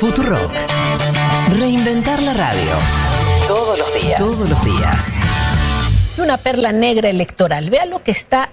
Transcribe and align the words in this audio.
Futurock. 0.00 0.50
Reinventar 1.58 2.22
la 2.22 2.32
radio. 2.32 2.70
Todos 3.46 3.78
los 3.78 4.02
días. 4.02 4.16
Todos 4.16 4.48
los 4.48 4.64
días. 4.64 5.12
Una 6.16 6.38
perla 6.38 6.72
negra 6.72 7.10
electoral. 7.10 7.68
Vea 7.68 7.84
lo 7.84 8.02
que 8.02 8.10
está 8.10 8.48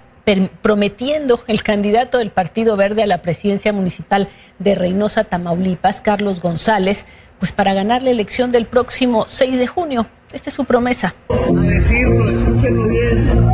prometiendo 0.62 1.40
el 1.48 1.64
candidato 1.64 2.18
del 2.18 2.32
Partido 2.32 2.76
Verde 2.76 3.04
a 3.04 3.06
la 3.06 3.22
presidencia 3.22 3.72
municipal 3.72 4.28
de 4.60 4.76
Reynosa, 4.76 5.24
Tamaulipas, 5.24 6.02
Carlos 6.02 6.42
González, 6.42 7.06
pues 7.40 7.54
para 7.54 7.74
ganar 7.74 8.04
la 8.04 8.10
elección 8.10 8.52
del 8.52 8.66
próximo 8.66 9.24
6 9.30 9.58
de 9.58 9.68
junio. 9.68 10.06
Esta 10.34 10.50
es 10.50 10.54
su 10.54 10.66
promesa. 10.66 11.16
A 11.30 11.60
decirlo, 11.62 12.30
escúchenlo 12.30 12.90
bien. 12.90 13.50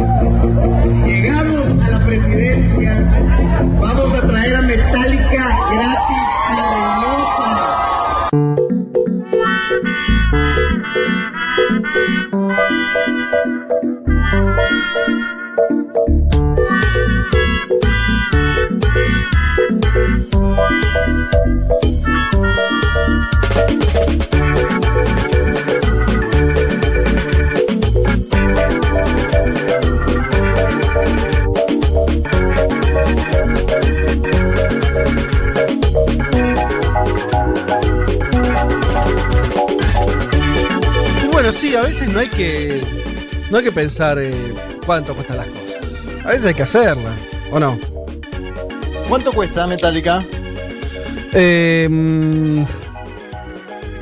Si 0.89 1.11
llegamos 1.11 1.85
a 1.85 1.89
la 1.91 2.05
presidencia, 2.07 3.07
vamos 3.79 4.13
a 4.15 4.27
traer 4.27 4.55
a 4.55 4.61
Metallica 4.63 5.59
gratis 5.71 6.12
bueno, 41.31 41.51
sí, 41.51 41.75
a 41.75 41.81
veces 41.81 42.07
no 42.07 42.19
hay 42.19 42.27
que. 42.27 42.81
No 43.51 43.57
hay 43.57 43.63
que 43.65 43.71
pensar 43.71 44.17
eh, 44.17 44.72
cuánto 44.85 45.13
cuestan 45.15 45.37
las 45.37 45.47
cosas. 45.47 45.97
A 46.25 46.27
veces 46.29 46.45
hay 46.45 46.53
que 46.53 46.63
hacerlas, 46.63 47.15
¿o 47.51 47.59
no? 47.59 47.77
¿Cuánto 49.09 49.31
cuesta 49.31 49.67
Metallica? 49.67 50.25
Eh, 51.33 51.87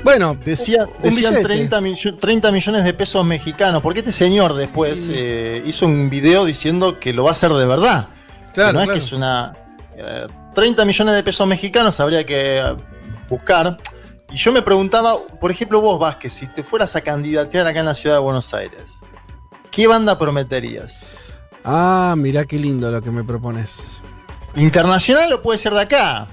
bueno, 0.04 0.36
Decía, 0.44 0.86
un 0.86 1.02
decían 1.02 1.34
billete. 1.34 1.44
30, 1.44 1.82
millo- 1.82 2.18
30 2.20 2.52
millones 2.52 2.84
de 2.84 2.94
pesos 2.94 3.24
mexicanos, 3.26 3.82
porque 3.84 4.00
este 4.00 4.12
señor 4.12 4.54
después 4.56 5.08
eh, 5.12 5.64
hizo 5.66 5.86
un 5.86 6.10
video 6.10 6.44
diciendo 6.46 7.00
que 7.00 7.14
lo 7.14 7.24
va 7.24 7.30
a 7.30 7.34
hacer 7.34 7.52
de 7.54 7.66
verdad. 7.66 8.08
Claro, 8.54 8.70
Que 8.72 8.74
no 8.74 8.84
claro. 8.84 8.94
es 8.94 9.00
que 9.00 9.06
es 9.06 9.14
una... 9.14 9.54
eh, 9.96 10.28
30 10.56 10.84
millones 10.86 11.16
de 11.16 11.24
pesos 11.24 11.48
mexicanos 11.48 12.00
habría 12.00 12.26
que 12.26 12.62
buscar. 13.30 13.78
Y 14.32 14.38
yo 14.38 14.52
me 14.52 14.62
preguntaba, 14.62 15.18
por 15.40 15.52
ejemplo, 15.52 15.80
vos, 15.82 16.00
Vázquez, 16.00 16.34
si 16.34 16.48
te 16.48 16.64
fueras 16.64 16.96
a 16.96 17.02
candidatear 17.02 17.68
acá 17.68 17.80
en 17.80 17.86
la 17.86 17.94
ciudad 17.94 18.16
de 18.16 18.22
Buenos 18.22 18.54
Aires, 18.54 18.82
¿qué 19.72 19.88
banda 19.88 20.18
prometerías? 20.20 20.98
Ah, 21.64 22.16
mirá 22.18 22.46
qué 22.46 22.58
lindo 22.58 22.92
lo 22.92 23.02
que 23.02 23.12
me 23.12 23.24
propones. 23.24 23.98
¿Internacional 24.56 25.32
o 25.34 25.42
puede 25.42 25.60
ser 25.60 25.74
de 25.74 25.82
acá? 25.82 26.28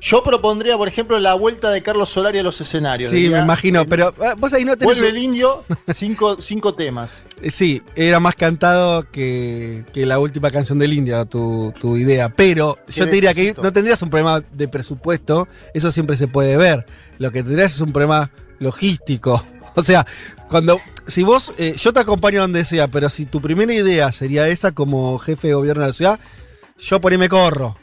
Yo 0.00 0.22
propondría, 0.22 0.78
por 0.78 0.88
ejemplo, 0.88 1.18
la 1.18 1.34
vuelta 1.34 1.70
de 1.70 1.82
Carlos 1.82 2.08
Solari 2.08 2.38
a 2.38 2.42
los 2.42 2.58
escenarios. 2.58 3.10
Sí, 3.10 3.16
Diría, 3.16 3.38
me 3.38 3.42
imagino, 3.42 3.84
pero 3.84 4.14
ah, 4.22 4.34
vos 4.38 4.50
ahí 4.54 4.64
no 4.64 4.76
tenés. 4.76 4.98
Vuelve 4.98 5.10
el 5.10 5.18
indio, 5.22 5.64
cinco, 5.94 6.40
cinco 6.40 6.74
temas. 6.74 7.12
Eh, 7.42 7.50
Sí, 7.50 7.82
era 7.96 8.20
más 8.20 8.34
cantado 8.34 9.10
que, 9.10 9.84
que 9.94 10.04
la 10.04 10.18
última 10.18 10.50
canción 10.50 10.78
del 10.78 10.92
India, 10.92 11.24
tu, 11.24 11.72
tu 11.80 11.96
idea. 11.96 12.28
Pero 12.28 12.78
yo 12.88 13.06
te 13.06 13.12
diría 13.12 13.32
que 13.32 13.54
no 13.62 13.72
tendrías 13.72 14.02
un 14.02 14.10
problema 14.10 14.42
de 14.52 14.68
presupuesto, 14.68 15.48
eso 15.72 15.90
siempre 15.90 16.18
se 16.18 16.28
puede 16.28 16.58
ver. 16.58 16.84
Lo 17.18 17.30
que 17.30 17.42
tendrías 17.42 17.74
es 17.74 17.80
un 17.80 17.92
problema 17.92 18.30
logístico. 18.58 19.42
O 19.76 19.82
sea, 19.82 20.04
cuando. 20.48 20.80
Si 21.06 21.22
vos. 21.22 21.52
eh, 21.58 21.74
yo 21.78 21.92
te 21.92 22.00
acompaño 22.00 22.40
donde 22.42 22.64
sea, 22.64 22.88
pero 22.88 23.10
si 23.10 23.26
tu 23.26 23.40
primera 23.40 23.72
idea 23.72 24.12
sería 24.12 24.46
esa 24.48 24.72
como 24.72 25.18
jefe 25.18 25.48
de 25.48 25.54
gobierno 25.54 25.82
de 25.82 25.88
la 25.88 25.92
ciudad, 25.92 26.20
yo 26.78 27.00
por 27.00 27.12
ahí 27.12 27.18
me 27.18 27.28
corro. 27.28 27.76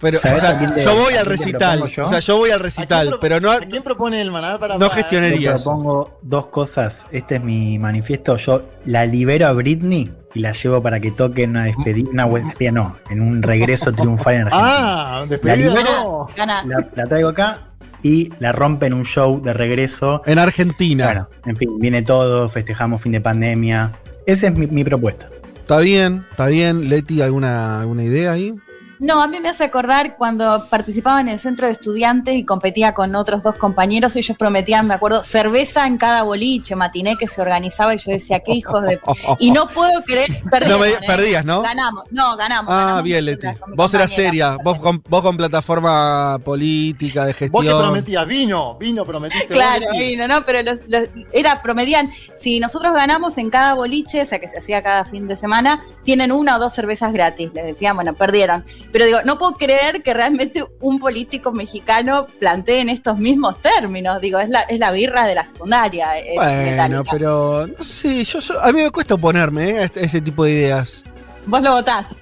Pero, 0.00 0.16
o 0.16 0.20
¿Sabés 0.20 0.42
sea, 0.42 0.50
a 0.50 0.58
quién 0.58 0.72
te- 0.76 0.84
yo 0.84 0.94
voy 0.94 1.14
al 1.14 1.26
recital. 1.26 1.88
yo? 1.88 2.06
O 2.06 2.08
sea, 2.08 2.20
yo 2.20 2.36
voy 2.36 2.50
al 2.50 2.54
¿A 2.54 2.58
quién 2.58 2.62
recital, 2.62 3.18
pero 3.20 3.40
no. 3.40 3.50
¿A 3.50 3.58
quién 3.58 3.82
propone 3.82 4.20
el 4.22 4.30
maná 4.30 4.56
para 4.56 4.78
No 4.78 4.88
gestionaría. 4.90 5.56
Yo 5.56 5.64
propongo 5.64 6.18
dos 6.22 6.46
cosas. 6.46 7.04
Este 7.10 7.36
es 7.36 7.42
mi 7.42 7.80
manifiesto. 7.80 8.36
Yo 8.36 8.62
la 8.84 9.04
libero 9.06 9.48
a 9.48 9.52
Britney 9.54 10.12
y 10.34 10.38
la 10.38 10.52
llevo 10.52 10.80
para 10.80 11.00
que 11.00 11.10
toque 11.10 11.42
en 11.42 11.50
una 11.50 11.64
despedida. 11.64 12.10
Una 12.12 12.26
despedida 12.28 12.70
no, 12.70 12.96
en 13.10 13.20
un 13.20 13.42
regreso 13.42 13.92
triunfal 13.92 14.34
en 14.36 14.40
Argentina. 14.46 14.72
Ah, 14.76 15.24
despedida 15.28 15.74
La 15.74 15.82
no. 15.82 16.28
La, 16.36 16.88
la 16.94 17.06
traigo 17.06 17.30
acá 17.30 17.67
y 18.02 18.32
la 18.38 18.52
rompe 18.52 18.86
en 18.86 18.94
un 18.94 19.04
show 19.04 19.40
de 19.42 19.52
regreso. 19.52 20.22
En 20.26 20.38
Argentina. 20.38 21.04
Bueno, 21.04 21.28
en 21.46 21.56
fin, 21.56 21.78
viene 21.78 22.02
todo, 22.02 22.48
festejamos 22.48 23.02
fin 23.02 23.12
de 23.12 23.20
pandemia. 23.20 23.92
Esa 24.26 24.48
es 24.48 24.54
mi, 24.54 24.66
mi 24.66 24.84
propuesta. 24.84 25.28
Está 25.56 25.78
bien, 25.80 26.24
está 26.30 26.46
bien. 26.46 26.88
Leti, 26.88 27.20
¿alguna, 27.20 27.80
alguna 27.80 28.02
idea 28.02 28.32
ahí? 28.32 28.54
No, 29.00 29.22
a 29.22 29.28
mí 29.28 29.38
me 29.40 29.48
hace 29.48 29.64
acordar 29.64 30.16
cuando 30.16 30.66
participaba 30.68 31.20
en 31.20 31.28
el 31.28 31.38
centro 31.38 31.66
de 31.66 31.72
estudiantes 31.72 32.34
y 32.34 32.44
competía 32.44 32.94
con 32.94 33.14
otros 33.14 33.42
dos 33.42 33.54
compañeros, 33.56 34.16
ellos 34.16 34.36
prometían, 34.36 34.86
me 34.86 34.94
acuerdo, 34.94 35.22
cerveza 35.22 35.86
en 35.86 35.98
cada 35.98 36.22
boliche, 36.22 36.74
matiné 36.76 37.16
que 37.16 37.28
se 37.28 37.40
organizaba 37.40 37.94
y 37.94 37.98
yo 37.98 38.10
decía, 38.12 38.40
qué 38.40 38.52
hijos 38.52 38.82
de... 38.82 39.00
Y 39.38 39.50
no 39.50 39.68
puedo 39.68 40.02
creer, 40.04 40.42
perdimos, 40.50 40.78
No 40.78 40.84
me- 40.84 40.90
¿eh? 40.90 40.98
perdías, 41.06 41.44
¿no? 41.44 41.62
Ganamos, 41.62 42.04
no, 42.10 42.36
ganamos. 42.36 42.72
Ah, 42.72 42.78
ganamos 42.80 43.02
bien, 43.04 43.24
Leti. 43.24 43.46
Vos 43.76 43.92
eras 43.94 44.12
seria, 44.12 44.56
vos 44.62 44.78
con, 44.78 45.02
vos 45.08 45.22
con 45.22 45.36
plataforma 45.36 46.38
política, 46.44 47.24
de 47.24 47.32
Vos 47.32 47.36
que 47.38 47.48
gestión. 47.48 47.80
prometías, 47.80 48.26
vino, 48.26 48.76
vino, 48.78 49.04
prometiste. 49.04 49.46
Claro, 49.48 49.86
vos, 49.90 49.98
vino, 49.98 50.26
¿no? 50.28 50.44
Pero 50.44 50.62
los, 50.62 50.80
los- 50.88 51.08
era, 51.32 51.62
promedian, 51.62 52.10
si 52.34 52.58
nosotros 52.60 52.92
ganamos 52.94 53.38
en 53.38 53.50
cada 53.50 53.74
boliche, 53.74 54.22
o 54.22 54.26
sea 54.26 54.38
que 54.38 54.48
se 54.48 54.58
hacía 54.58 54.82
cada 54.82 55.04
fin 55.04 55.28
de 55.28 55.36
semana, 55.36 55.82
tienen 56.04 56.32
una 56.32 56.56
o 56.56 56.58
dos 56.58 56.74
cervezas 56.74 57.12
gratis. 57.12 57.52
Les 57.54 57.64
decían, 57.64 57.94
bueno, 57.96 58.14
perdieron. 58.14 58.64
Pero 58.90 59.04
digo, 59.04 59.18
no 59.24 59.38
puedo 59.38 59.52
creer 59.52 60.02
que 60.02 60.14
realmente 60.14 60.64
un 60.80 60.98
político 60.98 61.52
mexicano 61.52 62.26
plantee 62.38 62.80
en 62.80 62.88
estos 62.88 63.18
mismos 63.18 63.60
términos. 63.60 64.20
Digo, 64.20 64.38
es 64.38 64.48
la, 64.48 64.60
es 64.62 64.78
la 64.78 64.90
birra 64.92 65.26
de 65.26 65.34
la 65.34 65.44
secundaria. 65.44 66.18
es 66.18 66.36
Bueno, 66.36 66.70
metálica. 66.70 67.10
pero 67.10 67.66
no 67.66 67.84
sé, 67.84 68.24
yo, 68.24 68.40
yo- 68.40 68.60
a 68.62 68.72
mí 68.72 68.80
me 68.82 68.90
cuesta 68.90 69.14
oponerme 69.14 69.70
eh, 69.70 69.78
a 69.80 69.84
este- 69.84 70.04
ese 70.04 70.20
tipo 70.22 70.44
de 70.44 70.52
ideas. 70.52 71.04
Vos 71.46 71.60
lo 71.62 71.72
votás. 71.72 72.18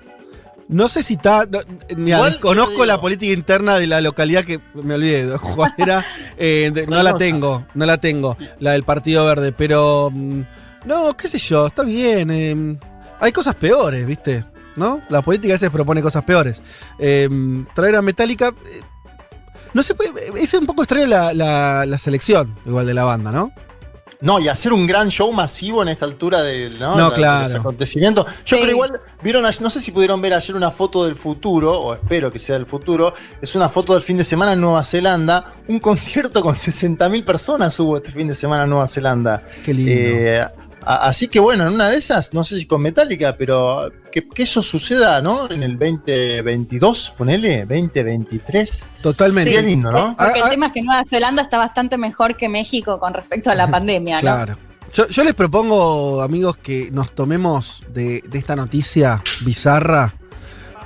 No 0.69 0.89
sé 0.89 1.05
si 1.05 1.15
está. 1.15 1.47
no, 1.49 1.61
mira, 1.97 2.39
te 2.41 2.87
la 2.87 3.01
política 3.01 3.33
interna 3.33 3.79
de 3.79 3.87
la 3.87 4.01
localidad 4.01 4.45
que 4.45 4.59
me 4.75 4.95
olvidé. 4.95 5.39
¿Cuál 5.55 5.73
era? 5.79 6.05
Eh, 6.37 6.73
de- 6.75 6.89
no 6.89 7.01
la 7.05 7.15
tengo, 7.15 7.65
no 7.75 7.87
la 7.87 7.99
tengo, 7.99 8.37
la 8.59 8.73
del 8.73 8.83
Partido 8.83 9.25
Verde, 9.25 9.53
pero. 9.53 10.11
mm, 10.13 10.41
No, 10.85 11.17
qué 11.17 11.29
sé 11.29 11.39
yo, 11.39 11.69
está 11.69 11.83
bien. 11.85 12.31
eh, 12.33 12.77
hay 13.21 13.31
cosas 13.33 13.55
peores, 13.55 14.05
¿viste? 14.07 14.45
¿No? 14.77 15.01
La 15.09 15.23
política 15.23 15.55
a 15.55 15.57
veces 15.57 15.71
propone 15.71 16.03
cosas 16.03 16.23
peores. 16.25 16.63
Eh, 16.99 17.29
traer 17.75 17.97
a 17.97 18.03
Metallica. 18.03 18.49
eh, 18.49 18.83
no 19.75 19.83
se 19.83 19.95
puede. 19.95 20.13
Es 20.41 20.55
un 20.55 20.67
poco 20.67 20.83
extraño 20.83 21.07
la, 21.07 21.33
la- 21.35 21.85
la 21.87 21.99
selección, 21.99 22.55
igual 22.67 22.87
de 22.87 22.95
la 22.95 23.05
banda, 23.05 23.31
¿no? 23.33 23.53
No, 24.23 24.41
y 24.41 24.49
hacer 24.49 24.73
un 24.73 24.87
gran 24.87 25.11
show 25.11 25.31
masivo 25.31 25.83
en 25.83 25.89
esta 25.89 26.07
altura 26.07 26.43
del 26.43 26.79
¿no? 26.79 27.13
Claro. 27.13 27.49
de 27.49 27.53
los 27.53 27.61
acontecimientos. 27.61 28.25
Yo 28.47 28.57
Sí. 28.57 28.63
creo 28.63 28.71
igual, 28.75 29.01
vieron, 29.23 29.45
ayer- 29.45 29.61
no 29.61 29.69
sé 29.69 29.79
si 29.83 29.91
pudieron 29.93 30.23
ver 30.23 30.33
ayer 30.33 30.57
una 30.57 30.71
foto 30.71 31.05
del 31.05 31.17
futuro, 31.17 31.79
o 31.79 31.93
espero 31.95 32.31
que 32.31 32.39
sea 32.39 32.55
del 32.57 32.65
futuro, 32.65 33.13
es 33.43 33.55
una 33.55 33.69
foto 33.69 33.93
del 33.93 34.01
fin 34.01 34.17
de 34.17 34.25
semana 34.25 34.53
en 34.55 34.61
Nueva 34.63 34.83
Zelanda, 34.85 35.53
un 35.69 35.79
concierto 35.81 36.41
con 36.41 36.55
60.000 36.57 37.25
personas 37.27 37.79
hubo 37.79 37.99
este 37.99 38.11
fin 38.11 38.29
de 38.29 38.35
semana 38.35 38.65
en 38.65 38.71
Nueva 38.71 38.87
Zelanda. 38.87 39.43
Qué 39.63 39.75
lindo. 39.75 39.93
Eh, 39.95 40.47
así 40.87 41.29
que 41.29 41.41
bueno, 41.41 41.67
en 41.67 41.75
una 41.75 41.91
de 41.91 41.99
esas, 41.99 42.33
no 42.33 42.45
sé 42.45 42.59
si 42.59 42.67
con 42.67 42.81
Metallica, 42.81 43.35
pero 43.37 43.91
que, 44.13 44.23
que 44.23 44.45
eso 44.45 44.63
suceda, 44.63 45.21
¿no? 45.21 45.51
En 45.51 45.63
el 45.63 45.79
2022, 45.79 47.15
ponele, 47.19 47.67
2023. 47.67 48.87
Totalmente. 49.03 49.51
Sería 49.51 49.67
lindo, 49.67 49.91
¿no? 49.91 50.15
Porque 50.17 50.39
Ah, 50.39 50.43
ah. 50.43 50.45
el 50.45 50.51
tema 50.51 50.67
es 50.67 50.73
que 50.73 50.83
Nueva 50.83 51.03
Zelanda 51.05 51.43
está 51.43 51.59
bastante 51.59 51.99
mejor 51.99 52.37
que 52.37 52.49
México 52.49 53.01
con 53.01 53.15
respecto 53.15 53.51
a 53.51 53.55
la 53.55 53.67
pandemia, 53.71 54.17
¿no? 54.17 54.21
Claro. 54.21 54.59
Yo, 54.93 55.09
yo 55.09 55.25
les 55.25 55.35
propongo, 55.35 56.23
amigos, 56.23 56.57
que 56.57 56.91
nos 56.93 57.13
tomemos 57.13 57.83
de, 57.93 58.23
de 58.23 58.39
esta 58.39 58.55
noticia 58.55 59.23
bizarra 59.41 60.15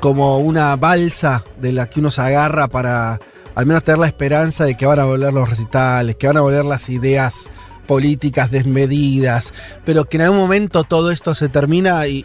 como 0.00 0.38
una 0.38 0.75
balsa 0.76 1.44
de 1.60 1.72
la 1.72 1.86
que 1.88 2.00
uno 2.00 2.10
se 2.10 2.22
agarra 2.22 2.69
para 2.69 3.20
al 3.54 3.66
menos 3.66 3.84
tener 3.84 3.98
la 3.98 4.06
esperanza 4.06 4.64
de 4.64 4.76
que 4.76 4.86
van 4.86 4.98
a 4.98 5.04
volver 5.04 5.32
los 5.32 5.48
recitales, 5.48 6.16
que 6.16 6.26
van 6.26 6.38
a 6.38 6.40
volver 6.40 6.64
las 6.64 6.88
ideas 6.88 7.50
políticas 7.90 8.52
desmedidas, 8.52 9.52
pero 9.84 10.04
que 10.04 10.16
en 10.16 10.20
algún 10.20 10.38
momento 10.38 10.84
todo 10.84 11.10
esto 11.10 11.34
se 11.34 11.48
termina 11.48 12.06
y, 12.06 12.25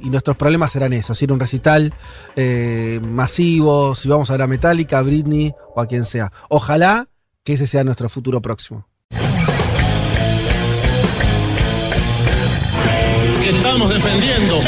nuestros 0.00 0.36
problemas 0.36 0.72
serán 0.72 0.92
eso, 0.92 1.14
si 1.14 1.24
ir 1.24 1.30
un 1.30 1.38
recital 1.38 1.94
eh, 2.34 2.98
masivo, 3.06 3.94
si 3.94 4.08
vamos 4.08 4.28
a 4.28 4.32
ver 4.32 4.42
a 4.42 4.48
Metallica, 4.48 4.98
a 4.98 5.02
Britney 5.02 5.54
o 5.72 5.80
a 5.80 5.86
quien 5.86 6.04
sea. 6.04 6.32
Ojalá 6.48 7.06
que 7.44 7.52
ese 7.52 7.68
sea 7.68 7.84
nuestro 7.84 8.08
futuro 8.08 8.42
próximo. 8.42 8.88
estamos 13.78 13.90
defendendo 13.90 14.60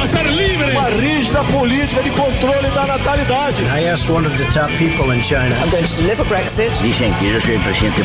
a 0.00 0.06
ser. 0.06 0.24
Uma 0.72 0.88
rígida 0.90 1.42
política 1.44 2.02
de 2.02 2.10
controle 2.10 2.70
da 2.70 2.86
natalidade. 2.86 3.62
I 3.64 3.88
asked 3.88 4.08
one 4.10 4.26
of 4.26 4.36
the 4.36 4.44
top 4.52 4.70
people 4.78 5.12
in 5.12 5.20
China. 5.22 5.54
I'm 5.60 5.70
going 5.70 5.84
to 5.84 5.96
deliver 5.96 6.24
Brexit. 6.24 6.70
Dicen 6.82 7.12
que 7.14 7.40
presidente 7.60 8.02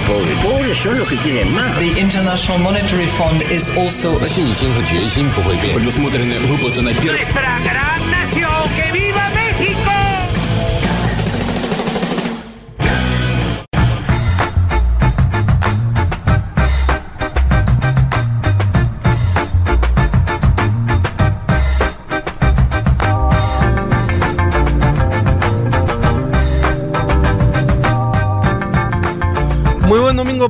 que. 1.17 1.45
The 1.77 1.99
International 1.99 2.57
Monetary 2.59 3.07
Fund 3.07 3.41
is 3.51 3.69
also 3.77 4.17
a... 4.17 4.25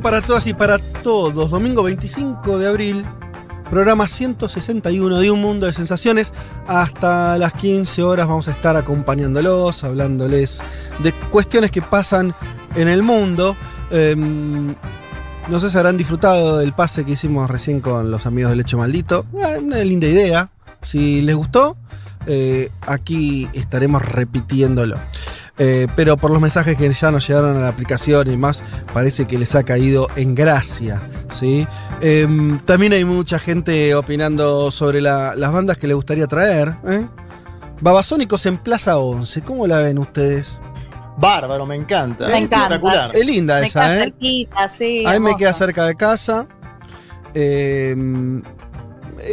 Para 0.02 0.22
todas 0.22 0.48
y 0.48 0.54
para 0.54 0.80
todos. 0.80 1.50
Domingo 1.50 1.84
25 1.84 2.58
de 2.58 2.68
abril, 2.68 3.06
programa 3.70 4.08
161 4.08 5.18
de 5.18 5.30
Un 5.30 5.42
Mundo 5.42 5.66
de 5.66 5.74
Sensaciones. 5.74 6.34
Hasta 6.68 7.38
las 7.38 7.54
15 7.54 8.04
horas 8.04 8.28
vamos 8.28 8.48
a 8.48 8.52
estar 8.52 8.78
acompañándolos, 8.78 9.84
hablándoles 9.84 10.62
de 11.00 11.12
cuestiones 11.12 11.72
que 11.72 11.82
pasan 11.82 12.34
en 12.76 12.88
el 12.88 13.04
mundo. 13.04 13.58
Eh, 13.92 14.16
no 14.16 15.60
sé 15.60 15.70
si 15.70 15.78
habrán 15.78 15.98
disfrutado 15.98 16.60
del 16.60 16.74
pase 16.74 17.06
que 17.06 17.12
hicimos 17.12 17.50
recién 17.50 17.82
con 17.82 18.10
los 18.10 18.26
amigos 18.26 18.52
del 18.52 18.62
Hecho 18.62 18.78
Maldito. 18.78 19.26
Una 19.34 19.78
linda 19.84 20.08
idea. 20.08 20.50
Si 20.82 21.22
les 21.22 21.36
gustó, 21.36 21.76
eh, 22.32 22.70
aquí 22.82 23.50
estaremos 23.54 24.04
repitiéndolo. 24.06 24.98
Eh, 25.58 25.88
pero 25.96 26.16
por 26.16 26.32
los 26.32 26.40
mensajes 26.40 26.78
que 26.78 26.90
ya 26.94 27.12
nos 27.12 27.28
llegaron 27.28 27.58
a 27.58 27.60
la 27.60 27.68
aplicación 27.68 28.32
y 28.32 28.38
más, 28.38 28.64
parece 28.94 29.26
que 29.26 29.38
les 29.38 29.56
ha 29.56 29.64
caído 29.64 30.08
en 30.16 30.36
gracia. 30.36 31.02
¿sí? 31.32 31.68
Eh, 32.02 32.28
también 32.66 32.94
hay 32.94 33.04
mucha 33.04 33.40
gente 33.40 33.94
opinando 33.96 34.72
sobre 34.72 35.02
la- 35.02 35.36
las 35.36 35.52
bandas 35.52 35.78
que 35.78 35.88
le 35.88 35.96
gustaría 35.96 36.28
traer. 36.28 36.76
¿eh? 36.88 37.06
Babasónicos 37.82 38.46
en 38.46 38.58
Plaza 38.58 38.98
11, 39.00 39.42
¿cómo 39.42 39.66
la 39.68 39.80
ven 39.80 39.98
ustedes? 40.00 40.60
Bárbaro, 41.18 41.66
me 41.66 41.76
encanta. 41.76 42.28
Me 42.28 42.38
encanta. 42.38 42.76
Espectacular. 42.76 43.12
Es 43.14 43.26
linda 43.26 43.60
Me 43.60 43.68
esa, 43.68 43.96
¿eh? 43.98 44.00
cerquita, 44.04 44.70
sí. 44.70 45.04
A 45.06 45.14
mí 45.14 45.20
me 45.20 45.36
queda 45.36 45.52
cerca 45.52 45.86
de 45.86 45.96
casa. 45.96 46.48
Eh, 47.34 47.96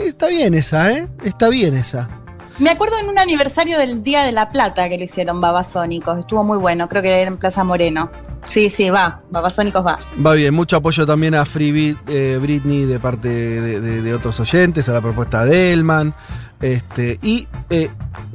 está 0.05 0.29
bien 0.29 0.55
esa, 0.55 0.93
¿eh? 0.93 1.07
Está 1.25 1.49
bien 1.49 1.77
esa. 1.77 2.09
Me 2.58 2.70
acuerdo 2.70 2.99
en 2.99 3.08
un 3.08 3.19
aniversario 3.19 3.79
del 3.79 4.03
Día 4.03 4.23
de 4.25 4.32
la 4.32 4.49
Plata 4.49 4.88
que 4.88 4.97
le 4.97 5.05
hicieron 5.05 5.41
Babasónicos. 5.43 6.19
Estuvo 6.19 6.43
muy 6.43 6.56
bueno, 6.56 6.88
creo 6.88 7.03
que 7.03 7.20
era 7.20 7.29
en 7.29 7.37
Plaza 7.37 7.64
Moreno. 7.64 8.11
Sí, 8.47 8.70
sí, 8.70 8.88
va. 8.88 9.20
Babasónicos 9.31 9.85
va. 9.85 9.99
Va 10.25 10.32
bien, 10.32 10.55
mucho 10.55 10.76
apoyo 10.76 11.05
también 11.05 11.35
a 11.35 11.44
Free 11.44 11.73
Beat, 11.73 11.97
eh, 12.08 12.38
Britney 12.41 12.85
de 12.87 12.99
parte 12.99 13.29
de, 13.29 13.81
de- 13.81 14.00
de 14.03 14.14
otros 14.14 14.41
oyentes, 14.41 14.88
a 14.88 14.93
la 14.93 15.00
propuesta 15.03 15.44
de 15.44 15.73
Elman. 15.75 16.14
Este, 16.62 17.19
y 17.23 17.47
eh, 17.69 17.91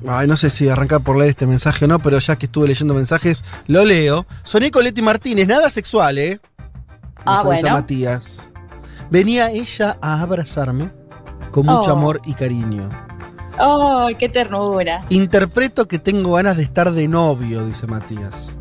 ay, 0.08 0.28
no 0.28 0.38
sé 0.38 0.52
si 0.52 0.70
arrancar 0.70 1.02
por 1.02 1.18
leer 1.18 1.32
este 1.32 1.48
mensaje 1.48 1.86
o 1.86 1.88
no, 1.88 1.98
pero 1.98 2.20
ya 2.20 2.36
que 2.36 2.46
estuve 2.46 2.68
leyendo 2.68 2.94
mensajes, 2.94 3.44
lo 3.66 3.84
leo. 3.86 4.28
Soné 4.44 4.70
Leti 4.84 5.02
Martínez, 5.02 5.48
nada 5.48 5.70
sexual, 5.72 6.20
¿eh? 6.20 6.40
Ah, 7.26 7.38
Nos 7.38 7.46
bueno. 7.46 7.70
Matías. 7.72 8.44
Venía 9.10 9.50
ella 9.50 9.98
a 10.02 10.22
abrazarme 10.22 10.92
con 11.52 11.66
mucho 11.66 11.90
Oh. 11.90 11.98
amor 11.98 12.22
y 12.26 12.34
cariño. 12.34 12.90
¡Ay, 13.58 14.16
qué 14.16 14.30
ternura! 14.30 15.06
Interpreto 15.10 15.88
que 15.88 16.00
tengo 16.00 16.34
ganas 16.34 16.58
de 16.58 16.64
estar 16.64 16.92
de 16.92 17.08
novio, 17.08 17.66
dice 17.66 17.88
Matías. 17.88 18.52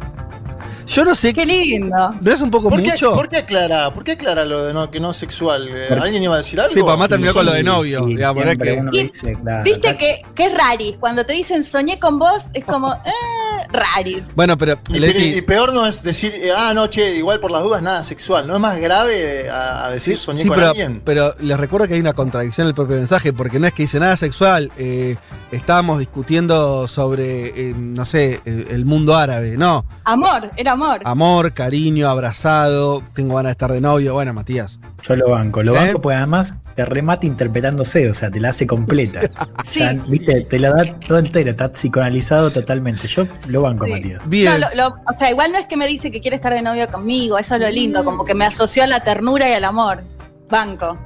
Yo 0.90 1.04
no 1.04 1.14
sé. 1.14 1.32
¡Qué 1.32 1.46
lindo! 1.46 2.14
¿No 2.20 2.31
es 2.32 2.40
un 2.40 2.50
poco 2.50 2.69
¿Por 2.69 2.82
qué, 2.82 2.90
mucho? 2.90 3.12
por 3.14 3.28
qué 3.28 3.37
aclara? 3.38 3.92
¿Por 3.94 4.02
qué 4.02 4.12
aclara 4.12 4.44
lo 4.44 4.64
de 4.66 4.75
no, 4.75 4.90
que 4.90 4.98
no 4.98 5.12
sexual? 5.14 5.69
Eh, 5.69 5.88
¿Alguien 5.88 6.22
iba 6.22 6.34
a 6.34 6.38
decir 6.38 6.60
algo? 6.60 6.72
Sí, 6.75 6.82
papá 6.82 7.06
terminó 7.06 7.31
Sí, 7.31 7.37
con 7.38 7.46
lo 7.46 7.52
de 7.52 7.62
novio. 7.62 8.04
sí, 8.06 8.16
digamos, 8.16 8.44
no 8.44 8.50
es 8.50 8.56
siempre 8.56 8.75
que- 8.75 8.81
uno 8.81 8.90
Y- 8.92 9.02
dice, 9.04 9.38
claro, 9.40 9.62
Viste 9.64 9.96
que, 9.96 10.22
que 10.34 10.46
es 10.46 10.54
raris. 10.58 10.96
Cuando 10.98 11.25
te 11.25 11.32
dicen 11.34 11.62
soñé 11.62 11.98
con 12.00 12.19
vos, 12.19 12.46
es 12.54 12.64
como, 12.64 12.92
eh, 13.06 13.66
raris. 13.72 14.34
Bueno, 14.34 14.58
pero 14.58 14.78
Y, 14.88 14.98
Leti, 14.98 15.25
y 15.37 15.42
peor 15.42 15.72
no 15.72 15.87
es 15.87 16.02
decir, 16.02 16.34
eh, 16.34 16.50
ah, 16.56 16.75
no, 16.75 16.88
che, 16.88 17.14
igual 17.14 17.38
por 17.38 17.52
las 17.52 17.62
dudas 17.62 17.82
nada 17.82 18.02
sexual. 18.02 18.46
¿No 18.48 18.54
es 18.54 18.60
más 18.60 18.78
grave 18.81 19.48
a, 19.48 19.84
a 19.87 19.90
decir 19.90 20.19
soñé 20.19 20.42
sí, 20.42 20.48
con 20.48 20.56
pero, 20.56 20.69
alguien? 20.70 21.02
pero 21.04 21.32
les 21.40 21.56
recuerdo 21.58 21.87
que 21.87 21.94
hay 21.94 22.00
una 22.00 22.14
contradicción 22.14 22.64
en 22.66 22.70
el 22.70 22.75
propio 22.75 22.96
mensaje, 22.96 23.32
porque 23.32 23.60
no 23.60 23.69
es 23.69 23.72
que 23.75 23.84
dice 23.84 24.00
nada 24.00 24.16
sexual. 24.16 24.72
eh, 24.76 25.16
estábamos 25.52 25.98
discutiendo 25.98 26.87
sobre, 26.87 27.48
eh, 27.48 27.75
no 27.76 28.04
sé, 28.04 28.40
el, 28.44 28.66
el 28.70 28.84
mundo 28.84 29.16
árabe. 29.16 29.56
No, 29.56 29.84
Amor, 30.04 30.50
era 30.56 30.72
amor. 30.72 30.79
Amor, 31.04 31.52
cariño, 31.52 32.08
abrazado, 32.08 33.02
tengo 33.14 33.36
ganas 33.36 33.50
de 33.50 33.52
estar 33.52 33.72
de 33.72 33.80
novio. 33.80 34.14
Bueno, 34.14 34.32
Matías. 34.34 34.78
Yo 35.02 35.16
lo 35.16 35.30
banco, 35.30 35.62
lo 35.62 35.74
¿Eh? 35.74 35.78
banco 35.78 36.00
porque 36.02 36.16
además 36.16 36.54
te 36.74 36.84
remate 36.84 37.26
interpretándose, 37.26 38.08
o 38.10 38.14
sea, 38.14 38.30
te 38.30 38.40
la 38.40 38.50
hace 38.50 38.66
completa. 38.66 39.20
Sí. 39.66 39.82
O 39.82 39.90
sea, 39.92 39.92
viste, 40.08 40.42
te 40.42 40.58
lo 40.58 40.72
da 40.74 40.84
todo 41.06 41.18
entero, 41.18 41.50
está 41.50 41.68
psicoanalizado 41.72 42.50
totalmente. 42.50 43.06
Yo 43.08 43.26
lo 43.48 43.62
banco, 43.62 43.86
Sí. 43.86 43.92
Matías. 43.92 44.22
Bien. 44.28 44.52
No, 44.52 44.58
lo- 44.58 44.74
lo- 44.74 44.88
o 44.88 45.18
sea, 45.18 45.30
igual 45.30 45.52
no 45.52 45.58
es 45.58 45.66
que 45.66 45.76
me 45.76 45.86
dice 45.86 46.10
que 46.10 46.20
quiere 46.20 46.36
estar 46.36 46.52
de 46.52 46.62
novio 46.62 46.88
conmigo, 46.88 47.38
eso 47.38 47.54
es 47.56 47.60
lo 47.60 47.70
lindo, 47.70 48.04
como 48.04 48.24
que 48.24 48.34
me 48.34 48.44
asoció 48.46 48.84
a 48.84 48.86
la 48.86 49.00
ternura 49.00 49.48
y 49.48 49.52
al 49.54 49.64
amor. 49.64 50.02
Banco. 50.48 50.96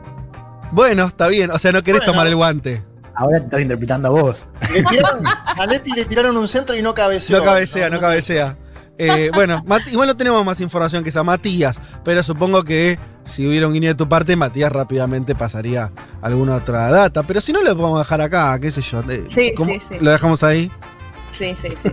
Bueno, 0.73 1.05
está 1.07 1.29
bien. 1.29 1.51
O 1.51 1.59
sea, 1.59 1.73
no 1.73 1.83
querés 1.83 2.01
Bueno. 2.01 2.13
tomar 2.13 2.27
el 2.27 2.37
guante. 2.37 2.83
Ahora 3.17 3.39
te 3.39 3.45
estás 3.45 3.61
interpretando 3.61 4.09
a 4.09 4.11
vos. 4.11 4.43
Le 4.73 4.83
tiraron- 4.83 5.23
a 5.57 5.67
Leti 5.67 5.93
le 5.93 6.05
tiraron 6.05 6.37
un 6.37 6.49
centro 6.49 6.75
y 6.75 6.83
no 6.83 6.95
cabeceó. 6.95 7.39
No 7.39 7.45
cabecea, 7.45 7.89
no 7.91 8.01
cabecea. 8.01 8.57
Eh, 8.99 9.31
bueno, 9.35 9.63
Mat- 9.67 9.89
igual 9.89 10.09
no 10.09 10.17
tenemos 10.17 10.45
más 10.45 10.61
información 10.61 11.03
que 11.03 11.09
esa 11.11 11.23
Matías, 11.25 11.81
pero 12.05 12.23
supongo 12.23 12.63
que 12.63 12.99
si 13.25 13.47
hubiera 13.47 13.67
un 13.67 13.73
guiño 13.73 13.89
de 13.89 13.95
tu 13.95 14.09
parte, 14.09 14.37
Matías 14.37 14.71
rápidamente 14.71 15.35
pasaría 15.35 15.91
alguna 16.23 16.57
otra 16.57 16.91
data. 16.91 17.23
Pero 17.25 17.41
si 17.41 17.53
no, 17.53 17.61
lo 17.63 17.77
podemos 17.77 17.99
dejar 17.99 18.21
acá, 18.21 18.59
qué 18.61 18.71
sé 18.71 18.83
yo. 18.83 19.01
Eh, 19.09 19.25
Sí, 19.29 19.53
¿cómo? 19.57 19.73
sí, 19.73 19.81
sí. 19.81 19.95
Lo 20.01 20.11
dejamos 20.11 20.43
ahí. 20.45 20.71
Sí, 21.33 21.53
sí, 21.57 21.69
sí. 21.77 21.91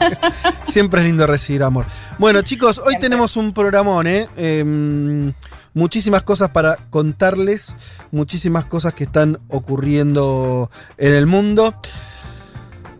Siempre 0.64 1.00
es 1.00 1.06
lindo 1.08 1.26
recibir 1.26 1.62
amor. 1.64 1.86
Bueno, 2.18 2.42
chicos, 2.42 2.78
hoy 2.84 2.98
tenemos 3.00 3.36
un 3.36 3.52
programón, 3.52 4.06
¿eh? 4.06 4.28
Em, 4.36 5.32
muchísimas 5.74 6.22
cosas 6.22 6.50
para 6.50 6.76
contarles, 6.90 7.74
muchísimas 8.12 8.66
cosas 8.66 8.94
que 8.94 9.04
están 9.04 9.40
ocurriendo 9.48 10.70
en 10.98 11.14
el 11.14 11.26
mundo. 11.26 11.74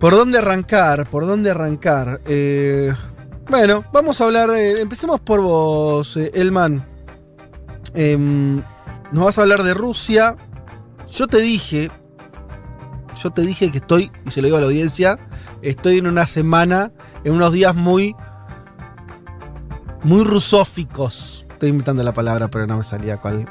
¿Por 0.01 0.15
dónde 0.17 0.39
arrancar? 0.39 1.09
¿Por 1.09 1.27
dónde 1.27 1.51
arrancar? 1.51 2.21
Eh, 2.27 2.93
bueno, 3.51 3.85
vamos 3.93 4.21
a 4.21 4.25
hablar, 4.25 4.51
eh, 4.51 4.81
empecemos 4.81 5.21
por 5.21 5.41
vos, 5.41 6.17
eh, 6.17 6.31
Elman. 6.35 6.87
Em, 7.95 8.63
nos 9.11 9.25
vas 9.25 9.39
a 9.39 9.43
hablar 9.43 9.65
de 9.65 9.75
Rusia. 9.75 10.37
Yo 11.11 11.27
te 11.27 11.39
dije, 11.39 11.91
yo 13.21 13.31
te 13.33 13.43
dije 13.43 13.73
que 13.73 13.79
estoy, 13.79 14.13
y 14.25 14.31
se 14.31 14.41
lo 14.41 14.47
digo 14.47 14.57
a 14.57 14.61
la 14.61 14.67
audiencia, 14.67 15.19
estoy 15.63 15.99
en 15.99 16.07
una 16.07 16.29
semana, 16.29 16.93
en 17.25 17.33
unos 17.33 17.53
días 17.53 17.75
muy, 17.75 18.15
muy 20.05 20.23
rusóficos. 20.23 21.45
Estoy 21.51 21.71
inventando 21.71 22.05
la 22.05 22.13
palabra, 22.13 22.49
pero 22.49 22.69
no 22.69 22.77
me 22.77 22.85
salía 22.85 23.17
cuál. 23.17 23.47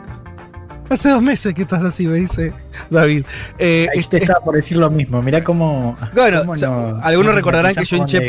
Hace 0.89 1.09
dos 1.09 1.21
meses 1.21 1.53
que 1.53 1.61
estás 1.61 1.83
así, 1.83 2.07
me 2.07 2.17
dice 2.17 2.51
David. 2.89 3.23
Eh, 3.59 3.87
Ahí 3.93 3.99
est- 3.99 4.09
te 4.09 4.17
estaba 4.17 4.39
por 4.43 4.55
decir 4.55 4.77
lo 4.77 4.89
mismo. 4.89 5.21
Mirá 5.21 5.43
cómo. 5.43 5.95
bueno, 6.15 6.39
cómo 6.41 6.53
o 6.53 6.57
sea, 6.57 6.69
no- 6.69 6.91
algunos 7.03 7.31
no 7.31 7.37
recordarán 7.37 7.75
que 7.75 7.85
yo 7.85 7.97
hinché 7.97 8.21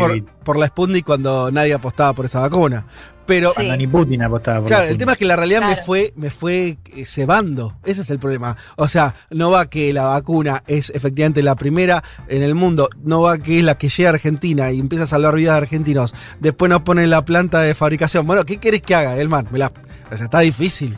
por, 0.45 0.59
la 0.59 0.67
Sputnik 0.67 1.05
cuando 1.07 1.51
nadie 1.51 1.73
apostaba 1.75 2.13
por 2.13 2.25
esa 2.27 2.41
vacuna. 2.41 2.85
Pero, 3.27 3.51
Sí. 3.51 3.55
Cuando 3.57 3.77
ni 3.77 3.87
Putin 3.87 4.23
apostaba 4.25 4.59
por 4.59 4.69
claro, 4.69 4.85
la 4.87 4.91
el 4.91 4.99
tema 4.99 5.13
es 5.13 5.19
que 5.19 5.25
la 5.25 5.37
realidad 5.37 5.63
me 5.65 5.77
fue, 5.77 6.13
me 6.17 6.31
fue 6.31 6.79
eh, 6.97 7.07
cebando. 7.07 7.77
Ese 7.85 8.01
es 8.03 8.11
el 8.11 8.19
problema. 8.19 8.57
O 8.77 8.89
sea, 8.89 9.15
no 9.31 9.51
va 9.53 9.71
que 9.71 9.93
la 9.93 10.05
vacuna 10.05 10.63
es 10.67 10.91
efectivamente 10.91 11.41
la 11.43 11.55
primera 11.55 12.03
en 12.29 12.43
el 12.43 12.55
mundo, 12.57 12.89
no 13.05 13.23
va 13.23 13.39
que 13.39 13.59
es 13.59 13.65
la 13.65 13.79
que 13.79 13.89
llega 13.89 14.11
a 14.11 14.13
Argentina 14.15 14.73
y 14.73 14.81
empieza 14.81 15.05
a 15.05 15.07
salvar 15.07 15.37
vidas 15.37 15.55
de 15.55 15.59
argentinos. 15.59 16.15
Después 16.41 16.69
nos 16.69 16.83
ponen 16.83 17.09
la 17.09 17.25
planta 17.25 17.61
de 17.61 17.75
fabricación. 17.75 18.27
Bueno, 18.27 18.45
¿qué 18.45 18.57
querés 18.59 18.83
que 18.83 18.95
haga, 18.97 19.17
Elman? 19.17 19.47
Me 19.53 19.59
la- 19.61 19.73
o 20.11 20.17
sea, 20.17 20.25
está 20.25 20.41
difícil. 20.41 20.97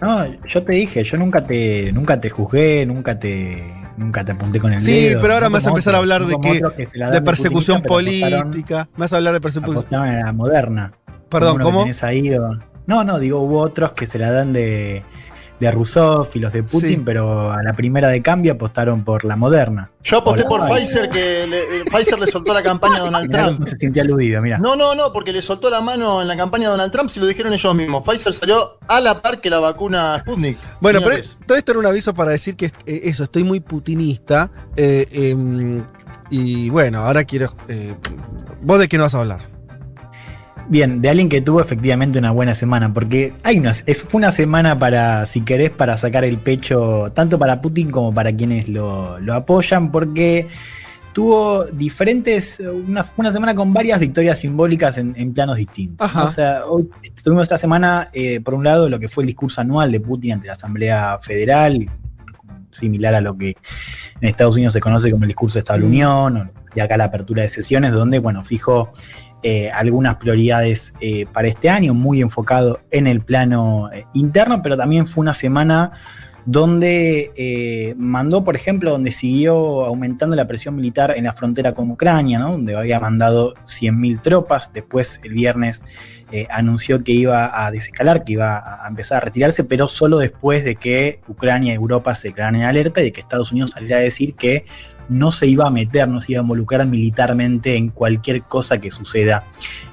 No, 0.00 0.24
yo 0.46 0.62
te 0.62 0.72
dije, 0.72 1.02
yo 1.02 1.16
nunca 1.16 1.44
te, 1.44 1.90
nunca 1.92 2.20
te 2.20 2.30
juzgué, 2.30 2.86
nunca 2.86 3.18
te, 3.18 3.62
nunca 3.96 4.24
te 4.24 4.32
apunté 4.32 4.60
con 4.60 4.72
el 4.72 4.78
Sí, 4.80 5.06
dedo. 5.08 5.20
pero 5.20 5.34
ahora 5.34 5.46
no 5.46 5.50
me 5.50 5.54
vas 5.54 5.66
a 5.66 5.70
empezar 5.70 5.94
a 5.94 5.98
hablar 5.98 6.24
de 6.24 6.36
que- 6.40 6.62
que 6.76 6.86
se 6.86 6.98
la 6.98 7.06
dan 7.06 7.14
De 7.14 7.22
persecución 7.22 7.78
apostaron- 7.82 8.42
política. 8.50 8.88
Me 8.96 9.00
vas 9.00 9.12
a 9.12 9.16
hablar 9.16 9.34
de 9.34 9.40
persecución 9.40 9.76
apostaban 9.76 10.10
a 10.14 10.24
la 10.26 10.32
moderna. 10.32 10.92
Perdón, 11.28 11.58
¿cómo? 11.60 11.80
tenés 11.82 12.02
ahí, 12.04 12.32
o- 12.34 12.58
No, 12.86 13.04
no, 13.04 13.18
digo, 13.18 13.40
hubo 13.40 13.58
otros 13.60 13.92
que 13.92 14.06
se 14.06 14.18
la 14.18 14.30
dan 14.30 14.52
de, 14.54 15.02
de 15.60 15.70
Rousseff 15.70 16.34
y 16.36 16.38
los 16.38 16.52
de 16.52 16.62
Putin, 16.62 16.90
Sí. 16.90 17.02
pero 17.04 17.50
a 17.52 17.62
la 17.62 17.72
primera 17.72 18.08
de 18.08 18.22
cambio 18.22 18.52
apostaron 18.52 19.04
por 19.04 19.24
la 19.24 19.34
moderna. 19.36 19.90
Yo 20.04 20.18
aposté 20.18 20.44
por. 20.44 20.66
Pfizer 20.68 21.08
que 21.08 21.46
le, 21.48 21.58
eh, 21.58 21.84
Pfizer 21.90 22.18
le 22.18 22.26
soltó 22.28 22.54
la 22.54 22.62
campaña 22.62 22.96
a 22.98 23.00
Donald 23.00 23.28
Mirá 23.28 23.44
Trump. 23.46 23.66
se 23.66 23.76
sintió 23.76 24.02
aludido, 24.02 24.40
mira. 24.40 24.58
No, 24.58 24.76
no, 24.76 24.94
no, 24.94 25.12
porque 25.12 25.32
le 25.32 25.42
soltó 25.42 25.68
la 25.70 25.80
mano 25.80 26.22
en 26.22 26.28
la 26.28 26.36
campaña 26.36 26.68
a 26.68 26.70
Donald 26.70 26.92
Trump 26.92 27.10
si 27.10 27.18
lo 27.20 27.26
dijeron 27.26 27.52
ellos 27.52 27.74
mismos. 27.74 28.04
Pfizer 28.06 28.32
salió 28.32 28.78
a 28.86 29.00
la 29.00 29.20
par 29.20 29.40
que 29.40 29.50
la 29.50 29.58
vacuna 29.58 30.20
Sputnik. 30.20 30.58
Bueno, 30.80 31.00
pero 31.02 31.16
todo 31.46 31.58
esto 31.58 31.72
era 31.72 31.80
un 31.80 31.86
aviso 31.86 32.14
para 32.14 32.30
decir 32.30 32.54
que 32.56 32.66
eh, 32.66 33.00
eso, 33.04 33.24
estoy 33.24 33.44
muy 33.44 33.60
putinista. 33.60 34.50
eh, 34.76 35.06
em, 35.12 35.82
y 36.30 36.68
bueno, 36.70 37.00
ahora 37.00 37.24
quiero. 37.24 37.52
eh, 37.68 37.94
¿Vos 38.62 38.78
de 38.78 38.86
qué 38.88 38.98
nos 38.98 39.06
vas 39.06 39.14
a 39.14 39.20
hablar? 39.20 39.57
Bien, 40.70 41.00
de 41.00 41.08
alguien 41.08 41.30
que 41.30 41.40
tuvo 41.40 41.62
efectivamente 41.62 42.18
una 42.18 42.30
buena 42.30 42.54
semana, 42.54 42.92
porque 42.92 43.32
hay 43.42 43.58
unas, 43.58 43.84
es, 43.86 44.02
fue 44.02 44.18
una 44.18 44.32
semana 44.32 44.78
para, 44.78 45.24
si 45.24 45.40
querés, 45.40 45.70
para 45.70 45.96
sacar 45.96 46.24
el 46.24 46.36
pecho, 46.36 47.10
tanto 47.14 47.38
para 47.38 47.62
Putin 47.62 47.90
como 47.90 48.12
para 48.12 48.36
quienes 48.36 48.68
lo, 48.68 49.18
lo 49.18 49.32
apoyan, 49.32 49.90
porque 49.90 50.46
tuvo 51.14 51.64
diferentes, 51.64 52.60
una, 52.60 53.02
una 53.16 53.32
semana 53.32 53.54
con 53.54 53.72
varias 53.72 53.98
victorias 53.98 54.40
simbólicas 54.40 54.98
en, 54.98 55.14
en 55.16 55.32
planos 55.32 55.56
distintos. 55.56 56.06
Ajá. 56.06 56.24
O 56.24 56.28
sea, 56.28 56.66
hoy 56.66 56.90
tuvimos 57.24 57.44
esta 57.44 57.56
semana, 57.56 58.10
eh, 58.12 58.40
por 58.40 58.52
un 58.52 58.62
lado, 58.62 58.90
lo 58.90 59.00
que 59.00 59.08
fue 59.08 59.24
el 59.24 59.28
discurso 59.28 59.62
anual 59.62 59.90
de 59.90 60.00
Putin 60.00 60.32
ante 60.32 60.48
la 60.48 60.52
Asamblea 60.52 61.18
Federal, 61.22 61.90
similar 62.70 63.14
a 63.14 63.22
lo 63.22 63.38
que 63.38 63.56
en 64.20 64.28
Estados 64.28 64.54
Unidos 64.56 64.74
se 64.74 64.80
conoce 64.80 65.10
como 65.10 65.24
el 65.24 65.28
discurso 65.28 65.54
de 65.54 65.60
Estado 65.60 65.78
de 65.78 65.84
la 65.84 65.88
Unión, 65.88 66.52
y 66.74 66.80
acá 66.80 66.98
la 66.98 67.04
apertura 67.04 67.40
de 67.40 67.48
sesiones, 67.48 67.92
donde, 67.92 68.18
bueno, 68.18 68.44
fijó 68.44 68.92
eh, 69.44 69.70
algunas 69.70 70.16
prioridades 70.16 70.94
eh, 71.00 71.24
para 71.32 71.46
este 71.46 71.70
año, 71.70 71.94
muy 71.94 72.20
enfocado 72.20 72.80
en 72.90 73.06
el 73.06 73.20
plano 73.20 73.88
eh, 73.92 74.04
interno, 74.12 74.62
pero 74.64 74.76
también 74.76 75.06
fue 75.06 75.22
una 75.22 75.34
semana 75.34 75.92
donde 76.44 77.94
mandó, 77.98 78.42
por 78.42 78.56
ejemplo, 78.56 78.92
donde 78.92 79.12
siguió 79.12 79.84
aumentando 79.84 80.34
la 80.34 80.46
presión 80.46 80.76
militar 80.76 81.12
en 81.14 81.24
la 81.24 81.34
frontera 81.34 81.74
con 81.74 81.90
Ucrania, 81.90 82.38
donde 82.38 82.74
había 82.74 82.98
mandado 82.98 83.54
100.000 83.66 84.22
tropas, 84.22 84.72
después 84.72 85.20
el 85.24 85.34
viernes 85.34 85.84
anunció 86.48 87.04
que 87.04 87.12
iba 87.12 87.66
a 87.66 87.70
desescalar, 87.70 88.24
que 88.24 88.32
iba 88.32 88.82
a 88.82 88.88
empezar 88.88 89.18
a 89.18 89.20
retirarse, 89.26 89.62
pero 89.64 89.88
solo 89.88 90.16
después 90.16 90.64
de 90.64 90.76
que 90.76 91.20
Ucrania 91.28 91.74
y 91.74 91.76
Europa 91.76 92.14
se 92.14 92.32
quedaran 92.32 92.56
en 92.56 92.62
alerta 92.62 93.02
y 93.02 93.04
de 93.04 93.12
que 93.12 93.20
Estados 93.20 93.52
Unidos 93.52 93.72
saliera 93.72 93.98
a 93.98 94.00
decir 94.00 94.34
que 94.34 94.64
no 95.08 95.30
se 95.30 95.46
iba 95.46 95.66
a 95.66 95.70
meter, 95.70 96.06
no 96.08 96.20
se 96.20 96.32
iba 96.32 96.40
a 96.40 96.42
involucrar 96.42 96.86
militarmente 96.86 97.76
en 97.76 97.88
cualquier 97.90 98.42
cosa 98.42 98.78
que 98.78 98.90
suceda 98.90 99.44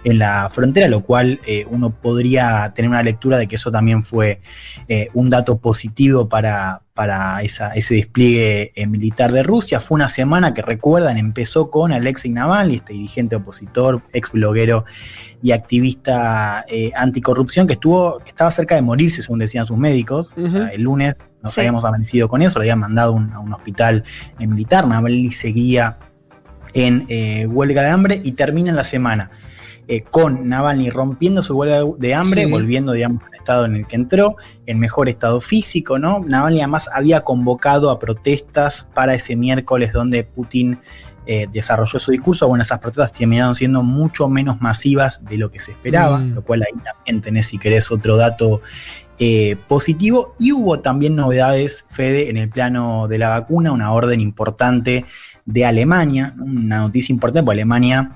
en 0.03 0.19
la 0.19 0.50
frontera, 0.51 0.88
lo 0.88 1.01
cual 1.01 1.39
eh, 1.48 1.65
uno 1.69 1.89
podría 1.89 2.72
tener 2.75 2.89
una 2.89 3.01
lectura 3.03 3.38
de 3.38 3.48
que 3.48 3.55
eso 3.55 3.72
también 3.72 4.03
fue 4.03 4.41
eh, 4.88 5.07
un 5.13 5.29
dato 5.29 5.57
positivo 5.57 6.27
para, 6.29 6.81
para 6.93 7.41
esa- 7.41 7.72
ese 7.74 7.95
despliegue 7.95 8.72
eh, 8.75 8.88
militar 8.88 9.31
de 9.31 9.41
Rusia. 9.43 9.79
Fue 9.79 9.95
una 9.95 10.10
semana 10.10 10.53
que 10.53 10.62
recuerdan, 10.62 11.17
empezó 11.17 11.72
con 11.72 11.91
Alexei 11.91 12.31
Navalny, 12.31 12.75
este 12.75 12.93
dirigente 12.93 13.36
opositor, 13.38 14.01
ex 14.13 14.31
bloguero 14.31 14.86
y 15.41 15.51
activista 15.51 16.65
anticorrupción 16.95 17.67
que 17.67 17.74
estuvo, 17.74 18.19
que 18.19 18.29
estaba 18.29 18.51
cerca 18.51 18.75
de 18.75 18.81
morirse, 18.81 19.22
según 19.22 19.39
decían 19.39 19.65
sus 19.65 19.77
médicos. 19.77 20.34
O 20.38 20.48
sea, 20.48 20.67
el 20.69 20.81
lunes 20.81 21.15
nos 21.46 21.54
Sí. 21.54 21.62
habíamos 21.62 21.86
amanecido 21.86 22.28
con 22.28 22.42
eso, 22.42 22.60
lo 22.60 22.64
habían 22.64 22.80
mandado 22.80 23.14
un- 23.14 23.32
a 23.32 23.40
un 23.40 23.54
hospital 23.54 24.04
militar. 24.40 24.86
Navalny 24.88 25.32
seguía 25.32 25.98
en 26.74 27.06
eh, 27.08 27.48
huelga 27.48 27.82
de 27.84 27.90
hambre 27.90 28.22
y 28.24 28.34
termina 28.34 28.74
la 28.74 28.84
semana 28.84 29.32
eh, 29.88 30.02
con 30.02 30.50
Navalny 30.50 30.90
rompiendo 30.90 31.44
su 31.44 31.56
huelga 31.56 31.75
de- 31.84 31.94
de 32.00 32.14
hambre, 32.16 32.46
Sí. 32.46 32.52
volviendo, 32.52 32.92
digamos, 32.94 33.22
al 33.24 33.36
estado 33.36 33.66
en 33.66 33.75
el 33.75 33.86
que 33.86 33.96
entró, 33.96 34.36
en 34.66 34.80
mejor 34.80 35.10
estado 35.10 35.40
físico, 35.42 36.00
¿no? 36.00 36.22
Navalny 36.25 36.60
además 36.62 36.90
había 36.92 37.22
convocado 37.22 37.92
a 37.92 38.00
protestas 38.00 38.88
para 38.96 39.14
ese 39.14 39.36
miércoles 39.36 39.94
donde 39.94 40.24
Putin 40.24 40.80
eh, 41.28 41.48
desarrolló 41.52 41.98
su 41.98 42.12
discurso. 42.12 42.48
Bueno, 42.48 42.62
esas 42.62 42.78
protestas 42.78 43.12
terminaron 43.12 43.56
siendo 43.56 43.82
mucho 43.82 44.30
menos 44.30 44.62
masivas 44.62 45.25
de 45.25 45.38
lo 45.40 45.50
que 45.50 45.60
se 45.60 45.72
esperaba, 45.72 46.20
Mm. 46.20 46.36
lo 46.36 46.44
cual 46.44 46.62
ahí 46.62 46.80
también 46.84 47.22
tenés, 47.22 47.48
si 47.48 47.58
querés, 47.58 47.92
otro 47.92 48.16
dato 48.16 48.62
eh, 49.19 49.55
positivo. 49.67 50.36
Y 50.39 50.51
hubo 50.51 50.79
también 50.79 51.15
novedades, 51.15 51.86
Fede, 51.89 52.29
en 52.29 52.38
el 52.38 52.50
plano 52.50 53.07
de 53.07 53.17
la 53.17 53.29
vacuna, 53.29 53.72
una 53.72 53.91
orden 53.93 54.19
importante 54.19 55.05
de 55.45 55.65
Alemania, 55.65 56.34
una 56.38 56.79
noticia 56.79 57.13
importante, 57.13 57.45
porque 57.45 57.62
Alemania, 57.62 58.12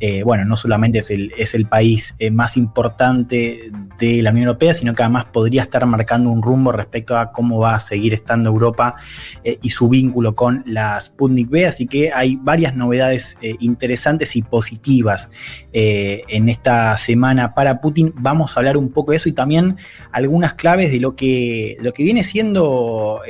eh, 0.00 0.24
bueno, 0.24 0.44
no 0.44 0.56
solamente 0.56 0.98
es 0.98 1.10
el, 1.10 1.32
es 1.38 1.54
el 1.54 1.66
país 1.66 2.16
eh, 2.18 2.32
más 2.32 2.56
importante 2.56 3.70
de 3.98 4.22
la 4.22 4.32
Unión 4.32 4.48
Europea, 4.48 4.74
sino 4.74 4.92
que 4.92 5.04
además 5.04 5.26
podría 5.26 5.62
estar 5.62 5.86
marcando 5.86 6.30
un 6.30 6.42
rumbo 6.42 6.72
respecto 6.72 7.16
a 7.16 7.30
cómo 7.30 7.60
va 7.60 7.76
a 7.76 7.80
seguir 7.80 8.12
estando 8.12 8.50
Europa 8.50 8.96
eh, 9.44 9.58
y 9.62 9.70
su 9.70 9.88
vínculo 9.88 10.34
con 10.34 10.64
la 10.66 11.00
Sputnik 11.00 11.48
V. 11.48 11.66
Así 11.66 11.86
que 11.86 12.12
hay 12.12 12.36
varias 12.36 12.74
novedades 12.74 13.38
interesantes 13.60 14.34
y 14.34 14.42
positivas 14.42 15.30
en 15.72 16.48
esta 16.48 16.96
semana 16.96 17.54
para 17.54 17.80
Putin. 17.80 18.12
Vamos 18.16 18.56
a 18.56 18.60
hablar 18.60 18.76
un 18.76 18.90
poco 18.90 19.12
de 19.12 19.18
eso 19.18 19.28
y 19.28 19.32
también 19.32 19.76
algunas 20.10 20.54
claves 20.54 20.90
de 20.90 20.98
lo 20.98 21.14
que, 21.14 21.76
lo 21.80 21.92
que 21.92 22.02
viene 22.02 22.24
siendo 22.24 23.20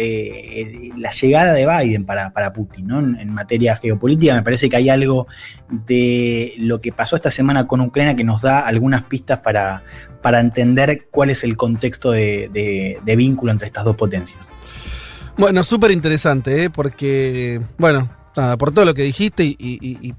la 0.97 1.11
llegada 1.11 1.53
de 1.53 1.67
Biden 1.67 2.05
para, 2.05 2.33
para 2.33 2.53
Putin 2.53 2.91
en, 2.91 3.17
en 3.17 3.31
materia 3.31 3.77
geopolítica. 3.77 4.35
Me 4.35 4.43
parece 4.43 4.69
que 4.69 4.77
hay 4.77 4.89
algo 4.89 5.27
de 5.87 6.55
lo 6.65 6.81
que 6.81 6.93
pasó 6.93 7.17
esta 7.17 7.31
semana 7.31 7.67
con 7.67 7.81
Ucrania 7.81 8.17
que 8.17 8.25
nos 8.25 8.43
da 8.43 8.61
algunas 8.61 9.03
pistas 9.05 9.41
para, 9.41 9.83
para 10.23 10.41
entender 10.41 11.07
cuál 11.11 11.31
es 11.31 11.45
el 11.45 11.57
contexto 11.57 12.11
de, 12.11 13.01
vínculo 13.17 13.53
entre 13.53 13.67
estas 13.67 13.85
dos 13.85 13.97
potencias. 13.97 14.49
Bueno, 15.37 15.65
súper 15.65 15.91
interesante, 15.91 16.65
¿eh? 16.65 16.71
porque, 16.71 17.61
bueno, 17.79 18.09
nada, 18.37 18.57
por 18.57 18.73
todo 18.73 18.85
lo 18.85 18.95
que 18.95 19.03
dijiste 19.03 19.45
y, 19.45 20.15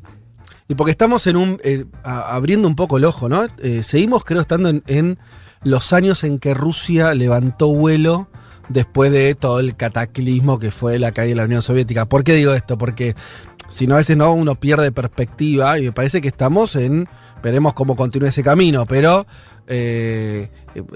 porque 0.76 0.92
estamos 0.92 1.28
en 1.28 1.38
un. 1.38 1.60
eh, 1.64 1.86
abriendo 2.04 2.68
un 2.68 2.76
poco 2.76 2.98
el 2.98 3.06
ojo, 3.06 3.30
¿no? 3.30 3.46
Eh, 3.60 3.84
seguimos, 3.84 4.26
creo, 4.26 4.42
estando 4.42 4.70
en, 4.70 4.84
en 4.88 5.20
los 5.64 5.94
años 5.94 6.24
en 6.24 6.40
que 6.40 6.54
Rusia 6.54 7.14
levantó 7.14 7.68
vuelo 7.68 8.28
después 8.70 9.12
de 9.12 9.36
todo 9.36 9.60
el 9.60 9.76
cataclismo 9.76 10.60
que 10.60 10.72
fue 10.72 11.00
la 11.00 11.12
caída 11.12 11.30
de 11.30 11.36
la 11.36 11.46
Unión 11.46 11.62
Soviética. 11.62 12.06
¿Por 12.06 12.24
qué 12.24 12.34
digo 12.34 12.54
esto? 12.54 12.78
Porque 12.78 13.16
si 13.68 13.88
no, 13.88 13.96
a 13.96 13.98
veces 13.98 14.18
no, 14.18 14.34
uno 14.34 14.56
pierde 14.56 14.92
perspectiva 14.92 15.80
y 15.80 15.84
me 15.84 15.92
parece 15.92 16.22
que 16.22 16.28
estamos 16.28 16.76
en. 16.76 17.08
Veremos 17.44 17.74
cómo 17.74 17.96
continúa 17.96 18.30
ese 18.30 18.42
camino, 18.42 18.88
pero 18.88 19.28
eh, 19.68 20.50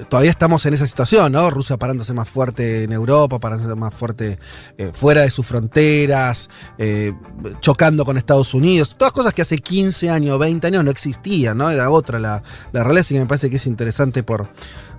todavía 0.09 0.29
estamos 0.29 0.65
en 0.65 0.73
esa 0.73 0.85
situación, 0.85 1.31
¿no? 1.31 1.49
Rusia 1.49 1.77
parándose 1.77 2.13
más 2.13 2.29
fuerte 2.29 2.83
en 2.83 2.91
Europa, 2.91 3.39
parándose 3.39 3.73
más 3.75 3.93
fuerte 3.93 4.37
eh, 4.77 4.91
fuera 4.93 5.21
de 5.21 5.31
sus 5.31 5.45
fronteras, 5.45 6.49
eh, 6.77 7.13
chocando 7.61 8.05
con 8.05 8.17
Estados 8.17 8.53
Unidos, 8.53 8.95
todas 8.97 9.13
cosas 9.13 9.33
que 9.33 9.41
hace 9.41 9.57
15 9.57 10.09
años, 10.09 10.37
20 10.37 10.67
años 10.67 10.83
no 10.83 10.91
existían, 10.91 11.57
¿no? 11.57 11.69
Era 11.69 11.89
otra 11.89 12.19
la, 12.19 12.43
la 12.71 12.83
realidad, 12.83 13.01
así 13.01 13.15
que 13.15 13.21
me 13.21 13.25
parece 13.25 13.49
que 13.49 13.55
es 13.55 13.65
interesante 13.65 14.21
por, 14.21 14.47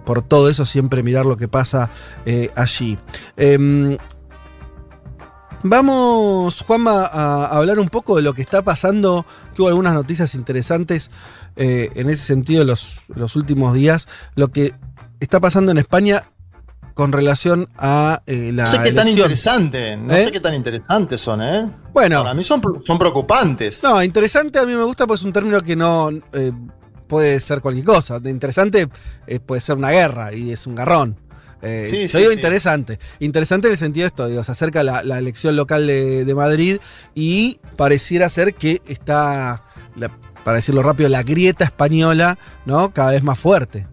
por 0.04 0.22
todo 0.22 0.48
eso 0.48 0.66
siempre 0.66 1.02
mirar 1.02 1.26
lo 1.26 1.36
que 1.36 1.48
pasa 1.48 1.90
allí. 2.56 2.98
Vamos, 5.62 6.62
Juanma, 6.62 7.04
a 7.04 7.46
hablar 7.46 7.78
un 7.78 7.90
poco 7.90 8.16
de 8.16 8.22
lo 8.22 8.32
que 8.32 8.40
está 8.40 8.62
pasando, 8.62 9.26
que 9.54 9.60
hubo 9.60 9.68
algunas 9.68 9.92
noticias 9.92 10.34
interesantes 10.34 11.10
eh, 11.56 11.90
en 11.94 12.08
ese 12.08 12.24
sentido 12.24 12.62
en 12.62 12.68
los, 12.68 12.98
los 13.08 13.36
últimos 13.36 13.74
días, 13.74 14.08
lo 14.36 14.48
que 14.48 14.72
está 15.20 15.38
pasando 15.38 15.70
en 15.70 15.76
España 15.76 16.24
con 16.94 17.12
relación 17.12 17.68
a 17.76 18.22
eh, 18.26 18.52
la 18.54 18.64
No 18.64 18.70
sé 18.70 18.82
qué 18.82 18.92
tan 18.92 19.08
interesante, 19.08 19.96
no 19.98 20.14
¿Eh? 20.14 20.24
sé 20.24 20.32
qué 20.32 20.40
tan 20.40 20.54
interesantes 20.54 21.20
son, 21.20 21.42
¿eh? 21.42 21.70
Bueno. 21.92 22.22
Para 22.22 22.34
mí 22.34 22.42
son, 22.42 22.62
son 22.86 22.98
preocupantes. 22.98 23.82
No, 23.82 24.02
interesante 24.02 24.58
a 24.58 24.64
mí 24.64 24.74
me 24.74 24.84
gusta 24.84 25.06
pues 25.06 25.20
es 25.20 25.26
un 25.26 25.32
término 25.32 25.60
que 25.60 25.76
no 25.76 26.10
eh, 26.32 26.52
puede 27.06 27.38
ser 27.38 27.60
cualquier 27.60 27.84
cosa. 27.84 28.18
De 28.18 28.30
Interesante 28.30 28.88
puede 29.44 29.60
ser 29.60 29.76
una 29.76 29.90
guerra 29.90 30.32
y 30.32 30.52
es 30.52 30.66
un 30.66 30.74
garrón. 30.74 31.18
Eh, 31.62 31.86
Sí, 31.90 32.02
yo 32.02 32.08
sí, 32.08 32.18
digo 32.18 32.30
sí. 32.30 32.36
interesante. 32.36 32.98
Interesante 33.18 33.68
en 33.68 33.72
el 33.72 33.78
sentido 33.78 34.04
de 34.04 34.08
esto, 34.08 34.26
digo, 34.28 34.42
se 34.44 34.52
acerca 34.52 34.82
la, 34.82 35.02
la 35.02 35.18
elección 35.18 35.56
local 35.56 35.86
de, 35.86 36.24
de 36.24 36.34
Madrid 36.34 36.78
y 37.14 37.60
pareciera 37.76 38.28
ser 38.28 38.54
que 38.54 38.80
está, 38.88 39.62
la- 39.96 40.10
para 40.44 40.56
decirlo 40.56 40.82
rápido, 40.82 41.08
la 41.10 41.22
grieta 41.22 41.64
española, 41.64 42.38
¿no? 42.64 42.92
Cada 42.94 43.10
vez 43.12 43.22
más 43.22 43.38
fuerte. 43.38 43.86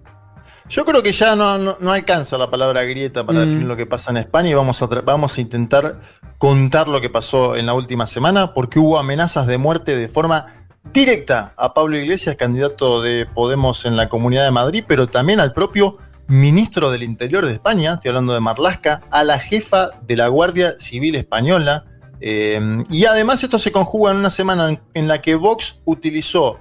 Yo 0.70 0.84
creo 0.86 1.02
que 1.04 1.12
ya 1.14 1.36
no, 1.36 1.58
no- 1.58 1.78
no 1.80 1.92
alcanza 1.92 2.38
la 2.38 2.50
palabra 2.50 2.84
grieta 2.84 3.26
para 3.26 3.40
Mm. 3.40 3.42
definir 3.46 3.68
lo 3.68 3.76
que 3.78 3.86
pasa 3.86 4.12
en 4.12 4.18
España 4.18 4.50
y 4.50 4.54
vamos 4.54 4.82
a, 4.82 4.86
vamos 4.88 5.38
a 5.38 5.42
intentar 5.42 6.02
contar 6.38 6.88
lo 6.88 7.02
que 7.02 7.10
pasó 7.10 7.56
en 7.56 7.66
la 7.66 7.74
última 7.74 8.06
semana 8.08 8.54
porque 8.54 8.78
hubo 8.80 8.98
amenazas 9.00 9.48
de 9.48 9.58
muerte 9.58 9.98
de 9.98 10.08
forma 10.10 10.54
directa 10.94 11.54
a 11.58 11.74
Pablo 11.74 11.98
Iglesias, 11.98 12.36
candidato 12.38 13.02
de 13.02 13.26
Podemos 13.34 13.86
en 13.86 13.98
la 13.98 14.08
Comunidad 14.10 14.46
de 14.46 14.52
Madrid, 14.52 14.84
pero 14.88 15.08
también 15.08 15.40
al 15.40 15.52
propio 15.54 15.98
ministro 16.28 16.92
del 16.92 17.04
Interior 17.04 17.46
de 17.46 17.54
España, 17.54 17.96
estoy 17.96 18.10
hablando 18.10 18.34
de 18.34 18.40
Marlasca, 18.40 19.02
a 19.12 19.24
la 19.24 19.40
jefa 19.40 19.92
de 20.02 20.16
la 20.16 20.28
Guardia 20.28 20.76
Civil 20.80 21.16
Española. 21.16 21.86
eh, 22.20 22.84
y 22.90 23.06
además 23.06 23.44
esto 23.44 23.60
se 23.60 23.72
conjuga 23.72 24.12
en 24.12 24.18
una 24.18 24.30
semana 24.30 24.82
en, 24.94 25.08
la 25.08 25.22
que 25.22 25.36
Vox 25.36 25.82
utilizó 25.86 26.60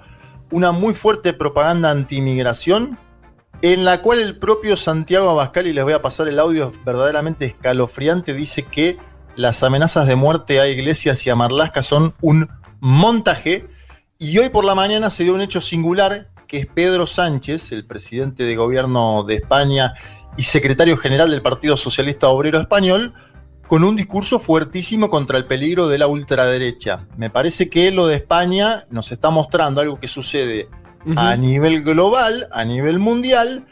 una 0.50 0.70
muy 0.70 0.94
fuerte 0.94 1.32
propaganda 1.32 1.90
anti-inmigración 1.90 2.99
en 3.62 3.85
la 3.85 4.02
cual 4.02 4.20
el 4.20 4.38
propio 4.38 4.76
Santiago 4.76 5.30
Abascal, 5.30 5.66
y 5.66 5.73
les 5.73 5.82
voy 5.82 5.94
a 5.94 6.02
pasar 6.02 6.28
el 6.28 6.38
audio 6.38 6.73
verdaderamente 6.85 7.46
escalofriante, 7.46 8.35
dice 8.35 8.62
que 8.62 8.99
las 9.35 9.62
amenazas 9.62 10.06
de 10.06 10.16
muerte 10.16 10.61
a 10.61 10.68
iglesias 10.68 11.26
y 11.26 11.30
a 11.30 11.37
Marlasca 11.37 11.82
son 11.82 12.14
un 12.20 12.49
montaje. 12.80 13.66
Y 14.18 14.38
hoy 14.38 14.49
por 14.49 14.64
la 14.64 14.75
mañana 14.75 15.11
se 15.11 15.25
dio 15.25 15.35
un 15.35 15.40
hecho 15.40 15.61
singular, 15.61 16.28
que 16.47 16.59
es 16.59 16.67
Pedro 16.67 17.07
Sánchez, 17.07 17.73
el 17.73 17.85
presidente 17.85 18.45
de 18.45 18.57
gobierno 18.57 19.25
de 19.25 19.37
España 19.37 19.95
y 20.37 20.43
secretario 20.43 20.97
general 20.97 21.31
del 21.31 21.43
Partido 21.43 21.76
Socialista 21.76 22.29
Obrero 22.29 22.61
Español, 22.61 23.15
con 23.67 23.83
un 23.85 23.97
discurso 23.97 24.38
fuertísimo 24.38 25.11
contra 25.11 25.38
el 25.38 25.47
peligro 25.47 25.88
de 25.88 25.99
la 25.99 26.07
ultraderecha. 26.07 27.07
Me 27.17 27.31
parece 27.31 27.69
que 27.69 27.91
lo 27.91 28.07
de 28.07 28.17
España 28.17 28.87
nos 28.91 29.11
está 29.11 29.31
mostrando 29.31 29.81
algo 29.81 29.99
que 29.99 30.09
sucede 30.09 30.69
a 31.17 31.37
nivel 31.37 31.83
global, 31.83 32.49
a 32.53 32.65
nivel 32.65 32.99
mundial, 32.99 33.67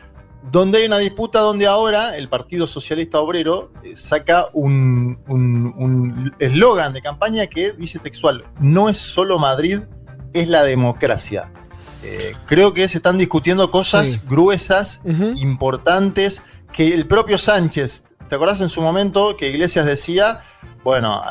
donde 0.50 0.78
hay 0.78 0.87
una 0.87 0.99
disputa 0.99 1.40
donde 1.40 1.66
ahora 1.66 2.16
el 2.16 2.28
Partido 2.28 2.66
Socialista 2.66 3.19
Obrero 3.19 3.73
eh, 3.83 3.97
saca 3.97 4.47
un 4.52 6.33
eslogan 6.38 6.93
de 6.93 7.02
campaña 7.02 7.47
que 7.47 7.73
dice 7.73 7.99
textual, 7.99 8.45
no 8.61 8.88
es 8.88 8.99
solo 8.99 9.38
Madrid, 9.38 9.81
es 10.33 10.49
la 10.49 10.64
democracia. 10.64 11.50
Eh, 12.04 12.37
creo 12.46 12.75
que 12.75 12.87
se 12.87 12.99
están 12.99 13.16
discutiendo 13.16 13.70
cosas 13.70 14.20
gruesas, 14.28 15.00
importantes, 15.37 16.42
que 16.73 16.92
el 16.92 17.06
propio 17.06 17.38
Sánchez, 17.38 18.04
¿te 18.28 18.34
acordás 18.34 18.61
en 18.61 18.68
su 18.68 18.82
momento 18.82 19.37
que 19.37 19.49
Iglesias 19.49 19.87
decía, 19.87 20.40
bueno, 20.82 21.23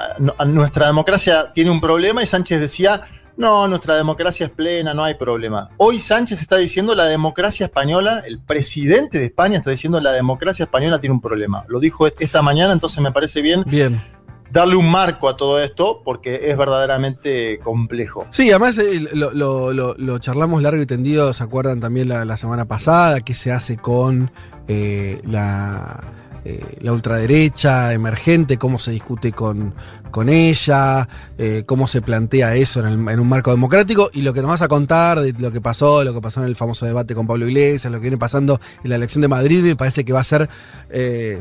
nuestra 0.47 0.87
democracia 0.87 1.51
tiene 1.51 1.69
un 1.69 1.79
problema 1.79 2.23
y 2.23 2.27
Sánchez 2.27 2.59
decía, 2.59 3.03
no, 3.37 3.67
nuestra 3.67 3.95
democracia 3.95 4.47
es 4.47 4.51
plena, 4.51 4.93
no 4.93 5.03
hay 5.03 5.15
problema. 5.15 5.69
Hoy 5.77 5.99
Sánchez 5.99 6.41
está 6.41 6.57
diciendo 6.57 6.93
la 6.95 7.05
democracia 7.05 7.65
española, 7.65 8.23
el 8.25 8.39
presidente 8.39 9.19
de 9.19 9.25
España 9.25 9.57
está 9.57 9.71
diciendo 9.71 9.99
la 9.99 10.11
democracia 10.11 10.63
española 10.63 10.99
tiene 10.99 11.13
un 11.13 11.21
problema. 11.21 11.65
Lo 11.67 11.79
dijo 11.79 12.07
esta 12.07 12.41
mañana, 12.41 12.73
entonces 12.73 12.99
me 12.99 13.11
parece 13.11 13.41
bien, 13.41 13.63
darle 14.53 14.75
un 14.75 14.89
marco 14.89 15.27
a 15.27 15.35
todo 15.35 15.61
esto 15.61 16.01
porque 16.05 16.51
es 16.51 16.57
verdaderamente 16.57 17.59
complejo. 17.59 18.27
Sí, 18.29 18.51
además 18.51 18.77
eh, 18.77 19.09
lo, 19.13 20.19
charlamos 20.19 20.61
largo 20.61 20.81
y 20.81 20.85
tendido, 20.85 21.33
¿se 21.33 21.43
acuerdan 21.43 21.79
también 21.79 22.07
la, 22.07 22.37
semana 22.37 22.65
pasada? 22.65 23.21
¿Qué 23.21 23.33
se 23.33 23.51
hace 23.51 23.77
con 23.77 24.31
eh, 24.67 25.19
la 25.25 26.03
eh, 26.45 26.61
la 26.81 26.91
ultraderecha 26.91 27.93
emergente, 27.93 28.57
cómo 28.57 28.77
se 28.77 28.91
discute 28.91 29.31
con, 29.31 29.73
con 30.11 30.27
ella, 30.27 31.07
cómo 31.65 31.87
se 31.87 32.01
plantea 32.01 32.55
eso 32.55 32.85
en, 32.85 33.19
un 33.19 33.29
marco 33.29 33.49
democrático 33.49 34.09
y 34.13 34.23
lo 34.23 34.33
que 34.33 34.41
nos 34.41 34.49
vas 34.49 34.61
a 34.61 34.67
contar 34.67 35.21
de 35.21 35.33
lo 35.39 35.53
que 35.53 35.61
pasó, 35.61 36.03
lo 36.03 36.13
que 36.13 36.19
pasó 36.19 36.41
en 36.41 36.47
el 36.47 36.57
famoso 36.57 36.85
debate 36.85 37.15
con 37.15 37.25
Pablo 37.25 37.47
Iglesias, 37.47 37.91
lo 37.91 37.97
que 37.97 38.03
viene 38.03 38.17
pasando 38.17 38.59
en 38.83 38.89
la 38.89 38.97
elección 38.97 39.21
de 39.21 39.29
Madrid, 39.29 39.63
me 39.63 39.77
parece 39.77 40.03
que 40.03 40.11
va 40.13 40.19
a 40.19 40.25
ser 40.25 40.49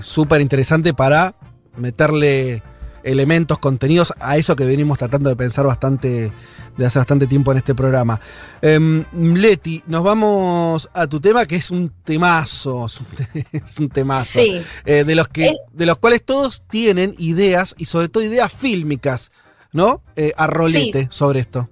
súper 0.00 0.40
interesante 0.40 0.94
para 0.94 1.34
meterle 1.76 2.62
elementos, 3.04 3.58
contenidos 3.58 4.12
a 4.20 4.36
eso 4.36 4.56
que 4.56 4.64
venimos 4.64 4.98
tratando 4.98 5.30
de 5.30 5.36
pensar 5.36 5.66
bastante 5.66 6.32
de 6.76 6.86
hace 6.86 6.98
bastante 6.98 7.26
tiempo 7.26 7.52
en 7.52 7.58
este 7.58 7.74
programa. 7.74 8.20
Em, 8.60 9.04
Leti, 9.12 9.82
nos 9.86 10.02
vamos 10.02 10.88
a 10.94 11.06
tu 11.06 11.20
tema, 11.20 11.46
que 11.46 11.56
es 11.56 11.70
un 11.70 11.92
temazo, 12.04 12.86
es 12.86 13.78
un, 13.78 13.88
temazo. 13.92 14.40
Eh, 14.40 15.04
de, 15.04 15.14
los 15.14 15.28
que, 15.28 15.54
de 15.72 15.86
los 15.86 15.98
cuales 15.98 16.24
todos 16.24 16.62
tienen 16.68 17.14
ideas 17.18 17.74
y 17.78 17.84
sobre 17.84 18.08
todo 18.08 18.22
ideas 18.22 18.52
fílmicas, 18.52 19.32
¿no? 19.72 20.02
Eh, 20.16 20.32
a 20.36 20.46
rolete 20.46 21.08
sobre 21.10 21.40
esto. 21.40 21.68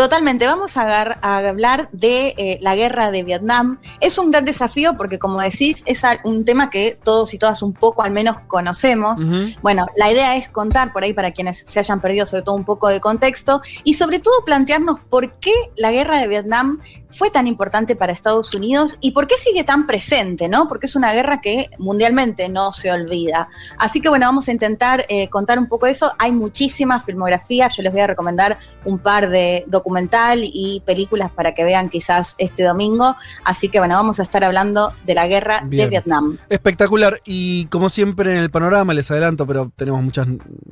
Totalmente, 0.00 0.46
vamos 0.46 0.78
a, 0.78 1.02
hablar 1.20 1.90
de 1.92 2.28
eh, 2.38 2.58
la 2.62 2.74
guerra 2.74 3.10
de 3.10 3.22
Vietnam. 3.22 3.78
Es 4.00 4.16
un 4.16 4.30
gran 4.30 4.46
desafío 4.46 4.96
porque, 4.96 5.18
como 5.18 5.42
decís, 5.42 5.82
es 5.84 6.02
un 6.24 6.46
tema 6.46 6.70
que 6.70 6.98
todos 7.04 7.34
y 7.34 7.38
todas 7.38 7.60
un 7.60 7.74
poco 7.74 8.02
al 8.02 8.10
menos 8.10 8.40
conocemos. 8.46 9.20
Bueno, 9.60 9.84
la 9.96 10.10
idea 10.10 10.36
es 10.36 10.48
contar 10.48 10.94
por 10.94 11.04
ahí 11.04 11.12
para 11.12 11.32
quienes 11.32 11.58
se 11.66 11.80
hayan 11.80 12.00
perdido 12.00 12.24
sobre 12.24 12.44
todo 12.44 12.54
un 12.54 12.64
poco 12.64 12.88
de 12.88 12.98
contexto 12.98 13.60
y 13.84 13.92
sobre 13.92 14.20
todo 14.20 14.42
plantearnos 14.46 15.00
por 15.00 15.34
qué 15.34 15.52
la 15.76 15.92
guerra 15.92 16.16
de 16.16 16.28
Vietnam 16.28 16.80
fue 17.10 17.30
tan 17.30 17.46
importante 17.46 17.96
para 17.96 18.12
Estados 18.12 18.54
Unidos 18.54 18.98
y 19.00 19.12
por 19.12 19.26
qué 19.26 19.36
sigue 19.36 19.64
tan 19.64 19.86
presente, 19.86 20.48
¿no? 20.48 20.68
Porque 20.68 20.86
es 20.86 20.96
una 20.96 21.12
guerra 21.12 21.40
que 21.40 21.70
mundialmente 21.78 22.48
no 22.48 22.72
se 22.72 22.90
olvida. 22.90 23.48
Así 23.78 24.00
que 24.00 24.08
bueno, 24.08 24.26
vamos 24.26 24.48
a 24.48 24.52
intentar 24.52 25.04
eh, 25.08 25.28
contar 25.28 25.58
un 25.58 25.66
poco 25.66 25.86
eso. 25.86 26.12
Hay 26.18 26.32
muchísima 26.32 27.00
filmografía, 27.00 27.68
yo 27.68 27.82
les 27.82 27.92
voy 27.92 28.02
a 28.02 28.06
recomendar 28.06 28.58
un 28.84 28.98
par 28.98 29.28
de 29.28 29.64
documental 29.66 30.42
y 30.44 30.82
películas 30.86 31.30
para 31.30 31.54
que 31.54 31.64
vean 31.64 31.88
quizás 31.88 32.34
este 32.38 32.62
domingo. 32.64 33.16
Así 33.44 33.68
que 33.68 33.78
bueno, 33.78 33.94
vamos 33.94 34.20
a 34.20 34.22
estar 34.22 34.44
hablando 34.44 34.92
de 35.04 35.14
la 35.14 35.26
guerra 35.26 35.62
de 35.66 35.86
Vietnam. 35.86 36.38
Espectacular. 36.48 37.20
Y 37.24 37.66
como 37.66 37.88
siempre 37.88 38.32
en 38.32 38.38
el 38.38 38.50
panorama, 38.50 38.94
les 38.94 39.10
adelanto, 39.10 39.46
pero 39.46 39.70
tenemos 39.74 40.02
muchas 40.02 40.26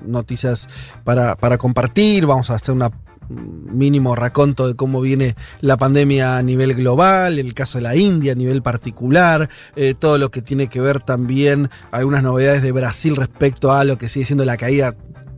noticias 0.04 0.68
para, 1.04 1.36
para 1.36 1.58
compartir. 1.58 2.26
Vamos 2.26 2.50
a 2.50 2.54
hacer 2.54 2.74
una 2.74 2.90
mínimo 3.28 4.14
raconto 4.14 4.66
de 4.66 4.74
cómo 4.74 5.00
viene 5.00 5.36
la 5.60 5.76
pandemia 5.76 6.38
a 6.38 6.42
nivel 6.42 6.74
global, 6.74 7.38
el 7.38 7.54
caso 7.54 7.78
de 7.78 7.82
la 7.82 7.96
India 7.96 8.32
a 8.32 8.34
nivel 8.34 8.62
particular, 8.62 9.48
eh, 9.76 9.94
todo 9.98 10.18
lo 10.18 10.30
que 10.30 10.42
tiene 10.42 10.68
que 10.68 10.80
ver 10.80 11.02
también, 11.02 11.70
algunas 11.90 12.22
novedades 12.22 12.62
de 12.62 12.72
Brasil 12.72 13.16
respecto 13.16 13.72
a 13.72 13.84
lo 13.84 13.98
que 13.98 14.08
sigue 14.08 14.26
siendo 14.26 14.44
la 14.44 14.56
caída 14.56 14.96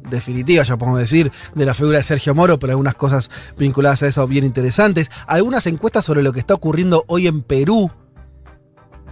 definitiva, 0.08 0.62
ya 0.62 0.76
podemos 0.76 0.98
decir, 0.98 1.30
de 1.54 1.64
la 1.64 1.74
figura 1.74 1.98
de 1.98 2.04
Sergio 2.04 2.34
Moro, 2.34 2.58
pero 2.58 2.72
algunas 2.72 2.94
cosas 2.94 3.30
vinculadas 3.56 4.02
a 4.02 4.08
eso 4.08 4.26
bien 4.26 4.44
interesantes. 4.44 5.10
Algunas 5.26 5.66
encuestas 5.66 6.04
sobre 6.04 6.22
lo 6.22 6.32
que 6.32 6.40
está 6.40 6.54
ocurriendo 6.54 7.04
hoy 7.06 7.26
en 7.26 7.42
Perú 7.42 7.90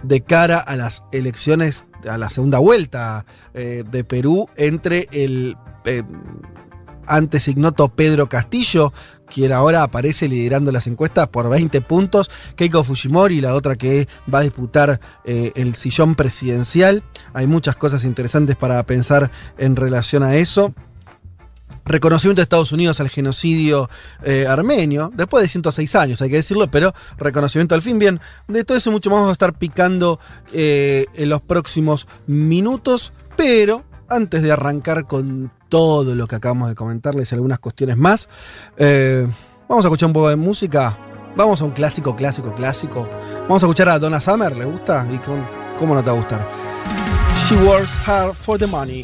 de 0.03 0.21
cara 0.21 0.59
a 0.59 0.75
las 0.75 1.03
elecciones, 1.11 1.85
a 2.07 2.17
la 2.17 2.29
segunda 2.29 2.59
vuelta 2.59 3.25
eh, 3.53 3.83
de 3.89 4.03
Perú 4.03 4.47
entre 4.55 5.07
el... 5.11 5.57
Eh, 5.85 6.03
antes 7.09 7.47
ignoto 7.47 7.89
Pedro 7.89 8.29
Castillo, 8.29 8.93
quien 9.29 9.51
ahora 9.51 9.83
aparece 9.83 10.27
liderando 10.27 10.71
las 10.71 10.87
encuestas 10.87 11.27
por 11.27 11.49
20 11.49 11.81
puntos, 11.81 12.29
Keiko 12.55 12.83
Fujimori, 12.83 13.41
la 13.41 13.55
otra 13.55 13.75
que 13.75 14.07
va 14.33 14.39
a 14.39 14.43
disputar 14.43 14.99
eh, 15.25 15.51
el 15.55 15.75
sillón 15.75 16.15
presidencial. 16.15 17.03
Hay 17.33 17.47
muchas 17.47 17.75
cosas 17.75 18.03
interesantes 18.03 18.55
para 18.55 18.81
pensar 18.83 19.31
en 19.57 19.75
relación 19.75 20.23
a 20.23 20.35
eso. 20.35 20.73
Reconocimiento 21.85 22.39
de 22.39 22.43
Estados 22.43 22.71
Unidos 22.71 22.99
al 22.99 23.09
genocidio 23.09 23.89
eh, 24.23 24.45
armenio, 24.47 25.11
después 25.15 25.41
de 25.41 25.47
106 25.47 25.95
años, 25.95 26.21
hay 26.21 26.29
que 26.29 26.35
decirlo, 26.35 26.69
pero 26.69 26.93
reconocimiento 27.17 27.73
al 27.73 27.81
fin. 27.81 27.97
Bien, 27.97 28.19
de 28.47 28.63
todo 28.63 28.77
eso 28.77 28.91
mucho 28.91 29.09
más 29.09 29.17
vamos 29.17 29.29
a 29.29 29.33
estar 29.33 29.57
picando 29.57 30.19
eh, 30.53 31.07
en 31.15 31.29
los 31.29 31.41
próximos 31.41 32.07
minutos, 32.27 33.11
pero 33.35 33.85
antes 34.07 34.43
de 34.43 34.51
arrancar 34.51 35.07
con 35.07 35.51
todo 35.69 36.15
lo 36.15 36.27
que 36.27 36.35
acabamos 36.35 36.69
de 36.69 36.75
comentarles, 36.75 37.31
algunas 37.31 37.59
cuestiones 37.59 37.97
más, 37.97 38.27
eh, 38.77 39.27
vamos 39.67 39.85
a 39.85 39.87
escuchar 39.87 40.07
un 40.07 40.13
poco 40.13 40.29
de 40.29 40.35
música. 40.35 40.97
Vamos 41.35 41.61
a 41.61 41.65
un 41.65 41.71
clásico, 41.71 42.15
clásico, 42.15 42.53
clásico. 42.55 43.07
Vamos 43.43 43.63
a 43.63 43.67
escuchar 43.67 43.89
a 43.89 43.99
Donna 43.99 44.19
Summer, 44.19 44.55
¿le 44.55 44.65
gusta? 44.65 45.05
¿Y 45.11 45.19
cómo 45.77 45.93
no 45.93 46.03
te 46.03 46.09
va 46.09 46.15
a 46.15 46.19
gustar? 46.19 46.47
She 47.47 47.55
works 47.65 47.89
hard 48.05 48.33
for 48.35 48.57
the 48.57 48.67
money. 48.67 49.03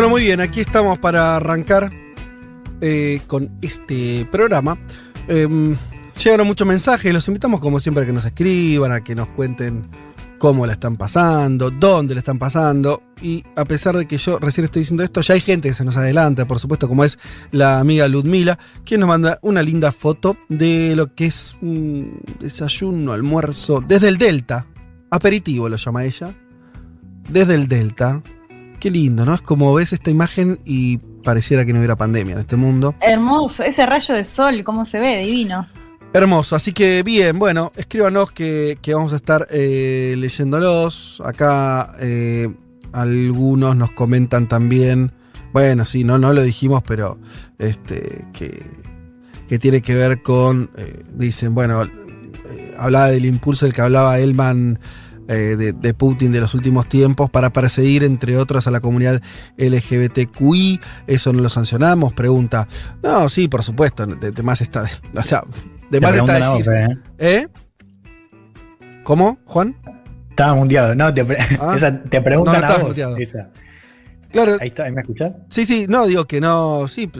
Bueno, 0.00 0.12
muy 0.12 0.22
bien, 0.22 0.40
aquí 0.40 0.60
estamos 0.60 0.98
para 0.98 1.36
arrancar 1.36 1.90
eh, 2.80 3.20
con 3.26 3.50
este 3.60 4.26
programa. 4.32 4.78
Em, 5.28 5.76
llegaron 6.16 6.46
muchos 6.46 6.66
mensajes, 6.66 7.12
los 7.12 7.28
invitamos 7.28 7.60
como 7.60 7.78
siempre 7.80 8.04
a 8.04 8.06
que 8.06 8.12
nos 8.14 8.24
escriban, 8.24 8.92
a 8.92 9.04
que 9.04 9.14
nos 9.14 9.28
cuenten 9.28 9.90
cómo 10.38 10.64
la 10.64 10.72
están 10.72 10.96
pasando, 10.96 11.70
dónde 11.70 12.14
la 12.14 12.20
están 12.20 12.38
pasando. 12.38 13.02
Y 13.20 13.44
a 13.56 13.66
pesar 13.66 13.94
de 13.94 14.08
que 14.08 14.16
yo 14.16 14.38
recién 14.38 14.64
estoy 14.64 14.80
diciendo 14.80 15.04
esto, 15.04 15.20
ya 15.20 15.34
hay 15.34 15.42
gente 15.42 15.68
que 15.68 15.74
se 15.74 15.84
nos 15.84 15.98
adelanta, 15.98 16.46
por 16.46 16.58
supuesto, 16.58 16.88
como 16.88 17.04
es 17.04 17.18
la 17.50 17.78
amiga 17.78 18.08
Ludmila, 18.08 18.58
quien 18.86 19.00
nos 19.00 19.08
manda 19.10 19.38
una 19.42 19.62
linda 19.62 19.92
foto 19.92 20.38
de 20.48 20.96
lo 20.96 21.14
que 21.14 21.26
es 21.26 21.58
un 21.60 22.22
desayuno, 22.40 23.12
almuerzo, 23.12 23.84
desde 23.86 24.08
el 24.08 24.16
Delta. 24.16 24.64
Aperitivo 25.10 25.68
lo 25.68 25.76
llama 25.76 26.06
ella. 26.06 26.34
Desde 27.28 27.54
el 27.54 27.68
Delta. 27.68 28.22
Qué 28.80 28.90
lindo, 28.90 29.26
¿no? 29.26 29.34
Es 29.34 29.42
como 29.42 29.74
ves 29.74 29.92
esta 29.92 30.10
imagen 30.10 30.58
y 30.64 30.96
pareciera 31.22 31.66
que 31.66 31.72
no 31.74 31.80
hubiera 31.80 31.96
pandemia 31.96 32.32
en 32.32 32.40
este 32.40 32.56
mundo. 32.56 32.94
Hermoso, 33.02 33.62
ese 33.62 33.84
rayo 33.84 34.14
de 34.14 34.24
sol, 34.24 34.64
cómo 34.64 34.86
se 34.86 34.98
ve, 34.98 35.18
divino. 35.18 35.68
Hermoso, 36.14 36.56
así 36.56 36.72
que 36.72 37.02
bien, 37.02 37.38
bueno, 37.38 37.72
escríbanos 37.76 38.32
que, 38.32 38.78
que 38.80 38.94
vamos 38.94 39.12
a 39.12 39.16
estar 39.16 39.46
eh, 39.50 40.14
leyéndolos. 40.16 41.22
Acá 41.24 41.94
eh, 42.00 42.48
algunos 42.92 43.76
nos 43.76 43.90
comentan 43.92 44.48
también, 44.48 45.12
bueno, 45.52 45.84
sí, 45.84 46.02
no, 46.02 46.18
no 46.18 46.32
lo 46.32 46.42
dijimos, 46.42 46.82
pero 46.86 47.18
este, 47.58 48.24
que, 48.32 48.62
que 49.46 49.58
tiene 49.58 49.82
que 49.82 49.94
ver 49.94 50.22
con, 50.22 50.70
eh, 50.78 51.04
dicen, 51.14 51.54
bueno, 51.54 51.86
hablaba 52.78 53.08
del 53.08 53.26
impulso 53.26 53.66
del 53.66 53.74
que 53.74 53.82
hablaba 53.82 54.18
Elman 54.18 54.80
eh, 55.30 55.56
de, 55.56 55.72
de 55.72 55.94
Putin 55.94 56.32
de 56.32 56.40
los 56.40 56.54
últimos 56.54 56.88
tiempos 56.88 57.30
para 57.30 57.50
perseguir, 57.50 58.04
entre 58.04 58.36
otros, 58.36 58.66
a 58.66 58.70
la 58.70 58.80
comunidad 58.80 59.22
LGBTQI. 59.56 60.80
Eso 61.06 61.32
no 61.32 61.40
lo 61.40 61.48
sancionamos. 61.48 62.12
Pregunta. 62.12 62.66
No, 63.02 63.28
sí, 63.28 63.48
por 63.48 63.62
supuesto. 63.62 64.06
De, 64.06 64.32
de 64.32 64.42
más 64.42 64.60
está. 64.60 64.84
O 65.14 65.22
sea, 65.22 65.42
de 65.90 66.00
más 66.00 66.14
está 66.14 66.34
decir. 66.56 66.72
¿eh? 66.72 66.98
¿Eh? 67.18 67.46
¿Cómo, 69.04 69.38
Juan? 69.46 69.76
Estaba 70.30 70.54
mundiado, 70.54 70.94
no, 70.94 71.12
te, 71.12 71.24
pre- 71.24 71.38
Ah. 71.58 71.72
esa, 71.76 72.02
te 72.02 72.20
preguntan 72.22 72.60
No, 72.62 72.66
a 72.66 72.78
vos. 72.78 72.96
esa. 73.18 73.48
Claro. 74.30 74.56
Ahí 74.60 74.68
está, 74.68 74.84
¿ahí 74.84 74.92
¿me 74.92 75.00
escuchás? 75.00 75.32
Sí, 75.50 75.66
sí, 75.66 75.86
no, 75.88 76.06
digo 76.06 76.24
que 76.26 76.40
no, 76.40 76.86
sí, 76.88 77.10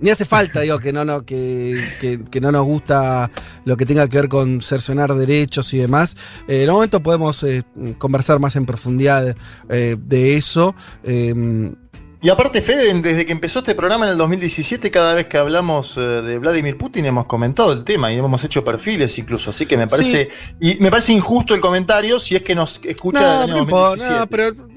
ni 0.00 0.10
hace 0.10 0.24
falta, 0.24 0.60
digo 0.60 0.78
que 0.78 0.92
no, 0.92 1.04
no, 1.04 1.24
que, 1.24 1.84
que- 2.30 2.40
no 2.40 2.50
nos 2.52 2.64
gusta 2.64 3.30
lo 3.64 3.76
que 3.76 3.86
tenga 3.86 4.08
que 4.08 4.16
ver 4.18 4.28
con 4.28 4.60
cercenar 4.62 5.14
derechos 5.14 5.72
y 5.74 5.78
demás. 5.78 6.16
Eh, 6.48 6.62
en 6.62 6.70
un 6.70 6.76
momento 6.76 7.02
podemos 7.02 7.42
eh, 7.42 7.62
conversar 7.98 8.38
más 8.40 8.56
en 8.56 8.66
profundidad 8.66 9.36
eh, 9.68 9.96
de 9.98 10.36
eso. 10.36 10.74
Y 12.22 12.28
aparte, 12.28 12.60
Fede, 12.60 12.92
desde 13.00 13.24
que 13.24 13.32
empezó 13.32 13.60
este 13.60 13.74
programa 13.74 14.04
en 14.04 14.12
el 14.12 14.18
2017, 14.18 14.90
cada 14.90 15.14
vez 15.14 15.26
que 15.26 15.38
hablamos 15.38 15.96
eh, 15.96 16.00
de 16.00 16.38
Vladimir 16.38 16.76
Putin 16.76 17.06
hemos 17.06 17.24
comentado 17.24 17.72
el 17.72 17.82
tema 17.82 18.12
y 18.12 18.16
hemos 18.18 18.44
hecho 18.44 18.62
perfiles 18.62 19.16
incluso, 19.18 19.48
así 19.48 19.64
que 19.64 19.78
me 19.78 19.86
parece 19.86 20.28
y 20.60 20.74
me 20.80 20.90
parece 20.90 21.14
injusto 21.14 21.54
el 21.54 21.62
comentario 21.62 22.20
si 22.20 22.36
es 22.36 22.42
que 22.42 22.54
nos 22.54 22.78
escucha 22.84 23.20
no, 23.20 23.30
del 23.40 23.42
año 23.50 23.54
no 23.54 23.62
importa, 23.62 24.20
2017. 24.20 24.20
no, 24.20 24.26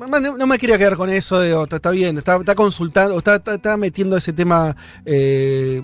pero 0.10 0.22
no, 0.32 0.38
no 0.38 0.48
me 0.48 0.58
quería 0.58 0.78
quedar 0.78 0.96
con 0.96 1.10
eso, 1.10 1.42
digo, 1.42 1.64
está, 1.64 1.76
está 1.76 1.92
bien, 1.92 2.18
está, 2.18 2.38
está 2.38 2.56
consultando, 2.56 3.18
está, 3.18 3.36
está- 3.36 3.56
está 3.56 3.76
metiendo 3.76 4.16
ese 4.16 4.32
tema 4.32 4.78
eh, 5.06 5.82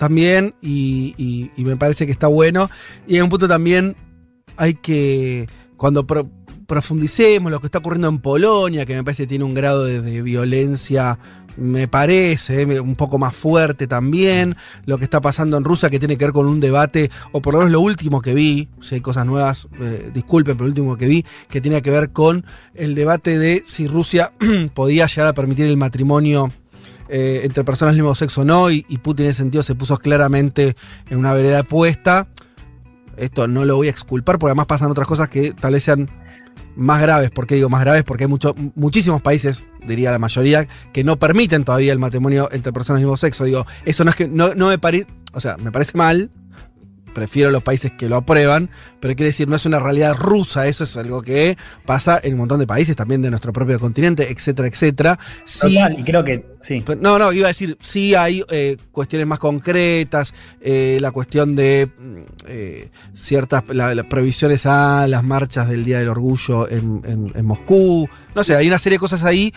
también 0.00 0.54
y, 0.60 1.14
y- 1.16 1.50
y 1.56 1.64
me 1.64 1.76
parece 1.76 2.04
que 2.06 2.12
está 2.12 2.26
bueno. 2.26 2.68
Y 3.06 3.16
en 3.18 3.22
un 3.24 3.28
punto 3.30 3.46
también 3.46 3.94
hay 4.56 4.74
que, 4.74 5.48
cuando 5.76 6.06
pro- 6.06 6.28
profundicemos 6.70 7.50
lo 7.50 7.58
que 7.58 7.66
está 7.66 7.78
ocurriendo 7.78 8.08
en 8.08 8.20
Polonia, 8.20 8.86
que 8.86 8.94
me 8.94 9.02
parece 9.02 9.24
que 9.24 9.26
tiene 9.26 9.44
un 9.44 9.54
grado 9.54 9.86
de, 9.86 10.22
violencia, 10.22 11.18
me 11.56 11.88
parece, 11.88 12.62
eh, 12.62 12.80
un 12.80 12.94
poco 12.94 13.18
más 13.18 13.34
fuerte 13.34 13.88
también, 13.88 14.54
lo 14.86 14.96
que 14.96 15.02
está 15.02 15.20
pasando 15.20 15.56
en 15.56 15.64
Rusia, 15.64 15.90
que 15.90 15.98
tiene 15.98 16.16
que 16.16 16.26
ver 16.26 16.32
con 16.32 16.46
un 16.46 16.60
debate, 16.60 17.10
o 17.32 17.42
por 17.42 17.54
lo 17.54 17.58
menos 17.58 17.72
lo 17.72 17.80
último 17.80 18.22
que 18.22 18.34
vi, 18.34 18.68
si 18.80 18.94
hay 18.94 19.00
cosas 19.00 19.26
nuevas, 19.26 19.66
eh, 19.80 20.12
disculpen, 20.14 20.56
pero 20.56 20.66
lo 20.66 20.70
último 20.70 20.96
que 20.96 21.06
vi, 21.06 21.26
que 21.48 21.60
tiene 21.60 21.82
que 21.82 21.90
ver 21.90 22.12
con 22.12 22.46
el 22.76 22.94
debate 22.94 23.36
de 23.36 23.64
si 23.66 23.88
Rusia 23.88 24.32
podía 24.74 25.08
llegar 25.08 25.26
a 25.26 25.32
permitir 25.32 25.66
el 25.66 25.76
matrimonio 25.76 26.52
eh, 27.08 27.40
entre 27.42 27.64
personas 27.64 27.96
del 27.96 28.04
mismo 28.04 28.14
sexo 28.14 28.42
o 28.42 28.44
no, 28.44 28.70
y, 28.70 28.86
y 28.88 28.98
Putin 28.98 29.26
en 29.26 29.30
ese 29.30 29.38
sentido 29.38 29.64
se 29.64 29.74
puso 29.74 29.98
claramente 29.98 30.76
en 31.08 31.18
una 31.18 31.32
vereda 31.32 31.64
puesta. 31.64 32.28
Esto 33.16 33.48
no 33.48 33.64
lo 33.64 33.74
voy 33.74 33.88
a 33.88 33.90
exculpar, 33.90 34.38
porque 34.38 34.50
además 34.50 34.66
pasan 34.66 34.92
otras 34.92 35.08
cosas 35.08 35.28
que 35.28 35.52
tal 35.52 35.72
vez 35.72 35.82
sean 35.82 36.08
más 36.80 37.00
graves. 37.02 37.30
¿Por 37.30 37.46
qué 37.46 37.54
digo 37.54 37.68
más 37.68 37.82
graves? 37.82 38.04
Porque 38.04 38.24
hay 38.24 38.30
mucho- 38.30 38.54
muchísimos 38.74 39.20
países, 39.22 39.64
diría 39.86 40.10
la 40.10 40.18
mayoría, 40.18 40.66
que 40.92 41.04
no 41.04 41.18
permiten 41.18 41.64
todavía 41.64 41.92
el 41.92 41.98
matrimonio 41.98 42.48
entre 42.52 42.72
personas 42.72 43.00
del 43.00 43.06
mismo 43.06 43.16
sexo. 43.16 43.44
Digo, 43.44 43.66
eso 43.84 44.04
no 44.04 44.10
es 44.10 44.16
que 44.16 44.28
no, 44.28 44.54
no 44.54 44.68
me 44.68 44.78
parece, 44.78 45.06
o 45.32 45.40
sea, 45.40 45.56
me 45.58 45.70
parece 45.70 45.96
mal. 45.96 46.30
Prefiero 47.14 47.50
los 47.50 47.62
países 47.62 47.92
que 47.92 48.08
lo 48.08 48.16
aprueban, 48.16 48.70
pero 49.00 49.14
quiere 49.14 49.28
decir, 49.30 49.48
no 49.48 49.56
es 49.56 49.66
una 49.66 49.80
realidad 49.80 50.16
rusa, 50.16 50.66
eso 50.66 50.84
es 50.84 50.96
algo 50.96 51.22
que 51.22 51.56
pasa 51.86 52.20
en 52.22 52.32
un 52.34 52.38
montón 52.40 52.60
de 52.60 52.66
países, 52.66 52.94
también 52.96 53.22
de 53.22 53.30
nuestro 53.30 53.52
propio 53.52 53.78
continente, 53.80 54.30
etcétera, 54.30 54.68
etcétera. 54.68 55.18
Sí, 55.44 55.74
Total, 55.74 55.98
y 55.98 56.02
creo 56.04 56.24
que 56.24 56.46
sí. 56.60 56.84
No, 57.00 57.18
no, 57.18 57.32
iba 57.32 57.46
a 57.46 57.48
decir, 57.48 57.76
sí 57.80 58.14
hay 58.14 58.42
eh, 58.50 58.76
cuestiones 58.92 59.26
más 59.26 59.38
concretas, 59.38 60.34
eh, 60.60 60.98
la 61.00 61.10
cuestión 61.10 61.56
de 61.56 61.88
mm, 61.98 62.16
eh, 62.48 62.90
ciertas 63.14 63.64
la- 63.68 63.94
las 63.94 64.06
prohibiciones 64.06 64.66
a 64.66 65.06
las 65.08 65.22
marchas 65.24 65.68
del 65.68 65.84
Día 65.84 65.98
del 65.98 66.08
Orgullo 66.08 66.68
en, 66.68 67.02
en- 67.06 67.32
en 67.34 67.44
Moscú. 67.46 68.08
No 68.34 68.44
sé, 68.44 68.54
hay 68.54 68.66
una 68.68 68.78
serie 68.78 68.96
de 68.96 69.00
cosas 69.00 69.24
ahí 69.24 69.52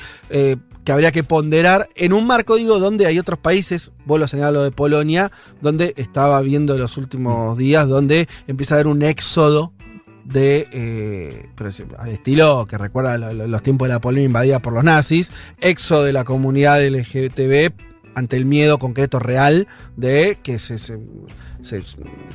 que 0.85 0.91
habría 0.91 1.11
que 1.11 1.23
ponderar 1.23 1.87
en 1.95 2.13
un 2.13 2.27
marco, 2.27 2.55
digo, 2.55 2.79
donde 2.79 3.05
hay 3.05 3.17
otros 3.19 3.39
países, 3.39 3.91
vuelvo 4.05 4.25
a 4.25 4.27
señalar 4.27 4.53
lo 4.53 4.63
de 4.63 4.71
Polonia, 4.71 5.31
donde 5.61 5.93
estaba 5.97 6.41
viendo 6.41 6.77
los 6.77 6.97
últimos 6.97 7.57
días, 7.57 7.87
donde 7.87 8.27
empieza 8.47 8.75
a 8.75 8.77
haber 8.77 8.87
un 8.87 9.01
éxodo 9.03 9.73
de 10.25 10.67
eh, 10.71 11.49
al 11.97 12.09
estilo 12.09 12.65
que 12.65 12.77
recuerda 12.77 13.17
lo- 13.17 13.33
lo- 13.33 13.47
los 13.47 13.61
tiempos 13.63 13.87
de 13.87 13.93
la 13.93 13.99
Polonia 14.01 14.23
invadida 14.25 14.59
por 14.59 14.73
los 14.73 14.83
nazis, 14.83 15.31
éxodo 15.59 16.03
de 16.03 16.13
la 16.13 16.23
comunidad 16.23 16.81
LGTB 16.85 17.73
ante 18.15 18.37
el 18.37 18.45
miedo 18.45 18.77
concreto 18.79 19.19
real 19.19 19.67
de 19.97 20.37
que 20.43 20.59
se, 20.59 20.77
se, 20.77 20.99
se- 21.61 21.81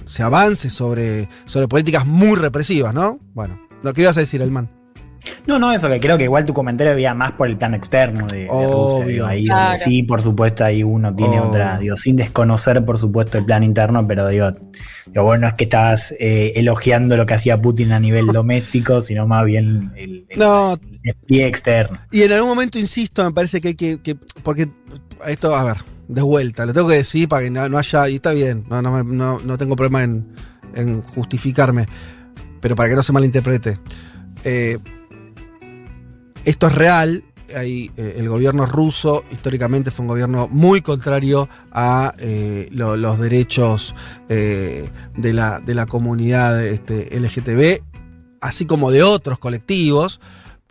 se 0.06 0.22
avance 0.22 0.70
sobre, 0.70 1.28
sobre 1.46 1.68
políticas 1.68 2.04
muy 2.04 2.36
represivas, 2.36 2.92
¿no? 2.92 3.20
Bueno, 3.34 3.58
lo 3.82 3.94
que 3.94 4.02
ibas 4.02 4.16
a 4.16 4.20
decir, 4.20 4.42
Elman. 4.42 4.70
No, 5.46 5.58
no, 5.58 5.72
eso 5.72 5.88
que 5.88 5.98
creo 6.00 6.16
que 6.18 6.24
igual 6.24 6.44
tu 6.44 6.52
comentario 6.54 6.92
había 6.92 7.14
más 7.14 7.32
por 7.32 7.48
el 7.48 7.56
plano 7.56 7.76
externo 7.76 8.26
de, 8.26 8.40
de 8.44 8.66
Rusia. 8.66 9.04
Digo, 9.06 9.26
ahí 9.26 9.44
Claro. 9.46 9.62
donde 9.70 9.78
sí, 9.78 10.02
por 10.02 10.22
supuesto, 10.22 10.64
ahí 10.64 10.82
uno 10.82 11.14
tiene 11.14 11.40
otra, 11.40 11.78
digo, 11.78 11.96
sin 11.96 12.16
desconocer, 12.16 12.84
por 12.84 12.98
supuesto, 12.98 13.38
el 13.38 13.44
plano 13.44 13.64
interno, 13.64 14.06
pero 14.06 14.28
digo, 14.28 14.50
digo 15.06 15.24
bueno, 15.24 15.42
no 15.42 15.48
es 15.48 15.54
que 15.54 15.64
estabas 15.64 16.14
eh, 16.18 16.52
elogiando 16.56 17.16
lo 17.16 17.26
que 17.26 17.34
hacía 17.34 17.60
Putin 17.60 17.92
a 17.92 18.00
nivel 18.00 18.26
doméstico, 18.28 19.00
sino 19.00 19.26
más 19.26 19.44
bien 19.44 19.90
el, 19.96 20.26
el- 20.28 20.38
No, 20.38 20.74
el 20.74 21.00
despliegue 21.02 21.46
externo. 21.46 21.98
Y 22.10 22.22
en 22.22 22.32
algún 22.32 22.50
momento, 22.50 22.78
insisto, 22.78 23.24
me 23.24 23.32
parece 23.32 23.60
que 23.60 23.68
hay 23.68 23.74
que. 23.74 24.00
que- 24.02 24.16
porque 24.42 24.68
esto, 25.26 25.54
a 25.56 25.64
ver, 25.64 25.76
de 26.08 26.22
vuelta, 26.22 26.64
lo 26.66 26.72
tengo 26.72 26.88
que 26.88 26.94
decir 26.96 27.28
para 27.28 27.42
que 27.44 27.50
no, 27.50 27.68
no 27.68 27.78
haya. 27.78 28.08
Y 28.08 28.16
está 28.16 28.32
bien, 28.32 28.64
no, 28.68 28.80
no, 28.82 29.02
no- 29.02 29.40
no 29.40 29.58
tengo 29.58 29.76
problema 29.76 30.02
en, 30.04 30.28
en 30.74 31.02
justificarme, 31.02 31.86
pero 32.60 32.76
para 32.76 32.88
que 32.90 32.94
no 32.96 33.02
se 33.02 33.12
malinterprete. 33.12 33.78
Eh, 34.44 34.78
esto 36.48 36.66
es 36.68 36.74
real. 36.74 37.24
Eh, 37.50 37.90
el 37.96 38.28
gobierno 38.28 38.66
ruso 38.66 39.24
históricamente 39.30 39.90
fue 39.90 40.02
un 40.02 40.08
gobierno 40.08 40.48
muy 40.48 40.82
contrario 40.82 41.48
a 41.72 42.12
eh, 42.18 42.68
lo- 42.72 42.96
los 42.98 43.18
derechos 43.18 43.94
eh, 44.28 44.90
de, 45.16 45.32
la, 45.32 45.58
de 45.60 45.74
la 45.74 45.86
comunidad 45.86 46.62
este, 46.66 47.08
LGTB, 47.18 47.82
así 48.42 48.66
como 48.66 48.90
de 48.90 49.02
otros 49.02 49.38
colectivos 49.38 50.20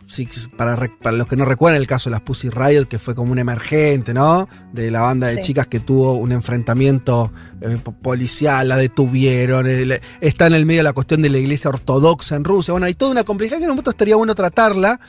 sí, 0.06 0.28
para, 0.56 0.78
los 1.12 1.26
que 1.26 1.36
no 1.36 1.44
recuerdan 1.46 1.80
el 1.80 1.88
caso 1.88 2.08
de 2.10 2.12
las 2.12 2.20
Pussy 2.20 2.48
Riot, 2.48 2.84
que 2.86 3.00
fue 3.00 3.16
como 3.16 3.32
un 3.32 3.38
emergente, 3.40 4.14
¿no? 4.14 4.48
De 4.72 4.90
la 4.92 5.00
banda 5.00 5.26
de 5.26 5.34
Sí. 5.38 5.42
chicas 5.42 5.66
que 5.66 5.80
tuvo 5.80 6.12
un 6.14 6.30
enfrentamiento 6.30 7.32
eh, 7.60 7.76
po- 7.82 7.90
policial, 7.92 8.68
la 8.68 8.76
detuvieron. 8.76 9.66
el- 9.66 10.00
está 10.20 10.46
en 10.46 10.54
el 10.54 10.64
medio 10.64 10.84
la 10.84 10.92
cuestión 10.92 11.22
de 11.22 11.28
la 11.28 11.38
iglesia 11.38 11.70
ortodoxa 11.70 12.36
en 12.36 12.44
Rusia. 12.44 12.70
Bueno, 12.72 12.86
hay 12.86 12.94
toda 12.94 13.10
una 13.10 13.24
complejidad 13.24 13.58
que 13.58 13.64
en 13.64 13.70
un 13.70 13.74
momento 13.74 13.90
estaría 13.90 14.14
bueno 14.14 14.34
tratarla. 14.36 15.00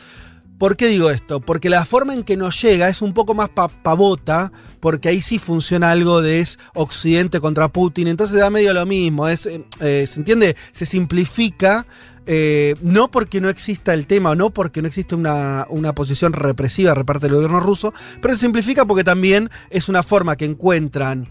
¿Por 0.59 0.75
qué 0.75 0.87
digo 0.87 1.09
esto? 1.09 1.39
Porque 1.39 1.69
la 1.69 1.85
forma 1.85 2.13
en 2.13 2.23
que 2.23 2.35
nos 2.37 2.61
llega 2.61 2.89
es 2.89 3.01
un 3.01 3.13
poco 3.13 3.33
más 3.33 3.47
pa- 3.49 3.69
pavota, 3.69 4.51
porque 4.81 5.07
ahí 5.09 5.21
sí 5.21 5.39
funciona 5.39 5.89
algo 5.89 6.21
de 6.21 6.41
es 6.41 6.59
Occidente 6.75 7.39
contra 7.39 7.69
Putin, 7.69 8.07
entonces 8.09 8.37
da 8.39 8.49
medio 8.49 8.73
lo 8.73 8.85
mismo, 8.85 9.27
eh, 9.29 9.35
eh, 9.79 10.05
¿se 10.05 10.19
entiende? 10.19 10.57
Se 10.73 10.85
simplifica, 10.85 11.85
eh, 12.25 12.75
no 12.81 13.09
porque 13.09 13.39
no 13.39 13.49
exista 13.49 13.93
el 13.93 14.05
tema, 14.05 14.35
no 14.35 14.49
porque 14.49 14.81
no 14.81 14.87
existe 14.89 15.15
una, 15.15 15.65
una 15.69 15.95
posición 15.95 16.33
represiva 16.33 16.93
de 16.93 17.05
parte 17.05 17.27
del 17.27 17.35
gobierno 17.35 17.61
ruso, 17.61 17.93
pero 18.21 18.35
se 18.35 18.41
simplifica 18.41 18.85
porque 18.85 19.05
también 19.05 19.49
es 19.69 19.87
una 19.89 20.03
forma 20.03 20.35
que 20.35 20.45
encuentran 20.45 21.29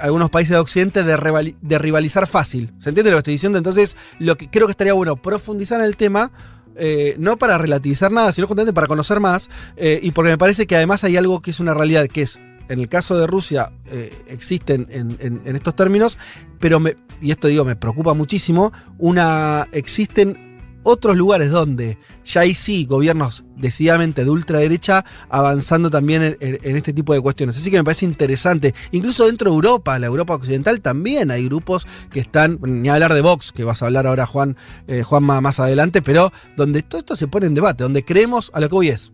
algunos 0.00 0.28
países 0.28 0.50
de 0.50 0.58
Occidente 0.58 1.02
de, 1.02 1.54
de 1.62 1.78
rivalizar 1.78 2.26
fácil. 2.26 2.74
¿Se 2.78 2.90
entiende 2.90 3.10
lo 3.10 3.16
que 3.16 3.20
estoy 3.20 3.34
diciendo? 3.34 3.56
Entonces, 3.56 3.96
lo 4.18 4.36
que 4.36 4.50
creo 4.50 4.66
que 4.66 4.72
estaría 4.72 4.92
bueno 4.92 5.16
profundizar 5.16 5.80
en 5.80 5.86
el 5.86 5.96
tema 5.96 6.30
eh, 6.76 7.14
no 7.18 7.36
para 7.36 7.58
relativizar 7.58 8.10
nada, 8.12 8.32
sino 8.32 8.46
justamente 8.46 8.72
para 8.72 8.86
conocer 8.86 9.20
más, 9.20 9.50
eh, 9.76 10.00
y 10.02 10.10
porque 10.12 10.30
me 10.30 10.38
parece 10.38 10.66
que 10.66 10.76
además 10.76 11.04
hay 11.04 11.16
algo 11.16 11.40
que 11.42 11.50
es 11.50 11.60
una 11.60 11.74
realidad, 11.74 12.06
que 12.08 12.22
es, 12.22 12.38
en 12.68 12.78
el 12.78 12.88
caso 12.88 13.18
de 13.18 13.26
Rusia, 13.26 13.72
eh, 13.90 14.12
existen 14.28 14.86
en, 14.90 15.16
en- 15.20 15.56
estos 15.56 15.76
términos, 15.76 16.18
pero, 16.60 16.80
me, 16.80 16.96
y 17.20 17.30
esto 17.30 17.48
digo, 17.48 17.64
me 17.64 17.76
preocupa 17.76 18.14
muchísimo, 18.14 18.72
una, 18.98 19.66
existen 19.72 20.51
otros 20.82 21.16
lugares 21.16 21.50
donde 21.50 21.98
ya 22.24 22.42
hay 22.42 22.54
sí 22.54 22.84
gobiernos 22.84 23.44
decididamente 23.56 24.24
de 24.24 24.30
ultraderecha 24.30 25.04
avanzando 25.28 25.90
también 25.90 26.36
en, 26.40 26.76
este 26.76 26.92
tipo 26.92 27.14
de 27.14 27.20
cuestiones. 27.20 27.56
Así 27.56 27.70
que 27.70 27.76
me 27.76 27.84
parece 27.84 28.04
interesante. 28.04 28.74
Incluso 28.90 29.26
dentro 29.26 29.50
de 29.50 29.54
Europa, 29.54 29.98
la 29.98 30.06
Europa 30.06 30.34
occidental, 30.34 30.80
también 30.80 31.30
hay 31.30 31.44
grupos 31.46 31.86
que 32.10 32.20
están, 32.20 32.58
ni 32.62 32.88
hablar 32.88 33.14
de 33.14 33.20
Vox, 33.20 33.52
que 33.52 33.64
vas 33.64 33.82
a 33.82 33.86
hablar 33.86 34.06
ahora 34.06 34.26
Juan, 34.26 34.56
eh, 34.86 35.02
Juanma 35.02 35.40
más 35.40 35.60
adelante, 35.60 36.02
pero 36.02 36.32
donde 36.56 36.82
todo 36.82 37.00
esto 37.00 37.16
se 37.16 37.28
pone 37.28 37.46
en 37.46 37.54
debate, 37.54 37.84
donde 37.84 38.04
creemos, 38.04 38.50
a 38.54 38.60
lo 38.60 38.68
que 38.68 38.74
voy 38.74 38.88
es, 38.88 39.12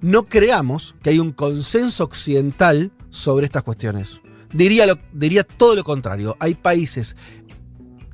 no 0.00 0.24
creamos 0.24 0.94
que 1.02 1.10
hay 1.10 1.18
un 1.18 1.32
consenso 1.32 2.04
occidental 2.04 2.92
sobre 3.10 3.46
estas 3.46 3.62
cuestiones. 3.62 4.20
Diría, 4.52 4.86
diría 5.12 5.44
todo 5.44 5.74
lo 5.74 5.82
contrario. 5.82 6.36
Hay 6.40 6.54
países 6.54 7.16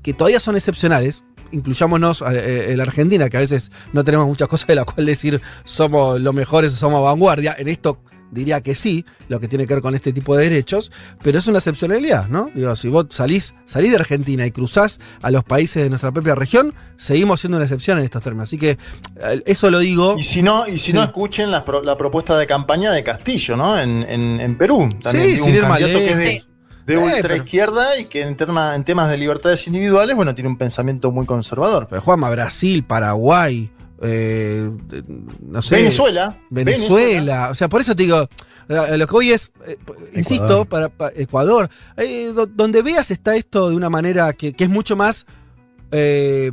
que 0.03 0.15
todavía 0.15 0.41
son 0.41 0.57
excepcionales, 0.57 1.25
incluyámonos 1.53 2.23
eh, 2.33 2.67
en 2.71 2.77
la 2.79 2.85
Argentina, 2.85 3.29
que 3.29 3.37
a 3.37 3.41
veces 3.41 3.71
no 3.93 4.05
tenemos 4.05 4.27
muchas 4.27 4.49
cosas 4.49 4.67
de 4.69 4.75
las 4.77 4.85
cuales 4.85 5.07
decir 5.07 5.41
somos 5.65 6.21
los 6.21 6.35
mejores 6.35 6.73
o 6.73 6.77
somos 6.77 7.03
vanguardia. 7.03 7.55
En 7.59 7.69
esto 7.69 8.03
diría 8.33 8.61
que 8.61 8.77
sí, 8.77 9.05
lo 9.27 9.41
que 9.41 9.49
tiene 9.49 9.67
que 9.67 9.75
ver 9.75 9.83
con 9.83 9.97
este 9.97 10.13
tipo 10.13 10.37
de 10.37 10.45
derechos, 10.45 10.93
pero 11.21 11.41
es 11.41 11.49
una 11.49 11.59
excepcionalidad, 11.59 12.29
¿no? 12.29 12.49
Digo, 12.55 12.77
si 12.77 12.87
vos 12.89 13.07
salís, 13.11 13.55
salís 13.65 13.91
de 13.91 13.97
Argentina 13.97 14.47
y 14.47 14.53
cruzás 14.53 15.01
a 15.21 15.33
los 15.33 15.43
países 15.43 15.83
de 15.83 15.89
nuestra 15.89 16.13
propia 16.13 16.37
región, 16.37 16.73
seguimos 16.97 17.41
siendo 17.41 17.57
una 17.57 17.65
excepción 17.65 17.99
en 17.99 18.05
estos 18.05 18.23
términos. 18.23 18.49
Así 18.49 18.57
que 18.57 18.71
eh, 18.71 19.43
eso 19.47 19.69
lo 19.69 19.81
digo. 19.81 20.15
Y 20.17 20.23
si 20.23 20.43
no, 20.43 20.69
y 20.69 20.79
si 20.79 20.93
no 20.93 21.03
escuchen 21.03 21.51
la, 21.51 21.65
la 21.83 21.99
propuesta 21.99 22.39
de 22.39 22.47
campaña 22.47 22.93
de 22.93 23.03
Castillo, 23.03 23.57
¿no? 23.57 23.77
En, 23.77 24.05
en- 24.05 24.41
en 24.41 24.57
Perú. 24.57 24.89
También 25.03 25.31
Sí, 25.31 25.37
sin 25.39 25.55
ir 25.57 25.63
candidato 25.63 25.99
que 25.99 26.11
es 26.11 26.17
de. 26.19 26.45
De 26.95 27.01
Eh, 27.01 27.05
ultra 27.05 27.23
pero- 27.23 27.37
izquierda 27.37 27.99
y 27.99 28.05
que 28.07 28.23
en, 28.23 28.37
terma- 28.37 28.75
en 28.75 28.85
temas 28.85 29.11
de 29.11 29.17
libertades 29.17 29.67
individuales, 29.67 30.15
bueno, 30.17 30.35
tiene 30.35 30.49
un 30.49 30.59
pensamiento 30.59 31.11
muy 31.11 31.27
conservador. 31.27 31.87
Pero 31.89 32.01
Juanma, 32.03 32.31
Brasil, 32.31 32.85
Paraguay, 32.85 33.71
eh, 34.03 34.71
no 35.41 35.61
sé. 35.63 35.77
Venezuela. 35.77 36.39
Venezuela. 36.51 37.49
O 37.51 37.55
sea, 37.55 37.69
por 37.69 37.81
eso 37.81 37.95
te 37.95 38.03
digo, 38.05 38.17
a 38.69 38.97
lo 38.97 39.07
que 39.07 39.17
hoy 39.17 39.31
es, 39.33 39.53
eh, 39.67 39.77
insisto, 40.15 40.65
para, 40.65 40.89
para 40.89 41.13
Ecuador, 41.17 41.69
eh, 41.97 42.33
do- 42.35 42.47
donde 42.47 42.83
veas 42.83 43.11
está 43.11 43.35
esto 43.37 43.69
de 43.71 43.77
una 43.77 43.91
manera 43.91 44.33
que, 44.33 44.53
que 44.53 44.65
es 44.65 44.71
mucho 44.71 44.97
más... 44.97 45.27
eh, 45.93 46.51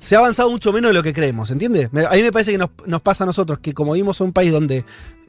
se 0.00 0.16
ha 0.16 0.18
avanzado 0.18 0.50
mucho 0.50 0.72
menos 0.72 0.90
de 0.90 0.94
lo 0.94 1.02
que 1.02 1.12
creemos, 1.12 1.50
¿entiendes? 1.52 1.88
A 2.10 2.14
mí 2.16 2.22
me 2.22 2.32
parece 2.32 2.50
que 2.50 2.58
nos, 2.58 2.70
nos 2.84 3.00
pasa 3.00 3.24
a 3.24 3.26
nosotros, 3.28 3.60
que 3.60 3.72
como 3.72 3.92
vimos 3.92 4.20
un 4.20 4.32
país 4.32 4.50
donde 4.52 4.84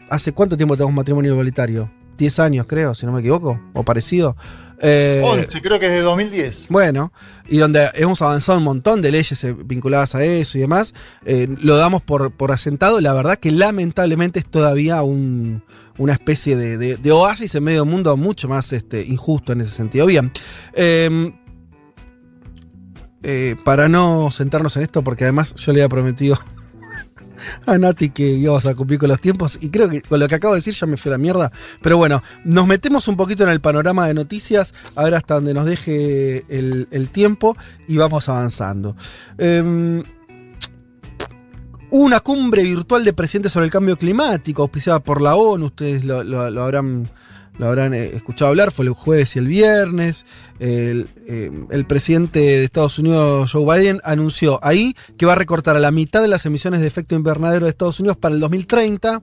hace 0.09 0.31
cuánto 0.33 0.57
tiempo 0.57 0.75
tenemos 0.75 0.93
matrimonio 0.95 1.31
igualitario, 1.33 1.89
10 2.17 2.39
años 2.39 2.65
creo, 2.67 2.95
si 2.95 3.05
no 3.05 3.11
me 3.11 3.19
equivoco, 3.21 3.59
o 3.73 3.83
parecido. 3.83 4.35
Eh, 4.81 5.21
11, 5.23 5.61
creo 5.61 5.79
que 5.79 5.85
es 5.85 5.91
de 5.93 6.01
2010. 6.01 6.67
bueno, 6.69 7.13
y 7.47 7.57
donde 7.59 7.87
hemos 7.95 8.21
avanzado 8.21 8.57
un 8.57 8.65
montón 8.65 9.01
de 9.01 9.09
leyes 9.11 9.41
eh, 9.45 9.53
vinculadas 9.53 10.15
a 10.15 10.23
eso 10.23 10.57
y 10.57 10.61
demás, 10.61 10.93
eh, 11.25 11.47
lo 11.61 11.77
damos 11.77 12.01
por, 12.01 12.31
por 12.33 12.51
asentado. 12.51 12.99
La 12.99 13.13
verdad 13.13 13.37
que 13.37 13.51
lamentablemente 13.51 14.39
es 14.39 14.45
todavía 14.45 15.01
un- 15.01 15.63
una 15.97 16.11
especie 16.11 16.57
de, 16.57 16.77
de- 16.77 16.97
de 16.97 17.11
oasis 17.13 17.55
en 17.55 17.63
medio 17.63 17.83
del 17.83 17.89
mundo 17.91 18.17
mucho 18.17 18.49
más 18.49 18.73
este, 18.73 19.01
injusto 19.05 19.53
en 19.53 19.61
ese 19.61 19.71
sentido. 19.71 20.05
Bien, 20.07 20.29
eh, 20.73 21.31
eh, 23.23 23.55
para 23.63 23.87
no 23.89 24.29
sentarnos 24.29 24.75
en 24.77 24.83
esto, 24.83 25.03
porque 25.03 25.23
además 25.23 25.55
yo 25.55 25.71
le 25.73 25.79
había 25.81 25.89
prometido 25.89 26.37
a 27.65 27.77
Nati 27.77 28.09
que 28.09 28.27
íbamos 28.27 28.65
a 28.65 28.75
cumplir 28.75 28.99
con 28.99 29.09
los 29.09 29.19
tiempos 29.19 29.57
y 29.61 29.69
creo 29.69 29.89
que 29.89 30.01
con 30.01 30.19
lo 30.19 30.27
que 30.27 30.35
acabo 30.35 30.53
de 30.53 30.59
decir 30.59 30.73
ya 30.73 30.87
me 30.87 30.97
fue 30.97 31.11
la 31.11 31.17
mierda. 31.17 31.51
Pero 31.81 31.97
bueno, 31.97 32.23
nos 32.43 32.67
metemos 32.67 33.07
un 33.07 33.17
poquito 33.17 33.43
en 33.43 33.49
el 33.49 33.59
panorama 33.59 34.07
de 34.07 34.13
noticias, 34.13 34.73
a 34.95 35.03
ver 35.03 35.15
hasta 35.15 35.35
donde 35.35 35.53
nos 35.53 35.65
deje 35.65 36.45
el, 36.49 37.09
tiempo 37.11 37.55
y 37.87 37.97
vamos 37.97 38.27
avanzando. 38.29 38.95
Em, 39.37 40.03
una 41.91 42.19
cumbre 42.19 42.63
virtual 42.63 43.05
de 43.05 43.13
presidentes 43.13 43.53
sobre 43.53 43.67
el 43.67 43.71
cambio 43.71 43.95
climático, 43.95 44.63
auspiciada 44.63 44.99
por 44.99 45.21
la 45.21 45.35
ONU, 45.35 45.67
ustedes 45.67 46.03
lo 46.03 46.61
habrán, 46.61 47.09
lo 47.57 47.67
habrán 47.67 47.93
eh, 47.93 48.11
escuchado 48.15 48.49
hablar, 48.49 48.71
fue 48.71 48.85
el 48.85 48.91
jueves 48.91 49.35
y 49.35 49.39
el 49.39 49.47
viernes. 49.47 50.25
El, 50.59 51.07
eh, 51.27 51.51
el 51.69 51.85
presidente 51.85 52.39
de 52.39 52.63
Estados 52.63 52.99
Unidos, 52.99 53.51
Joe 53.51 53.79
Biden, 53.79 54.01
anunció 54.03 54.59
ahí 54.63 54.95
que 55.17 55.25
va 55.25 55.33
a 55.33 55.35
recortar 55.35 55.75
a 55.75 55.79
la 55.79 55.91
mitad 55.91 56.21
de 56.21 56.27
las 56.27 56.45
emisiones 56.45 56.81
de 56.81 56.87
efecto 56.87 57.15
invernadero 57.15 57.65
de 57.65 57.71
Estados 57.71 57.99
Unidos 57.99 58.17
para 58.17 58.35
el 58.35 58.41
2030 58.41 59.21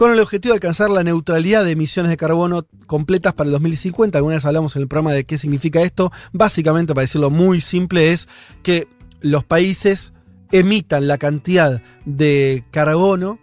con 0.00 0.12
el 0.12 0.20
objetivo 0.20 0.54
de 0.54 0.56
alcanzar 0.56 0.88
la 0.88 1.04
neutralidad 1.04 1.62
de 1.62 1.72
emisiones 1.72 2.08
de 2.08 2.16
carbono 2.16 2.66
completas 2.86 3.34
para 3.34 3.48
el 3.48 3.52
2050. 3.52 4.16
Alguna 4.16 4.36
vez 4.36 4.46
hablamos 4.46 4.74
en 4.74 4.80
el 4.80 4.88
programa 4.88 5.12
de 5.12 5.24
qué 5.24 5.36
significa 5.36 5.82
esto. 5.82 6.10
Básicamente, 6.32 6.94
para 6.94 7.02
decirlo 7.02 7.28
muy 7.28 7.60
simple, 7.60 8.10
es 8.12 8.26
que 8.62 8.88
los 9.20 9.44
países 9.44 10.14
emitan 10.52 11.06
la 11.06 11.18
cantidad 11.18 11.82
de 12.06 12.64
carbono, 12.70 13.40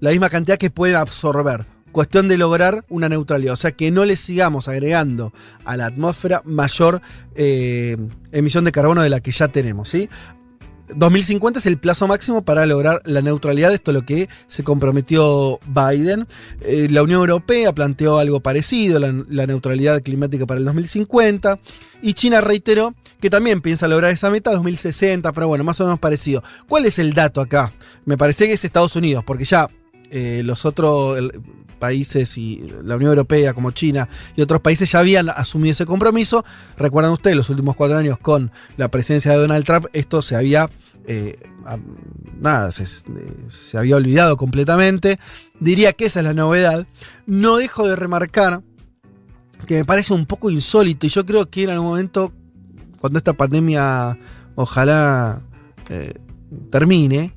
la 0.00 0.10
misma 0.10 0.30
cantidad 0.30 0.58
que 0.58 0.70
pueden 0.70 0.96
absorber. 0.96 1.66
Cuestión 1.92 2.28
de 2.28 2.38
lograr 2.38 2.84
una 2.88 3.08
neutralidad, 3.08 3.54
o 3.54 3.56
sea 3.56 3.72
que 3.72 3.90
no 3.90 4.04
le 4.04 4.16
sigamos 4.16 4.68
agregando 4.68 5.32
a 5.64 5.76
la 5.76 5.86
atmósfera 5.86 6.42
mayor 6.44 7.02
eh, 7.34 7.96
emisión 8.32 8.64
de 8.64 8.72
carbono 8.72 9.02
de 9.02 9.10
la 9.10 9.20
que 9.20 9.32
ya 9.32 9.48
tenemos, 9.48 9.88
¿sí? 9.88 10.08
2050 10.94 11.58
es 11.58 11.66
el 11.66 11.78
plazo 11.78 12.08
máximo 12.08 12.42
para 12.42 12.66
lograr 12.66 13.00
la 13.04 13.22
neutralidad, 13.22 13.72
esto 13.72 13.90
es 13.90 13.94
lo 13.94 14.02
que 14.02 14.28
se 14.48 14.64
comprometió 14.64 15.60
Biden. 15.66 16.26
Eh, 16.62 16.88
la 16.90 17.02
Unión 17.02 17.20
Europea 17.20 17.72
planteó 17.72 18.18
algo 18.18 18.40
parecido, 18.40 18.98
la, 18.98 19.24
la 19.28 19.46
neutralidad 19.46 20.02
climática 20.02 20.46
para 20.46 20.58
el 20.58 20.64
2050, 20.66 21.58
y 22.02 22.14
China 22.14 22.40
reiteró 22.40 22.94
que 23.20 23.30
también 23.30 23.60
piensa 23.60 23.88
lograr 23.88 24.10
esa 24.10 24.30
meta 24.30 24.52
2060, 24.52 25.32
pero 25.32 25.48
bueno, 25.48 25.64
más 25.64 25.80
o 25.80 25.84
menos 25.84 25.98
parecido. 25.98 26.42
¿Cuál 26.68 26.86
es 26.86 26.98
el 26.98 27.12
dato 27.12 27.40
acá? 27.40 27.72
Me 28.04 28.16
parece 28.16 28.46
que 28.46 28.54
es 28.54 28.64
Estados 28.64 28.96
Unidos, 28.96 29.24
porque 29.24 29.44
ya 29.44 29.68
eh, 30.10 30.42
los 30.44 30.64
otros 30.64 31.18
países 31.78 32.36
y 32.36 32.62
la 32.84 32.96
Unión 32.96 33.10
Europea 33.10 33.54
como 33.54 33.72
China 33.72 34.08
y 34.36 34.42
otros 34.42 34.60
países 34.60 34.92
ya 34.92 35.00
habían 35.00 35.28
asumido 35.30 35.72
ese 35.72 35.86
compromiso. 35.86 36.44
Recuerdan 36.76 37.12
ustedes, 37.12 37.36
los 37.36 37.50
últimos 37.50 37.74
cuatro 37.74 37.98
años 37.98 38.18
con 38.18 38.52
la 38.76 38.88
presidencia 38.90 39.32
de 39.32 39.38
Donald 39.38 39.64
Trump, 39.64 39.86
esto 39.92 40.22
se 40.22 40.36
había, 40.36 40.70
eh, 41.06 41.38
nada, 42.38 42.70
se, 42.70 42.86
se 42.86 43.78
había 43.78 43.96
olvidado 43.96 44.36
completamente. 44.36 45.18
Diría 45.58 45.92
que 45.94 46.06
esa 46.06 46.20
es 46.20 46.24
la 46.24 46.34
novedad. 46.34 46.86
No 47.26 47.56
dejo 47.56 47.88
de 47.88 47.96
remarcar 47.96 48.62
que 49.66 49.74
me 49.74 49.84
parece 49.84 50.12
un 50.14 50.26
poco 50.26 50.50
insólito 50.50 51.06
y 51.06 51.10
yo 51.10 51.24
creo 51.26 51.50
que 51.50 51.64
en 51.64 51.70
algún 51.70 51.88
momento, 51.88 52.32
cuando 53.00 53.18
esta 53.18 53.32
pandemia 53.32 54.18
ojalá 54.54 55.42
eh, 55.88 56.14
termine, 56.70 57.34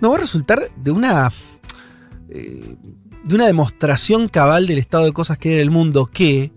nos 0.00 0.12
va 0.12 0.16
a 0.16 0.20
resultar 0.20 0.70
de 0.76 0.90
una 0.90 1.30
de 2.38 3.34
una 3.34 3.46
demostración 3.46 4.28
cabal 4.28 4.66
del 4.66 4.78
estado 4.78 5.04
de 5.04 5.12
cosas 5.12 5.38
que 5.38 5.54
en 5.54 5.60
el 5.60 5.70
mundo 5.70 6.06
que 6.06 6.52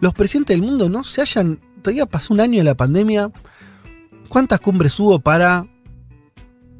los 0.00 0.14
presidentes 0.14 0.56
del 0.56 0.66
mundo 0.66 0.88
no 0.88 1.04
se 1.04 1.20
hayan. 1.22 1.60
Todavía 1.82 2.06
pasó 2.06 2.32
un 2.34 2.40
año 2.40 2.58
de 2.58 2.64
la 2.64 2.74
pandemia. 2.76 3.30
¿Cuántas 4.28 4.60
cumbres 4.60 4.98
hubo 4.98 5.18
para 5.20 5.66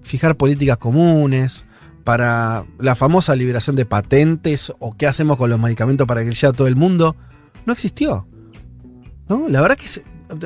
fijar 0.03 0.37
políticas 0.37 0.79
comunes? 0.79 1.65
Para 2.05 2.65
la 2.79 2.95
famosa 2.95 3.35
liberación 3.35 3.75
de 3.77 3.85
patentes 3.87 4.73
o 4.79 4.97
qué 4.97 5.07
hacemos 5.07 5.37
con 5.37 5.51
los 5.51 5.59
medicamentos 5.59 6.07
para 6.07 6.25
que 6.25 6.31
llegue 6.31 6.47
a 6.47 6.53
todo 6.53 6.69
el 6.69 6.77
mundo. 6.77 7.17
No 7.67 7.73
existió. 7.73 8.27
¿No? 9.29 9.49
La 9.49 9.61
verdad 9.61 9.77
que 9.77 9.87
es- 9.87 10.03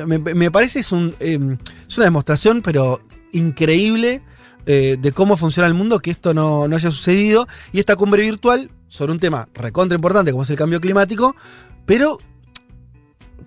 me, 0.07 0.17
me 0.19 0.51
parece 0.51 0.79
es, 0.79 0.91
un, 0.91 1.15
eh, 1.19 1.39
es 1.87 1.97
una 1.97 2.05
demostración, 2.05 2.61
pero 2.61 3.01
increíble 3.31 4.21
eh, 4.65 4.97
de 4.99 5.11
cómo 5.11 5.37
funciona 5.37 5.67
el 5.67 5.73
mundo, 5.73 5.99
que 5.99 6.11
esto 6.11 6.33
no, 6.33 6.67
no 6.67 6.75
haya 6.75 6.91
sucedido. 6.91 7.47
Y 7.71 7.79
esta 7.79 7.95
cumbre 7.95 8.23
virtual 8.23 8.71
sobre 8.87 9.11
un 9.11 9.19
tema 9.19 9.47
recontra 9.53 9.95
importante 9.95 10.31
como 10.31 10.43
es 10.43 10.49
el 10.49 10.57
cambio 10.57 10.81
climático, 10.81 11.35
pero 11.85 12.19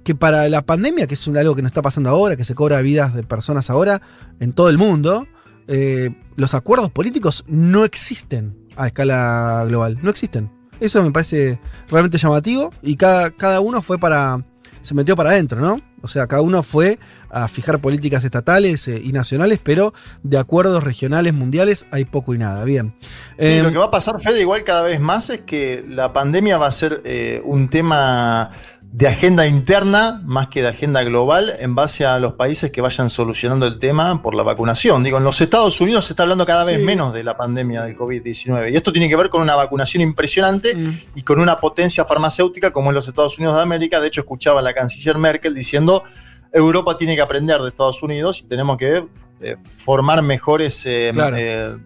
que 0.05 0.15
para 0.15 0.49
la 0.49 0.63
pandemia, 0.63 1.07
que 1.07 1.15
es 1.15 1.29
algo 1.29 1.55
que 1.55 1.63
nos 1.63 1.71
está 1.71 1.83
pasando 1.83 2.11
ahora, 2.11 2.37
que 2.37 2.45
se 2.45 2.55
cobra 2.55 2.81
vidas 2.81 3.15
de 3.15 3.23
personas 3.23 3.71
ahora 3.71 4.03
en 4.39 4.53
todo 4.53 4.69
el 4.69 4.79
mundo, 4.79 5.27
eh, 5.67 6.11
los 6.37 6.55
acuerdos 6.55 6.91
políticos 6.91 7.45
no 7.47 7.85
existen 7.85 8.57
a 8.77 8.87
escala 8.87 9.65
global, 9.67 9.99
no 10.03 10.11
existen. 10.11 10.51
Eso 10.81 11.03
me 11.03 11.11
parece 11.11 11.59
realmente 11.89 12.19
llamativo 12.19 12.73
y 12.83 12.97
cada, 12.97 13.31
cada 13.31 13.61
uno 13.61 13.81
fue 13.81 13.99
para, 13.99 14.45
se 14.85 14.95
metió 14.95 15.17
para 15.17 15.31
adentro, 15.31 15.61
¿no? 15.61 15.81
O 16.03 16.09
sea, 16.09 16.27
cada 16.27 16.43
uno 16.43 16.63
fue 16.63 16.99
a 17.31 17.49
fijar 17.49 17.79
políticas 17.79 18.23
estatales 18.23 18.87
eh, 18.87 19.01
y 19.03 19.13
nacionales, 19.13 19.59
pero 19.63 19.95
de 20.23 20.37
acuerdos 20.37 20.85
regionales, 20.85 21.33
mundiales, 21.33 21.87
hay 21.91 22.05
poco 22.05 22.35
y 22.35 22.39
nada. 22.39 22.63
Bien. 22.65 22.95
Lo 23.39 23.73
que 23.73 23.79
va 23.79 23.87
a 23.87 23.91
pasar, 23.91 24.21
Fede, 24.21 24.43
igual 24.43 24.63
cada 24.63 24.83
vez 24.83 25.01
más 25.01 25.31
es 25.31 25.41
que 25.41 25.83
la 25.89 26.13
pandemia 26.13 26.59
va 26.59 26.67
a 26.67 26.73
ser 26.73 27.01
eh, 27.05 27.41
un 27.45 27.69
tema 27.71 28.53
de 28.97 29.09
agenda 29.09 29.45
interna 29.45 30.23
más 30.25 30.47
que 30.47 30.63
de 30.63 30.69
agenda 30.69 31.03
global 31.03 31.57
en 31.59 31.75
base 31.75 32.07
a 32.07 32.17
los 32.21 32.35
países 32.35 32.71
que 32.71 32.81
vayan 32.81 33.11
solucionando 33.11 33.67
el 33.67 33.81
tema 33.81 34.23
por 34.23 34.37
la 34.37 34.45
vacunación. 34.45 35.03
Digo, 35.03 35.19
en 35.19 35.25
los 35.25 35.41
Estados 35.41 35.81
Unidos 35.81 36.05
se 36.07 36.13
está 36.13 36.23
hablando 36.23 36.47
cada 36.47 36.63
vez 36.65 36.81
menos 36.81 37.13
de 37.13 37.25
la 37.25 37.37
pandemia 37.37 37.83
del 37.83 37.97
COVID-19 37.97 38.71
y 38.73 38.77
esto 38.77 38.93
tiene 38.93 39.09
que 39.09 39.17
ver 39.17 39.31
con 39.31 39.43
una 39.43 39.57
vacunación 39.57 40.01
impresionante 40.01 40.77
y 41.17 41.23
con 41.23 41.41
una 41.41 41.59
potencia 41.59 42.05
farmacéutica 42.05 42.71
como 42.71 42.91
en 42.91 42.95
los 42.95 43.09
Estados 43.09 43.37
Unidos 43.37 43.57
de 43.57 43.63
América. 43.63 43.99
De 43.99 44.07
hecho, 44.07 44.21
escuchaba 44.21 44.61
a 44.61 44.63
la 44.63 44.73
canciller 44.73 45.19
Merkel 45.19 45.57
diciendo 45.57 46.05
Europa 46.53 46.97
tiene 46.97 47.17
que 47.17 47.23
aprender 47.23 47.61
de 47.63 47.71
Estados 47.71 48.01
Unidos 48.01 48.43
y 48.43 48.45
tenemos 48.45 48.79
que 48.79 49.05
eh, 49.41 49.57
formar 49.65 50.23
mejores 50.23 50.87
eh, 50.87 51.11
Claro. 51.13 51.37
eh, 51.37 51.77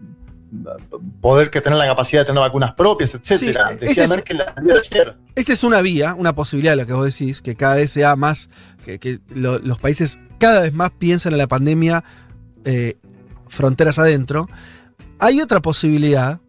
poder 1.21 1.51
que 1.51 1.61
tener 1.61 1.79
la 1.79 1.87
capacidad 1.87 2.23
de 2.23 2.27
tener 2.27 2.41
vacunas 2.41 2.73
propias, 2.73 3.15
etcétera. 3.15 3.71
Sí, 3.73 3.79
Decía 3.81 4.05
es- 4.05 4.11
Merkel 4.11 4.39
la- 4.39 4.55
el 4.57 4.65
día 4.65 4.75
de 4.75 4.81
ayer. 4.81 5.17
Esa 5.35 5.53
es 5.53 5.63
una 5.65 5.81
vía, 5.83 6.15
una 6.15 6.35
posibilidad 6.35 6.73
de 6.73 6.77
lo 6.83 6.87
que 6.87 6.93
vos 6.95 7.05
decís, 7.07 7.43
que 7.43 7.55
cada 7.57 7.77
vez 7.77 7.91
sea 7.91 8.17
más, 8.17 8.49
que, 8.85 8.99
que 8.99 9.21
lo- 9.35 9.59
los 9.59 9.79
países 9.79 10.19
cada 10.39 10.61
vez 10.63 10.73
más 10.73 10.91
piensan 10.93 11.33
en 11.33 11.39
la 11.39 11.47
pandemia 11.49 12.05
eh, 12.65 12.97
fronteras 13.49 13.99
adentro. 13.99 14.49
Hay 15.21 15.41
otra 15.41 15.61
posibilidad, 15.61 16.41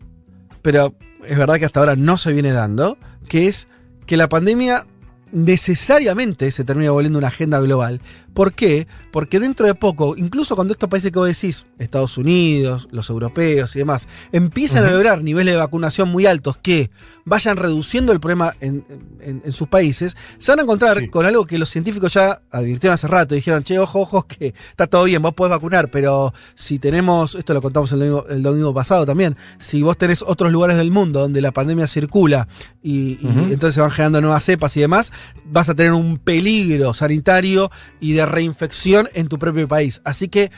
pero 0.62 0.96
es 1.26 1.38
verdad 1.38 1.58
que 1.60 1.66
hasta 1.66 1.80
ahora 1.80 1.96
no 1.96 2.18
se 2.18 2.32
viene 2.34 2.52
dando, 2.52 2.98
que 3.28 3.48
es 3.48 3.68
que 4.06 4.18
la 4.18 4.28
pandemia 4.30 4.86
necesariamente 5.32 6.52
se 6.52 6.64
termina 6.64 6.92
volviendo 6.92 7.20
una 7.20 7.28
agenda 7.28 7.60
global. 7.60 8.02
¿Por 8.40 8.54
qué? 8.54 8.88
Porque 9.12 9.38
dentro 9.38 9.68
de 9.68 9.76
poco, 9.76 10.16
incluso 10.16 10.56
cuando 10.56 10.72
estos 10.72 10.88
países 10.88 11.12
que 11.12 11.20
vos 11.20 11.28
decís, 11.28 11.66
Estados 11.78 12.18
Unidos, 12.18 12.88
los 12.90 13.10
europeos 13.10 13.76
y 13.76 13.80
demás, 13.80 14.08
empiezan 14.32 14.86
a 14.86 14.92
lograr 14.92 15.22
niveles 15.22 15.56
de 15.56 15.60
vacunación 15.60 16.08
muy 16.08 16.26
altos 16.26 16.58
que 16.58 16.90
vayan 17.26 17.58
reduciendo 17.58 18.14
el 18.14 18.22
problema 18.22 18.54
en, 18.62 18.86
en- 19.20 19.42
en 19.44 19.52
sus 19.52 19.68
países, 19.68 20.16
se 20.38 20.54
van 20.54 20.60
a 20.60 20.62
encontrar 20.64 21.00
Sí. 21.00 21.10
con 21.10 21.26
algo 21.26 21.46
que 21.46 21.58
los 21.58 21.68
científicos 21.70 22.14
ya 22.14 22.42
advirtieron 22.50 22.94
hace 22.94 23.08
rato. 23.10 23.36
Dijeron, 23.36 23.62
che, 23.64 23.78
ojo, 23.78 24.00
ojo, 24.00 24.26
que 24.26 24.54
está 24.70 24.88
todo 24.88 25.04
bien, 25.04 25.22
vos 25.22 25.34
podés 25.34 25.52
vacunar, 25.52 25.92
pero 25.92 26.34
si 26.56 26.80
tenemos, 26.80 27.36
esto 27.36 27.54
lo 27.54 27.62
contamos 27.62 27.92
el 27.92 28.00
domingo, 28.00 28.26
el 28.30 28.42
domingo 28.42 28.74
pasado 28.74 29.06
también, 29.06 29.36
si 29.60 29.82
vos 29.82 29.98
tenés 29.98 30.22
otros 30.26 30.50
lugares 30.50 30.78
del 30.78 30.92
mundo 30.92 31.20
donde 31.20 31.42
la 31.42 31.52
pandemia 31.52 31.88
circula 31.88 32.48
y, 32.82 33.18
y 33.22 33.28
entonces 33.52 33.76
se 33.76 33.82
van 33.82 33.92
generando 33.92 34.22
nuevas 34.22 34.46
cepas 34.46 34.78
y 34.78 34.80
demás, 34.80 35.12
vas 35.44 35.68
a 35.68 35.76
tener 35.76 35.92
un 35.92 36.18
peligro 36.20 36.94
sanitario 36.94 37.70
y 38.00 38.14
de 38.14 38.29
reinfección 38.30 39.10
en 39.14 39.28
tu 39.28 39.38
propio 39.38 39.68
país. 39.68 40.02
Así 40.06 40.30
que, 40.30 40.52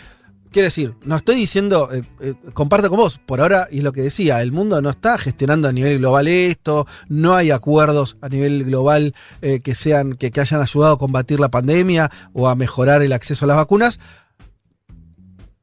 quiero 0.52 0.68
decir, 0.68 0.94
no 1.04 1.16
estoy 1.16 1.36
diciendo, 1.36 1.90
eh, 1.92 2.04
eh, 2.20 2.36
comparto 2.54 2.90
con 2.90 2.98
vos, 2.98 3.20
por 3.26 3.42
ahora, 3.42 3.68
y 3.72 3.80
es 3.80 3.84
lo 3.84 3.94
que 3.94 4.02
decía, 4.02 4.42
el 4.42 4.52
mundo 4.52 4.82
no 4.82 4.90
está 4.90 5.18
gestionando 5.18 5.68
a 5.68 5.72
nivel 5.72 5.98
global 5.98 6.28
esto, 6.28 6.86
no 7.10 7.36
hay 7.36 7.52
acuerdos 7.52 8.18
a 8.22 8.30
nivel 8.30 8.66
global 8.66 9.16
eh, 9.42 9.62
que 9.62 9.74
sean, 9.74 10.14
que, 10.14 10.32
que 10.32 10.42
hayan 10.42 10.62
ayudado 10.62 10.94
a 10.94 10.98
combatir 10.98 11.40
la 11.40 11.50
pandemia 11.50 12.12
o 12.34 12.48
a 12.48 12.56
mejorar 12.56 13.02
el 13.02 13.14
acceso 13.14 13.46
a 13.46 13.48
las 13.48 13.58
vacunas. 13.58 14.00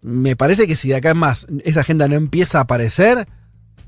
Me 0.00 0.36
parece 0.36 0.66
que 0.66 0.76
si 0.76 0.88
de 0.88 0.96
acá 0.96 1.10
en 1.10 1.18
más 1.18 1.46
esa 1.64 1.80
agenda 1.80 2.08
no 2.08 2.14
empieza 2.14 2.58
a 2.58 2.62
aparecer, 2.62 3.26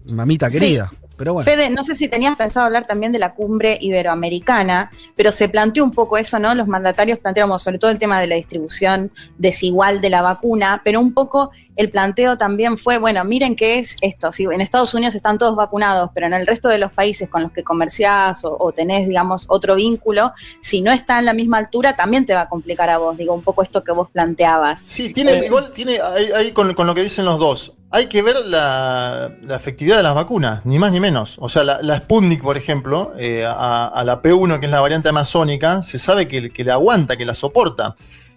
mamita 0.06 0.50
Sí. 0.50 0.78
Querida. 1.20 1.30
Pero 1.30 1.34
bueno. 1.34 1.44
Fede, 1.44 1.70
no 1.70 1.84
sé 1.84 1.94
si 1.94 2.08
tenías 2.08 2.36
pensado 2.36 2.66
hablar 2.66 2.86
también 2.86 3.12
de 3.12 3.18
la 3.18 3.34
cumbre 3.34 3.78
iberoamericana, 3.80 4.90
pero 5.16 5.32
se 5.32 5.48
planteó 5.48 5.84
un 5.84 5.92
poco 5.92 6.18
eso, 6.18 6.38
¿no? 6.38 6.54
Los 6.54 6.66
mandatarios 6.66 7.18
planteamos 7.18 7.62
sobre 7.62 7.78
todo 7.78 7.90
el 7.90 7.98
tema 7.98 8.20
de 8.20 8.26
la 8.26 8.36
distribución 8.36 9.10
desigual 9.38 10.00
de 10.00 10.10
la 10.10 10.22
vacuna, 10.22 10.80
pero 10.84 11.00
un 11.00 11.12
poco 11.14 11.50
el 11.76 11.88
planteo 11.90 12.36
también 12.36 12.76
fue, 12.76 12.98
bueno, 12.98 13.24
miren 13.24 13.56
qué 13.56 13.78
es 13.78 13.96
esto, 14.02 14.32
si 14.32 14.44
en 14.44 14.60
Estados 14.60 14.92
Unidos 14.92 15.14
están 15.14 15.38
todos 15.38 15.56
vacunados, 15.56 16.10
pero 16.12 16.26
en 16.26 16.34
el 16.34 16.46
resto 16.46 16.68
de 16.68 16.76
los 16.76 16.92
países 16.92 17.28
con 17.28 17.42
los 17.42 17.52
que 17.52 17.62
comerciás 17.62 18.44
o, 18.44 18.54
o 18.58 18.72
tenés, 18.72 19.08
digamos, 19.08 19.46
otro 19.48 19.76
vínculo, 19.76 20.30
si 20.60 20.82
no 20.82 20.92
está 20.92 21.18
en 21.18 21.24
la 21.24 21.32
misma 21.32 21.56
altura, 21.56 21.96
también 21.96 22.26
te 22.26 22.34
va 22.34 22.42
a 22.42 22.48
complicar 22.50 22.90
a 22.90 22.98
vos, 22.98 23.16
digo, 23.16 23.32
un 23.32 23.42
poco 23.42 23.62
esto 23.62 23.82
que 23.82 23.92
vos 23.92 24.10
planteabas. 24.10 24.84
Sí, 24.86 25.12
tiene, 25.12 25.32
Eh, 25.38 25.46
igual 25.46 25.72
tiene, 25.72 26.00
ahí, 26.00 26.30
ahí 26.32 26.52
con, 26.52 26.74
con 26.74 26.86
lo 26.86 26.94
que 26.94 27.02
dicen 27.02 27.24
los 27.24 27.38
dos, 27.38 27.72
hay 27.92 28.06
que 28.06 28.22
ver 28.22 28.46
la, 28.46 29.32
la 29.42 29.56
efectividad 29.56 29.96
de 29.96 30.02
las 30.04 30.14
vacunas, 30.14 30.64
ni 30.64 30.78
más 30.78 30.92
ni 30.92 31.00
menos. 31.00 31.36
O 31.40 31.48
sea, 31.48 31.64
la, 31.64 31.80
la 31.82 31.98
Sputnik, 31.98 32.40
por 32.42 32.56
ejemplo, 32.56 33.12
eh, 33.18 33.44
a, 33.44 33.88
a 33.88 34.04
la 34.04 34.22
P1, 34.22 34.60
que 34.60 34.66
es 34.66 34.72
la 34.72 34.80
variante 34.80 35.08
amazónica, 35.08 35.82
se 35.82 35.98
sabe 35.98 36.28
que, 36.28 36.50
que 36.50 36.62
le 36.64 36.70
aguanta, 36.72 37.16
que 37.16 37.24
la 37.24 37.34
soporta. 37.34 37.94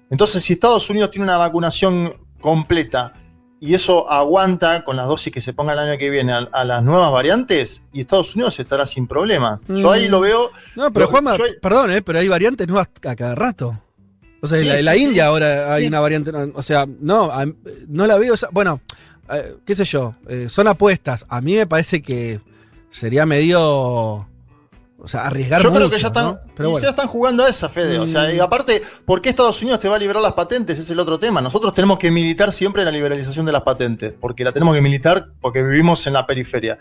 Entonces, 0.09 0.43
si 0.43 0.53
Estados 0.53 0.89
Unidos 0.89 1.11
tiene 1.11 1.25
una 1.25 1.37
vacunación 1.37 2.15
completa 2.41 3.13
y 3.59 3.73
eso 3.75 4.09
aguanta 4.11 4.83
con 4.83 4.97
las 4.97 5.07
dosis 5.07 5.31
que 5.31 5.39
se 5.39 5.53
ponga 5.53 5.71
el 5.73 5.79
año 5.79 5.97
que 5.97 6.09
viene 6.09 6.33
a, 6.33 6.39
a 6.51 6.63
las 6.65 6.83
nuevas 6.83 7.11
variantes, 7.11 7.83
y 7.93 8.01
Estados 8.01 8.35
Unidos 8.35 8.59
estará 8.59 8.85
sin 8.85 9.07
problemas. 9.07 9.61
Yo 9.69 9.89
ahí 9.91 10.07
Mm. 10.07 10.11
lo 10.11 10.19
veo. 10.19 10.51
No, 10.75 10.91
pero 10.91 11.05
lo- 11.05 11.11
Juanma, 11.11 11.37
yo- 11.37 11.45
perdón, 11.61 11.91
eh, 11.91 12.01
pero 12.01 12.19
hay 12.19 12.27
variantes 12.27 12.67
nuevas 12.67 12.89
a 13.07 13.15
cada 13.15 13.35
rato. 13.35 13.79
O 14.41 14.47
sea, 14.47 14.57
Sí, 14.57 14.63
en 14.63 14.69
la, 14.69 14.79
en 14.79 14.85
la 14.85 14.91
sí, 14.93 14.97
sí. 14.99 15.03
India 15.05 15.27
ahora 15.27 15.73
hay 15.73 15.83
Sí. 15.83 15.87
una 15.87 15.99
variante. 16.01 16.31
O 16.53 16.61
sea, 16.61 16.85
no, 16.99 17.29
no 17.87 18.05
la 18.07 18.17
veo. 18.17 18.33
bueno, 18.51 18.81
eh, 19.31 19.55
qué 19.65 19.75
sé 19.75 19.85
yo, 19.85 20.15
eh, 20.27 20.47
son 20.49 20.67
apuestas. 20.67 21.25
A 21.29 21.41
mí 21.41 21.55
me 21.55 21.67
parece 21.67 22.01
que 22.01 22.39
sería 22.89 23.25
medio. 23.25 24.27
O 25.05 25.07
sea, 25.07 25.25
arriesgar 25.27 25.61
Yo 25.61 25.69
mucho. 25.69 25.79
creo 25.79 25.89
que 25.89 25.99
ya 26.01 26.07
están, 26.07 26.25
¿no? 26.25 26.39
Pero 26.55 26.69
bueno. 26.69 26.83
ya 26.83 26.91
están 26.91 27.07
jugando 27.07 27.43
a 27.43 27.49
esa, 27.49 27.67
Fede. 27.67 27.99
O 27.99 28.07
sea, 28.07 28.29
Mm. 28.29 28.35
y 28.35 28.39
aparte, 28.39 28.81
¿por 29.05 29.21
qué 29.21 29.29
Estados 29.29 29.61
Unidos 29.61 29.81
te 29.81 29.89
va 29.89 29.97
a 29.97 29.99
liberar 29.99 30.21
las 30.21 30.31
patentes? 30.31 30.79
Es 30.79 30.89
el 30.91 30.99
otro 30.99 31.19
tema. 31.19 31.41
Nosotros 31.41 31.73
tenemos 31.73 31.99
que 31.99 32.09
militar 32.09 32.53
siempre 32.53 32.85
la 32.85 32.91
liberalización 32.91 33.45
de 33.45 33.51
las 33.51 33.63
patentes, 33.63 34.13
porque 34.17 34.45
la 34.45 34.53
tenemos 34.53 34.73
que 34.75 34.81
militar 34.81 35.27
porque 35.41 35.61
vivimos 35.61 36.07
en 36.07 36.13
la 36.13 36.25
periferia. 36.25 36.79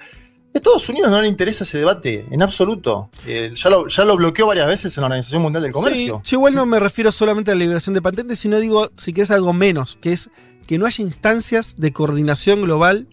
A 0.55 0.59
Estados 0.59 0.88
Unidos 0.88 1.11
no 1.11 1.20
le 1.20 1.26
interesa 1.26 1.64
ese 1.64 1.78
debate, 1.78 2.26
en 2.31 2.42
absoluto. 2.42 3.09
Eh, 3.26 3.52
ya, 3.57 3.70
lo, 3.70 3.88
ya 3.88 4.05
lo 4.05 4.16
bloqueó 4.16 4.46
varias 4.46 4.68
veces 4.68 4.96
en 4.96 5.00
la 5.00 5.07
Organización 5.07 5.42
Mundial 5.42 5.64
del 5.64 5.72
Comercio. 5.72 6.20
Sí, 6.22 6.31
yo 6.31 6.37
igual 6.38 6.55
no 6.55 6.64
me 6.66 6.78
refiero 6.78 7.11
solamente 7.11 7.50
a 7.50 7.55
la 7.55 7.61
liberación 7.61 7.94
de 7.94 8.02
patentes, 8.02 8.38
sino 8.38 8.61
digo, 8.61 8.88
si 8.96 9.12
querés 9.12 9.33
algo 9.33 9.52
menos, 9.52 9.96
que 10.00 10.12
es 10.12 10.31
que 10.66 10.79
no 10.79 10.87
haya 10.87 11.03
instancias 11.05 11.75
de 11.79 11.92
coordinación 11.92 12.62
global 12.62 13.07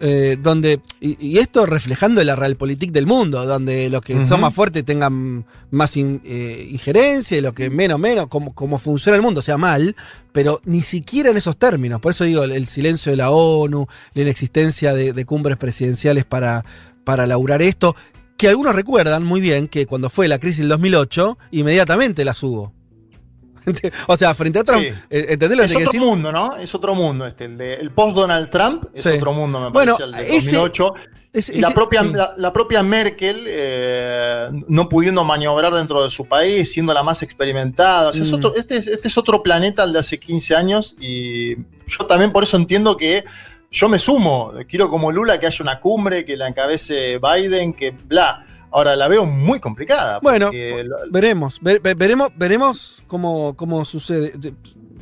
eh, 0.00 0.36
donde, 0.42 0.80
y, 1.00 1.16
y 1.24 1.38
esto 1.38 1.64
reflejando 1.66 2.22
la 2.24 2.34
realpolitik 2.34 2.90
del 2.90 3.06
mundo, 3.06 3.46
donde 3.46 3.88
los 3.88 4.02
que 4.02 4.26
son 4.26 4.40
más 4.40 4.52
fuertes 4.52 4.84
tengan 4.84 5.46
más 5.70 5.96
in- 5.96 6.20
eh, 6.24 6.66
injerencia 6.68 7.38
y 7.38 7.40
los 7.40 7.54
que 7.54 7.70
menos, 7.70 8.00
menos, 8.00 8.26
como, 8.26 8.54
como 8.54 8.78
funciona 8.78 9.14
el 9.16 9.22
mundo, 9.22 9.40
sea 9.40 9.56
mal, 9.56 9.94
pero 10.32 10.60
ni 10.64 10.82
siquiera 10.82 11.30
en 11.30 11.36
esos 11.36 11.56
términos. 11.56 12.00
Por 12.00 12.10
eso 12.10 12.24
digo, 12.24 12.42
el, 12.42 12.50
el 12.52 12.66
silencio 12.66 13.12
de 13.12 13.16
la 13.16 13.30
ONU, 13.30 13.86
la 14.14 14.22
inexistencia 14.22 14.94
de, 14.94 15.12
de 15.12 15.24
cumbres 15.24 15.56
presidenciales 15.58 16.24
para, 16.24 16.64
para 17.04 17.26
laurar 17.28 17.62
esto, 17.62 17.94
que 18.36 18.48
algunos 18.48 18.74
recuerdan 18.74 19.22
muy 19.24 19.40
bien 19.40 19.68
que 19.68 19.86
cuando 19.86 20.10
fue 20.10 20.26
la 20.26 20.40
crisis 20.40 20.58
del 20.58 20.68
2008, 20.70 21.38
inmediatamente 21.52 22.24
las 22.24 22.42
hubo. 22.42 22.72
o 24.06 24.16
sea, 24.16 24.34
frente 24.34 24.58
a 24.58 24.62
otros, 24.62 24.80
Sí. 24.80 24.86
eh, 25.10 25.26
¿entendés 25.30 25.56
lo 25.58 25.62
que 25.62 25.66
Es 25.66 25.72
otro 25.76 25.84
decir? 25.86 26.00
mundo, 26.00 26.32
¿no? 26.32 26.56
Es 26.56 26.74
otro 26.74 26.94
mundo 26.94 27.26
este. 27.26 27.44
El, 27.46 27.56
de- 27.58 27.74
el 27.74 27.90
post-Donald 27.90 28.50
Trump 28.50 28.84
es 28.94 29.04
Sí. 29.04 29.10
otro 29.10 29.32
mundo, 29.32 29.60
me 29.60 29.70
Bueno, 29.70 29.96
parece, 29.96 30.04
el 30.20 30.26
de 30.28 30.36
ese- 30.36 30.56
2008. 30.56 30.94
Es- 31.32 31.48
Y 31.50 31.58
la 31.60 31.68
ese- 31.68 31.74
propia, 31.74 32.02
sí. 32.02 32.10
la, 32.12 32.34
la 32.36 32.52
propia 32.52 32.82
Merkel, 32.84 33.44
eh, 33.48 34.48
no 34.68 34.88
pudiendo 34.88 35.24
maniobrar 35.24 35.74
dentro 35.74 36.04
de 36.04 36.10
su 36.10 36.26
país, 36.26 36.70
siendo 36.72 36.94
la 36.94 37.02
más 37.02 37.22
experimentada. 37.24 38.10
O 38.10 38.12
sea, 38.12 38.22
es 38.22 38.30
Mm. 38.30 38.34
otro- 38.34 38.54
este, 38.56 38.76
es- 38.76 38.86
este 38.86 39.08
es 39.08 39.18
otro 39.18 39.42
planeta 39.42 39.82
al 39.82 39.92
de 39.92 39.98
hace 39.98 40.18
15 40.20 40.54
años 40.54 40.94
y 41.00 41.56
yo 41.88 42.06
también 42.06 42.30
por 42.30 42.44
eso 42.44 42.56
entiendo 42.56 42.96
que 42.96 43.24
yo 43.70 43.88
me 43.88 43.98
sumo. 43.98 44.52
Quiero 44.68 44.88
como 44.88 45.10
Lula 45.10 45.40
que 45.40 45.46
haya 45.46 45.58
una 45.60 45.80
cumbre, 45.80 46.24
que 46.24 46.36
la 46.36 46.46
encabece 46.46 47.18
Biden, 47.18 47.72
que 47.74 47.90
bla. 47.90 48.46
Ahora 48.74 48.96
la 48.96 49.06
veo 49.08 49.24
muy 49.24 49.60
complicada. 49.60 50.18
Bueno, 50.20 50.50
lo- 50.52 50.96
Veremos, 51.10 51.58
ve- 51.62 51.78
ve- 51.78 51.94
veremos, 51.94 52.30
veremos 52.36 53.02
cómo, 53.06 53.54
cómo 53.56 53.84
sucede. 53.84 54.32
De- 54.36 54.52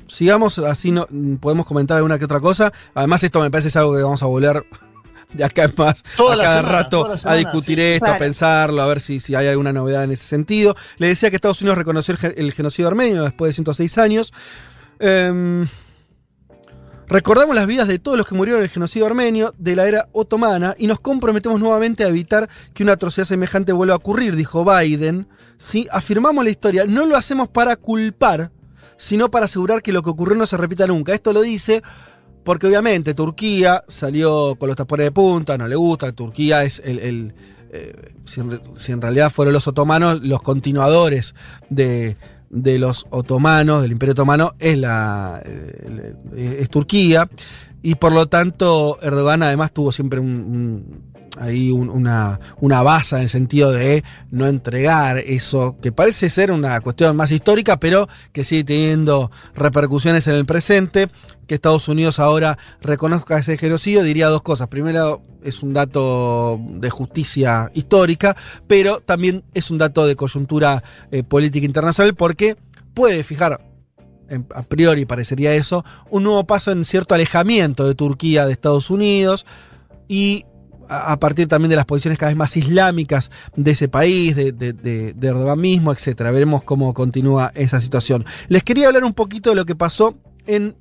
Sigamos 0.09 0.59
así, 0.59 0.93
no, 0.93 1.09
podemos 1.41 1.65
comentar 1.67 1.97
alguna 1.97 2.19
que 2.19 2.27
otra 2.27 2.39
cosa. 2.39 2.71
Además, 2.95 3.25
esto 3.25 3.41
me 3.41 3.51
parece 3.51 3.69
es 3.69 3.77
algo 3.77 3.97
que 3.97 4.03
vamos 4.03 4.23
a 4.23 4.27
volver 4.27 4.63
de 5.33 5.43
acá 5.43 5.65
en 5.65 5.73
más 5.79 6.03
Toda 6.19 6.35
a 6.35 6.37
cada 6.39 6.57
semana, 6.59 6.79
rato 6.83 7.15
a 7.25 7.35
discutir 7.35 7.79
sí. 7.79 7.85
esto, 7.85 8.07
a 8.11 8.19
pensarlo, 8.19 8.83
a 8.83 8.87
ver 8.87 9.01
si, 9.01 9.21
si 9.21 9.35
hay 9.35 9.47
alguna 9.47 9.73
novedad 9.73 10.05
en 10.05 10.11
ese 10.13 10.25
sentido. 10.25 10.77
Le 10.99 11.07
decía 11.07 11.31
que 11.31 11.37
Estados 11.37 11.63
Unidos 11.63 11.79
reconoció 11.79 12.13
el, 12.13 12.19
gen- 12.19 12.35
el 12.37 12.53
genocidio 12.53 12.89
armenio 12.89 13.23
después 13.23 13.49
de 13.49 13.53
106 13.55 13.97
años. 13.97 14.35
Em, 14.99 15.67
Recordamos 17.09 17.55
las 17.55 17.67
vidas 17.67 17.89
de 17.89 17.99
todos 17.99 18.17
los 18.17 18.27
que 18.27 18.35
murieron 18.35 18.61
en 18.61 18.65
el 18.65 18.71
genocidio 18.71 19.07
armenio 19.07 19.55
de 19.59 19.77
la 19.77 19.87
era 19.87 20.09
otomana 20.13 20.75
y 20.79 20.87
nos 20.87 21.01
comprometemos 21.01 21.61
nuevamente 21.61 22.05
a 22.05 22.09
evitar 22.09 22.49
que 22.73 22.83
una 22.83 22.93
atrocidad 22.93 23.27
semejante 23.27 23.73
vuelva 23.73 23.95
a 23.95 23.99
ocurrir, 23.99 24.35
dijo 24.35 24.65
Biden. 24.65 25.29
¿Sí? 25.59 25.89
Afirmamos 25.91 26.43
la 26.43 26.51
historia, 26.51 26.87
no 26.87 27.05
lo 27.05 27.17
hacemos 27.17 27.49
para 27.49 27.77
culpar, 27.77 28.51
sino 28.97 29.31
para 29.31 29.45
asegurar 29.45 29.83
que 29.83 29.93
lo 29.93 30.03
que 30.03 30.11
ocurrió 30.11 30.37
no 30.37 30.47
se 30.47 30.57
repita 30.57 30.87
nunca. 30.87 31.13
Esto 31.13 31.33
lo 31.33 31.43
dice 31.43 31.83
porque 32.45 32.67
obviamente 32.67 33.15
Turquía 33.15 33.85
salió 33.89 34.57
con 34.57 34.69
los 34.69 34.77
tapones 34.77 35.07
de 35.07 35.13
punta, 35.13 35.59
no 35.59 35.69
le 35.69 35.77
gusta, 35.77 36.13
Turquía 36.13 36.65
es 36.65 36.81
el... 36.85 37.35
eh, 37.73 38.15
si, 38.25 38.41
si 38.77 38.93
en 38.93 39.01
realidad 39.01 39.31
fueron 39.31 39.53
los 39.55 39.69
otomanos 39.69 40.23
los 40.23 40.43
continuadores 40.43 41.35
de, 41.71 42.17
de 42.53 42.79
los 42.79 43.07
otomanos, 43.11 43.83
del 43.83 43.93
Imperio 43.93 44.13
Otomano, 44.13 44.53
es, 44.61 44.79
la, 44.79 45.43
eh, 45.45 46.15
es 46.61 46.69
Turquía. 46.69 47.29
Y 47.83 47.97
por 47.97 48.13
lo 48.13 48.27
tanto, 48.27 48.99
Erdogan 49.03 49.43
además 49.43 49.73
tuvo 49.73 49.91
siempre 49.91 50.21
un, 50.21 50.29
un- 50.29 51.12
ahí 51.39 51.71
una, 51.71 52.41
una 52.61 53.03
en 53.13 53.19
el 53.19 53.29
sentido 53.29 53.73
de 53.73 54.05
no 54.31 54.47
entregar 54.47 55.19
eso, 55.19 55.77
que 55.81 55.93
parece 55.93 56.29
ser 56.29 56.53
una 56.53 56.81
cuestión 56.81 57.17
más 57.17 57.31
histórica, 57.31 57.79
pero 57.79 58.09
que 58.33 58.45
sigue 58.45 58.65
teniendo 58.65 59.31
repercusiones 59.55 60.27
en 60.27 60.35
el 60.35 60.47
presente. 60.47 61.09
Que 61.47 61.57
Estados 61.57 61.89
Unidos 61.89 62.19
ahora 62.19 62.57
reconozca 62.81 63.39
ese 63.39 63.59
genocidio, 63.59 64.03
diría 64.03 64.29
dos 64.29 64.43
cosas. 64.43 64.69
Primero, 64.69 65.23
es 65.43 65.63
un 65.63 65.75
dato 65.75 66.61
de 66.77 66.89
justicia 66.89 67.71
histórica, 67.75 68.37
pero 68.69 69.01
también 69.01 69.43
es 69.53 69.71
un 69.71 69.79
dato 69.79 70.07
de 70.07 70.17
coyuntura 70.17 70.83
eh, 71.11 71.25
política 71.25 71.67
internacional 71.67 72.15
porque 72.15 72.57
puede 72.95 73.25
fijar 73.25 73.61
a 74.55 74.63
priori 74.63 75.05
parecería 75.05 75.55
eso, 75.55 75.85
un 76.11 76.23
nuevo 76.23 76.45
paso 76.47 76.71
en 76.71 76.87
cierto 76.87 77.15
alejamiento 77.15 77.87
de 77.87 77.95
Turquía 77.95 78.47
de 78.47 78.53
Estados 78.53 78.89
Unidos 78.89 79.45
y 80.09 80.47
a 80.93 81.19
partir 81.19 81.49
también 81.49 81.71
de 81.71 81.77
las 81.77 81.87
posiciones 81.87 82.19
cada 82.19 82.31
vez 82.31 82.37
más 82.37 82.57
islámicas 82.57 83.31
de 83.57 83.71
ese 83.71 83.89
país, 83.89 84.37
de, 84.37 84.53
de, 84.53 85.15
Erdogan 85.21 85.61
mismo, 85.61 85.93
etc. 85.93 86.23
Veremos 86.25 86.63
cómo 86.63 86.93
continúa 86.93 87.51
esa 87.55 87.81
situación. 87.81 88.25
Les 88.49 88.63
quería 88.63 88.89
hablar 88.89 89.05
un 89.05 89.15
poquito 89.15 89.51
de 89.51 89.57
lo 89.57 89.65
que 89.65 89.75
pasó 89.75 90.17
en, 90.47 90.77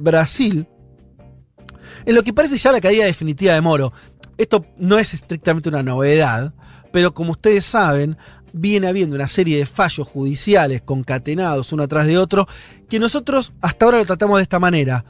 Brasil, 0.00 0.66
en 2.06 2.14
lo 2.14 2.22
que 2.22 2.32
parece 2.32 2.56
ya 2.56 2.72
la 2.72 2.80
caída 2.80 3.04
definitiva 3.04 3.54
de 3.54 3.60
Moro. 3.60 3.92
Esto 4.36 4.64
no 4.78 4.98
es 4.98 5.14
estrictamente 5.14 5.68
una 5.68 5.82
novedad, 5.82 6.54
pero 6.92 7.14
como 7.14 7.32
ustedes 7.32 7.64
saben, 7.64 8.16
viene 8.52 8.88
habiendo 8.88 9.14
una 9.14 9.28
serie 9.28 9.58
de 9.58 9.66
fallos 9.66 10.08
judiciales 10.08 10.82
concatenados 10.82 11.72
uno 11.72 11.86
tras 11.86 12.06
de 12.06 12.18
otro, 12.18 12.48
que 12.88 12.98
nosotros 12.98 13.52
hasta 13.60 13.84
ahora 13.84 13.98
lo 13.98 14.06
tratamos 14.06 14.38
de 14.38 14.42
esta 14.42 14.58
manera 14.58 15.04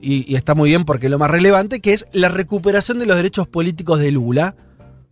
y, 0.00 0.34
está 0.34 0.54
muy 0.54 0.70
bien 0.70 0.84
porque 0.84 1.06
es 1.06 1.10
lo 1.10 1.18
más 1.18 1.30
relevante, 1.30 1.80
que 1.80 1.92
es 1.92 2.06
la 2.12 2.28
recuperación 2.28 2.98
de 2.98 3.06
los 3.06 3.16
derechos 3.16 3.48
políticos 3.48 3.98
de 3.98 4.10
Lula, 4.10 4.56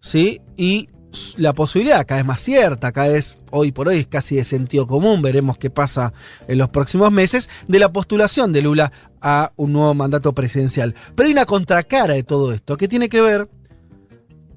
¿sí? 0.01 0.41
Y 0.57 0.89
la 1.37 1.53
posibilidad 1.53 2.05
cada 2.07 2.21
vez 2.21 2.27
más 2.27 2.43
cierta, 2.43 2.93
cada 2.93 3.09
vez 3.09 3.39
hoy 3.51 3.73
por 3.73 3.89
hoy 3.89 3.99
es 3.99 4.07
casi 4.07 4.37
de 4.37 4.45
sentido 4.45 4.87
común, 4.87 5.23
veremos 5.23 5.59
qué 5.59 5.71
pasa 5.71 6.13
en 6.49 6.59
los 6.59 6.69
próximos 6.71 7.13
meses, 7.13 7.49
de 7.69 7.79
la 7.79 7.93
postulación 7.93 8.53
de 8.53 8.63
Lula 8.63 8.93
a 9.21 9.53
un 9.57 9.73
nuevo 9.73 9.95
mandato 9.95 10.35
presidencial. 10.35 10.95
Pero 11.15 11.27
hay 11.27 11.33
una 11.33 11.47
contracara 11.47 12.15
de 12.15 12.25
todo 12.25 12.53
esto 12.53 12.77
que 12.77 12.89
tiene 12.89 13.09
que 13.09 13.21
ver 13.21 13.49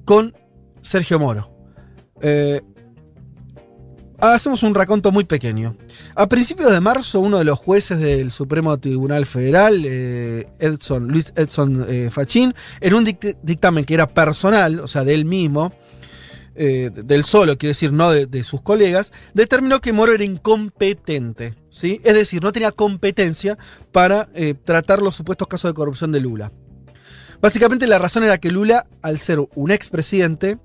con 0.06 0.34
Sergio 0.82 1.20
Moro. 1.20 1.52
Eh, 2.22 2.62
Hacemos 4.20 4.64
un 4.64 4.74
raconto 4.74 5.12
muy 5.12 5.26
pequeño. 5.26 5.78
A 6.16 6.28
principios 6.28 6.72
de 6.72 6.80
marzo, 6.80 7.20
uno 7.20 7.38
de 7.38 7.44
los 7.44 7.60
jueces 7.60 8.00
del 8.00 8.32
Supremo 8.32 8.76
Tribunal 8.80 9.28
Federal, 9.28 9.84
eh, 9.86 10.48
Edson, 10.58 11.08
Luis 11.08 11.32
Edson 11.36 11.86
eh, 11.88 12.10
Fachín, 12.12 12.56
en 12.82 12.94
un 12.96 13.04
dictamen 13.04 13.86
que 13.86 13.94
era 13.94 14.08
personal, 14.08 14.80
o 14.80 14.88
sea, 14.88 15.04
de 15.04 15.14
él 15.14 15.26
mismo, 15.26 15.72
eh, 16.56 16.90
del 16.92 17.26
solo, 17.26 17.60
quiere 17.60 17.72
decir, 17.72 17.94
no 17.94 18.10
de, 18.12 18.44
sus 18.44 18.64
colegas, 18.64 19.12
determinó 19.36 19.82
que 19.82 19.94
Moro 19.94 20.14
era 20.14 20.24
incompetente. 20.24 21.54
¿sí? 21.70 22.02
Es 22.04 22.16
decir, 22.16 22.42
no 22.42 22.52
tenía 22.52 22.72
competencia 22.72 23.60
para 23.92 24.30
tratar 24.66 25.04
los 25.04 25.16
supuestos 25.16 25.48
casos 25.48 25.70
de 25.70 25.76
corrupción 25.76 26.12
de 26.12 26.22
Lula. 26.22 26.52
Básicamente 27.40 27.86
la 27.86 28.00
razón 28.00 28.24
era 28.24 28.40
que 28.40 28.50
Lula, 28.50 28.88
al 29.04 29.20
ser 29.20 29.40
un 29.54 29.70
expresidente, 29.70 30.58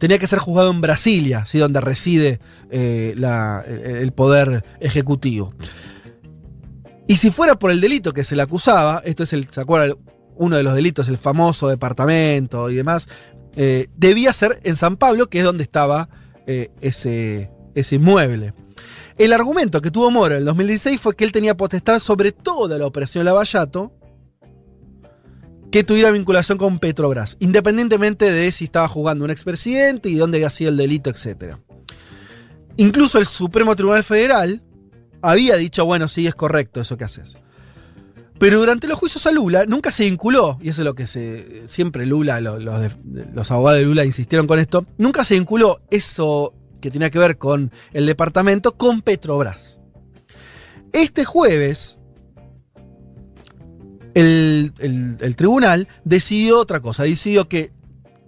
tenía 0.00 0.18
que 0.18 0.26
ser 0.26 0.38
juzgado 0.38 0.70
en 0.70 0.80
Brasilia, 0.80 1.44
¿sí? 1.44 1.58
donde 1.58 1.80
reside 1.80 2.40
eh, 2.70 3.14
el 3.14 4.12
poder 4.12 4.64
ejecutivo. 4.80 5.54
Y 7.06 7.16
si 7.16 7.30
fuera 7.30 7.58
por 7.58 7.70
el 7.70 7.80
delito 7.80 8.12
que 8.12 8.24
se 8.24 8.34
le 8.34 8.42
acusaba, 8.42 9.02
esto 9.04 9.24
es 9.24 9.32
el, 9.34 9.46
¿se 9.48 9.60
acuerdan? 9.60 9.96
Uno 10.36 10.56
de 10.56 10.62
los 10.62 10.74
delitos, 10.74 11.08
el 11.08 11.18
famoso 11.18 11.68
departamento 11.68 12.70
y 12.70 12.76
demás, 12.76 13.08
eh, 13.56 13.88
debía 13.94 14.32
ser 14.32 14.58
en 14.64 14.74
San 14.74 14.96
Pablo, 14.96 15.28
que 15.28 15.40
es 15.40 15.44
donde 15.44 15.64
estaba 15.64 16.08
eh, 16.46 16.70
ese, 16.80 17.50
ese 17.74 17.96
inmueble. 17.96 18.54
El 19.18 19.34
argumento 19.34 19.82
que 19.82 19.90
tuvo 19.90 20.10
Moro 20.10 20.34
en 20.34 20.38
el 20.38 20.44
2016 20.46 20.98
fue 20.98 21.14
que 21.14 21.24
él 21.24 21.32
tenía 21.32 21.58
potestad 21.58 21.98
sobre 21.98 22.32
toda 22.32 22.78
la 22.78 22.86
operación 22.86 23.26
Lavallato, 23.26 23.92
que 25.70 25.84
tuviera 25.84 26.10
vinculación 26.10 26.58
con 26.58 26.78
Petrobras, 26.78 27.36
independientemente 27.38 28.30
de 28.30 28.50
si 28.52 28.64
estaba 28.64 28.88
jugando 28.88 29.24
un 29.24 29.30
expresidente 29.30 30.08
y 30.08 30.16
dónde 30.16 30.38
había 30.38 30.50
sido 30.50 30.70
el 30.70 30.76
delito, 30.76 31.10
etc. 31.10 31.56
Incluso 32.76 33.18
el 33.18 33.26
Supremo 33.26 33.76
Tribunal 33.76 34.02
Federal 34.02 34.62
había 35.22 35.56
dicho, 35.56 35.84
bueno, 35.84 36.08
sí, 36.08 36.26
es 36.26 36.34
correcto 36.34 36.80
eso 36.80 36.96
que 36.96 37.04
haces. 37.04 37.36
Pero 38.38 38.58
durante 38.58 38.88
los 38.88 38.98
juicios 38.98 39.26
a 39.26 39.32
Lula 39.32 39.66
nunca 39.66 39.92
se 39.92 40.04
vinculó, 40.04 40.58
y 40.62 40.70
eso 40.70 40.80
es 40.80 40.86
lo 40.86 40.94
que 40.94 41.06
siempre 41.06 42.06
Lula, 42.06 42.40
los 42.40 43.50
abogados 43.50 43.80
de 43.80 43.84
Lula 43.84 44.04
insistieron 44.06 44.46
con 44.46 44.58
esto, 44.58 44.86
nunca 44.96 45.24
se 45.24 45.34
vinculó 45.34 45.82
eso 45.90 46.54
que 46.80 46.90
tenía 46.90 47.10
que 47.10 47.18
ver 47.18 47.36
con 47.36 47.70
el 47.92 48.06
departamento 48.06 48.78
con 48.78 49.02
Petrobras. 49.02 49.78
Este 50.92 51.26
jueves, 51.26 51.98
el, 54.14 55.34
tribunal 55.36 55.88
decidió 56.04 56.58
otra 56.58 56.80
cosa, 56.80 57.04
decidió 57.04 57.48
que 57.48 57.72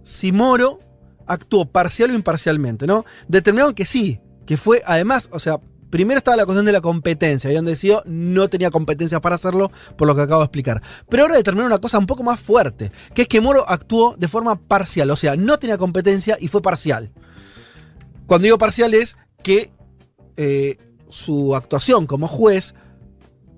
si 0.03 0.33
Moro 0.33 0.79
actuó 1.27 1.67
parcial 1.67 2.11
o 2.11 2.15
imparcialmente, 2.15 2.87
¿no? 2.87 3.05
Determinaron 3.29 3.75
que 3.75 3.85
sí, 3.85 4.21
que 4.47 4.57
fue 4.57 4.83
además, 4.87 5.29
o 5.33 5.39
sea, 5.39 5.61
primero 5.91 6.19
estaba 6.19 6.37
la 6.37 6.47
cuestión 6.47 6.65
de 6.65 6.73
la 6.73 6.81
competencia, 6.81 7.49
habían 7.49 7.65
decidido 7.65 8.03
no 8.07 8.49
tenía 8.49 8.71
competencia 8.71 9.21
para 9.21 9.37
hacerlo, 9.37 9.71
por 9.97 10.09
lo 10.09 10.17
que 10.17 10.23
acabo 10.23 10.41
de 10.41 10.47
explicar. 10.47 10.83
Pero 11.09 11.25
ahora 11.25 11.37
determinaron 11.37 11.73
una 11.73 11.81
cosa 11.81 11.99
un 11.99 12.07
poco 12.07 12.23
más 12.23 12.41
fuerte, 12.41 12.91
que 13.15 13.23
es 13.23 13.29
que 13.29 13.41
Moro 13.41 13.65
actuó 13.69 14.17
de 14.19 14.29
forma 14.29 14.57
parcial, 14.57 15.11
o 15.11 15.17
sea, 15.17 15.37
no 15.37 15.59
tenía 15.59 15.79
competencia 15.79 16.37
y 16.41 16.49
fue 16.49 16.63
parcial. 16.63 17.13
Cuando 18.27 18.45
digo 18.45 18.59
parcial 18.59 18.95
es 18.95 19.17
que 19.43 19.71
eh, 20.37 20.79
su 21.11 21.55
actuación 21.55 22.07
como 22.07 22.27
juez 22.27 22.75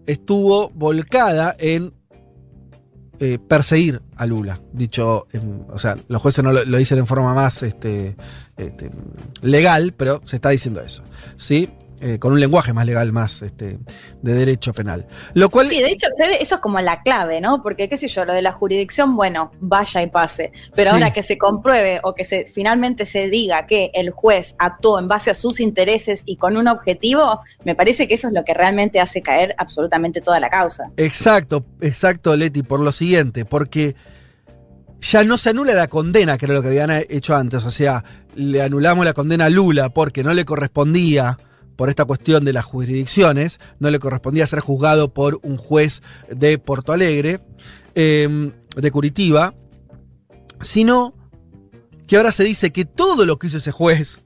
estuvo 0.06 0.70
volcada 0.70 1.54
en 1.58 1.94
eh, 3.24 3.38
perseguir 3.38 4.02
a 4.16 4.26
Lula. 4.26 4.60
Dicho, 4.74 5.26
o 5.70 5.78
sea, 5.78 5.96
los 6.08 6.20
jueces 6.20 6.44
no 6.44 6.52
lo, 6.52 6.76
dicen 6.76 6.98
en 6.98 7.06
forma 7.06 7.32
más 7.32 7.62
este, 7.62 8.16
este, 8.58 8.90
legal, 9.40 9.94
pero 9.96 10.20
se 10.26 10.36
está 10.36 10.50
diciendo 10.50 10.82
eso. 10.82 11.02
¿sí? 11.38 11.70
Eh, 12.06 12.18
con 12.18 12.34
un 12.34 12.40
lenguaje 12.40 12.74
más 12.74 12.84
legal, 12.84 13.12
más 13.12 13.40
este, 13.40 13.78
de 14.20 14.34
derecho 14.34 14.74
penal. 14.74 15.06
Lo 15.32 15.48
cual, 15.48 15.68
sí, 15.68 15.80
de 15.80 15.88
hecho, 15.88 16.06
eso 16.38 16.56
es 16.56 16.60
como 16.60 16.78
la 16.80 17.00
clave, 17.00 17.40
¿no? 17.40 17.62
Porque, 17.62 17.88
qué 17.88 17.96
sé 17.96 18.08
yo, 18.08 18.26
lo 18.26 18.34
de 18.34 18.42
la 18.42 18.52
jurisdicción, 18.52 19.16
bueno, 19.16 19.52
vaya 19.58 20.02
y 20.02 20.08
pase. 20.08 20.52
Pero 20.74 20.90
ahora 20.90 21.14
que 21.14 21.22
se 21.22 21.38
compruebe 21.38 22.00
o 22.02 22.14
que 22.14 22.26
se, 22.26 22.44
finalmente 22.44 23.06
se 23.06 23.30
diga 23.30 23.64
que 23.64 23.90
el 23.94 24.10
juez 24.10 24.54
actuó 24.58 24.98
en 24.98 25.08
base 25.08 25.30
a 25.30 25.34
sus 25.34 25.60
intereses 25.60 26.24
y 26.26 26.36
con 26.36 26.58
un 26.58 26.68
objetivo, 26.68 27.40
me 27.64 27.74
parece 27.74 28.06
que 28.06 28.12
eso 28.12 28.28
es 28.28 28.34
lo 28.34 28.44
que 28.44 28.52
realmente 28.52 29.00
hace 29.00 29.22
caer 29.22 29.54
absolutamente 29.56 30.20
toda 30.20 30.38
la 30.40 30.50
causa. 30.50 30.90
Exacto, 30.98 31.64
exacto, 31.80 32.36
Leti, 32.36 32.62
por 32.62 32.80
lo 32.80 32.92
siguiente, 32.92 33.46
porque 33.46 33.96
ya 35.00 35.24
no 35.24 35.38
se 35.38 35.48
anula 35.48 35.72
la 35.72 35.86
condena, 35.86 36.36
que 36.36 36.44
era 36.44 36.52
lo 36.52 36.60
que 36.60 36.68
habían 36.68 36.90
hecho 37.08 37.34
antes. 37.34 37.64
O 37.64 37.70
sea, 37.70 38.04
le 38.36 38.60
anulamos 38.60 39.06
la 39.06 39.14
condena 39.14 39.46
a 39.46 39.48
Lula 39.48 39.88
porque 39.88 40.22
no 40.22 40.34
le 40.34 40.44
correspondía 40.44 41.38
por 41.76 41.88
esta 41.88 42.04
cuestión 42.04 42.44
de 42.44 42.52
las 42.52 42.64
jurisdicciones, 42.64 43.60
no 43.78 43.90
le 43.90 43.98
correspondía 43.98 44.46
ser 44.46 44.60
juzgado 44.60 45.12
por 45.12 45.40
un 45.42 45.56
juez 45.56 46.02
de 46.30 46.58
Porto 46.58 46.92
Alegre, 46.92 47.40
em, 47.94 48.52
de 48.76 48.90
Curitiba, 48.90 49.54
sino 50.60 51.14
que 52.06 52.16
ahora 52.16 52.32
se 52.32 52.44
dice 52.44 52.72
que 52.72 52.84
todo 52.84 53.26
lo 53.26 53.38
que 53.38 53.48
hizo 53.48 53.56
ese 53.56 53.72
juez, 53.72 54.20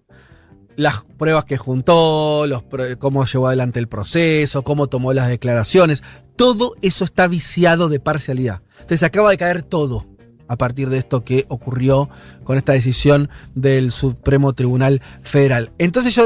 las 0.77 1.05
pruebas 1.17 1.45
que 1.45 1.57
juntó, 1.57 2.47
los, 2.47 2.63
cómo 2.99 3.25
llevó 3.25 3.49
adelante 3.49 3.81
el 3.81 3.89
proceso, 3.89 4.63
cómo 4.63 4.87
tomó 4.87 5.13
las 5.13 5.29
declaraciones, 5.29 6.03
todo 6.37 6.77
eso 6.83 7.05
está 7.05 7.27
viciado 7.27 7.89
de 7.89 7.99
parcialidad. 7.99 8.63
Entonces 8.75 9.03
acaba 9.03 9.31
de 9.31 9.39
caer 9.39 9.63
todo 9.63 10.07
a 10.47 10.57
partir 10.57 10.89
de 10.89 10.99
esto 10.99 11.25
que 11.25 11.45
ocurrió 11.49 12.09
con 12.45 12.57
esta 12.57 12.73
decisión 12.73 13.29
del 13.55 13.93
Supremo 13.93 14.55
Tribunal 14.55 15.03
Federal. 15.23 15.73
Entonces 15.79 16.15
yo 16.15 16.25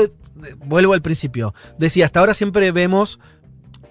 vuelvo 0.64 0.94
al 0.94 1.02
principio. 1.02 1.54
Decía, 1.78 2.06
hasta 2.06 2.20
ahora 2.20 2.34
siempre 2.34 2.72
vemos 2.72 3.18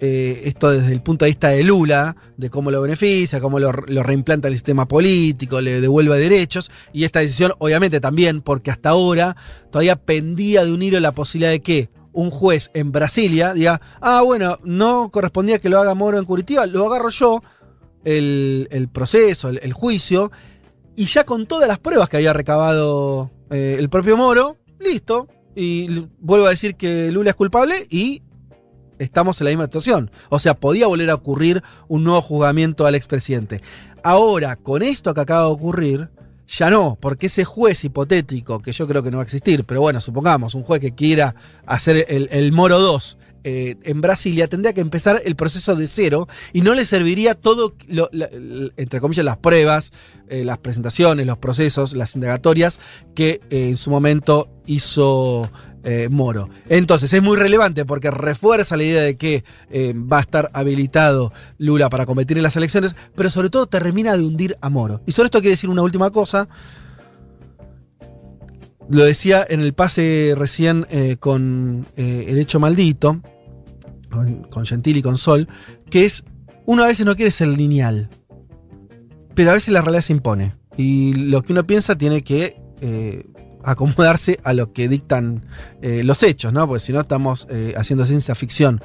eh, 0.04 0.48
esto 0.48 0.68
desde 0.72 0.92
el 0.92 1.00
punto 1.00 1.24
de 1.24 1.30
vista 1.30 1.50
de 1.50 1.62
Lula, 1.62 2.16
de 2.36 2.50
cómo 2.50 2.72
lo 2.72 2.82
beneficia, 2.82 3.40
cómo 3.40 3.60
lo, 3.60 3.70
reimplanta 3.70 4.48
el 4.48 4.54
sistema 4.54 4.88
político, 4.88 5.60
le 5.60 5.80
devuelve 5.80 6.18
derechos, 6.18 6.72
y 6.92 7.04
esta 7.04 7.20
decisión 7.20 7.52
obviamente 7.58 8.00
también, 8.00 8.42
porque 8.42 8.72
hasta 8.72 8.88
ahora 8.88 9.36
todavía 9.70 9.94
pendía 9.94 10.64
de 10.64 10.72
un 10.72 10.82
hilo 10.82 10.98
la 10.98 11.12
posibilidad 11.12 11.52
de 11.52 11.60
que 11.60 11.88
un 12.12 12.32
juez 12.32 12.72
en 12.74 12.90
Brasilia 12.90 13.54
diga, 13.54 13.80
ah, 14.00 14.22
bueno, 14.24 14.58
no 14.64 15.08
correspondía 15.12 15.60
que 15.60 15.68
lo 15.68 15.78
haga 15.78 15.94
Moro 15.94 16.18
en 16.18 16.24
Curitiba, 16.24 16.66
lo 16.66 16.84
agarro 16.86 17.10
yo, 17.10 17.40
el, 18.04 18.88
proceso, 18.92 19.50
el, 19.50 19.72
juicio, 19.72 20.32
y 20.96 21.04
ya 21.04 21.22
con 21.22 21.46
todas 21.46 21.68
las 21.68 21.78
pruebas 21.78 22.08
que 22.08 22.16
había 22.16 22.32
recabado 22.32 23.30
eh, 23.50 23.76
el 23.78 23.88
propio 23.88 24.16
Moro, 24.16 24.56
listo, 24.80 25.28
y 25.54 26.06
vuelvo 26.20 26.46
a 26.46 26.50
decir 26.50 26.76
que 26.76 27.10
Lula 27.10 27.30
es 27.30 27.36
culpable 27.36 27.86
y 27.90 28.22
estamos 28.98 29.40
en 29.40 29.46
la 29.46 29.50
misma 29.50 29.64
situación. 29.64 30.10
O 30.28 30.38
sea, 30.38 30.54
podía 30.54 30.86
volver 30.86 31.10
a 31.10 31.14
ocurrir 31.14 31.62
un 31.88 32.04
nuevo 32.04 32.22
juzgamiento 32.22 32.86
al 32.86 32.94
expresidente. 32.94 33.60
Ahora, 34.02 34.56
con 34.56 34.82
esto 34.82 35.14
que 35.14 35.20
acaba 35.20 35.42
de 35.46 35.52
ocurrir, 35.52 36.10
ya 36.48 36.70
no, 36.70 36.98
porque 37.00 37.26
ese 37.26 37.44
juez 37.44 37.84
hipotético, 37.84 38.60
que 38.60 38.72
yo 38.72 38.86
creo 38.86 39.02
que 39.02 39.10
no 39.10 39.18
va 39.18 39.22
a 39.22 39.24
existir, 39.24 39.64
pero 39.64 39.80
bueno, 39.80 40.00
supongamos, 40.00 40.54
un 40.54 40.62
juez 40.62 40.80
que 40.80 40.94
quiera 40.94 41.34
hacer 41.66 42.06
el, 42.08 42.28
el 42.30 42.52
Moro 42.52 42.80
2 42.80 43.18
eh, 43.44 43.76
en 43.82 44.00
Brasilia, 44.00 44.48
tendría 44.48 44.72
que 44.72 44.80
empezar 44.80 45.20
el 45.24 45.36
proceso 45.36 45.74
de 45.76 45.86
cero 45.86 46.28
y 46.52 46.60
no 46.62 46.74
le 46.74 46.84
serviría 46.84 47.34
todo, 47.34 47.74
lo- 47.88 48.10
entre 48.76 49.00
comillas, 49.00 49.24
las 49.24 49.36
pruebas, 49.38 49.92
eh, 50.28 50.44
las 50.44 50.58
presentaciones, 50.58 51.26
los 51.26 51.38
procesos, 51.38 51.92
las 51.92 52.14
indagatorias 52.14 52.80
que 53.14 53.40
eh, 53.50 53.68
en 53.70 53.76
su 53.76 53.90
momento 53.90 54.48
hizo 54.66 55.42
Moro. 56.10 56.48
Entonces 56.68 57.12
es 57.12 57.20
muy 57.24 57.36
relevante 57.36 57.84
porque 57.84 58.08
refuerza 58.12 58.76
la 58.76 58.84
idea 58.84 59.02
de 59.02 59.16
que 59.16 59.42
va 59.94 60.18
a 60.18 60.20
estar 60.20 60.48
habilitado 60.52 61.32
Lula 61.58 61.90
para 61.90 62.06
competir 62.06 62.36
en 62.36 62.44
las 62.44 62.54
elecciones, 62.54 62.94
pero 63.16 63.30
sobre 63.30 63.50
todo 63.50 63.66
termina 63.66 64.16
de 64.16 64.22
hundir 64.22 64.56
a 64.60 64.68
Moro. 64.70 65.00
Y 65.06 65.10
sobre 65.12 65.26
esto 65.26 65.40
quiero 65.40 65.50
decir 65.54 65.68
una 65.70 65.82
última 65.82 66.10
cosa. 66.12 66.48
Lo 68.88 69.04
decía 69.04 69.44
en 69.48 69.60
el 69.60 69.72
pase 69.74 70.34
recién 70.36 70.86
eh, 70.90 71.16
con 71.18 71.86
eh, 71.96 72.26
El 72.28 72.38
Hecho 72.38 72.60
Maldito, 72.60 73.20
con, 74.10 74.66
Gentili 74.66 75.00
y 75.00 75.02
con 75.02 75.16
Sol, 75.16 75.48
que 75.90 76.04
es, 76.04 76.24
uno 76.66 76.82
a 76.82 76.88
veces 76.88 77.06
no 77.06 77.16
quiere 77.16 77.30
ser 77.30 77.48
lineal, 77.48 78.10
pero 79.34 79.50
a 79.50 79.54
veces 79.54 79.72
la 79.72 79.80
realidad 79.80 80.02
se 80.02 80.12
impone. 80.12 80.54
Y 80.76 81.14
lo 81.14 81.42
que 81.42 81.52
uno 81.52 81.66
piensa 81.66 81.96
tiene 81.96 82.22
que 82.22 82.60
eh, 82.80 83.26
acomodarse 83.64 84.38
a 84.44 84.54
lo 84.54 84.72
que 84.72 84.88
dictan 84.88 85.46
los 85.80 86.22
hechos, 86.22 86.52
¿no? 86.52 86.66
Porque 86.66 86.80
si 86.80 86.92
no 86.92 87.00
estamos 87.00 87.46
haciendo 87.76 88.04
ciencia 88.06 88.34
ficción. 88.34 88.80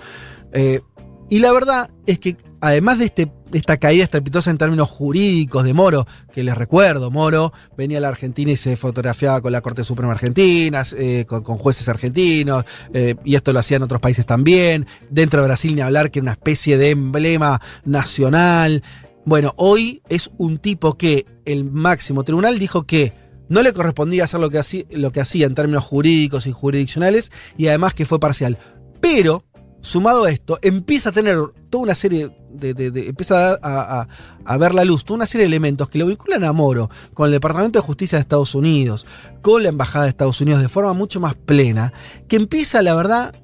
Y 1.30 1.40
la 1.40 1.52
verdad 1.52 1.90
es 2.06 2.20
que 2.20 2.38
además 2.62 3.00
de, 3.00 3.06
este, 3.06 3.32
esta 3.54 3.78
caída 3.78 4.04
estrepitosa 4.04 4.52
en 4.52 4.58
términos 4.58 4.90
jurídicos 4.90 5.64
de 5.64 5.74
Moro, 5.74 6.08
que 6.34 6.44
les 6.44 6.56
recuerdo, 6.56 7.12
Moro 7.12 7.54
venía 7.78 7.98
a 8.00 8.02
la 8.02 8.10
Argentina 8.10 8.52
y 8.52 8.58
se 8.58 8.78
fotografiaba 8.78 9.42
con 9.42 9.52
la 9.52 9.62
Corte 9.62 9.84
Suprema 9.84 10.14
Argentina, 10.14 10.84
eh, 10.98 11.26
con, 11.26 11.44
jueces 11.44 11.88
argentinos, 11.90 12.66
eh, 12.94 13.16
y 13.24 13.36
esto 13.36 13.54
lo 13.54 13.60
hacían 13.60 13.84
otros 13.84 14.02
países 14.02 14.26
también. 14.26 14.86
Dentro 15.10 15.42
de 15.42 15.48
Brasil 15.48 15.76
ni 15.76 15.82
hablar 15.82 16.12
que 16.12 16.20
era 16.20 16.24
una 16.24 16.32
especie 16.32 16.78
de 16.78 16.92
emblema 16.92 17.62
nacional. 17.86 18.84
Bueno, 19.26 19.54
hoy 19.58 20.02
es 20.10 20.32
un 20.38 20.58
tipo 20.58 20.98
que 20.98 21.26
el 21.46 21.66
máximo 21.66 22.24
tribunal 22.24 22.60
dijo 22.60 22.86
que 22.86 23.14
no 23.50 23.62
le 23.62 23.74
correspondía 23.74 24.26
hacer 24.26 24.40
lo 24.40 24.50
que, 24.50 24.60
hacía, 24.60 24.84
lo 24.92 25.12
que 25.12 25.22
hacía 25.22 25.48
en 25.48 25.56
términos 25.56 25.84
jurídicos 25.84 26.48
y 26.48 26.52
jurisdiccionales 26.52 27.32
y 27.58 27.68
además 27.68 27.94
que 27.94 28.06
fue 28.06 28.20
parcial. 28.20 28.58
Pero, 29.00 29.46
sumado 29.82 30.26
a 30.26 30.32
esto, 30.32 30.60
empieza 30.62 31.10
a 31.10 31.14
tener 31.14 31.38
toda 31.70 31.84
una 31.84 31.96
serie 31.96 32.30
empieza 32.62 33.58
a, 33.62 34.58
ver 34.58 34.74
la 34.74 34.86
luz, 34.86 35.06
toda 35.06 35.18
una 35.18 35.26
serie 35.26 35.44
de 35.44 35.50
elementos 35.50 35.90
que 35.90 36.00
lo 36.00 36.06
vinculan 36.06 36.44
a 36.44 36.54
Moro 36.54 36.90
con 37.14 37.28
el 37.28 37.32
Departamento 37.32 37.80
de 37.80 37.86
Justicia 37.86 38.18
de 38.18 38.22
Estados 38.22 38.56
Unidos, 38.56 39.06
con 39.42 39.64
la 39.64 39.70
Embajada 39.70 40.06
de 40.06 40.10
Estados 40.10 40.42
Unidos 40.42 40.62
de 40.62 40.70
forma 40.70 40.94
mucho 40.94 41.20
más 41.20 41.36
plena, 41.36 41.94
que 42.28 42.36
empieza, 42.36 42.82
la 42.82 42.96
verdad. 42.96 43.36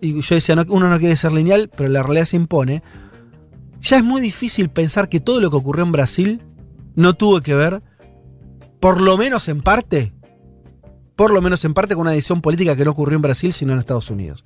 Y 0.00 0.20
yo 0.20 0.34
decía, 0.34 0.56
no, 0.56 0.64
uno 0.68 0.88
no 0.88 0.98
quiere 0.98 1.16
ser 1.16 1.32
lineal, 1.32 1.70
pero 1.76 1.88
la 1.88 2.02
realidad 2.02 2.26
se 2.26 2.36
impone. 2.36 2.82
Ya 3.80 3.96
es 3.96 4.04
muy 4.04 4.20
difícil 4.20 4.68
pensar 4.68 5.08
que 5.08 5.20
todo 5.20 5.40
lo 5.40 5.50
que 5.50 5.56
ocurrió 5.56 5.84
en 5.84 5.92
Brasil 5.92 6.42
no 6.94 7.14
tuvo 7.14 7.40
que 7.40 7.54
ver, 7.54 7.82
por 8.80 9.00
lo 9.00 9.16
menos 9.16 9.48
en 9.48 9.62
parte, 9.62 10.12
por 11.16 11.32
lo 11.32 11.40
menos 11.40 11.64
en 11.64 11.74
parte 11.74 11.94
con 11.94 12.02
una 12.02 12.10
decisión 12.10 12.40
política 12.40 12.76
que 12.76 12.84
no 12.84 12.90
ocurrió 12.90 13.16
en 13.16 13.22
Brasil, 13.22 13.52
sino 13.52 13.72
en 13.72 13.78
Estados 13.78 14.10
Unidos. 14.10 14.44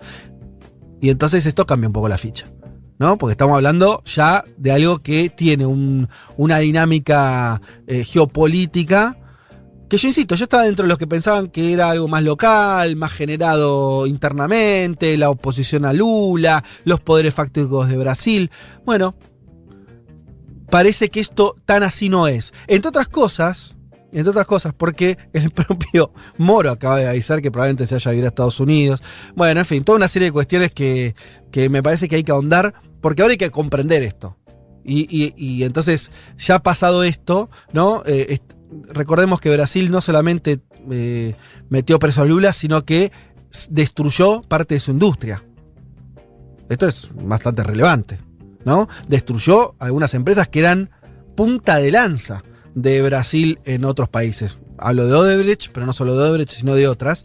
Y 1.01 1.11
entonces 1.11 1.47
esto 1.47 1.67
cambia 1.67 1.89
un 1.89 1.93
poco 1.93 2.09
la 2.09 2.19
ficha. 2.19 2.47
¿No? 2.99 3.19
Porque 3.19 3.33
estamos 3.33 3.57
hablando 3.57 4.03
ya 4.05 4.43
de 4.57 4.73
algo 4.73 4.99
que 5.01 5.29
tiene 5.29 5.67
un- 5.67 6.09
una 6.39 6.59
dinámica 6.59 7.61
eh, 7.87 8.05
geopolítica 8.05 9.19
que 9.89 9.99
yo 9.99 10.09
insisto, 10.09 10.35
yo 10.35 10.45
estaba 10.45 10.65
dentro 10.65 10.83
de 10.83 10.89
los 10.89 10.99
que 10.99 11.07
pensaban 11.07 11.47
que 11.47 11.73
era 11.73 11.91
algo 11.91 12.09
más 12.09 12.25
local, 12.25 12.97
más 12.97 13.13
generado 13.13 14.09
internamente, 14.09 15.17
la 15.17 15.31
oposición 15.31 15.85
a 15.85 15.93
Lula, 15.93 16.65
los 16.85 16.99
poderes 16.99 17.33
fácticos 17.35 17.89
de 17.89 17.97
Brasil. 17.97 18.51
Bueno, 18.85 19.15
parece 20.71 21.09
que 21.09 21.21
esto 21.21 21.57
tan 21.65 21.83
así 21.83 22.09
no 22.09 22.27
es. 22.27 22.53
Entre 22.67 22.89
otras 22.89 23.07
cosas, 23.09 23.77
entre 24.13 24.31
otras 24.31 24.47
cosas, 24.47 24.73
porque 24.77 25.19
el 25.33 25.51
propio 25.53 26.13
Moro 26.39 26.71
acaba 26.71 26.97
de 26.99 27.09
avisar 27.09 27.41
que 27.43 27.51
probablemente 27.51 27.87
se 27.87 27.95
haya 27.95 28.15
ido 28.15 28.25
a 28.25 28.29
Estados 28.29 28.59
Unidos. 28.61 29.03
Bueno, 29.35 29.61
en 29.61 29.67
fin, 29.67 29.85
toda 29.85 29.97
una 29.97 30.09
serie 30.09 30.27
de 30.27 30.33
cuestiones 30.33 30.73
que, 30.73 31.15
que 31.57 31.71
me 31.71 31.83
parece 31.83 32.07
que 32.07 32.17
hay 32.17 32.23
que 32.23 32.33
ahondar, 32.33 32.75
porque 33.01 33.23
ahora 33.23 33.33
hay 33.33 33.39
que 33.39 33.51
comprender 33.51 34.03
esto. 34.03 34.37
Y, 34.85 35.33
y- 35.39 35.65
entonces, 35.65 36.11
ya 36.37 36.59
pasado 36.59 37.03
esto, 37.03 37.49
¿no? 37.73 38.03
Eh, 38.05 38.41
recordemos 38.93 39.41
que 39.41 39.49
Brasil 39.49 39.91
no 39.91 40.03
solamente 40.03 40.61
eh, 40.91 41.35
metió 41.71 41.99
preso 41.99 42.21
a 42.21 42.25
Lula, 42.27 42.53
sino 42.53 42.85
que 42.85 43.11
destruyó 43.71 44.43
parte 44.43 44.75
de 44.75 44.81
su 44.81 44.91
industria. 44.91 45.43
Esto 46.69 46.89
es 46.89 47.09
bastante 47.23 47.63
relevante, 47.63 48.19
¿no? 48.67 48.87
Destruyó 49.09 49.77
algunas 49.79 50.13
empresas 50.13 50.49
que 50.49 50.59
eran 50.59 50.91
punta 51.37 51.79
de 51.79 51.91
lanza 51.91 52.43
de 52.75 53.01
Brasil 53.01 53.61
en 53.65 53.87
otros 53.87 54.11
países. 54.11 54.59
Hablo 54.77 55.07
de 55.07 55.15
Odebrecht, 55.15 55.71
pero 55.73 55.87
no 55.87 55.95
solo 55.95 56.15
de 56.19 56.23
Odebrecht, 56.23 56.53
sino 56.53 56.75
de 56.75 56.87
otras. 56.87 57.25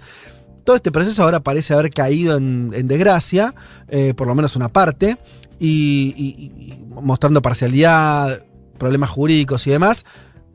Todo 0.64 0.76
este 0.76 0.92
proceso 0.92 1.24
ahora 1.24 1.40
parece 1.40 1.74
haber 1.74 1.90
caído 1.92 2.38
en, 2.38 2.70
desgracia, 2.88 3.54
eh, 3.88 4.14
por 4.16 4.28
lo 4.28 4.36
menos 4.36 4.56
una 4.56 4.70
parte, 4.70 5.18
y, 5.60 6.14
y- 6.18 6.64
y 6.74 6.84
mostrando 7.02 7.42
parcialidad, 7.42 8.44
problemas 8.78 9.10
jurídicos 9.10 9.66
y 9.68 9.72
demás, 9.72 10.06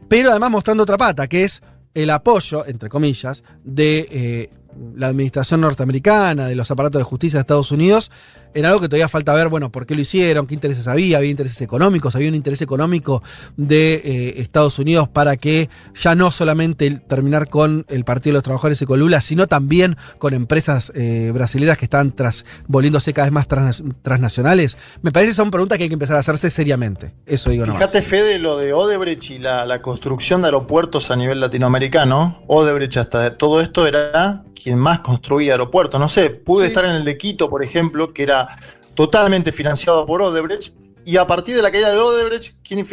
pero 0.09 0.31
además 0.31 0.51
mostrando 0.51 0.83
otra 0.83 0.97
pata, 0.97 1.27
que 1.29 1.45
es 1.45 1.63
el 1.95 2.11
apoyo, 2.11 2.67
entre 2.67 2.89
comillas, 2.89 3.43
de 3.65 4.07
eh, 4.11 4.51
la 4.95 5.07
administración 5.09 5.61
norteamericana, 5.63 6.47
de 6.47 6.55
los 6.55 6.71
aparatos 6.71 7.01
de 7.01 7.05
justicia 7.05 7.39
de 7.39 7.43
Estados 7.43 7.73
Unidos, 7.73 8.11
en 8.57 8.67
algo 8.67 8.81
que 8.81 8.89
todavía 8.89 9.09
falta 9.09 9.35
ver, 9.35 9.49
bueno, 9.49 9.71
por 9.71 9.87
qué 9.87 9.95
lo 9.95 10.01
hicieron, 10.01 10.47
qué 10.47 10.55
intereses 10.55 10.89
había, 10.89 11.19
había 11.19 11.31
intereses 11.31 11.61
económicos, 11.63 12.17
había 12.17 12.29
un 12.29 12.35
interés 12.35 12.63
económico 12.63 13.23
de 13.57 13.95
eh, 14.05 14.41
Estados 14.41 14.79
Unidos 14.79 15.09
para 15.09 15.37
que 15.37 15.69
ya 15.95 16.15
no 16.15 16.31
solamente 16.31 16.91
terminar 17.07 17.49
con 17.49 17.85
el 17.89 18.05
Partido 18.05 18.33
de 18.33 18.39
los 18.39 18.43
Trabajadores 18.43 18.81
y 18.81 18.87
con 18.87 18.99
Lula, 18.99 19.21
sino 19.21 19.47
también 19.47 19.97
con 20.19 20.35
empresas 20.35 20.91
eh, 20.95 21.31
brasileñas 21.35 21.79
que 21.79 21.85
están 21.85 22.13
tras, 22.17 22.45
volviéndose 22.67 23.13
cada 23.13 23.27
vez 23.27 23.33
más 23.33 23.47
trans- 23.47 23.85
transnacionales. 24.03 24.79
Me 25.03 25.13
parece 25.13 25.33
que 25.33 25.37
son 25.37 25.51
preguntas 25.51 25.77
que 25.77 25.85
hay 25.85 25.89
que 25.89 25.95
empezar 25.95 26.17
a 26.17 26.21
hacerse 26.21 26.49
seriamente. 26.49 27.13
Eso 27.27 27.51
digo 27.51 27.67
nomás. 27.67 27.83
Fíjate, 27.83 28.03
Fede, 28.03 28.39
lo 28.39 28.57
de 28.57 28.73
Odebrecht 28.73 29.31
y 29.31 29.39
la, 29.39 29.67
la 29.67 29.83
construcción 29.83 30.41
de 30.41 30.49
aeropuertos 30.49 31.11
a 31.11 31.17
nivel 31.17 31.41
latinoamericano. 31.41 32.43
Odebrecht, 32.47 32.97
hasta 32.97 33.37
todo 33.37 33.61
esto, 33.61 33.87
era 33.87 34.45
quien 34.55 34.79
más 34.79 35.01
construía 35.01 35.53
aeropuertos. 35.53 36.01
No 36.01 36.09
sé, 36.09 36.31
pude 36.31 36.67
estar 36.67 36.85
en 36.85 36.93
el 36.93 37.05
de 37.05 37.19
Quito, 37.19 37.51
por 37.51 37.63
ejemplo, 37.63 38.13
que 38.13 38.23
era 38.23 38.45
totalmente 38.94 39.53
financiado 39.53 40.07
por 40.07 40.22
Odebrecht. 40.22 40.74
Y 41.05 41.18
a 41.18 41.26
partir 41.26 41.55
de 41.55 41.62
la 41.62 41.70
caída 41.70 41.92
de 41.92 41.99
Odebrecht, 41.99 42.57
¿quién, 42.64 42.84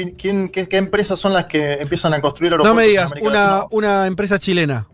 qué, 0.51 0.67
qué 0.69 0.77
empresas 0.77 1.17
son 1.17 1.33
las 1.33 1.45
que 1.45 1.73
empiezan 1.73 2.13
a 2.13 2.21
construir 2.21 2.51
No 2.51 2.57
aeropuertos? 2.63 2.77
me 2.77 2.87
digas, 2.87 3.13
una, 3.21 3.63
una 3.71 4.05
empresa 4.07 4.37
chilena. 4.37 4.87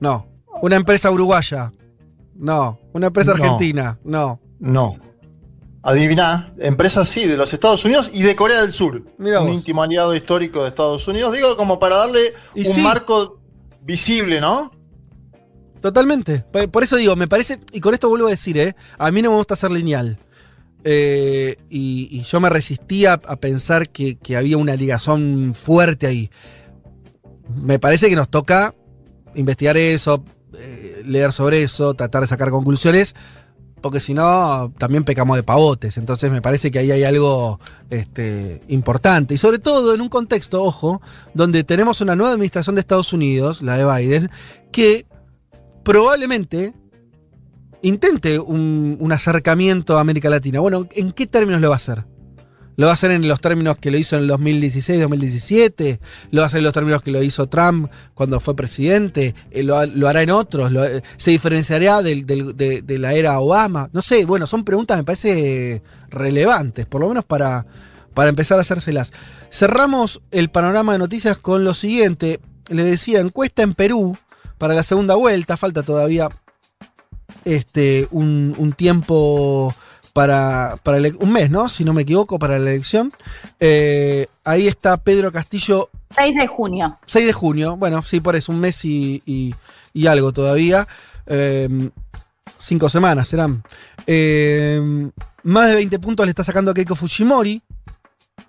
No. 0.00 0.26
Una 0.60 0.76
empresa 0.76 1.10
uruguaya. 1.10 1.72
No. 2.34 2.78
Una 2.92 3.06
empresa 3.06 3.32
No. 3.32 3.42
argentina. 3.42 3.98
No. 4.04 4.38
No. 4.58 4.96
Adiviná, 5.82 6.52
empresas 6.58 7.08
sí, 7.08 7.26
de 7.26 7.36
los 7.36 7.52
Estados 7.54 7.84
Unidos 7.84 8.10
y 8.12 8.22
de 8.22 8.34
Corea 8.34 8.60
del 8.62 8.72
Sur. 8.72 9.02
Mirá 9.18 9.40
un 9.40 9.46
vos. 9.48 9.56
íntimo 9.56 9.82
aliado 9.82 10.14
histórico 10.16 10.62
de 10.64 10.70
Estados 10.70 11.06
Unidos. 11.06 11.32
Digo, 11.32 11.56
como 11.56 11.78
para 11.78 11.96
darle 11.96 12.34
Y 12.56 12.66
un 12.66 12.74
sí. 12.74 12.80
marco 12.82 13.38
visible, 13.82 14.40
¿no? 14.40 14.72
Totalmente. 15.86 16.42
Por- 16.72 16.82
eso 16.82 16.96
digo, 16.96 17.14
me 17.14 17.28
parece, 17.28 17.60
y 17.70 17.78
con 17.78 17.94
esto 17.94 18.08
vuelvo 18.08 18.26
a 18.26 18.30
decir, 18.30 18.58
¿eh? 18.58 18.74
a 18.98 19.12
mí 19.12 19.22
no 19.22 19.30
me 19.30 19.36
gusta 19.36 19.54
ser 19.54 19.70
lineal. 19.70 20.18
Eh, 20.82 21.58
y, 21.70 22.22
yo 22.22 22.40
me 22.40 22.50
resistía 22.50 23.12
a 23.12 23.36
pensar 23.36 23.88
que, 23.90 24.16
que 24.16 24.36
había 24.36 24.58
una 24.58 24.74
ligazón 24.74 25.54
fuerte 25.54 26.08
ahí. 26.08 26.28
Me 27.54 27.78
parece 27.78 28.08
que 28.08 28.16
nos 28.16 28.28
toca 28.28 28.74
investigar 29.36 29.76
eso, 29.76 30.24
eh, 30.58 31.04
leer 31.06 31.30
sobre 31.30 31.62
eso, 31.62 31.94
tratar 31.94 32.22
de 32.22 32.26
sacar 32.26 32.50
conclusiones, 32.50 33.14
porque 33.80 34.00
si 34.00 34.12
no, 34.12 34.72
también 34.78 35.04
pecamos 35.04 35.36
de 35.36 35.44
pavotes. 35.44 35.98
Entonces 35.98 36.32
me 36.32 36.42
parece 36.42 36.72
que 36.72 36.80
ahí 36.80 36.90
hay 36.90 37.04
algo 37.04 37.60
este, 37.90 38.60
importante. 38.66 39.34
Y 39.34 39.38
sobre 39.38 39.60
todo 39.60 39.94
en 39.94 40.00
un 40.00 40.08
contexto, 40.08 40.64
ojo, 40.64 41.00
donde 41.32 41.62
tenemos 41.62 42.00
una 42.00 42.16
nueva 42.16 42.32
administración 42.32 42.74
de 42.74 42.80
Estados 42.80 43.12
Unidos, 43.12 43.62
la 43.62 43.76
de 43.76 43.84
Biden, 43.84 44.30
que 44.72 45.06
probablemente 45.86 46.74
intente 47.80 48.40
un, 48.40 49.08
acercamiento 49.12 49.96
a 49.96 50.00
América 50.00 50.28
Latina. 50.28 50.58
Bueno, 50.58 50.88
¿en 50.90 51.12
qué 51.12 51.28
términos 51.28 51.60
lo 51.60 51.68
va 51.68 51.76
a 51.76 51.76
hacer? 51.76 52.04
¿Lo 52.74 52.86
va 52.86 52.92
a 52.92 52.94
hacer 52.94 53.12
en 53.12 53.26
los 53.28 53.40
términos 53.40 53.76
que 53.78 53.92
lo 53.92 53.96
hizo 53.96 54.16
en 54.16 54.22
el 54.22 54.28
2016, 54.28 55.00
2017? 55.00 56.00
¿Lo 56.32 56.40
va 56.40 56.44
a 56.44 56.46
hacer 56.48 56.58
en 56.58 56.64
los 56.64 56.72
términos 56.72 57.02
que 57.02 57.12
lo 57.12 57.22
hizo 57.22 57.46
Trump 57.48 57.88
cuando 58.14 58.40
fue 58.40 58.56
presidente? 58.56 59.36
Eh, 59.52 59.62
¿Lo, 59.62 59.86
lo 59.86 60.08
hará 60.08 60.22
en 60.22 60.30
otros? 60.30 60.72
¿Lo- 60.72 60.84
eh, 60.84 61.02
¿Se 61.16 61.30
diferenciará 61.30 62.02
de 62.02 62.98
la 62.98 63.14
era 63.14 63.38
Obama? 63.38 63.88
No 63.92 64.02
sé, 64.02 64.26
bueno, 64.26 64.46
son 64.48 64.64
preguntas 64.64 64.98
me 64.98 65.04
parece 65.04 65.82
relevantes, 66.10 66.84
por 66.86 67.00
lo 67.00 67.08
menos 67.08 67.24
para, 67.24 67.64
para 68.12 68.28
empezar 68.28 68.58
a 68.58 68.62
hacérselas. 68.62 69.12
Cerramos 69.52 70.20
el 70.32 70.48
panorama 70.48 70.94
de 70.94 70.98
noticias 70.98 71.38
con 71.38 71.62
lo 71.62 71.74
siguiente. 71.74 72.40
Le 72.68 72.82
decía, 72.82 73.20
encuesta 73.20 73.62
en 73.62 73.74
Perú 73.74 74.18
para 74.58 74.74
la 74.74 74.82
segunda 74.82 75.14
vuelta. 75.14 75.56
Falta 75.56 75.82
todavía 75.82 76.28
este, 77.44 78.08
un, 78.10 78.54
un 78.58 78.72
tiempo 78.72 79.74
para, 80.12 80.78
para 80.82 80.98
ele- 80.98 81.16
un 81.20 81.32
mes, 81.32 81.50
¿no? 81.50 81.68
Si 81.68 81.84
no 81.84 81.92
me 81.92 82.02
equivoco, 82.02 82.38
para 82.38 82.58
la 82.58 82.70
elección. 82.70 83.12
Eh, 83.60 84.26
ahí 84.44 84.66
está 84.66 84.96
Pedro 84.96 85.30
Castillo 85.32 85.90
6 86.10 86.34
de 86.36 86.46
junio. 86.46 86.98
6 87.06 87.26
de 87.26 87.32
junio, 87.32 87.76
bueno, 87.76 88.02
sí, 88.02 88.20
por 88.20 88.36
eso, 88.36 88.52
un 88.52 88.60
mes 88.60 88.84
y, 88.84 89.22
y- 89.26 89.54
y 89.92 90.06
algo 90.06 90.32
todavía. 90.32 90.86
Eh, 91.26 91.90
cinco 92.58 92.88
semanas 92.88 93.28
serán. 93.28 93.62
Eh, 94.06 95.10
más 95.42 95.68
de 95.68 95.74
20 95.76 95.98
puntos 95.98 96.24
le 96.26 96.30
está 96.30 96.42
sacando 96.44 96.70
a 96.70 96.74
Keiko 96.74 96.94
Fujimori. 96.94 97.62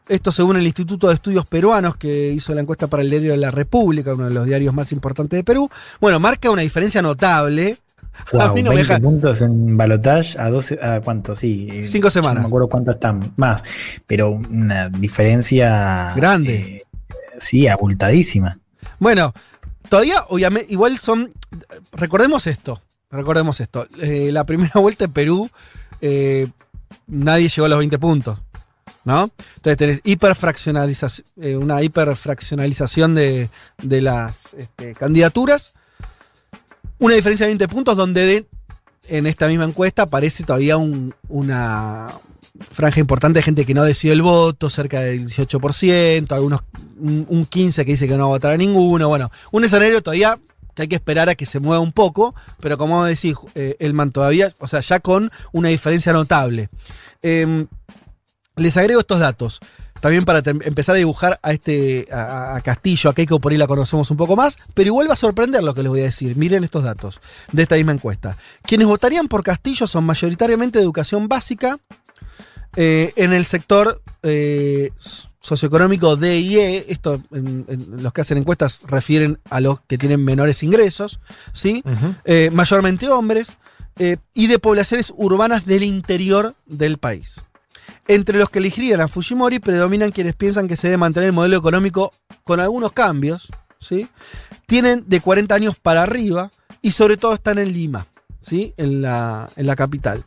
Esto 0.10 0.32
según 0.32 0.56
el 0.58 0.66
Instituto 0.66 1.08
de 1.10 1.16
Estudios 1.16 1.46
Peruanos 1.46 1.98
que 1.98 2.32
hizo 2.32 2.54
la 2.56 2.62
encuesta 2.62 2.88
para 2.88 3.04
el 3.04 3.10
diario 3.10 3.32
de 3.32 3.38
la 3.38 3.52
República, 3.52 4.14
uno 4.14 4.26
de 4.26 4.34
los 4.34 4.46
diarios 4.46 4.74
más 4.74 4.92
importantes 4.94 5.38
de 5.38 5.44
Perú. 5.44 5.70
Bueno, 6.00 6.20
marca 6.20 6.50
una 6.50 6.62
diferencia 6.62 7.02
notable. 7.02 7.78
a 8.40 8.52
mí 8.54 8.64
no 8.64 8.70
me 8.72 8.78
20 8.78 8.94
deja. 8.94 9.00
puntos 9.00 9.42
en 9.42 9.76
balotage 9.78 10.40
a 10.40 10.50
12, 10.50 10.80
a 10.82 11.02
cuánto, 11.02 11.36
sí. 11.36 11.68
eh, 11.72 11.86
Cinco 11.86 12.10
semanas. 12.10 12.36
No 12.38 12.42
me 12.44 12.48
acuerdo 12.48 12.70
cuánto 12.70 12.92
están 12.92 13.34
más, 13.36 13.62
pero 14.08 14.32
una 14.32 14.90
diferencia 14.90 16.14
Grande. 16.16 16.56
eh, 16.56 16.84
sí, 17.38 17.68
abultadísima. 17.68 18.58
Bueno, 19.00 19.34
todavía, 19.90 20.24
obviamente, 20.30 20.72
igual 20.72 20.98
son. 20.98 21.32
Recordemos 21.92 22.48
esto. 22.48 22.82
Recordemos 23.12 23.60
esto. 23.60 23.88
Eh, 24.02 24.30
la 24.32 24.46
primera 24.46 24.80
vuelta 24.80 25.06
en 25.06 25.12
Perú, 25.12 25.50
eh, 26.02 26.48
nadie 27.08 27.50
llegó 27.50 27.66
a 27.66 27.70
los 27.70 27.78
20 27.80 28.00
puntos. 28.00 28.40
¿No? 29.06 29.30
Entonces 29.56 29.78
tenés 29.78 30.02
hiperfraccionalización, 30.04 31.28
eh, 31.42 31.56
una 31.56 31.82
hiperfraccionalización 31.82 33.16
de, 33.16 33.50
de 33.82 34.02
las 34.02 34.54
este, 34.58 34.94
candidaturas. 34.96 35.74
Una 37.00 37.14
diferencia 37.16 37.46
de 37.46 37.52
20 37.52 37.68
puntos 37.68 37.96
donde 37.98 38.26
de- 38.26 38.46
en 39.10 39.26
esta 39.28 39.48
misma 39.48 39.64
encuesta 39.66 40.04
aparece 40.04 40.44
todavía 40.44 40.78
un- 40.78 41.14
una 41.30 42.10
franja 42.72 43.00
importante 43.00 43.40
de 43.40 43.44
gente 43.44 43.66
que 43.66 43.74
no 43.74 43.84
decidió 43.84 44.14
el 44.14 44.22
voto, 44.22 44.70
cerca 44.70 45.00
del 45.02 45.26
18%, 45.28 46.34
algunos 46.36 46.62
un, 47.00 47.26
un 47.30 47.46
15 47.46 47.86
que 47.86 47.92
dice 47.92 48.08
que 48.08 48.14
no 48.18 48.24
va 48.24 48.26
a 48.26 48.38
votar 48.38 48.52
a 48.54 48.58
ninguno. 48.58 49.08
Bueno, 49.08 49.30
un 49.52 49.64
escenario 49.64 50.02
todavía 50.02 50.38
que 50.74 50.82
hay 50.84 50.88
que 50.88 50.96
esperar 50.96 51.30
a 51.30 51.36
que 51.36 51.46
se 51.46 51.60
mueva 51.60 51.80
un 51.82 51.92
poco, 51.92 52.36
pero 52.60 52.78
como 52.78 53.06
decís, 53.06 53.36
eh, 53.56 53.76
Elman, 53.80 54.12
todavía, 54.12 54.52
o 54.60 54.68
sea, 54.68 54.80
ya 54.82 55.00
con 55.00 55.32
una 55.52 55.70
diferencia 55.70 56.14
notable. 56.14 56.70
Em, 57.22 57.68
les 58.58 58.76
agrego 58.78 59.00
estos 59.00 59.20
datos. 59.20 59.60
También 60.00 60.26
para 60.26 60.44
empezar 60.46 60.94
a 60.94 61.00
dibujar 61.00 61.40
a 61.42 61.54
este 61.54 62.08
a, 62.12 62.56
a 62.56 62.62
Castillo, 62.62 63.10
a 63.10 63.16
Keiko 63.16 63.40
por 63.40 63.52
ahí 63.52 63.58
la 63.58 63.66
conocemos 63.66 64.12
un 64.12 64.18
poco 64.18 64.36
más, 64.36 64.58
pero 64.76 64.88
igual 64.88 65.10
va 65.10 65.14
a 65.14 65.18
sorprender 65.18 65.64
lo 65.64 65.74
que 65.74 65.82
les 65.82 65.90
voy 65.90 66.02
a 66.02 66.04
decir. 66.04 66.38
Miren 66.38 66.64
estos 66.64 66.84
datos 66.84 67.20
de 67.52 67.64
esta 67.64 67.76
misma 67.76 67.94
encuesta. 67.94 68.38
Quienes 68.62 68.88
votarían 68.88 69.28
por 69.28 69.42
Castillo 69.42 69.88
son 69.88 70.04
mayoritariamente 70.04 70.78
de 70.78 70.84
educación 70.84 71.28
básica, 71.28 71.80
eh, 72.76 73.12
en 73.16 73.34
el 73.34 73.44
sector 73.46 74.04
eh, 74.22 74.92
socioeconómico 75.40 76.16
D 76.16 76.42
y 76.42 76.60
E, 76.60 76.86
esto 76.90 77.24
en, 77.32 77.66
en 77.68 78.04
los 78.04 78.14
que 78.14 78.22
hacen 78.22 78.38
encuestas 78.38 78.82
refieren 78.86 79.40
a 79.50 79.62
los 79.62 79.80
que 79.82 79.98
tienen 79.98 80.24
menores 80.24 80.62
ingresos, 80.62 81.20
¿sí? 81.54 81.84
Eh, 82.26 82.52
mayormente 82.54 83.10
hombres, 83.10 83.58
y 84.36 84.46
de 84.46 84.60
poblaciones 84.60 85.12
urbanas 85.16 85.66
del 85.66 85.82
interior 85.82 86.54
del 86.68 87.00
país. 87.00 87.42
Entre 88.08 88.38
los 88.38 88.50
que 88.50 88.60
elegirían 88.60 89.02
a 89.02 89.08
Fujimori 89.08 89.60
predominan 89.60 90.12
quienes 90.12 90.36
piensan 90.36 90.68
que 90.68 90.78
se 90.78 90.88
debe 90.88 90.98
mantener 90.98 91.28
el 91.28 91.34
modelo 91.34 91.58
económico 91.58 92.14
con 92.44 92.60
algunos 92.60 92.94
cambios, 92.94 93.50
¿sí? 93.80 94.08
Tienen 94.66 95.04
de 95.08 95.20
40 95.20 95.54
años 95.54 95.76
para 95.78 96.04
arriba 96.04 96.52
y 96.82 96.92
sobre 96.92 97.18
todo 97.18 97.34
están 97.34 97.58
en 97.58 97.74
Lima, 97.74 98.08
¿sí? 98.42 98.74
En 98.78 99.02
la, 99.02 99.50
en 99.58 99.66
la 99.66 99.76
capital. 99.76 100.24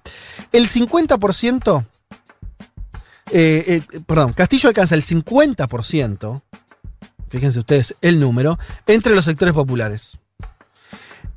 El 0.53 0.69
50%, 0.69 1.85
eh, 3.33 3.83
eh, 3.93 4.01
perdón, 4.07 4.35
Castillo 4.35 4.69
alcanza 4.69 4.95
el 4.95 5.03
50%, 5.03 6.43
fíjense 7.31 7.59
ustedes 7.59 7.97
el 8.03 8.21
número, 8.21 8.59
entre 8.87 9.15
los 9.15 9.25
sectores 9.25 9.55
populares. 9.55 10.19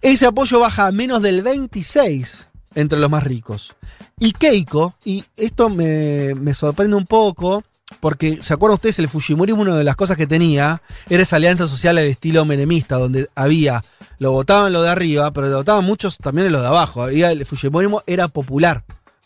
Ese 0.02 0.26
apoyo 0.26 0.60
baja 0.60 0.88
a 0.88 0.91
menos 0.91 1.22
del 1.22 1.41
26 1.41 2.50
entre 2.76 3.00
los 3.00 3.10
más 3.10 3.24
ricos. 3.24 3.76
Y 4.20 4.32
Keiko, 4.32 4.96
y 5.06 5.24
esto 5.36 5.70
me, 5.70 6.36
me 6.36 6.54
sorprende 6.54 6.96
un 6.96 7.06
poco, 7.06 7.64
porque 8.00 8.40
¿se 8.42 8.54
acuerdan 8.54 8.76
ustedes? 8.76 9.00
El 9.00 9.10
Fujimorismo, 9.10 9.62
una 9.62 9.76
de 9.76 9.84
las 9.84 9.96
cosas 9.96 10.18
que 10.18 10.28
tenía 10.28 10.82
era 11.10 11.24
esa 11.24 11.36
alianza 11.36 11.68
social 11.68 11.98
al 11.98 12.06
estilo 12.06 12.46
menemista, 12.46 12.98
donde 12.98 13.30
había, 13.36 13.84
lo 14.20 14.32
votaban 14.32 14.74
lo 14.74 14.82
de 14.82 14.90
arriba, 14.90 15.32
pero 15.32 15.48
lo 15.48 15.58
votaban 15.58 15.86
muchos 15.86 16.18
también 16.18 16.48
en 16.48 16.54
lo 16.54 16.62
de 16.62 16.68
abajo. 16.68 17.08
El 17.08 17.46
Fujimorismo 17.46 18.02
era 18.08 18.28
popular 18.28 18.84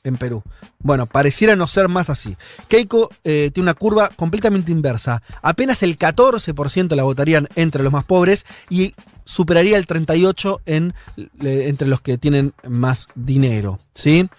en 0.09 0.17
Perú. 0.17 0.43
Bueno, 0.79 1.05
pareciera 1.05 1.55
no 1.55 1.67
ser 1.67 1.87
más 1.89 2.09
así. 2.09 2.37
Keiko 2.67 3.09
eh, 3.23 3.51
tiene 3.53 3.65
una 3.65 3.73
curva 3.73 4.09
completamente 4.15 4.71
inversa. 4.71 5.21
Apenas 5.41 5.83
el 5.83 5.97
14% 5.97 6.95
la 6.95 7.03
votarían 7.03 7.47
entre 7.55 7.83
los 7.83 7.91
más 7.91 8.05
pobres 8.05 8.45
y 8.69 8.93
superaría 9.25 9.77
el 9.77 9.87
38% 9.87 10.61
en, 10.65 10.93
entre 11.41 11.87
los 11.87 12.01
que 12.01 12.17
tienen 12.17 12.53
más 12.67 13.07
dinero. 13.15 13.79
¿sí? 13.93 14.29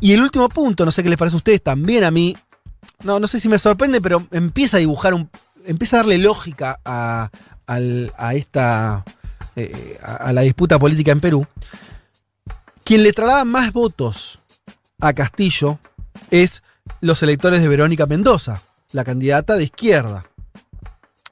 Y 0.00 0.12
el 0.12 0.22
último 0.22 0.48
punto, 0.48 0.84
no 0.84 0.90
sé 0.92 1.02
qué 1.02 1.08
les 1.08 1.18
parece 1.18 1.36
a 1.36 1.38
ustedes, 1.38 1.62
también 1.62 2.04
a 2.04 2.10
mí, 2.10 2.36
no, 3.02 3.20
no 3.20 3.26
sé 3.26 3.40
si 3.40 3.48
me 3.48 3.58
sorprende, 3.58 4.00
pero 4.00 4.26
empieza 4.30 4.76
a 4.76 4.80
dibujar 4.80 5.14
un. 5.14 5.28
empieza 5.66 5.96
a 5.96 6.00
darle 6.00 6.18
lógica 6.18 6.78
a, 6.84 7.30
a 7.66 8.34
esta. 8.34 9.04
eh, 9.56 9.98
a, 10.02 10.14
a 10.16 10.32
la 10.32 10.42
disputa 10.42 10.78
política 10.78 11.12
en 11.12 11.20
Perú. 11.20 11.46
Quien 12.84 13.02
le 13.02 13.12
traslada 13.12 13.44
más 13.44 13.72
votos 13.72 14.39
a 15.00 15.12
Castillo 15.12 15.78
es 16.30 16.62
los 17.00 17.22
electores 17.22 17.62
de 17.62 17.68
Verónica 17.68 18.06
Mendoza, 18.06 18.62
la 18.92 19.04
candidata 19.04 19.56
de 19.56 19.64
izquierda. 19.64 20.26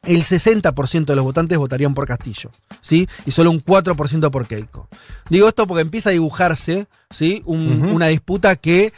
El 0.05 0.23
60% 0.23 1.05
de 1.05 1.17
los 1.17 1.25
votantes 1.25 1.59
votarían 1.59 1.93
por 1.93 2.07
Castillo, 2.07 2.51
¿sí? 2.81 3.09
Y 3.27 3.33
solo 3.33 3.51
un 3.51 3.63
4% 3.63 4.31
por 4.31 4.47
Keiko. 4.47 4.89
Digo 5.29 5.49
esto 5.49 5.67
porque 5.67 5.83
empieza 5.83 6.11
a 6.11 6.13
dibujarse, 6.13 6.87
¿sí? 7.11 7.43
Un-. 7.45 7.91
Una 7.91 8.07
disputa 8.07 8.57
que, 8.57 8.93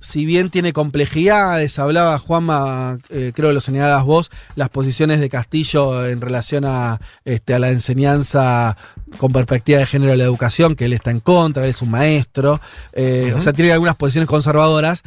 si 0.00 0.24
bien 0.24 0.50
tiene 0.50 0.72
complejidades, 0.72 1.78
hablaba 1.78 2.18
Juanma, 2.18 2.98
eh, 3.10 3.32
creo 3.34 3.50
que 3.50 3.54
lo 3.54 3.60
señalabas 3.60 4.04
vos, 4.04 4.30
las 4.56 4.70
posiciones 4.70 5.20
de 5.20 5.28
Castillo 5.28 6.06
en 6.06 6.20
relación 6.20 6.64
a, 6.64 7.00
este, 7.24 7.54
a 7.54 7.58
la 7.58 7.70
enseñanza 7.70 8.76
con 9.18 9.32
perspectiva 9.32 9.78
de 9.78 9.86
género 9.86 10.12
de 10.12 10.16
la 10.16 10.24
educación, 10.24 10.74
que 10.74 10.86
él 10.86 10.92
está 10.94 11.10
en 11.10 11.20
contra, 11.20 11.64
él 11.64 11.70
es 11.70 11.82
un 11.82 11.90
maestro, 11.90 12.60
eh, 12.92 13.32
o 13.36 13.40
sea, 13.40 13.52
tiene 13.52 13.72
algunas 13.72 13.96
posiciones 13.96 14.28
conservadoras. 14.28 15.02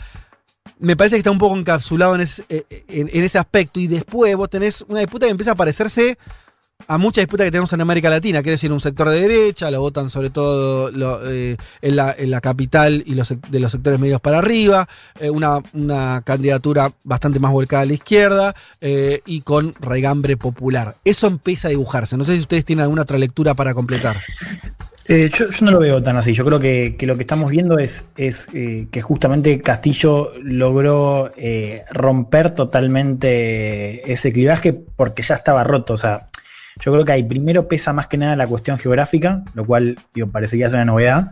Me 0.80 0.96
parece 0.96 1.16
que 1.16 1.20
está 1.20 1.32
un 1.32 1.38
poco 1.40 1.58
encapsulado 1.58 2.16
en 2.16 2.22
ese, 2.22 2.44
eh, 2.50 2.64
en- 2.88 3.10
en 3.14 3.24
ese 3.24 3.38
aspecto. 3.38 3.80
Y 3.80 3.88
después 3.88 4.36
vos 4.36 4.50
tenés 4.50 4.84
una 4.88 5.00
disputa 5.00 5.26
que 5.26 5.32
empieza 5.32 5.52
a 5.52 5.56
parecerse 5.56 6.18
a 6.88 6.98
mucha 6.98 7.22
disputa 7.22 7.44
que 7.44 7.52
tenemos 7.52 7.72
en 7.74 7.82
América 7.82 8.10
Latina, 8.10 8.42
quiere 8.42 8.54
decir 8.54 8.72
un 8.72 8.80
sector 8.80 9.10
de 9.10 9.22
derecha, 9.22 9.72
lo 9.72 9.82
votan 9.82 10.10
sobre 10.10 10.30
todo 10.30 10.90
eh, 11.30 11.58
en, 11.82 11.96
la, 11.96 12.42
capital 12.42 13.04
y 13.06 13.16
de 13.16 13.60
los 13.60 13.72
sectores 13.72 14.00
medios 14.00 14.22
para 14.22 14.40
arriba, 14.40 14.88
eh, 15.20 15.30
una, 15.30 15.60
una 15.74 16.22
candidatura 16.26 16.92
bastante 17.04 17.40
más 17.40 17.52
volcada 17.52 17.84
a 17.84 17.86
la 17.86 17.94
izquierda 17.94 18.56
eh, 18.82 19.22
y 19.26 19.42
con 19.42 19.76
regambre 19.80 20.38
popular. 20.38 20.96
Eso 21.06 21.28
empieza 21.28 21.68
a 21.68 21.72
dibujarse. 21.72 22.18
No 22.18 22.24
sé 22.24 22.36
si 22.36 22.42
ustedes 22.42 22.66
tienen 22.66 22.84
alguna 22.84 23.04
otra 23.04 23.18
lectura 23.18 23.54
para 23.54 23.74
completar. 23.74 24.18
Yo, 25.08 25.48
no 25.62 25.72
lo 25.72 25.80
veo 25.80 26.02
tan 26.02 26.16
así. 26.16 26.34
Yo 26.34 26.46
creo 26.46 26.60
que, 26.60 26.96
lo 27.02 27.16
que 27.16 27.22
estamos 27.22 27.52
viendo 27.52 27.78
es, 27.78 28.06
que 28.16 29.02
justamente 29.02 29.60
Castillo 29.62 30.32
logró 30.42 31.32
romper 31.92 32.52
totalmente 32.52 34.12
ese 34.12 34.32
clivaje 34.32 34.74
porque 34.74 35.22
ya 35.22 35.36
estaba 35.36 35.64
roto. 35.66 35.94
O 35.94 35.98
sea, 35.98 36.26
yo 36.80 36.92
creo 36.92 37.06
que 37.06 37.12
ahí 37.12 37.24
primero 37.24 37.68
pesa 37.68 37.94
más 37.94 38.08
que 38.08 38.18
nada 38.18 38.36
la 38.36 38.48
cuestión 38.48 38.78
geográfica, 38.78 39.44
lo 39.54 39.66
cual 39.66 39.98
digo, 40.14 40.28
parecería 40.28 40.70
ser 40.70 40.78
una 40.78 40.86
novedad. 40.86 41.32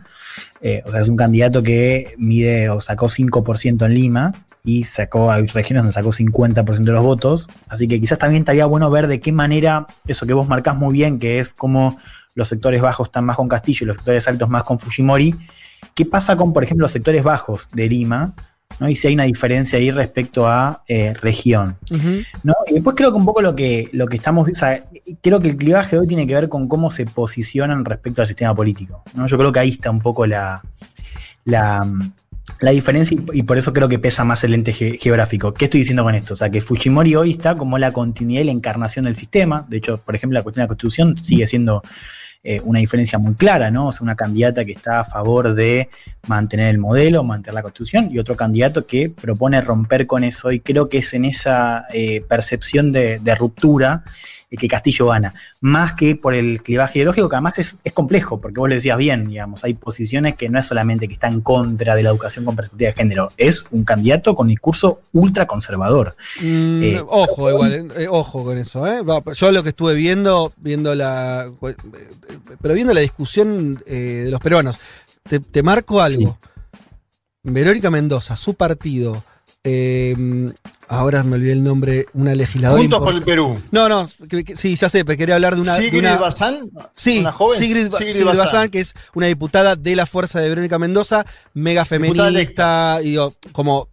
Eh, 0.61 0.83
o 0.85 0.91
sea, 0.91 1.01
es 1.01 1.09
un 1.09 1.17
candidato 1.17 1.63
que 1.63 2.13
mide 2.17 2.69
o 2.69 2.79
sacó 2.79 3.07
5% 3.07 3.85
en 3.85 3.93
Lima 3.93 4.33
y 4.63 4.83
sacó, 4.83 5.31
hay 5.31 5.47
regiones 5.47 5.83
donde 5.83 5.93
sacó 5.93 6.09
50% 6.09 6.83
de 6.83 6.91
los 6.91 7.03
votos. 7.03 7.49
Así 7.67 7.87
que 7.87 7.99
quizás 7.99 8.19
también 8.19 8.41
estaría 8.41 8.65
bueno 8.65 8.89
ver 8.89 9.07
de 9.07 9.19
qué 9.19 9.31
manera 9.31 9.87
eso 10.07 10.25
que 10.25 10.33
vos 10.33 10.47
marcás 10.47 10.75
muy 10.75 10.93
bien, 10.93 11.19
que 11.19 11.39
es 11.39 11.53
cómo 11.53 11.97
los 12.35 12.47
sectores 12.47 12.81
bajos 12.81 13.07
están 13.07 13.25
más 13.25 13.35
con 13.35 13.49
Castillo 13.49 13.83
y 13.83 13.87
los 13.87 13.97
sectores 13.97 14.27
altos 14.27 14.49
más 14.49 14.63
con 14.63 14.79
Fujimori. 14.79 15.35
¿Qué 15.95 16.05
pasa 16.05 16.37
con, 16.37 16.53
por 16.53 16.63
ejemplo, 16.63 16.83
los 16.85 16.91
sectores 16.91 17.23
bajos 17.23 17.69
de 17.73 17.89
Lima? 17.89 18.33
¿No? 18.79 18.89
Y 18.89 18.95
si 18.95 19.07
hay 19.07 19.13
una 19.13 19.23
diferencia 19.23 19.77
ahí 19.77 19.91
respecto 19.91 20.47
a 20.47 20.83
eh, 20.87 21.13
región. 21.13 21.77
¿no? 22.43 22.53
Y 22.67 22.73
después 22.75 22.95
creo 22.95 23.11
que 23.11 23.17
un 23.17 23.25
poco 23.25 23.41
lo 23.41 23.55
que, 23.55 23.89
lo 23.91 24.07
que 24.07 24.17
estamos, 24.17 24.49
o 24.49 24.55
sea, 24.55 24.83
creo 25.21 25.39
que 25.39 25.49
el 25.49 25.57
clivaje 25.57 25.97
hoy 25.97 26.07
tiene 26.07 26.25
que 26.27 26.33
ver 26.33 26.49
con 26.49 26.67
cómo 26.67 26.89
se 26.89 27.05
posicionan 27.05 27.85
respecto 27.85 28.21
al 28.21 28.27
sistema 28.27 28.55
político. 28.55 29.03
¿no? 29.13 29.27
Yo 29.27 29.37
creo 29.37 29.51
que 29.51 29.59
ahí 29.59 29.69
está 29.69 29.91
un 29.91 29.99
poco 29.99 30.25
la, 30.25 30.61
la, 31.45 31.87
La 32.59 32.71
diferencia, 32.71 33.15
y 33.15 33.39
y 33.39 33.43
por 33.43 33.57
eso 33.57 33.71
creo 33.71 33.87
que 33.87 33.97
pesa 33.99 34.23
más 34.25 34.43
el 34.43 34.53
ente 34.53 34.73
ge- 34.73 34.97
geográfico. 34.99 35.53
¿Qué 35.53 35.65
estoy 35.65 35.79
diciendo 35.81 36.03
con 36.03 36.15
esto? 36.15 36.33
O 36.33 36.37
sea, 36.37 36.49
que 36.49 36.59
Fujimori 36.59 37.15
hoy 37.15 37.31
está 37.31 37.55
como 37.55 37.77
la 37.77 37.91
continuidad 37.93 38.41
y 38.41 38.45
la 38.45 38.51
encarnación 38.51 39.05
del 39.05 39.15
sistema. 39.15 39.65
De 39.69 39.77
hecho, 39.77 39.97
por 39.99 40.15
ejemplo, 40.15 40.37
la 40.37 40.43
cuestión 40.43 40.61
de 40.61 40.65
la 40.65 40.67
constitución 40.67 41.17
sigue 41.23 41.47
siendo 41.47 41.81
eh, 42.43 42.59
una 42.63 42.79
diferencia 42.79 43.19
muy 43.19 43.35
clara, 43.35 43.69
¿no? 43.69 43.87
O 43.87 43.91
sea, 43.91 44.03
una 44.03 44.15
candidata 44.15 44.65
que 44.65 44.71
está 44.71 45.01
a 45.01 45.05
favor 45.05 45.53
de 45.53 45.89
mantener 46.27 46.69
el 46.69 46.79
modelo, 46.79 47.23
mantener 47.23 47.55
la 47.55 47.61
constitución, 47.61 48.09
y 48.11 48.19
otro 48.19 48.35
candidato 48.35 48.87
que 48.87 49.09
propone 49.09 49.61
romper 49.61 50.07
con 50.07 50.23
eso. 50.23 50.51
Y 50.51 50.59
creo 50.59 50.89
que 50.89 50.99
es 50.99 51.13
en 51.13 51.25
esa 51.25 51.85
eh, 51.93 52.21
percepción 52.27 52.91
de, 52.91 53.19
de 53.19 53.35
ruptura 53.35 54.03
que 54.57 54.67
Castillo 54.67 55.07
gana. 55.07 55.33
Más 55.61 55.93
que 55.93 56.15
por 56.15 56.33
el 56.33 56.61
clivaje 56.61 56.99
ideológico, 56.99 57.29
que 57.29 57.35
además 57.35 57.57
es, 57.59 57.75
es 57.83 57.93
complejo, 57.93 58.39
porque 58.41 58.59
vos 58.59 58.67
lo 58.69 58.75
decías 58.75 58.97
bien, 58.97 59.27
digamos, 59.29 59.63
hay 59.63 59.73
posiciones 59.75 60.35
que 60.35 60.49
no 60.49 60.59
es 60.59 60.67
solamente 60.67 61.07
que 61.07 61.13
está 61.13 61.27
en 61.27 61.41
contra 61.41 61.95
de 61.95 62.03
la 62.03 62.09
educación 62.09 62.43
con 62.45 62.55
perspectiva 62.55 62.89
de 62.89 62.95
género, 62.95 63.29
es 63.37 63.65
un 63.71 63.83
candidato 63.83 64.35
con 64.35 64.47
discurso 64.47 65.01
ultra 65.13 65.47
conservador. 65.47 66.15
Mm, 66.41 66.83
Eh, 66.83 67.01
ojo, 67.07 67.49
igual, 67.49 67.91
eh, 67.97 68.07
ojo 68.09 68.43
con 68.43 68.57
eso, 68.57 68.85
¿eh? 68.87 69.01
Yo 69.35 69.51
lo 69.51 69.63
que 69.63 69.69
estuve 69.69 69.93
viendo, 69.93 70.51
viendo 70.57 70.93
la. 70.95 71.49
eh, 71.61 71.75
Pero 72.61 72.73
viendo 72.73 72.93
la 72.93 73.01
discusión 73.01 73.75
de 73.85 74.27
los 74.29 74.39
peruanos, 74.39 74.79
te, 75.23 75.39
te 75.39 75.63
marco 75.63 76.01
algo. 76.01 76.37
Verónica 77.43 77.89
Mendoza, 77.89 78.35
su 78.35 78.53
partido. 78.53 79.23
Eh, 79.63 80.15
ahora 80.87 81.23
me 81.23 81.35
olvidé 81.35 81.53
el 81.53 81.63
nombre, 81.63 82.05
una 82.13 82.33
legisladora. 82.35 82.81
Juntos 82.81 82.99
por 82.99 83.13
el. 83.13 83.21
Perú. 83.23 83.61
No, 83.71 83.87
no, 83.87 84.09
que- 84.29 84.43
que- 84.43 84.55
sí, 84.55 84.75
ya 84.75 84.89
sé, 84.89 85.05
pero 85.05 85.17
quería 85.17 85.35
hablar 85.35 85.55
de 85.55 85.61
una. 85.61 85.75
de 85.75 85.81
Sigrid 85.83 85.99
una- 85.99 86.15
Bazán, 86.17 86.71
Sí, 86.95 87.19
una 87.19 87.31
joven. 87.31 87.59
Sigrid, 87.59 87.91
Sigrid 87.91 88.11
Sigrid 88.13 88.25
Bazán. 88.25 88.45
Bazán, 88.45 88.69
que 88.69 88.79
es 88.79 88.93
una 89.13 89.27
diputada 89.27 89.75
de 89.75 89.95
la 89.95 90.05
fuerza 90.05 90.39
de 90.39 90.49
Verónica 90.49 90.79
Mendoza, 90.79 91.25
mega 91.53 91.85
feminista, 91.85 92.99
y 93.03 93.11
digo, 93.11 93.33
como 93.51 93.87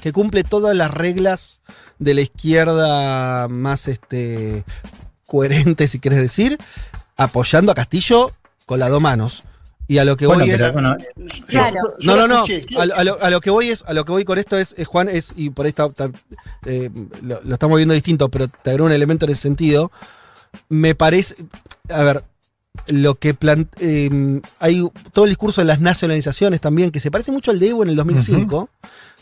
que 0.00 0.12
cumple 0.12 0.44
todas 0.44 0.74
las 0.74 0.90
reglas 0.90 1.60
de 1.98 2.14
la 2.14 2.20
izquierda 2.22 3.48
más 3.48 3.86
este 3.88 4.64
coherente, 5.26 5.86
si 5.88 5.98
quieres 6.00 6.20
decir, 6.20 6.58
apoyando 7.16 7.70
a 7.70 7.74
Castillo 7.74 8.32
con 8.66 8.80
las 8.80 8.90
dos 8.90 9.00
manos. 9.00 9.44
Y 9.88 9.98
a 9.98 10.04
lo 10.04 10.16
que 10.16 10.26
Bueno, 10.26 10.44
voy 10.44 10.50
es. 10.54 10.72
bueno, 10.72 10.96
Claro. 11.46 11.94
No, 12.00 12.16
no, 12.16 12.26
no. 12.28 12.44
A, 12.78 12.82
a 12.82 13.04
lo, 13.04 13.22
a 13.22 13.30
lo 13.30 13.40
que 13.40 13.50
voy 13.50 13.70
es, 13.70 13.82
a 13.86 13.92
lo 13.92 14.04
que 14.04 14.12
voy 14.12 14.24
con 14.24 14.38
esto 14.38 14.56
es, 14.56 14.74
eh, 14.78 14.84
Juan, 14.84 15.08
es, 15.08 15.32
y 15.36 15.50
por 15.50 15.66
ahí 15.66 15.70
está, 15.70 15.86
está, 15.86 16.10
eh, 16.64 16.90
lo, 17.22 17.40
lo 17.42 17.54
estamos 17.54 17.76
viendo 17.76 17.94
distinto, 17.94 18.28
pero 18.28 18.48
te 18.48 18.70
agrego 18.70 18.86
un 18.86 18.92
elemento 18.92 19.26
en 19.26 19.32
ese 19.32 19.42
sentido. 19.42 19.90
Me 20.68 20.94
parece. 20.94 21.34
A 21.90 22.02
ver, 22.04 22.24
lo 22.88 23.16
que 23.16 23.34
plan, 23.34 23.68
eh, 23.80 24.40
hay 24.58 24.88
todo 25.12 25.26
el 25.26 25.30
discurso 25.30 25.60
de 25.60 25.66
las 25.66 25.80
nacionalizaciones 25.80 26.60
también, 26.60 26.90
que 26.90 27.00
se 27.00 27.10
parece 27.10 27.32
mucho 27.32 27.50
al 27.50 27.58
de 27.58 27.68
Evo 27.68 27.82
en 27.82 27.90
el 27.90 27.96
2005. 27.96 28.70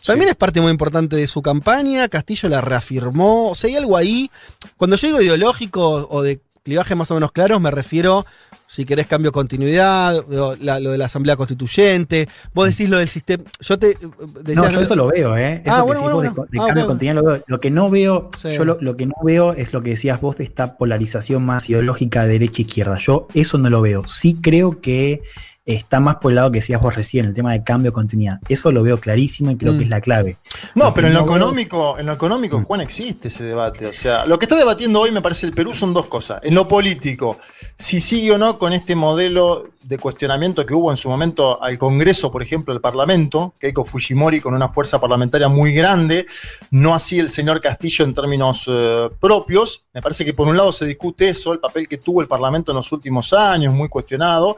También 0.07 0.31
es 0.31 0.37
parte 0.37 0.61
muy 0.61 0.71
importante 0.71 1.17
de 1.17 1.27
su 1.27 1.43
campaña. 1.43 2.09
Castillo 2.09 2.49
la 2.49 2.61
reafirmó. 2.61 3.51
O 3.51 3.55
sea, 3.55 3.69
hay 3.69 3.77
algo 3.77 3.97
ahí. 3.97 4.31
Cuando 4.77 4.97
yo 4.97 5.09
digo 5.09 5.21
ideológico 5.21 6.07
o 6.09 6.23
de 6.23 6.41
clivaje 6.63 6.95
más 6.95 7.11
o 7.11 7.15
menos 7.15 7.33
claros, 7.33 7.61
me 7.61 7.71
refiero, 7.71 8.25
si 8.73 8.85
querés 8.85 9.09
cambio 9.09 9.31
de 9.31 9.33
continuidad, 9.33 10.25
lo, 10.31 10.55
la- 10.55 10.79
lo 10.79 10.93
de 10.93 10.99
la 10.99 11.07
Asamblea 11.07 11.35
Constituyente. 11.35 12.29
Vos 12.55 12.69
decís 12.69 12.89
lo 12.89 12.99
del 12.99 13.09
sistema. 13.09 13.43
Yo 13.59 13.77
te. 13.81 13.91
eh, 13.91 13.97
decía 14.45 14.63
No, 14.63 14.71
yo 14.71 14.81
eso 14.83 14.95
lo 14.95 15.09
veo, 15.09 15.37
¿eh? 15.37 15.61
Eso 15.65 15.75
Ah, 15.75 15.79
que 15.79 15.83
bueno, 15.87 16.03
bueno, 16.03 16.15
vos 16.33 16.49
de- 16.51 16.59
Ah, 16.61 16.67
cambio 16.67 16.83
de 16.85 16.87
continuidad 16.87 17.15
lo 17.17 17.25
veo. 17.25 17.45
Lo 17.49 17.61
que 17.61 17.71
no 17.71 17.91
veo, 17.91 18.31
Sí. 18.41 18.55
yo 18.55 18.65
lo, 18.65 18.79
lo 18.81 18.97
que 18.97 19.07
no 19.07 19.15
veo 19.25 19.55
es 19.55 19.73
lo 19.73 19.83
que 19.83 19.91
decías 19.91 20.21
vos 20.21 20.37
de 20.37 20.45
esta 20.45 20.77
polarización 20.77 21.45
más 21.45 21.69
ideológica 21.69 22.23
de 22.27 22.33
derecha 22.35 22.63
e 22.63 22.67
izquierda. 22.67 22.97
Yo 22.99 23.27
eso 23.35 23.59
no 23.59 23.71
lo 23.71 23.81
veo. 23.81 24.07
Sí 24.07 24.39
creo 24.41 24.81
que 24.81 25.23
está 25.67 26.01
más 26.01 26.17
por 26.17 26.33
el 26.33 26.37
lado 26.37 26.51
que 26.51 26.59
decías 26.59 26.81
vos 26.81 26.95
recién, 26.97 27.27
el 27.27 27.35
tema 27.35 27.53
de 27.53 27.63
cambio 27.63 27.91
de 27.91 27.95
continuidad. 27.95 28.41
Eso 28.49 28.73
lo 28.73 28.83
veo 28.83 28.99
clarísimo 28.99 29.51
y 29.51 29.57
creo 29.57 29.75
Mm. 29.75 29.79
que 29.79 29.85
es 29.85 29.91
la 29.91 30.01
clave. 30.01 30.37
No, 30.75 30.87
Lo 30.87 30.95
pero 30.95 31.09
en 31.09 31.15
lo 31.15 31.25
veo- 31.25 31.37
económico, 31.37 31.99
en 31.99 32.07
lo 32.07 32.13
económico, 32.13 32.63
Juan, 32.65 32.81
existe 32.81 33.29
ese 33.29 33.45
debate. 33.45 33.87
O 33.87 33.93
sea, 33.93 34.27
lo 34.27 34.39
que 34.39 34.47
está 34.47 34.57
debatiendo 34.57 35.01
hoy 35.01 35.11
me 35.13 35.21
parece 35.23 35.47
el 35.47 35.53
Perú 35.53 35.75
son 35.75 35.93
dos 35.95 36.07
cosas. 36.07 36.41
En 36.43 36.55
lo 36.55 36.67
político, 36.67 37.39
si 37.77 38.01
sigue 38.01 38.33
o 38.33 38.39
no 38.39 38.59
con 38.59 38.73
este 38.73 38.95
modelo 38.97 39.69
de 39.83 39.97
cuestionamiento 39.99 40.65
que 40.67 40.75
hubo 40.75 40.91
en 40.91 40.97
su 40.97 41.09
momento 41.09 41.63
al 41.63 41.79
Congreso, 41.79 42.31
por 42.31 42.43
ejemplo, 42.43 42.73
al 42.75 42.81
Parlamento, 42.81 43.55
Keiko 43.59 43.85
Fujimori 43.85 44.41
con 44.41 44.55
una 44.55 44.69
fuerza 44.69 45.01
parlamentaria 45.01 45.49
muy 45.49 45.73
grande, 45.73 46.27
no 46.71 46.95
así 46.95 47.19
el 47.19 47.31
señor 47.31 47.61
Castillo 47.61 48.05
en 48.05 48.15
términos 48.15 48.65
eh, 48.69 49.09
propios. 49.21 49.85
Me 49.95 50.03
parece 50.03 50.25
que 50.25 50.35
por 50.35 50.49
un 50.49 50.57
lado 50.57 50.71
se 50.73 50.85
discute 50.87 51.29
eso, 51.31 51.53
el 51.53 51.61
papel 51.61 51.89
que 51.89 51.97
tuvo 51.99 52.21
el 52.23 52.29
Parlamento 52.29 52.73
en 52.73 52.77
los 52.77 52.93
últimos 52.93 53.33
años, 53.33 53.73
muy 53.75 53.89
cuestionado. 53.89 54.57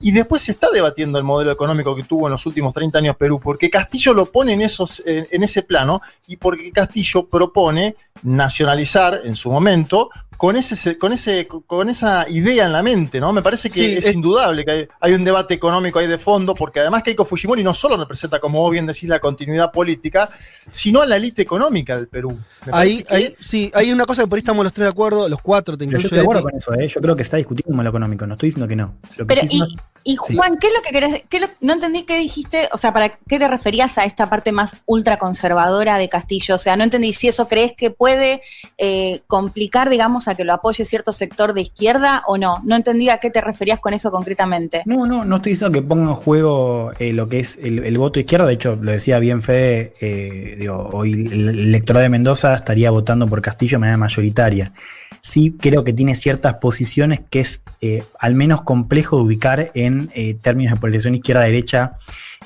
Y 0.00 0.10
después 0.10 0.35
se 0.38 0.52
está 0.52 0.70
debatiendo 0.70 1.18
el 1.18 1.24
modelo 1.24 1.50
económico 1.50 1.94
que 1.94 2.04
tuvo 2.04 2.26
en 2.26 2.32
los 2.32 2.46
últimos 2.46 2.72
30 2.72 2.98
años 2.98 3.16
Perú, 3.16 3.40
porque 3.42 3.70
Castillo 3.70 4.12
lo 4.12 4.26
pone 4.26 4.52
en, 4.52 4.62
esos, 4.62 5.02
en, 5.04 5.26
en 5.30 5.42
ese 5.42 5.62
plano 5.62 6.00
y 6.26 6.36
porque 6.36 6.70
Castillo 6.72 7.26
propone 7.26 7.96
nacionalizar 8.22 9.20
en 9.24 9.36
su 9.36 9.50
momento 9.50 10.10
con, 10.36 10.56
ese, 10.56 10.98
con, 10.98 11.12
ese, 11.12 11.46
con 11.48 11.88
esa 11.88 12.28
idea 12.28 12.66
en 12.66 12.72
la 12.72 12.82
mente, 12.82 13.20
¿no? 13.20 13.32
Me 13.32 13.42
parece 13.42 13.68
que 13.70 13.74
Sí, 13.74 13.94
es, 13.96 14.06
es- 14.06 14.14
indudable 14.14 14.64
que 14.64 14.70
hay, 14.70 14.88
hay 15.00 15.12
un 15.14 15.24
debate 15.24 15.54
económico 15.54 15.98
ahí 15.98 16.06
de 16.06 16.18
fondo, 16.18 16.54
porque 16.54 16.80
además 16.80 17.02
Keiko 17.02 17.24
Fujimori 17.24 17.62
no 17.62 17.72
solo 17.74 17.96
representa, 17.96 18.38
como 18.40 18.60
vos 18.62 18.70
bien 18.72 18.86
decís, 18.86 19.08
la 19.08 19.18
continuidad 19.20 19.72
política, 19.72 20.28
sino 20.70 21.00
a 21.02 21.06
la 21.06 21.16
élite 21.16 21.42
económica 21.42 21.96
del 21.96 22.08
Perú. 22.08 22.38
Ahí, 22.72 23.02
que- 23.02 23.14
ahí, 23.14 23.36
sí, 23.40 23.70
hay 23.74 23.92
una 23.92 24.04
cosa 24.06 24.22
que 24.22 24.28
por 24.28 24.36
ahí 24.36 24.40
estamos 24.40 24.64
los 24.64 24.72
tres 24.72 24.84
de 24.86 24.90
acuerdo, 24.90 25.28
los 25.28 25.40
cuatro, 25.40 25.76
te 25.76 25.86
Pero 25.86 25.98
yo 25.98 26.06
incluyo. 26.06 26.06
estoy 26.06 26.18
de 26.18 26.22
acuerdo 26.22 26.42
con 26.42 26.54
eso, 26.56 26.74
¿eh? 26.74 26.88
Yo 26.88 27.00
creo 27.00 27.16
que 27.16 27.22
está 27.22 27.36
discutiendo 27.36 27.70
como 27.70 27.82
lo 27.82 27.88
económico, 27.88 28.26
no 28.26 28.34
estoy 28.34 28.48
diciendo 28.48 28.68
que 28.68 28.76
no. 28.76 28.94
Lo 29.16 29.26
que 29.26 29.34
Pero, 29.34 29.40
y, 29.42 29.44
diciendo- 29.44 29.74
y 30.04 30.16
Sí. 30.26 30.36
Juan, 30.36 30.56
¿qué 30.58 30.66
es 30.68 30.72
lo 30.74 30.82
que 30.82 30.90
querés? 30.90 31.22
qué 31.28 31.40
lo- 31.40 31.48
no 31.60 31.72
entendí 31.72 32.02
qué 32.02 32.18
dijiste, 32.18 32.68
o 32.72 32.78
sea, 32.78 32.92
¿para 32.92 33.08
qué 33.08 33.38
te 33.38 33.48
referías 33.48 33.96
a 33.98 34.04
esta 34.04 34.28
parte 34.28 34.52
más 34.52 34.76
ultraconservadora 34.86 35.98
de 35.98 36.08
Castillo? 36.08 36.54
O 36.56 36.58
sea, 36.58 36.76
no 36.76 36.84
entendí 36.84 37.12
si 37.12 37.28
eso 37.28 37.48
crees 37.48 37.72
que 37.72 37.90
puede 37.90 38.42
eh, 38.78 39.22
complicar, 39.26 39.88
digamos, 39.90 40.25
que 40.34 40.44
lo 40.44 40.52
apoye 40.52 40.84
cierto 40.84 41.12
sector 41.12 41.54
de 41.54 41.62
izquierda 41.62 42.22
o 42.26 42.38
no. 42.38 42.60
No 42.64 42.76
entendí 42.76 43.08
a 43.08 43.18
qué 43.18 43.30
te 43.30 43.40
referías 43.40 43.80
con 43.80 43.94
eso 43.94 44.10
concretamente. 44.10 44.82
No, 44.86 45.06
no, 45.06 45.24
no 45.24 45.36
estoy 45.36 45.52
diciendo 45.52 45.78
que 45.78 45.86
ponga 45.86 46.10
en 46.10 46.14
juego 46.14 46.92
eh, 46.98 47.12
lo 47.12 47.28
que 47.28 47.40
es 47.40 47.58
el, 47.62 47.80
el 47.80 47.98
voto 47.98 48.20
izquierda. 48.20 48.46
De 48.46 48.54
hecho, 48.54 48.76
lo 48.80 48.92
decía 48.92 49.18
bien 49.18 49.42
Fede, 49.42 49.94
eh, 50.00 50.68
hoy 50.68 51.12
el 51.12 51.46
el 51.46 51.58
electorado 51.68 52.02
de 52.02 52.08
Mendoza 52.08 52.54
estaría 52.54 52.90
votando 52.90 53.26
por 53.28 53.40
Castillo 53.40 53.76
de 53.76 53.80
manera 53.80 53.96
mayoritaria. 53.96 54.72
Sí 55.20 55.56
creo 55.60 55.84
que 55.84 55.92
tiene 55.92 56.14
ciertas 56.14 56.54
posiciones 56.54 57.20
que 57.30 57.40
es 57.40 57.62
eh, 57.80 58.04
al 58.18 58.34
menos 58.34 58.62
complejo 58.62 59.16
de 59.16 59.22
ubicar 59.22 59.70
en 59.74 60.10
términos 60.40 60.74
de 60.74 60.80
polarización 60.80 61.14
izquierda-derecha 61.14 61.96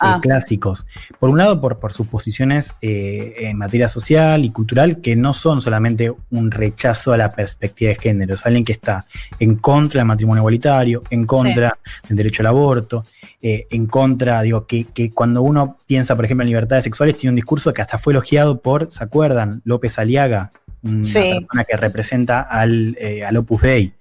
eh, 0.03 0.07
Ah. 0.11 0.18
clásicos. 0.20 0.86
Por 1.18 1.30
un 1.30 1.38
lado, 1.38 1.61
por, 1.61 1.78
por 1.78 1.92
sus 1.92 2.07
posiciones 2.07 2.74
eh, 2.80 3.34
en 3.38 3.59
materia 3.59 3.88
social 3.88 4.44
y 4.44 4.51
cultural, 4.51 5.01
que 5.01 5.14
no 5.14 5.34
son 5.34 5.61
solamente 5.61 6.12
un 6.30 6.51
rechazo 6.51 7.12
a 7.12 7.16
la 7.16 7.32
perspectiva 7.32 7.90
de 7.90 7.96
género, 7.96 8.34
es 8.34 8.46
alguien 8.46 8.64
que 8.64 8.72
está 8.72 9.07
en 9.38 9.57
contra 9.57 10.01
del 10.01 10.07
matrimonio 10.07 10.40
igualitario, 10.40 11.03
en 11.11 11.26
contra 11.26 11.78
del 12.09 12.16
derecho 12.16 12.42
al 12.42 12.46
aborto, 12.48 13.05
eh, 13.42 13.66
en 13.70 13.86
contra, 13.86 14.42
digo, 14.42 14.66
que, 14.66 14.84
que 14.84 15.11
cuando 15.12 15.42
uno 15.42 15.78
piensa, 15.86 16.16
por 16.16 16.24
ejemplo, 16.24 16.44
en 16.44 16.48
libertades 16.48 16.84
sexuales, 16.84 17.18
tiene 17.18 17.32
un 17.32 17.36
discurso 17.36 17.72
que 17.72 17.82
hasta 17.82 17.98
fue 17.98 18.12
elogiado 18.12 18.61
por, 18.61 18.90
¿se 18.90 19.05
acuerdan? 19.05 19.61
López 19.64 19.98
Aliaga, 19.98 20.53
una 20.82 21.04
Sí. 21.04 21.32
persona 21.40 21.64
que 21.64 21.76
representa 21.76 22.42
al, 22.42 22.96
eh, 23.00 23.24
al 23.24 23.36
Opus 23.36 23.62
Dei. 23.62 23.92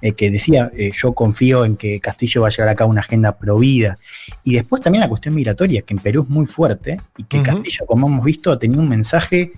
eh, 0.00 0.12
que 0.12 0.30
decía, 0.30 0.70
eh, 0.74 0.92
yo 0.94 1.12
confío 1.12 1.66
en 1.66 1.76
que 1.76 2.00
Castillo 2.00 2.40
va 2.40 2.48
a 2.48 2.50
llevar 2.50 2.70
a 2.70 2.74
cabo 2.74 2.90
una 2.90 3.02
agenda 3.02 3.36
provida. 3.36 3.98
Y 4.42 4.54
después 4.54 4.80
también 4.80 5.00
la 5.00 5.10
cuestión 5.10 5.34
migratoria, 5.34 5.82
que 5.82 5.92
en 5.92 6.00
Perú 6.00 6.22
es 6.22 6.30
muy 6.30 6.46
fuerte, 6.46 7.02
y 7.18 7.24
que. 7.24 7.42
Castillo, 7.42 7.84
como 7.86 8.06
hemos 8.06 8.24
visto, 8.24 8.58
tenía 8.58 8.78
un 8.80 8.88
mensaje 8.88 9.52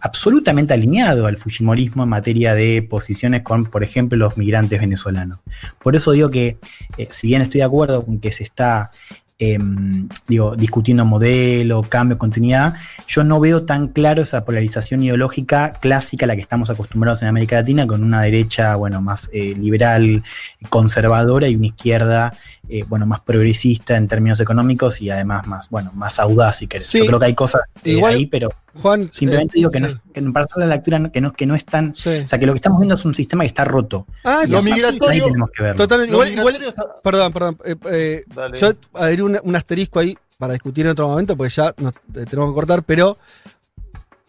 absolutamente 0.00 0.72
alineado 0.72 1.26
al 1.26 1.36
Fujimorismo 1.36 2.02
en 2.04 2.08
materia 2.08 2.54
de 2.54 2.80
posiciones 2.82 3.42
con, 3.42 3.66
por 3.66 3.82
ejemplo, 3.84 4.16
los 4.16 4.38
migrantes 4.38 4.80
venezolanos. 4.80 5.38
Por 5.82 5.96
eso 5.96 6.12
digo 6.12 6.30
que, 6.30 6.56
eh, 6.96 7.08
si 7.10 7.26
bien 7.26 7.42
estoy 7.42 7.58
de 7.58 7.64
acuerdo 7.64 8.06
con 8.06 8.20
que 8.20 8.32
se 8.32 8.44
está 8.44 8.90
em, 9.38 10.08
digo, 10.26 10.56
discutiendo 10.56 11.04
modelo, 11.04 11.82
cambio, 11.82 12.18
continuidad, 12.18 12.74
yo 13.06 13.24
no 13.24 13.40
veo 13.40 13.62
tan 13.62 13.88
claro 13.88 14.22
esa 14.22 14.44
polarización 14.44 15.02
ideológica 15.02 15.74
clásica 15.80 16.26
a 16.26 16.28
la 16.28 16.34
que 16.34 16.42
estamos 16.42 16.70
acostumbrados 16.70 17.22
en 17.22 17.28
América 17.28 17.56
Latina, 17.56 17.86
con 17.86 18.02
una 18.02 18.22
derecha, 18.22 18.74
bueno, 18.76 19.00
más 19.00 19.30
eh, 19.32 19.54
liberal, 19.56 20.22
conservadora 20.68 21.48
y 21.48 21.56
una 21.56 21.66
izquierda, 21.66 22.34
eh, 22.68 22.84
bueno, 22.86 23.06
más 23.06 23.20
progresista 23.20 23.96
en 23.96 24.08
términos 24.08 24.40
económicos 24.40 25.00
y 25.00 25.10
además 25.10 25.46
más, 25.46 25.68
bueno, 25.70 25.90
más 25.94 26.18
audaz, 26.18 26.58
si 26.58 26.66
querés. 26.66 26.86
Sí. 26.86 26.98
Yo 26.98 27.06
creo 27.06 27.18
que 27.18 27.24
hay 27.26 27.34
cosas 27.34 27.62
eh, 27.84 27.92
Igual, 27.92 28.14
ahí, 28.14 28.26
pero 28.26 28.50
Juan, 28.82 29.10
simplemente 29.12 29.56
eh, 29.56 29.60
digo 29.60 29.70
que, 29.70 29.80
no 29.80 29.88
sí. 29.88 29.96
es, 29.96 30.12
que 30.12 30.22
para 30.30 30.44
hacer 30.44 30.58
la 30.58 30.66
lectura 30.66 30.98
no- 30.98 31.10
que 31.12 31.20
no, 31.20 31.32
que 31.32 31.46
no 31.46 31.54
es 31.54 31.64
tan... 31.64 31.94
Sí. 31.94 32.10
O 32.24 32.28
sea, 32.28 32.38
que 32.38 32.46
lo 32.46 32.52
que 32.52 32.58
estamos 32.58 32.78
viendo 32.80 32.94
es 32.94 33.04
un 33.04 33.14
sistema 33.14 33.42
que 33.44 33.48
está 33.48 33.64
roto. 33.64 34.06
Ah, 34.24 34.42
sí, 34.44 34.52
migratorio- 34.52 35.08
ahí 35.08 35.20
tenemos 35.20 35.50
que 35.56 35.62
verlo. 35.62 35.78
Totalmente. 35.82 36.12
Igual, 36.12 36.28
igual- 36.32 36.54
migratorio 36.54 36.68
está- 36.68 37.00
perdón, 37.02 37.32
perdón. 37.32 37.58
eh, 37.64 37.76
eh, 37.90 38.24
yo 38.60 38.72
adherí 38.94 39.22
un 39.22 39.56
asterisco 39.56 39.98
ahí 39.98 40.16
para 40.36 40.52
discutir 40.52 40.86
en 40.86 40.92
otro 40.92 41.08
momento, 41.08 41.36
porque 41.36 41.52
ya 41.54 41.74
nos 41.78 41.92
eh, 41.94 42.24
tenemos 42.28 42.50
que 42.50 42.54
cortar, 42.54 42.82
pero 42.84 43.18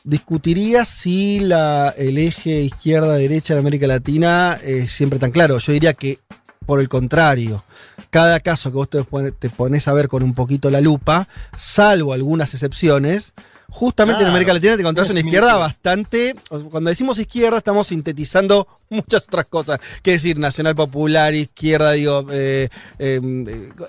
discutiría 0.04 0.86
si 0.86 1.40
la, 1.40 1.90
el 1.98 2.18
eje 2.18 2.62
izquierda-derecha 2.62 3.54
de 3.54 3.60
América 3.60 3.86
Latina 3.86 4.58
es 4.64 4.92
siempre 4.92 5.20
tan 5.20 5.32
claro. 5.32 5.58
Yo 5.60 5.74
diría 5.74 5.94
que 5.94 6.20
por 6.66 6.80
el 6.80 6.90
contrario. 6.90 7.64
Cada 8.10 8.40
caso 8.40 8.72
que 8.72 8.76
vos 8.78 8.90
te, 8.90 9.04
pone- 9.04 9.32
te 9.32 9.50
pones 9.50 9.88
a 9.88 9.94
ver 9.94 10.08
con 10.08 10.24
un 10.24 10.34
poquito 10.34 10.70
la 10.72 10.82
lupa, 10.82 11.28
salvo 11.58 12.14
algunas 12.14 12.54
excepciones, 12.56 13.34
justamente 13.70 14.24
en 14.24 14.30
América 14.30 14.52
Latina 14.54 14.74
te 14.76 14.82
encontrás 14.82 15.10
una 15.12 15.20
izquierda 15.20 15.58
bastante. 15.58 16.36
Cuando 16.72 16.90
decimos 16.90 17.20
izquierda, 17.20 17.58
estamos 17.60 17.88
sintetizando 17.88 18.68
muchas 19.00 19.24
otras 19.24 19.46
cosas. 19.48 19.80
Que 20.02 20.12
decir, 20.12 20.38
nacional 20.38 20.76
popular, 20.76 21.34
izquierda, 21.34 21.92
digo, 21.94 22.26
eh, 22.32 22.70
eh, 22.98 23.22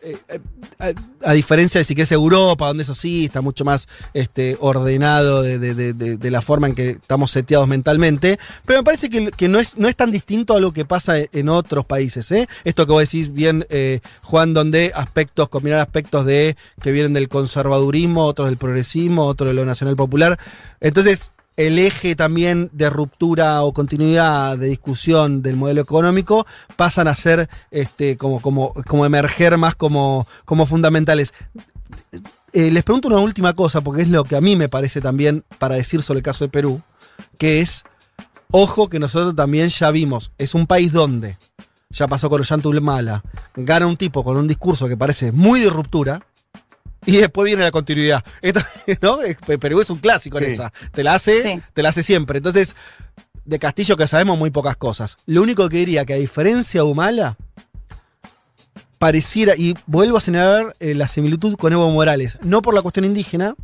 eh, 0.03 0.95
a, 1.25 1.33
diferencia 1.33 1.79
de 1.79 1.85
si 1.85 1.95
que 1.95 2.03
es 2.03 2.13
Europa, 2.13 2.67
donde 2.67 2.83
eso 2.83 2.95
sí 2.95 3.27
está 3.27 3.41
mucho 3.41 3.65
más 3.65 3.89
este, 4.15 4.57
ordenado 4.61 5.43
de, 5.43 5.59
de- 5.59 5.93
de- 5.95 6.31
la 6.31 6.43
forma 6.43 6.69
en 6.69 6.75
que 6.75 6.91
estamos 6.91 7.31
seteados 7.33 7.67
mentalmente. 7.67 8.39
Pero 8.65 8.81
me 8.81 8.85
parece 8.85 9.11
que, 9.11 9.31
que 9.33 9.49
no, 9.49 9.59
es, 9.59 9.77
no 9.77 9.89
es 9.89 9.97
tan 9.97 10.11
distinto 10.13 10.55
a 10.55 10.61
lo 10.61 10.73
que 10.73 10.85
pasa 10.85 11.17
en, 11.19 11.49
otros 11.49 11.85
países. 11.85 12.31
¿eh? 12.31 12.49
Esto 12.65 12.87
que 12.87 12.93
vos 12.93 13.03
decís 13.03 13.33
bien, 13.33 13.67
Juan, 14.23 14.55
donde 14.55 14.93
aspectos, 14.95 15.49
combinar 15.49 15.81
aspectos 15.81 16.25
de 16.25 16.57
que 16.81 16.93
vienen 16.93 17.13
del 17.13 17.29
conservadurismo, 17.29 18.25
otros 18.27 18.49
del 18.49 18.59
progresismo, 18.59 19.27
otros 19.27 19.49
de 19.49 19.55
lo 19.55 19.65
nacional 19.65 19.97
popular. 19.97 20.39
Entonces, 20.81 21.33
el 21.67 21.79
eje 21.79 22.17
también 22.17 22.71
de 22.73 22.89
ruptura 22.89 23.63
o 23.63 23.75
continuidad 23.75 24.57
de 24.57 24.69
discusión 24.69 25.43
del 25.43 25.57
modelo 25.57 25.83
económico 25.83 26.47
pasan 26.77 27.07
a 27.07 27.15
ser 27.15 27.51
este, 27.71 28.17
como, 28.17 28.41
como, 28.41 28.73
como 28.87 29.05
emerger 29.05 29.59
más 29.59 29.77
como, 29.77 30.27
como 30.47 30.65
fundamentales. 30.65 31.35
Eh, 32.55 32.71
les 32.71 32.83
pregunto 32.83 33.09
una 33.09 33.19
última 33.19 33.53
cosa, 33.53 33.83
porque 33.83 34.01
es 34.01 34.09
lo 34.09 34.25
que 34.25 34.37
a 34.37 34.41
mí 34.41 34.57
me 34.57 34.71
parece 34.71 35.03
también 35.03 35.45
para 35.59 35.75
decir 35.75 36.01
sobre 36.03 36.21
el 36.21 36.25
caso 36.25 36.45
de 36.45 36.49
Perú, 36.49 36.81
que 37.37 37.61
es, 37.61 37.85
ojo 38.51 38.89
que 38.89 38.99
nosotros 38.99 39.37
también 39.37 39.69
ya 39.69 39.91
vimos, 39.91 40.33
es 40.39 40.55
un 40.55 40.67
país 40.67 40.93
donde, 40.93 41.37
ya 41.91 42.09
pasó 42.09 42.31
con 42.31 42.41
Ollanta 42.41 42.71
Humala, 42.71 43.23
gana 43.55 43.87
un 43.87 43.99
tipo 43.99 44.25
con 44.25 44.39
un 44.39 44.49
discurso 44.49 44.89
que 44.89 44.97
parece 44.97 45.31
muy 45.31 45.61
de 45.61 45.69
ruptura, 45.69 46.23
y 47.07 47.17
después 47.19 47.47
viene 47.47 47.63
la 47.63 47.71
continuidad. 47.71 48.25
Esto, 48.43 48.61
Perú 49.61 49.81
es 49.81 49.91
un 49.91 49.99
clásico 49.99 50.39
en 50.39 50.47
Sí. 50.47 50.53
esa. 50.53 50.73
Te 50.93 51.03
la 51.03 51.15
hace, 51.15 51.43
Sí. 51.43 51.63
te 51.73 51.83
la 51.83 51.89
hace 51.91 52.03
siempre. 52.03 52.39
Entonces, 52.39 52.77
de 53.45 53.59
Castillo 53.59 53.97
que 53.97 54.07
sabemos 54.07 54.39
muy 54.39 54.51
pocas 54.51 54.77
cosas. 54.77 55.17
Lo 55.27 55.43
único 55.43 55.69
que 55.69 55.79
diría 55.79 56.05
que 56.05 56.15
a 56.15 56.17
diferencia 56.17 56.83
de 56.83 56.87
Humala, 56.89 57.37
pareciera, 58.99 59.55
y 59.57 59.75
vuelvo 59.87 60.19
a 60.19 60.21
señalar 60.21 60.77
eh, 60.81 60.95
la 60.95 61.09
similitud 61.09 61.57
con 61.57 61.73
Evo 61.73 61.91
Morales, 61.91 62.39
no 62.43 62.61
por 62.63 62.75
la 62.75 62.83
cuestión 62.83 63.05
indígena, 63.07 63.55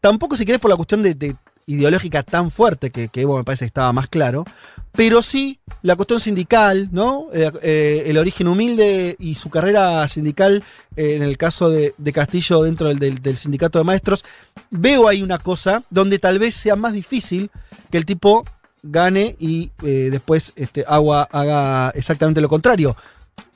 tampoco 0.00 0.36
si 0.36 0.44
querés 0.46 0.60
por 0.60 0.70
la 0.70 0.76
cuestión 0.76 1.02
de, 1.02 1.14
de 1.14 1.36
ideológica 1.66 2.22
tan 2.22 2.50
fuerte 2.50 2.90
que, 2.90 3.08
que 3.08 3.20
Evo 3.22 3.36
me 3.36 3.44
parece 3.44 3.60
que 3.64 3.68
estaba 3.68 3.92
más 3.92 4.08
claro, 4.08 4.44
pero 4.92 5.22
sí 5.22 5.60
la 5.82 5.96
cuestión 5.96 6.20
sindical, 6.20 6.88
¿no? 6.92 7.28
Eh, 7.32 7.50
eh, 7.62 8.02
el 8.06 8.18
origen 8.18 8.48
humilde 8.48 9.16
y 9.18 9.34
su 9.34 9.48
carrera 9.48 10.06
sindical, 10.08 10.62
eh, 10.96 11.14
en 11.14 11.22
el 11.22 11.38
caso 11.38 11.70
de, 11.70 11.94
Castillo 12.12 12.62
dentro 12.62 12.92
del, 12.92 13.36
sindicato 13.36 13.78
de 13.78 13.84
maestros, 13.84 14.24
veo 14.70 15.08
ahí 15.08 15.22
una 15.22 15.38
cosa 15.38 15.82
donde 15.90 16.18
tal 16.18 16.38
vez 16.38 16.54
sea 16.54 16.76
más 16.76 16.92
difícil 16.92 17.50
que 17.90 17.98
el 17.98 18.04
tipo 18.04 18.44
gane 18.82 19.36
y 19.38 19.70
después 19.80 20.52
este, 20.56 20.84
agua, 20.86 21.28
haga 21.30 21.90
exactamente 21.94 22.40
lo 22.40 22.48
contrario. 22.48 22.96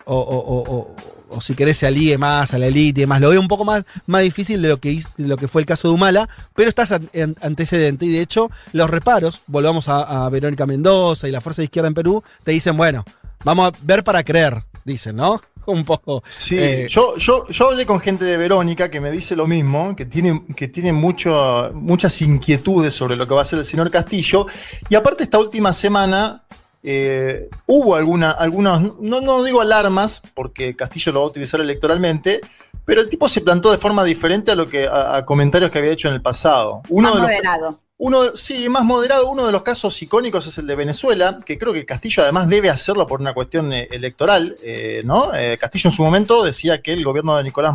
O- 0.06 0.94
o- 1.28 1.40
si 1.40 1.54
querés 1.54 1.76
se 1.78 1.86
alíe 1.86 2.18
más 2.18 2.54
a 2.54 2.58
la 2.58 2.66
élite 2.66 3.00
y 3.00 3.02
demás. 3.02 3.20
Lo 3.20 3.30
veo 3.30 3.40
un 3.40 3.48
poco 3.48 3.64
más, 3.64 3.84
más 4.06 4.22
difícil 4.22 4.60
de 4.62 4.68
lo, 4.68 4.78
que 4.78 4.90
hizo- 4.90 5.10
de 5.16 5.28
lo 5.28 5.36
que 5.36 5.48
fue 5.48 5.60
el 5.62 5.66
caso 5.66 5.88
de 5.88 5.94
Humala, 5.94 6.28
pero 6.54 6.68
estás 6.68 6.92
an- 6.92 7.08
an- 7.14 7.36
antecedente. 7.40 8.06
Y 8.06 8.10
de 8.10 8.20
hecho, 8.20 8.50
los 8.72 8.90
reparos, 8.90 9.42
volvamos 9.46 9.88
a, 9.88 10.26
a 10.26 10.28
Verónica 10.30 10.66
Mendoza 10.66 11.28
y 11.28 11.30
la 11.30 11.40
Fuerza 11.40 11.62
de 11.62 11.66
Izquierda 11.66 11.88
en 11.88 11.94
Perú, 11.94 12.22
te 12.42 12.52
dicen, 12.52 12.76
bueno, 12.76 13.04
vamos 13.44 13.72
a 13.72 13.76
ver 13.82 14.04
para 14.04 14.22
creer, 14.22 14.62
dicen, 14.84 15.16
¿no? 15.16 15.40
Un 15.66 15.82
poco. 15.86 16.22
Sí, 16.28 16.58
eh, 16.58 16.86
yo, 16.90 17.16
yo, 17.16 17.48
yo 17.48 17.70
hablé 17.70 17.86
con 17.86 17.98
gente 17.98 18.22
de 18.26 18.36
Verónica 18.36 18.90
que 18.90 19.00
me 19.00 19.10
dice 19.10 19.34
lo 19.34 19.46
mismo, 19.46 19.96
que 19.96 20.04
tiene, 20.04 20.42
que 20.54 20.68
tiene 20.68 20.92
mucho, 20.92 21.70
muchas 21.72 22.20
inquietudes 22.20 22.92
sobre 22.92 23.16
lo 23.16 23.26
que 23.26 23.32
va 23.32 23.40
a 23.40 23.44
hacer 23.44 23.58
el 23.58 23.64
señor 23.64 23.90
Castillo. 23.90 24.46
Y 24.90 24.94
aparte 24.94 25.24
esta 25.24 25.38
última 25.38 25.72
semana 25.72 26.42
eh, 26.84 27.48
hubo 27.66 27.96
alguna, 27.96 28.30
algunas, 28.30 28.80
no, 29.00 29.20
no 29.20 29.42
digo 29.42 29.60
alarmas, 29.60 30.22
porque 30.34 30.76
Castillo 30.76 31.10
lo 31.12 31.20
va 31.20 31.26
a 31.26 31.30
utilizar 31.30 31.60
electoralmente, 31.60 32.40
pero 32.84 33.00
el 33.00 33.08
tipo 33.08 33.28
se 33.28 33.40
plantó 33.40 33.70
de 33.70 33.78
forma 33.78 34.04
diferente 34.04 34.52
a 34.52 34.54
lo 34.54 34.66
que 34.66 34.86
a, 34.86 35.16
a 35.16 35.24
comentarios 35.24 35.70
que 35.70 35.78
había 35.78 35.92
hecho 35.92 36.08
en 36.08 36.14
el 36.14 36.22
pasado. 36.22 36.82
Uno 36.90 37.08
Más 37.08 37.14
de 37.14 37.20
los- 37.22 37.28
moderado. 37.30 37.80
uno, 37.96 38.36
sí, 38.36 38.68
más 38.68 38.84
moderado. 38.84 39.30
Uno 39.30 39.46
de 39.46 39.52
los 39.52 39.62
casos 39.62 40.02
icónicos 40.02 40.46
es 40.46 40.58
el 40.58 40.66
de 40.66 40.74
Venezuela, 40.74 41.40
que 41.46 41.56
creo 41.56 41.72
que 41.72 41.86
Castillo 41.86 42.22
además 42.22 42.46
debe 42.48 42.68
hacerlo 42.68 43.06
por 43.06 43.20
una 43.22 43.32
cuestión 43.32 43.72
eh, 43.72 43.88
electoral, 43.90 44.56
eh, 44.62 45.00
¿no? 45.06 45.34
Eh, 45.34 45.56
Castillo 45.58 45.88
en 45.88 45.96
su 45.96 46.02
momento 46.02 46.44
decía 46.44 46.82
que 46.82 46.92
el 46.92 47.02
gobierno 47.04 47.36
de 47.38 47.44
Nicolás 47.44 47.72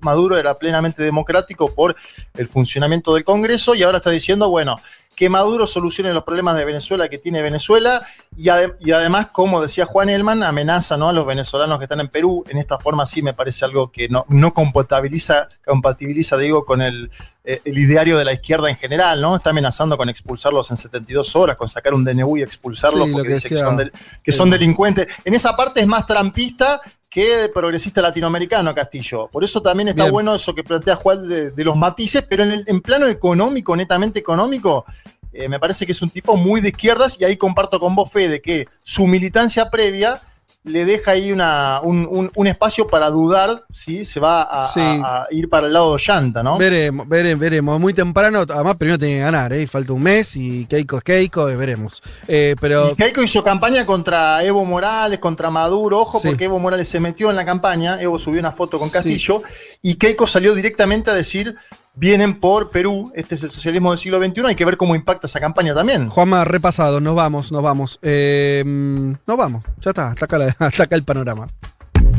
Maduro 0.00 0.38
era 0.38 0.56
plenamente 0.58 1.02
democrático 1.02 1.68
por 1.74 1.94
el 2.34 2.48
funcionamiento 2.48 3.12
del 3.14 3.24
Congreso 3.24 3.74
y 3.74 3.82
ahora 3.82 3.98
está 3.98 4.10
diciendo, 4.10 4.48
bueno, 4.48 4.78
que 5.16 5.28
Maduro 5.30 5.66
solucione 5.66 6.12
los 6.12 6.22
problemas 6.24 6.56
de 6.56 6.64
Venezuela 6.66 7.08
que 7.08 7.16
tiene 7.18 7.40
Venezuela 7.42 8.06
y, 8.36 8.48
ade- 8.48 8.76
y 8.80 8.92
además, 8.92 9.28
como 9.32 9.62
decía 9.62 9.86
Juan 9.86 10.10
Elman, 10.10 10.42
amenaza 10.42 10.96
¿no? 10.98 11.08
a 11.08 11.12
los 11.14 11.24
venezolanos 11.26 11.78
que 11.78 11.84
están 11.86 12.00
en 12.00 12.08
Perú. 12.08 12.44
En 12.48 12.58
esta 12.58 12.78
forma 12.78 13.06
sí 13.06 13.22
me 13.22 13.32
parece 13.32 13.64
algo 13.64 13.90
que 13.90 14.08
no, 14.10 14.26
no 14.28 14.52
compatibiliza, 14.52 15.48
compatibiliza, 15.64 16.36
digo, 16.36 16.66
con 16.66 16.82
el, 16.82 17.10
eh, 17.44 17.62
el 17.64 17.78
ideario 17.78 18.18
de 18.18 18.26
la 18.26 18.34
izquierda 18.34 18.68
en 18.68 18.76
general, 18.76 19.20
¿no? 19.22 19.34
Está 19.36 19.50
amenazando 19.50 19.96
con 19.96 20.08
expulsarlos 20.10 20.70
en 20.70 20.76
72 20.76 21.34
horas, 21.34 21.56
con 21.56 21.68
sacar 21.68 21.94
un 21.94 22.04
DNU 22.04 22.36
y 22.36 22.42
expulsarlos 22.42 23.06
Sí, 23.06 23.12
porque 23.12 23.28
que 23.28 23.34
dice 23.34 23.48
que 23.48 23.56
son, 23.56 23.76
del- 23.78 23.92
que 24.22 24.32
son 24.32 24.50
delincuentes. 24.50 25.08
En 25.24 25.32
esa 25.34 25.56
parte 25.56 25.80
es 25.80 25.86
más 25.86 26.06
trampista 26.06 26.80
que 27.16 27.48
progresista 27.48 28.02
latinoamericano, 28.02 28.74
Castillo. 28.74 29.26
Por 29.32 29.42
eso 29.42 29.62
también 29.62 29.88
está 29.88 30.02
Bien. 30.02 30.12
bueno 30.12 30.34
eso 30.34 30.54
que 30.54 30.62
plantea 30.62 30.96
Juan 30.96 31.26
de, 31.26 31.50
de 31.50 31.64
los 31.64 31.74
matices, 31.74 32.22
pero 32.28 32.42
en, 32.42 32.50
el, 32.50 32.64
en 32.66 32.82
plano 32.82 33.06
económico, 33.06 33.74
netamente 33.74 34.18
económico, 34.18 34.84
eh, 35.32 35.48
me 35.48 35.58
parece 35.58 35.86
que 35.86 35.92
es 35.92 36.02
un 36.02 36.10
tipo 36.10 36.36
muy 36.36 36.60
de 36.60 36.68
izquierdas 36.68 37.18
y 37.18 37.24
ahí 37.24 37.38
comparto 37.38 37.80
con 37.80 37.94
vos, 37.94 38.12
Fede, 38.12 38.42
que 38.42 38.68
su 38.82 39.06
militancia 39.06 39.70
previa 39.70 40.20
le 40.66 40.84
deja 40.84 41.12
ahí 41.12 41.30
una, 41.30 41.80
un, 41.82 42.06
un- 42.10 42.30
un 42.34 42.46
espacio 42.48 42.88
para 42.88 43.08
dudar 43.08 43.64
si 43.70 44.04
se 44.04 44.18
va 44.18 44.42
a, 44.42 44.66
Sí. 44.68 44.80
a- 44.80 45.22
a 45.22 45.26
ir 45.30 45.48
para 45.48 45.68
el 45.68 45.72
lado 45.72 45.96
de 45.96 46.02
Llanta, 46.04 46.42
¿no? 46.42 46.58
Veremos, 46.58 47.08
veremos, 47.08 47.40
veremos. 47.40 47.80
Muy 47.80 47.94
temprano, 47.94 48.40
además 48.40 48.74
primero 48.76 48.98
tiene 48.98 49.14
que 49.14 49.20
ganar, 49.20 49.52
¿eh? 49.52 49.66
Falta 49.68 49.92
un 49.92 50.02
mes 50.02 50.36
y 50.36 50.66
Keiko 50.66 50.98
es 50.98 51.04
Keiko, 51.04 51.48
eh, 51.48 51.54
veremos. 51.56 52.02
Eh, 52.26 52.56
pero 52.60 52.90
Y 52.90 52.96
Keiko 52.96 53.22
hizo 53.22 53.44
campaña 53.44 53.86
contra 53.86 54.42
Evo 54.42 54.64
Morales, 54.64 55.20
contra 55.20 55.50
Maduro, 55.50 56.00
ojo, 56.00 56.18
Sí. 56.18 56.28
porque 56.28 56.44
Evo 56.46 56.58
Morales 56.58 56.88
se 56.88 56.98
metió 56.98 57.30
en 57.30 57.36
la 57.36 57.44
campaña, 57.44 58.02
Evo 58.02 58.18
subió 58.18 58.40
una 58.40 58.50
foto 58.52 58.78
con 58.78 58.90
Castillo, 58.90 59.42
y 59.82 59.94
Keiko 59.94 60.26
salió 60.26 60.52
directamente 60.54 61.10
a 61.12 61.14
decir, 61.14 61.54
vienen 61.96 62.38
por 62.38 62.70
Perú, 62.70 63.10
este 63.14 63.34
es 63.34 63.42
el 63.42 63.50
socialismo 63.50 63.90
del 63.90 63.98
siglo 63.98 64.18
XXI, 64.22 64.42
hay 64.46 64.54
que 64.54 64.64
ver 64.64 64.76
cómo 64.76 64.94
impacta 64.94 65.26
esa 65.26 65.40
campaña 65.40 65.74
también. 65.74 66.08
Juanma, 66.08 66.44
repasado, 66.44 67.00
nos 67.00 67.14
vamos, 67.16 67.50
nos 67.50 67.62
vamos. 67.62 67.98
Eh, 68.02 68.62
nos 68.64 69.36
vamos, 69.36 69.64
ya 69.80 69.90
está, 69.90 70.10
hasta 70.10 70.26
acá, 70.26 70.38
la- 70.38 70.54
hasta 70.58 70.84
acá 70.84 70.94
el 70.94 71.02
panorama. 71.02 71.46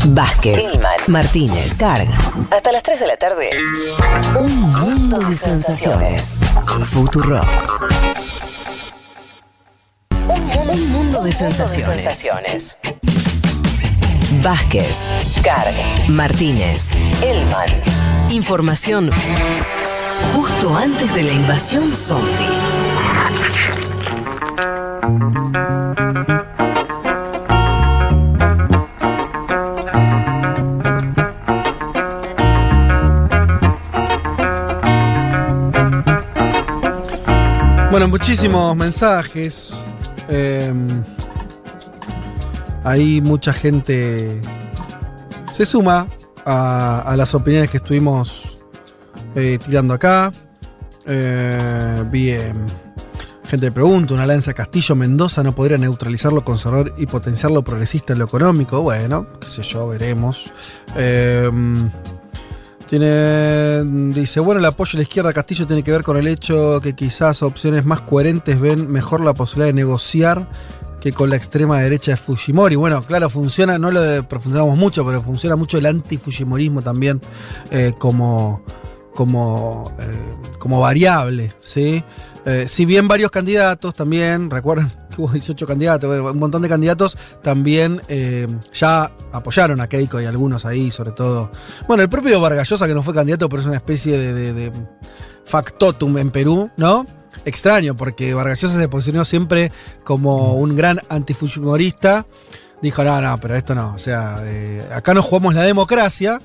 Vázquez, 0.09 0.63
Martínez, 1.07 1.75
Carga. 1.78 2.17
Hasta 2.51 2.71
las 2.71 2.84
3 2.84 2.99
de 2.99 3.07
la 3.07 3.17
tarde. 3.17 3.49
Un 4.39 4.61
mundo 4.61 5.19
de 5.19 5.34
sensaciones. 5.34 6.39
Futuro. 6.84 7.41
Un, 10.28 10.69
un 10.69 10.91
mundo 10.91 11.23
de 11.23 11.32
sensaciones. 11.32 12.78
Vázquez, 14.42 14.96
Carga, 15.44 15.72
Martínez, 16.10 16.90
Elman. 17.22 17.70
Información 18.30 19.10
justo 20.34 20.76
antes 20.76 21.14
de 21.16 21.24
la 21.24 21.32
invasión 21.34 21.94
zombie. 21.94 22.28
Bueno, 37.92 38.08
muchísimos 38.10 38.76
mensajes. 38.76 39.84
Eh, 40.30 40.74
ahí 42.88 43.22
mucha 43.22 43.52
gente 43.54 44.42
se 45.52 45.66
suma 45.66 46.08
a, 46.46 47.14
las 47.18 47.36
opiniones 47.36 47.70
que 47.70 47.78
estuvimos 47.78 48.58
eh, 49.36 49.60
tirando 49.64 49.94
acá. 49.94 50.32
Eh, 51.06 52.04
bien. 52.10 52.66
Gente 53.46 53.68
me 53.68 53.72
pregunta, 53.72 54.14
una 54.14 54.24
alianza 54.24 54.54
Castillo-Mendoza 54.54 55.42
no 55.42 55.56
podría 55.56 55.78
neutralizar 55.78 56.34
lo 56.34 56.44
conservador 56.44 56.94
y 56.98 57.06
potenciar 57.06 57.52
lo 57.52 57.64
progresista 57.64 58.14
en 58.14 58.20
lo 58.20 58.26
económico. 58.26 58.82
Bueno, 58.82 59.28
qué 59.40 59.48
sé 59.48 59.64
yo, 59.64 59.88
veremos. 59.88 60.52
Eh, 60.96 61.50
tiene, 62.88 63.84
dice, 64.14 64.40
bueno, 64.40 64.60
el 64.60 64.66
apoyo 64.66 64.92
a 64.94 64.98
la 64.98 65.04
izquierda 65.04 65.30
a 65.30 65.34
Castillo 65.34 65.68
tiene 65.68 65.84
que 65.84 65.92
ver 65.92 66.04
con 66.04 66.18
el 66.18 66.28
hecho 66.28 66.80
que 66.82 66.94
quizás 66.94 67.42
opciones 67.44 67.86
más 67.86 68.02
coherentes 68.02 68.60
ven 68.60 68.90
mejor 68.90 69.22
la 69.22 69.34
posibilidad 69.34 69.68
de 69.68 69.74
negociar 69.74 70.48
que 71.08 71.14
con 71.14 71.30
la 71.30 71.38
extrema 71.38 71.80
derecha 71.80 72.12
de 72.12 72.18
Fujimori. 72.18 72.76
Bueno, 72.76 73.01
claro, 73.05 73.30
funciona, 73.30 73.78
no 73.78 73.91
lo 73.91 74.28
profundizamos 74.28 74.78
mucho, 74.78 75.05
pero 75.05 75.22
funciona 75.22 75.55
mucho 75.55 75.78
el 75.78 75.86
anti-Fujimorismo 75.86 76.82
también 76.82 77.22
eh, 77.72 77.93
como, 77.97 78.62
como, 79.16 79.89
eh, 79.99 80.58
como 80.60 80.82
variable, 80.82 81.53
¿sí? 81.62 82.03
Eh, 82.45 82.66
si 82.68 82.86
bien 82.86 83.08
varios 83.08 83.32
candidatos 83.32 83.93
también, 83.93 84.49
recuerden 84.51 84.91
que 85.16 85.22
hubo 85.22 85.30
18 85.30 85.66
candidatos, 85.66 86.34
un 86.34 86.39
montón 86.39 86.62
de 86.62 86.68
candidatos 86.68 87.18
también 87.41 88.01
ya 88.74 89.10
apoyaron 89.32 89.80
a 89.80 89.88
Keiko 89.88 90.20
y 90.20 90.26
algunos 90.26 90.66
ahí, 90.66 90.91
sobre 90.91 91.12
todo. 91.12 91.51
Bueno, 91.88 92.03
el 92.03 92.10
propio 92.10 92.41
Vargallosa, 92.41 92.86
que 92.86 92.93
no 92.93 93.01
fue 93.01 93.14
candidato, 93.14 93.47
pero 93.47 93.62
es 93.62 93.68
una 93.68 93.78
especie 93.78 94.18
de 94.18 94.74
factotum 95.45 96.18
en 96.18 96.32
Perú, 96.32 96.70
¿no? 96.76 97.05
Extraño, 97.46 97.96
porque 97.96 98.34
Vargallosa 98.34 98.80
se 98.80 98.90
posicionó 98.90 99.24
siempre 99.26 99.72
como 100.04 100.56
un 100.56 100.76
gran 100.76 101.00
antifujimorista. 101.10 102.26
Dijo, 102.82 103.04
no, 103.04 103.22
no, 103.22 103.40
pero 103.40 103.56
esto 103.56 103.74
no. 103.74 103.94
O 103.94 103.98
sea, 103.98 104.38
eh, 104.44 104.86
acá 104.94 105.14
no 105.14 105.22
jugamos 105.24 105.56
la 105.56 105.64
democracia. 105.64 106.40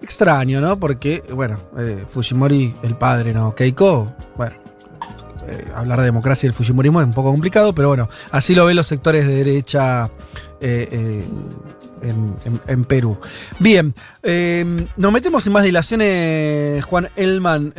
Extraño, 0.00 0.60
¿no? 0.60 0.78
Porque, 0.80 1.22
bueno, 1.32 1.60
eh, 1.78 2.04
Fujimori, 2.08 2.74
el 2.82 2.96
padre, 2.96 3.32
¿no? 3.32 3.54
Keiko, 3.54 4.12
bueno, 4.36 4.56
eh, 5.48 5.64
hablar 5.76 5.98
de 6.00 6.06
democracia 6.06 6.46
y 6.46 6.48
el 6.48 6.54
Fujimorismo 6.54 7.00
es 7.00 7.06
un 7.06 7.12
poco 7.12 7.30
complicado, 7.30 7.72
pero 7.72 7.88
bueno, 7.88 8.08
así 8.32 8.54
lo 8.54 8.64
ven 8.66 8.74
los 8.74 8.86
sectores 8.88 9.26
de 9.28 9.34
derecha 9.36 10.06
eh, 10.60 10.88
eh, 10.90 11.24
en, 12.02 12.34
en- 12.44 12.60
en 12.66 12.84
Perú. 12.84 13.16
Bien, 13.60 13.94
nos 14.96 15.12
metemos 15.12 15.44
sin 15.44 15.52
más 15.52 15.62
dilaciones, 15.62 16.84
Juan 16.84 17.08
Elman, 17.14 17.72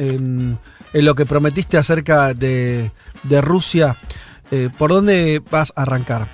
en, 0.94 1.06
lo 1.06 1.16
que 1.16 1.26
prometiste 1.26 1.78
acerca 1.78 2.34
de, 2.34 2.92
de 3.24 3.42
Rusia. 3.42 3.98
Eh, 4.52 4.70
¿Por 4.78 4.92
dónde 4.92 5.42
vas 5.50 5.74
a 5.76 5.84
arrancar? 5.84 6.28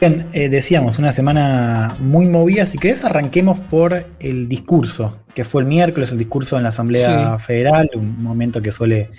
Bien, 0.00 0.28
eh, 0.34 0.50
decíamos, 0.50 0.98
una 0.98 1.10
semana 1.10 1.94
muy 2.00 2.26
movida. 2.26 2.66
Si 2.66 2.76
querés, 2.76 3.04
arranquemos 3.04 3.58
por 3.58 4.06
el 4.20 4.46
discurso, 4.46 5.18
que 5.34 5.42
fue 5.42 5.62
el 5.62 5.68
miércoles, 5.68 6.12
el 6.12 6.18
discurso 6.18 6.58
en 6.58 6.64
la 6.64 6.68
Asamblea 6.68 7.38
Federal, 7.38 7.88
un 7.94 8.22
momento 8.22 8.60
que 8.60 8.72
suele, 8.72 9.10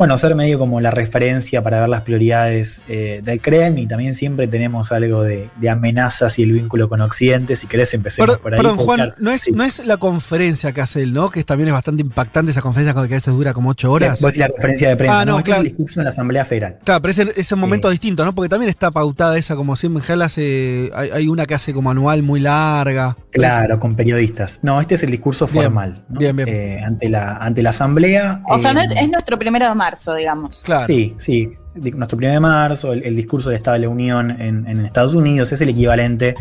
bueno, 0.00 0.16
ser 0.16 0.34
medio 0.34 0.58
como 0.58 0.80
la 0.80 0.90
referencia 0.90 1.62
para 1.62 1.78
ver 1.80 1.90
las 1.90 2.00
prioridades 2.00 2.80
eh, 2.88 3.20
del 3.22 3.38
Kremlin. 3.42 3.84
Y 3.84 3.86
también 3.86 4.14
siempre 4.14 4.48
tenemos 4.48 4.92
algo 4.92 5.22
de, 5.22 5.50
de 5.56 5.68
amenazas 5.68 6.38
y 6.38 6.42
el 6.44 6.52
vínculo 6.52 6.88
con 6.88 7.02
Occidente. 7.02 7.54
Si 7.54 7.66
querés, 7.66 7.92
empecemos 7.92 8.38
Perdón, 8.38 8.42
por 8.42 8.54
ahí. 8.54 8.60
perdón, 8.60 8.76
Juan, 8.78 8.96
claro, 8.96 9.14
no 9.18 9.30
es, 9.30 9.52
no 9.52 9.62
es 9.62 9.84
la 9.84 9.98
conferencia 9.98 10.72
que 10.72 10.80
hace 10.80 11.02
él, 11.02 11.12
¿no? 11.12 11.28
Que 11.28 11.44
también 11.44 11.68
es 11.68 11.74
bastante 11.74 12.00
impactante 12.00 12.50
esa 12.50 12.62
conferencia 12.62 12.94
que 12.94 12.98
a 12.98 13.02
veces 13.02 13.34
dura 13.34 13.52
como 13.52 13.68
ocho 13.68 13.92
horas. 13.92 14.22
Vos 14.22 14.32
decís 14.32 14.38
la 14.40 14.48
conferencia 14.48 14.88
de 14.88 14.96
prensa, 14.96 15.20
Ah, 15.20 15.24
no, 15.26 15.32
Este 15.36 15.44
claro. 15.44 15.60
es 15.60 15.66
el 15.66 15.70
discurso 15.72 16.00
en 16.00 16.04
la 16.04 16.10
Asamblea 16.10 16.44
Federal. 16.46 16.78
Claro, 16.82 17.02
pero 17.02 17.12
ese 17.12 17.32
es 17.38 17.52
un 17.52 17.60
momento 17.60 17.90
distinto, 17.90 18.24
¿no? 18.24 18.32
Porque 18.32 18.48
también 18.48 18.70
está 18.70 18.90
pautada 18.90 19.36
esa, 19.36 19.54
como 19.54 19.76
siempre, 19.76 20.02
Gel 20.02 20.22
hace. 20.22 20.90
Hay, 20.94 21.10
hay 21.10 21.28
una 21.28 21.44
que 21.44 21.52
hace 21.52 21.74
como 21.74 21.90
anual 21.90 22.22
muy 22.22 22.40
larga. 22.40 23.18
Claro, 23.32 23.78
con 23.78 23.94
periodistas. 23.96 24.60
No, 24.62 24.80
este 24.80 24.94
es 24.94 25.02
el 25.02 25.10
discurso 25.10 25.46
Bien, 25.46 25.64
formal. 25.64 25.94
¿no? 26.08 26.18
bien, 26.18 26.34
bien. 26.36 26.48
Eh, 26.48 26.82
ante, 26.86 27.10
la, 27.10 27.36
ante 27.36 27.62
la 27.62 27.68
Asamblea. 27.70 28.40
O 28.48 28.58
sea, 28.58 28.72
no 28.72 28.80
eh, 28.80 28.86
es, 28.96 29.02
es 29.02 29.10
nuestro 29.10 29.38
primero 29.38 29.68
de 29.68 29.74
marzo, 29.74 29.89
digamos. 30.16 30.62
Claro. 30.64 30.86
Sí, 30.86 31.14
sí. 31.18 31.52
Nuestro 31.74 32.18
1 32.18 32.28
de 32.28 32.40
marzo, 32.40 32.92
el, 32.92 33.04
el 33.04 33.14
discurso 33.14 33.50
del 33.50 33.58
Estado 33.58 33.74
de 33.74 33.82
la 33.82 33.88
Unión 33.88 34.30
en, 34.30 34.66
en 34.66 34.84
Estados 34.84 35.14
Unidos 35.14 35.52
es 35.52 35.60
el 35.60 35.68
equivalente. 35.68 36.34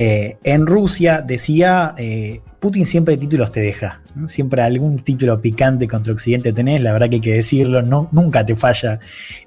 Eh, 0.00 0.36
en 0.44 0.66
Rusia 0.66 1.22
decía, 1.22 1.94
eh, 1.98 2.40
Putin 2.60 2.86
siempre 2.86 3.16
títulos 3.16 3.50
te 3.50 3.60
deja, 3.60 4.00
¿no? 4.14 4.28
siempre 4.28 4.62
algún 4.62 5.00
título 5.00 5.40
picante 5.40 5.88
contra 5.88 6.12
Occidente 6.12 6.52
tenés, 6.52 6.82
la 6.82 6.92
verdad 6.92 7.08
que 7.08 7.16
hay 7.16 7.20
que 7.20 7.34
decirlo, 7.34 7.82
no, 7.82 8.08
nunca 8.12 8.46
te 8.46 8.54
falla. 8.54 9.00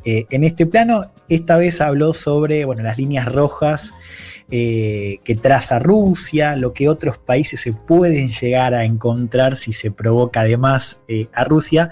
Eh, 0.04 0.26
en 0.30 0.44
este 0.44 0.66
plano, 0.66 1.04
esta 1.30 1.56
vez 1.56 1.80
habló 1.80 2.14
sobre 2.14 2.66
bueno, 2.66 2.84
las 2.84 2.98
líneas 2.98 3.32
rojas 3.34 3.94
eh, 4.50 5.20
que 5.24 5.36
traza 5.36 5.80
Rusia, 5.80 6.58
lo 6.58 6.74
que 6.74 6.90
otros 6.90 7.18
países 7.18 7.62
se 7.62 7.72
pueden 7.72 8.32
llegar 8.32 8.74
a 8.74 8.84
encontrar 8.84 9.56
si 9.56 9.72
se 9.72 9.92
provoca 9.92 10.42
además 10.42 11.00
eh, 11.08 11.28
a 11.34 11.46
Rusia. 11.46 11.92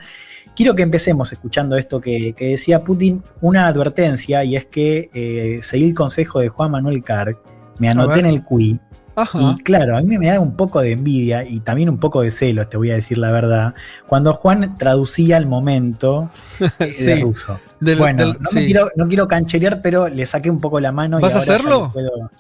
Quiero 0.60 0.76
que 0.76 0.82
empecemos 0.84 1.32
escuchando 1.32 1.78
esto 1.78 2.01
que, 2.01 2.34
que 2.36 2.47
decía 2.49 2.84
Putin, 2.84 3.24
una 3.39 3.66
advertencia, 3.68 4.43
y 4.43 4.57
es 4.57 4.66
que 4.66 5.10
eh, 5.14 5.60
seguí 5.64 5.86
el 5.88 5.93
consejo 5.93 6.41
de 6.41 6.49
Juan 6.49 6.72
Manuel 6.72 7.01
Carg, 7.01 7.38
me 7.80 7.88
anoté 7.88 8.20
en 8.20 8.26
el 8.26 8.43
QI, 8.43 8.78
Ajá. 9.16 9.39
y 9.39 9.64
claro, 9.64 9.95
a 9.95 10.01
mí 10.01 10.18
me 10.18 10.28
da 10.28 10.38
un 10.41 10.57
poco 10.57 10.82
de 10.82 10.91
envidia 10.91 11.45
y 11.45 11.62
también 11.62 11.88
un 11.89 11.97
poco 11.97 12.22
de 12.22 12.30
celos, 12.30 12.70
te 12.70 12.76
voy 12.76 12.91
a 12.91 12.95
decir 12.95 13.18
la 13.20 13.32
verdad, 13.32 13.74
cuando 14.05 14.34
Juan 14.34 14.78
traducía 14.78 15.38
el 15.38 15.45
momento 15.45 16.30
eh, 16.80 16.91
Sí. 16.91 17.05
de 17.05 17.16
ruso. 17.22 17.57
Del- 17.80 17.97
bueno, 17.97 18.26
del- 18.26 18.34
no, 18.34 18.49
me 18.51 18.66
quiero, 18.66 18.89
no 18.97 19.07
quiero 19.07 19.30
cancherear, 19.30 19.82
pero 19.82 20.10
le 20.10 20.26
saqué 20.26 20.49
un 20.49 20.60
poco 20.60 20.82
la 20.82 20.91
mano. 20.91 21.20
y 21.20 21.22
¿Vas 21.22 21.36
a 21.36 21.38
ahora 21.38 21.47
ya 21.47 21.53
hacerlo? 21.55 21.89
puedo- 21.93 22.32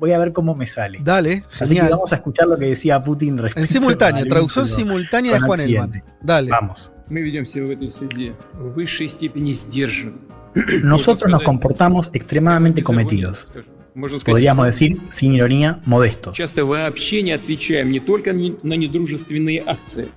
voy 0.00 0.12
a 0.12 0.18
ver 0.18 0.32
cómo 0.32 0.54
me 0.54 0.66
sale. 0.66 1.00
Dale, 1.04 1.44
Así 1.60 1.74
que 1.74 1.82
vamos 1.82 2.10
a 2.10 2.16
escuchar 2.16 2.46
lo 2.48 2.56
que 2.56 2.64
decía 2.68 3.02
Putin 3.02 3.36
respecto 3.36 3.60
En 3.60 3.66
simultáneo, 3.66 4.22
al 4.22 4.28
traducción 4.28 4.66
simultánea 4.66 5.34
de 5.34 5.40
Juan 5.40 5.60
Elman. 5.60 6.02
Dale. 6.22 6.50
Vamos. 6.50 6.90
Мы 7.09 7.21
ведем 7.21 7.45
себя 7.45 7.65
в 7.65 7.69
этой 7.71 7.91
среде 7.91 8.33
в 8.53 8.73
высшей 8.73 9.07
степени 9.09 9.51
сдержанно. 9.53 10.17
Nosotros 10.83 11.29
nos 11.31 11.43
comportamos 11.43 12.09
extremadamente 12.13 12.81
cometidos. 12.83 13.47
Можно 13.93 14.19
сказать, 14.19 14.35
Podríamos 14.35 14.67
decir, 14.67 14.99
sin 15.09 15.33
ironía, 15.33 15.81
modestos. 15.85 16.33
часто 16.37 16.65
вообще 16.65 17.21
не 17.21 17.31
отвечаем 17.33 17.91
не 17.91 17.99
только 17.99 18.31
не- 18.31 18.55
на 18.63 18.73
недружественные 18.75 19.61
акции, 19.65 20.07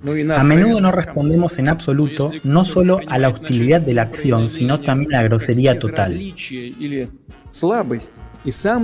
но 0.00 0.14
и 0.14 0.22
на 0.22 0.40
A 0.40 0.44
menudo 0.44 0.78
no 0.80 0.88
откровенные 0.88 0.92
respondemos 0.92 1.58
en 1.58 1.68
absoluto 1.68 2.30
no 2.44 2.64
solo 2.64 3.00
a 3.08 3.18
la 3.18 3.28
hostilidad 3.30 3.80
de 3.80 3.94
la 3.94 4.02
acción, 4.02 4.48
sino 4.48 4.80
también 4.80 5.14
a 5.14 5.22
la 5.22 5.28
grosería 5.28 5.76
total. 5.78 6.16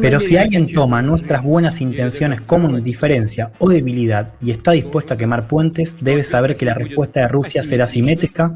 Pero 0.01 0.19
si 0.19 0.37
alguien 0.37 0.67
toma 0.67 1.01
nuestras 1.01 1.43
buenas 1.43 1.81
intenciones 1.81 2.47
como 2.47 2.69
indiferencia 2.69 3.51
o 3.59 3.69
debilidad 3.69 4.33
y 4.41 4.51
está 4.51 4.71
dispuesto 4.71 5.13
a 5.13 5.17
quemar 5.17 5.47
puentes, 5.47 5.97
debe 5.99 6.23
saber 6.23 6.55
que 6.55 6.65
la 6.65 6.73
respuesta 6.73 7.21
de 7.21 7.27
Rusia 7.27 7.63
será 7.63 7.87
simétrica, 7.87 8.55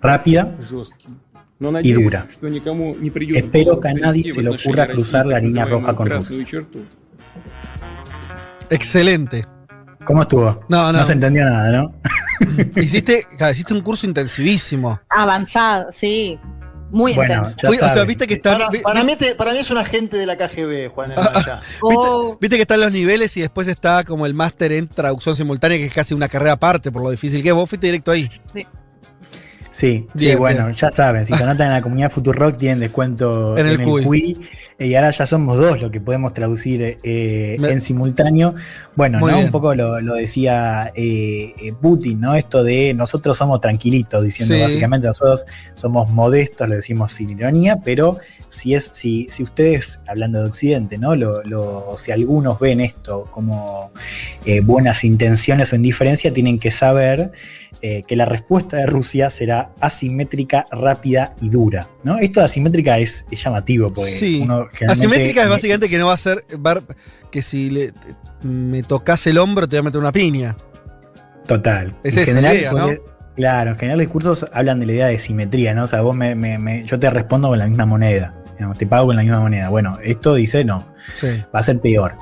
rápida 0.00 0.56
y 1.82 1.92
dura. 1.92 2.26
Espero 3.34 3.80
que 3.80 3.88
a 3.88 3.94
nadie 3.94 4.28
se 4.28 4.42
le 4.42 4.50
ocurra 4.50 4.86
cruzar 4.86 5.26
la 5.26 5.38
línea 5.38 5.66
roja 5.66 5.94
con 5.94 6.08
Rusia. 6.08 6.46
Excelente. 8.70 9.44
¿Cómo 10.04 10.22
estuvo? 10.22 10.60
No, 10.68 10.92
no. 10.92 11.00
No 11.00 11.04
se 11.04 11.12
entendió 11.12 11.44
nada, 11.44 11.70
¿no? 11.70 11.94
hiciste, 12.80 13.26
hiciste 13.50 13.74
un 13.74 13.82
curso 13.82 14.06
intensivísimo. 14.06 14.98
Avanzado, 15.10 15.92
sí. 15.92 16.38
Muy 16.90 17.12
Bueno, 17.14 17.34
intenso. 17.46 17.86
o 17.86 17.88
sea, 17.92 18.04
viste 18.04 18.26
que 18.26 18.34
están. 18.34 18.54
Para, 18.58 18.70
vi- 18.70 18.78
para 18.80 19.04
mí 19.04 19.14
te- 19.16 19.34
para 19.34 19.52
mí 19.52 19.58
es 19.58 19.70
un 19.70 19.78
agente 19.78 20.16
de 20.16 20.24
la 20.26 20.36
KGB, 20.36 20.88
Juan. 20.88 21.12
Elman, 21.12 21.28
ya. 21.46 21.60
Oh, 21.82 22.36
Viste 22.40 22.56
que 22.56 22.62
están 22.62 22.80
los 22.80 22.92
niveles 22.92 23.36
y 23.36 23.42
después 23.42 23.66
está 23.68 24.04
como 24.04 24.24
el 24.26 24.34
máster 24.34 24.72
en 24.72 24.88
traducción 24.88 25.36
simultánea, 25.36 25.76
que 25.78 25.86
es 25.86 25.94
casi 25.94 26.14
una 26.14 26.28
carrera 26.28 26.52
aparte 26.52 26.90
por 26.90 27.02
lo 27.02 27.10
difícil 27.10 27.42
que 27.42 27.48
es. 27.50 27.54
Vos 27.54 27.68
fuiste 27.68 27.86
directo 27.88 28.10
ahí. 28.10 28.28
sí. 28.52 28.66
Sí, 29.70 30.08
sí, 30.16 30.34
bueno, 30.34 30.64
bien. 30.66 30.76
ya 30.76 30.90
saben, 30.90 31.24
si 31.24 31.32
se 31.34 31.42
anotan 31.44 31.68
en 31.68 31.72
la 31.74 31.82
comunidad 31.82 32.10
Futurock 32.10 32.56
tienen 32.56 32.80
descuento 32.80 33.56
En 33.56 33.66
el 33.68 33.78
QI. 33.78 34.02
QI, 34.04 34.48
y 34.80 34.94
ahora 34.94 35.10
ya 35.10 35.26
somos 35.26 35.56
dos 35.56 35.80
los 35.80 35.90
que 35.90 36.00
podemos 36.00 36.32
traducir 36.34 36.98
eh, 37.02 37.56
Me- 37.58 37.70
en 37.72 37.80
simultáneo. 37.80 38.54
Bueno, 38.94 39.18
Muy 39.18 39.30
¿no? 39.32 39.36
bien. 39.38 39.46
un 39.46 39.52
poco 39.52 39.74
lo, 39.74 40.00
lo 40.00 40.14
decía 40.14 40.92
eh, 40.94 41.52
eh, 41.60 41.72
Putin, 41.80 42.20
¿no? 42.20 42.34
Esto 42.36 42.62
de 42.62 42.94
nosotros 42.94 43.36
somos 43.36 43.60
tranquilitos, 43.60 44.22
diciendo 44.22 44.54
Sí. 44.54 44.60
básicamente 44.62 45.06
nosotros 45.08 45.46
somos 45.74 46.12
modestos, 46.12 46.68
lo 46.68 46.76
decimos 46.76 47.10
sin 47.12 47.30
ironía, 47.30 47.78
pero 47.84 48.18
si 48.50 48.74
es, 48.76 48.88
si, 48.92 49.26
si 49.32 49.42
ustedes, 49.42 49.98
hablando 50.06 50.40
de 50.40 50.46
Occidente, 50.48 50.96
¿no? 50.96 51.16
Lo, 51.16 51.42
lo- 51.42 51.96
si 51.98 52.12
algunos 52.12 52.60
ven 52.60 52.80
esto 52.80 53.28
como 53.32 53.90
eh, 54.44 54.60
buenas 54.60 55.02
intenciones 55.02 55.72
o 55.72 55.76
indiferencia, 55.76 56.32
tienen 56.32 56.58
que 56.60 56.70
saber 56.70 57.32
eh, 57.82 58.02
que 58.06 58.16
la 58.16 58.24
respuesta 58.24 58.76
de 58.78 58.86
Rusia 58.86 59.30
será 59.30 59.70
asimétrica, 59.80 60.64
rápida 60.70 61.34
y 61.40 61.48
dura. 61.48 61.86
¿no? 62.02 62.18
Esto 62.18 62.40
de 62.40 62.46
asimétrica 62.46 62.98
es, 62.98 63.24
es 63.30 63.42
llamativo, 63.44 63.92
porque 63.92 64.10
Sí. 64.10 64.40
uno 64.42 64.67
Asimétrica 64.88 65.42
es 65.42 65.48
básicamente 65.48 65.88
que 65.88 65.98
no 65.98 66.06
va 66.06 66.14
a 66.14 66.18
ser 66.18 66.44
ver 66.58 66.82
que 67.30 67.42
si 67.42 67.70
le, 67.70 67.92
me 68.42 68.82
tocas 68.82 69.26
el 69.26 69.38
hombro 69.38 69.68
te 69.68 69.76
voy 69.76 69.80
a 69.80 69.82
meter 69.84 70.00
una 70.00 70.12
piña. 70.12 70.56
Total. 71.46 71.94
Es 72.02 72.16
En 72.16 72.22
esa 72.22 72.32
general, 72.32 72.56
idea, 72.56 72.72
¿no? 72.72 72.88
Claro, 73.36 73.70
en 73.70 73.76
general 73.78 74.00
discursos 74.00 74.46
hablan 74.52 74.80
de 74.80 74.86
la 74.86 74.92
idea 74.92 75.06
de 75.06 75.18
simetría, 75.18 75.72
¿no? 75.74 75.84
O 75.84 75.86
sea, 75.86 76.00
vos 76.02 76.14
me, 76.16 76.34
me- 76.34 76.58
me- 76.58 76.84
yo 76.84 76.98
te 76.98 77.08
respondo 77.10 77.48
con 77.48 77.58
la 77.58 77.66
misma 77.66 77.86
moneda. 77.86 78.34
digamos, 78.54 78.76
te 78.76 78.86
pago 78.86 79.06
con 79.06 79.16
la 79.16 79.22
misma 79.22 79.38
moneda. 79.40 79.68
Bueno, 79.68 79.98
esto 80.02 80.34
dice 80.34 80.64
no. 80.64 80.84
Va 81.54 81.60
a 81.60 81.62
ser 81.62 81.80
peor. 81.80 82.14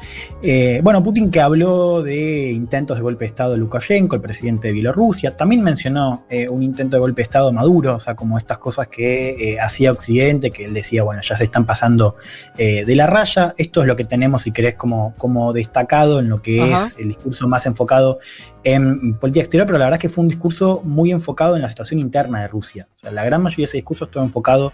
Eh, 0.42 0.80
bueno, 0.82 1.02
Putin 1.02 1.30
que 1.30 1.40
habló 1.40 2.02
de 2.02 2.52
intentos 2.52 2.96
de 2.96 3.02
golpe 3.02 3.24
de 3.24 3.28
Estado 3.28 3.52
de 3.52 3.58
Lukashenko, 3.58 4.16
el 4.16 4.22
presidente 4.22 4.68
de 4.68 4.74
Bielorrusia, 4.74 5.30
también 5.30 5.62
mencionó 5.62 6.24
eh, 6.30 6.48
un 6.48 6.62
intento 6.62 6.96
de 6.96 7.00
golpe 7.00 7.20
de 7.20 7.24
Estado 7.24 7.48
de 7.48 7.52
Maduro, 7.52 7.96
o 7.96 8.00
sea, 8.00 8.14
como 8.14 8.38
estas 8.38 8.58
cosas 8.58 8.88
que 8.88 9.30
eh, 9.30 9.60
hacía 9.60 9.92
Occidente, 9.92 10.50
que 10.50 10.64
él 10.64 10.74
decía, 10.74 11.02
bueno, 11.02 11.22
ya 11.22 11.36
se 11.36 11.44
están 11.44 11.66
pasando 11.66 12.16
de 12.56 12.94
la 12.94 13.06
raya. 13.06 13.54
Esto 13.58 13.82
es 13.82 13.86
lo 13.86 13.96
que 13.96 14.04
tenemos, 14.04 14.42
si 14.42 14.52
querés, 14.52 14.74
como, 14.74 15.14
como 15.16 15.52
destacado 15.52 16.20
en 16.20 16.28
lo 16.28 16.38
que 16.38 16.72
es 16.72 16.96
el 16.98 17.08
discurso 17.08 17.48
más 17.48 17.66
enfocado 17.66 18.18
en 18.64 19.14
política 19.14 19.42
exterior, 19.42 19.66
pero 19.66 19.78
la 19.78 19.84
verdad 19.84 19.98
es 19.98 20.02
que 20.02 20.08
fue 20.08 20.22
un 20.22 20.28
discurso 20.28 20.82
muy 20.84 21.12
enfocado 21.12 21.54
en 21.54 21.62
la 21.62 21.68
situación 21.68 22.00
interna 22.00 22.40
de 22.40 22.48
Rusia. 22.48 22.88
O 22.96 22.98
sea, 22.98 23.12
la 23.12 23.24
gran 23.24 23.42
mayoría 23.42 23.62
de 23.62 23.68
ese 23.68 23.76
discurso 23.76 24.06
estuvo 24.06 24.24
enfocado 24.24 24.72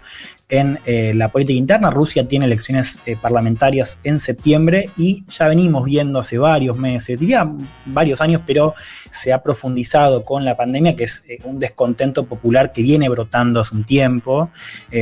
en 0.49 0.79
la 1.17 1.31
política 1.31 1.57
interna. 1.57 1.89
Rusia 1.91 2.27
tiene 2.27 2.45
elecciones 2.45 2.97
parlamentarias 3.21 3.99
en 4.03 4.19
septiembre 4.19 4.89
y 4.97 5.23
ya 5.29 5.47
venimos 5.47 5.85
viendo 5.85 6.19
hace 6.19 6.37
varios 6.37 6.77
meses, 6.77 7.19
diría 7.19 7.49
varios 7.85 8.21
años, 8.21 8.41
pero 8.45 8.73
se 9.11 9.33
ha 9.33 9.41
profundizado 9.41 10.23
con 10.23 10.45
la 10.45 10.55
pandemia, 10.55 10.95
que 10.95 11.05
es 11.05 11.23
eh, 11.27 11.39
un 11.43 11.59
descontento 11.59 12.25
popular 12.25 12.71
que 12.71 12.83
viene 12.83 13.09
brotando 13.09 13.59
hace 13.59 13.75
un 13.75 13.83
tiempo, 13.83 14.49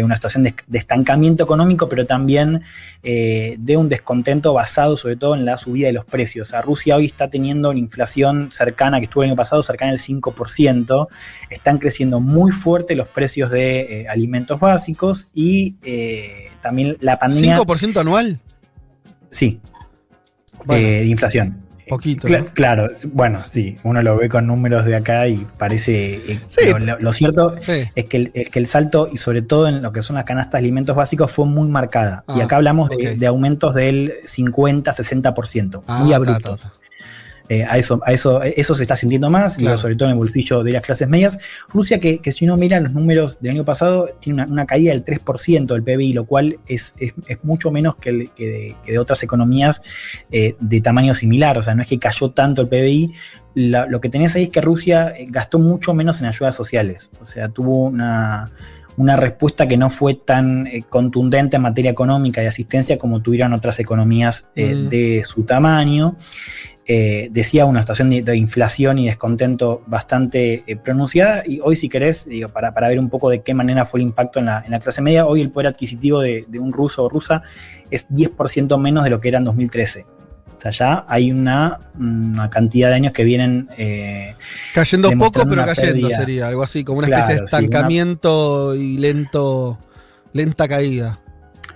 una 0.04 0.16
situación 0.16 0.44
de, 0.44 0.56
estancamiento 0.74 1.44
económico, 1.44 1.88
pero 1.90 2.06
también 2.06 2.64
de 3.04 3.78
un 3.78 3.90
descontento 3.90 4.54
basado 4.54 4.96
sobre 4.96 5.16
todo 5.16 5.36
en 5.36 5.46
la 5.46 5.58
subida 5.58 5.88
de 5.88 5.94
los 5.94 6.06
precios. 6.06 6.54
Rusia 6.64 6.96
hoy 6.96 7.06
está 7.06 7.30
teniendo 7.30 7.70
una 7.70 7.80
inflación 7.80 8.50
cercana 8.52 9.00
que 9.00 9.06
estuvo 9.06 9.24
el 9.24 9.30
año 9.30 9.36
pasado, 9.36 9.64
cercana 9.64 9.92
al 9.92 10.00
5%. 10.00 11.08
Están 11.50 11.78
creciendo 11.78 12.20
muy 12.20 12.52
fuerte 12.52 12.96
los 12.96 13.08
precios 13.08 13.52
de 13.52 14.02
eh, 14.02 14.08
alimentos 14.08 14.60
básicos 14.60 15.28
y 15.34 15.76
eh, 15.84 16.52
también 16.62 16.98
la 17.00 17.20
pandemia. 17.20 17.58
¿5% 17.58 18.00
anual? 18.00 18.40
Sí. 19.32 19.60
Eh, 20.70 20.76
de 20.76 21.06
inflación. 21.06 21.58
Poquito. 21.90 22.28
Claro, 22.54 22.88
bueno, 23.12 23.42
sí, 23.46 23.76
uno 23.84 24.02
lo 24.02 24.16
ve 24.16 24.30
con 24.30 24.48
números 24.48 24.86
de 24.86 24.96
acá 24.96 25.28
y 25.28 25.46
parece. 25.58 26.40
lo, 27.00 27.12
cierto 27.12 27.58
es, 27.58 28.06
que 28.06 28.18
el, 28.18 28.32
que 28.32 28.60
el 28.60 28.66
salto, 28.66 29.10
y 29.12 29.18
sobre 29.18 29.42
todo 29.42 29.68
en 29.68 29.82
lo 29.82 29.92
que 29.92 30.02
son 30.02 30.16
las 30.16 30.24
canastas 30.24 30.54
de 30.54 30.58
alimentos 30.60 30.96
básicos, 30.96 31.34
fue 31.34 31.46
muy 31.48 31.68
marcada. 31.68 32.24
y 32.30 32.40
ah, 32.40 32.46
acá 32.46 32.56
hablamos 32.56 32.90
de, 32.90 33.28
aumentos 33.28 33.76
del 33.76 34.14
50-60%, 34.24 35.84
muy 35.86 36.14
ah, 36.14 36.16
abruptos. 36.16 36.70
Eh, 37.52 37.66
a, 37.68 37.78
eso, 37.78 38.00
a 38.06 38.14
eso, 38.14 38.42
eso 38.42 38.76
se 38.76 38.84
está 38.84 38.96
sintiendo 38.96 39.30
más, 39.30 39.56
sobre 39.56 39.98
todo 39.98 40.08
en 40.08 40.14
el 40.14 40.18
bolsillo 40.18 40.64
de 40.64 40.72
las 40.72 40.86
clases 40.86 41.10
medias. 41.10 41.38
Rusia, 41.68 42.00
que, 42.00 42.22
si 42.32 42.46
uno 42.46 42.56
mira 42.56 42.80
los 42.80 42.94
números 42.94 43.42
del 43.42 43.52
año 43.52 43.66
pasado, 43.66 44.08
tiene 44.22 44.46
una, 44.46 44.66
caída 44.66 44.94
del 44.94 45.04
3% 45.04 45.66
del 45.66 45.84
PBI, 45.84 46.14
lo 46.14 46.26
cual 46.26 46.60
es, 46.66 46.96
mucho 47.44 47.70
menos 47.70 47.98
que, 47.98 48.32
de, 48.38 48.98
otras 48.98 49.22
economías 49.24 49.82
eh, 50.32 50.56
de 50.62 50.80
tamaño 50.80 51.14
similar. 51.14 51.58
O 51.58 51.62
sea, 51.62 51.76
no 51.76 51.82
es 51.82 51.90
que 51.90 52.00
cayó 52.00 52.32
tanto 52.32 52.62
el 52.62 52.70
PBI. 52.70 53.12
lo 53.56 54.00
que 54.00 54.08
tenés 54.08 54.34
ahí 54.38 54.44
es 54.44 54.50
que 54.50 54.62
Rusia 54.62 55.10
eh, 55.10 55.28
gastó 55.30 55.60
mucho 55.60 55.94
menos 55.94 56.22
en 56.22 56.28
ayudas 56.28 56.56
sociales. 56.56 57.12
O 57.20 57.26
sea, 57.26 57.50
tuvo 57.50 57.84
una 57.84 58.50
una 58.98 59.16
respuesta 59.16 59.68
que 59.68 59.78
no 59.78 59.90
fue 59.90 60.16
tan 60.16 60.68
contundente 60.90 61.56
en 61.56 61.64
materia 61.64 61.92
económica 61.92 62.44
y 62.44 62.46
asistencia 62.46 62.98
como 62.98 63.22
tuvieron 63.22 63.54
otras 63.54 63.80
economías 63.80 64.50
mm. 64.56 64.90
de 64.90 65.24
su 65.26 65.44
tamaño. 65.44 66.18
Eh, 66.88 67.30
decía 67.32 67.66
una 67.66 67.82
situación 67.82 68.10
de, 68.10 68.36
inflación 68.36 68.98
y 68.98 69.06
descontento 69.06 69.84
bastante 69.86 70.64
eh, 70.66 70.76
pronunciada. 70.76 71.44
Y 71.46 71.60
hoy, 71.64 71.76
si 71.76 71.90
querés, 71.90 72.28
digo, 72.28 72.50
para, 72.50 72.74
para, 72.74 72.88
ver 72.88 73.00
un 73.00 73.10
poco 73.10 73.30
de 73.30 73.42
qué 73.42 73.54
manera 73.54 73.86
fue 73.86 74.00
el 74.00 74.08
impacto 74.08 74.40
en 74.40 74.46
la, 74.46 74.80
clase 74.82 75.02
media, 75.02 75.26
hoy 75.28 75.42
el 75.42 75.52
poder 75.52 75.68
adquisitivo 75.68 76.22
de, 76.22 76.46
un 76.60 76.74
ruso 76.74 77.04
o 77.04 77.10
rusa 77.10 77.44
es 77.92 78.10
10% 78.10 78.80
menos 78.80 79.04
de 79.04 79.12
lo 79.12 79.22
que 79.22 79.30
era 79.30 79.38
en 79.38 79.46
2013. 79.46 80.06
O 80.58 80.62
sea, 80.62 80.72
ya 80.72 81.06
hay 81.08 81.32
una, 81.32 81.80
cantidad 82.50 82.90
de 82.90 82.96
años 82.96 83.14
que 83.14 83.24
vienen. 83.24 83.70
Eh, 83.78 84.36
cayendo 84.74 85.12
poco, 85.12 85.48
pero 85.48 85.64
cayendo 85.64 86.10
sería 86.10 86.48
algo 86.48 86.64
así, 86.64 86.84
como 86.84 87.00
una 87.00 87.08
especie 87.08 87.36
de 87.36 87.46
estancamiento 87.46 88.76
y 88.76 88.98
lento, 88.98 89.80
lenta 90.34 90.68
caída. 90.68 91.21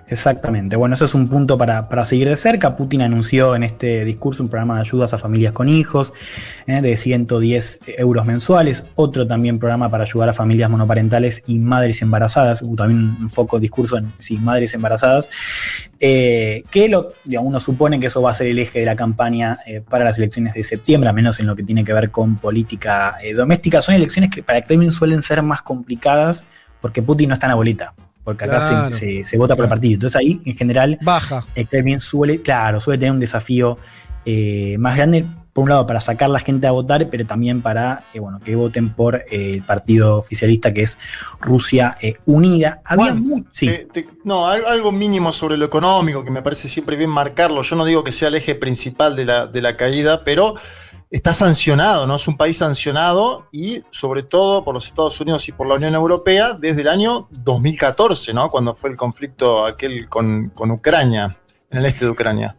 Exactamente. 0.08 0.76
Bueno, 0.76 0.94
eso 0.94 1.06
es 1.06 1.16
un 1.16 1.28
punto 1.28 1.58
para, 1.58 2.06
seguir 2.06 2.30
de 2.30 2.36
cerca. 2.36 2.78
Putin 2.78 3.02
anunció 3.02 3.56
en 3.56 3.64
este 3.64 4.06
discurso 4.06 4.44
un 4.44 4.50
programa 4.50 4.76
de 4.76 4.82
ayudas 4.82 5.14
a 5.14 5.18
familias 5.18 5.54
con 5.54 5.68
hijos 5.68 6.14
eh, 6.68 6.80
de 6.82 6.96
110 6.96 7.80
euros 7.98 8.26
mensuales. 8.26 8.86
Otro 8.96 9.26
también 9.26 9.58
programa 9.58 9.90
para 9.90 10.04
ayudar 10.04 10.30
a 10.30 10.34
familias 10.34 10.70
monoparentales 10.70 11.44
y 11.48 11.58
madres 11.58 12.04
embarazadas. 12.04 12.62
Hubo 12.62 12.76
también 12.76 13.18
un 13.20 13.30
foco 13.32 13.60
discurso 13.60 13.98
en 13.98 14.14
sí, 14.20 14.38
madres 14.38 14.76
embarazadas. 14.76 15.28
Eh, 16.00 16.64
que 16.70 16.88
lo, 16.88 17.14
uno 17.40 17.60
supone 17.60 18.00
que 18.00 18.08
eso 18.08 18.22
va 18.22 18.30
a 18.32 18.36
ser 18.36 18.48
el 18.48 18.60
eje 18.60 18.82
de 18.82 18.86
la 18.86 18.96
campaña 18.96 19.58
eh, 19.66 19.82
para 19.82 20.06
las 20.06 20.20
elecciones 20.20 20.54
de 20.54 20.64
septiembre, 20.64 21.10
al 21.10 21.16
menos 21.16 21.40
en 21.40 21.48
lo 21.48 21.56
que 21.56 21.64
tiene 21.64 21.84
que 21.84 21.94
ver 21.94 22.12
con 22.12 22.36
política 22.36 23.18
doméstica. 23.36 23.82
Son 23.82 23.96
elecciones 23.96 24.30
que 24.30 24.44
para 24.44 24.62
Kremlin 24.62 24.92
suelen 24.92 25.24
ser 25.24 25.42
más 25.42 25.64
complicadas 25.64 26.46
porque 26.80 27.02
Putin 27.02 27.30
no 27.30 27.34
está 27.34 27.48
en 27.48 27.52
la 27.54 27.56
porque 28.26 28.46
acá 28.46 28.90
se, 28.92 29.38
vota 29.38 29.56
por 29.56 29.66
el 29.66 29.70
partido. 29.70 29.94
Entonces 29.94 30.16
ahí, 30.18 30.42
en 30.44 30.58
general, 30.58 30.98
baja. 31.02 31.46
El 31.54 31.70
Kremlin 31.70 32.00
suele, 32.00 32.42
claro, 32.42 32.82
suele 32.82 32.98
tener 32.98 33.14
un 33.14 33.20
desafío 33.20 33.78
eh, 34.26 34.76
más 34.80 34.98
grande, 34.98 35.26
por 35.54 35.64
un 35.64 35.70
lado, 35.70 35.86
para 35.86 36.02
sacar 36.02 36.30
la 36.30 36.40
gente 36.40 36.66
a 36.66 36.72
votar, 36.72 37.08
pero 37.10 37.26
también 37.26 37.62
para 37.62 38.04
que, 38.12 38.20
bueno, 38.20 38.42
que 38.44 38.56
voten 38.56 38.90
por 38.90 39.16
eh, 39.16 39.52
el 39.54 39.62
partido 39.62 40.18
oficialista 40.18 40.74
que 40.74 40.82
es 40.82 40.98
Rusia 41.40 41.96
eh, 42.02 42.16
Unida. 42.26 42.82
Había 42.84 43.16
sí. 43.52 43.72
no, 44.24 44.50
algo 44.50 44.92
mínimo 44.92 45.32
sobre 45.32 45.56
lo 45.56 45.66
económico, 45.66 46.24
que 46.24 46.32
me 46.32 46.42
parece 46.42 46.68
siempre 46.68 46.98
bien 46.98 47.12
marcarlo. 47.12 47.62
Yo 47.62 47.76
no 47.76 47.86
digo 47.86 48.04
que 48.04 48.12
sea 48.12 48.30
el 48.30 48.36
eje 48.36 48.56
principal 48.56 49.16
de 49.16 49.26
la, 49.26 49.48
de 49.48 49.62
la 49.62 49.78
caída, 49.78 50.24
pero 50.26 50.56
está 51.10 51.34
sancionado, 51.34 52.08
¿no? 52.08 52.16
Es 52.16 52.28
un 52.28 52.38
país 52.38 52.58
sancionado 52.58 53.48
y 53.52 53.84
sobre 53.92 54.24
todo 54.24 54.64
por 54.64 54.74
los 54.74 54.88
Estados 54.88 55.20
Unidos 55.22 55.48
y 55.48 55.52
por 55.52 55.68
la 55.68 55.76
Unión 55.76 55.94
Europea 55.96 56.54
desde 56.54 56.82
el 56.82 56.88
año 56.88 57.28
2014, 57.32 58.34
¿no? 58.34 58.50
Cuando 58.50 58.74
fue 58.74 58.90
el 58.90 58.98
conflicto 58.98 59.66
aquel 59.66 60.10
con, 60.10 60.52
Ucrania, 60.56 61.38
en 61.70 61.80
el 61.80 61.86
este 61.86 62.06
de 62.06 62.12
Ucrania. 62.12 62.56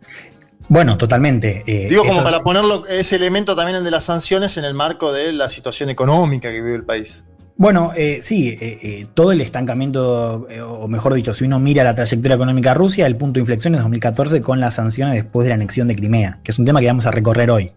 Bueno, 0.69 0.97
totalmente. 0.97 1.63
Eh, 1.67 1.89
Digo, 1.89 2.05
como 2.05 2.23
para 2.23 2.41
ponerlo, 2.41 2.87
ese 2.87 3.17
elemento 3.17 3.55
también 3.55 3.77
el 3.77 3.85
de 3.85 3.91
las 3.91 4.05
sanciones 4.05 4.57
en 4.57 4.65
el 4.65 4.75
marco 4.75 5.13
de 5.13 5.33
la 5.33 5.49
situación 5.49 5.91
económica 5.91 6.51
que 6.51 6.61
vive 6.61 6.77
el 6.77 6.85
país. 6.85 7.25
Bueno, 7.59 7.93
eh, 7.97 8.19
sí, 8.23 8.59
eh, 8.61 9.07
todo 9.15 9.33
el 9.33 9.41
estancamiento, 9.41 10.47
o 10.69 10.89
mejor 10.89 11.15
dicho, 11.15 11.33
si 11.33 11.45
uno 11.45 11.59
mira 11.59 11.85
la 11.85 11.95
trayectoria 11.95 12.35
económica 12.35 12.71
de 12.71 12.75
Rusia, 12.75 13.07
el 13.07 13.17
punto 13.17 13.35
de 13.35 13.41
inflexión 13.41 13.75
es 13.77 13.81
2014 13.81 14.43
con 14.43 14.61
las 14.61 14.75
sanciones 14.75 15.15
después 15.15 15.47
de 15.47 15.51
la 15.51 15.55
anexión 15.55 15.89
de 15.89 15.97
Crimea, 15.97 16.41
que 16.43 16.53
es 16.53 16.59
un 16.59 16.67
tema 16.67 16.81
que 16.81 16.87
vamos 16.87 17.07
a 17.07 17.11
recorrer 17.11 17.51
hoy. 17.51 17.73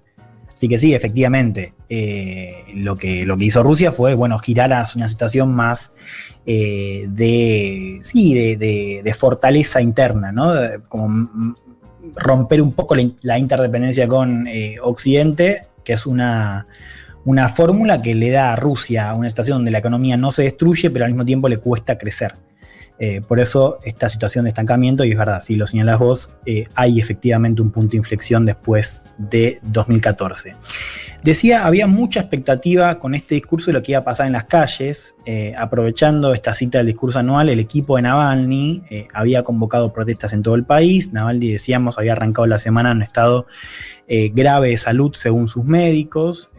Así 0.59 0.67
que 0.67 0.77
sí, 0.77 0.93
efectivamente, 0.93 1.73
eh, 1.87 2.65
lo, 2.75 2.97
que, 2.97 3.25
lo 3.25 3.37
que 3.37 3.45
hizo 3.45 3.63
Rusia 3.63 3.93
fue, 3.93 4.13
bueno, 4.13 4.37
girar 4.39 4.73
a 4.73 4.85
una 4.93 5.07
situación 5.07 5.53
más 5.55 5.93
eh, 6.45 7.05
de, 7.07 7.99
sí, 8.01 8.57
de, 8.57 9.15
fortaleza 9.17 9.81
interna, 9.81 10.33
¿no? 10.33 10.51
como 10.89 11.55
romper 12.13 12.61
un 12.61 12.73
poco 12.73 12.93
la, 13.21 13.39
interdependencia 13.39 14.05
con 14.09 14.47
eh, 14.47 14.75
Occidente, 14.81 15.61
que 15.85 15.93
es 15.93 16.05
una, 16.05 16.67
una 17.23 17.47
fórmula 17.47 18.01
que 18.01 18.13
le 18.13 18.29
da 18.29 18.51
a 18.51 18.57
Rusia 18.57 19.13
una 19.13 19.29
situación 19.29 19.59
donde 19.59 19.71
la 19.71 19.77
economía 19.77 20.17
no 20.17 20.29
se 20.29 20.43
destruye, 20.43 20.89
pero 20.89 21.05
al 21.05 21.11
mismo 21.11 21.23
tiempo 21.23 21.47
le 21.47 21.59
cuesta 21.59 21.97
crecer. 21.97 22.35
Eh, 23.01 23.21
por 23.25 23.39
eso 23.39 23.79
esta 23.83 24.09
situación 24.09 24.43
de 24.43 24.49
estancamiento, 24.49 25.05
y 25.05 25.11
es 25.11 25.17
verdad, 25.17 25.39
si 25.41 25.55
lo 25.55 25.65
señalas 25.65 25.99
vos, 25.99 26.33
eh, 26.45 26.67
hay 26.75 26.99
efectivamente 26.99 27.61
un 27.61 27.71
punto 27.71 27.91
de 27.91 27.97
inflexión 27.97 28.45
después 28.45 29.05
de 29.17 29.59
2014. 29.63 30.55
Decía, 31.23 31.65
había 31.65 31.87
mucha 31.87 32.19
expectativa 32.19 32.99
con 32.99 33.15
este 33.15 33.35
discurso 33.35 33.67
de 33.67 33.73
lo 33.73 33.83
que 33.83 33.93
iba 33.93 33.99
a 33.99 34.03
pasar 34.03 34.27
en 34.27 34.33
las 34.33 34.45
calles. 34.45 35.15
Eh, 35.25 35.53
aprovechando 35.57 36.33
esta 36.33 36.53
cita 36.53 36.79
del 36.79 36.87
discurso 36.87 37.19
anual, 37.19 37.47
el 37.49 37.59
equipo 37.59 37.95
de 37.95 38.03
Navalny 38.03 38.83
había 39.13 39.43
convocado 39.43 39.93
protestas 39.93 40.33
en 40.33 40.43
todo 40.43 40.55
el 40.55 40.65
país. 40.65 41.13
Navalny, 41.13 41.51
decíamos, 41.51 41.97
había 41.97 42.13
arrancado 42.13 42.47
la 42.47 42.59
semana 42.59 42.91
en 42.91 42.97
un 42.97 43.03
estado 43.03 43.47
grave 44.07 44.69
de 44.69 44.77
salud 44.77 45.13
según 45.13 45.47
sus 45.47 45.65
médicos, 45.65 46.49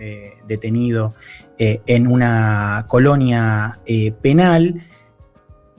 detenido 0.47 1.15
en 1.59 2.07
una 2.07 2.85
colonia 2.87 3.81
penal. 4.21 4.90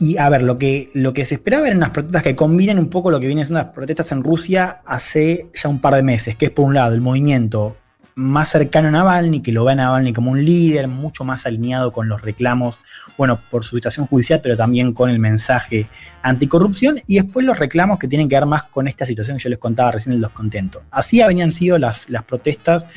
Y 0.01 0.17
a 0.17 0.29
ver, 0.29 0.41
lo 0.41 0.57
que, 0.57 0.89
lo 0.95 1.13
que 1.13 1.25
se 1.25 1.35
esperaba 1.35 1.67
eran 1.67 1.77
unas 1.77 1.91
protestas 1.91 2.23
que 2.23 2.35
combinen 2.35 2.79
un 2.79 2.89
poco 2.89 3.11
lo 3.11 3.19
que 3.19 3.27
vienen 3.27 3.45
siendo 3.45 3.63
las 3.63 3.71
protestas 3.71 4.11
en 4.11 4.23
Rusia 4.23 4.81
hace 4.83 5.45
ya 5.53 5.69
un 5.69 5.79
par 5.79 5.93
de 5.93 6.01
meses, 6.01 6.35
que 6.35 6.45
es 6.45 6.51
por 6.51 6.65
un 6.65 6.73
lado 6.73 6.95
el 6.95 7.01
movimiento 7.01 7.77
más 8.15 8.49
cercano 8.49 8.87
a 8.87 8.91
Navalny, 8.91 9.43
que 9.43 9.51
lo 9.51 9.63
ve 9.63 9.73
a 9.73 9.75
Navalny 9.75 10.11
como 10.11 10.31
un 10.31 10.43
líder, 10.43 10.87
mucho 10.87 11.23
más 11.23 11.45
alineado 11.45 11.91
con 11.91 12.09
los 12.09 12.23
reclamos, 12.23 12.79
bueno, 13.15 13.39
por 13.51 13.63
su 13.63 13.75
situación 13.75 14.07
judicial, 14.07 14.39
pero 14.41 14.57
también 14.57 14.91
con 14.91 15.11
el 15.11 15.19
mensaje 15.19 15.87
anticorrupción, 16.23 16.99
y 17.05 17.21
después 17.21 17.45
los 17.45 17.59
reclamos 17.59 17.99
que 17.99 18.07
tienen 18.07 18.27
que 18.27 18.35
ver 18.35 18.47
más 18.47 18.63
con 18.63 18.87
esta 18.87 19.05
situación 19.05 19.37
que 19.37 19.43
yo 19.43 19.49
les 19.51 19.59
contaba 19.59 19.91
recién 19.91 20.13
del 20.13 20.21
descontento. 20.21 20.81
Así 20.89 21.21
habían 21.21 21.51
sido 21.51 21.77
las, 21.77 22.09
las 22.09 22.23
protestas 22.23 22.87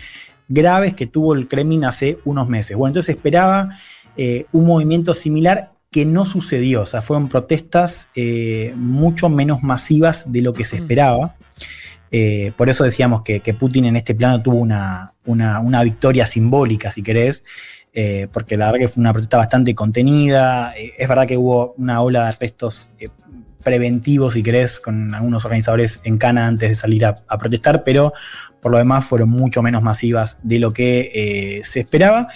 graves 0.48 0.94
que 0.94 1.06
tuvo 1.06 1.35
el 1.35 1.48
Kremlin 1.48 1.85
hace 1.85 2.18
unos 2.24 2.48
meses. 2.48 2.78
Bueno, 2.78 2.93
entonces 2.93 3.14
esperaba 3.14 3.68
eh, 4.16 4.47
un 4.52 4.64
movimiento 4.64 5.12
similar 5.12 5.73
que 5.94 6.04
no 6.04 6.26
sucedió. 6.26 6.82
O 6.82 6.86
sea, 6.86 7.02
fueron 7.02 7.28
protestas 7.28 8.08
eh, 8.16 8.72
mucho 8.74 9.28
menos 9.28 9.62
masivas 9.62 10.24
de 10.26 10.42
lo 10.42 10.52
que 10.52 10.64
se 10.64 10.74
esperaba. 10.74 11.36
Eh, 12.10 12.50
por 12.56 12.68
eso 12.68 12.82
decíamos 12.82 13.22
que, 13.22 13.38
que, 13.38 13.54
Putin 13.54 13.84
en 13.84 13.94
este 13.94 14.12
plano 14.12 14.42
tuvo 14.42 14.56
una, 14.56 15.12
una, 15.24 15.60
una 15.60 15.84
victoria 15.84 16.26
simbólica, 16.26 16.90
si 16.90 17.04
querés, 17.04 17.44
eh, 17.92 18.26
porque 18.32 18.56
la 18.56 18.72
verdad 18.72 18.88
que 18.88 18.88
fue 18.88 19.02
una 19.02 19.12
protesta 19.12 19.36
bastante 19.36 19.72
contenida. 19.76 20.74
Eh, 20.76 20.94
es 20.98 21.06
verdad 21.06 21.28
que 21.28 21.36
hubo 21.36 21.76
una 21.78 22.00
ola 22.00 22.22
de 22.22 22.28
arrestos 22.30 22.90
preventivos, 23.62 24.32
si 24.32 24.42
querés, 24.42 24.80
con 24.80 25.14
algunos 25.14 25.44
organizadores 25.44 26.00
en 26.02 26.18
Cana 26.18 26.48
antes 26.48 26.70
de 26.70 26.74
salir 26.74 27.04
a, 27.04 27.14
a, 27.28 27.38
protestar, 27.38 27.84
pero 27.84 28.12
por 28.60 28.72
lo 28.72 28.78
demás 28.78 29.06
fueron 29.06 29.30
mucho 29.30 29.62
menos 29.62 29.84
masivas 29.84 30.38
de 30.42 30.58
lo 30.58 30.72
que 30.72 31.62
se 31.62 31.78
esperaba, 31.78 32.26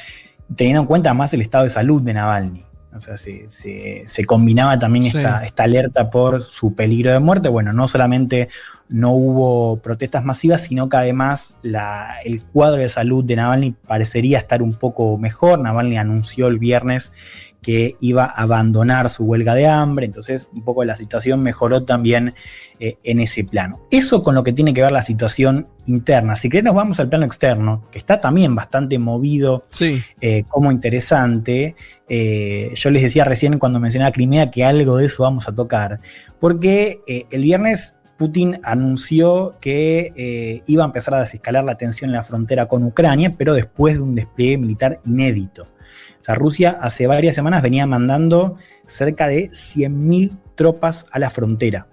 teniendo 0.55 0.82
en 0.82 0.86
cuenta 0.86 1.12
más 1.12 1.35
el 1.35 1.40
estado 1.40 1.64
de 1.64 1.70
salud 1.70 2.02
de 2.02 2.14
Navalny. 2.14 2.68
O 2.94 3.01
sea, 3.01 3.19
se, 3.19 3.51
se, 3.51 4.05
se 4.06 4.24
combinaba 4.24 4.78
también 4.78 5.05
sí. 5.05 5.19
esta, 5.19 5.44
esta, 5.44 5.65
alerta 5.65 6.10
por 6.10 6.43
su 6.43 6.74
peligro 6.74 7.12
de 7.12 7.19
muerte. 7.19 7.48
Bueno, 7.48 7.73
no 7.73 7.86
solamente 7.86 8.48
no 8.89 9.12
hubo 9.12 9.77
protestas 9.77 10.24
masivas, 10.24 10.62
sino 10.62 10.89
que 10.89 10.97
además 10.97 11.55
la, 11.62 12.16
el 12.24 12.43
cuadro 12.43 12.81
de 12.81 12.89
salud 12.89 13.24
de 13.24 13.36
Navalny 13.36 13.73
parecería 13.86 14.39
estar 14.39 14.62
un 14.62 14.73
poco 14.73 15.19
mejor. 15.19 15.59
Navalny 15.59 15.98
anunció 15.98 16.47
el 16.48 16.59
viernes 16.59 17.12
que 17.62 17.97
iba 18.01 18.24
a 18.24 18.43
abandonar 18.43 19.10
su 19.10 19.24
huelga 19.24 19.55
de 19.55 19.66
hambre, 19.66 20.06
entonces 20.06 20.48
un 20.55 20.62
poco 20.62 20.85
la 20.85 20.97
situación 20.97 21.43
mejoró 21.43 21.85
también 21.85 22.35
eh, 22.78 22.97
en 23.05 23.20
ese 23.20 23.44
plano. 23.44 23.80
Eso 23.90 24.22
con 24.22 24.35
lo 24.35 24.44
que 24.44 24.52
tiene 24.52 24.72
que 24.72 24.82
ver 24.82 24.93
la 24.93 25.02
situación 25.02 25.68
interna. 25.86 26.36
Si 26.36 26.48
querés 26.48 26.64
nos 26.64 26.74
vamos 26.74 27.01
al 27.01 27.09
plano 27.09 27.24
externo, 27.24 27.86
que 27.90 27.98
está 27.98 28.20
también 28.20 28.55
bastante 28.55 28.98
movido 28.98 29.64
sí. 29.70 30.02
eh, 30.20 30.44
como 30.48 30.70
interesante. 30.70 31.74
Eh, 32.09 32.72
yo 32.74 32.90
les 32.90 33.02
decía 33.02 33.24
recién 33.24 33.59
cuando 33.59 33.80
mencionaba 33.80 34.12
Crimea 34.12 34.51
que 34.51 34.64
algo 34.64 34.97
de 34.97 35.06
eso 35.06 35.24
vamos 35.24 35.48
a 35.48 35.55
tocar, 35.55 36.01
porque 36.40 37.01
el 37.06 37.43
viernes 37.43 37.98
Putin 38.18 38.59
anunció 38.64 39.56
que 39.60 40.12
eh, 40.16 40.62
iba 40.66 40.82
a 40.82 40.86
empezar 40.86 41.14
a 41.14 41.20
desescalar 41.20 41.64
la 41.64 41.76
tensión 41.76 42.10
en 42.10 42.16
la 42.16 42.24
frontera 42.24 42.66
con 42.66 42.85
Ucrania, 42.85 43.32
pero 43.39 43.55
después 43.55 43.94
de 43.94 44.01
un 44.01 44.14
despliegue 44.16 44.59
militar 44.59 45.01
inédito. 45.06 45.64
Sea, 46.29 46.35
Rusia 46.35 46.79
hace 46.83 47.07
varias 47.07 47.35
semanas 47.35 47.63
venía 47.63 47.87
mandando 47.87 48.57
cerca 48.87 49.29
de 49.29 49.49
100.000 49.51 50.39
tropas 50.57 51.07
a 51.11 51.19
la 51.19 51.31
frontera. 51.31 51.87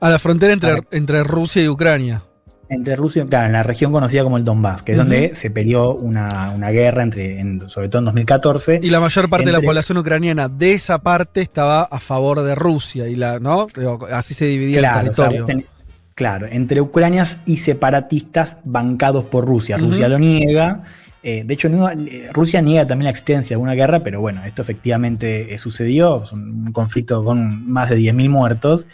A 0.00 0.10
la 0.10 0.18
frontera 0.18 0.52
entre, 0.52 0.82
entre 0.90 1.24
Rusia 1.24 1.62
y 1.62 1.68
Ucrania 1.68 2.22
entre 2.68 2.94
Rusia 2.94 3.22
y 3.22 3.24
Ucrania, 3.24 3.46
en 3.46 3.52
la 3.54 3.62
región 3.64 3.90
conocida 3.90 4.22
como 4.22 4.36
el 4.36 4.44
Donbass, 4.44 4.82
que 4.82 4.92
es 4.92 4.98
uh 4.98 5.00
-huh. 5.00 5.04
donde 5.04 5.34
se 5.34 5.50
peleó 5.50 5.94
una, 5.96 6.52
una 6.54 6.70
guerra, 6.70 7.02
entre, 7.02 7.40
en, 7.40 7.68
sobre 7.68 7.88
todo 7.88 7.98
en 7.98 8.04
2014. 8.04 8.78
Y 8.80 8.90
la 8.90 9.00
mayor 9.00 9.28
parte 9.28 9.42
entre, 9.42 9.56
de 9.56 9.60
la 9.60 9.66
población 9.66 9.98
ucraniana 9.98 10.48
de 10.48 10.74
esa 10.74 11.02
parte 11.02 11.40
estaba 11.40 11.82
a 11.82 11.98
favor 11.98 12.42
de 12.42 12.54
Rusia, 12.54 13.08
y 13.08 13.16
la, 13.16 13.40
¿no? 13.40 13.66
Así 14.12 14.34
se 14.34 14.44
dividía 14.44 14.78
claro, 14.78 14.98
el 14.98 15.04
territorio. 15.06 15.42
O 15.42 15.46
sea, 15.46 15.56
ten, 15.56 15.66
claro, 16.14 16.46
entre 16.46 16.80
ucranias 16.80 17.40
y 17.44 17.56
separatistas 17.56 18.58
bancados 18.62 19.24
por 19.24 19.46
Rusia. 19.46 19.76
Uh 19.76 19.80
-huh. 19.80 19.88
Rusia 19.88 20.08
lo 20.08 20.20
niega. 20.20 20.84
Eh, 21.22 21.42
de 21.44 21.54
hecho, 21.54 21.68
eh, 21.68 22.30
Rusia 22.32 22.62
niega 22.62 22.86
también 22.86 23.04
la 23.04 23.10
existencia 23.10 23.56
de 23.56 23.62
una 23.62 23.74
guerra, 23.74 24.00
pero 24.00 24.20
bueno, 24.20 24.44
esto 24.44 24.62
efectivamente 24.62 25.54
eh, 25.54 25.58
sucedió, 25.58 26.24
es 26.24 26.32
un, 26.32 26.72
conflicto 26.72 27.24
con 27.24 27.70
más 27.70 27.90
de 27.90 27.98
10.000 27.98 28.28
muertos. 28.28 28.86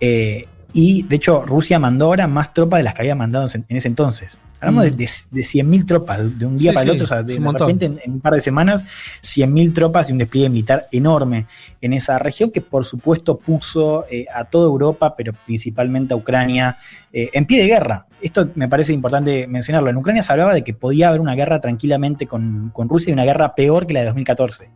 Y 0.00 1.02
de 1.04 1.16
hecho, 1.16 1.46
Rusia 1.46 1.78
mandó 1.78 2.06
ahora 2.06 2.26
más 2.26 2.52
tropas 2.52 2.80
de 2.80 2.84
las 2.84 2.94
que 2.94 3.02
había 3.02 3.14
mandado 3.14 3.48
en 3.52 3.76
ese 3.76 3.88
entonces. 3.88 4.38
Hablamos 4.60 4.84
mm. 4.84 4.88
de, 4.88 4.96
de, 4.96 5.10
de 5.30 5.42
100.000 5.42 5.86
tropas 5.86 6.38
de 6.38 6.46
un 6.46 6.56
día 6.56 6.72
sí, 6.72 6.74
para 6.74 6.84
el 6.84 6.90
otro, 6.90 7.00
sí, 7.00 7.04
o 7.04 7.06
sea, 7.06 7.22
de, 7.22 7.38
de 7.38 7.50
repente 7.52 7.86
en, 7.86 8.00
en, 8.04 8.12
un 8.12 8.20
par 8.20 8.34
de 8.34 8.40
semanas, 8.40 8.84
100.000 9.22 9.72
tropas 9.72 10.08
y 10.08 10.12
un 10.12 10.18
despliegue 10.18 10.48
militar 10.48 10.88
enorme 10.90 11.46
en 11.80 11.92
esa 11.92 12.18
región 12.18 12.50
que 12.50 12.60
por 12.60 12.84
supuesto 12.84 13.38
puso 13.38 14.06
eh, 14.10 14.26
a 14.34 14.44
toda 14.44 14.66
Europa, 14.66 15.14
pero 15.16 15.32
principalmente 15.46 16.14
a 16.14 16.16
Ucrania, 16.16 16.78
eh, 17.12 17.30
en 17.32 17.46
pie 17.46 17.60
de 17.62 17.68
guerra. 17.68 18.06
Esto 18.20 18.48
me 18.56 18.68
parece 18.68 18.92
importante 18.92 19.46
mencionarlo. 19.46 19.90
En 19.90 19.96
Ucrania 19.96 20.22
se 20.22 20.32
hablaba 20.32 20.52
de 20.52 20.64
que 20.64 20.74
podía 20.74 21.08
haber 21.08 21.20
una 21.20 21.34
guerra 21.34 21.60
tranquilamente 21.60 22.26
con, 22.26 22.70
con 22.74 22.88
Rusia 22.88 23.10
y 23.10 23.12
una 23.12 23.24
guerra 23.24 23.54
peor 23.54 23.86
que 23.86 23.94
la 23.94 24.00
de 24.00 24.06
2014. 24.06 24.68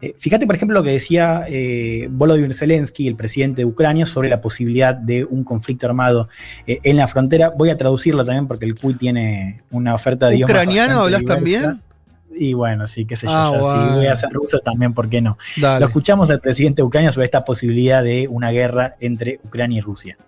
Eh, 0.00 0.14
fíjate, 0.18 0.46
por 0.46 0.54
ejemplo, 0.56 0.78
lo 0.78 0.82
que 0.82 0.90
decía 0.90 1.44
eh, 1.48 2.08
Volodymyr 2.10 2.54
Zelensky, 2.54 3.08
el 3.08 3.16
presidente 3.16 3.62
de 3.62 3.64
Ucrania, 3.64 4.06
sobre 4.06 4.28
la 4.28 4.40
posibilidad 4.40 4.94
de 4.94 5.24
un 5.24 5.44
conflicto 5.44 5.86
armado 5.86 6.28
eh, 6.66 6.80
en 6.82 6.96
la 6.96 7.06
frontera. 7.06 7.50
Voy 7.50 7.70
a 7.70 7.76
traducirlo 7.76 8.24
también 8.24 8.46
porque 8.46 8.64
el 8.64 8.74
CUI 8.74 8.94
tiene 8.94 9.62
una 9.70 9.94
oferta 9.94 10.28
de 10.28 10.44
¿Ucraniano 10.44 11.02
hablas 11.02 11.20
diversa. 11.20 11.34
también? 11.34 11.82
Y 12.36 12.52
bueno, 12.52 12.86
sí, 12.88 13.04
qué 13.04 13.16
sé 13.16 13.26
yo. 13.26 13.32
Ah, 13.32 13.50
ya, 13.52 13.58
wow. 13.58 13.88
Si 13.88 13.94
voy 13.94 14.06
a 14.06 14.12
hacer 14.12 14.30
ruso 14.30 14.58
también, 14.58 14.92
¿por 14.92 15.08
qué 15.08 15.20
no? 15.20 15.38
Dale. 15.56 15.80
Lo 15.80 15.86
escuchamos 15.86 16.30
al 16.30 16.40
presidente 16.40 16.82
de 16.82 16.86
Ucrania 16.86 17.12
sobre 17.12 17.26
esta 17.26 17.44
posibilidad 17.44 18.02
de 18.02 18.26
una 18.28 18.50
guerra 18.50 18.96
entre 19.00 19.40
Ucrania 19.44 19.78
y 19.78 19.80
Rusia. 19.80 20.18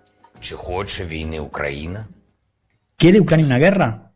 ¿Quiere 2.95 3.19
Ucrania 3.19 3.45
una 3.45 3.57
guerra? 3.57 4.11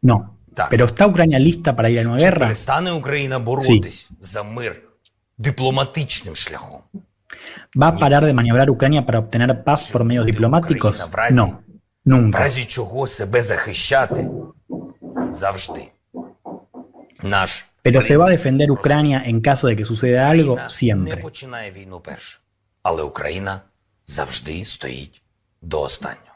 No. 0.00 0.38
Так. 0.53 0.69
Pero 0.69 0.85
¿está 0.85 1.05
Ucrania 1.07 1.39
lista 1.39 1.75
para 1.75 1.89
ir 1.89 1.99
a 1.99 2.09
una 2.09 2.17
guerra? 2.17 2.47
Перестане 2.47 2.91
Україна 2.91 3.39
боротись 3.39 4.07
sí. 4.09 4.15
за 4.21 4.43
мир 4.43 4.83
дипломатичним 5.37 6.35
шляхом. 6.35 6.81
¿Va 7.79 7.87
a 7.89 7.95
parar 7.95 8.25
de 8.25 8.33
maniobrar 8.33 8.69
Ucrania 8.69 9.05
para 9.05 9.19
obtener 9.19 9.63
paz 9.63 9.91
por 9.91 10.03
medios 10.03 10.25
diplomáticos? 10.25 11.09
No, 11.31 11.59
nunca. 12.05 12.37
В 12.37 12.41
разі 12.41 12.65
чого 12.65 13.07
себе 13.07 13.43
захищати 13.43 14.27
завжди. 15.29 15.91
Наш 17.23 17.65
Pero 17.83 18.01
se 18.01 18.17
va 18.17 18.25
a 18.27 18.29
defender 18.29 18.69
Ucrania 18.69 19.23
en 19.25 19.39
caso 19.41 19.67
de 19.67 19.75
que 19.77 19.85
suceda 19.85 20.29
algo 20.29 20.57
siempre. 20.67 21.15
Не 21.15 21.21
починає 21.21 21.71
війну 21.71 21.99
перша, 21.99 22.39
але 22.83 23.03
Україна 23.03 23.61
завжди 24.07 24.65
стоїть 24.65 25.21
до 25.61 25.81
останнього. 25.81 26.30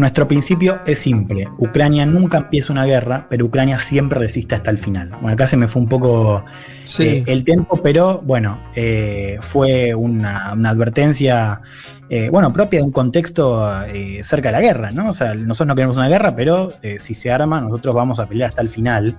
Nuestro 0.00 0.26
principio 0.26 0.80
es 0.86 0.98
simple. 0.98 1.46
Ucrania 1.58 2.06
nunca 2.06 2.38
empieza 2.38 2.72
una 2.72 2.86
guerra, 2.86 3.26
pero 3.28 3.44
Ucrania 3.44 3.78
siempre 3.78 4.18
resiste 4.18 4.54
hasta 4.54 4.70
el 4.70 4.78
final. 4.78 5.10
Bueno, 5.10 5.34
acá 5.34 5.46
se 5.46 5.58
me 5.58 5.68
fue 5.68 5.82
un 5.82 5.90
poco 5.90 6.42
sí. 6.86 7.02
eh, 7.02 7.24
el 7.26 7.44
tiempo, 7.44 7.82
pero 7.82 8.22
bueno, 8.24 8.58
eh, 8.74 9.36
fue 9.42 9.94
una, 9.94 10.54
una 10.54 10.70
advertencia, 10.70 11.60
eh, 12.08 12.30
bueno, 12.30 12.50
propia 12.50 12.78
de 12.78 12.86
un 12.86 12.92
contexto 12.92 13.62
cerca 14.22 14.48
de 14.48 14.52
la 14.52 14.62
guerra, 14.62 14.90
¿no? 14.90 15.10
O 15.10 15.12
sea, 15.12 15.34
nosotros 15.34 15.68
no 15.68 15.74
queremos 15.74 15.98
una 15.98 16.08
guerra, 16.08 16.34
pero 16.34 16.72
si 16.98 17.12
se 17.12 17.30
arma, 17.30 17.60
nosotros 17.60 17.94
vamos 17.94 18.18
a 18.20 18.26
pelear 18.26 18.48
hasta 18.48 18.62
el 18.62 18.70
final. 18.70 19.18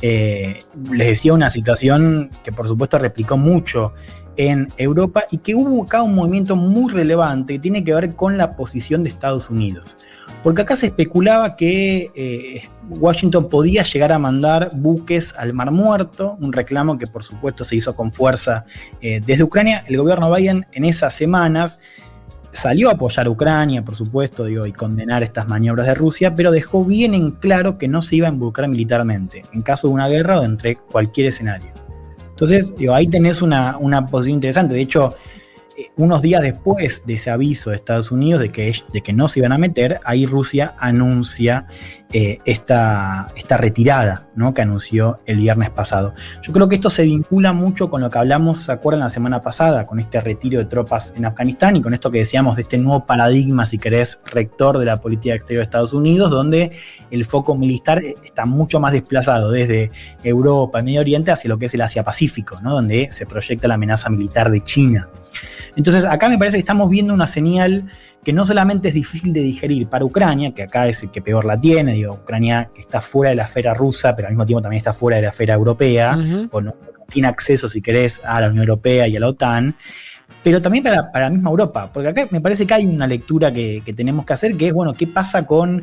les 0.00 1.06
decía 1.06 1.34
una 1.34 1.50
situación 1.50 2.30
que 2.42 2.52
por 2.52 2.66
supuesto 2.66 2.98
replicó 2.98 3.36
mucho 3.36 3.92
en 4.38 4.68
Europa 4.78 5.24
y 5.30 5.36
que 5.36 5.54
hubo 5.54 5.82
acá 5.82 6.00
un 6.00 6.14
movimiento 6.14 6.56
muy 6.56 6.90
relevante 6.90 7.52
que 7.52 7.58
tiene 7.58 7.84
que 7.84 7.92
ver 7.92 8.14
con 8.14 8.38
la 8.38 8.56
posición 8.56 9.02
de 9.02 9.10
Estados 9.10 9.50
Unidos. 9.50 9.98
Porque 10.42 10.62
acá 10.62 10.74
se 10.74 10.86
especulaba 10.86 11.56
que 11.56 12.10
eh, 12.14 12.62
Washington 12.88 13.48
podía 13.48 13.84
llegar 13.84 14.10
a 14.12 14.18
mandar 14.18 14.70
buques 14.74 15.34
al 15.38 15.52
Mar 15.52 15.70
Muerto, 15.70 16.36
un 16.40 16.52
reclamo 16.52 16.98
que 16.98 17.06
por 17.06 17.22
supuesto 17.22 17.64
se 17.64 17.76
hizo 17.76 17.94
con 17.94 18.12
fuerza 18.12 18.64
eh, 19.00 19.20
desde 19.24 19.44
Ucrania. 19.44 19.84
El 19.86 19.98
gobierno 19.98 20.34
Biden 20.34 20.66
en 20.72 20.84
esas 20.84 21.14
semanas 21.14 21.78
salió 22.52 22.90
a 22.90 22.92
apoyar 22.92 23.26
a 23.26 23.30
Ucrania, 23.30 23.84
por 23.84 23.96
supuesto, 23.96 24.48
y 24.48 24.72
condenar 24.72 25.22
estas 25.22 25.48
maniobras 25.48 25.86
de 25.86 25.94
Rusia, 25.94 26.34
pero 26.34 26.50
dejó 26.50 26.84
bien 26.84 27.14
en 27.14 27.32
claro 27.32 27.78
que 27.78 27.88
no 27.88 28.02
se 28.02 28.16
iba 28.16 28.28
a 28.28 28.30
involucrar 28.30 28.68
militarmente 28.68 29.44
en 29.52 29.62
caso 29.62 29.88
de 29.88 29.94
una 29.94 30.08
guerra 30.08 30.40
o 30.40 30.44
entre 30.44 30.76
cualquier 30.76 31.28
escenario. 31.28 31.72
Entonces, 32.30 32.72
ahí 32.92 33.06
tenés 33.06 33.40
una, 33.42 33.78
posición 34.10 34.36
interesante. 34.36 34.74
De 34.74 34.80
hecho, 34.80 35.14
unos 35.96 36.22
días 36.22 36.42
después 36.42 37.04
de 37.06 37.14
ese 37.14 37.30
aviso 37.30 37.70
de 37.70 37.76
Estados 37.76 38.10
Unidos 38.10 38.40
de 38.40 38.50
que, 38.50 38.74
de 38.92 39.00
que 39.02 39.12
no 39.12 39.28
se 39.28 39.40
iban 39.40 39.52
a 39.52 39.58
meter, 39.58 40.00
ahí 40.04 40.26
Rusia 40.26 40.74
anuncia 40.78 41.66
eh, 42.12 42.40
esta, 42.44 43.26
esta, 43.36 43.56
retirada 43.56 44.26
¿no? 44.34 44.52
que 44.52 44.60
anunció 44.60 45.20
el 45.24 45.38
viernes 45.38 45.70
pasado. 45.70 46.12
Yo 46.42 46.52
creo 46.52 46.68
que 46.68 46.74
esto 46.74 46.90
se 46.90 47.04
vincula 47.04 47.52
mucho 47.52 47.88
con 47.88 48.02
lo 48.02 48.10
que 48.10 48.18
hablamos, 48.18 48.60
¿se 48.60 48.72
acuerdan 48.72 49.00
la 49.00 49.08
semana 49.08 49.42
pasada? 49.42 49.86
Con 49.86 49.98
este 49.98 50.20
retiro 50.20 50.58
de 50.58 50.66
tropas 50.66 51.14
en 51.16 51.24
Afganistán 51.24 51.76
y 51.76 51.82
con 51.82 51.94
esto 51.94 52.10
que 52.10 52.18
decíamos 52.18 52.56
de 52.56 52.62
este 52.62 52.76
nuevo 52.76 53.06
paradigma, 53.06 53.64
si 53.64 53.78
querés, 53.78 54.20
rector 54.26 54.78
de 54.78 54.84
la 54.84 54.98
política 54.98 55.34
exterior 55.34 55.60
de 55.60 55.64
Estados 55.64 55.94
Unidos, 55.94 56.30
donde 56.30 56.72
el 57.10 57.24
foco 57.24 57.54
militar 57.54 58.02
está 58.22 58.44
mucho 58.44 58.78
más 58.78 58.92
desplazado 58.92 59.50
desde 59.50 59.90
Europa 60.22 60.80
y 60.80 60.84
Medio 60.84 61.00
Oriente 61.00 61.30
hacia 61.30 61.48
lo 61.48 61.58
que 61.58 61.66
es 61.66 61.74
el 61.74 61.80
Asia-Pacífico, 61.80 62.56
¿no? 62.62 62.74
donde 62.74 63.08
se 63.12 63.26
proyecta 63.26 63.68
la 63.68 63.74
amenaza 63.74 64.10
militar 64.10 64.50
de 64.50 64.62
China. 64.62 65.08
Entonces, 65.76 66.04
acá 66.04 66.28
me 66.28 66.38
parece 66.38 66.56
que 66.58 66.60
estamos 66.60 66.90
viendo 66.90 67.14
una 67.14 67.26
señal 67.26 67.86
que 68.24 68.32
no 68.32 68.46
solamente 68.46 68.88
es 68.88 68.94
difícil 68.94 69.32
de 69.32 69.40
digerir 69.40 69.88
para 69.88 70.04
Ucrania, 70.04 70.52
que 70.54 70.62
acá 70.62 70.86
es 70.88 71.02
el 71.02 71.10
que 71.10 71.22
peor 71.22 71.44
la 71.44 71.60
tiene, 71.60 71.94
digo, 71.94 72.14
Ucrania 72.14 72.70
que 72.74 72.80
está 72.80 73.00
fuera 73.00 73.30
de 73.30 73.36
la 73.36 73.44
esfera 73.44 73.74
rusa, 73.74 74.14
pero 74.14 74.28
al 74.28 74.34
mismo 74.34 74.46
tiempo 74.46 74.62
también 74.62 74.78
está 74.78 74.92
fuera 74.92 75.16
de 75.16 75.22
la 75.22 75.28
esfera 75.30 75.54
europea, 75.54 76.16
uh 76.16 76.20
-huh. 76.20 76.48
o 76.52 76.60
no, 76.60 76.74
tiene 77.08 77.28
acceso, 77.28 77.68
si 77.68 77.82
querés, 77.82 78.20
a 78.24 78.40
la 78.40 78.48
Unión 78.48 78.62
Europea 78.62 79.08
y 79.08 79.16
a 79.16 79.20
la 79.20 79.28
OTAN, 79.28 79.74
pero 80.42 80.62
también 80.62 80.84
para, 80.84 81.10
para 81.10 81.26
la 81.26 81.30
misma 81.30 81.50
Europa, 81.50 81.90
porque 81.92 82.08
acá 82.08 82.26
me 82.30 82.40
parece 82.40 82.66
que 82.66 82.74
hay 82.74 82.86
una 82.86 83.06
lectura 83.06 83.52
que, 83.52 83.82
que 83.84 83.92
tenemos 83.92 84.24
que 84.24 84.32
hacer, 84.32 84.56
que 84.56 84.68
es, 84.68 84.72
bueno, 84.72 84.94
¿qué 84.94 85.06
pasa 85.06 85.46
con 85.46 85.82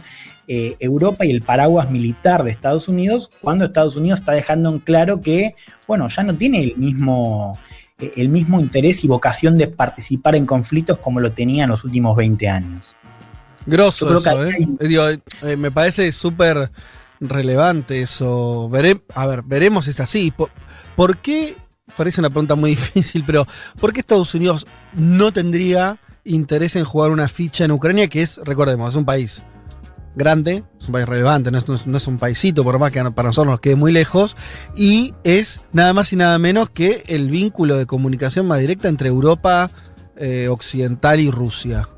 eh, 0.51 0.75
Europa 0.79 1.25
y 1.25 1.29
el 1.31 1.43
paraguas 1.43 1.91
militar 1.91 2.43
de 2.43 2.49
Estados 2.49 2.87
Unidos, 2.87 3.29
cuando 3.41 3.65
Estados 3.65 3.95
Unidos 3.95 4.21
está 4.21 4.31
dejando 4.31 4.71
en 4.71 4.79
claro 4.79 5.21
que, 5.21 5.53
bueno, 5.87 6.07
ya 6.07 6.23
no 6.23 6.33
tiene 6.33 6.63
el 6.63 6.75
mismo, 6.75 7.55
el 7.99 8.29
mismo 8.29 8.59
interés 8.59 9.03
y 9.03 9.07
vocación 9.07 9.57
de 9.57 9.67
participar 9.67 10.35
en 10.35 10.45
conflictos 10.45 10.97
como 10.99 11.19
lo 11.19 11.31
tenía 11.31 11.63
en 11.63 11.69
los 11.69 11.83
últimos 11.83 12.15
20 12.15 12.47
años. 12.47 12.95
Grosso 13.65 14.17
eso, 14.17 14.45
¿eh? 14.45 14.67
Digo, 14.79 15.03
eh, 15.09 15.57
me 15.57 15.71
parece 15.71 16.11
súper 16.11 16.71
relevante 17.19 18.01
eso. 18.01 18.71
A 19.13 19.27
ver, 19.27 19.43
veremos 19.43 19.85
si 19.85 19.91
es 19.91 19.99
así. 19.99 20.31
¿Por, 20.31 20.49
¿Por 20.95 21.17
qué? 21.17 21.57
Parece 21.97 22.21
una 22.21 22.29
pregunta 22.29 22.55
muy 22.55 22.69
difícil, 22.75 23.23
pero 23.25 23.45
¿por 23.79 23.93
qué 23.93 23.99
Estados 23.99 24.33
Unidos 24.33 24.65
no 24.93 25.31
tendría 25.31 25.99
interés 26.23 26.75
en 26.75 26.85
jugar 26.85 27.11
una 27.11 27.27
ficha 27.27 27.65
en 27.65 27.71
Ucrania, 27.71 28.07
que 28.07 28.21
es, 28.21 28.39
recordemos, 28.43 28.89
es 28.89 28.95
un 28.95 29.05
país 29.05 29.43
grande, 30.15 30.63
es 30.79 30.87
un 30.87 30.93
país 30.93 31.07
relevante, 31.07 31.51
no 31.51 31.57
es, 31.57 32.07
un 32.07 32.17
paisito, 32.17 32.63
por 32.63 32.79
más 32.79 32.91
que 32.91 33.03
para 33.11 33.29
nosotros 33.29 33.51
nos 33.51 33.59
quede 33.59 33.75
muy 33.75 33.91
lejos, 33.91 34.35
y 34.75 35.13
es 35.23 35.61
nada 35.71 35.93
más 35.93 36.11
y 36.13 36.15
nada 36.15 36.37
menos 36.39 36.69
que 36.69 37.03
el 37.07 37.29
vínculo 37.29 37.77
de 37.77 37.85
comunicación 37.85 38.47
más 38.47 38.59
directa 38.59 38.87
entre 38.87 39.09
Europa 39.09 39.69
eh, 40.15 40.47
Occidental 40.49 41.19
y 41.19 41.31
Rusia. 41.31 41.89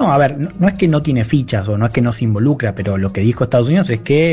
No, 0.00 0.10
a 0.12 0.18
ver, 0.18 0.38
no, 0.38 0.50
no 0.58 0.68
es 0.68 0.74
que 0.74 0.88
no 0.88 1.02
tiene 1.02 1.24
fichas 1.24 1.68
o 1.68 1.76
no 1.78 1.86
es 1.86 1.92
que 1.92 2.00
no 2.00 2.12
se 2.12 2.24
involucra, 2.24 2.74
pero 2.74 2.96
lo 2.98 3.10
que 3.12 3.20
dijo 3.20 3.44
Estados 3.44 3.68
Unidos 3.68 3.90
es 3.90 4.00
que 4.00 4.32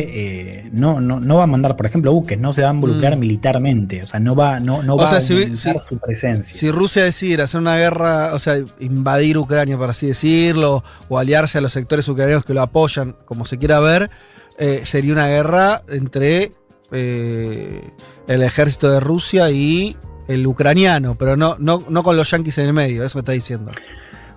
eh, 0.63 0.69
no, 0.71 0.99
no, 1.01 1.19
no 1.19 1.37
va 1.37 1.43
a 1.43 1.47
mandar, 1.47 1.75
por 1.75 1.85
ejemplo, 1.85 2.11
buques, 2.13 2.39
no 2.39 2.53
se 2.53 2.61
va 2.63 2.69
a 2.69 2.73
involucrar 2.73 3.15
Mm. 3.15 3.19
militarmente, 3.19 4.01
o 4.03 4.07
sea, 4.07 4.19
no 4.19 4.35
va, 4.35 4.59
no, 4.59 4.81
no 4.83 4.95
O 4.95 4.97
va 4.97 5.09
sea, 5.09 5.19
a 5.19 5.39
aumentar 5.39 5.79
si- 5.79 5.87
su 5.89 5.97
presencia. 5.99 6.57
Si 6.57 6.71
Rusia 6.71 7.03
decidiera 7.03 7.43
hacer 7.43 7.59
una 7.59 7.75
guerra, 7.77 8.33
o 8.33 8.39
sea, 8.39 8.55
invadir 8.79 9.37
Ucrania, 9.37 9.77
por 9.77 9.89
así 9.89 10.07
decirlo, 10.07 10.83
o 11.09 11.19
aliarse 11.19 11.57
a 11.57 11.61
los 11.61 11.73
sectores 11.73 12.07
ucranianos 12.07 12.45
que 12.45 12.53
lo 12.53 12.61
apoyan, 12.61 13.15
como 13.25 13.45
se 13.45 13.57
quiera 13.57 13.79
ver, 13.79 14.09
eh, 14.57 14.81
sería 14.83 15.13
una 15.13 15.27
guerra 15.27 15.83
entre 15.89 16.53
eh, 16.91 17.81
el 18.27 18.41
ejército 18.43 18.89
de 18.89 18.99
Rusia 18.99 19.49
y 19.51 19.95
el 20.27 20.45
ucraniano, 20.47 21.15
pero 21.15 21.35
no, 21.37 21.55
no, 21.59 21.83
no 21.89 22.03
con 22.03 22.15
los 22.17 22.29
yanquis 22.31 22.57
en 22.59 22.65
el 22.67 22.73
medio, 22.73 23.03
eso 23.03 23.17
me 23.17 23.21
está 23.21 23.31
diciendo. 23.33 23.71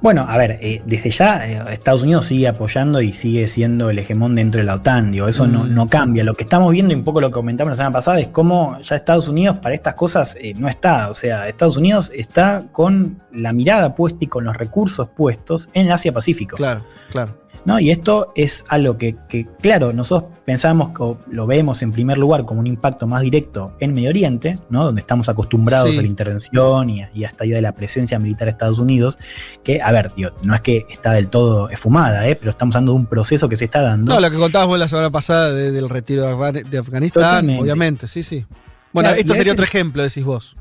Bueno, 0.03 0.27
a 0.29 0.37
ver, 0.37 0.59
eh, 0.61 0.83
desde 0.85 1.11
ya 1.11 1.47
eh, 1.49 1.63
Estados 1.73 2.03
Unidos 2.03 2.27
sigue 2.27 2.49
apoyando 2.49 3.01
y 3.01 3.13
sigue 3.13 3.47
siendo 3.47 3.89
el 3.89 4.01
hegemón 4.01 4.35
dentro 4.35 4.59
de 4.61 4.65
la 4.67 4.75
OTAN, 4.75 5.13
digo, 5.13 5.29
eso 5.29 5.47
no, 5.47 5.63
Mm. 5.63 5.75
no 5.75 5.87
cambia. 5.87 6.25
Lo 6.25 6.35
que 6.35 6.43
estamos 6.43 6.73
viendo 6.73 6.93
y 6.93 6.97
un 6.97 7.05
poco 7.05 7.21
lo 7.21 7.29
que 7.29 7.35
comentamos 7.35 7.71
la 7.71 7.77
semana 7.77 7.93
pasada 7.93 8.19
es 8.19 8.29
cómo 8.29 8.79
ya 8.81 8.97
Estados 8.97 9.29
Unidos 9.29 9.59
para 9.63 9.77
estas 9.77 9.95
cosas 9.95 10.37
eh, 10.41 10.55
no 10.59 10.69
está. 10.69 11.09
O 11.09 11.15
sea, 11.15 11.49
Estados 11.49 11.77
Unidos 11.77 12.11
está 12.15 12.65
con 12.73 13.23
la 13.33 13.53
mirada 13.53 13.95
puesta 13.95 14.19
y 14.25 14.27
con 14.27 14.43
los 14.45 14.57
recursos 14.57 15.09
puestos 15.09 15.69
en 15.73 15.87
el 15.87 15.93
Asia-Pacífico. 15.93 16.57
Claro, 16.57 16.85
claro. 17.11 17.39
¿No? 17.65 17.79
Y 17.81 17.91
esto 17.91 18.33
es 18.37 18.65
algo 18.69 18.99
que, 18.99 19.17
que, 19.29 19.47
claro, 19.61 19.93
nosotros 19.93 20.31
pensamos 20.45 20.91
o 20.99 21.19
lo 21.31 21.47
vemos 21.47 21.83
en 21.83 21.93
primer 21.93 22.19
lugar 22.19 22.45
como 22.45 22.61
un 22.61 22.67
impacto 22.67 23.07
más 23.07 23.23
directo 23.23 23.73
en 23.81 23.95
Medio 23.95 24.11
Oriente, 24.11 24.59
¿no? 24.71 24.85
donde 24.85 25.01
estamos 25.01 25.29
acostumbrados 25.29 25.93
Sí. 25.93 25.99
a 25.99 26.03
la 26.03 26.09
intervención 26.09 26.91
y 26.91 27.03
a, 27.03 27.11
y 27.15 27.25
a 27.25 27.29
esta 27.29 27.47
idea 27.47 27.57
de 27.57 27.63
la 27.63 27.73
presencia 27.73 28.19
militar 28.19 28.47
de 28.47 28.51
Estados 28.51 28.79
Unidos, 28.81 29.17
que, 29.63 29.81
a 29.81 29.93
ver, 29.93 30.11
tío, 30.11 30.33
no 30.43 30.55
es 30.55 30.61
que 30.61 30.85
está 30.91 31.13
del 31.13 31.29
todo 31.29 31.71
esfumada, 31.71 32.27
¿eh? 32.29 32.35
pero 32.37 32.51
estamos 32.51 32.75
hablando 32.75 32.93
de 32.93 32.99
un 32.99 33.07
proceso 33.07 33.49
que 33.49 33.57
se 33.57 33.65
está 33.67 33.81
dando. 33.83 34.13
No, 34.15 34.21
lo 34.21 34.31
que 34.31 34.37
contabas 34.39 34.67
vos 34.69 34.79
la 34.79 34.89
semana 34.89 35.11
pasada 35.11 35.53
de- 35.53 35.71
del 35.71 35.89
retiro 35.89 36.23
de 36.23 36.33
Afgan- 36.35 36.65
de 36.69 36.79
Afganistán, 36.79 37.23
Totalmente. 37.23 37.63
obviamente, 37.63 38.09
sí, 38.09 38.23
sí. 38.23 38.45
Bueno, 38.93 39.09
Claro, 39.11 39.21
esto 39.21 39.33
sería 39.35 39.41
veces- 39.43 39.53
otro 39.53 39.65
ejemplo, 39.65 40.03
decís 40.03 40.25
vos. 40.25 40.57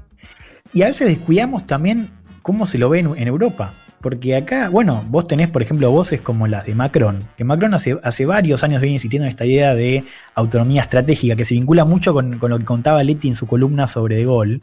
Y 0.74 0.84
a 0.84 0.86
veces 0.86 1.08
descuidamos 1.08 1.66
también 1.66 2.12
cómo 2.42 2.66
se 2.66 2.78
lo 2.78 2.90
ve 2.90 3.00
en, 3.00 3.08
en 3.18 3.28
Europa. 3.28 3.74
Porque 4.02 4.36
acá, 4.36 4.70
bueno, 4.70 5.06
vos 5.10 5.28
tenés, 5.28 5.50
por 5.50 5.62
ejemplo, 5.62 5.92
voces 5.92 6.22
como 6.22 6.48
las 6.48 6.66
de 6.66 6.74
Macron, 6.74 7.20
que 7.38 7.44
Macron 7.44 7.74
hace, 7.74 8.00
hace 8.04 8.26
varios 8.26 8.64
años 8.64 8.82
viene 8.82 8.96
insistiendo 8.96 9.26
en 9.26 9.30
esta 9.30 9.46
idea 9.46 9.76
de 9.76 10.04
autonomía 10.34 10.82
estratégica, 10.82 11.36
que 11.36 11.46
se 11.46 11.54
vincula 11.54 11.86
mucho 11.86 12.14
con, 12.14 12.40
con 12.40 12.50
lo 12.50 12.58
que 12.60 12.66
contaba 12.66 13.04
Leti 13.04 13.28
en 13.28 13.36
su 13.36 13.46
columna 13.46 13.88
sobre 13.88 14.16
De 14.16 14.26
Gaulle, 14.26 14.62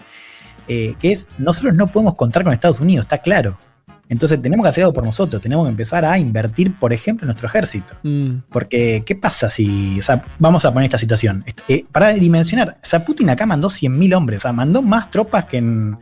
eh, 0.67 0.95
que 1.01 1.13
es, 1.13 1.27
nosotros 1.39 1.75
no 1.75 1.87
podemos 1.87 2.15
contar 2.15 2.45
con 2.45 2.53
Estados 2.53 2.81
Unidos, 2.81 3.07
está 3.07 3.19
claro. 3.19 3.57
Entonces 4.09 4.41
tenemos 4.41 4.65
que 4.65 4.71
hacer 4.71 4.85
algo 4.85 4.95
por 4.95 5.05
nosotros, 5.05 5.41
tenemos 5.41 5.67
que 5.67 5.71
empezar 5.71 6.05
a 6.05 6.19
invertir, 6.19 6.75
por 6.79 6.93
ejemplo, 6.93 7.25
en 7.25 7.29
nuestro 7.29 7.47
ejército. 7.47 7.95
Mm. 8.03 8.43
Porque, 8.49 9.03
¿qué 9.05 9.15
pasa 9.15 9.51
si, 9.51 9.99
o 9.99 10.03
sea, 10.03 10.25
vamos 10.39 10.65
a 10.65 10.73
poner 10.73 10.87
esta 10.87 10.99
situación? 10.99 11.45
Eh, 11.69 11.85
para 11.93 12.15
dimensionar, 12.15 12.79
o 12.83 12.87
sea, 12.87 13.05
Putin 13.05 13.31
acá 13.31 13.47
mandó 13.47 13.69
100.000 13.69 14.17
hombres, 14.17 14.39
o 14.39 14.43
sea, 14.43 14.53
mandó 14.53 14.83
más 14.83 15.11
tropas 15.11 15.45
que 15.45 15.59
en, 15.59 15.99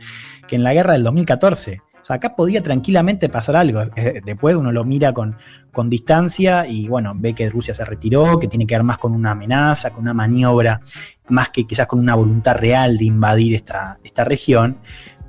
que 0.47 0.55
en 0.55 0.63
la 0.63 0.73
guerra 0.73 0.93
del 0.93 1.03
2014. 1.03 1.81
Sea, 2.07 2.15
acá 2.15 2.37
podía 2.37 2.63
tranquilamente 2.63 3.27
pasar 3.27 3.57
algo. 3.57 3.81
Eh, 3.97 4.21
Después 4.23 4.55
uno 4.55 4.71
lo 4.71 4.85
mira 4.85 5.11
con, 5.11 5.35
con 5.73 5.89
distancia 5.89 6.65
y, 6.65 6.87
bueno, 6.87 7.11
ve 7.13 7.33
que 7.33 7.49
Rusia 7.49 7.73
se 7.73 7.83
retiró, 7.83 8.39
que 8.39 8.47
tiene 8.47 8.65
que 8.65 8.75
ver 8.75 8.83
más 8.83 8.97
con 8.97 9.11
una 9.11 9.31
amenaza, 9.31 9.89
con 9.89 10.03
una 10.03 10.13
maniobra, 10.13 10.79
más 11.27 11.49
que 11.49 11.67
quizás 11.67 11.85
con 11.85 11.99
una 11.99 12.15
voluntad 12.15 12.55
real 12.55 12.97
de 12.97 13.03
invadir 13.03 13.55
esta, 13.55 13.99
esta 14.05 14.23
región. 14.23 14.77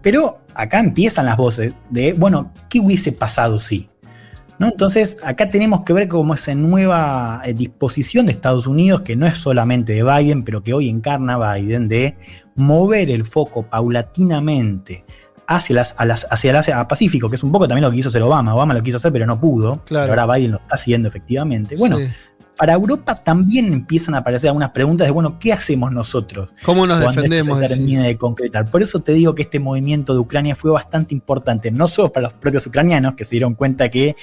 Pero 0.02 0.38
acá 0.55 0.78
empiezan 0.78 1.26
las 1.26 1.36
voces 1.36 1.72
de, 1.90 2.12
bueno, 2.12 2.52
¿qué 2.68 2.78
hubiese 2.78 3.10
pasado 3.10 3.59
si? 3.59 3.90
¿no? 4.60 4.68
Entonces, 4.68 5.16
acá 5.24 5.50
tenemos 5.50 5.82
que 5.82 5.92
ver 5.92 6.06
como 6.06 6.34
esa 6.34 6.55
nueva 6.55 7.42
eh, 7.44 7.55
disposición 7.55 8.26
de 8.26 8.32
Estados 8.32 8.68
Unidos, 8.68 9.00
que 9.00 9.16
no 9.16 9.26
es 9.26 9.36
solamente 9.38 9.94
de 9.94 10.05
Biden, 10.05 10.44
pero 10.44 10.62
que 10.62 10.74
hoy 10.74 10.88
encarna 10.88 11.55
Biden, 11.55 11.88
de 11.88 12.16
mover 12.55 13.10
el 13.10 13.24
foco 13.24 13.64
paulatinamente 13.64 15.05
hacia, 15.50 15.74
las, 15.76 15.94
a 15.96 16.04
las, 16.04 16.26
hacia 16.30 16.50
el 16.50 16.56
Asia 16.56 16.86
Pacífico, 16.86 17.28
que 17.28 17.36
es 17.36 17.42
un 17.42 17.50
poco 17.50 17.66
también 17.66 17.82
lo 17.82 17.90
que 17.90 17.96
quiso 17.96 18.10
hacer 18.10 18.22
Obama. 18.22 18.54
Obama 18.54 18.74
lo 18.74 18.82
quiso 18.82 18.98
hacer, 18.98 19.10
pero 19.10 19.26
no 19.26 19.40
pudo. 19.40 19.82
Claro. 19.86 20.10
Pero 20.10 20.20
ahora 20.22 20.36
Biden 20.36 20.52
lo 20.52 20.58
está 20.58 20.74
haciendo 20.74 21.08
efectivamente. 21.08 21.74
Bueno, 21.76 21.98
Sí. 21.98 22.06
para 22.56 22.74
Europa 22.74 23.14
también 23.14 23.72
empiezan 23.72 24.14
a 24.14 24.18
aparecer 24.18 24.48
algunas 24.48 24.70
preguntas 24.70 25.06
de, 25.06 25.10
bueno, 25.10 25.38
¿qué 25.38 25.52
hacemos 25.54 25.90
nosotros? 25.90 26.52
¿Cómo 26.64 26.86
nos 26.86 27.00
cuando 27.00 27.22
esto 27.22 27.34
defendemos? 27.34 27.60
se 27.60 27.76
termine 27.76 28.02
de 28.02 28.16
concretar. 28.18 28.70
Por 28.70 28.82
eso 28.82 29.00
te 29.00 29.12
digo 29.12 29.34
que 29.34 29.42
este 29.42 29.58
movimiento 29.58 30.12
de 30.12 30.18
Ucrania 30.18 30.54
fue 30.54 30.70
bastante 30.70 31.14
importante, 31.14 31.70
no 31.70 31.88
solo 31.88 32.12
para 32.12 32.24
los 32.24 32.34
propios 32.34 32.66
ucranianos, 32.66 33.14
que 33.14 33.24
se 33.24 33.30
dieron 33.30 33.54
cuenta 33.54 33.88
que 33.88 34.16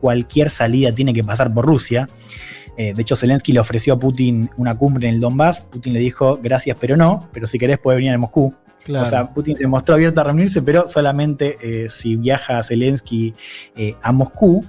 cualquier 0.00 0.50
salida 0.50 0.92
tiene 0.92 1.14
que 1.14 1.22
pasar 1.22 1.54
por 1.54 1.66
Rusia. 1.66 2.08
Eh, 2.76 2.92
de 2.94 3.02
hecho, 3.02 3.14
Zelensky 3.14 3.52
le 3.52 3.60
ofreció 3.60 3.94
a 3.94 3.98
Putin 4.00 4.50
una 4.56 4.76
cumbre 4.76 5.08
en 5.08 5.14
el 5.14 5.20
Donbass. 5.20 5.60
Putin 5.60 5.92
le 5.92 6.00
dijo, 6.00 6.40
gracias, 6.42 6.76
pero 6.80 6.96
no, 6.96 7.28
pero 7.32 7.46
si 7.46 7.58
querés 7.58 7.78
puede 7.78 7.98
venir 7.98 8.12
a 8.12 8.18
Moscú. 8.18 8.52
Claro. 8.84 9.06
O 9.06 9.10
sea, 9.10 9.32
Putin 9.32 9.56
se 9.56 9.66
mostró 9.66 9.94
abierto 9.94 10.20
a 10.20 10.24
reunirse, 10.24 10.60
pero 10.62 10.86
solamente 10.88 11.56
eh, 11.60 11.88
si 11.90 12.16
viaja 12.16 12.62
Zelensky 12.62 13.34
eh, 13.76 13.96
a 14.02 14.12
Moscú. 14.12 14.62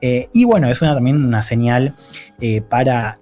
Eh, 0.00 0.28
y 0.32 0.44
bueno, 0.44 0.68
es 0.68 0.80
una, 0.82 0.94
también 0.94 1.24
una 1.24 1.42
señal 1.42 1.94
para, 2.68 3.18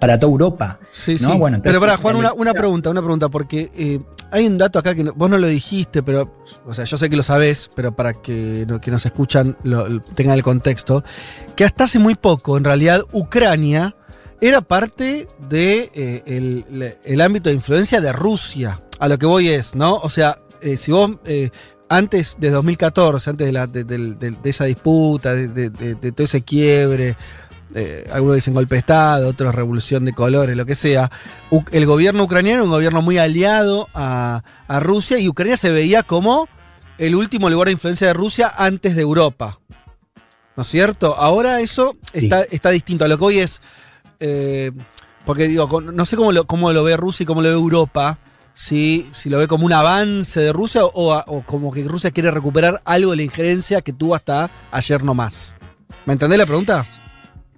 para 0.00 0.18
toda 0.18 0.30
Europa. 0.32 0.78
Sí, 0.90 1.16
¿no? 1.20 1.32
sí. 1.32 1.38
Bueno, 1.38 1.60
pero 1.62 1.80
para 1.80 1.96
Juan, 1.96 2.16
una, 2.16 2.32
una 2.32 2.52
pregunta, 2.52 2.90
una 2.90 3.00
pregunta, 3.02 3.28
porque 3.28 4.00
hay 4.30 4.46
un 4.46 4.58
dato 4.58 4.78
acá 4.78 4.94
que 4.94 5.04
no- 5.04 5.12
vos 5.14 5.30
no 5.30 5.38
lo 5.38 5.46
dijiste, 5.46 6.02
pero, 6.02 6.34
o 6.66 6.74
sea, 6.74 6.84
yo 6.84 6.96
sé 6.96 7.08
que 7.08 7.16
lo 7.16 7.22
sabés, 7.22 7.70
pero 7.76 7.94
para 7.94 8.14
que, 8.14 8.64
no- 8.66 8.80
que 8.80 8.90
nos 8.90 9.06
escuchan 9.06 9.56
lo- 9.62 9.88
lo- 9.88 10.00
tengan 10.00 10.34
el 10.34 10.42
contexto, 10.42 11.04
que 11.54 11.64
hasta 11.64 11.84
hace 11.84 11.98
muy 11.98 12.14
poco, 12.14 12.56
en 12.56 12.64
realidad, 12.64 13.02
Ucrania 13.12 13.94
era 14.40 14.60
parte 14.60 15.26
de 15.48 15.90
eh, 15.94 16.22
el, 16.26 16.94
el 17.04 17.20
ámbito 17.20 17.48
de 17.48 17.54
influencia 17.56 18.00
de 18.00 18.12
Rusia. 18.12 18.78
A 18.98 19.08
lo 19.08 19.18
que 19.18 19.26
voy 19.26 19.48
es, 19.48 19.74
¿no? 19.74 19.94
O 19.96 20.08
sea, 20.10 20.38
eh, 20.60 20.76
si 20.76 20.90
vos 20.92 21.10
eh, 21.26 21.50
antes 21.88 22.36
de 22.40 22.50
2014, 22.50 23.30
antes 23.30 23.46
de, 23.46 23.52
la- 23.52 23.66
de- 23.66 23.84
de- 23.84 24.14
de- 24.14 24.36
esa 24.50 24.64
disputa, 24.64 25.34
de, 25.34 25.48
de- 25.48 25.70
de- 25.70 25.94
de 25.94 26.12
todo 26.12 26.24
ese 26.24 26.42
quiebre, 26.42 27.16
eh, 27.74 28.08
algunos 28.12 28.36
dicen 28.36 28.54
golpe 28.54 28.74
de 28.76 28.78
Estado, 28.80 29.28
otros 29.28 29.54
revolución 29.54 30.04
de 30.04 30.12
colores, 30.14 30.56
lo 30.56 30.64
que 30.66 30.74
sea. 30.74 31.10
U- 31.50 31.64
el 31.72 31.84
gobierno 31.86 32.24
ucraniano 32.24 32.56
era 32.60 32.64
un 32.64 32.70
gobierno 32.70 33.02
muy 33.02 33.18
aliado 33.18 33.88
a, 33.94 34.42
a 34.66 34.80
Rusia 34.80 35.18
y 35.18 35.28
Ucrania 35.28 35.56
se 35.56 35.70
veía 35.70 36.02
como 36.02 36.48
el 36.98 37.14
último 37.14 37.50
lugar 37.50 37.66
de 37.66 37.72
influencia 37.72 38.06
de 38.06 38.14
Rusia 38.14 38.50
antes 38.56 38.96
de 38.96 39.02
Europa. 39.02 39.58
¿No 40.56 40.62
es 40.62 40.68
cierto? 40.68 41.14
Ahora 41.18 41.60
eso 41.60 41.96
está, 42.14 42.42
está 42.44 42.70
distinto. 42.70 43.04
A 43.04 43.08
lo 43.08 43.18
que 43.18 43.24
hoy 43.24 43.38
es. 43.40 43.60
porque 45.26 45.48
digo, 45.48 45.80
no 45.82 46.06
sé 46.06 46.16
cómo 46.16 46.32
lo, 46.32 46.46
cómo 46.46 46.72
lo 46.72 46.82
ve 46.82 46.96
Rusia 46.96 47.24
y 47.24 47.26
cómo 47.26 47.42
lo 47.42 47.48
ve 47.50 47.54
Europa. 47.54 48.18
Si, 48.58 49.06
si 49.12 49.28
lo 49.28 49.36
ve 49.36 49.46
como 49.46 49.66
un 49.66 49.72
avance 49.74 50.40
de 50.40 50.50
Rusia 50.50 50.80
o, 50.82 51.42
como 51.44 51.70
que 51.70 51.84
Rusia 51.84 52.10
quiere 52.10 52.30
recuperar 52.30 52.80
algo 52.86 53.10
de 53.10 53.18
la 53.18 53.22
injerencia 53.22 53.82
que 53.82 53.92
tuvo 53.92 54.14
hasta 54.14 54.50
ayer 54.70 55.04
nomás. 55.04 55.54
¿Me 56.06 56.14
entendés 56.14 56.38
la 56.38 56.46
pregunta? 56.46 56.86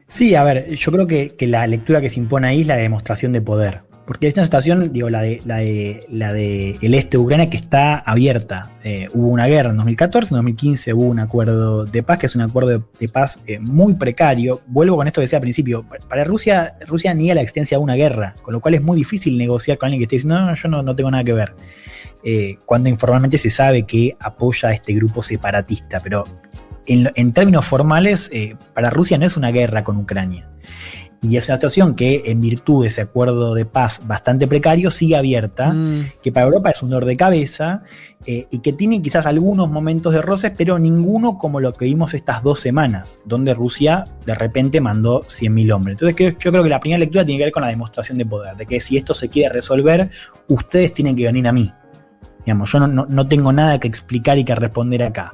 Sí, 0.09 0.35
a 0.35 0.43
ver, 0.43 0.69
yo 0.75 0.91
creo 0.91 1.07
que, 1.07 1.37
que 1.37 1.47
la 1.47 1.69
lectura 1.69 2.01
que 2.01 2.11
se 2.11 2.19
impone 2.19 2.49
ahí 2.49 2.63
es 2.63 2.67
la 2.67 2.75
demostración 2.75 3.33
de 3.33 3.41
poder. 3.41 3.83
Porque 4.09 4.27
esta 4.27 4.43
situación, 4.43 4.91
digo, 4.91 5.11
la 5.11 5.21
de, 5.21 5.39
la 5.45 5.59
de, 5.59 6.01
la 6.11 6.33
de 6.33 6.79
el 6.81 6.95
este 6.95 7.19
de 7.19 7.23
Ucrania 7.23 7.51
que 7.51 7.59
está 7.59 7.99
abierta. 7.99 8.71
Eh, 8.83 9.11
hubo 9.13 9.29
una 9.29 9.47
guerra 9.47 9.69
en 9.69 9.77
2014, 9.77 10.33
en 10.33 10.37
2015 10.39 10.95
hubo 10.95 11.05
un 11.05 11.21
acuerdo 11.21 11.85
de 11.85 12.03
paz, 12.03 12.17
que 12.17 12.25
es 12.25 12.35
un 12.35 12.41
acuerdo 12.41 12.71
de, 12.99 13.09
paz 13.11 13.39
eh, 13.47 13.59
muy 13.59 13.93
precario. 13.97 14.63
Vuelvo 14.67 14.97
con 14.97 15.07
esto 15.09 15.21
que 15.21 15.25
decía 15.25 15.37
al 15.37 15.43
principio. 15.43 15.85
Para 16.09 16.25
Rusia, 16.25 16.79
Rusia 16.87 17.13
niega 17.13 17.35
la 17.35 17.43
existencia 17.43 17.77
de 17.77 17.85
una 17.85 17.97
guerra, 17.97 18.35
con 18.41 18.55
lo 18.55 18.61
cual 18.61 18.73
es 18.77 18.83
muy 18.83 18.97
difícil 18.97 19.37
negociar 19.37 19.77
con 19.77 19.89
alguien 19.89 20.01
que 20.01 20.05
esté 20.05 20.17
diciendo, 20.17 20.41
no, 20.41 20.47
no, 20.47 20.55
yo 20.55 20.69
no, 20.71 20.83
no 20.83 20.97
tengo 20.97 21.11
nada 21.11 21.23
que 21.23 21.35
ver. 21.35 21.55
Eh, 22.25 22.57
cuando 22.65 22.89
informalmente 22.89 23.37
se 23.37 23.51
sabe 23.51 23.83
que 23.83 24.17
apoya 24.21 24.71
a 24.71 24.73
este 24.73 24.95
grupo 24.95 25.23
separatista, 25.23 26.01
pero 26.01 26.25
en, 26.87 27.11
en 27.15 27.35
términos 27.35 27.67
formales, 27.67 28.31
para 28.73 28.89
Rusia 28.89 29.19
no 29.19 29.27
es 29.27 29.37
una 29.37 29.51
guerra 29.51 29.85
con 29.85 29.99
Ucrania. 29.99 30.49
Y 31.21 31.37
es 31.37 31.49
una 31.49 31.57
situación 31.57 31.97
que, 31.97 32.23
en 32.27 32.41
virtud 32.41 32.83
de 32.83 32.89
ese 32.89 33.01
acuerdo 33.01 33.53
de 33.55 33.65
paz 33.65 34.01
bastante 34.07 34.47
precario, 34.47 34.91
sigue 34.93 35.17
abierta, 35.17 35.73
Mm. 35.73 36.13
que 36.23 36.31
para 36.31 36.47
Europa 36.47 36.71
es 36.71 36.81
un 36.83 36.91
dolor 36.91 37.07
de 37.07 37.17
cabeza 37.17 37.83
eh, 38.27 38.47
y 38.51 38.59
que 38.61 38.73
tiene 38.73 39.01
quizás 39.03 39.27
algunos 39.27 39.69
momentos 39.69 40.13
de 40.13 40.23
roces, 40.23 40.53
pero 40.57 40.79
ninguno 40.79 41.37
como 41.39 41.59
lo 41.61 41.73
que 41.73 41.87
vimos 41.87 42.15
estas 42.15 42.43
dos 42.45 42.61
semanas, 42.61 43.21
donde 43.25 43.53
Rusia 43.55 44.05
de 44.27 44.35
repente 44.35 44.81
mandó 44.81 45.23
100.000 45.25 45.73
hombres. 45.73 45.95
Entonces 45.95 46.15
que- 46.17 46.37
yo 46.39 46.51
creo 46.53 46.63
que 46.63 46.69
la 46.69 46.81
primera 46.81 46.99
lectura 47.01 47.25
tiene 47.25 47.39
que 47.39 47.45
ver 47.47 47.53
con 47.53 47.63
la 47.63 47.69
demostración 47.69 48.17
de 48.19 48.25
poder, 48.27 48.57
de 48.57 48.67
que 48.67 48.81
si 48.81 48.97
esto 48.97 49.13
se 49.15 49.29
quiere 49.29 49.53
resolver, 49.55 50.11
ustedes 50.49 50.95
tienen 50.95 51.17
que 51.17 51.25
venir 51.25 51.47
a 51.49 51.53
mí. 51.53 51.73
Digamos, 52.45 52.71
yo 52.73 52.79
no, 52.81 52.87
no- 52.87 53.07
no 53.09 53.27
tengo 53.29 53.53
nada 53.53 53.79
que 53.81 53.89
explicar 53.89 54.39
y 54.39 54.45
que 54.45 54.55
responder 54.55 55.03
acá. 55.03 55.33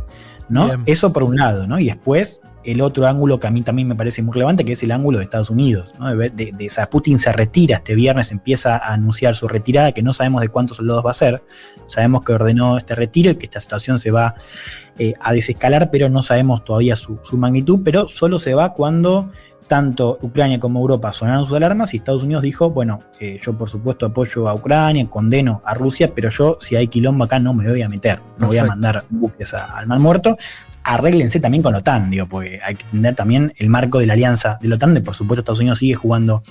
¿no? 0.50 0.66
Bien. 0.66 0.82
Eso 0.84 1.10
por 1.10 1.22
un 1.22 1.36
lado, 1.36 1.66
¿no? 1.66 1.78
Y 1.78 1.86
después 1.86 2.42
el 2.64 2.80
otro 2.80 3.06
ángulo 3.06 3.38
que 3.40 3.46
a 3.46 3.50
mí 3.50 3.62
también 3.62 3.88
me 3.88 3.94
parece 3.94 4.22
muy 4.22 4.32
relevante, 4.34 4.64
que 4.64 4.72
es 4.72 4.82
el 4.82 4.92
ángulo 4.92 5.18
de 5.18 5.24
Estados 5.24 5.50
Unidos. 5.50 5.94
¿no? 5.98 6.14
De, 6.16 6.30
de- 6.30 6.52
de- 6.52 6.70
Putin 6.90 7.18
se 7.18 7.32
retira 7.32 7.76
este 7.76 7.94
viernes, 7.94 8.30
empieza 8.32 8.76
a 8.76 8.92
anunciar 8.92 9.34
su 9.36 9.48
retirada, 9.48 9.92
que 9.92 10.02
no 10.02 10.12
sabemos 10.12 10.40
de 10.42 10.48
cuántos 10.48 10.76
soldados 10.78 11.04
va 11.04 11.10
a 11.10 11.14
ser. 11.14 11.42
Sabemos 11.86 12.24
que 12.24 12.32
ordenó 12.32 12.76
este 12.78 12.94
retiro 12.94 13.30
y 13.30 13.34
que 13.36 13.46
esta 13.46 13.60
situación 13.60 13.98
se 13.98 14.10
va 14.10 14.34
eh, 14.98 15.14
a 15.20 15.32
desescalar, 15.32 15.90
pero 15.90 16.08
no 16.08 16.22
sabemos 16.22 16.64
todavía 16.64 16.96
su, 16.96 17.18
su 17.22 17.36
magnitud, 17.36 17.80
pero 17.84 18.08
solo 18.08 18.38
se 18.38 18.54
va 18.54 18.72
cuando 18.74 19.30
tanto 19.66 20.18
Ucrania 20.20 20.60
como 20.60 20.78
Europa 20.80 21.10
sonaron 21.14 21.46
sus 21.46 21.56
alarmas 21.56 21.94
y 21.94 21.96
Estados 21.96 22.22
Unidos 22.22 22.42
dijo, 22.42 22.70
bueno, 22.70 23.00
eh, 23.18 23.40
yo 23.42 23.56
por 23.56 23.70
supuesto 23.70 24.04
apoyo 24.04 24.46
a 24.46 24.54
Ucrania, 24.54 25.08
condeno 25.08 25.62
a 25.64 25.72
Rusia, 25.72 26.10
pero 26.14 26.28
yo 26.28 26.58
si 26.60 26.76
hay 26.76 26.86
quilombo 26.88 27.24
acá 27.24 27.38
no 27.38 27.54
me 27.54 27.66
voy 27.68 27.80
a 27.80 27.88
meter, 27.88 28.20
no 28.38 28.48
voy 28.48 28.58
a 28.58 28.64
mandar 28.66 29.04
buques 29.08 29.54
a- 29.54 29.76
al 29.78 29.86
Mar 29.86 29.98
Muerto. 30.00 30.36
Arréglense 30.84 31.40
también 31.40 31.62
con 31.62 31.72
la 31.72 31.78
OTAN, 31.80 32.10
digo, 32.10 32.26
porque 32.28 32.60
hay 32.62 32.74
que 32.76 32.84
entender 32.84 33.14
también 33.14 33.52
el 33.56 33.68
marco 33.70 33.98
de 33.98 34.06
la 34.06 34.12
alianza 34.12 34.58
de 34.60 34.68
la 34.68 34.76
OTAN, 34.76 34.94
de 34.94 35.00
por 35.00 35.14
supuesto 35.14 35.40
Estados 35.40 35.60
Unidos 35.60 35.78
sigue 35.78 35.94
jugando 35.94 36.42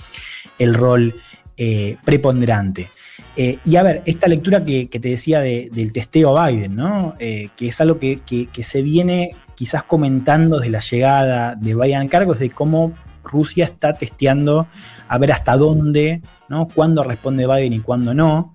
el 0.58 0.74
rol 0.74 1.14
eh, 1.56 1.96
preponderante. 2.04 2.90
Eh, 3.36 3.58
y 3.64 3.76
a 3.76 3.82
ver, 3.84 4.02
esta 4.06 4.26
lectura 4.26 4.64
que, 4.64 4.86
te 4.86 4.98
decía 5.08 5.40
de- 5.40 5.70
del 5.72 5.92
testeo 5.92 6.36
a 6.36 6.48
Biden, 6.48 6.74
¿no? 6.76 7.14
Eh, 7.20 7.48
que 7.56 7.68
es 7.68 7.80
algo 7.80 7.98
que, 7.98 8.16
que- 8.16 8.46
que 8.46 8.64
se 8.64 8.82
viene 8.82 9.30
quizás 9.54 9.84
comentando 9.84 10.58
desde 10.58 10.72
la 10.72 10.80
llegada 10.80 11.54
de 11.54 11.74
Biden 11.76 12.00
al 12.00 12.08
cargo, 12.08 12.32
es 12.34 12.40
de 12.40 12.50
cómo 12.50 12.92
Rusia 13.22 13.64
está 13.64 13.94
testeando 13.94 14.66
a 15.08 15.18
ver 15.18 15.30
hasta 15.32 15.56
dónde, 15.56 16.22
¿no? 16.48 16.66
Cuándo 16.68 17.04
responde 17.04 17.46
Biden 17.46 17.72
y 17.72 17.78
cuándo 17.80 18.14
no. 18.14 18.52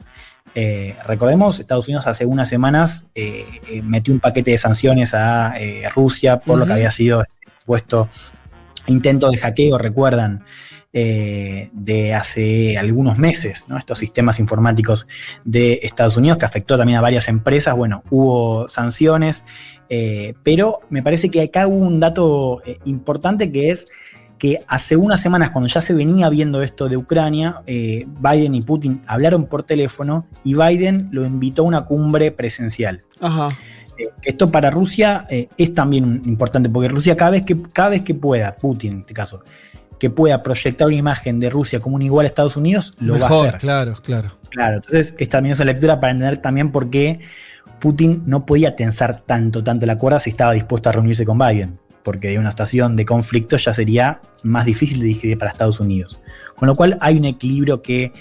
Eh, 0.56 0.96
recordemos, 1.06 1.60
Estados 1.60 1.88
Unidos 1.88 2.08
hace 2.08 2.26
unas 2.26 2.50
semanas 2.50 3.06
eh, 3.16 3.46
eh, 3.70 3.82
metió 3.82 4.14
un 4.14 4.20
paquete 4.20 4.52
de 4.52 4.58
sanciones 4.58 5.14
a 5.14 5.54
Rusia 5.94 6.40
por 6.40 6.58
lo 6.58 6.66
que 6.66 6.74
había 6.74 6.92
sido 6.92 7.24
puesto 7.66 8.10
intento 8.88 9.30
de 9.30 9.38
hackeo, 9.38 9.78
recuerdan, 9.78 10.44
eh, 10.92 11.70
de 11.72 12.16
hace 12.16 12.76
algunos 12.80 13.20
meses, 13.20 13.66
¿no? 13.68 13.78
estos 13.78 14.00
sistemas 14.00 14.40
informáticos 14.40 15.08
de 15.44 15.82
Estados 15.84 16.18
Unidos 16.18 16.40
que 16.40 16.46
afectó 16.46 16.80
también 16.80 16.98
a 16.98 17.02
varias 17.02 17.28
empresas. 17.28 17.76
Bueno, 17.76 18.04
hubo 18.10 18.68
sanciones, 18.70 19.46
eh, 19.90 20.34
pero 20.42 20.80
me 20.90 21.04
parece 21.04 21.30
que 21.30 21.44
acá 21.44 21.68
hubo 21.68 21.86
un 21.86 22.00
dato 22.00 22.64
eh, 22.66 22.80
importante 22.86 23.52
que 23.52 23.70
es 23.70 23.86
que 24.40 24.64
hace 24.68 24.96
unas 24.96 25.22
semanas, 25.22 25.52
cuando 25.52 25.68
ya 25.68 25.82
se 25.82 25.94
venía 25.94 26.30
viendo 26.30 26.64
esto 26.64 26.88
de 26.88 26.98
Ucrania, 26.98 27.62
eh, 27.68 28.08
Biden 28.20 28.56
y 28.56 28.62
Putin 28.62 29.02
hablaron 29.06 29.46
por 29.46 29.64
teléfono 29.64 30.26
y 30.44 30.56
Biden 30.56 31.10
lo 31.12 31.26
invitó 31.26 31.64
a 31.64 31.66
una 31.66 31.86
cumbre 31.86 32.32
presencial. 32.32 33.04
Ajá. 33.20 33.50
Eh, 33.98 34.10
Esto 34.24 34.50
para 34.50 34.72
Rusia 34.72 35.28
eh, 35.30 35.50
es 35.58 35.74
también 35.74 36.22
importante, 36.26 36.70
porque 36.70 36.88
Rusia 36.88 37.18
cada 37.18 37.32
vez, 37.32 37.46
que, 37.46 37.62
cada 37.74 37.90
vez 37.90 38.04
que 38.04 38.16
pueda, 38.16 38.56
Putin 38.56 38.94
en 38.94 39.00
este 39.02 39.14
caso, 39.14 39.44
que 40.00 40.10
pueda 40.10 40.42
proyectar 40.42 40.88
una 40.88 40.96
imagen 40.96 41.42
de 41.42 41.50
Rusia 41.50 41.82
como 41.82 41.98
un 41.98 42.02
igual 42.02 42.26
a 42.26 42.30
Estados 42.30 42.56
Unidos, 42.56 42.96
lo 43.00 43.20
va 43.20 43.28
a 43.28 43.42
hacer. 43.42 43.58
claro, 43.58 43.94
claro. 44.02 44.32
Claro, 44.50 44.78
entonces 44.78 45.14
es 45.18 45.30
también 45.30 45.54
esa 45.54 45.66
lectura 45.66 46.00
para 46.00 46.12
entender 46.12 46.38
también 46.38 46.72
por 46.72 46.90
qué 46.90 47.20
Putin 47.80 48.24
no 48.26 48.46
podía 48.46 48.76
tensar 48.76 49.22
tanto, 49.26 49.64
tanto 49.64 49.86
la 49.86 49.98
cuerda 49.98 50.22
si 50.22 50.30
estaba 50.30 50.54
dispuesto 50.54 50.88
a 50.90 50.94
reunirse 50.94 51.26
con 51.26 51.38
Biden, 51.38 51.78
porque 52.10 52.30
de 52.30 52.40
una 52.40 52.50
situación 52.50 52.96
de 52.96 53.06
conflicto 53.06 53.56
ya 53.58 53.72
sería 53.72 54.20
más 54.42 54.66
difícil 54.66 55.00
de 55.00 55.06
digerir 55.06 55.38
para 55.38 55.52
Estados 55.52 55.80
Unidos. 55.80 56.24
Con 56.56 56.68
lo 56.68 56.74
cual 56.74 56.98
hay 57.02 57.20
un 57.20 57.26
equilibrio 57.26 57.84
que 57.84 58.12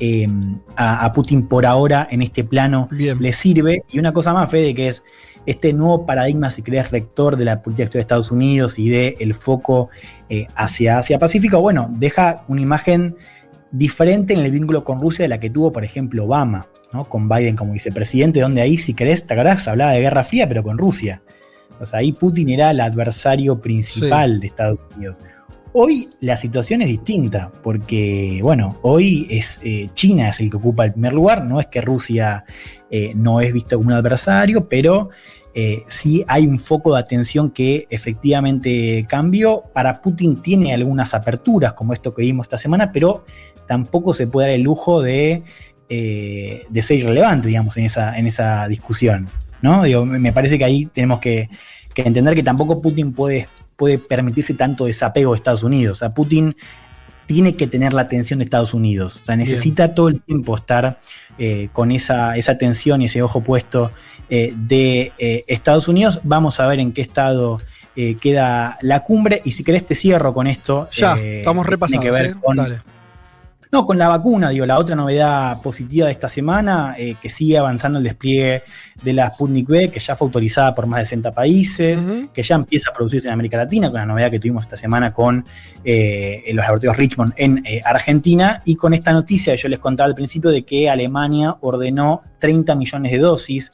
eh, 0.00 0.26
a, 0.74 1.04
a 1.04 1.12
Putin 1.12 1.46
por 1.46 1.64
ahora 1.64 2.08
en 2.10 2.22
este 2.22 2.42
plano 2.42 2.88
Bien. 2.90 3.22
le 3.22 3.32
sirve. 3.32 3.82
Y 3.92 4.00
una 4.00 4.12
cosa 4.12 4.32
más, 4.32 4.50
Fede, 4.50 4.74
que 4.74 4.88
es 4.88 5.04
este 5.46 5.72
nuevo 5.72 6.04
paradigma, 6.04 6.50
si 6.50 6.62
querés, 6.62 6.90
rector 6.90 7.36
de 7.36 7.44
la 7.44 7.62
política 7.62 7.84
exterior 7.84 8.00
de 8.00 8.06
Estados 8.06 8.32
Unidos 8.32 8.80
y 8.80 8.88
del 8.88 9.14
el 9.20 9.32
foco 9.32 9.90
eh, 10.28 10.48
hacia 10.56 10.98
Asia-Pacífico, 10.98 11.60
bueno, 11.60 11.88
deja 11.88 12.42
una 12.48 12.62
imagen 12.62 13.14
diferente 13.70 14.34
en 14.34 14.40
el 14.40 14.50
vínculo 14.50 14.82
con 14.82 15.00
Rusia 15.00 15.22
de 15.22 15.28
la 15.28 15.38
que 15.38 15.50
tuvo, 15.50 15.70
por 15.70 15.84
ejemplo, 15.84 16.24
Obama, 16.24 16.66
¿no? 16.92 17.08
con 17.08 17.28
Biden 17.28 17.54
como 17.54 17.74
vicepresidente, 17.74 18.40
donde 18.40 18.60
ahí, 18.60 18.76
si 18.76 18.92
querés, 18.92 19.24
te 19.24 19.34
acordás, 19.34 19.68
hablaba 19.68 19.92
de 19.92 20.00
Guerra 20.00 20.24
Fría, 20.24 20.48
pero 20.48 20.64
con 20.64 20.78
Rusia. 20.78 21.22
O 21.80 21.86
sea, 21.86 22.00
ahí 22.00 22.12
Putin 22.12 22.48
era 22.50 22.70
el 22.70 22.80
adversario 22.80 23.60
principal 23.60 24.40
de 24.40 24.46
Estados 24.46 24.80
Unidos. 24.96 25.16
Hoy 25.78 26.08
la 26.20 26.38
situación 26.38 26.80
es 26.80 26.88
distinta, 26.88 27.52
porque, 27.62 28.40
bueno, 28.42 28.78
hoy 28.80 29.26
es 29.28 29.60
eh, 29.62 29.90
China 29.92 30.30
es 30.30 30.40
el 30.40 30.50
que 30.50 30.56
ocupa 30.56 30.86
el 30.86 30.92
primer 30.92 31.12
lugar, 31.12 31.44
no 31.44 31.60
es 31.60 31.66
que 31.66 31.82
Rusia 31.82 32.46
eh, 32.90 33.10
no 33.14 33.42
es 33.42 33.52
visto 33.52 33.76
como 33.76 33.88
un 33.88 33.92
adversario, 33.92 34.70
pero 34.70 35.10
eh, 35.54 35.82
sí 35.86 36.24
hay 36.28 36.46
un 36.46 36.58
foco 36.58 36.94
de 36.94 37.00
atención 37.00 37.50
que 37.50 37.86
efectivamente 37.90 39.04
cambió. 39.06 39.64
Para 39.74 40.00
Putin 40.00 40.40
tiene 40.40 40.72
algunas 40.72 41.12
aperturas, 41.12 41.74
como 41.74 41.92
esto 41.92 42.14
que 42.14 42.22
vimos 42.22 42.46
esta 42.46 42.56
semana, 42.56 42.90
pero 42.90 43.26
tampoco 43.68 44.14
se 44.14 44.26
puede 44.26 44.48
dar 44.48 44.54
el 44.54 44.62
lujo 44.62 45.02
de, 45.02 45.44
de 45.90 46.82
ser 46.82 47.00
irrelevante, 47.00 47.48
digamos, 47.48 47.76
en 47.76 47.84
esa, 47.84 48.16
en 48.18 48.26
esa 48.26 48.66
discusión. 48.66 49.28
¿No? 49.62 49.82
Digo, 49.84 50.04
me 50.04 50.32
parece 50.32 50.58
que 50.58 50.64
ahí 50.64 50.86
tenemos 50.86 51.20
que, 51.20 51.48
que 51.94 52.02
entender 52.02 52.34
que 52.34 52.42
tampoco 52.42 52.82
Putin 52.82 53.12
puede, 53.12 53.48
puede 53.76 53.98
permitirse 53.98 54.54
tanto 54.54 54.86
desapego 54.86 55.32
de 55.32 55.36
Estados 55.36 55.62
Unidos. 55.62 55.98
O 55.98 56.00
sea, 56.00 56.14
Putin 56.14 56.54
tiene 57.26 57.54
que 57.54 57.66
tener 57.66 57.92
la 57.92 58.02
atención 58.02 58.38
de 58.38 58.44
Estados 58.44 58.74
Unidos. 58.74 59.20
O 59.22 59.24
sea, 59.24 59.36
necesita 59.36 59.94
todo 59.94 60.08
el 60.08 60.22
tiempo 60.22 60.54
estar 60.54 61.00
eh, 61.38 61.68
con 61.72 61.90
esa, 61.90 62.36
esa 62.36 62.52
atención 62.52 63.02
y 63.02 63.06
ese 63.06 63.22
ojo 63.22 63.42
puesto 63.42 63.90
eh, 64.30 64.52
de 64.56 65.12
eh, 65.18 65.44
Estados 65.48 65.88
Unidos. 65.88 66.20
Vamos 66.22 66.60
a 66.60 66.66
ver 66.66 66.80
en 66.80 66.92
qué 66.92 67.02
estado 67.02 67.60
queda 68.20 68.76
la 68.82 69.04
cumbre. 69.04 69.40
Y 69.46 69.52
si 69.52 69.64
querés 69.64 69.86
te 69.86 69.94
cierro 69.94 70.34
con 70.34 70.46
esto. 70.46 70.86
Ya, 70.92 71.14
estamos 71.14 71.64
que 71.64 71.70
repasados. 71.70 72.02
Tiene 72.02 72.04
que 72.04 72.22
ver 72.22 72.36
con, 72.36 72.56
Dale. 72.56 72.80
No, 73.72 73.84
con 73.84 73.98
la 73.98 74.08
vacuna, 74.08 74.50
digo, 74.50 74.64
la 74.64 74.78
otra 74.78 74.94
novedad 74.94 75.60
positiva 75.60 76.06
de 76.06 76.12
esta 76.12 76.28
semana, 76.28 76.94
eh, 76.98 77.16
que 77.20 77.28
sigue 77.28 77.58
avanzando 77.58 77.98
el 77.98 78.04
despliegue 78.04 78.62
de 79.02 79.12
la 79.12 79.28
Sputnik 79.28 79.68
V, 79.68 79.90
que 79.90 80.00
ya 80.00 80.14
fue 80.14 80.26
autorizada 80.26 80.72
por 80.72 80.86
más 80.86 81.00
de 81.00 81.06
60 81.06 81.32
países, 81.32 82.06
que 82.32 82.42
ya 82.42 82.54
empieza 82.54 82.90
a 82.90 82.92
producirse 82.92 83.28
en 83.28 83.34
América 83.34 83.56
Latina, 83.56 83.90
con 83.90 83.98
la 83.98 84.06
novedad 84.06 84.30
que 84.30 84.38
tuvimos 84.38 84.64
esta 84.64 84.76
semana 84.76 85.12
con 85.12 85.44
eh, 85.84 86.44
los 86.48 86.64
laboratorios 86.64 86.96
Richmond 86.96 87.32
en 87.36 87.62
eh, 87.66 87.82
Argentina, 87.84 88.62
y 88.64 88.76
con 88.76 88.94
esta 88.94 89.12
noticia 89.12 89.54
que 89.54 89.62
yo 89.62 89.68
les 89.68 89.80
contaba 89.80 90.08
al 90.08 90.14
principio 90.14 90.50
de 90.50 90.64
que 90.64 90.88
Alemania 90.88 91.56
ordenó 91.60 92.22
30 92.38 92.76
millones 92.76 93.12
de 93.12 93.18
dosis, 93.18 93.72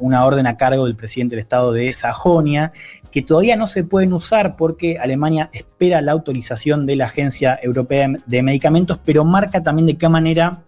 una 0.00 0.24
orden 0.24 0.46
a 0.46 0.56
cargo 0.56 0.84
del 0.86 0.96
presidente 0.96 1.36
del 1.36 1.42
estado 1.42 1.72
de 1.72 1.92
Sajonia, 1.92 2.72
que 3.10 3.22
todavía 3.22 3.56
no 3.56 3.66
se 3.66 3.84
pueden 3.84 4.12
usar 4.12 4.56
porque 4.56 4.98
Alemania 4.98 5.50
espera 5.52 6.00
la 6.00 6.12
autorización 6.12 6.86
de 6.86 6.96
la 6.96 7.06
Agencia 7.06 7.58
Europea 7.62 8.08
de 8.26 8.42
Medicamentos, 8.42 9.00
pero 9.04 9.24
marca 9.24 9.62
también 9.62 9.86
de 9.86 9.96
qué 9.96 10.08
manera 10.08 10.62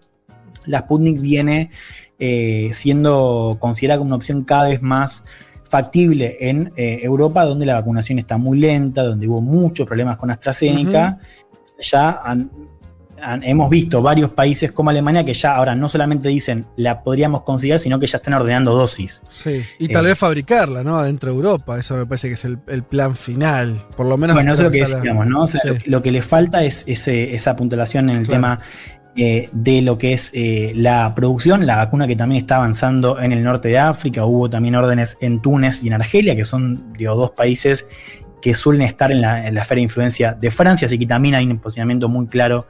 la 0.65 0.79
Sputnik 0.79 1.19
viene 1.19 1.71
eh, 2.19 2.69
siendo 2.73 3.57
considerada 3.59 3.97
como 3.97 4.09
una 4.09 4.15
opción 4.17 4.43
cada 4.43 4.65
vez 4.69 4.81
más 4.81 5.23
factible 5.69 6.37
en 6.41 6.71
eh, 6.75 6.99
Europa, 7.01 7.45
donde 7.45 7.65
la 7.65 7.75
vacunación 7.75 8.19
está 8.19 8.37
muy 8.37 8.59
lenta, 8.59 9.03
donde 9.03 9.27
hubo 9.27 9.41
muchos 9.41 9.87
problemas 9.87 10.17
con 10.17 10.29
AstraZeneca. 10.29 11.17
Ya 11.79 12.19
han- 12.23 12.51
han- 13.21 13.43
hemos 13.43 13.69
visto 13.69 14.01
varios 14.01 14.31
países 14.31 14.71
como 14.71 14.89
Alemania 14.89 15.23
que 15.23 15.33
ya 15.33 15.55
ahora 15.55 15.75
no 15.75 15.87
solamente 15.89 16.29
dicen 16.29 16.65
la 16.77 17.03
podríamos 17.03 17.43
considerar, 17.43 17.79
sino 17.79 17.99
que 17.99 18.07
ya 18.07 18.17
están 18.17 18.33
ordenando 18.33 18.73
dosis. 18.73 19.21
Sí. 19.29 19.63
Y 19.79 19.87
tal 19.89 20.05
Eh, 20.05 20.09
vez 20.09 20.17
fabricarla, 20.17 20.83
¿no? 20.83 20.97
Adentro 20.97 21.29
de 21.31 21.35
Europa. 21.35 21.79
Eso 21.79 21.95
me 21.97 22.05
parece 22.05 22.27
que 22.27 22.33
es 22.35 22.45
el, 22.45 22.59
el 22.67 22.83
plan 22.83 23.15
final. 23.15 23.85
Por 23.95 24.05
lo 24.05 24.17
menos. 24.17 24.35
Bueno, 24.35 24.53
eso 24.53 24.63
es 24.63 24.65
lo 24.65 24.71
que 24.71 24.81
la- 24.81 24.97
decíamos, 24.97 25.27
¿no? 25.27 25.43
O 25.43 25.47
sea, 25.47 25.61
Sí. 25.61 25.67
lo, 25.69 25.75
lo 25.97 26.01
que 26.01 26.11
le 26.11 26.21
falta 26.21 26.63
es 26.63 26.83
ese- 26.87 27.35
esa 27.35 27.51
apuntalación 27.51 28.09
en 28.09 28.17
el 28.17 28.25
Claro. 28.25 28.37
tema 28.37 28.59
eh, 29.17 29.49
de 29.51 29.81
lo 29.81 29.97
que 29.97 30.13
es 30.13 30.31
eh, 30.33 30.71
la 30.73 31.13
producción, 31.15 31.65
la 31.65 31.75
vacuna 31.75 32.07
que 32.07 32.15
también 32.15 32.41
está 32.41 32.55
avanzando 32.55 33.19
en 33.19 33.33
el 33.33 33.43
norte 33.43 33.67
de 33.67 33.77
África, 33.77 34.23
hubo 34.23 34.49
también 34.49 34.73
órdenes 34.75 35.17
en 35.19 35.41
Túnez 35.41 35.83
y 35.83 35.87
en 35.87 35.93
Argelia, 35.95 36.33
que 36.33 36.45
son 36.45 36.93
digo, 36.97 37.13
dos 37.15 37.31
países 37.31 37.85
que 38.41 38.55
suelen 38.55 38.83
estar 38.83 39.11
en 39.11 39.19
la, 39.19 39.45
esfera 39.45 39.75
de 39.75 39.81
influencia 39.81 40.31
de 40.33 40.49
Francia, 40.49 40.85
así 40.85 40.97
que 40.97 41.05
también 41.05 41.35
hay 41.35 41.45
un 41.45 41.59
posicionamiento 41.59 42.07
muy 42.07 42.25
claro 42.27 42.67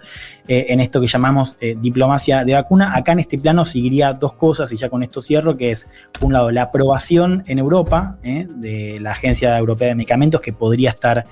eh, 0.51 0.73
en 0.73 0.81
esto 0.81 0.99
que 0.99 1.07
llamamos 1.07 1.55
eh, 1.61 1.77
diplomacia 1.79 2.43
de 2.43 2.53
vacuna. 2.53 2.93
Acá 2.93 3.13
en 3.13 3.19
este 3.19 3.37
plano 3.37 3.63
seguiría 3.63 4.11
dos 4.11 4.33
cosas, 4.33 4.69
y 4.73 4.75
ya 4.75 4.89
con 4.89 5.01
esto 5.01 5.21
cierro, 5.21 5.55
que 5.55 5.71
es, 5.71 5.87
por 6.11 6.25
un 6.25 6.33
lado, 6.33 6.51
la 6.51 6.63
aprobación 6.63 7.45
en 7.47 7.57
Europa 7.57 8.17
eh, 8.21 8.47
de 8.49 8.99
la 8.99 9.11
Agencia 9.11 9.57
Europea 9.57 9.87
de 9.87 9.95
Medicamentos, 9.95 10.41
que 10.41 10.51
podría 10.51 10.89
estar 10.89 11.25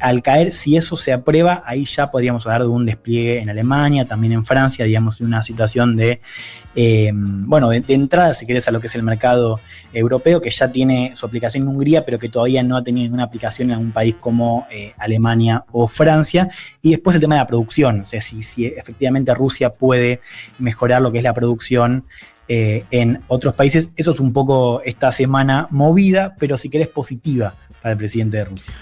al 0.00 0.20
caer. 0.20 0.52
Si 0.52 0.76
eso 0.76 0.96
se 0.96 1.12
aprueba, 1.12 1.62
ahí 1.64 1.84
ya 1.84 2.08
podríamos 2.08 2.44
hablar 2.44 2.62
de 2.62 2.66
un 2.66 2.86
despliegue 2.86 3.38
en 3.38 3.50
Alemania, 3.50 4.04
también 4.04 4.32
en 4.32 4.44
Francia, 4.44 4.84
digamos, 4.84 5.20
en 5.20 5.28
una 5.28 5.44
situación 5.44 5.94
de 5.94 6.20
bueno, 7.08 7.70
de, 7.70 7.82
entrada, 7.88 8.34
si 8.34 8.44
querés, 8.44 8.68
a 8.68 8.70
lo 8.70 8.80
que 8.80 8.88
es 8.88 8.94
el 8.94 9.02
mercado 9.02 9.60
europeo, 9.94 10.42
que 10.42 10.50
ya 10.50 10.70
tiene 10.70 11.12
su 11.14 11.24
aplicación 11.24 11.62
en 11.62 11.70
Hungría, 11.70 12.04
pero 12.04 12.18
que 12.18 12.28
todavía 12.28 12.62
no 12.62 12.76
ha 12.76 12.84
tenido 12.84 13.04
ninguna 13.04 13.22
aplicación 13.22 13.70
en 13.70 13.78
un 13.78 13.92
país 13.92 14.14
como 14.20 14.66
Alemania 14.98 15.64
o 15.72 15.88
Francia. 15.88 16.50
Y 16.82 16.90
después 16.90 17.14
el 17.14 17.22
tema 17.22 17.36
de 17.36 17.40
la 17.40 17.46
producción, 17.46 18.00
o 18.00 18.06
sea, 18.06 18.20
si, 18.20 18.42
si 18.56 18.66
efectivamente 18.66 19.34
Rusia 19.34 19.70
puede 19.70 20.20
mejorar 20.58 21.02
lo 21.02 21.12
que 21.12 21.18
es 21.18 21.24
la 21.24 21.34
producción 21.34 22.04
eh, 22.48 22.84
en 22.90 23.22
otros 23.28 23.54
países. 23.54 23.90
Eso 23.96 24.12
es 24.12 24.20
un 24.20 24.32
poco 24.32 24.80
esta 24.84 25.12
semana 25.12 25.68
movida, 25.70 26.34
pero 26.38 26.56
si 26.58 26.68
querés 26.68 26.88
positiva 26.88 27.54
para 27.82 27.92
el 27.92 27.98
presidente 27.98 28.38
de 28.38 28.44
Rusia. 28.44 28.72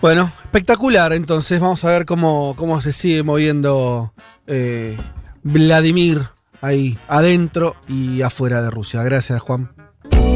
Bueno, 0.00 0.30
espectacular. 0.44 1.12
Entonces 1.12 1.60
vamos 1.60 1.84
a 1.84 1.88
ver 1.88 2.04
cómo, 2.04 2.54
cómo 2.56 2.80
se 2.80 2.92
sigue 2.92 3.22
moviendo 3.22 4.12
eh, 4.46 4.96
Vladimir 5.42 6.28
ahí 6.60 6.98
adentro 7.08 7.76
y 7.88 8.22
afuera 8.22 8.62
de 8.62 8.70
Rusia. 8.70 9.02
Gracias, 9.02 9.40
Juan. 9.40 9.70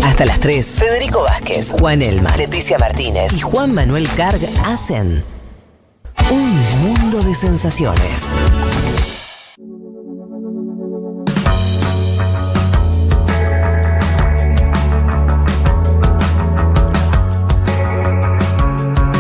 Hasta 0.03 0.25
las 0.25 0.41
3. 0.41 0.67
Federico 0.67 1.23
Vázquez, 1.23 1.71
Juan 1.79 2.03
Elma, 2.03 2.35
Leticia 2.37 2.79
Martínez 2.79 3.33
y 3.35 3.41
Juan 3.41 3.75
Manuel 3.75 4.09
Carg 4.17 4.41
hacen 4.65 5.23
un 6.31 6.81
mundo 6.81 7.23
de 7.23 7.35
sensaciones. 7.35 8.23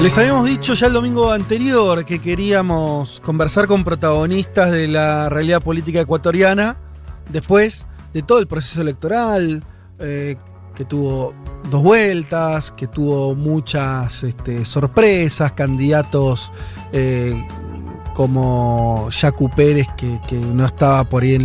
Les 0.02 0.16
habíamos 0.16 0.46
dicho 0.46 0.74
ya 0.74 0.86
el 0.86 0.92
domingo 0.92 1.32
anterior 1.32 2.04
que 2.04 2.20
queríamos 2.20 3.20
conversar 3.20 3.66
con 3.66 3.82
protagonistas 3.82 4.70
de 4.70 4.86
la 4.86 5.28
realidad 5.28 5.60
política 5.60 6.00
ecuatoriana 6.00 6.76
después 7.30 7.84
de 8.14 8.22
todo 8.22 8.38
el 8.38 8.46
proceso 8.46 8.80
electoral, 8.80 9.64
eh, 9.98 10.36
que 10.78 10.84
tuvo 10.84 11.34
dos 11.72 11.82
vueltas, 11.82 12.70
que 12.70 12.86
tuvo 12.86 13.34
muchas 13.34 14.22
este, 14.22 14.64
sorpresas, 14.64 15.50
candidatos 15.50 16.52
eh, 16.92 17.44
como 18.14 19.08
Jacu 19.10 19.50
Pérez, 19.50 19.88
que, 19.96 20.36
no 20.36 20.64
estaba 20.64 21.02
por 21.02 21.24
ahí 21.24 21.36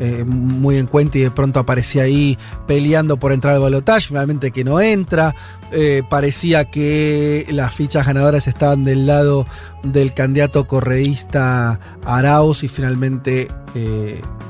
eh, 0.00 0.24
muy 0.24 0.78
en 0.78 0.86
cuenta 0.86 1.16
y 1.16 1.20
de 1.20 1.30
pronto 1.30 1.60
aparecía 1.60 2.02
ahí 2.02 2.36
peleando 2.66 3.18
por 3.18 3.30
entrar 3.30 3.54
al 3.54 3.60
balotaje, 3.60 4.08
finalmente 4.08 4.50
que 4.50 4.64
no 4.64 4.80
entra. 4.80 5.36
Eh, 5.70 6.02
parecía 6.10 6.64
que 6.64 7.46
las 7.50 7.72
fichas 7.72 8.04
ganadoras 8.04 8.48
estaban 8.48 8.82
del 8.82 9.06
lado 9.06 9.46
del 9.84 10.12
candidato 10.12 10.66
correísta 10.66 11.78
Arauz 12.04 12.64
y 12.64 12.68
finalmente 12.68 13.46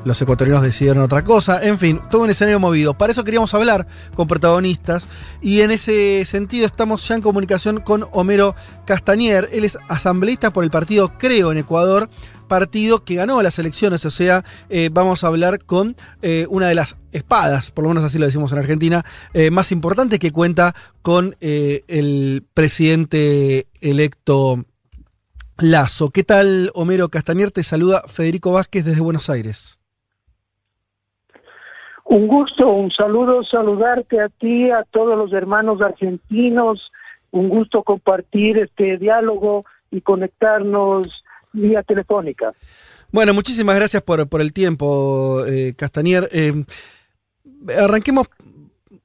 los 0.07 0.23
ecuatorianos 0.23 0.63
decidieron 0.63 1.03
otra 1.03 1.25
cosa. 1.25 1.67
En 1.67 1.79
fin, 1.79 2.01
todo 2.11 2.23
un 2.23 2.31
escenario 2.31 2.61
movido. 2.61 2.95
Para 2.95 3.11
eso 3.11 3.25
queríamos 3.25 3.53
hablar 3.55 3.89
con 4.15 4.29
protagonistas 4.29 5.09
y 5.43 5.63
en 5.63 5.73
ese 5.73 6.25
sentido 6.25 6.65
estamos 6.65 7.07
ya 7.09 7.17
en 7.17 7.23
comunicación 7.23 7.81
con 7.81 8.07
Homero 8.13 8.55
Castañer. 8.87 9.49
Él 9.53 9.65
es 9.65 9.77
asambleísta 9.89 10.53
por 10.53 10.63
el 10.63 10.71
partido 10.71 11.19
Creo 11.19 11.51
en 11.51 11.59
Ecuador 11.59 12.09
partido 12.47 13.05
que 13.05 13.17
ganó 13.17 13.43
las 13.43 13.59
elecciones, 13.59 14.05
o 14.05 14.11
sea, 14.11 14.45
eh, 14.69 14.89
vamos 14.93 15.25
a 15.25 15.27
hablar 15.27 15.65
con 15.65 15.97
eh, 16.23 16.47
una 16.49 16.69
de 16.69 16.77
las 16.77 16.97
espadas, 17.11 17.73
por 17.73 17.83
lo 17.83 17.89
menos 17.89 18.05
así 18.05 18.21
lo 18.21 18.27
decimos 18.27 18.53
en 18.53 18.59
Argentina, 18.59 19.05
eh, 19.35 19.51
más 19.51 19.73
importantes 19.73 20.21
que 20.21 20.31
cuenta 20.31 20.73
con 21.03 21.35
el 21.41 22.45
presidente 22.55 23.67
electo 23.81 24.65
Lazo. 25.59 26.11
¿Qué 26.11 26.23
tal, 26.23 26.71
Homero 26.75 27.09
Castañer? 27.09 27.51
Te 27.51 27.65
saluda 27.65 28.05
Federico 28.07 28.53
Vázquez 28.53 28.85
desde 28.85 29.01
Buenos 29.01 29.29
Aires. 29.29 29.76
Un 32.09 32.29
gusto, 32.29 32.69
un 32.69 32.93
saludo, 32.93 33.43
saludarte 33.43 34.21
a 34.21 34.29
ti, 34.29 34.71
a 34.71 34.85
todos 34.85 35.19
los 35.19 35.33
hermanos 35.33 35.83
argentinos, 35.83 36.93
un 37.33 37.49
gusto 37.49 37.83
compartir 37.83 38.59
este 38.59 38.97
diálogo 38.97 39.65
y 39.91 40.01
conectarnos 40.01 41.09
vía 41.53 41.83
telefónica. 41.83 42.53
Bueno, 43.11 43.35
muchísimas 43.35 43.75
gracias 43.75 44.03
por, 44.03 44.29
por 44.29 44.41
el 44.41 44.53
tiempo, 44.53 45.45
eh, 45.47 45.75
Castañer. 45.77 46.29
Eh, 46.33 46.65
arranquemos 47.77 48.29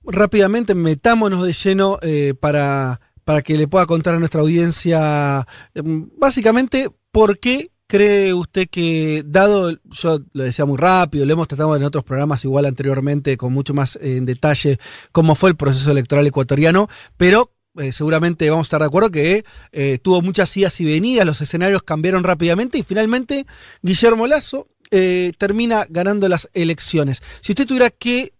rápidamente, 0.03 0.76
metámonos 0.76 1.44
de 1.44 1.53
lleno 1.53 1.98
eh, 2.03 2.36
para, 2.40 3.02
para 3.23 3.41
que 3.41 3.56
le 3.56 3.68
pueda 3.68 3.88
contar 3.88 4.14
a 4.14 4.19
nuestra 4.19 4.41
audiencia 4.41 5.48
básicamente 5.73 6.90
por 7.11 7.40
qué 7.40 7.70
cree 7.92 8.34
usted 8.34 8.70
que, 8.70 9.22
dado, 9.26 9.78
yo 9.90 10.22
lo 10.32 10.44
decía 10.46 10.64
muy 10.64 10.78
rápido, 10.78 11.26
lo 11.26 11.34
hemos 11.34 11.50
tratado 11.50 11.76
en 11.76 11.84
otros 11.84 12.06
programas 12.06 12.46
igual 12.46 12.66
anteriormente 12.66 13.36
con 13.36 13.52
mucho 13.52 13.74
más 13.74 14.00
en 14.02 14.26
detalle 14.26 14.80
cómo 15.12 15.36
fue 15.36 15.50
el 15.50 15.58
proceso 15.58 15.92
electoral 15.92 16.26
ecuatoriano, 16.26 16.88
pero 17.18 17.52
eh, 17.78 17.92
seguramente 17.92 18.50
vamos 18.50 18.64
a 18.64 18.68
estar 18.68 18.80
de 18.80 18.88
acuerdo 18.88 19.12
que 19.12 19.44
eh, 19.74 20.00
tuvo 20.02 20.22
muchas 20.22 20.56
idas 20.56 20.80
y 20.80 20.86
venidas, 20.86 21.26
los 21.26 21.42
escenarios 21.42 21.84
cambiaron 21.84 22.24
rápidamente 22.24 22.78
y 22.78 22.84
finalmente 22.84 23.46
Guillermo 23.82 24.26
Lazo 24.26 24.70
eh, 24.90 25.34
termina 25.38 25.84
ganando 25.90 26.30
las 26.30 26.50
elecciones. 26.54 27.22
Si 27.42 27.52
usted 27.52 27.68
tuviera 27.68 27.90
que 27.90 28.32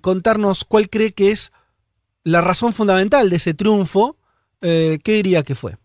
contarnos 0.00 0.64
cuál 0.64 0.88
cree 0.88 1.12
que 1.12 1.30
es 1.30 1.52
la 2.22 2.40
razón 2.40 2.72
fundamental 2.72 3.28
de 3.28 3.36
ese 3.36 3.52
triunfo, 3.52 4.16
¿qué 4.62 5.02
diría 5.04 5.42
que 5.42 5.54
fue? 5.54 5.76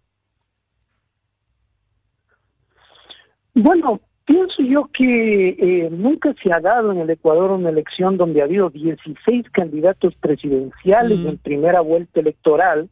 Bueno, 3.54 4.00
pienso 4.26 4.62
yo 4.62 4.90
que 4.94 5.90
nunca 5.92 6.34
se 6.42 6.54
ha 6.54 6.60
dado 6.60 6.92
en 6.92 7.00
el 7.00 7.10
Ecuador 7.10 7.52
una 7.52 7.70
elección 7.70 8.18
donde 8.18 8.42
ha 8.42 8.46
habido 8.46 8.70
16 8.70 9.50
candidatos 9.52 10.16
presidenciales 10.16 11.20
en 11.26 11.38
primera 11.38 11.82
vuelta 11.82 12.20
electoral 12.20 12.90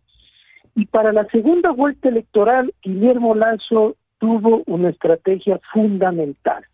y 0.77 0.85
para 0.85 1.11
la 1.11 1.25
segunda 1.29 1.71
vuelta 1.71 2.07
electoral, 2.07 2.71
Guillermo 2.83 3.33
Lazo 3.33 3.95
tuvo 4.19 4.61
una 4.67 4.89
estrategia 4.89 5.59
fundamental. 5.73 6.65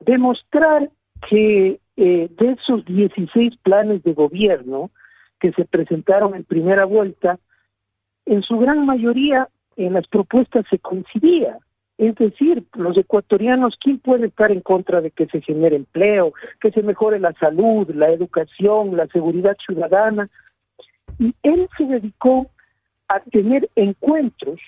Demostrar 0.00 0.90
que 1.30 1.78
eh, 1.96 2.28
de 2.28 2.50
esos 2.50 2.84
16 2.86 3.56
planes 3.62 4.02
de 4.02 4.14
gobierno 4.14 4.90
que 5.38 5.52
se 5.52 5.64
presentaron 5.64 6.34
en 6.34 6.42
primera 6.42 6.86
vuelta, 6.86 7.38
en 8.26 8.42
su 8.42 8.58
gran 8.58 8.84
mayoría 8.84 9.48
en 9.76 9.92
las 9.92 10.08
propuestas 10.08 10.64
se 10.68 10.80
coincidía. 10.80 11.58
Es 11.98 12.14
decir, 12.14 12.64
los 12.74 12.96
ecuatorianos, 12.96 13.76
¿quién 13.80 13.98
puede 13.98 14.28
estar 14.28 14.52
en 14.52 14.60
contra 14.60 15.00
de 15.00 15.10
que 15.10 15.26
se 15.26 15.40
genere 15.40 15.74
empleo, 15.74 16.32
que 16.60 16.70
se 16.70 16.84
mejore 16.84 17.18
la 17.18 17.32
salud, 17.32 17.90
la 17.90 18.08
educación, 18.08 18.96
la 18.96 19.08
seguridad 19.08 19.56
ciudadana? 19.66 20.30
Y 21.18 21.34
él 21.42 21.68
se 21.76 21.86
dedicó 21.86 22.48
a 23.08 23.18
tener 23.18 23.68
encuentros 23.74 24.60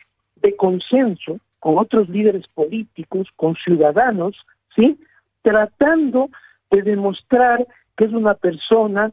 de 0.42 0.56
consenso 0.56 1.38
con 1.60 1.78
otros 1.78 2.08
líderes 2.08 2.48
políticos, 2.48 3.28
con 3.36 3.54
ciudadanos, 3.54 4.34
¿sí? 4.74 4.98
Tratando 5.42 6.30
de 6.68 6.82
demostrar 6.82 7.64
que 7.96 8.06
es 8.06 8.12
una 8.12 8.34
persona, 8.34 9.12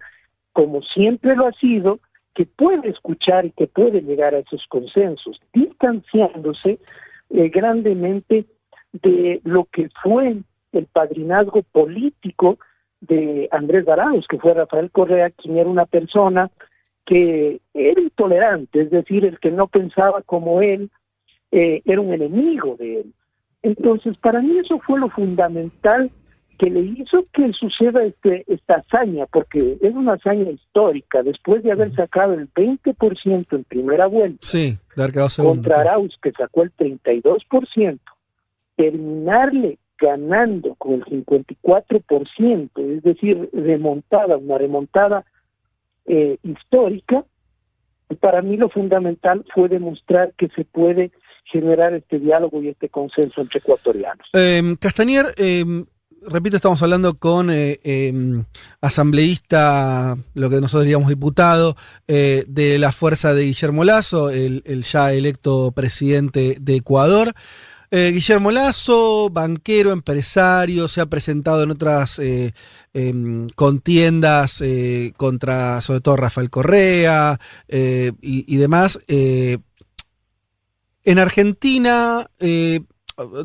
como 0.53 0.81
siempre 0.81 1.35
lo 1.35 1.45
ha 1.45 1.51
sido, 1.53 1.99
que 2.33 2.45
puede 2.47 2.89
escuchar 2.89 3.45
y 3.45 3.51
que 3.51 3.67
puede 3.67 4.01
llegar 4.01 4.33
a 4.33 4.39
esos 4.39 4.65
consensos, 4.69 5.39
distanciándose 5.53 6.79
eh, 7.29 7.49
grandemente 7.49 8.45
de 8.93 9.41
lo 9.43 9.65
que 9.65 9.89
fue 10.01 10.37
el 10.71 10.85
padrinazgo 10.85 11.63
político 11.63 12.57
de 13.01 13.47
Andrés 13.51 13.85
Darados, 13.85 14.27
que 14.27 14.39
fue 14.39 14.53
Rafael 14.53 14.91
Correa, 14.91 15.29
quien 15.29 15.57
era 15.57 15.69
una 15.69 15.85
persona 15.85 16.49
que 17.05 17.61
era 17.73 18.01
intolerante, 18.01 18.81
es 18.81 18.91
decir, 18.91 19.23
el 19.23 19.39
que 19.39 19.51
no 19.51 19.67
pensaba 19.67 20.21
como 20.21 20.61
él 20.61 20.89
eh, 21.51 21.81
era 21.85 22.01
un 22.01 22.13
enemigo 22.13 22.75
de 22.77 23.01
él. 23.01 23.13
Entonces, 23.61 24.17
para 24.17 24.41
mí 24.41 24.57
eso 24.57 24.79
fue 24.79 24.99
lo 24.99 25.09
fundamental 25.09 26.11
que 26.57 26.69
le 26.69 26.81
hizo 26.81 27.25
que 27.31 27.51
suceda 27.53 28.03
este, 28.03 28.43
esta 28.47 28.75
hazaña, 28.75 29.25
porque 29.27 29.77
es 29.81 29.93
una 29.93 30.13
hazaña 30.13 30.49
histórica, 30.49 31.23
después 31.23 31.63
de 31.63 31.71
haber 31.71 31.93
sacado 31.95 32.33
el 32.33 32.51
20% 32.53 33.45
en 33.51 33.63
primera 33.63 34.07
vuelta, 34.07 34.39
sí, 34.41 34.77
contra 35.37 35.81
Arauz, 35.81 36.17
que 36.21 36.31
sacó 36.31 36.63
el 36.63 36.75
32%, 36.75 37.99
terminarle 38.75 39.77
ganando 39.99 40.75
con 40.75 40.93
el 40.95 41.05
54%, 41.05 42.97
es 42.97 43.03
decir, 43.03 43.49
remontada, 43.53 44.37
una 44.37 44.57
remontada 44.57 45.25
eh, 46.05 46.37
histórica, 46.43 47.25
para 48.19 48.41
mí 48.41 48.57
lo 48.57 48.69
fundamental 48.69 49.43
fue 49.53 49.67
demostrar 49.67 50.33
que 50.37 50.47
se 50.55 50.63
puede 50.63 51.11
generar 51.45 51.93
este 51.93 52.19
diálogo 52.19 52.61
y 52.61 52.69
este 52.69 52.89
consenso 52.89 53.41
entre 53.41 53.59
ecuatorianos. 53.59 54.27
Eh, 54.33 54.75
Castañer, 54.79 55.33
eh, 55.37 55.63
repito, 56.25 56.57
estamos 56.57 56.81
hablando 56.81 57.17
con 57.17 57.49
eh, 57.49 57.79
em, 57.83 58.45
asambleísta, 58.81 60.17
lo 60.33 60.49
que 60.49 60.61
nosotros 60.61 60.83
diríamos 60.83 61.09
diputado, 61.09 61.75
eh, 62.07 62.45
de 62.47 62.77
la 62.79 62.91
fuerza 62.91 63.33
de 63.33 63.45
Guillermo 63.45 63.83
Lazo, 63.83 64.29
el, 64.29 64.63
el 64.65 64.83
ya 64.83 65.13
electo 65.13 65.71
presidente 65.71 66.57
de 66.59 66.75
Ecuador. 66.75 67.33
Eh, 67.89 68.11
Guillermo 68.13 68.51
Lazo, 68.51 69.29
banquero, 69.29 69.91
empresario, 69.93 70.87
se 70.87 70.99
ha 70.99 71.05
presentado 71.05 71.63
en 71.63 71.71
otras 71.71 72.19
em, 72.19 73.47
contiendas 73.55 74.61
contra, 75.15 75.79
sobre 75.81 76.01
todo, 76.01 76.17
Rafael 76.17 76.49
Correa 76.49 77.39
y, 77.69 78.57
demás. 78.57 78.99
en 79.07 79.59
Argentina, 81.19 82.27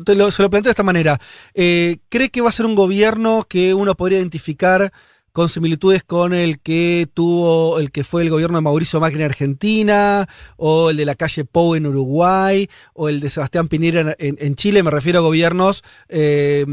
te 0.05 0.15
lo, 0.15 0.31
se 0.31 0.43
lo 0.43 0.49
planteo 0.49 0.69
de 0.69 0.73
esta 0.73 0.83
manera. 0.83 1.19
¿Cree 1.53 2.29
que 2.31 2.41
va 2.41 2.49
a 2.49 2.53
ser 2.53 2.65
un 2.65 2.75
gobierno 2.75 3.45
que 3.47 3.73
uno 3.73 3.95
podría 3.95 4.19
identificar 4.19 4.91
con 5.33 5.49
similitudes 5.49 6.03
con 6.03 6.33
el 6.33 6.59
que 6.59 7.07
tuvo, 7.11 7.79
el 7.79 7.91
que 7.91 8.03
fue 8.03 8.21
el 8.21 8.29
gobierno 8.29 8.59
de 8.59 8.61
Mauricio 8.61 8.99
Macri 8.99 9.17
en 9.17 9.25
Argentina, 9.25 10.29
o 10.57 10.91
el 10.91 10.97
de 10.97 11.05
la 11.05 11.15
calle 11.15 11.43
Pou 11.43 11.73
en 11.73 11.87
Uruguay, 11.87 12.69
o 12.93 13.09
el 13.09 13.19
de 13.19 13.31
Sebastián 13.31 13.67
Piñera 13.67 14.15
en, 14.19 14.55
Chile. 14.55 14.83
Me 14.83 14.91
refiero 14.91 15.19
a 15.19 15.21
gobiernos 15.23 15.83
eh, 16.07 16.65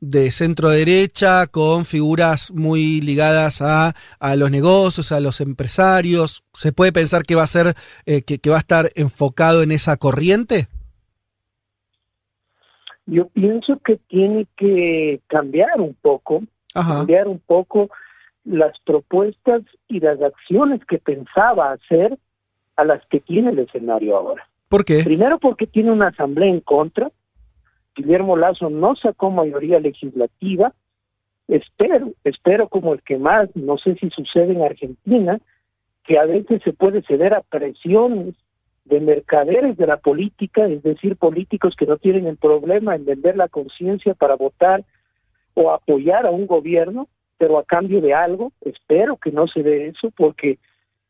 de 0.00 0.30
centro 0.30 0.70
derecha, 0.70 1.48
con 1.48 1.84
figuras 1.84 2.52
muy 2.52 3.00
ligadas 3.00 3.60
a, 3.60 3.94
los 4.36 4.50
negocios, 4.50 5.10
a 5.10 5.18
los 5.18 5.40
empresarios. 5.40 6.44
¿Se 6.54 6.72
puede 6.72 6.92
pensar 6.92 7.24
que 7.24 7.34
va 7.34 7.42
a 7.42 7.48
ser, 7.48 7.74
eh, 8.06 8.22
que 8.22 8.50
va 8.50 8.56
a 8.56 8.60
estar 8.60 8.90
enfocado 8.94 9.64
en 9.64 9.72
esa 9.72 9.96
corriente? 9.96 10.68
Yo 13.06 13.28
pienso 13.28 13.78
que 13.78 13.96
tiene 13.96 14.46
que 14.56 15.20
cambiar 15.26 15.80
un 15.80 15.94
poco, 15.94 16.42
Ajá. 16.74 16.98
cambiar 16.98 17.28
un 17.28 17.38
poco 17.38 17.90
las 18.44 18.78
propuestas 18.80 19.62
y 19.88 20.00
las 20.00 20.20
acciones 20.20 20.84
que 20.86 20.98
pensaba 20.98 21.72
hacer 21.72 22.18
a 22.76 22.84
las 22.84 23.04
que 23.06 23.20
tiene 23.20 23.50
el 23.50 23.58
escenario 23.60 24.16
ahora. 24.16 24.48
¿Por 24.68 24.84
qué? 24.84 25.02
Primero 25.04 25.38
porque 25.38 25.66
tiene 25.66 25.90
una 25.90 26.08
asamblea 26.08 26.48
en 26.48 26.60
contra. 26.60 27.10
Guillermo 27.94 28.36
Lazo 28.36 28.70
no 28.70 28.96
sacó 28.96 29.30
mayoría 29.30 29.78
legislativa. 29.80 30.74
Espero, 31.46 32.12
espero 32.24 32.68
como 32.68 32.94
el 32.94 33.02
que 33.02 33.18
más, 33.18 33.48
no 33.54 33.78
sé 33.78 33.94
si 33.96 34.10
sucede 34.10 34.52
en 34.52 34.62
Argentina, 34.62 35.38
que 36.02 36.18
a 36.18 36.24
veces 36.24 36.60
se 36.64 36.72
puede 36.72 37.02
ceder 37.02 37.34
a 37.34 37.42
presiones 37.42 38.34
de 38.84 39.00
mercaderes 39.00 39.76
de 39.76 39.86
la 39.86 39.96
política, 39.96 40.66
es 40.66 40.82
decir, 40.82 41.16
políticos 41.16 41.74
que 41.76 41.86
no 41.86 41.96
tienen 41.96 42.26
el 42.26 42.36
problema 42.36 42.94
en 42.94 43.04
vender 43.04 43.36
la 43.36 43.48
conciencia 43.48 44.14
para 44.14 44.36
votar 44.36 44.84
o 45.54 45.70
apoyar 45.70 46.26
a 46.26 46.30
un 46.30 46.46
gobierno, 46.46 47.08
pero 47.38 47.58
a 47.58 47.64
cambio 47.64 48.00
de 48.00 48.12
algo. 48.12 48.52
Espero 48.60 49.16
que 49.16 49.32
no 49.32 49.48
se 49.48 49.62
dé 49.62 49.88
eso 49.88 50.10
porque 50.10 50.58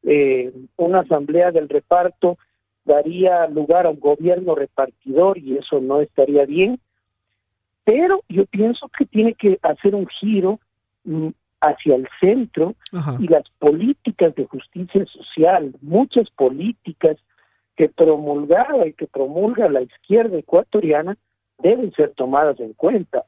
eh, 0.05 0.53
una 0.77 1.01
asamblea 1.01 1.51
del 1.51 1.69
reparto 1.69 2.39
daría 2.85 3.49
lugar 3.49 3.87
a 3.87 3.91
un 3.91 3.99
gobierno 3.99 4.55
repartidor 4.55 5.39
y 5.39 5.57
eso 5.57 5.81
no 5.81 6.01
estaría 6.01 6.45
bien. 6.47 6.79
Pero 7.83 8.23
yo 8.29 8.47
pienso 8.47 8.89
que 8.97 9.05
tiene 9.05 9.35
que 9.35 9.59
hacer 9.63 9.95
un 9.95 10.07
giro 10.07 10.61
mm, 11.05 11.29
hacia 11.61 11.97
el 11.97 12.09
centro 12.21 12.75
Ajá. 12.93 13.17
y 13.19 13.27
las 13.27 13.45
políticas 13.59 14.35
de 14.35 14.45
justicia 14.45 15.05
social, 15.07 15.75
muchas 15.81 16.31
políticas 16.31 17.17
que 17.77 17.89
promulgaba 17.89 18.87
y 18.87 18.93
que 18.93 19.07
promulga 19.07 19.69
la 19.69 19.83
izquierda 19.83 20.39
ecuatoriana 20.39 21.17
deben 21.59 21.93
ser 21.93 22.11
tomadas 22.11 22.59
en 22.61 22.73
cuenta. 22.75 23.25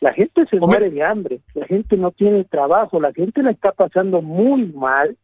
La 0.00 0.12
gente 0.12 0.46
se 0.46 0.60
muere 0.60 0.90
de 0.90 1.02
hambre, 1.02 1.40
la 1.54 1.66
gente 1.66 1.96
no 1.96 2.12
tiene 2.12 2.44
trabajo, 2.44 3.00
la 3.00 3.12
gente 3.12 3.42
la 3.42 3.50
está 3.50 3.72
pasando 3.72 4.22
muy 4.22 4.66
mal 4.66 5.16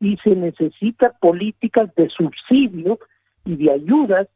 y 0.00 0.16
se 0.18 0.34
necesita 0.34 1.12
políticas 1.20 1.94
de 1.94 2.08
subsidio 2.08 2.98
y 3.44 3.56
de 3.56 3.70
ayudas 3.72 4.28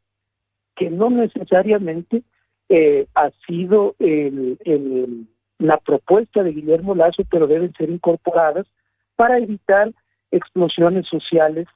que 0.75 0.89
no 0.91 1.09
necesariamente 1.09 2.23
eh, 2.69 3.07
ha 3.15 3.31
sido 3.47 3.95
el, 3.97 4.57
el, 4.65 5.27
la 5.57 5.77
propuesta 5.77 6.43
de 6.43 6.51
Guillermo 6.51 6.93
Lazo, 6.93 7.23
pero 7.29 7.47
deben 7.47 7.73
ser 7.73 7.89
incorporadas 7.89 8.67
para 9.15 9.39
evitar 9.39 9.91
explosiones 10.31 11.07
sociales 11.07 11.67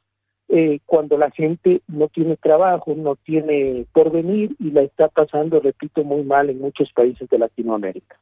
eh, 0.54 0.80
cuando 0.86 1.18
la 1.18 1.32
gente 1.32 1.82
no 1.88 2.10
tiene 2.10 2.36
trabajo, 2.36 2.94
no 2.94 3.16
tiene 3.16 3.86
porvenir 3.94 4.54
y 4.60 4.72
la 4.72 4.82
está 4.82 5.08
pasando, 5.08 5.62
repito, 5.62 6.04
muy 6.04 6.24
mal 6.24 6.50
en 6.50 6.60
muchos 6.60 6.92
países 6.92 7.30
de 7.30 7.40
Latinoamérica. 7.40 8.20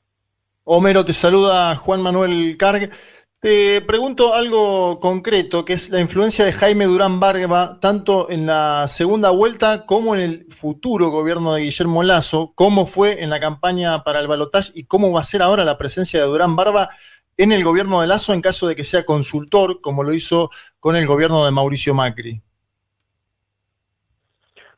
Homero, 0.63 1.03
te 1.03 1.13
saluda 1.13 1.75
Juan 1.75 2.01
Manuel 2.03 2.55
Carg. 2.55 2.91
Te 3.39 3.81
pregunto 3.81 4.35
algo 4.35 4.99
concreto, 4.99 5.65
que 5.65 5.73
es 5.73 5.89
la 5.89 6.01
influencia 6.01 6.45
de 6.45 6.53
Jaime 6.53 6.85
Durán 6.85 7.19
Barba, 7.19 7.79
tanto 7.79 8.29
en 8.29 8.45
la 8.45 8.87
segunda 8.89 9.31
vuelta 9.31 9.87
como 9.87 10.13
en 10.13 10.21
el 10.21 10.45
futuro 10.51 11.09
gobierno 11.09 11.53
de 11.53 11.61
Guillermo 11.63 12.03
Lazo, 12.03 12.51
cómo 12.53 12.85
fue 12.85 13.23
en 13.23 13.31
la 13.31 13.39
campaña 13.39 14.03
para 14.03 14.19
el 14.19 14.27
balotaje 14.27 14.73
y 14.75 14.83
cómo 14.83 15.11
va 15.11 15.21
a 15.21 15.23
ser 15.23 15.41
ahora 15.41 15.63
la 15.63 15.79
presencia 15.79 16.19
de 16.19 16.27
Durán 16.27 16.55
Barba 16.55 16.91
en 17.39 17.53
el 17.53 17.63
gobierno 17.63 18.01
de 18.01 18.07
Lazo 18.07 18.33
en 18.33 18.41
caso 18.41 18.67
de 18.67 18.75
que 18.75 18.83
sea 18.83 19.05
consultor, 19.05 19.79
como 19.79 20.03
lo 20.03 20.13
hizo 20.13 20.51
con 20.81 20.97
el 20.97 21.07
gobierno 21.07 21.45
de 21.45 21.51
Mauricio 21.51 21.93
Macri? 21.93 22.41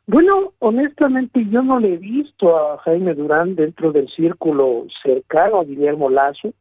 Bueno, 0.05 0.53
honestamente 0.59 1.43
yo 1.49 1.63
no 1.63 1.79
le 1.79 1.95
he 1.95 1.97
visto 1.97 2.55
a 2.55 2.77
Jaime 2.77 3.15
Durán 3.15 3.55
dentro 3.55 3.91
del 3.91 4.07
círculo 4.09 4.85
cercano 5.01 5.59
a 5.59 5.63
Guillermo 5.63 6.11
Lazo, 6.11 6.53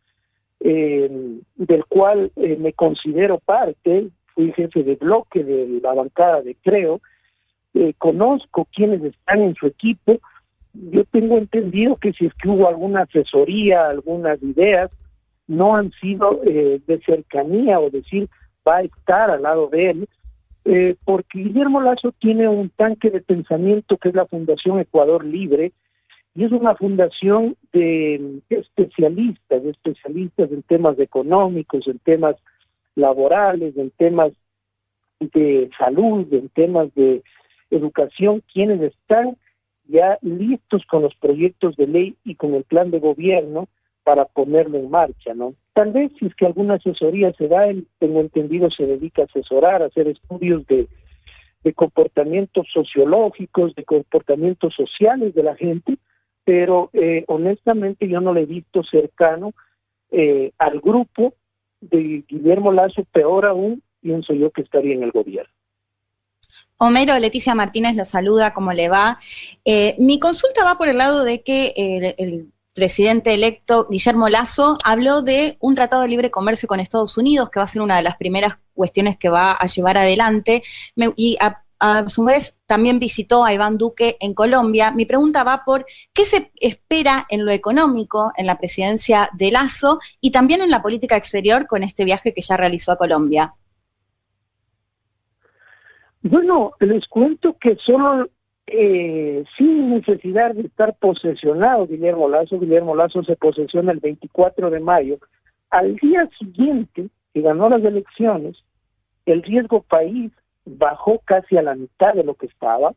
eh, 0.60 1.38
del 1.56 1.84
cual 1.84 2.32
eh, 2.36 2.56
me 2.58 2.72
considero 2.72 3.38
parte, 3.38 4.08
fui 4.34 4.52
jefe 4.52 4.82
de 4.82 4.94
bloque 4.94 5.44
de 5.44 5.80
la 5.82 5.92
bancada 5.92 6.40
de 6.40 6.56
Creo, 6.62 7.02
eh, 7.74 7.92
conozco 7.98 8.66
quienes 8.74 9.02
están 9.04 9.42
en 9.42 9.54
su 9.54 9.66
equipo, 9.66 10.18
yo 10.72 11.04
tengo 11.04 11.36
entendido 11.36 11.96
que 11.96 12.14
si 12.14 12.24
es 12.24 12.32
que 12.34 12.48
hubo 12.48 12.66
alguna 12.68 13.02
asesoría, 13.02 13.90
algunas 13.90 14.42
ideas, 14.42 14.90
no 15.50 15.74
han 15.74 15.90
sido 16.00 16.40
eh, 16.46 16.80
de 16.86 17.00
cercanía 17.00 17.80
o 17.80 17.90
decir 17.90 18.28
va 18.66 18.76
a 18.76 18.82
estar 18.82 19.30
al 19.30 19.42
lado 19.42 19.66
de 19.66 19.90
él, 19.90 20.08
eh, 20.64 20.94
porque 21.04 21.40
Guillermo 21.40 21.80
Lazo 21.80 22.12
tiene 22.12 22.46
un 22.46 22.70
tanque 22.70 23.10
de 23.10 23.20
pensamiento 23.20 23.96
que 23.96 24.10
es 24.10 24.14
la 24.14 24.26
Fundación 24.26 24.78
Ecuador 24.78 25.24
Libre, 25.24 25.72
y 26.36 26.44
es 26.44 26.52
una 26.52 26.76
fundación 26.76 27.56
de 27.72 28.40
especialistas, 28.48 29.64
de 29.64 29.70
especialistas 29.70 30.52
en 30.52 30.62
temas 30.62 30.96
económicos, 31.00 31.88
en 31.88 31.98
temas 31.98 32.36
laborales, 32.94 33.76
en 33.76 33.90
temas 33.90 34.30
de 35.18 35.68
salud, 35.76 36.32
en 36.32 36.48
temas 36.50 36.94
de 36.94 37.24
educación, 37.70 38.40
quienes 38.52 38.80
están 38.80 39.36
ya 39.88 40.16
listos 40.22 40.86
con 40.86 41.02
los 41.02 41.16
proyectos 41.16 41.74
de 41.76 41.88
ley 41.88 42.16
y 42.22 42.36
con 42.36 42.54
el 42.54 42.62
plan 42.62 42.92
de 42.92 43.00
gobierno 43.00 43.66
para 44.02 44.24
ponerlo 44.24 44.78
en 44.78 44.90
marcha, 44.90 45.34
¿no? 45.34 45.54
Tal 45.72 45.92
vez 45.92 46.10
si 46.18 46.26
es 46.26 46.34
que 46.34 46.46
alguna 46.46 46.74
asesoría 46.74 47.32
se 47.34 47.48
da, 47.48 47.66
él, 47.66 47.86
tengo 47.98 48.20
entendido, 48.20 48.70
se 48.70 48.86
dedica 48.86 49.22
a 49.22 49.24
asesorar, 49.26 49.82
a 49.82 49.86
hacer 49.86 50.08
estudios 50.08 50.66
de, 50.66 50.88
de 51.62 51.72
comportamientos 51.74 52.66
sociológicos, 52.72 53.74
de 53.74 53.84
comportamientos 53.84 54.74
sociales 54.74 55.34
de 55.34 55.42
la 55.42 55.54
gente, 55.54 55.98
pero 56.44 56.90
eh, 56.92 57.24
honestamente 57.28 58.08
yo 58.08 58.20
no 58.20 58.32
le 58.32 58.42
he 58.42 58.46
visto 58.46 58.82
cercano 58.82 59.52
eh, 60.10 60.52
al 60.58 60.80
grupo 60.80 61.34
de 61.80 62.24
Guillermo 62.28 62.72
Lazo, 62.72 63.04
peor 63.12 63.46
aún, 63.46 63.82
pienso 64.00 64.32
yo 64.34 64.50
que 64.50 64.62
estaría 64.62 64.94
en 64.94 65.02
el 65.02 65.12
gobierno. 65.12 65.52
Homero, 66.78 67.18
Leticia 67.18 67.54
Martínez 67.54 67.94
lo 67.94 68.06
saluda, 68.06 68.54
¿cómo 68.54 68.72
le 68.72 68.88
va? 68.88 69.18
Eh, 69.66 69.94
mi 69.98 70.18
consulta 70.18 70.64
va 70.64 70.78
por 70.78 70.88
el 70.88 70.96
lado 70.96 71.24
de 71.24 71.42
que 71.42 71.74
el, 71.76 72.14
el 72.16 72.52
presidente 72.80 73.34
electo 73.34 73.86
Guillermo 73.90 74.30
Lazo 74.30 74.74
habló 74.84 75.20
de 75.20 75.58
un 75.60 75.74
tratado 75.74 76.00
de 76.00 76.08
libre 76.08 76.30
comercio 76.30 76.66
con 76.66 76.80
Estados 76.80 77.18
Unidos, 77.18 77.50
que 77.50 77.60
va 77.60 77.64
a 77.64 77.68
ser 77.68 77.82
una 77.82 77.96
de 77.96 78.02
las 78.02 78.16
primeras 78.16 78.56
cuestiones 78.72 79.18
que 79.18 79.28
va 79.28 79.52
a 79.52 79.66
llevar 79.66 79.98
adelante. 79.98 80.62
Y 81.14 81.36
a, 81.42 81.62
a, 81.78 82.08
su 82.08 82.24
vez 82.24 82.58
también 82.64 82.98
visitó 82.98 83.44
a 83.44 83.52
Iván 83.52 83.76
Duque 83.76 84.16
en 84.18 84.32
Colombia. 84.32 84.92
Mi 84.92 85.04
pregunta 85.04 85.44
va 85.44 85.62
por 85.62 85.84
qué 86.14 86.24
se 86.24 86.52
espera 86.58 87.26
en 87.28 87.44
lo 87.44 87.52
económico 87.52 88.32
en 88.38 88.46
la 88.46 88.56
presidencia 88.56 89.28
de 89.34 89.50
Lazo 89.50 89.98
y 90.22 90.30
también 90.30 90.62
en 90.62 90.70
la 90.70 90.80
política 90.80 91.16
exterior 91.16 91.66
con 91.66 91.82
este 91.82 92.06
viaje 92.06 92.32
que 92.32 92.40
ya 92.40 92.56
realizó 92.56 92.92
a 92.92 92.96
Colombia. 92.96 93.54
Bueno, 96.22 96.72
les 96.80 97.06
cuento 97.08 97.58
que 97.60 97.76
solo 97.84 98.26
eh, 98.72 99.44
sin 99.58 99.90
necesidad 99.90 100.54
de 100.54 100.62
estar 100.62 100.94
posesionado 100.96 101.86
Guillermo 101.86 102.28
Lazo. 102.28 102.60
Guillermo 102.60 102.94
Lazo 102.94 103.24
se 103.24 103.36
posesiona 103.36 103.92
el 103.92 104.00
24 104.00 104.70
de 104.70 104.80
mayo. 104.80 105.18
Al 105.70 105.96
día 105.96 106.28
siguiente 106.38 107.08
que 107.34 107.40
ganó 107.40 107.68
las 107.68 107.82
elecciones, 107.82 108.56
el 109.26 109.42
riesgo 109.42 109.82
país 109.82 110.30
bajó 110.64 111.20
casi 111.24 111.56
a 111.56 111.62
la 111.62 111.74
mitad 111.74 112.14
de 112.14 112.24
lo 112.24 112.34
que 112.34 112.46
estaba. 112.46 112.94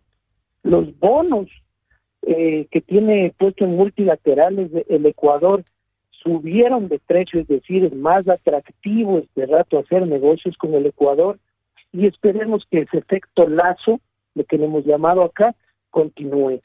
Los 0.63 0.97
bonos 0.99 1.49
eh, 2.21 2.67
que 2.71 2.81
tiene 2.81 3.33
puesto 3.37 3.65
en 3.65 3.75
multilaterales 3.75 4.69
el 4.87 5.05
Ecuador 5.05 5.63
subieron 6.11 6.87
de 6.87 6.99
precio, 6.99 7.41
es 7.41 7.47
decir, 7.47 7.83
es 7.83 7.93
más 7.93 8.27
atractivo 8.27 9.19
este 9.19 9.45
rato 9.45 9.79
hacer 9.79 10.07
negocios 10.07 10.55
con 10.57 10.73
el 10.73 10.85
Ecuador 10.85 11.37
y 11.91 12.07
esperemos 12.07 12.65
que 12.69 12.79
ese 12.79 12.97
efecto 12.97 13.47
lazo, 13.47 13.99
lo 14.35 14.43
que 14.45 14.57
le 14.57 14.65
hemos 14.65 14.85
llamado 14.85 15.23
acá, 15.23 15.53
continúe. 15.93 16.59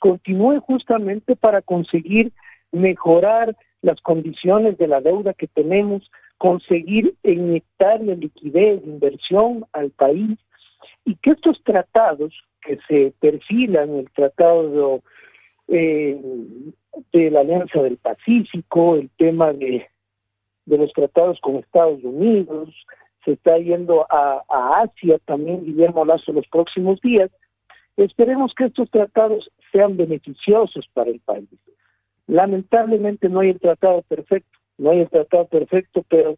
Continúe 0.00 0.60
justamente 0.60 1.36
para 1.36 1.62
conseguir 1.62 2.32
mejorar 2.72 3.56
las 3.80 4.00
condiciones 4.00 4.76
de 4.76 4.88
la 4.88 5.00
deuda 5.00 5.32
que 5.32 5.46
tenemos, 5.46 6.10
conseguir 6.38 7.14
inyectarle 7.22 8.16
liquidez, 8.16 8.82
inversión 8.84 9.64
al 9.72 9.90
país 9.90 10.36
y 11.04 11.14
que 11.14 11.30
estos 11.30 11.62
tratados 11.62 12.34
que 12.60 12.78
se 12.88 13.12
perfilan, 13.20 13.90
el 13.94 14.10
tratado 14.10 15.02
de, 15.68 15.78
eh, 15.78 16.20
de 17.12 17.30
la 17.30 17.40
Alianza 17.40 17.80
del 17.82 17.96
Pacífico, 17.96 18.96
el 18.96 19.08
tema 19.16 19.52
de, 19.52 19.86
de 20.66 20.78
los 20.78 20.92
tratados 20.92 21.40
con 21.40 21.56
Estados 21.56 22.02
Unidos, 22.02 22.70
se 23.24 23.32
está 23.32 23.56
yendo 23.58 24.04
a, 24.10 24.42
a 24.48 24.82
Asia 24.82 25.18
también 25.24 25.64
Guillermo 25.64 26.04
Lazo 26.04 26.32
los 26.32 26.46
próximos 26.48 27.00
días. 27.00 27.30
Esperemos 27.96 28.54
que 28.54 28.64
estos 28.64 28.90
tratados 28.90 29.50
sean 29.70 29.96
beneficiosos 29.96 30.88
para 30.92 31.10
el 31.10 31.20
país. 31.20 31.48
Lamentablemente 32.26 33.28
no 33.28 33.40
hay 33.40 33.50
el 33.50 33.60
tratado 33.60 34.02
perfecto, 34.02 34.58
no 34.78 34.90
hay 34.90 35.00
el 35.00 35.10
tratado 35.10 35.46
perfecto, 35.46 36.04
pero 36.08 36.36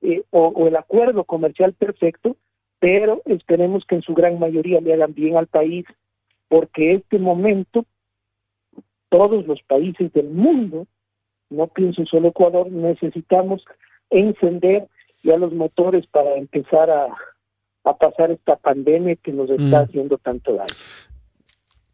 eh, 0.00 0.22
o, 0.30 0.46
o, 0.46 0.68
el 0.68 0.76
acuerdo 0.76 1.24
comercial 1.24 1.72
perfecto, 1.74 2.36
pero 2.78 3.22
esperemos 3.26 3.84
que 3.84 3.96
en 3.96 4.02
su 4.02 4.14
gran 4.14 4.38
mayoría 4.38 4.80
le 4.80 4.94
hagan 4.94 5.14
bien 5.14 5.36
al 5.36 5.46
país, 5.46 5.84
porque 6.48 6.94
este 6.94 7.18
momento 7.18 7.84
todos 9.08 9.46
los 9.46 9.62
países 9.62 10.12
del 10.12 10.28
mundo, 10.30 10.86
no 11.48 11.68
pienso 11.68 12.04
solo 12.06 12.28
Ecuador, 12.28 12.70
necesitamos 12.70 13.64
encender 14.10 14.88
ya 15.22 15.36
los 15.36 15.52
motores 15.52 16.06
para 16.06 16.34
empezar 16.34 16.90
a, 16.90 17.08
a 17.84 17.96
pasar 17.96 18.30
esta 18.30 18.56
pandemia 18.56 19.16
que 19.16 19.32
nos 19.32 19.50
está 19.50 19.82
mm. 19.82 19.84
haciendo 19.84 20.18
tanto 20.18 20.54
daño. 20.54 20.74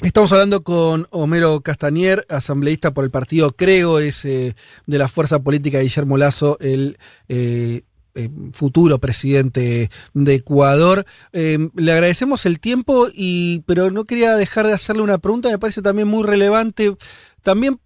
Estamos 0.03 0.33
hablando 0.33 0.63
con 0.63 1.07
Homero 1.11 1.61
Castañer, 1.61 2.25
asambleísta 2.31 2.95
por 2.95 3.05
el 3.05 3.11
partido 3.11 3.51
Creo, 3.53 3.99
es 3.99 4.25
eh, 4.25 4.55
de 4.87 4.99
la 4.99 5.09
fuerza 5.09 5.41
política 5.41 5.77
de 5.77 5.85
Guillermo 5.85 6.17
Lazo, 6.17 6.57
el 6.61 6.97
eh, 7.29 7.83
eh, 8.15 8.31
futuro 8.53 8.99
presidente 8.99 9.91
de 10.15 10.35
Ecuador. 10.35 11.05
le 11.33 11.93
agradecemos 11.93 12.47
el 12.47 12.61
tiempo, 12.61 13.09
y, 13.13 13.61
pero 13.67 13.91
no 13.91 14.05
quería 14.05 14.37
dejar 14.37 14.67
de 14.67 14.73
hacerle 14.73 15.03
una 15.03 15.19
pregunta, 15.19 15.51
me 15.51 15.59
parece 15.59 15.83
también 15.83 16.09
muy 16.09 16.25
relevante, 16.25 16.97
también 17.43 17.79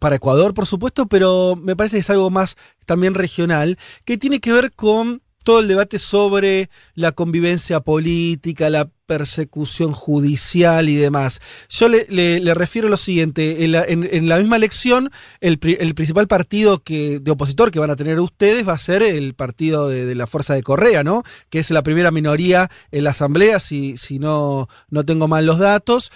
para 0.00 0.16
Ecuador, 0.16 0.54
por 0.54 0.66
supuesto, 0.66 1.06
pero 1.06 1.54
me 1.54 1.76
parece 1.76 1.96
que 1.96 2.00
es 2.00 2.10
algo 2.10 2.28
más 2.28 2.56
también 2.86 3.14
regional, 3.14 3.78
que 4.04 4.18
tiene 4.18 4.40
que 4.40 4.52
ver 4.52 4.72
con 4.72 5.22
todo 5.42 5.60
el 5.60 5.68
debate 5.68 5.98
sobre 5.98 6.70
la 6.94 7.12
convivencia 7.12 7.80
política, 7.80 8.70
la 8.70 8.90
persecución 9.06 9.92
judicial 9.92 10.88
y 10.88 10.96
demás. 10.96 11.40
Yo 11.68 11.88
le, 11.88 12.06
le, 12.08 12.54
refiero 12.54 12.88
lo 12.88 12.96
siguiente, 12.96 13.64
en 13.64 14.28
la, 14.28 14.38
misma 14.38 14.56
elección, 14.56 15.10
el, 15.40 15.58
principal 15.58 16.28
partido 16.28 16.78
que, 16.78 17.20
de 17.20 17.30
opositor 17.30 17.70
que 17.70 17.78
van 17.78 17.90
a 17.90 17.96
tener 17.96 18.18
ustedes 18.20 18.66
va 18.66 18.72
a 18.72 18.78
ser 18.78 19.02
el 19.02 19.34
partido 19.34 19.88
de, 19.88 20.14
la 20.14 20.26
Fuerza 20.26 20.54
de 20.54 20.62
Correa, 20.62 21.04
¿no? 21.04 21.22
Que 21.50 21.58
es 21.58 21.70
la 21.70 21.82
primera 21.82 22.10
minoría 22.10 22.70
en 22.90 23.04
la 23.04 23.10
Asamblea, 23.10 23.60
si, 23.60 23.96
no, 24.18 24.68
no 24.88 25.04
tengo 25.04 25.28
mal 25.28 25.44
los 25.44 25.58
datos. 25.58 26.10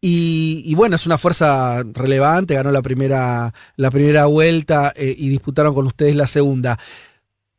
Y, 0.00 0.62
y, 0.64 0.74
bueno, 0.74 0.94
es 0.94 1.06
una 1.06 1.18
fuerza 1.18 1.82
relevante, 1.82 2.54
ganó 2.54 2.70
la 2.70 2.82
primera, 2.82 3.52
la 3.76 3.90
primera 3.90 4.26
vuelta 4.26 4.92
eh, 4.94 5.12
y 5.18 5.28
disputaron 5.28 5.74
con 5.74 5.86
ustedes 5.86 6.14
la 6.14 6.26
segunda 6.26 6.78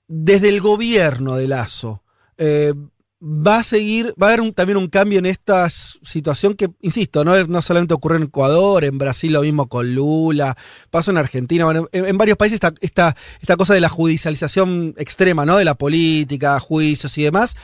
desde 0.07 0.49
el 0.49 0.61
gobierno 0.61 1.35
de 1.35 1.47
Lazo, 1.47 2.03
eh, 2.37 2.73
va 3.21 3.57
a 3.59 3.63
seguir, 3.63 4.13
va 4.21 4.29
a 4.29 4.33
haber 4.33 4.51
también 4.53 4.77
un 4.77 4.87
cambio 4.87 5.19
en 5.19 5.25
esta 5.25 5.69
situación 5.69 6.53
que, 6.53 6.69
insisto, 6.81 7.23
no, 7.23 7.45
no 7.45 7.61
solamente 7.61 7.93
ocurre 7.93 8.17
en 8.17 8.23
Ecuador, 8.23 8.83
en 8.83 8.97
Brasil 8.97 9.33
lo 9.33 9.41
mismo 9.41 9.67
con 9.67 9.95
Lula, 9.95 10.55
pasó 10.91 11.11
en 11.11 11.17
Argentina, 11.17 11.65
en, 11.91 12.17
varios 12.17 12.37
países 12.37 12.55
esta, 12.55 12.73
esta, 12.79 13.15
esta, 13.41 13.57
cosa 13.57 13.73
de 13.73 13.81
la 13.81 13.89
judicialización 13.89 14.93
extrema, 14.97 15.45
¿no? 15.45 15.57
De 15.57 15.65
la 15.65 15.75
política, 15.75 16.59
juicios 16.59 17.17
y 17.17 17.23
demás. 17.23 17.55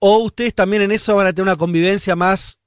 O 0.00 0.18
ustedes 0.18 0.54
también 0.54 0.82
en 0.82 0.92
eso 0.92 1.16
van 1.16 1.26
a 1.26 1.32
tener 1.32 1.48
una 1.48 1.56
convivencia 1.56 2.16
más, 2.16 2.58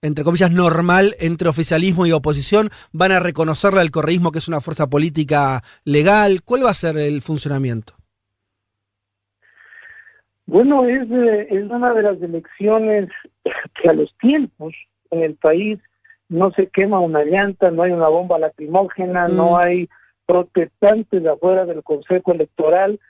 entre 0.00 0.24
comillas, 0.24 0.50
normal 0.50 1.14
entre 1.18 1.48
oficialismo 1.48 2.06
y 2.06 2.12
oposición, 2.12 2.70
van 2.92 3.12
a 3.12 3.20
reconocerle 3.20 3.80
al 3.80 3.90
correísmo 3.90 4.32
que 4.32 4.38
es 4.38 4.48
una 4.48 4.60
fuerza 4.62 4.86
política 4.88 5.62
legal. 5.84 6.42
¿Cuál 6.42 6.64
va 6.64 6.70
a 6.70 6.74
ser 6.74 6.96
el 6.96 7.22
funcionamiento? 7.22 7.95
Bueno, 10.46 10.84
es, 10.84 11.10
eh, 11.10 11.48
es 11.50 11.64
una 11.64 11.92
de 11.92 12.02
las 12.02 12.22
elecciones 12.22 13.08
que 13.74 13.88
a 13.88 13.92
los 13.92 14.16
tiempos 14.18 14.74
en 15.10 15.22
el 15.22 15.34
país 15.34 15.78
no 16.28 16.52
se 16.52 16.68
quema 16.68 17.00
una 17.00 17.24
llanta, 17.24 17.70
no 17.70 17.82
hay 17.82 17.90
una 17.90 18.08
bomba 18.08 18.38
lacrimógena, 18.38 19.28
no 19.28 19.52
mm. 19.52 19.56
hay 19.56 19.88
protestantes 20.24 21.26
afuera 21.26 21.64
del 21.66 21.82
Consejo 21.82 22.32
Electoral. 22.32 23.00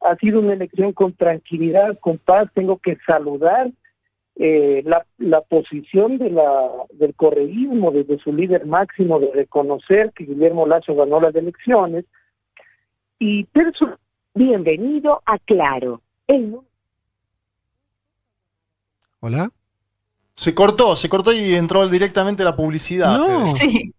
Ha 0.00 0.16
sido 0.16 0.40
una 0.40 0.54
elección 0.54 0.92
con 0.92 1.12
tranquilidad, 1.12 1.98
con 2.00 2.18
paz. 2.18 2.48
Tengo 2.54 2.78
que 2.78 2.98
saludar 3.06 3.70
eh, 4.36 4.82
la, 4.84 5.06
la 5.18 5.42
posición 5.42 6.18
de 6.18 6.30
la, 6.30 6.70
del 6.92 7.14
correísmo 7.14 7.92
desde 7.92 8.18
su 8.18 8.32
líder 8.32 8.66
máximo 8.66 9.20
de 9.20 9.30
reconocer 9.32 10.12
que 10.12 10.24
Guillermo 10.24 10.66
Lazo 10.66 10.94
ganó 10.96 11.20
las 11.20 11.34
elecciones. 11.34 12.04
Y 13.20 13.46
Bienvenido 14.34 15.22
a 15.24 15.38
Claro 15.38 16.00
Hola. 19.20 19.50
Se 20.36 20.54
cortó, 20.54 20.96
se 20.96 21.08
cortó 21.08 21.32
y 21.32 21.54
entró 21.54 21.88
directamente 21.88 22.44
la 22.44 22.56
publicidad. 22.56 23.14
No. 23.14 23.54
Sí. 23.56 23.94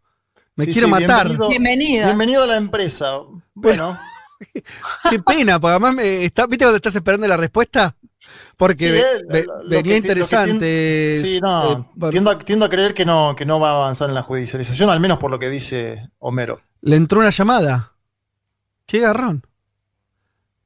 Me 0.56 0.68
quiero 0.68 0.88
matar. 0.88 1.30
Bienvenido, 1.49 2.06
bienvenido. 2.06 2.43
a 2.43 2.47
la 2.47 2.57
empresa. 2.57 3.19
Bueno. 3.53 3.97
Qué 5.10 5.19
pena, 5.19 5.60
porque 5.60 5.72
además 5.72 5.95
me 5.95 6.26
está, 6.26 6.45
¿viste 6.45 6.65
cuando 6.65 6.77
estás 6.77 6.95
esperando 6.95 7.27
la 7.27 7.38
respuesta? 7.38 7.95
Porque 8.57 9.03
venía 9.68 9.97
interesante. 9.97 11.22
sí, 11.23 11.39
no. 11.41 11.91
Eh, 12.02 12.10
tiendo, 12.11 12.65
a, 12.65 12.69
creer 12.69 12.93
que 12.93 13.06
no, 13.06 13.35
que 13.35 13.45
no 13.45 13.60
va 13.60 13.72
a 13.72 13.76
avanzar 13.76 14.10
en 14.10 14.15
la 14.15 14.23
judicialización, 14.23 14.89
al 14.89 14.99
menos 14.99 15.19
por 15.19 15.30
lo 15.30 15.39
que 15.39 15.49
dice 15.49 16.10
Homero. 16.19 16.61
Le 16.81 16.95
entró 16.95 17.19
una 17.19 17.30
llamada. 17.30 17.93
Qué 18.85 18.99
garrón. 18.99 19.45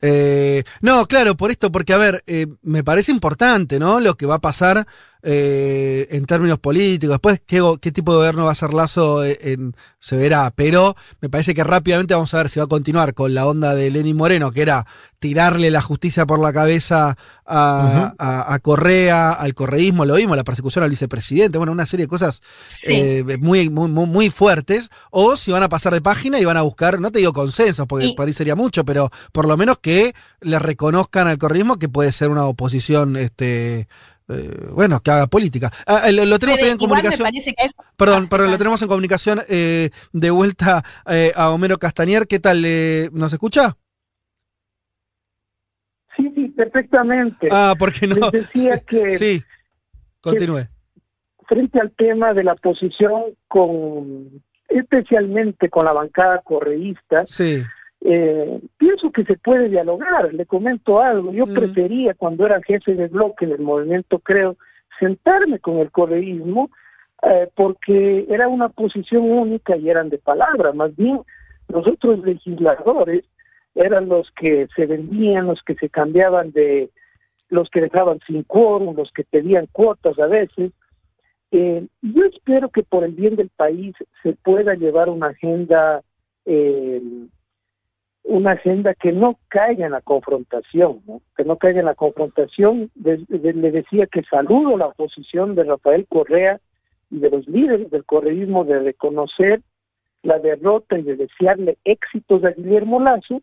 Eh, 0.01 0.63
no, 0.81 1.05
claro, 1.07 1.35
por 1.35 1.51
esto, 1.51 1.71
porque 1.71 1.93
a 1.93 1.97
ver, 1.97 2.23
eh, 2.27 2.47
me 2.61 2.83
parece 2.83 3.11
importante, 3.11 3.79
¿no? 3.79 3.99
Lo 3.99 4.15
que 4.15 4.25
va 4.25 4.35
a 4.35 4.39
pasar 4.39 4.87
eh, 5.21 6.07
en 6.11 6.25
términos 6.25 6.59
políticos. 6.59 7.15
Después, 7.15 7.41
¿qué, 7.45 7.61
¿qué, 7.81 7.91
tipo 7.91 8.13
de 8.13 8.19
gobierno 8.19 8.45
va 8.45 8.51
a 8.51 8.55
ser 8.55 8.73
Lazo? 8.73 9.23
Eh, 9.23 9.37
en, 9.41 9.75
se 9.99 10.15
verá. 10.15 10.51
Pero 10.55 10.95
me 11.21 11.29
parece 11.29 11.53
que 11.53 11.63
rápidamente 11.63 12.13
vamos 12.13 12.33
a 12.33 12.37
ver 12.37 12.49
si 12.49 12.59
va 12.59 12.65
a 12.65 12.69
continuar 12.69 13.13
con 13.13 13.33
la 13.33 13.45
onda 13.45 13.75
de 13.75 13.89
Lenín 13.89 14.15
Moreno, 14.15 14.51
que 14.51 14.61
era 14.61 14.85
tirarle 15.19 15.69
la 15.69 15.81
justicia 15.81 16.25
por 16.25 16.39
la 16.39 16.53
cabeza 16.53 17.17
a, 17.45 18.59
Correa, 18.61 19.31
al 19.31 19.53
correísmo, 19.53 20.05
lo 20.05 20.15
vimos, 20.15 20.37
la 20.37 20.43
persecución 20.43 20.83
al 20.83 20.89
vicepresidente, 20.89 21.57
bueno, 21.57 21.73
una 21.73 21.85
serie 21.85 22.05
de 22.05 22.09
cosas 22.09 22.41
eh, 22.87 23.37
muy, 23.39 23.69
muy, 23.69 23.89
muy, 23.89 24.29
fuertes. 24.29 24.89
O 25.11 25.35
si 25.35 25.51
van 25.51 25.63
a 25.63 25.69
pasar 25.69 25.93
de 25.93 26.01
página 26.01 26.39
y 26.39 26.45
van 26.45 26.57
a 26.57 26.61
buscar, 26.61 27.01
no 27.01 27.11
te 27.11 27.19
digo 27.19 27.33
consensos, 27.33 27.85
porque 27.87 28.13
por 28.15 28.27
ahí 28.27 28.33
sería 28.33 28.55
mucho, 28.55 28.85
pero 28.85 29.09
por 29.33 29.47
lo 29.47 29.57
menos 29.57 29.79
que 29.79 30.13
le 30.39 30.59
reconozcan 30.59 31.27
al 31.27 31.37
correísmo 31.37 31.77
que 31.77 31.89
puede 31.89 32.11
ser 32.11 32.29
una 32.29 32.45
oposición 32.45 33.17
este, 33.17 33.87
eh, 34.29 34.67
bueno, 34.71 34.99
que 35.01 35.11
haga 35.11 35.27
política. 35.27 35.71
Ah, 35.85 36.03
eh, 36.07 36.11
lo, 36.11 36.39
tenemos 36.39 36.61
en 36.61 36.77
comunicación. 36.77 37.27
Perdón, 37.97 38.27
perdón, 38.27 38.51
lo 38.51 38.57
tenemos 38.57 38.81
en 38.81 38.87
comunicación 38.87 39.41
eh, 39.47 39.89
de 40.13 40.31
vuelta 40.31 40.83
a 41.35 41.49
Homero 41.51 41.77
Castañer. 41.77 42.27
¿Qué 42.27 42.39
tal? 42.39 42.61
¿Nos 43.11 43.33
escucha? 43.33 43.75
Sí, 46.15 46.31
sí, 46.35 46.47
perfectamente. 46.49 47.49
Ah, 47.51 47.73
porque 47.77 48.07
no. 48.07 48.29
decía 48.29 48.79
que. 48.87 49.17
sí, 49.17 49.43
continúe. 50.21 50.67
frente 51.47 51.79
al 51.79 51.91
tema 51.91 52.33
de 52.33 52.43
la 52.43 52.55
posición 52.55 53.23
con, 53.47 54.43
especialmente 54.67 55.69
con 55.69 55.85
la 55.85 55.93
bancada 55.93 56.41
correísta, 56.41 57.25
sí 57.27 57.63
eh, 58.01 58.61
pienso 58.77 59.11
que 59.11 59.23
se 59.23 59.37
puede 59.37 59.69
dialogar. 59.69 60.33
Le 60.33 60.45
comento 60.45 60.99
algo. 60.99 61.31
Yo 61.31 61.45
prefería, 61.47 62.13
cuando 62.13 62.45
era 62.45 62.61
jefe 62.61 62.95
de 62.95 63.07
bloque 63.07 63.45
del 63.45 63.61
movimiento, 63.61 64.19
creo, 64.19 64.57
sentarme 64.99 65.59
con 65.59 65.77
el 65.77 65.91
correísmo, 65.91 66.69
eh, 67.23 67.49
porque 67.55 68.25
era 68.29 68.47
una 68.47 68.69
posición 68.69 69.29
única 69.29 69.75
y 69.75 69.89
eran 69.89 70.09
de 70.09 70.17
palabra. 70.17 70.71
Más 70.73 70.95
bien, 70.95 71.21
los 71.67 71.85
otros 71.87 72.19
legisladores 72.19 73.23
eran 73.75 74.09
los 74.09 74.31
que 74.31 74.67
se 74.75 74.85
vendían, 74.85 75.47
los 75.47 75.61
que 75.63 75.75
se 75.75 75.89
cambiaban 75.89 76.51
de, 76.51 76.89
los 77.49 77.69
que 77.69 77.81
dejaban 77.81 78.19
sin 78.25 78.43
quórum, 78.43 78.95
los 78.95 79.11
que 79.11 79.23
pedían 79.23 79.67
cuotas 79.71 80.17
a 80.19 80.27
veces. 80.27 80.71
Eh, 81.51 81.87
yo 82.01 82.25
espero 82.25 82.69
que 82.69 82.83
por 82.83 83.03
el 83.03 83.13
bien 83.13 83.35
del 83.35 83.49
país 83.49 83.95
se 84.21 84.33
pueda 84.33 84.75
llevar 84.75 85.09
una 85.09 85.27
agenda, 85.27 86.01
eh, 86.45 87.01
una 88.29 88.51
agenda 88.51 88.93
que 88.93 89.11
no 89.11 89.39
caiga 89.47 89.87
en 89.87 89.91
la 89.91 90.01
confrontación, 90.01 91.01
¿no? 91.07 91.21
que 91.35 91.43
no 91.43 91.57
caiga 91.57 91.79
en 91.79 91.87
la 91.87 91.95
confrontación. 91.95 92.91
Le 92.95 93.71
decía 93.71 94.05
que 94.05 94.23
saludo 94.23 94.77
la 94.77 94.91
posición 94.91 95.55
de 95.55 95.63
Rafael 95.63 96.05
Correa 96.07 96.61
y 97.09 97.19
de 97.19 97.31
los 97.31 97.47
líderes 97.47 97.89
del 97.89 98.05
correísmo 98.05 98.65
de 98.65 98.79
reconocer 98.79 99.61
la 100.21 100.37
derrota 100.37 100.99
y 100.99 101.01
de 101.01 101.15
desearle 101.15 101.79
éxitos 101.83 102.43
a 102.43 102.51
Guillermo 102.51 102.99
Lazo 102.99 103.41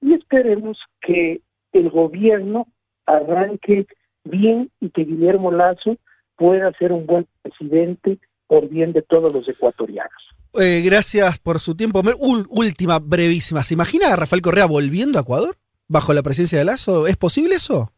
y 0.00 0.14
esperemos 0.14 0.78
que 1.00 1.40
el 1.72 1.90
gobierno 1.90 2.68
arranque 3.06 3.86
bien 4.22 4.70
y 4.80 4.90
que 4.90 5.04
Guillermo 5.04 5.50
Lazo 5.50 5.96
pueda 6.36 6.70
ser 6.78 6.92
un 6.92 7.04
buen 7.04 7.26
presidente 7.42 8.18
por 8.46 8.68
bien 8.68 8.92
de 8.92 9.02
todos 9.02 9.32
los 9.32 9.48
ecuatorianos. 9.48 10.39
Eh, 10.58 10.82
gracias 10.84 11.38
por 11.38 11.60
su 11.60 11.74
tiempo. 11.74 12.02
última, 12.18 12.98
brevísima. 12.98 13.62
¿Se 13.62 13.74
imagina 13.74 14.12
a 14.12 14.16
Rafael 14.16 14.42
Correa 14.42 14.66
volviendo 14.66 15.18
a 15.18 15.22
Ecuador 15.22 15.58
bajo 15.88 16.12
la 16.12 16.22
presidencia 16.22 16.58
de 16.58 16.64
Lazo? 16.64 17.06
¿Es 17.06 17.16
posible 17.16 17.54
eso? 17.56 17.92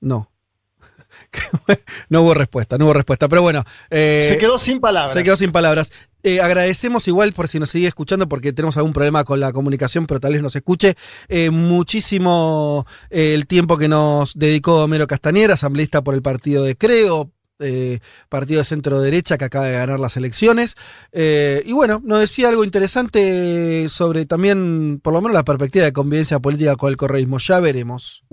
No. 0.00 0.28
no 2.08 2.22
hubo 2.22 2.34
respuesta, 2.34 2.76
no 2.78 2.86
hubo 2.86 2.94
respuesta. 2.94 3.28
Pero 3.28 3.42
bueno. 3.42 3.64
Eh, 3.90 4.26
se 4.28 4.38
quedó 4.38 4.58
sin 4.58 4.80
palabras. 4.80 5.12
Se 5.12 5.24
quedó 5.24 5.36
sin 5.36 5.52
palabras. 5.52 5.92
Eh, 6.22 6.40
agradecemos 6.40 7.08
igual 7.08 7.32
por 7.32 7.48
si 7.48 7.58
nos 7.58 7.70
sigue 7.70 7.88
escuchando, 7.88 8.28
porque 8.28 8.52
tenemos 8.52 8.76
algún 8.76 8.92
problema 8.92 9.24
con 9.24 9.40
la 9.40 9.52
comunicación, 9.52 10.06
pero 10.06 10.20
tal 10.20 10.32
vez 10.32 10.42
nos 10.42 10.56
escuche. 10.56 10.94
Eh, 11.28 11.50
muchísimo 11.50 12.86
el 13.10 13.46
tiempo 13.46 13.76
que 13.76 13.88
nos 13.88 14.38
dedicó 14.38 14.84
Homero 14.84 15.06
Castañer, 15.06 15.50
asambleísta 15.50 16.02
por 16.02 16.14
el 16.14 16.22
partido 16.22 16.64
de 16.64 16.76
Creo, 16.76 17.30
partido 18.28 18.58
de 18.58 18.64
centro 18.64 19.00
derecha 19.00 19.38
que 19.38 19.44
acaba 19.44 19.66
de 19.66 19.74
ganar 19.74 20.00
las 20.00 20.16
elecciones. 20.16 20.74
y 21.12 21.72
bueno, 21.72 22.00
nos 22.04 22.18
decía 22.18 22.48
algo 22.48 22.64
interesante 22.64 23.88
sobre 23.88 24.26
también, 24.26 24.98
por 25.00 25.12
lo 25.12 25.20
menos, 25.20 25.34
la 25.34 25.44
perspectiva 25.44 25.84
de 25.84 25.92
convivencia 25.92 26.40
política 26.40 26.74
con 26.76 26.90
el 26.90 26.96
correísmo. 26.96 27.38
Ya 27.38 27.60
veremos. 27.60 28.24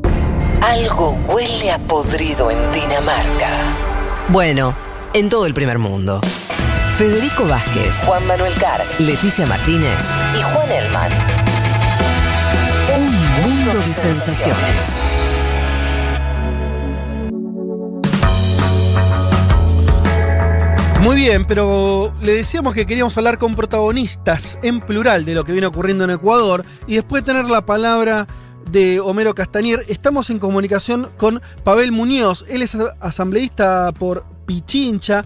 Algo 0.61 1.11
huele 1.27 1.71
a 1.71 1.77
podrido 1.79 2.49
en 2.51 2.57
Dinamarca. 2.73 3.49
Bueno, 4.29 4.75
en 5.13 5.29
todo 5.29 5.45
el 5.45 5.53
primer 5.53 5.79
mundo. 5.79 6.21
Federico 6.99 7.45
Vázquez, 7.45 7.95
Juan 8.05 8.27
Manuel 8.27 8.53
Carr, 8.55 8.85
Leticia 8.99 9.45
Martínez 9.45 9.97
y 10.38 10.41
Juan 10.41 10.69
Elman. 10.69 11.09
Un 12.93 13.41
mundo 13.41 13.71
de 13.71 13.84
sensaciones. 13.85 15.03
Muy 21.01 21.15
bien, 21.15 21.45
pero 21.45 22.13
le 22.21 22.34
decíamos 22.34 22.73
que 22.73 22.85
queríamos 22.85 23.17
hablar 23.17 23.38
con 23.38 23.55
protagonistas 23.55 24.59
en 24.61 24.81
plural 24.81 25.23
de 25.23 25.35
lo 25.35 25.45
que 25.45 25.53
viene 25.53 25.67
ocurriendo 25.67 26.03
en 26.03 26.09
Ecuador 26.09 26.65
y 26.85 26.95
después 26.95 27.23
tener 27.23 27.45
la 27.45 27.65
palabra 27.65 28.27
de 28.69 28.99
Homero 28.99 29.34
Castañer. 29.34 29.85
Estamos 29.88 30.30
en 30.30 30.38
comunicación 30.38 31.09
con 31.15 31.41
Pavel 31.63 31.93
Muñoz. 31.93 32.43
Él 32.49 32.61
es 32.61 32.76
asambleísta 32.99 33.93
por 33.93 34.26
Pichincha, 34.45 35.23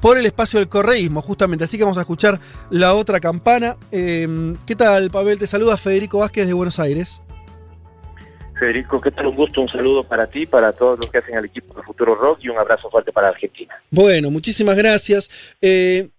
por 0.00 0.16
el 0.16 0.26
espacio 0.26 0.58
del 0.58 0.68
correísmo, 0.68 1.22
justamente. 1.22 1.64
Así 1.64 1.76
que 1.76 1.84
vamos 1.84 1.98
a 1.98 2.02
escuchar 2.02 2.38
la 2.70 2.94
otra 2.94 3.20
campana. 3.20 3.76
Em, 3.90 4.56
¿Qué 4.66 4.74
tal, 4.74 5.10
Pavel? 5.10 5.38
Te 5.38 5.46
saluda 5.46 5.76
Federico 5.76 6.18
Vázquez 6.18 6.46
de 6.46 6.52
Buenos 6.52 6.78
Aires. 6.78 7.22
Federico, 8.58 9.00
¿qué 9.00 9.10
tal? 9.10 9.26
Un 9.26 9.36
gusto, 9.36 9.62
un 9.62 9.68
saludo 9.68 10.04
para 10.04 10.26
ti, 10.26 10.44
para 10.44 10.72
todos 10.72 10.98
los 10.98 11.10
que 11.10 11.18
hacen 11.18 11.34
el 11.34 11.46
equipo 11.46 11.74
de 11.74 11.82
Futuro 11.82 12.14
Rock 12.14 12.40
y 12.42 12.50
un 12.50 12.58
abrazo 12.58 12.90
fuerte 12.90 13.10
para 13.10 13.28
Argentina. 13.28 13.74
Bueno, 13.90 14.30
muchísimas 14.30 14.76
gracias. 14.76 15.30
Eh, 15.62 16.10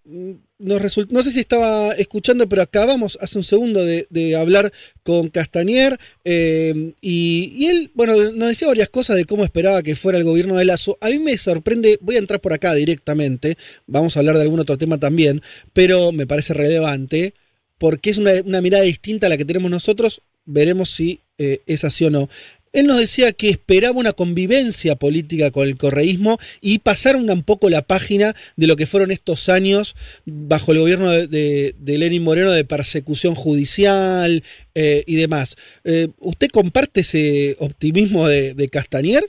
no 0.62 1.24
sé 1.24 1.32
si 1.32 1.40
estaba 1.40 1.94
escuchando, 1.94 2.48
pero 2.48 2.62
acabamos 2.62 3.18
hace 3.22 3.38
un 3.38 3.44
segundo 3.44 3.84
de, 3.84 4.36
hablar 4.36 4.72
con 5.04 5.30
Castañer 5.30 6.00
eh, 6.24 6.94
y, 7.02 7.66
él, 7.66 7.92
bueno, 7.94 8.16
nos 8.34 8.50
decía 8.50 8.68
varias 8.68 8.90
cosas 8.90 9.16
de 9.16 9.26
cómo 9.26 9.44
esperaba 9.44 9.84
que 9.84 9.96
fuera 9.96 10.18
el 10.18 10.24
gobierno 10.24 10.58
de 10.58 10.66
Lazo. 10.66 10.98
A 11.02 11.10
mí 11.10 11.20
me 11.20 11.38
sorprende, 11.38 11.98
voy 12.02 12.16
a 12.16 12.20
entrar 12.20 12.40
por 12.40 12.54
acá 12.54 12.74
directamente, 12.74 13.58
vamos 13.88 14.16
a 14.16 14.20
hablar 14.20 14.38
de 14.38 14.44
algún 14.44 14.60
otro 14.60 14.78
tema 14.78 14.98
también, 14.98 15.42
pero 15.74 16.12
me 16.12 16.28
parece 16.28 16.54
relevante 16.54 17.34
porque 17.78 18.12
es 18.12 18.18
una, 18.20 18.62
mirada 18.62 18.84
distinta 18.84 19.26
a 19.26 19.30
la 19.30 19.38
que 19.38 19.46
tenemos 19.46 19.72
nosotros. 19.72 20.22
Veremos 20.46 20.92
si 20.92 21.22
eh, 21.38 21.62
es 21.66 21.84
así 21.84 22.06
o 22.06 22.12
no. 22.12 22.30
Él 22.74 22.88
nos 22.88 22.98
decía 22.98 23.34
que 23.34 23.50
esperaba 23.50 24.00
una 24.00 24.14
convivencia 24.14 24.96
política 24.96 25.52
con 25.52 25.68
el 25.68 25.78
correísmo 25.78 26.38
y 26.62 26.80
pasar 26.80 27.18
un 27.18 27.44
poco 27.44 27.70
la 27.70 27.82
página 27.82 28.34
de 28.56 28.68
lo 28.68 28.78
que 28.78 28.86
fueron 28.86 29.12
estos 29.12 29.50
años 29.50 29.96
bajo 30.26 30.72
el 30.72 30.80
gobierno 30.80 31.12
de, 31.12 31.76
Lenín 31.86 32.24
Moreno 32.24 32.52
de 32.52 32.64
persecución 32.64 33.36
judicial 33.36 34.44
eh, 34.74 35.04
y 35.06 35.16
demás. 35.18 35.58
Eh, 35.84 36.08
¿Usted 36.20 36.48
comparte 36.48 37.02
ese 37.02 37.58
optimismo 37.60 38.28
de, 38.28 38.70
Castañer? 38.72 39.24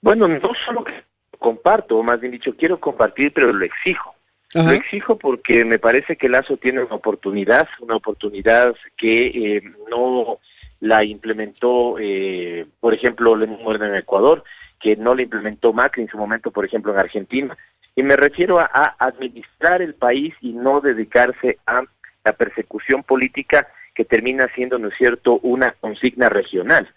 Bueno, 0.00 0.28
no 0.28 0.52
solo 0.64 0.84
que 0.84 0.92
comparto, 1.38 1.98
o 1.98 2.02
más 2.02 2.20
bien 2.20 2.32
dicho, 2.32 2.54
quiero 2.56 2.78
compartir, 2.78 3.32
pero 3.32 3.52
lo 3.52 3.64
exijo. 3.64 4.14
Lo 4.52 4.70
exijo 4.70 5.16
porque 5.16 5.64
me 5.64 5.78
parece 5.78 6.16
que 6.16 6.28
Lazo 6.28 6.56
tiene 6.56 6.82
una 6.82 6.96
oportunidad, 6.96 7.68
una 7.80 7.96
oportunidad 7.96 8.74
que 8.96 9.26
eh, 9.56 9.62
no 9.88 10.40
la 10.80 11.04
implementó, 11.04 11.96
eh, 11.98 12.66
por 12.80 12.94
ejemplo, 12.94 13.36
Lenín 13.36 13.62
Moreno 13.62 13.86
en 13.86 13.94
Ecuador, 13.96 14.42
que 14.80 14.96
no 14.96 15.14
la 15.14 15.22
implementó 15.22 15.72
Macri 15.72 16.02
en 16.02 16.08
su 16.08 16.16
momento, 16.16 16.50
por 16.50 16.64
ejemplo, 16.64 16.92
en 16.92 16.98
Argentina. 16.98 17.56
Y 17.94 18.02
me 18.02 18.16
refiero 18.16 18.58
a, 18.58 18.96
administrar 18.98 19.82
el 19.82 19.94
país 19.94 20.34
y 20.40 20.52
no 20.52 20.80
dedicarse 20.80 21.58
a 21.66 21.82
la 22.24 22.32
persecución 22.32 23.02
política 23.02 23.68
que 23.94 24.04
termina 24.04 24.48
siendo, 24.54 24.78
¿no 24.78 24.88
es 24.88 24.94
cierto?, 24.96 25.38
una 25.42 25.72
consigna 25.72 26.30
regional. 26.30 26.88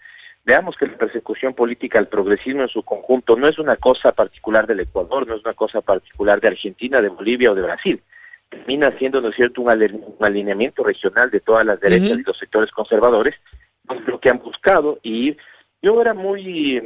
Veamos 0.44 0.76
que 0.76 0.86
la 0.86 0.96
persecución 0.96 1.52
política 1.54 1.98
al 1.98 2.08
progresismo 2.08 2.62
en 2.62 2.68
su 2.68 2.82
conjunto 2.82 3.36
no 3.36 3.48
es 3.48 3.58
una 3.58 3.76
cosa 3.76 4.12
particular 4.12 4.66
del 4.66 4.80
Ecuador, 4.80 5.26
no 5.26 5.34
es 5.34 5.44
una 5.44 5.54
cosa 5.54 5.80
particular 5.82 6.40
de 6.40 6.48
Argentina, 6.48 7.02
de 7.02 7.08
Bolivia 7.08 7.52
o 7.52 7.54
de 7.54 7.62
Brasil. 7.62 8.02
Termina 8.48 8.96
siendo, 8.98 9.20
¿no 9.20 9.28
es 9.28 9.36
cierto?, 9.36 9.60
un, 9.60 9.70
alineamiento 10.20 10.84
regional 10.84 11.30
de 11.30 11.40
todas 11.40 11.66
las 11.66 11.80
derechas 11.80 12.18
y 12.18 12.22
los 12.22 12.38
sectores 12.38 12.70
conservadores 12.70 13.34
lo 14.06 14.20
que 14.20 14.30
han 14.30 14.38
buscado 14.38 14.98
y 15.02 15.36
yo 15.82 16.00
era 16.00 16.14
muy, 16.14 16.82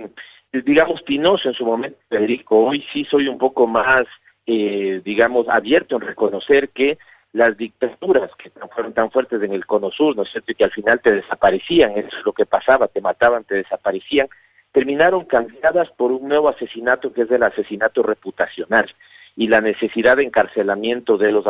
digamos, 0.52 1.02
pinoso 1.02 1.48
en 1.48 1.54
su 1.54 1.64
momento, 1.64 1.98
Federico. 2.08 2.66
Hoy 2.66 2.84
sí 2.92 3.04
soy 3.04 3.28
un 3.28 3.38
poco 3.38 3.66
más, 3.66 4.06
eh, 4.46 5.00
digamos, 5.04 5.48
abierto 5.48 5.96
en 5.96 6.02
reconocer 6.02 6.70
que 6.70 6.98
las 7.32 7.56
dictaduras 7.56 8.30
que 8.36 8.50
fueron 8.74 8.92
tan 8.92 9.10
fuertes 9.10 9.40
en 9.42 9.52
el 9.52 9.66
Cono 9.66 9.90
Sur, 9.90 10.16
¿no 10.16 10.22
es 10.22 10.30
cierto? 10.30 10.50
Y 10.50 10.54
que 10.56 10.64
al 10.64 10.72
final 10.72 11.00
te 11.00 11.12
desaparecían, 11.12 11.92
eso 11.92 12.08
es 12.08 12.24
lo 12.24 12.32
que 12.32 12.46
pasaba, 12.46 12.88
te 12.88 13.00
mataban, 13.00 13.44
te 13.44 13.56
desaparecían, 13.56 14.28
terminaron 14.72 15.24
cambiadas 15.26 15.90
por 15.90 16.10
un 16.10 16.28
nuevo 16.28 16.48
asesinato 16.48 17.12
que 17.12 17.22
es 17.22 17.30
el 17.30 17.42
asesinato 17.42 18.02
reputacional 18.02 18.92
y 19.36 19.46
la 19.46 19.60
necesidad 19.60 20.16
de 20.16 20.24
encarcelamiento 20.24 21.18
de 21.18 21.30
los 21.30 21.46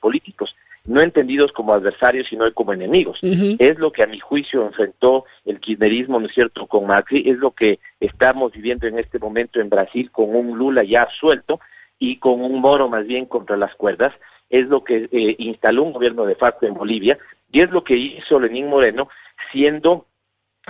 políticos 0.00 0.54
no 0.86 1.00
entendidos 1.00 1.52
como 1.52 1.72
adversarios, 1.72 2.26
sino 2.28 2.52
como 2.54 2.72
enemigos. 2.72 3.18
Es 3.22 3.78
lo 3.78 3.92
que 3.92 4.02
a 4.02 4.06
mi 4.06 4.20
juicio 4.20 4.66
enfrentó 4.66 5.24
el 5.44 5.60
kirchnerismo, 5.60 6.20
¿no 6.20 6.26
es 6.26 6.34
cierto?, 6.34 6.66
con 6.66 6.86
Macri, 6.86 7.28
es 7.28 7.38
lo 7.38 7.50
que 7.50 7.78
estamos 8.00 8.52
viviendo 8.52 8.86
en 8.86 8.98
este 8.98 9.18
momento 9.18 9.60
en 9.60 9.68
Brasil 9.68 10.10
con 10.10 10.34
un 10.34 10.56
Lula 10.56 10.84
ya 10.84 11.08
suelto 11.18 11.60
y 11.98 12.18
con 12.18 12.42
un 12.42 12.60
Moro 12.60 12.88
más 12.88 13.06
bien 13.06 13.26
contra 13.26 13.56
las 13.56 13.74
cuerdas, 13.74 14.12
es 14.50 14.66
lo 14.68 14.84
que 14.84 15.08
eh, 15.10 15.36
instaló 15.38 15.82
un 15.82 15.92
gobierno 15.92 16.24
de 16.24 16.36
facto 16.36 16.66
en 16.66 16.74
Bolivia 16.74 17.18
y 17.50 17.60
es 17.60 17.70
lo 17.70 17.84
que 17.84 17.96
hizo 17.96 18.38
Lenín 18.38 18.68
Moreno 18.68 19.08
siendo, 19.52 20.06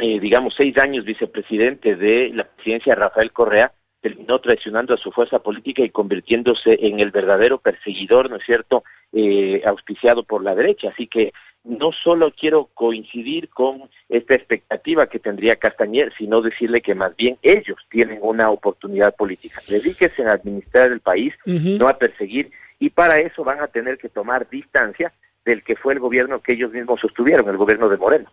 eh, 0.00 0.20
digamos, 0.20 0.54
seis 0.56 0.76
años 0.78 1.04
vicepresidente 1.04 1.96
de 1.96 2.30
la 2.34 2.44
presidencia 2.44 2.94
de 2.94 3.00
Rafael 3.00 3.32
Correa, 3.32 3.72
terminó 4.06 4.38
traicionando 4.38 4.94
a 4.94 4.98
su 4.98 5.10
fuerza 5.10 5.40
política 5.40 5.82
y 5.82 5.90
convirtiéndose 5.90 6.78
en 6.80 7.00
el 7.00 7.10
verdadero 7.10 7.58
perseguidor, 7.58 8.30
¿no 8.30 8.36
es 8.36 8.44
cierto?, 8.46 8.84
eh, 9.12 9.62
auspiciado 9.66 10.22
por 10.22 10.44
la 10.44 10.54
derecha. 10.54 10.90
Así 10.90 11.08
que 11.08 11.32
no 11.64 11.90
solo 11.90 12.32
quiero 12.38 12.70
coincidir 12.72 13.48
con 13.48 13.90
esta 14.08 14.36
expectativa 14.36 15.08
que 15.08 15.18
tendría 15.18 15.56
Castañer, 15.56 16.12
sino 16.16 16.40
decirle 16.40 16.82
que 16.82 16.94
más 16.94 17.16
bien 17.16 17.36
ellos 17.42 17.78
tienen 17.90 18.20
una 18.22 18.48
oportunidad 18.50 19.16
política. 19.16 19.60
Dedíquense 19.68 20.22
a 20.22 20.34
administrar 20.34 20.92
el 20.92 21.00
país, 21.00 21.34
no 21.44 21.88
a 21.88 21.98
perseguir, 21.98 22.52
y 22.78 22.90
para 22.90 23.18
eso 23.18 23.42
van 23.42 23.60
a 23.60 23.66
tener 23.66 23.98
que 23.98 24.08
tomar 24.08 24.48
distancia 24.48 25.12
del 25.44 25.64
que 25.64 25.74
fue 25.74 25.94
el 25.94 25.98
gobierno 25.98 26.40
que 26.40 26.52
ellos 26.52 26.70
mismos 26.70 27.00
sostuvieron, 27.00 27.48
el 27.48 27.56
gobierno 27.56 27.88
de 27.88 27.96
Moreno. 27.96 28.30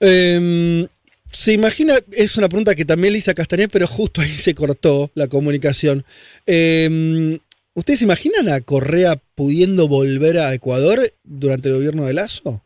Em, 0.00 0.88
se 1.32 1.52
imagina, 1.52 1.94
es 2.12 2.36
una 2.36 2.48
pregunta 2.48 2.74
que 2.74 2.84
también 2.84 3.12
le 3.12 3.18
hice 3.18 3.30
a 3.30 3.34
pero 3.70 3.86
justo 3.86 4.20
ahí 4.20 4.28
se 4.28 4.54
cortó 4.54 5.10
la 5.14 5.28
comunicación. 5.28 6.04
Eh, 6.46 7.38
¿Ustedes 7.74 8.00
se 8.00 8.04
imaginan 8.04 8.48
a 8.48 8.60
Correa 8.60 9.16
pudiendo 9.34 9.86
volver 9.88 10.38
a 10.38 10.52
Ecuador 10.52 11.00
durante 11.22 11.68
el 11.68 11.76
gobierno 11.76 12.04
de 12.04 12.14
Lazo? 12.14 12.62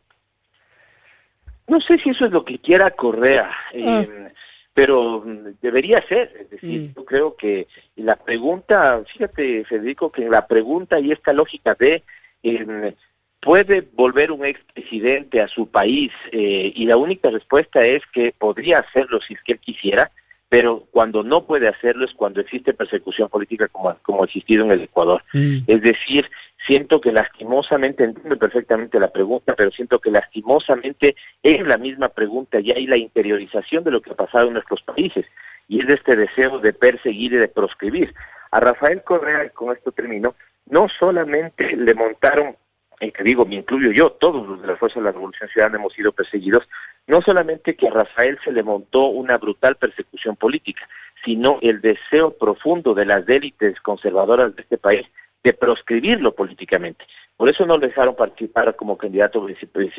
No 1.67 1.79
sé 1.81 1.97
si 1.99 2.09
eso 2.09 2.25
es 2.25 2.31
lo 2.31 2.43
que 2.43 2.59
quiera 2.59 2.91
Correa, 2.91 3.49
ah. 3.49 4.03
eh, 4.03 4.33
pero 4.73 5.23
debería 5.61 6.05
ser. 6.07 6.33
Es 6.41 6.49
decir, 6.49 6.81
mm. 6.81 6.93
yo 6.95 7.05
creo 7.05 7.35
que 7.35 7.67
la 7.95 8.15
pregunta, 8.15 9.03
fíjate 9.13 9.63
Federico, 9.65 10.11
que 10.11 10.27
la 10.27 10.47
pregunta 10.47 10.99
y 10.99 11.11
esta 11.11 11.33
lógica 11.33 11.75
de 11.75 12.03
eh, 12.43 12.95
¿puede 13.45 13.87
volver 13.93 14.31
un 14.31 14.43
expresidente 14.43 15.39
a 15.39 15.47
su 15.47 15.67
país? 15.67 16.11
Eh, 16.31 16.73
y 16.75 16.85
la 16.87 16.97
única 16.97 17.29
respuesta 17.29 17.85
es 17.85 18.01
que 18.11 18.33
podría 18.37 18.79
hacerlo 18.79 19.19
si 19.21 19.35
es 19.35 19.43
que 19.43 19.53
él 19.53 19.59
quisiera, 19.59 20.11
pero 20.49 20.87
cuando 20.89 21.23
no 21.23 21.45
puede 21.45 21.67
hacerlo 21.67 22.05
es 22.05 22.13
cuando 22.13 22.41
existe 22.41 22.73
persecución 22.73 23.29
política 23.29 23.67
como, 23.67 23.95
como 24.01 24.23
ha 24.23 24.25
existido 24.25 24.65
en 24.65 24.71
el 24.71 24.81
Ecuador. 24.81 25.23
Mm. 25.33 25.59
Es 25.67 25.81
decir, 25.83 26.27
siento 26.65 26.99
que 26.99 27.11
lastimosamente, 27.11 28.03
entiendo 28.03 28.35
perfectamente 28.37 28.99
la 28.99 29.11
pregunta, 29.11 29.53
pero 29.55 29.69
siento 29.69 29.99
que 29.99 30.09
lastimosamente 30.09 31.15
es 31.43 31.61
la 31.67 31.77
misma 31.77 32.09
pregunta 32.09 32.59
y 32.59 32.71
hay 32.71 32.87
la 32.87 32.97
interiorización 32.97 33.83
de 33.83 33.91
lo 33.91 34.01
que 34.01 34.11
ha 34.11 34.15
pasado 34.15 34.47
en 34.47 34.53
nuestros 34.53 34.81
países, 34.81 35.25
y 35.67 35.83
es 35.83 35.89
este 35.89 36.15
deseo 36.15 36.57
de 36.57 36.73
perseguir 36.73 37.33
y 37.33 37.37
de 37.37 37.47
proscribir. 37.47 38.15
A 38.49 38.59
Rafael 38.59 39.03
Correa, 39.03 39.49
con 39.49 39.75
esto 39.75 39.91
termino, 39.91 40.33
no 40.67 40.87
solamente 40.99 41.75
le 41.75 41.93
montaron 41.93 42.55
en 42.99 43.11
que 43.11 43.23
digo, 43.23 43.45
me 43.45 43.55
incluyo 43.55 43.91
yo, 43.91 44.11
todos 44.11 44.47
los 44.47 44.61
de 44.61 44.67
la 44.67 44.77
Fuerza 44.77 44.99
de 44.99 45.05
la 45.05 45.11
Revolución 45.11 45.49
Ciudadana 45.49 45.77
hemos 45.77 45.93
sido 45.93 46.11
perseguidos, 46.11 46.67
no 47.07 47.21
solamente 47.21 47.75
que 47.75 47.87
a 47.87 47.91
Rafael 47.91 48.39
se 48.43 48.51
le 48.51 48.63
montó 48.63 49.07
una 49.07 49.37
brutal 49.37 49.75
persecución 49.75 50.35
política, 50.35 50.87
sino 51.23 51.59
el 51.61 51.81
deseo 51.81 52.37
profundo 52.37 52.93
de 52.93 53.05
las 53.05 53.27
élites 53.27 53.79
conservadoras 53.81 54.55
de 54.55 54.61
este 54.61 54.77
país 54.77 55.05
de 55.43 55.53
proscribirlo 55.53 56.33
políticamente. 56.33 57.05
Por 57.37 57.49
eso 57.49 57.65
no 57.65 57.77
le 57.77 57.87
dejaron 57.87 58.15
participar 58.15 58.75
como 58.75 58.97
candidato 58.97 59.45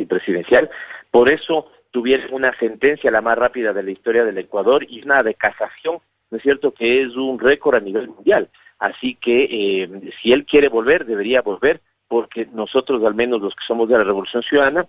presidencial, 0.09 0.70
por 1.10 1.28
eso 1.28 1.70
tuvieron 1.90 2.35
una 2.35 2.56
sentencia 2.59 3.10
la 3.10 3.20
más 3.20 3.39
rápida 3.39 3.73
de 3.73 3.82
la 3.82 3.90
historia 3.90 4.24
del 4.24 4.39
Ecuador 4.39 4.85
y 4.89 5.02
una 5.02 5.23
de 5.23 5.35
casación, 5.35 5.98
¿no 6.31 6.36
es 6.36 6.43
cierto?, 6.43 6.73
que 6.73 7.02
es 7.02 7.14
un 7.14 7.39
récord 7.39 7.77
a 7.77 7.81
nivel 7.81 8.09
mundial. 8.09 8.48
Así 8.78 9.14
que 9.14 9.44
eh, 9.44 10.12
si 10.20 10.32
él 10.32 10.44
quiere 10.44 10.68
volver, 10.68 11.06
debería 11.06 11.43
volver, 11.43 11.81
porque 12.09 12.47
nosotros, 12.53 13.05
al 13.05 13.15
menos 13.15 13.41
los 13.41 13.55
que 13.55 13.65
somos 13.66 13.89
de 13.89 13.99
la 13.99 14.05
Revolución 14.05 14.43
Ciudadana, 14.43 14.87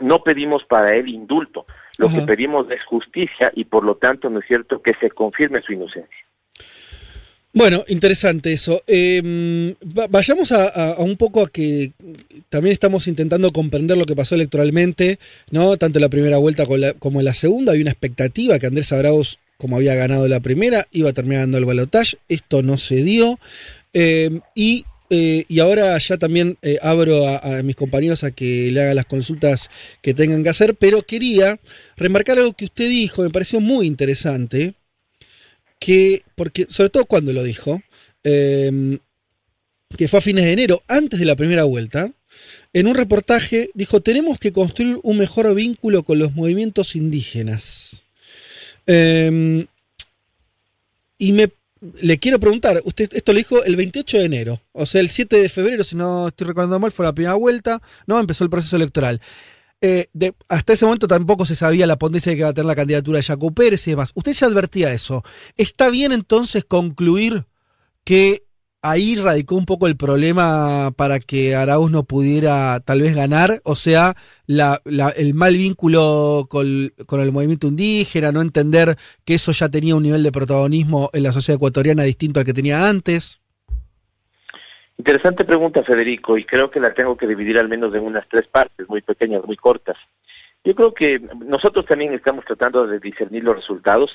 no 0.00 0.22
pedimos 0.22 0.64
para 0.64 0.94
él 0.94 1.08
indulto, 1.08 1.66
lo 1.98 2.08
que 2.08 2.22
pedimos 2.22 2.70
es 2.70 2.82
justicia 2.84 3.52
y 3.54 3.64
por 3.64 3.84
lo 3.84 3.96
tanto 3.96 4.30
no 4.30 4.38
es 4.38 4.46
cierto 4.46 4.80
que 4.80 4.94
se 4.94 5.10
confirme 5.10 5.60
su 5.60 5.72
inocencia. 5.72 6.26
Bueno, 7.52 7.84
interesante 7.88 8.52
eso. 8.52 8.82
Em, 8.86 9.74
vayamos 10.08 10.52
a, 10.52 10.94
un 10.98 11.16
poco 11.16 11.42
a 11.42 11.48
que 11.48 11.92
también 12.48 12.72
estamos 12.72 13.08
intentando 13.08 13.50
comprender 13.50 13.98
lo 13.98 14.04
que 14.06 14.14
pasó 14.14 14.36
electoralmente, 14.36 15.18
¿no? 15.50 15.76
Tanto 15.76 15.98
en 15.98 16.02
la 16.02 16.08
primera 16.08 16.38
vuelta 16.38 16.64
como 16.98 17.18
en 17.18 17.24
la 17.24 17.34
segunda. 17.34 17.72
Hay 17.72 17.80
una 17.80 17.90
expectativa 17.90 18.58
que 18.60 18.66
Andrés 18.66 18.92
Arauz, 18.92 19.38
como 19.56 19.76
había 19.76 19.96
ganado 19.96 20.28
la 20.28 20.38
primera, 20.38 20.86
iba 20.92 21.12
terminando 21.12 21.58
el 21.58 21.64
balotaje. 21.64 22.18
Esto 22.28 22.62
no 22.62 22.78
se 22.78 23.02
dio. 23.02 23.40
Em, 23.92 24.42
y 24.54 24.84
eh, 25.12 25.44
y 25.48 25.58
ahora 25.58 25.98
ya 25.98 26.18
también 26.18 26.56
eh, 26.62 26.78
abro 26.80 27.26
a, 27.26 27.62
mis 27.64 27.74
compañeros 27.74 28.22
a 28.22 28.30
que 28.30 28.70
le 28.70 28.80
hagan 28.80 28.94
las 28.94 29.06
consultas 29.06 29.68
que 30.02 30.14
tengan 30.14 30.44
que 30.44 30.50
hacer, 30.50 30.76
pero 30.76 31.02
quería 31.02 31.58
remarcar 31.96 32.38
algo 32.38 32.52
que 32.52 32.66
usted 32.66 32.88
dijo, 32.88 33.22
me 33.22 33.30
pareció 33.30 33.60
muy 33.60 33.86
interesante, 33.86 34.74
que, 35.80 36.22
porque, 36.36 36.66
sobre 36.68 36.90
todo 36.90 37.06
cuando 37.06 37.32
lo 37.32 37.42
dijo, 37.42 37.82
em, 38.22 39.00
que 39.98 40.06
fue 40.06 40.20
a 40.20 40.22
fines 40.22 40.44
de 40.44 40.52
enero, 40.52 40.82
antes 40.86 41.18
de 41.18 41.26
la 41.26 41.34
primera 41.34 41.64
vuelta, 41.64 42.12
en 42.72 42.86
un 42.86 42.94
reportaje 42.94 43.70
dijo, 43.74 44.00
tenemos 44.00 44.38
que 44.38 44.52
construir 44.52 44.98
un 45.02 45.18
mejor 45.18 45.52
vínculo 45.54 46.04
con 46.04 46.20
los 46.20 46.34
movimientos 46.36 46.94
indígenas. 46.94 48.04
Em, 48.86 49.66
y 51.18 51.32
me 51.32 51.50
le 51.80 52.18
quiero 52.18 52.38
preguntar, 52.38 52.80
usted 52.84 53.10
esto 53.14 53.32
lo 53.32 53.38
dijo 53.38 53.64
el 53.64 53.76
28 53.76 54.18
de 54.18 54.24
enero, 54.24 54.62
o 54.72 54.86
sea, 54.86 55.00
el 55.00 55.08
7 55.08 55.36
de 55.36 55.48
febrero, 55.48 55.84
si 55.84 55.96
no 55.96 56.28
estoy 56.28 56.46
recordando 56.48 56.78
mal, 56.78 56.92
fue 56.92 57.06
la 57.06 57.14
primera 57.14 57.34
vuelta, 57.34 57.80
¿no? 58.06 58.18
Empezó 58.18 58.44
el 58.44 58.50
proceso 58.50 58.76
electoral. 58.76 59.20
Eh, 59.82 60.10
hasta 60.48 60.74
ese 60.74 60.84
momento 60.84 61.08
tampoco 61.08 61.46
se 61.46 61.54
sabía 61.54 61.86
la 61.86 61.98
potencia 61.98 62.32
que 62.32 62.40
iba 62.40 62.48
a 62.48 62.52
tener 62.52 62.66
la 62.66 62.76
candidatura 62.76 63.16
de 63.16 63.22
Jaco 63.22 63.50
Pérez 63.52 63.86
y 63.86 63.92
demás. 63.92 64.12
Usted 64.14 64.32
ya 64.34 64.46
advertía 64.46 64.92
eso. 64.92 65.24
¿Está 65.56 65.88
bien 65.88 66.12
entonces 66.12 66.64
concluir 66.64 67.46
que 68.04 68.44
ahí 68.82 69.16
radicó 69.16 69.56
un 69.56 69.66
poco 69.66 69.86
el 69.86 69.96
problema 69.96 70.90
para 70.96 71.18
que 71.18 71.54
Arauz 71.54 71.90
no 71.90 72.04
pudiera 72.04 72.80
tal 72.80 73.02
vez 73.02 73.14
ganar, 73.14 73.60
o 73.64 73.76
sea, 73.76 74.14
el 74.46 75.34
mal 75.34 75.56
vínculo 75.56 76.46
con, 76.48 76.66
el 76.66 77.32
movimiento 77.32 77.68
indígena, 77.68 78.32
no 78.32 78.40
entender 78.40 78.96
que 79.24 79.34
eso 79.34 79.52
ya 79.52 79.68
tenía 79.68 79.96
un 79.96 80.02
nivel 80.02 80.22
de 80.22 80.32
protagonismo 80.32 81.10
en 81.12 81.22
la 81.22 81.32
sociedad 81.32 81.56
ecuatoriana 81.56 82.02
distinto 82.04 82.40
al 82.40 82.46
que 82.46 82.54
tenía 82.54 82.88
antes. 82.88 83.40
Interesante 84.96 85.44
pregunta, 85.44 85.82
Federico, 85.82 86.36
y 86.36 86.44
creo 86.44 86.70
que 86.70 86.80
la 86.80 86.92
tengo 86.92 87.16
que 87.16 87.26
dividir 87.26 87.58
al 87.58 87.68
menos 87.68 87.94
en 87.94 88.02
unas 88.02 88.28
tres 88.28 88.46
partes, 88.46 88.88
muy 88.88 89.00
pequeñas, 89.00 89.42
muy 89.44 89.56
cortas. 89.56 89.96
Yo 90.62 90.74
creo 90.74 90.92
que 90.92 91.18
nosotros 91.46 91.86
también 91.86 92.12
estamos 92.12 92.44
tratando 92.44 92.86
de 92.86 92.98
discernir 92.98 93.44
los 93.44 93.56
resultados 93.56 94.10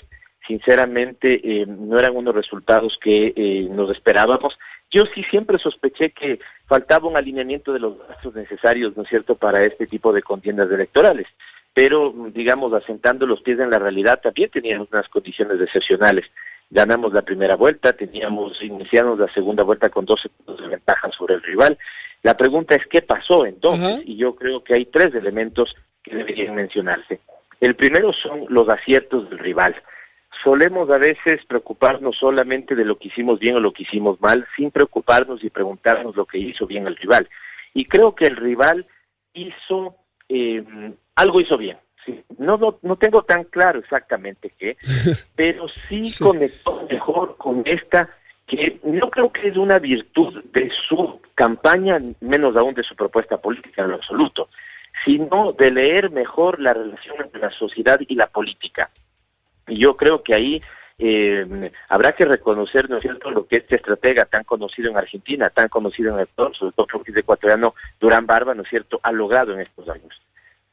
sinceramente 0.48 1.42
eh, 1.44 1.66
no 1.66 2.00
eran 2.00 2.16
unos 2.16 2.36
resultados 2.36 2.98
que 3.02 3.34
eh, 3.36 3.68
nos 3.70 3.92
esperábamos. 3.92 4.58
Yo 4.92 5.06
sí 5.08 5.24
siempre 5.30 5.58
sospeché 5.58 6.12
que 6.12 6.40
faltaba 6.68 7.08
un 7.08 7.18
alineamiento 7.18 7.74
de 7.74 7.80
los 7.80 7.98
gastos 8.08 8.36
necesarios, 8.36 8.96
¿no 8.96 9.04
es 9.04 9.10
cierto?, 9.10 9.36
para 9.36 9.64
este 9.64 9.88
tipo 9.88 10.14
de 10.14 10.22
contiendas 10.22 10.72
electorales. 10.72 11.28
Pero, 11.74 12.14
digamos, 12.34 12.72
asentando 12.74 13.26
los 13.26 13.42
pies 13.42 13.60
en 13.60 13.70
la 13.70 13.80
realidad, 13.80 14.22
también 14.22 14.50
teníamos 14.50 14.88
unas 14.92 15.10
condiciones 15.10 15.60
excepcionales. 15.60 16.26
Ganamos 16.70 17.14
la 17.14 17.22
primera 17.22 17.56
vuelta, 17.56 17.94
teníamos, 17.94 18.62
iniciamos 18.62 19.20
la 19.20 19.32
segunda 19.34 19.64
vuelta 19.64 19.90
con 19.90 20.06
12 20.06 20.30
puntos 20.30 20.62
de 20.62 20.68
ventaja 20.70 21.10
sobre 21.12 21.36
el 21.36 21.44
rival. 21.44 21.78
La 22.24 22.38
pregunta 22.38 22.76
es, 22.76 22.88
¿qué 22.88 23.02
pasó 23.02 23.46
entonces? 23.46 24.02
Y 24.06 24.16
yo 24.16 24.36
creo 24.36 24.64
que 24.64 24.74
hay 24.74 24.86
tres 24.86 25.14
elementos 25.14 25.76
que 26.02 26.16
deberían 26.16 26.56
mencionarse. 26.56 27.20
El 27.60 27.76
primero 27.76 28.14
son 28.14 28.46
los 28.50 28.70
aciertos 28.70 29.30
del 29.30 29.40
rival 29.40 29.76
solemos 30.46 30.92
a 30.92 31.00
veces 31.00 31.44
preocuparnos 31.48 32.18
solamente 32.18 32.76
de 32.76 32.86
lo 32.86 33.00
que 33.00 33.08
hicimos 33.08 33.40
bien 33.40 33.56
o 33.56 33.60
lo 33.60 33.74
que 33.74 33.82
hicimos 33.82 34.22
mal, 34.22 34.48
sin 34.56 34.70
preocuparnos 34.70 35.44
y 35.44 35.50
preguntarnos 35.50 36.16
lo 36.16 36.26
que 36.26 36.38
hizo 36.38 36.68
bien 36.68 36.86
el 36.86 36.96
rival. 36.96 37.28
Y 37.74 37.86
creo 37.86 38.14
que 38.14 38.28
el 38.28 38.36
rival 38.36 38.86
hizo, 39.34 39.96
eh, 40.30 40.64
algo 41.16 41.42
hizo 41.42 41.58
bien. 41.58 41.80
No, 42.38 42.58
no, 42.58 42.78
no 42.84 42.96
tengo 42.98 43.24
tan 43.24 43.46
claro 43.46 43.80
exactamente 43.80 44.54
qué, 44.60 44.78
pero 45.36 45.66
sí, 45.90 46.04
conectó 46.20 46.86
mejor 46.88 47.38
con 47.38 47.64
esta 47.66 48.12
que 48.46 48.80
no 48.84 49.10
creo 49.10 49.32
que 49.32 49.48
es 49.48 49.58
una 49.58 49.80
virtud 49.80 50.44
de 50.54 50.72
su 50.88 51.20
campaña, 51.34 51.98
menos 52.22 52.56
aún 52.56 52.76
de 52.76 52.84
su 52.84 52.96
propuesta 52.96 53.42
política 53.42 53.82
en 53.82 53.90
lo 53.90 53.96
absoluto, 53.96 54.50
sino 55.04 55.54
de 55.54 55.72
leer 55.72 56.12
mejor 56.12 56.60
la 56.60 56.76
relación 56.76 57.16
entre 57.20 57.42
la 57.42 57.50
sociedad 57.50 58.00
y 58.08 58.14
la 58.14 58.28
política. 58.28 58.92
Y 59.68 59.78
yo 59.78 59.98
creo 59.98 60.24
que 60.24 60.34
ahí 60.34 60.62
eh, 60.98 61.72
habrá 61.90 62.14
que 62.14 62.26
reconocer, 62.26 62.90
¿no 62.90 62.98
es 62.98 63.02
cierto?, 63.02 63.32
lo 63.32 63.48
que 63.48 63.58
este 63.58 63.76
estratega 63.76 64.26
tan 64.26 64.44
conocido 64.44 64.90
en 64.90 64.98
Argentina, 64.98 65.50
tan 65.50 65.68
conocido 65.68 66.14
en 66.14 66.22
el 66.22 66.28
país, 66.28 66.58
sobre 66.58 66.74
todo 66.74 66.88
el 67.06 67.18
ecuatoriano, 67.18 67.76
Durán 68.00 68.26
Barba, 68.26 68.54
¿no 68.54 68.64
es 68.64 68.70
cierto?, 68.70 69.00
ha 69.04 69.12
logrado 69.12 69.54
en 69.54 69.62
estos 69.62 69.90
años. 69.90 70.22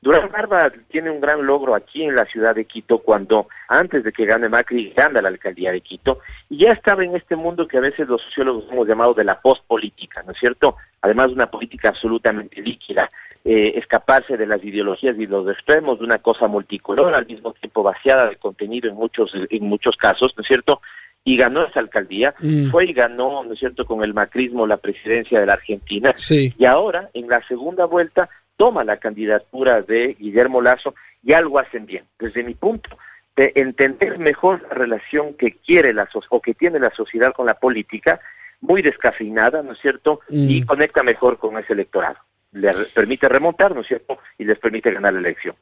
Durán 0.01 0.33
Barba 0.33 0.73
tiene 0.89 1.11
un 1.11 1.21
gran 1.21 1.47
logro 1.47 1.77
aquí 1.77 2.03
en 2.03 2.17
la 2.17 2.25
ciudad 2.25 2.57
de 2.57 2.65
Quito 2.65 2.99
cuando, 2.99 3.47
antes 3.69 4.03
de 4.03 4.13
que 4.13 4.27
gane 4.27 4.49
Macri, 4.49 4.93
gana 4.97 5.23
la 5.23 5.29
alcaldía 5.29 5.71
de 5.71 5.81
Quito, 5.81 6.19
y 6.51 6.59
ya 6.59 6.73
estaba 6.73 7.05
en 7.05 7.15
este 7.15 7.37
mundo 7.37 7.69
que 7.69 7.79
a 7.79 7.83
veces 7.83 8.09
los 8.09 8.21
sociólogos 8.23 8.65
hemos 8.71 8.89
llamado 8.89 9.15
de 9.15 9.23
la 9.23 9.41
postpolítica, 9.41 10.23
¿no 10.25 10.33
es 10.33 10.39
cierto? 10.39 10.77
Además 11.03 11.29
de 11.29 11.35
una 11.35 11.51
política 11.51 11.91
absolutamente 11.91 12.61
líquida, 12.61 13.09
eh, 13.45 13.73
escaparse 13.77 14.37
de 14.37 14.47
las 14.47 14.63
ideologías 14.63 15.19
y 15.19 15.27
los 15.27 15.49
extremos, 15.49 15.99
de 15.99 16.05
una 16.05 16.19
cosa 16.19 16.47
multicolor, 16.47 17.13
al 17.13 17.27
mismo 17.27 17.53
tiempo 17.55 17.83
vaciada 17.83 18.29
de 18.29 18.37
contenido 18.37 18.89
en 18.89 18.95
muchos, 18.95 19.33
en 19.35 19.65
muchos 19.65 19.97
casos, 19.97 20.33
¿no 20.37 20.43
es 20.43 20.47
cierto? 20.47 20.81
Y 21.25 21.37
ganó 21.37 21.65
esa 21.65 21.81
alcaldía, 21.81 22.37
mm. 22.39 22.71
fue 22.71 22.85
y 22.87 22.93
ganó, 22.93 23.43
¿no 23.43 23.53
es 23.53 23.59
cierto?, 23.59 23.85
con 23.85 24.05
el 24.05 24.15
macrismo 24.15 24.65
la 24.65 24.77
presidencia 24.77 25.41
de 25.41 25.47
la 25.47 25.55
Argentina. 25.55 26.15
Y 26.57 26.65
ahora, 26.65 27.11
en 27.15 27.29
la 27.29 27.43
segunda 27.49 27.85
vuelta, 27.85 28.29
toma 28.57 28.85
la 28.85 28.99
candidatura 28.99 29.83
de 29.83 30.15
Guillermo 30.21 30.63
Lazo 30.63 30.95
y 31.25 31.33
algo 31.33 31.59
hacen 31.59 31.85
bien. 31.85 32.05
Desde 32.21 32.45
mi 32.45 32.55
punto, 32.55 32.91
de 33.35 33.53
entender 33.57 34.19
mejor 34.21 34.63
la 34.63 34.75
relación 34.75 35.35
que 35.35 35.57
quiere 35.57 35.93
la 35.93 36.09
o 36.29 36.41
que 36.41 36.55
tiene 36.55 36.79
la 36.79 36.91
sociedad 36.91 37.33
con 37.33 37.47
la 37.47 37.55
política, 37.55 38.21
muy 38.61 38.83
descafeinada, 38.83 39.65
¿no 39.65 39.73
es 39.73 39.81
cierto? 39.81 40.21
Y 40.29 40.63
mm. 40.63 40.67
conecta 40.67 41.03
mejor 41.03 41.39
con 41.39 41.59
ese 41.59 41.73
electorado 41.73 42.19
le 42.53 42.73
permite 42.95 43.29
remontar, 43.29 43.75
¿no 43.75 43.81
es 43.81 43.87
cierto? 43.87 44.19
Y 44.39 44.45
les 44.45 44.59
permite 44.59 44.93
ganar 44.93 45.13
la 45.15 45.21
elección. 45.21 45.55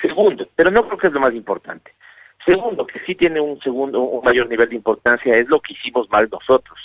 Segundo, 0.00 0.48
pero 0.54 0.70
no 0.70 0.86
creo 0.86 0.98
que 0.98 1.06
es 1.08 1.12
lo 1.12 1.20
más 1.20 1.34
importante. 1.34 1.92
Segundo, 2.44 2.86
que 2.86 3.00
sí 3.00 3.14
tiene 3.14 3.40
un 3.40 3.60
segundo, 3.60 4.00
un 4.00 4.24
mayor 4.24 4.48
nivel 4.48 4.68
de 4.68 4.76
importancia, 4.76 5.36
es 5.36 5.48
lo 5.48 5.60
que 5.60 5.74
hicimos 5.74 6.08
mal 6.10 6.28
nosotros. 6.30 6.78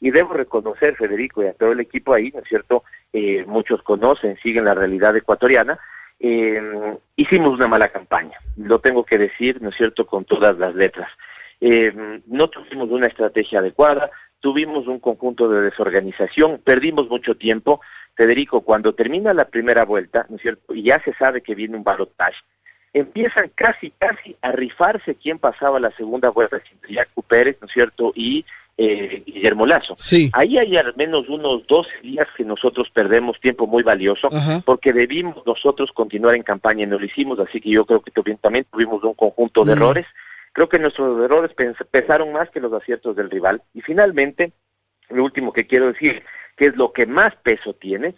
Y 0.00 0.10
debo 0.10 0.32
reconocer, 0.32 0.96
Federico, 0.96 1.42
y 1.42 1.46
a 1.46 1.54
todo 1.54 1.72
el 1.72 1.80
equipo 1.80 2.14
ahí, 2.14 2.30
¿no 2.32 2.40
es 2.40 2.48
cierto? 2.48 2.84
Eh, 3.12 3.44
muchos 3.46 3.82
conocen, 3.82 4.38
siguen 4.42 4.64
la 4.64 4.74
realidad 4.74 5.16
ecuatoriana. 5.16 5.78
Eh, 6.18 6.60
hicimos 7.16 7.52
una 7.52 7.68
mala 7.68 7.88
campaña, 7.88 8.38
lo 8.56 8.80
tengo 8.80 9.04
que 9.04 9.18
decir, 9.18 9.60
¿no 9.60 9.68
es 9.68 9.76
cierto?, 9.76 10.06
con 10.06 10.24
todas 10.24 10.58
las 10.58 10.74
letras. 10.74 11.10
Eh, 11.60 12.20
no 12.26 12.48
tuvimos 12.48 12.90
una 12.90 13.06
estrategia 13.06 13.60
adecuada, 13.60 14.10
tuvimos 14.40 14.88
un 14.88 14.98
conjunto 14.98 15.48
de 15.48 15.62
desorganización, 15.62 16.60
perdimos 16.64 17.08
mucho 17.08 17.36
tiempo. 17.36 17.80
Federico, 18.14 18.60
cuando 18.60 18.94
termina 18.94 19.32
la 19.32 19.46
primera 19.46 19.84
vuelta, 19.84 20.26
¿no 20.28 20.36
es 20.36 20.42
cierto?, 20.42 20.74
y 20.74 20.84
ya 20.84 21.02
se 21.02 21.14
sabe 21.14 21.42
que 21.42 21.54
viene 21.54 21.76
un 21.76 21.84
balotaje, 21.84 22.36
empiezan 22.92 23.50
casi, 23.54 23.90
casi 23.98 24.36
a 24.42 24.52
rifarse 24.52 25.14
quién 25.14 25.38
pasaba 25.38 25.80
la 25.80 25.90
segunda 25.92 26.28
vuelta 26.30 26.60
entre 26.70 26.94
Jaco 26.94 27.22
Pérez, 27.22 27.56
¿no 27.60 27.66
es 27.66 27.72
cierto?, 27.72 28.12
y 28.14 28.44
eh, 28.78 29.22
Guillermo 29.26 29.66
Lazo. 29.66 29.94
Sí. 29.98 30.30
Ahí 30.32 30.58
hay 30.58 30.76
al 30.76 30.94
menos 30.96 31.28
unos 31.28 31.66
12 31.66 31.88
días 32.02 32.26
que 32.36 32.44
nosotros 32.44 32.88
perdemos 32.92 33.38
tiempo 33.40 33.66
muy 33.66 33.82
valioso, 33.82 34.28
porque 34.64 34.92
debimos 34.92 35.44
nosotros 35.46 35.90
continuar 35.92 36.34
en 36.34 36.42
campaña 36.42 36.84
y 36.84 36.86
no 36.86 36.98
lo 36.98 37.04
hicimos, 37.04 37.38
así 37.38 37.60
que 37.60 37.70
yo 37.70 37.84
creo 37.84 38.00
que 38.00 38.10
también 38.36 38.66
tuvimos 38.70 39.02
un 39.04 39.14
conjunto 39.14 39.64
de 39.64 39.72
errores. 39.72 40.06
Creo 40.52 40.68
que 40.68 40.78
nuestros 40.78 41.22
errores 41.22 41.50
pesaron 41.90 42.32
más 42.32 42.50
que 42.50 42.60
los 42.60 42.72
aciertos 42.72 43.16
del 43.16 43.30
rival. 43.30 43.62
Y 43.72 43.80
finalmente, 43.80 44.52
lo 45.08 45.24
último 45.24 45.52
que 45.52 45.66
quiero 45.66 45.86
decir, 45.86 46.22
que 46.56 46.66
es 46.66 46.76
lo 46.76 46.92
que 46.92 47.06
más 47.06 47.34
peso 47.36 47.74
tiene, 47.74 48.14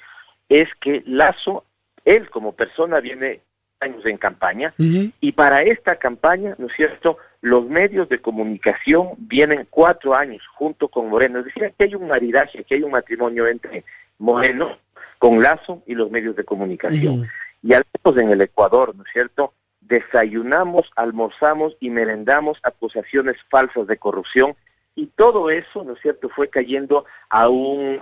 es 0.48 0.68
que 0.80 1.02
Lazo, 1.06 1.64
él 2.04 2.28
como 2.30 2.52
persona 2.52 3.00
viene 3.00 3.40
años 3.80 4.04
en 4.06 4.16
campaña 4.16 4.72
y 4.78 5.32
para 5.32 5.62
esta 5.62 5.96
campaña, 5.96 6.54
¿no 6.58 6.66
es 6.66 6.72
cierto?, 6.74 7.18
los 7.40 7.66
medios 7.68 8.08
de 8.08 8.20
comunicación 8.20 9.10
vienen 9.18 9.66
cuatro 9.68 10.14
años 10.14 10.42
junto 10.54 10.88
con 10.88 11.10
Moreno. 11.10 11.40
Es 11.40 11.46
decir, 11.46 11.74
que 11.76 11.84
hay 11.84 11.94
un 11.94 12.08
maridaje, 12.08 12.64
que 12.64 12.76
hay 12.76 12.82
un 12.82 12.92
matrimonio 12.92 13.46
entre 13.46 13.84
Moreno 14.18 14.78
con 15.18 15.42
Lazo 15.42 15.82
y 15.86 15.94
los 15.94 16.10
medios 16.10 16.36
de 16.36 16.44
comunicación. 16.44 17.28
Y 17.62 17.74
al 17.74 17.84
menos 18.02 18.22
en 18.22 18.30
el 18.30 18.40
Ecuador, 18.40 18.96
¿no 18.96 19.04
es 19.04 19.12
cierto?, 19.12 19.52
desayunamos, 19.82 20.90
almorzamos 20.96 21.76
y 21.80 21.90
merendamos 21.90 22.58
acusaciones 22.62 23.36
falsas 23.50 23.86
de 23.86 23.98
corrupción 23.98 24.56
y 24.96 25.06
todo 25.06 25.50
eso, 25.50 25.84
¿no 25.84 25.94
es 25.94 26.00
cierto?, 26.00 26.28
fue 26.28 26.48
cayendo 26.48 27.04
a 27.28 27.48
un, 27.48 28.00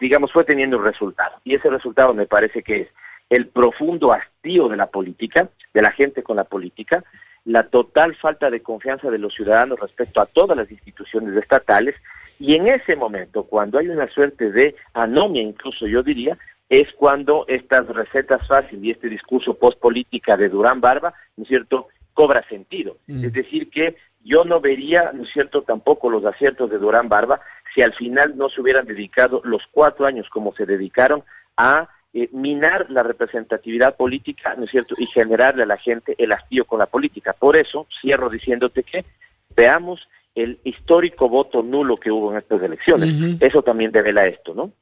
digamos, 0.00 0.32
fue 0.32 0.44
teniendo 0.44 0.78
un 0.78 0.84
resultado. 0.84 1.36
Y 1.44 1.54
ese 1.54 1.68
resultado 1.68 2.14
me 2.14 2.26
parece 2.26 2.62
que 2.62 2.82
es 2.82 2.88
el 3.28 3.48
profundo 3.48 4.12
hastío 4.12 4.68
de 4.68 4.76
la 4.76 4.86
política, 4.86 5.48
de 5.74 5.82
la 5.82 5.90
gente 5.90 6.22
con 6.22 6.36
la 6.36 6.44
política, 6.44 7.04
la 7.44 7.68
total 7.68 8.16
falta 8.16 8.50
de 8.50 8.62
confianza 8.62 9.10
de 9.10 9.18
los 9.18 9.34
ciudadanos 9.34 9.78
respecto 9.78 10.20
a 10.20 10.26
todas 10.26 10.56
las 10.56 10.70
instituciones 10.70 11.36
estatales, 11.36 11.94
y 12.38 12.54
en 12.54 12.68
ese 12.68 12.96
momento, 12.96 13.44
cuando 13.44 13.78
hay 13.78 13.88
una 13.88 14.08
suerte 14.08 14.50
de 14.50 14.74
anomia, 14.94 15.42
incluso 15.42 15.86
yo 15.86 16.02
diría, 16.02 16.36
es 16.68 16.92
cuando 16.94 17.44
estas 17.48 17.86
recetas 17.88 18.46
fáciles 18.48 18.84
y 18.84 18.90
este 18.90 19.08
discurso 19.08 19.54
post-política 19.54 20.36
de 20.36 20.48
Durán 20.48 20.80
Barba, 20.80 21.14
¿no 21.36 21.42
es 21.44 21.48
cierto?, 21.48 21.88
cobra 22.12 22.42
sentido. 22.48 22.96
Es 23.06 23.32
decir, 23.32 23.68
que 23.70 23.96
yo 24.26 24.44
no 24.44 24.60
vería, 24.60 25.12
¿no 25.14 25.22
es 25.22 25.32
cierto?, 25.32 25.62
tampoco 25.62 26.10
los 26.10 26.24
aciertos 26.24 26.68
de 26.70 26.78
Durán 26.78 27.08
Barba 27.08 27.40
si 27.74 27.82
al 27.82 27.94
final 27.94 28.36
no 28.36 28.48
se 28.48 28.60
hubieran 28.60 28.86
dedicado 28.86 29.40
los 29.44 29.62
cuatro 29.70 30.06
años 30.06 30.28
como 30.30 30.54
se 30.54 30.66
dedicaron 30.66 31.22
a 31.56 31.88
eh, 32.12 32.28
minar 32.32 32.86
la 32.90 33.02
representatividad 33.02 33.96
política, 33.96 34.54
¿no 34.56 34.64
es 34.64 34.70
cierto?, 34.70 34.94
y 34.98 35.06
generarle 35.06 35.62
a 35.62 35.66
la 35.66 35.76
gente 35.76 36.14
el 36.18 36.32
hastío 36.32 36.64
con 36.64 36.78
la 36.78 36.86
política. 36.86 37.34
Por 37.34 37.56
eso, 37.56 37.86
cierro 38.00 38.30
diciéndote 38.30 38.82
que 38.82 39.04
veamos 39.54 40.08
el 40.34 40.58
histórico 40.64 41.28
voto 41.28 41.62
nulo 41.62 41.96
que 41.96 42.10
hubo 42.10 42.32
en 42.32 42.38
estas 42.38 42.62
elecciones. 42.62 43.40
Eso 43.40 43.62
también 43.62 43.92
devela 43.92 44.26
esto, 44.26 44.54
¿no? 44.54 44.72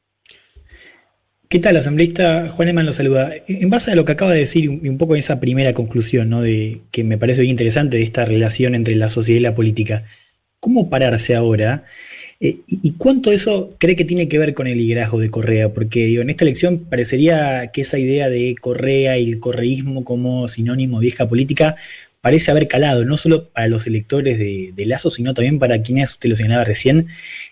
¿Qué 1.54 1.60
tal, 1.60 1.76
asambleísta? 1.76 2.48
Juan 2.48 2.66
Eman 2.66 2.84
lo 2.84 2.92
saluda. 2.92 3.32
En 3.46 3.70
base 3.70 3.92
a 3.92 3.94
lo 3.94 4.04
que 4.04 4.10
acaba 4.10 4.32
de 4.32 4.40
decir, 4.40 4.64
y 4.64 4.88
un 4.88 4.98
poco 4.98 5.14
en 5.14 5.20
esa 5.20 5.38
primera 5.38 5.72
conclusión, 5.72 6.28
¿no? 6.28 6.42
De, 6.42 6.80
que 6.90 7.04
me 7.04 7.16
parece 7.16 7.42
bien 7.42 7.52
interesante 7.52 7.96
de 7.96 8.02
esta 8.02 8.24
relación 8.24 8.74
entre 8.74 8.96
la 8.96 9.08
sociedad 9.08 9.38
y 9.38 9.42
la 9.42 9.54
política, 9.54 10.02
¿cómo 10.58 10.90
pararse 10.90 11.36
ahora 11.36 11.84
eh, 12.40 12.56
y, 12.66 12.90
cuánto 12.94 13.30
eso 13.30 13.76
cree 13.78 13.94
que 13.94 14.04
tiene 14.04 14.28
que 14.28 14.36
ver 14.40 14.52
con 14.52 14.66
el 14.66 14.78
liderazgo 14.78 15.20
de 15.20 15.30
Correa? 15.30 15.72
Porque 15.72 16.20
en 16.20 16.28
esta 16.28 16.42
elección 16.42 16.86
parecería 16.90 17.70
que 17.72 17.82
esa 17.82 18.00
idea 18.00 18.28
de 18.28 18.56
Correa 18.60 19.16
y 19.18 19.30
el 19.30 19.38
correísmo 19.38 20.02
como 20.04 20.48
sinónimo 20.48 20.98
de 20.98 21.04
vieja 21.04 21.28
política 21.28 21.76
parece 22.20 22.50
haber 22.50 22.66
calado, 22.66 23.04
no 23.04 23.16
solo 23.16 23.50
para 23.50 23.68
los 23.68 23.86
electores 23.86 24.40
de, 24.40 24.86
Lazo, 24.86 25.08
sino 25.08 25.34
también 25.34 25.60
para 25.60 25.82
quienes, 25.82 26.10
usted 26.10 26.30
lo 26.30 26.34
señalaba 26.34 26.64
recién, 26.64 27.06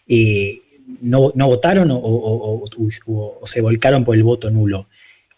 eh, 0.08 0.61
no, 1.00 1.32
votaron 1.34 1.88
o, 1.90 2.64
se 3.44 3.60
volcaron 3.60 4.04
por 4.04 4.16
el 4.16 4.22
voto 4.22 4.50
nulo. 4.50 4.88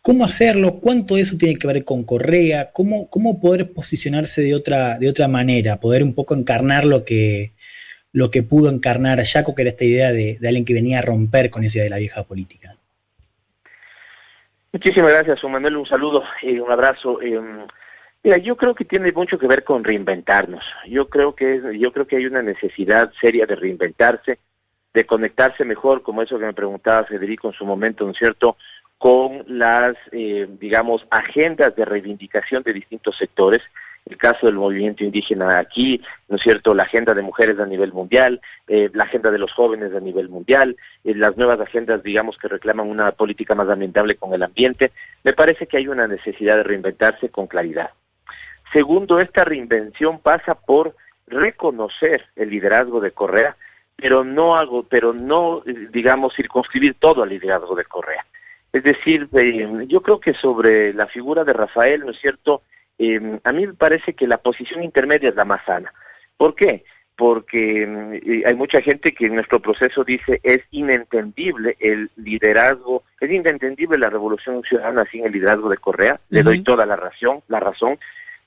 ¿Cómo 0.03 0.25
hacerlo? 0.25 0.81
¿Cuánto 0.81 1.15
de 1.15 1.23
eso 1.23 1.39
tiene 1.39 1.57
que 1.57 1.67
ver 1.67 1.85
con 1.85 2.05
Correa? 2.05 2.71
¿Cómo, 2.73 3.09
cómo 3.09 3.41
poder 3.41 3.73
posicionarse 3.73 4.43
de 4.43 4.55
otra, 4.55 4.99
de 4.99 5.09
otra 5.09 5.29
manera? 5.29 5.81
Poder 5.81 6.03
un 6.03 6.15
poco 6.15 6.35
encarnar 6.35 6.85
lo 6.85 7.07
que, 7.07 7.53
lo 8.13 8.31
que 8.31 8.43
pudo 8.43 8.71
encarnar 8.71 9.19
a 9.19 9.25
Jaco, 9.25 9.55
que 9.55 9.63
era 9.63 9.71
esta 9.71 9.85
idea 9.85 10.13
de, 10.13 10.39
alguien 10.45 10.65
que 10.65 10.75
venía 10.75 10.99
a 10.99 11.03
romper 11.03 11.51
con 11.51 11.65
esa 11.65 11.79
idea 11.79 11.85
de 11.85 11.91
la 11.91 11.99
vieja 11.99 12.23
política. 12.23 12.77
Muchísimas 14.73 15.11
gracias, 15.11 15.41
Juan 15.41 15.55
Manuel. 15.55 15.77
Un 15.79 15.87
saludo 15.87 16.23
y 16.43 16.59
un 16.59 16.71
abrazo. 16.71 17.21
Eh, 17.23 17.41
mira, 18.23 18.37
yo 18.39 18.57
creo 18.57 18.75
que 18.75 18.85
tiene 18.85 19.11
mucho 19.11 19.39
que 19.39 19.49
ver 19.49 19.65
con 19.65 19.83
reinventarnos. 19.83 20.65
Yo 20.87 21.09
creo 21.09 21.35
que 21.35 21.61
yo 21.79 21.93
creo 21.93 22.07
que 22.07 22.17
hay 22.17 22.27
una 22.27 22.43
necesidad 22.43 23.11
seria 23.21 23.47
de 23.47 23.57
reinventarse, 23.57 24.39
de 24.95 25.05
conectarse 25.05 25.65
mejor, 25.65 26.03
como 26.03 26.23
eso 26.23 26.39
que 26.39 26.47
me 26.47 26.55
preguntaba 26.55 27.05
Federico 27.05 27.49
en 27.49 27.55
su 27.55 27.67
momento, 27.67 28.05
¿no 28.05 28.13
es 28.13 28.19
cierto?, 28.19 28.57
con 28.97 29.45
las, 29.47 29.97
eh, 30.13 30.47
digamos, 30.61 31.05
agendas 31.11 31.77
de 31.77 31.85
reivindicación 31.85 32.63
de 32.63 32.73
distintos 32.73 33.17
sectores 33.19 33.61
el 34.07 34.19
caso 34.19 34.47
del 34.47 34.57
movimiento 34.57 35.03
indígena 35.03 35.59
aquí, 35.59 36.03
¿no 36.29 36.37
es 36.37 36.43
cierto?, 36.43 36.75
la 36.75 36.83
agenda 36.83 37.15
de 37.15 37.23
mujeres 37.23 37.59
a 37.59 37.67
nivel 37.67 37.93
mundial, 37.93 38.41
eh, 38.69 38.91
la 38.93 39.05
agenda 39.05 39.31
de 39.31 39.39
los 39.39 39.53
jóvenes 39.53 39.95
a 39.95 40.01
nivel 40.01 40.29
mundial, 40.29 40.77
eh, 41.05 41.15
las 41.15 41.37
nuevas 41.37 41.59
agendas, 41.61 42.03
digamos, 42.03 42.37
que 42.37 42.49
reclaman 42.49 42.89
una 42.89 43.13
política 43.13 43.55
más 43.55 43.69
ambientable 43.69 44.17
con 44.17 44.35
el 44.35 44.43
ambiente, 44.43 44.93
me 45.23 45.33
parece 45.33 45.67
que 45.67 45.79
hay 45.79 45.89
una 45.89 46.07
necesidad 46.07 46.57
de 46.57 46.65
reinventarse 46.65 47.31
con 47.31 47.47
claridad. 47.47 47.91
Segundo, 48.73 49.21
esta 49.21 49.45
reinvención 49.45 50.19
pasa 50.19 50.55
por 50.55 50.95
reconocer 51.27 52.27
el 52.37 52.51
liderazgo 52.51 53.01
de 53.01 53.13
Correa, 53.13 53.57
pero 53.97 54.25
no 54.25 54.57
hago, 54.57 54.83
pero 54.83 55.13
no, 55.13 55.63
digamos, 55.91 56.35
circunscribir 56.35 56.95
todo 56.99 57.23
al 57.23 57.31
liderazgo 57.31 57.75
de 57.75 57.85
Correa. 57.85 58.25
Es 58.73 58.83
decir, 58.83 59.29
eh, 59.35 59.69
yo 59.87 60.03
creo 60.03 60.19
que 60.19 60.35
sobre 60.35 60.93
la 60.95 61.07
figura 61.07 61.45
de 61.45 61.53
Rafael, 61.53 62.01
¿no 62.01 62.11
es 62.11 62.19
cierto?, 62.21 62.63
eh, 62.99 63.41
a 63.43 63.53
mí 63.53 63.67
me 63.67 63.75
parece 63.75 64.15
que 64.15 64.27
la 64.27 64.39
posición 64.39 64.83
intermedia 64.83 65.29
es 65.29 65.37
la 65.37 65.45
más 65.45 65.65
sana. 65.65 65.93
¿Por 66.37 66.55
qué? 66.55 66.85
Porque 67.17 67.85
eh, 68.25 68.43
hay 68.45 68.55
mucha 68.55 68.81
gente 68.81 69.15
que 69.15 69.27
en 69.27 69.37
nuestro 69.37 69.61
proceso 69.61 70.03
dice 70.03 70.41
es 70.43 70.63
inentendible 70.73 71.77
el 71.79 72.11
liderazgo, 72.17 73.05
es 73.21 73.31
inentendible 73.31 73.97
la 73.97 74.11
revolución 74.11 74.63
ciudadana 74.63 75.05
sin 75.11 75.25
el 75.25 75.33
liderazgo 75.33 75.69
de 75.69 75.77
Correa, 75.77 76.21
le 76.29 76.43
doy 76.43 76.63
toda 76.65 76.85
la 76.85 76.97
razón, 76.97 77.43
la 77.47 77.61
razón, 77.61 77.99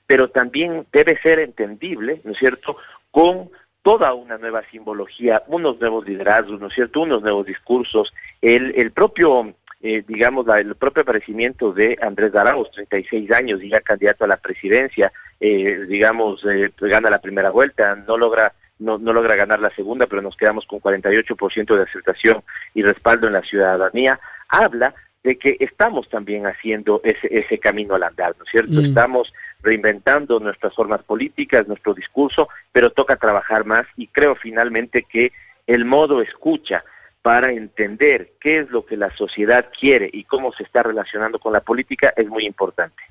pero 0.06 0.28
también 0.28 0.86
debe 0.92 1.18
ser 1.20 1.38
entendible, 1.38 2.20
¿no 2.24 2.32
es 2.32 2.38
cierto?, 2.38 2.76
con 3.10 3.50
toda 3.88 4.12
una 4.12 4.36
nueva 4.36 4.62
simbología, 4.70 5.42
unos 5.46 5.80
nuevos 5.80 6.06
liderazgos, 6.06 6.60
¿no 6.60 6.66
es 6.66 6.74
cierto?, 6.74 7.00
unos 7.00 7.22
nuevos 7.22 7.46
discursos, 7.46 8.12
el, 8.42 8.74
el 8.76 8.90
propio 8.90 9.54
eh, 9.80 10.04
digamos, 10.06 10.46
el 10.58 10.74
propio 10.74 11.04
aparecimiento 11.04 11.72
de 11.72 11.96
Andrés 12.02 12.34
Arauz, 12.34 12.70
36 12.72 13.32
años 13.32 13.62
y 13.62 13.70
ya 13.70 13.80
candidato 13.80 14.24
a 14.24 14.28
la 14.28 14.36
presidencia, 14.36 15.10
eh, 15.40 15.86
digamos, 15.88 16.44
eh, 16.44 16.70
gana 16.78 17.08
la 17.08 17.22
primera 17.22 17.48
vuelta, 17.48 17.96
no 18.06 18.18
logra 18.18 18.52
no, 18.78 18.98
no 18.98 19.14
logra 19.14 19.36
ganar 19.36 19.58
la 19.58 19.70
segunda, 19.70 20.06
pero 20.06 20.20
nos 20.20 20.36
quedamos 20.36 20.66
con 20.66 20.80
48% 20.80 21.74
de 21.74 21.82
aceptación 21.82 22.42
y 22.74 22.82
respaldo 22.82 23.26
en 23.26 23.32
la 23.32 23.42
ciudadanía, 23.42 24.20
habla 24.48 24.94
de 25.24 25.38
que 25.38 25.56
estamos 25.60 26.10
también 26.10 26.46
haciendo 26.46 27.00
ese, 27.04 27.26
ese 27.30 27.58
camino 27.58 27.94
al 27.94 28.02
andar, 28.02 28.34
¿no 28.36 28.44
es 28.44 28.50
cierto? 28.50 28.82
Mm. 28.82 28.84
Estamos 28.84 29.32
reinventando 29.62 30.40
nuestras 30.40 30.74
formas 30.74 31.02
políticas, 31.02 31.66
nuestro 31.66 31.94
discurso, 31.94 32.48
pero 32.72 32.90
toca 32.90 33.16
trabajar 33.16 33.64
más 33.64 33.86
y 33.96 34.06
creo 34.08 34.34
finalmente 34.36 35.02
que 35.02 35.32
el 35.66 35.84
modo 35.84 36.22
escucha, 36.22 36.84
para 37.22 37.52
entender 37.52 38.32
qué 38.40 38.60
es 38.60 38.70
lo 38.70 38.86
que 38.86 38.96
la 38.96 39.14
sociedad 39.16 39.66
quiere 39.78 40.08
y 40.12 40.24
cómo 40.24 40.52
se 40.52 40.62
está 40.62 40.82
relacionando 40.82 41.38
con 41.38 41.52
la 41.52 41.60
política 41.60 42.14
es 42.16 42.26
muy 42.26 42.46
importante. 42.46 43.02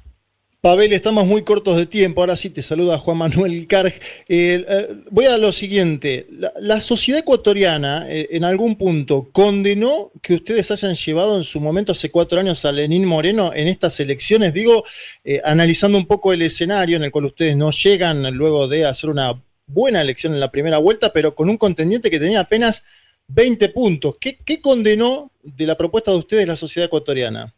Pavel, 0.68 0.91
estamos 0.91 1.26
muy 1.26 1.44
cortos 1.44 1.77
de 1.77 1.85
tiempo. 1.85 2.19
Ahora 2.19 2.35
sí 2.35 2.49
te 2.49 2.61
saluda 2.61 2.98
Juan 2.98 3.19
Manuel 3.19 3.68
Carg. 3.68 3.94
Eh, 4.27 4.65
eh, 4.68 4.98
voy 5.10 5.26
a 5.26 5.38
lo 5.38 5.53
siguiente. 5.53 6.27
La, 6.60 6.81
sociedad 6.81 7.22
ecuatoriana, 7.22 8.06
eh, 8.10 8.27
en 8.31 8.44
algún 8.44 8.76
punto, 8.76 9.30
condenó 9.31 10.11
que 10.22 10.34
ustedes 10.34 10.69
hayan 10.72 10.94
llevado 10.94 11.38
en 11.38 11.45
su 11.45 11.61
momento 11.61 11.94
hace 11.94 12.11
cuatro 12.11 12.41
años 12.41 12.65
a 12.65 12.73
Lenín 12.73 13.06
Moreno 13.06 13.53
en 13.53 13.69
estas 13.69 13.98
elecciones. 14.02 14.53
Digo, 14.53 14.84
analizando 15.45 15.98
un 15.98 16.06
poco 16.06 16.34
el 16.34 16.41
escenario 16.41 16.98
en 16.98 17.06
el 17.06 17.11
cual 17.11 17.23
ustedes 17.23 17.56
no 17.56 17.72
llegan 17.72 18.30
luego 18.35 18.68
de 18.68 18.88
hacer 18.88 19.10
una 19.10 19.41
buena 19.68 20.02
elección 20.02 20.34
en 20.34 20.41
la 20.41 20.52
primera 20.52 20.80
vuelta, 20.80 21.14
pero 21.14 21.34
con 21.34 21.49
un 21.49 21.56
contendiente 21.56 22.11
que 22.11 22.19
tenía 22.19 22.41
apenas 22.41 22.84
20 23.30 23.69
puntos. 23.69 24.18
¿Qué, 24.19 24.38
¿Qué, 24.44 24.60
condenó 24.60 25.31
de 25.44 25.65
la 25.65 25.77
propuesta 25.77 26.11
de 26.11 26.18
ustedes 26.18 26.45
la 26.45 26.57
sociedad 26.57 26.88
ecuatoriana? 26.88 27.53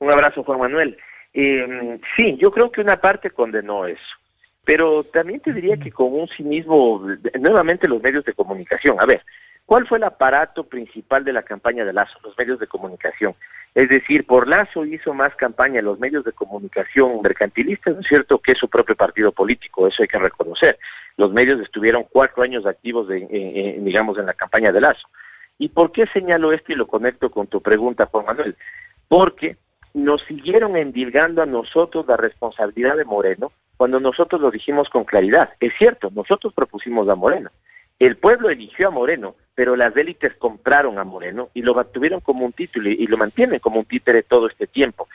Un 0.00 0.10
abrazo, 0.10 0.42
Juan 0.42 0.58
Manuel. 0.58 0.98
Eh, 1.38 2.00
sí, 2.16 2.38
yo 2.38 2.50
creo 2.50 2.72
que 2.72 2.80
una 2.80 2.96
parte 2.96 3.30
condenó 3.30 3.84
eso, 3.84 4.00
pero 4.64 5.04
también 5.04 5.38
te 5.40 5.52
diría 5.52 5.76
que 5.76 5.92
con 5.92 6.14
un 6.14 6.26
cinismo, 6.28 7.06
nuevamente 7.38 7.86
los 7.86 8.02
medios 8.02 8.24
de 8.24 8.32
comunicación. 8.32 8.98
A 8.98 9.04
ver, 9.04 9.22
¿cuál 9.66 9.86
fue 9.86 9.98
el 9.98 10.04
aparato 10.04 10.64
principal 10.64 11.24
de 11.24 11.34
la 11.34 11.42
campaña 11.42 11.84
de 11.84 11.92
Lazo? 11.92 12.18
Los 12.24 12.38
medios 12.38 12.58
de 12.58 12.66
comunicación. 12.66 13.34
Es 13.74 13.90
decir, 13.90 14.24
por 14.24 14.48
Lazo 14.48 14.86
hizo 14.86 15.12
más 15.12 15.34
campaña 15.34 15.82
los 15.82 15.98
medios 15.98 16.24
de 16.24 16.32
comunicación 16.32 17.20
mercantilistas, 17.20 17.94
¿no 17.94 18.00
es 18.00 18.06
cierto?, 18.06 18.38
que 18.38 18.54
su 18.54 18.70
propio 18.70 18.96
partido 18.96 19.30
político, 19.30 19.86
eso 19.86 20.02
hay 20.02 20.08
que 20.08 20.18
reconocer. 20.18 20.78
Los 21.18 21.34
medios 21.34 21.60
estuvieron 21.60 22.06
cuatro 22.08 22.44
años 22.44 22.64
activos, 22.64 23.08
de, 23.08 23.76
digamos, 23.80 24.16
en 24.16 24.24
la 24.24 24.32
campaña 24.32 24.72
de 24.72 24.80
Lazo. 24.80 25.06
¿Y 25.58 25.68
por 25.68 25.92
qué 25.92 26.06
señalo 26.06 26.54
esto 26.54 26.72
y 26.72 26.76
lo 26.76 26.86
conecto 26.86 27.30
con 27.30 27.46
tu 27.46 27.60
pregunta, 27.60 28.06
Juan 28.06 28.24
Manuel? 28.24 28.56
Porque 29.06 29.58
nos 29.96 30.22
siguieron 30.24 30.76
endilgando 30.76 31.42
a 31.42 31.46
nosotros 31.46 32.06
la 32.06 32.18
responsabilidad 32.18 32.98
de 32.98 33.06
Moreno 33.06 33.50
cuando 33.78 33.98
nosotros 33.98 34.42
lo 34.42 34.50
dijimos 34.50 34.90
con 34.90 35.04
claridad. 35.04 35.54
Es 35.58 35.72
cierto, 35.78 36.10
nosotros 36.14 36.52
propusimos 36.52 37.08
a 37.08 37.14
Moreno. 37.14 37.50
El 37.98 38.18
pueblo 38.18 38.50
eligió 38.50 38.88
a 38.88 38.90
Moreno, 38.90 39.36
pero 39.54 39.74
las 39.74 39.96
élites 39.96 40.34
compraron 40.34 40.98
a 40.98 41.04
Moreno 41.04 41.48
y 41.54 41.62
lo 41.62 41.74
mantuvieron 41.74 42.20
como 42.20 42.44
un 42.44 42.52
título 42.52 42.90
y 42.90 43.06
lo 43.06 43.16
mantienen 43.16 43.58
como 43.58 43.80
un 43.80 43.86
títere 43.86 44.22
todo 44.22 44.48
este 44.48 44.66
tiempo. 44.66 45.08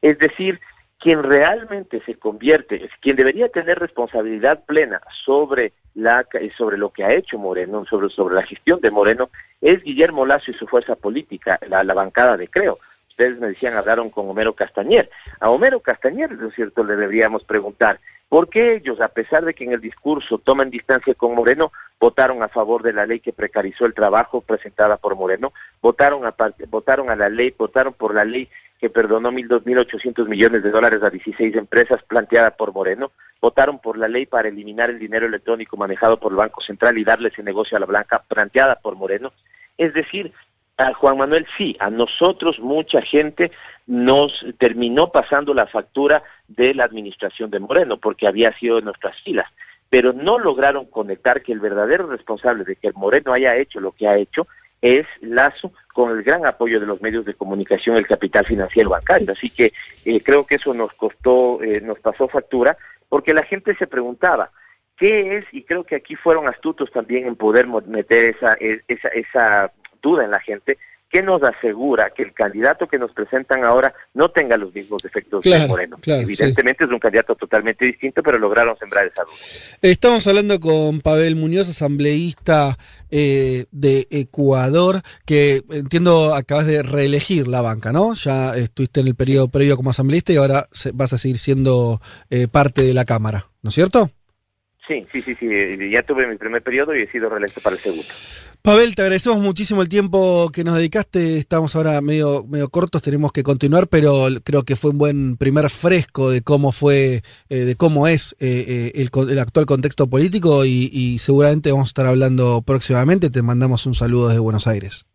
Es 0.00 0.18
decir, 0.20 0.60
quien 1.00 1.24
realmente 1.24 2.00
se 2.06 2.14
convierte, 2.14 2.88
quien 3.00 3.16
debería 3.16 3.48
tener 3.48 3.80
responsabilidad 3.80 4.64
plena 4.66 5.00
sobre 5.24 5.72
la 5.96 6.24
sobre 6.56 6.78
lo 6.78 6.90
que 6.90 7.02
ha 7.02 7.12
hecho 7.12 7.38
Moreno, 7.38 7.84
sobre, 7.86 8.08
sobre 8.10 8.36
la 8.36 8.44
gestión 8.44 8.80
de 8.80 8.92
Moreno, 8.92 9.30
es 9.60 9.82
Guillermo 9.82 10.24
Lazo 10.26 10.52
y 10.52 10.54
su 10.54 10.68
fuerza 10.68 10.94
política, 10.94 11.58
la, 11.68 11.82
la 11.82 11.94
bancada 11.94 12.36
de 12.36 12.46
Creo. 12.46 12.78
Ustedes 13.18 13.40
me 13.40 13.48
decían, 13.48 13.76
hablaron 13.76 14.10
con 14.10 14.30
Homero 14.30 14.52
Castañer. 14.52 15.10
A 15.40 15.50
Homero 15.50 15.80
Castañer, 15.80 16.30
¿no 16.30 16.50
es 16.50 16.54
cierto?, 16.54 16.84
le 16.84 16.94
deberíamos 16.94 17.42
preguntar, 17.42 17.98
¿Por 18.28 18.48
qué 18.48 18.74
ellos, 18.74 19.00
a 19.00 19.08
pesar 19.08 19.44
de 19.44 19.54
que 19.54 19.64
en 19.64 19.72
el 19.72 19.80
discurso 19.80 20.38
toman 20.38 20.70
distancia 20.70 21.14
con 21.14 21.34
Moreno, 21.34 21.72
votaron 21.98 22.42
a 22.42 22.48
favor 22.48 22.82
de 22.82 22.92
la 22.92 23.06
ley 23.06 23.20
que 23.20 23.32
precarizó 23.32 23.86
el 23.86 23.94
trabajo 23.94 24.42
presentada 24.42 24.98
por 24.98 25.16
Moreno? 25.16 25.52
Votaron 25.80 26.26
a, 26.26 26.34
votaron 26.68 27.10
a 27.10 27.16
la 27.16 27.28
ley, 27.28 27.54
votaron 27.58 27.94
por 27.94 28.14
la 28.14 28.24
ley 28.24 28.48
que 28.78 28.90
perdonó 28.90 29.32
mil 29.32 29.48
dos 29.48 29.66
mil 29.66 29.78
ochocientos 29.78 30.28
millones 30.28 30.62
de 30.62 30.70
dólares 30.70 31.02
a 31.02 31.10
16 31.10 31.56
empresas 31.56 32.02
planteada 32.04 32.52
por 32.52 32.72
Moreno, 32.72 33.10
votaron 33.40 33.80
por 33.80 33.98
la 33.98 34.06
ley 34.06 34.26
para 34.26 34.48
eliminar 34.48 34.90
el 34.90 34.98
dinero 34.98 35.26
electrónico 35.26 35.76
manejado 35.76 36.20
por 36.20 36.30
el 36.30 36.36
Banco 36.36 36.60
Central 36.60 36.98
y 36.98 37.04
darle 37.04 37.30
ese 37.30 37.42
negocio 37.42 37.76
a 37.78 37.80
la 37.80 37.86
blanca 37.86 38.22
planteada 38.28 38.76
por 38.76 38.94
Moreno. 38.94 39.32
Es 39.78 39.94
decir, 39.94 40.32
a 40.78 40.94
Juan 40.94 41.18
Manuel 41.18 41.46
sí, 41.56 41.76
a 41.80 41.90
nosotros 41.90 42.60
mucha 42.60 43.02
gente 43.02 43.50
nos 43.86 44.46
terminó 44.58 45.10
pasando 45.10 45.52
la 45.52 45.66
factura 45.66 46.22
de 46.46 46.72
la 46.72 46.84
administración 46.84 47.50
de 47.50 47.58
Moreno, 47.58 47.98
porque 47.98 48.28
había 48.28 48.56
sido 48.58 48.78
en 48.78 48.84
nuestras 48.84 49.20
filas, 49.22 49.50
pero 49.90 50.12
no 50.12 50.38
lograron 50.38 50.86
conectar 50.86 51.42
que 51.42 51.52
el 51.52 51.58
verdadero 51.58 52.06
responsable 52.06 52.64
de 52.64 52.76
que 52.76 52.92
Moreno 52.92 53.32
haya 53.32 53.56
hecho 53.56 53.80
lo 53.80 53.92
que 53.92 54.06
ha 54.06 54.16
hecho 54.16 54.46
es 54.80 55.04
Lazo 55.20 55.72
con 55.92 56.12
el 56.12 56.22
gran 56.22 56.46
apoyo 56.46 56.78
de 56.78 56.86
los 56.86 57.02
medios 57.02 57.24
de 57.24 57.34
comunicación, 57.34 57.96
el 57.96 58.06
capital 58.06 58.46
financiero 58.46 58.90
bancario. 58.90 59.32
Así 59.32 59.50
que 59.50 59.72
eh, 60.04 60.22
creo 60.22 60.46
que 60.46 60.54
eso 60.54 60.72
nos 60.74 60.92
costó, 60.92 61.60
eh, 61.60 61.80
nos 61.80 61.98
pasó 61.98 62.28
factura, 62.28 62.76
porque 63.08 63.34
la 63.34 63.42
gente 63.42 63.74
se 63.74 63.88
preguntaba, 63.88 64.52
¿qué 64.96 65.38
es? 65.38 65.44
Y 65.50 65.64
creo 65.64 65.82
que 65.82 65.96
aquí 65.96 66.14
fueron 66.14 66.46
astutos 66.46 66.92
también 66.92 67.26
en 67.26 67.34
poder 67.34 67.66
meter 67.66 68.36
esa, 68.36 68.56
e, 68.60 68.82
esa, 68.86 69.08
esa 69.08 69.72
duda 70.02 70.24
en 70.24 70.30
la 70.30 70.40
gente, 70.40 70.78
que 71.10 71.22
nos 71.22 71.42
asegura 71.42 72.10
que 72.10 72.22
el 72.22 72.32
candidato 72.32 72.86
que 72.86 72.98
nos 72.98 73.12
presentan 73.12 73.64
ahora 73.64 73.94
no 74.12 74.30
tenga 74.30 74.56
los 74.56 74.74
mismos 74.74 75.02
defectos 75.02 75.42
de 75.42 75.66
Moreno? 75.66 75.98
Evidentemente 76.04 76.84
es 76.84 76.90
un 76.90 76.98
candidato 76.98 77.34
totalmente 77.34 77.86
distinto, 77.86 78.22
pero 78.22 78.38
lograron 78.38 78.76
sembrar 78.78 79.06
esa 79.06 79.22
duda. 79.22 79.34
Estamos 79.80 80.26
hablando 80.26 80.60
con 80.60 81.00
Pavel 81.00 81.36
Muñoz, 81.36 81.68
asambleísta 81.68 82.76
eh, 83.10 83.64
de 83.70 84.06
Ecuador, 84.10 85.00
que 85.24 85.62
entiendo 85.70 86.34
acabas 86.34 86.66
de 86.66 86.82
reelegir 86.82 87.48
la 87.48 87.62
banca, 87.62 87.92
¿no? 87.92 88.12
Ya 88.12 88.54
estuviste 88.54 89.00
en 89.00 89.08
el 89.08 89.14
periodo 89.14 89.48
previo 89.48 89.76
como 89.76 89.90
asambleísta 89.90 90.32
y 90.32 90.36
ahora 90.36 90.66
vas 90.92 91.12
a 91.14 91.18
seguir 91.18 91.38
siendo 91.38 92.02
eh, 92.28 92.48
parte 92.48 92.82
de 92.82 92.92
la 92.92 93.06
Cámara, 93.06 93.46
¿no 93.62 93.68
es 93.68 93.74
cierto? 93.74 94.10
Sí, 94.86 95.06
sí, 95.12 95.20
sí, 95.20 95.34
sí. 95.34 95.90
Ya 95.90 96.02
tuve 96.02 96.26
mi 96.26 96.36
primer 96.36 96.62
periodo 96.62 96.96
y 96.96 97.02
he 97.02 97.10
sido 97.10 97.28
reelecto 97.28 97.60
para 97.60 97.76
el 97.76 97.82
segundo. 97.82 98.08
Pavel, 98.62 98.96
te 98.96 99.02
agradecemos 99.02 99.38
muchísimo 99.38 99.82
el 99.82 99.88
tiempo 99.88 100.50
que 100.52 100.64
nos 100.64 100.76
dedicaste. 100.76 101.38
Estamos 101.38 101.76
ahora 101.76 102.00
medio, 102.00 102.44
medio 102.44 102.68
cortos, 102.68 103.02
tenemos 103.02 103.32
que 103.32 103.42
continuar, 103.42 103.86
pero 103.86 104.26
creo 104.44 104.64
que 104.64 104.76
fue 104.76 104.90
un 104.90 104.98
buen 104.98 105.36
primer 105.36 105.70
fresco 105.70 106.30
de 106.30 106.42
cómo 106.42 106.72
fue, 106.72 107.22
eh, 107.48 107.56
de 107.60 107.76
cómo 107.76 108.08
es 108.08 108.34
eh, 108.40 108.92
eh, 108.94 109.08
el, 109.30 109.38
actual 109.38 109.64
contexto 109.64 110.08
político 110.08 110.64
y, 110.64 111.18
seguramente 111.18 111.70
vamos 111.70 111.88
a 111.88 111.90
estar 111.90 112.06
hablando 112.06 112.62
próximamente. 112.62 113.30
Te 113.30 113.42
mandamos 113.42 113.86
un 113.86 113.94
saludo 113.94 114.28
desde 114.28 114.40
Buenos 114.40 114.66
Aires. 114.66 115.06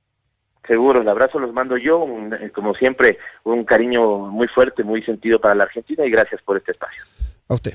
Seguro, 0.66 1.02
el 1.02 1.08
abrazo 1.10 1.38
los 1.38 1.54
mando 1.54 1.76
yo, 1.76 2.08
como 2.56 2.74
siempre, 2.76 3.18
un 3.44 3.66
cariño 3.66 4.32
muy 4.32 4.48
fuerte, 4.48 4.84
muy 4.84 5.04
sentido 5.04 5.40
para 5.40 5.54
la 5.56 5.66
Argentina 5.66 6.06
y 6.06 6.10
gracias 6.10 6.42
por 6.42 6.56
este 6.56 6.72
espacio. 6.72 7.04
A 7.50 7.56
usted. 7.56 7.74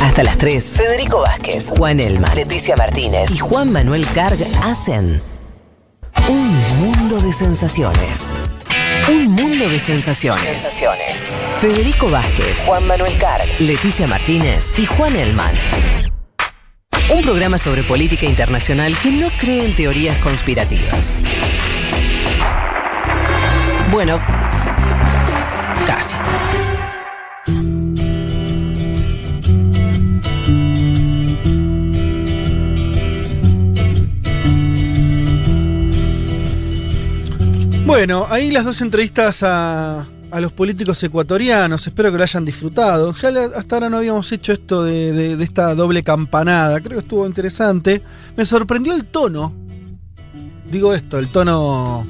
Hasta 0.00 0.22
las 0.22 0.38
3. 0.38 0.64
Federico 0.64 1.20
Vázquez, 1.20 1.70
Juan 1.76 2.00
Elma, 2.00 2.34
Leticia 2.34 2.76
Martínez 2.76 3.30
y 3.30 3.38
Juan 3.38 3.72
Manuel 3.72 4.06
Carg 4.14 4.38
hacen 4.62 5.20
un 6.28 6.78
mundo 6.78 7.20
de 7.20 7.32
sensaciones. 7.32 8.20
Un 9.08 9.26
mundo 9.28 9.68
de 9.68 9.78
sensaciones. 9.78 10.62
sensaciones. 10.62 11.34
Federico 11.58 12.08
Vázquez, 12.08 12.58
Juan 12.66 12.86
Manuel 12.86 13.16
Carg, 13.18 13.46
Leticia 13.60 14.06
Martínez 14.06 14.72
y 14.76 14.86
Juan 14.86 15.14
Elman. 15.14 15.54
Un 17.14 17.22
programa 17.22 17.56
sobre 17.58 17.84
política 17.84 18.26
internacional 18.26 18.96
que 18.98 19.10
no 19.10 19.28
cree 19.38 19.64
en 19.64 19.76
teorías 19.76 20.18
conspirativas. 20.18 21.20
Bueno, 23.92 24.20
casi. 25.86 26.16
Bueno, 37.86 38.26
ahí 38.28 38.50
las 38.50 38.64
dos 38.64 38.80
entrevistas 38.80 39.44
a, 39.44 40.04
los 40.40 40.52
políticos 40.52 41.00
ecuatorianos, 41.04 41.86
espero 41.86 42.10
que 42.10 42.18
lo 42.18 42.24
hayan 42.24 42.44
disfrutado. 42.44 43.10
hasta 43.10 43.76
ahora 43.76 43.88
no 43.88 43.98
habíamos 43.98 44.30
hecho 44.32 44.52
esto 44.52 44.82
de, 44.82 45.40
esta 45.40 45.72
doble 45.76 46.02
campanada, 46.02 46.80
creo 46.80 46.98
que 46.98 47.04
estuvo 47.04 47.24
interesante. 47.26 48.02
Me 48.36 48.44
sorprendió 48.44 48.92
el 48.92 49.04
tono, 49.06 49.54
digo 50.70 50.94
esto, 50.94 51.16
el 51.20 51.28
tono 51.28 52.06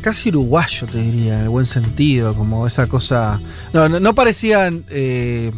casi 0.00 0.30
uruguayo, 0.30 0.86
te 0.86 0.98
diría, 0.98 1.34
en 1.34 1.42
el 1.42 1.48
buen 1.50 1.66
sentido, 1.66 2.34
como 2.34 2.66
esa 2.66 2.86
cosa... 2.86 3.38
No, 3.74 3.88
no, 3.88 4.14
parecían 4.14 4.84
eh, 4.88 5.52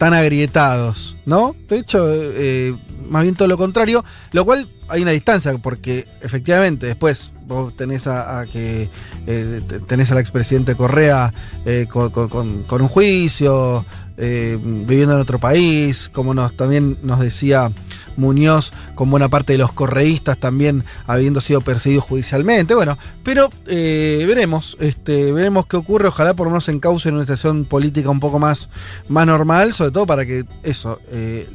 tan 0.00 0.14
agrietados, 0.14 1.18
¿no? 1.26 1.54
De 1.68 1.76
hecho, 1.76 2.10
eh, 2.10 2.74
más 3.10 3.22
bien 3.22 3.34
todo 3.34 3.48
lo 3.48 3.58
contrario, 3.58 4.02
lo 4.32 4.46
cual 4.46 4.66
hay 4.88 5.02
una 5.02 5.10
distancia, 5.10 5.52
porque 5.58 6.08
efectivamente 6.22 6.86
después 6.86 7.34
vos 7.46 7.76
tenés 7.76 8.06
a, 8.06 8.46
que 8.50 8.88
eh, 9.26 9.60
tenés 9.86 10.10
al 10.10 10.16
expresidente 10.16 10.74
Correa 10.74 11.34
eh, 11.66 11.86
con, 11.86 12.66
un 12.70 12.88
juicio, 12.88 13.84
eh, 14.22 14.58
viviendo 14.62 15.14
en 15.14 15.20
otro 15.20 15.38
país, 15.38 16.10
como 16.12 16.34
también 16.50 16.98
nos 17.02 17.20
decía 17.20 17.72
Muñoz, 18.16 18.70
con 18.94 19.10
buena 19.10 19.30
parte 19.30 19.54
de 19.54 19.58
los 19.58 19.72
correístas 19.72 20.38
también 20.38 20.84
habiendo 21.06 21.40
sido 21.40 21.62
perseguidos 21.62 22.04
judicialmente. 22.04 22.74
Bueno, 22.74 22.98
pero 23.24 23.48
veremos, 23.64 24.76
este, 24.78 25.32
veremos 25.32 25.66
qué 25.66 25.78
ocurre. 25.78 26.08
Ojalá 26.08 26.34
por 26.34 26.46
lo 26.46 26.50
menos 26.50 26.68
encauce 26.68 27.08
en 27.08 27.14
una 27.14 27.24
situación 27.24 27.64
política 27.64 28.10
un 28.10 28.20
poco 28.20 28.38
más, 28.38 28.68
más 29.08 29.26
normal, 29.26 29.72
sobre 29.72 29.92
todo 29.92 30.06
para 30.06 30.26
que 30.26 30.44
eso, 30.62 31.00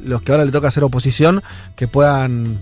los 0.02 0.22
que 0.22 0.32
ahora 0.32 0.44
le 0.44 0.50
toca 0.50 0.66
hacer 0.66 0.82
oposición, 0.82 1.42
que 1.76 1.86
puedan 1.86 2.60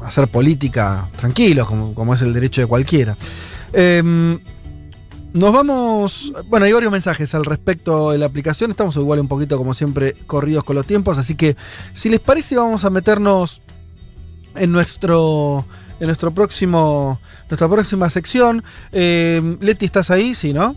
hacer 0.00 0.28
política 0.28 1.08
tranquilos, 1.16 1.68
como, 1.68 2.14
es 2.14 2.22
el 2.22 2.32
derecho 2.32 2.62
de 2.62 2.66
cualquiera. 2.66 3.16
Nos 5.32 5.52
vamos. 5.52 6.32
Bueno, 6.46 6.66
hay 6.66 6.72
varios 6.72 6.90
mensajes 6.90 7.34
al 7.34 7.44
respecto 7.44 8.10
de 8.10 8.18
la 8.18 8.26
aplicación. 8.26 8.70
Estamos 8.70 8.96
igual 8.96 9.20
un 9.20 9.28
poquito, 9.28 9.56
como 9.56 9.74
siempre, 9.74 10.14
corridos 10.26 10.64
con 10.64 10.74
los 10.74 10.86
tiempos. 10.86 11.18
Así 11.18 11.36
que, 11.36 11.56
si 11.92 12.08
les 12.08 12.18
parece, 12.18 12.56
vamos 12.56 12.84
a 12.84 12.90
meternos 12.90 13.62
en 14.56 14.72
nuestro. 14.72 15.64
En 16.00 16.06
nuestro 16.06 16.32
próximo. 16.32 17.20
Nuestra 17.48 17.68
próxima 17.68 18.10
sección. 18.10 18.64
Em, 18.90 19.56
Leti, 19.60 19.86
¿estás 19.86 20.10
ahí? 20.10 20.34
Sí, 20.34 20.52
¿no? 20.52 20.74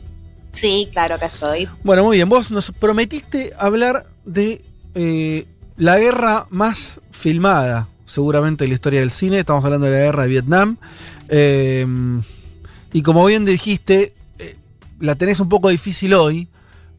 Sí, 0.53 0.87
claro 0.91 1.17
que 1.17 1.25
estoy. 1.25 1.67
Bueno, 1.83 2.03
muy 2.03 2.17
bien. 2.17 2.29
Vos 2.29 2.51
nos 2.51 2.71
prometiste 2.71 3.53
hablar 3.57 4.05
de 4.25 4.63
eh, 4.93 5.47
la 5.77 5.97
guerra 5.97 6.45
más 6.51 7.01
filmada 7.11 7.87
seguramente 8.05 8.65
de 8.65 8.67
la 8.67 8.75
historia 8.75 8.99
del 8.99 9.09
cine. 9.09 9.39
Estamos 9.39 9.65
hablando 9.65 9.87
de 9.87 9.93
la 9.93 10.05
guerra 10.05 10.23
de 10.23 10.29
Vietnam. 10.29 10.77
Eh, 11.29 11.87
y 12.91 13.01
como 13.01 13.25
bien 13.25 13.45
dijiste, 13.45 14.03
eh, 14.03 14.13
la 15.03 15.15
tenés 15.15 15.41
un 15.41 15.49
poco 15.49 15.67
difícil 15.67 16.13
hoy, 16.13 16.47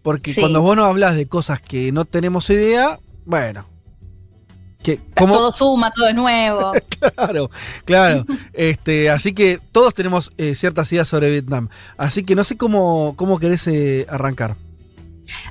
porque 0.03 0.35
cuando 0.35 0.61
vos 0.61 0.77
no 0.77 0.85
hablas 0.85 1.17
de 1.17 1.27
cosas 1.27 1.63
que 1.63 1.91
no 1.91 2.05
tenemos 2.05 2.51
idea, 2.51 3.01
bueno. 3.25 3.67
Que, 4.83 4.99
Todo 4.99 5.51
suma, 5.51 5.91
todo 5.91 6.09
es 6.09 6.15
nuevo. 6.15 6.73
claro, 7.17 7.51
claro. 7.87 8.27
este, 8.53 9.09
así 9.09 9.33
que 9.33 9.59
todos 9.73 9.95
tenemos 9.95 10.33
eh, 10.37 10.55
ciertas 10.55 10.93
ideas 10.93 11.09
sobre 11.09 11.31
Vietnam. 11.31 11.71
Así 11.97 12.23
que 12.23 12.35
no 12.35 12.45
sé 12.45 12.59
cómo, 12.59 13.15
cómo 13.17 13.39
querés 13.39 13.67
arrancar. 14.11 14.57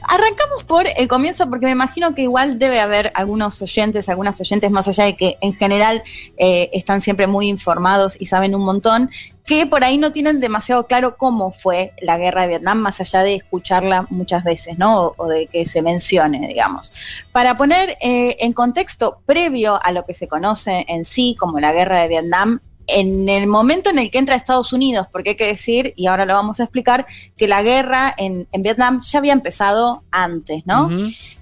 Arrancamos 0.03 0.63
por 0.63 0.85
el 0.95 1.07
comienzo 1.07 1.49
porque 1.49 1.65
me 1.65 1.71
imagino 1.71 2.13
que 2.13 2.23
igual 2.23 2.59
debe 2.59 2.79
haber 2.79 3.11
algunos 3.15 3.61
oyentes, 3.61 4.09
algunas 4.09 4.39
oyentes 4.39 4.69
más 4.71 4.87
allá 4.87 5.05
de 5.05 5.15
que 5.15 5.37
en 5.41 5.53
general 5.53 6.03
eh, 6.37 6.69
están 6.73 7.01
siempre 7.01 7.27
muy 7.27 7.47
informados 7.47 8.19
y 8.19 8.25
saben 8.25 8.55
un 8.55 8.63
montón, 8.63 9.09
que 9.45 9.65
por 9.65 9.83
ahí 9.83 9.97
no 9.97 10.11
tienen 10.11 10.39
demasiado 10.39 10.87
claro 10.87 11.17
cómo 11.17 11.51
fue 11.51 11.93
la 12.01 12.17
guerra 12.17 12.43
de 12.43 12.47
Vietnam, 12.49 12.79
más 12.79 13.01
allá 13.01 13.23
de 13.23 13.35
escucharla 13.35 14.07
muchas 14.09 14.43
veces, 14.43 14.77
¿no? 14.77 15.13
O, 15.17 15.27
de 15.27 15.47
que 15.47 15.65
se 15.65 15.81
mencione, 15.81 16.47
digamos. 16.47 16.93
Para 17.31 17.57
poner 17.57 17.97
eh, 18.01 18.37
en 18.39 18.53
contexto 18.53 19.19
previo 19.25 19.79
a 19.83 19.91
lo 19.91 20.05
que 20.05 20.13
se 20.13 20.27
conoce 20.27 20.85
en 20.87 21.03
sí 21.03 21.35
como 21.37 21.59
la 21.59 21.73
guerra 21.73 21.99
de 21.99 22.07
Vietnam, 22.07 22.61
en 22.87 23.29
el 23.29 23.47
momento 23.47 23.89
en 23.89 23.99
el 23.99 24.11
que 24.11 24.17
entra 24.17 24.35
Estados 24.35 24.73
Unidos, 24.73 25.07
porque 25.11 25.31
hay 25.31 25.35
que 25.35 25.47
decir, 25.47 25.93
y 25.95 26.07
ahora 26.07 26.25
lo 26.25 26.33
vamos 26.33 26.59
a 26.59 26.63
explicar, 26.63 27.05
que 27.37 27.47
la 27.47 27.61
guerra 27.61 28.13
en, 28.17 28.47
Vietnam 28.59 29.01
ya 29.01 29.19
había 29.19 29.33
empezado 29.33 30.03
antes, 30.11 30.65
¿no? 30.65 30.89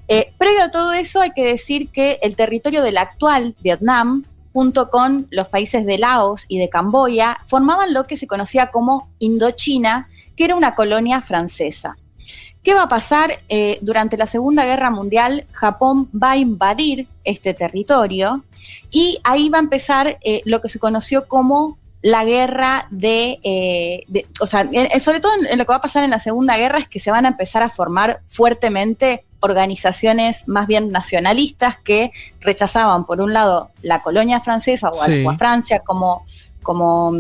Eh, 0.08 0.34
previo 0.38 0.64
a 0.64 0.72
todo 0.72 0.94
eso, 0.94 1.22
hay 1.22 1.32
que 1.32 1.46
decir 1.46 1.90
que 1.90 2.20
el 2.22 2.36
territorio 2.36 2.84
del 2.84 2.98
actual 2.98 3.56
Vietnam, 3.62 4.26
junto 4.54 4.90
con 4.90 5.28
los 5.32 5.48
países 5.48 5.86
de 5.86 5.98
Laos 5.98 6.46
y 6.48 6.60
de 6.60 6.70
Camboya, 6.70 7.40
formaban 7.46 7.94
lo 7.94 8.06
que 8.06 8.18
se 8.18 8.28
conocía 8.28 8.72
como 8.72 9.10
Indochina, 9.20 10.10
que 10.36 10.46
era 10.46 10.56
una 10.56 10.76
colonia 10.76 11.22
francesa. 11.22 11.98
¿Qué 12.64 12.74
va 12.76 12.84
a 12.84 12.88
pasar? 12.90 13.40
Eh, 13.50 13.80
durante 13.82 14.18
la 14.18 14.28
Segunda 14.28 14.66
Guerra 14.66 14.92
Mundial, 14.92 15.48
Japón 15.52 16.10
va 16.12 16.32
a 16.32 16.38
invadir 16.38 17.08
este 17.24 17.54
territorio 17.54 18.44
y 18.92 19.20
ahí 19.24 19.50
va 19.50 19.58
a 19.58 19.62
empezar 19.62 20.20
eh, 20.24 20.42
lo 20.46 20.62
que 20.62 20.70
se 20.70 20.78
conoció 20.78 21.28
como 21.28 21.80
la 22.04 22.24
guerra 22.24 22.88
de, 22.90 23.40
eh, 23.44 24.26
o 24.40 24.48
sea, 24.48 24.68
sobre 25.00 25.20
todo 25.20 25.32
en, 25.50 25.58
lo 25.58 25.66
que 25.66 25.72
va 25.72 25.78
a 25.78 25.82
pasar 25.82 26.04
en 26.04 26.10
la 26.10 26.20
Segunda 26.20 26.58
Guerra 26.58 26.80
es 26.80 26.88
que 26.88 27.00
se 27.00 27.12
van 27.12 27.26
a 27.26 27.30
empezar 27.30 27.64
a 27.64 27.70
formar 27.70 28.22
fuertemente 28.26 29.26
organizaciones 29.40 30.48
más 30.48 30.68
bien 30.68 30.92
nacionalistas 30.92 31.78
que 31.78 32.12
rechazaban, 32.40 33.06
por 33.06 33.22
un 33.22 33.34
lado, 33.34 33.72
la 33.82 34.02
colonia 34.02 34.40
francesa 34.40 34.90
o, 34.90 35.30
a, 35.30 35.38
Francia 35.38 35.80
como 35.80 36.26
como, 36.62 37.14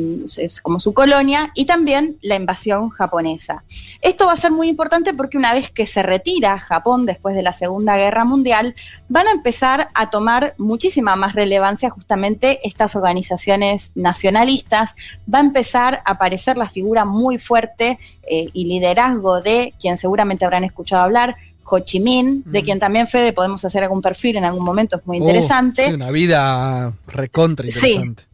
como 0.61 0.79
su 0.79 0.93
colonia 0.93 1.51
y 1.55 1.65
también 1.65 2.17
la 2.21 2.35
invasión 2.35 2.89
japonesa. 2.89 3.63
Esto 4.01 4.25
va 4.25 4.33
a 4.33 4.37
ser 4.37 4.51
muy 4.51 4.69
importante 4.69 5.13
porque 5.13 5.37
una 5.37 5.53
vez 5.53 5.69
que 5.69 5.85
se 5.85 6.03
retira 6.03 6.59
Japón 6.59 7.05
después 7.05 7.35
de 7.35 7.41
la 7.41 7.53
Segunda 7.53 7.97
Guerra 7.97 8.25
Mundial, 8.25 8.75
van 9.09 9.27
a 9.27 9.31
empezar 9.31 9.89
a 9.93 10.09
tomar 10.09 10.53
muchísima 10.57 11.15
más 11.15 11.33
relevancia 11.33 11.89
justamente 11.89 12.59
estas 12.63 12.95
organizaciones 12.95 13.91
nacionalistas, 13.95 14.95
va 15.33 15.39
a 15.39 15.41
empezar 15.41 16.01
a 16.05 16.11
aparecer 16.11 16.57
la 16.57 16.67
figura 16.67 17.05
muy 17.05 17.37
fuerte 17.37 17.99
eh, 18.23 18.47
y 18.53 18.65
liderazgo 18.65 19.41
de 19.41 19.73
quien 19.79 19.97
seguramente 19.97 20.45
habrán 20.45 20.63
escuchado 20.63 21.03
hablar, 21.03 21.35
Ho 21.65 21.79
Chi 21.79 22.01
Minh, 22.01 22.43
de 22.45 22.63
quien 22.63 22.79
también 22.79 23.07
Fede 23.07 23.31
podemos 23.31 23.63
hacer 23.63 23.83
algún 23.83 24.01
perfil 24.01 24.37
en 24.37 24.45
algún 24.45 24.63
momento, 24.63 24.97
es 24.97 25.07
muy 25.07 25.17
oh, 25.17 25.21
interesante. 25.21 25.93
una 25.93 26.11
vida 26.11 26.93
recontra 27.07 27.65
interesante 27.65 28.30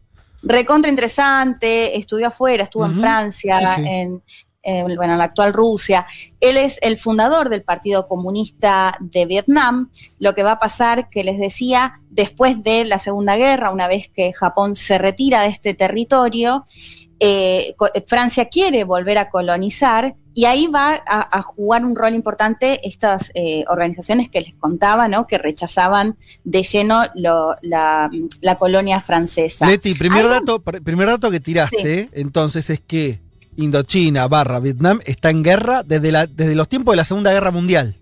recontra 0.47 0.89
interesante, 0.89 1.97
estudió 1.97 2.27
afuera, 2.27 2.63
estuvo 2.63 2.85
en 2.85 2.99
Francia, 2.99 3.75
en 3.77 4.21
bueno, 4.95 5.15
la 5.15 5.25
actual 5.25 5.53
Rusia. 5.53 6.05
Él 6.39 6.57
es 6.57 6.77
el 6.81 6.97
fundador 6.97 7.49
del 7.49 7.63
Partido 7.63 8.07
Comunista 8.07 8.97
de 8.99 9.25
Vietnam. 9.25 9.89
Lo 10.19 10.35
que 10.35 10.43
va 10.43 10.53
a 10.53 10.59
pasar, 10.59 11.09
que 11.09 11.23
les 11.23 11.39
decía, 11.39 12.01
después 12.09 12.63
de 12.63 12.85
la 12.85 12.99
Segunda 12.99 13.37
Guerra, 13.37 13.71
una 13.71 13.87
vez 13.87 14.09
que 14.09 14.33
Japón 14.33 14.75
se 14.75 14.97
retira 14.97 15.41
de 15.41 15.47
este 15.47 15.73
territorio, 15.73 16.63
eh, 17.19 17.75
Francia 18.05 18.45
quiere 18.45 18.83
volver 18.83 19.17
a 19.17 19.29
colonizar 19.29 20.15
y 20.37 20.45
ahí 20.45 20.67
va 20.67 21.01
a, 21.07 21.41
jugar 21.41 21.83
un 21.83 21.95
rol 21.95 22.13
importante 22.13 22.87
estas 22.87 23.31
eh, 23.33 23.63
organizaciones 23.69 24.29
que 24.29 24.39
les 24.39 24.53
contaba, 24.53 25.07
¿no? 25.07 25.25
Que 25.25 25.39
rechazaban 25.39 26.15
de 26.43 26.61
lleno 26.61 27.05
la, 27.15 28.11
colonia 28.59 29.01
francesa. 29.01 29.67
Leti, 29.67 29.95
primer, 29.95 30.29
dato, 30.29 30.61
primer 30.61 31.07
dato 31.07 31.31
que 31.31 31.39
tiraste, 31.39 32.09
entonces, 32.11 32.69
es 32.69 32.79
que 32.79 33.19
Indochina 33.57 34.27
barra 34.27 34.59
Vietnam 34.59 34.99
está 35.05 35.29
en 35.29 35.43
guerra 35.43 35.83
desde, 35.83 36.11
la, 36.11 36.27
desde 36.27 36.55
los 36.55 36.69
tiempos 36.69 36.93
de 36.93 36.97
la 36.97 37.05
Segunda 37.05 37.31
Guerra 37.31 37.51
Mundial. 37.51 37.95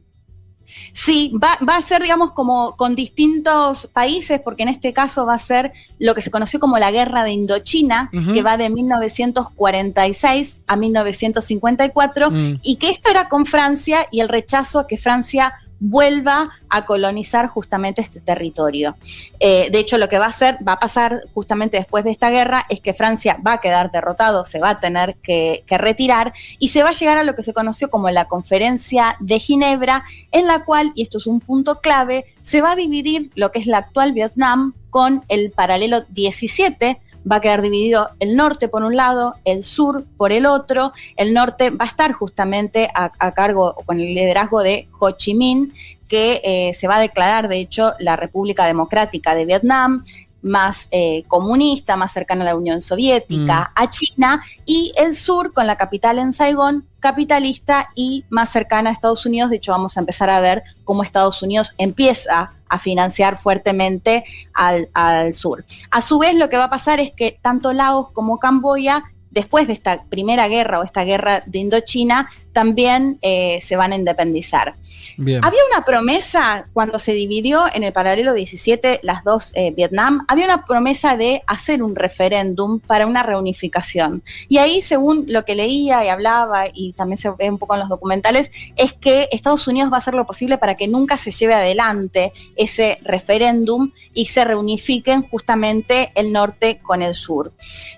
Sí, 0.91 1.33
va, 1.41 1.57
a 1.75 1.81
ser, 1.81 2.01
digamos, 2.01 2.31
como 2.31 2.75
con 2.75 2.95
distintos 2.95 3.87
países, 3.87 4.41
porque 4.41 4.63
en 4.63 4.69
este 4.69 4.93
caso 4.93 5.25
va 5.25 5.35
a 5.35 5.39
ser 5.39 5.71
lo 5.99 6.15
que 6.15 6.21
se 6.21 6.31
conoció 6.31 6.59
como 6.59 6.77
la 6.77 6.91
Guerra 6.91 7.23
de 7.23 7.31
Indochina, 7.31 8.09
que 8.33 8.41
va 8.41 8.57
de 8.57 8.69
1946 8.69 10.63
a 10.67 10.75
1954, 10.75 12.31
mm. 12.31 12.59
y 12.63 12.75
que 12.77 12.89
esto 12.89 13.09
era 13.09 13.29
con 13.29 13.45
Francia 13.45 14.07
y 14.11 14.21
el 14.21 14.29
rechazo 14.29 14.79
a 14.79 14.87
que 14.87 14.97
Francia 14.97 15.53
vuelva 15.79 16.49
a 16.69 16.85
colonizar 16.85 17.47
justamente 17.47 18.01
este 18.01 18.19
territorio. 18.19 18.95
Eh, 19.39 19.69
de 19.71 19.79
hecho, 19.79 19.97
lo 19.97 20.09
que 20.09 20.17
va 20.17 20.25
a 20.25 20.29
hacer, 20.29 20.57
va 20.67 20.73
a 20.73 20.79
pasar 20.79 21.23
justamente 21.33 21.77
después 21.77 22.03
de 22.03 22.11
esta 22.11 22.29
guerra, 22.29 22.65
es 22.69 22.79
que 22.79 22.93
Francia 22.93 23.37
va 23.45 23.53
a 23.53 23.61
quedar 23.61 23.91
derrotado, 23.91 24.45
se 24.45 24.59
va 24.59 24.71
a 24.71 24.79
tener 24.79 25.15
que, 25.17 25.63
retirar 25.75 26.33
y 26.57 26.69
se 26.69 26.83
va 26.83 26.89
a 26.89 26.93
llegar 26.93 27.17
a 27.17 27.23
lo 27.23 27.35
que 27.35 27.43
se 27.43 27.53
conoció 27.53 27.89
como 27.89 28.09
la 28.09 28.25
conferencia 28.25 29.17
de 29.19 29.39
Ginebra, 29.39 30.05
en 30.31 30.47
la 30.47 30.63
cual, 30.63 30.91
y 30.95 31.01
esto 31.01 31.17
es 31.17 31.27
un 31.27 31.41
punto 31.41 31.81
clave, 31.81 32.25
se 32.41 32.61
va 32.61 32.71
a 32.71 32.75
dividir 32.75 33.29
lo 33.35 33.51
que 33.51 33.59
es 33.59 33.67
la 33.67 33.79
actual 33.79 34.13
Vietnam 34.13 34.73
con 34.89 35.25
el 35.27 35.51
paralelo 35.51 36.05
17, 36.09 37.01
va 37.29 37.37
a 37.37 37.41
quedar 37.41 37.61
dividido 37.61 38.09
el 38.19 38.35
norte 38.35 38.67
por 38.67 38.83
un 38.83 38.95
lado, 38.95 39.35
el 39.45 39.63
sur 39.63 40.05
por 40.17 40.31
el 40.31 40.45
otro. 40.45 40.93
El 41.17 41.33
norte 41.33 41.69
va 41.69 41.85
a 41.85 41.87
estar 41.87 42.11
justamente 42.11 42.89
a, 42.93 43.09
cargo 43.31 43.75
con 43.85 43.99
el 43.99 44.13
liderazgo 44.13 44.61
de 44.61 44.87
Ho 44.99 45.11
Chi 45.11 45.33
Minh, 45.33 45.73
que 46.07 46.41
eh, 46.43 46.73
se 46.73 46.87
va 46.87 46.97
a 46.97 46.99
declarar, 46.99 47.49
de 47.49 47.57
hecho, 47.57 47.93
la 47.99 48.15
República 48.15 48.65
Democrática 48.65 49.35
de 49.35 49.45
Vietnam 49.45 50.01
más 50.45 50.87
eh, 50.91 51.23
comunista, 51.27 51.95
más 51.95 52.13
cercana 52.13 52.43
a 52.43 52.45
la 52.45 52.55
Unión 52.55 52.79
Soviética, 52.79 53.71
mm. 53.75 53.81
a 53.81 53.89
China, 53.89 54.41
y 54.63 54.91
el 54.95 55.15
sur 55.15 55.53
con 55.53 55.65
la 55.65 55.75
capital 55.75 56.19
en 56.19 56.33
Saigón, 56.33 56.87
capitalista 56.99 57.89
y 57.95 58.25
más 58.29 58.51
cercana 58.51 58.91
a 58.91 58.93
Estados 58.93 59.25
Unidos. 59.25 59.49
De 59.49 59.55
hecho, 59.55 59.71
vamos 59.71 59.97
a 59.97 60.01
empezar 60.01 60.29
a 60.29 60.39
ver 60.39 60.61
cómo 60.83 61.01
Estados 61.01 61.41
Unidos 61.41 61.73
empieza 61.79 62.51
a 62.75 62.79
financiar 62.79 63.37
fuertemente 63.37 64.23
al, 64.53 64.89
al 64.93 65.33
sur. 65.33 65.65
A 65.91 66.01
su 66.01 66.19
vez, 66.19 66.35
lo 66.35 66.49
que 66.49 66.57
va 66.57 66.65
a 66.65 66.69
pasar 66.69 66.99
es 66.99 67.11
que 67.11 67.37
tanto 67.41 67.73
Laos 67.73 68.11
como 68.11 68.39
Camboya 68.39 69.03
después 69.31 69.67
de 69.67 69.73
esta 69.73 70.05
primera 70.05 70.47
guerra 70.47 70.79
o 70.79 70.83
esta 70.83 71.03
guerra 71.03 71.43
de 71.45 71.59
Indochina, 71.59 72.29
también 72.55 73.19
eh, 73.21 73.59
se 73.61 73.75
van 73.75 73.91
a 73.91 73.97
independizar. 73.97 74.75
Había 75.17 75.59
una 75.73 75.83
promesa 75.85 76.69
cuando 76.71 76.99
se 76.99 77.11
dividió 77.11 77.65
en 77.73 77.83
el 77.83 77.91
paralelo 77.91 78.33
17 78.33 79.01
las 79.03 79.25
dos 79.25 79.51
eh, 79.55 79.73
Vietnam, 79.75 80.23
había 80.29 80.45
una 80.45 80.63
promesa 80.63 81.17
de 81.17 81.43
hacer 81.47 81.83
un 81.83 81.97
referéndum 81.97 82.79
para 82.79 83.07
una 83.07 83.23
reunificación. 83.23 84.23
Y 84.47 84.59
ahí, 84.59 84.81
según 84.81 85.25
lo 85.27 85.43
que 85.43 85.55
leía 85.55 86.05
y 86.05 86.07
hablaba, 86.07 86.67
y 86.73 86.93
también 86.93 87.17
se 87.17 87.29
ve 87.31 87.49
un 87.49 87.57
poco 87.57 87.73
en 87.73 87.81
los 87.81 87.89
documentales, 87.89 88.49
es 88.77 88.93
que 88.93 89.27
Estados 89.33 89.67
Unidos 89.67 89.91
va 89.91 89.95
a 89.95 89.97
hacer 89.97 90.13
lo 90.13 90.25
posible 90.25 90.57
para 90.57 90.75
que 90.75 90.87
nunca 90.87 91.17
se 91.17 91.31
lleve 91.31 91.55
adelante 91.55 92.31
ese 92.55 92.99
referéndum 93.03 93.91
y 94.13 94.27
se 94.27 94.45
reunifiquen 94.45 95.23
justamente 95.23 96.13
el 96.15 96.31
norte 96.31 96.79
con 96.81 97.01
el 97.01 97.15
sur. 97.15 97.51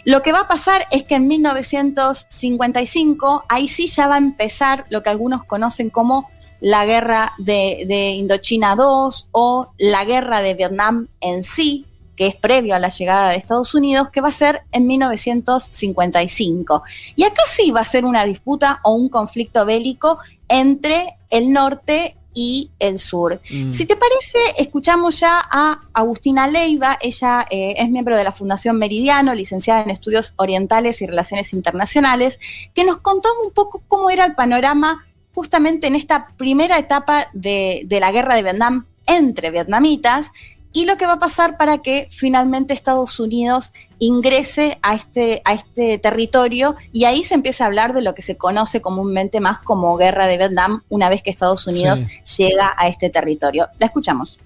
Lo 0.04 0.24
que 0.24 0.32
va 0.32 0.40
a 0.40 0.48
pasar 0.48 0.88
es 0.90 1.04
que 1.04 1.14
en 1.14 1.28
1955, 1.28 3.44
ahí 3.50 3.68
sí 3.68 3.86
ya 3.86 4.08
va 4.08 4.16
a 4.16 4.18
empezar 4.18 4.47
lo 4.90 5.04
que 5.04 5.10
algunos 5.10 5.44
conocen 5.44 5.90
como 5.90 6.30
la 6.60 6.86
guerra 6.86 7.34
de, 7.38 8.16
Indochina 8.18 8.76
II 8.78 9.10
o 9.32 9.72
la 9.78 10.06
guerra 10.06 10.42
de 10.42 10.54
Vietnam 10.54 11.08
en 11.22 11.44
sí, 11.44 11.86
que 12.16 12.28
es 12.28 12.36
previo 12.36 12.76
a 12.76 12.80
la 12.80 12.90
llegada 12.90 13.30
de 13.30 13.36
Estados 13.36 13.76
Unidos, 13.76 14.10
que 14.10 14.22
va 14.22 14.30
a 14.30 14.32
ser 14.32 14.64
en 14.72 14.88
1955. 14.88 16.82
Y 17.16 17.24
acá 17.24 17.44
sí 17.48 17.72
va 17.72 17.82
a 17.82 17.86
ser 17.86 18.06
una 18.06 18.26
disputa 18.26 18.80
o 18.84 18.94
un 18.94 19.10
conflicto 19.10 19.66
bélico 19.66 20.18
entre 20.48 21.18
el 21.30 21.52
norte 21.52 22.16
y 22.38 22.70
el 22.78 23.00
sur. 23.00 23.42
Mm. 23.50 23.72
Si 23.72 23.88
te 23.88 23.96
parece, 23.96 24.38
escuchamos 24.60 25.20
ya 25.20 25.42
a 25.52 25.82
Agustina 25.92 26.48
Leiva, 26.48 26.96
ella 27.02 27.48
eh, 27.50 27.74
es 27.78 27.90
miembro 27.90 28.16
de 28.16 28.24
la 28.24 28.32
Fundación 28.32 28.78
Meridiano, 28.78 29.34
licenciada 29.34 29.82
en 29.82 29.90
Estudios 29.90 30.36
Orientales 30.36 31.02
y 31.02 31.08
Relaciones 31.08 31.52
Internacionales, 31.54 32.40
que 32.76 32.86
nos 32.86 33.00
contó 33.00 33.30
un 33.44 33.52
poco 33.54 33.82
cómo 33.88 34.12
era 34.12 34.24
el 34.24 34.36
panorama 34.36 35.08
justamente 35.34 35.88
en 35.88 35.96
esta 35.96 36.28
primera 36.38 36.78
etapa 36.78 37.28
de, 37.34 37.82
de 37.86 38.00
la 38.00 38.12
guerra 38.12 38.36
de 38.36 38.44
Vietnam 38.44 38.86
entre 39.08 39.50
vietnamitas 39.50 40.32
y 40.78 40.86
lo 40.86 40.96
que 40.96 41.08
va 41.08 41.14
a 41.14 41.20
pasar 41.20 41.58
para 41.58 41.80
que 41.80 42.08
finalmente 42.12 42.72
Estados 42.72 43.20
Unidos 43.20 43.74
ingrese 43.98 44.78
a 44.84 44.94
este, 44.94 45.42
a 45.44 45.54
este 45.54 45.98
territorio 45.98 46.76
y 46.92 47.06
ahí 47.06 47.24
se 47.24 47.34
empieza 47.34 47.64
a 47.64 47.68
hablar 47.68 47.96
de 47.96 48.04
lo 48.04 48.14
que 48.14 48.22
se 48.22 48.38
conoce 48.38 48.80
comúnmente 48.80 49.40
más 49.40 49.58
como 49.58 49.98
guerra 49.98 50.28
de 50.28 50.38
Vietnam 50.38 50.84
una 50.88 51.10
vez 51.10 51.24
que 51.24 51.32
Estados 51.32 51.66
Unidos 51.66 52.04
llega 52.38 52.76
a 52.78 52.90
este 52.90 53.10
territorio. 53.10 53.70
La 53.80 53.88
escuchamos 53.88 54.38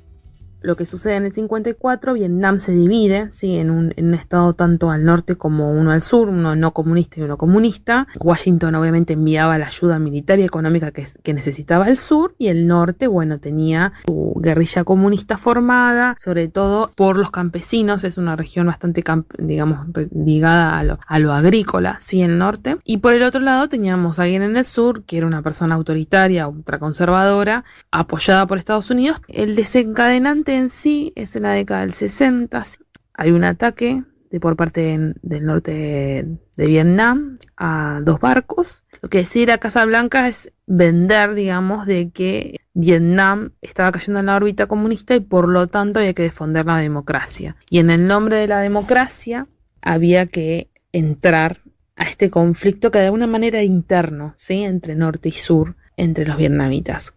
lo 0.61 0.75
que 0.75 0.85
sucede 0.85 1.15
en 1.15 1.25
el 1.25 1.33
54, 1.33 2.13
Vietnam 2.13 2.59
se 2.59 2.71
divide 2.71 3.31
¿sí? 3.31 3.55
en, 3.55 3.71
un, 3.71 3.93
en, 3.95 4.07
un, 4.07 4.13
estado 4.13 4.53
tanto 4.53 4.91
al 4.91 5.03
norte 5.03 5.35
como 5.35 5.71
uno 5.71 5.91
al 5.91 6.01
sur, 6.01 6.29
uno 6.29 6.55
no 6.55 6.71
comunista 6.71 7.19
y 7.19 7.23
uno 7.23 7.37
comunista. 7.37 8.07
Washington 8.19 8.75
obviamente 8.75 9.13
enviaba 9.13 9.57
la 9.57 9.67
ayuda 9.67 9.99
militar 9.99 10.39
y 10.39 10.43
económica 10.43 10.91
que, 10.91 11.33
necesitaba 11.33 11.87
el 11.87 11.97
sur 11.97 12.35
y 12.37 12.49
el 12.49 12.67
norte, 12.67 13.07
bueno, 13.07 13.39
tenía 13.39 13.93
su 14.05 14.33
guerrilla 14.35 14.83
comunista 14.83 15.37
formada, 15.37 16.17
sobre 16.19 16.49
todo 16.49 16.91
por 16.95 17.17
los 17.17 17.31
campesinos, 17.31 18.03
es 18.03 18.17
una 18.17 18.35
región 18.35 18.67
bastante, 18.67 19.03
digamos, 19.37 19.87
ligada 20.13 20.77
a 20.77 20.83
lo, 20.83 20.99
a 21.07 21.19
lo 21.19 21.31
agrícola, 21.31 21.97
sí, 22.01 22.21
en 22.21 22.31
el 22.31 22.37
norte. 22.37 22.77
Y 22.83 22.97
por 22.97 23.13
el 23.13 23.23
otro 23.23 23.39
lado 23.39 23.69
teníamos 23.69 24.19
a 24.19 24.23
alguien 24.23 24.43
en 24.43 24.57
el 24.57 24.65
sur, 24.65 25.03
que 25.03 25.17
era 25.17 25.25
una 25.25 25.41
persona 25.41 25.75
autoritaria, 25.75 26.47
ultraconservadora, 26.47 27.63
apoyada 27.91 28.45
por 28.45 28.57
Estados 28.57 28.89
Unidos. 28.89 29.21
El 29.29 29.55
desencadenante 29.55 30.50
en 30.55 30.69
sí 30.69 31.13
es 31.15 31.35
en 31.35 31.43
la 31.43 31.53
década 31.53 31.81
del 31.81 31.93
60. 31.93 32.65
Hay 33.13 33.31
un 33.31 33.43
ataque 33.43 34.03
por 34.39 34.55
parte 34.55 35.13
del 35.21 35.45
norte 35.45 36.25
de, 36.55 36.67
Vietnam 36.67 37.39
a 37.57 37.99
dos 38.03 38.19
barcos. 38.19 38.83
Lo 39.01 39.09
que 39.09 39.19
decía 39.19 39.57
Casa 39.57 39.83
Blanca 39.83 40.27
es 40.27 40.53
vender, 40.67 41.33
digamos, 41.33 41.85
de 41.85 42.11
que 42.11 42.57
Vietnam 42.73 43.51
estaba 43.61 43.91
cayendo 43.91 44.19
en 44.19 44.27
la 44.27 44.35
órbita 44.35 44.67
comunista 44.67 45.15
y 45.15 45.19
por 45.19 45.49
lo 45.49 45.67
tanto 45.67 45.99
había 45.99 46.13
que 46.13 46.23
defender 46.23 46.65
la 46.65 46.77
democracia. 46.77 47.57
Y 47.69 47.79
en 47.79 47.89
el 47.89 48.07
nombre 48.07 48.37
de 48.37 48.47
la 48.47 48.59
democracia 48.59 49.47
había 49.81 50.27
que 50.27 50.69
entrar 50.91 51.57
a 51.95 52.03
este 52.03 52.29
conflicto 52.29 52.91
que 52.91 52.99
de 52.99 53.05
alguna 53.05 53.27
manera 53.27 53.63
interno, 53.63 54.33
¿sí? 54.37 54.63
entre 54.63 54.95
norte 54.95 55.29
y 55.29 55.33
sur, 55.33 55.75
entre 55.97 56.25
los 56.25 56.37
vietnamitas. 56.37 57.15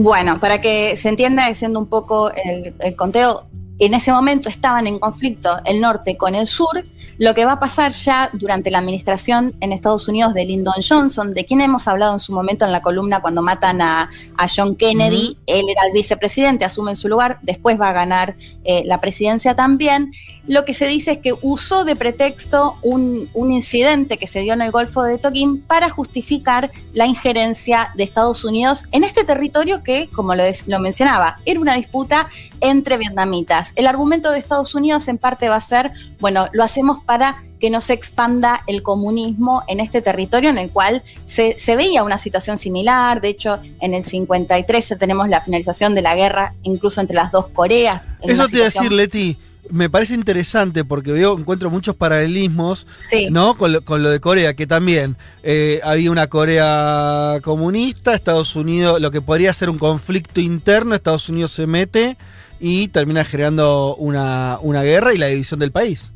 Bueno, 0.00 0.38
para 0.38 0.60
que 0.60 0.96
se 0.96 1.08
entienda, 1.08 1.48
haciendo 1.48 1.80
un 1.80 1.86
poco 1.86 2.30
el, 2.30 2.72
el 2.78 2.94
conteo, 2.94 3.48
en 3.78 3.94
ese 3.94 4.12
momento 4.12 4.48
estaban 4.48 4.86
en 4.86 4.98
conflicto 4.98 5.58
el 5.64 5.80
norte 5.80 6.16
con 6.16 6.34
el 6.34 6.46
sur 6.46 6.82
lo 7.18 7.34
que 7.34 7.44
va 7.44 7.52
a 7.52 7.60
pasar 7.60 7.92
ya 7.92 8.30
durante 8.32 8.70
la 8.70 8.78
administración 8.78 9.54
en 9.60 9.72
Estados 9.72 10.08
Unidos 10.08 10.34
de 10.34 10.44
Lyndon 10.44 10.74
Johnson, 10.88 11.32
de 11.32 11.44
quien 11.44 11.60
hemos 11.60 11.88
hablado 11.88 12.12
en 12.12 12.20
su 12.20 12.32
momento 12.32 12.64
en 12.64 12.72
la 12.72 12.80
columna 12.80 13.20
cuando 13.20 13.42
matan 13.42 13.82
a, 13.82 14.08
John 14.56 14.76
Kennedy, 14.76 15.36
él 15.46 15.64
era 15.68 15.86
el 15.86 15.92
vicepresidente, 15.92 16.64
asume 16.64 16.92
en 16.92 16.96
su 16.96 17.08
lugar, 17.08 17.38
después 17.42 17.78
va 17.78 17.90
a 17.90 17.92
ganar 17.92 18.36
eh, 18.64 18.82
la 18.86 19.00
presidencia 19.00 19.54
también. 19.54 20.12
Lo 20.46 20.64
que 20.64 20.72
se 20.72 20.86
dice 20.86 21.12
es 21.12 21.18
que 21.18 21.34
usó 21.42 21.84
de 21.84 21.96
pretexto 21.96 22.76
un, 22.82 23.28
incidente 23.34 24.16
que 24.16 24.26
se 24.26 24.40
dio 24.40 24.54
en 24.54 24.62
el 24.62 24.70
Golfo 24.70 25.02
de 25.02 25.18
Tonkin 25.18 25.60
para 25.60 25.90
justificar 25.90 26.70
la 26.92 27.06
injerencia 27.06 27.90
de 27.96 28.04
Estados 28.04 28.44
Unidos 28.44 28.84
en 28.92 29.04
este 29.04 29.24
territorio 29.24 29.82
que, 29.82 30.08
como 30.08 30.34
lo, 30.34 30.44
lo 30.66 30.78
mencionaba, 30.78 31.40
era 31.44 31.60
una 31.60 31.74
disputa 31.74 32.30
entre 32.60 32.96
vietnamitas. 32.96 33.67
El 33.76 33.86
argumento 33.86 34.30
de 34.30 34.38
Estados 34.38 34.74
Unidos 34.74 35.08
en 35.08 35.18
parte 35.18 35.48
va 35.48 35.56
a 35.56 35.60
ser, 35.60 35.92
bueno, 36.20 36.48
lo 36.52 36.64
hacemos 36.64 37.00
para 37.04 37.42
que 37.58 37.70
no 37.70 37.80
se 37.80 37.92
expanda 37.92 38.62
el 38.66 38.82
comunismo 38.82 39.64
en 39.68 39.80
este 39.80 40.00
territorio 40.00 40.50
en 40.50 40.58
el 40.58 40.70
cual 40.70 41.02
se, 41.24 41.54
veía 41.76 42.02
una 42.02 42.18
situación 42.18 42.58
similar. 42.58 43.20
De 43.20 43.28
hecho, 43.28 43.60
en 43.80 43.94
el 43.94 44.04
53 44.04 44.88
ya 44.88 44.96
tenemos 44.96 45.28
la 45.28 45.40
finalización 45.40 45.94
de 45.94 46.02
la 46.02 46.14
guerra, 46.14 46.54
incluso 46.62 47.00
entre 47.00 47.16
las 47.16 47.32
dos 47.32 47.48
Coreas. 47.48 48.02
Eso 48.22 48.46
te 48.46 48.56
iba 48.56 48.66
a 48.66 48.70
decir, 48.70 48.92
Leti. 48.92 49.36
Me 49.70 49.90
parece 49.90 50.14
interesante 50.14 50.82
porque 50.82 51.12
veo, 51.12 51.38
encuentro 51.38 51.68
muchos 51.68 51.94
paralelismos, 51.94 52.86
¿no? 53.30 53.54
Con 53.54 53.72
lo, 54.02 54.10
de 54.10 54.18
Corea, 54.18 54.54
que 54.54 54.66
también 54.66 55.18
eh, 55.42 55.80
había 55.84 56.10
una 56.10 56.28
Corea 56.28 57.38
comunista, 57.42 58.14
Estados 58.14 58.56
Unidos, 58.56 58.98
lo 58.98 59.10
que 59.10 59.20
podría 59.20 59.52
ser 59.52 59.68
un 59.68 59.76
conflicto 59.76 60.40
interno, 60.40 60.94
Estados 60.94 61.28
Unidos 61.28 61.50
se 61.50 61.66
mete 61.66 62.16
y 62.60 62.88
termina 62.88 63.24
generando 63.24 63.96
una, 63.96 64.58
una 64.62 64.82
guerra 64.82 65.14
y 65.14 65.18
la 65.18 65.26
división 65.26 65.60
del 65.60 65.72
país. 65.72 66.12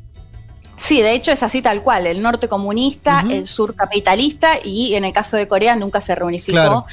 Sí, 0.75 1.01
de 1.01 1.13
hecho 1.13 1.31
es 1.31 1.43
así 1.43 1.61
tal 1.61 1.83
cual, 1.83 2.07
el 2.07 2.21
norte 2.21 2.47
comunista, 2.47 3.23
el 3.29 3.47
sur 3.47 3.75
capitalista 3.75 4.49
y 4.63 4.95
en 4.95 5.05
el 5.05 5.13
caso 5.13 5.37
de 5.37 5.47
Corea 5.47 5.75
nunca 5.75 6.01
se 6.01 6.15
reunificó 6.15 6.85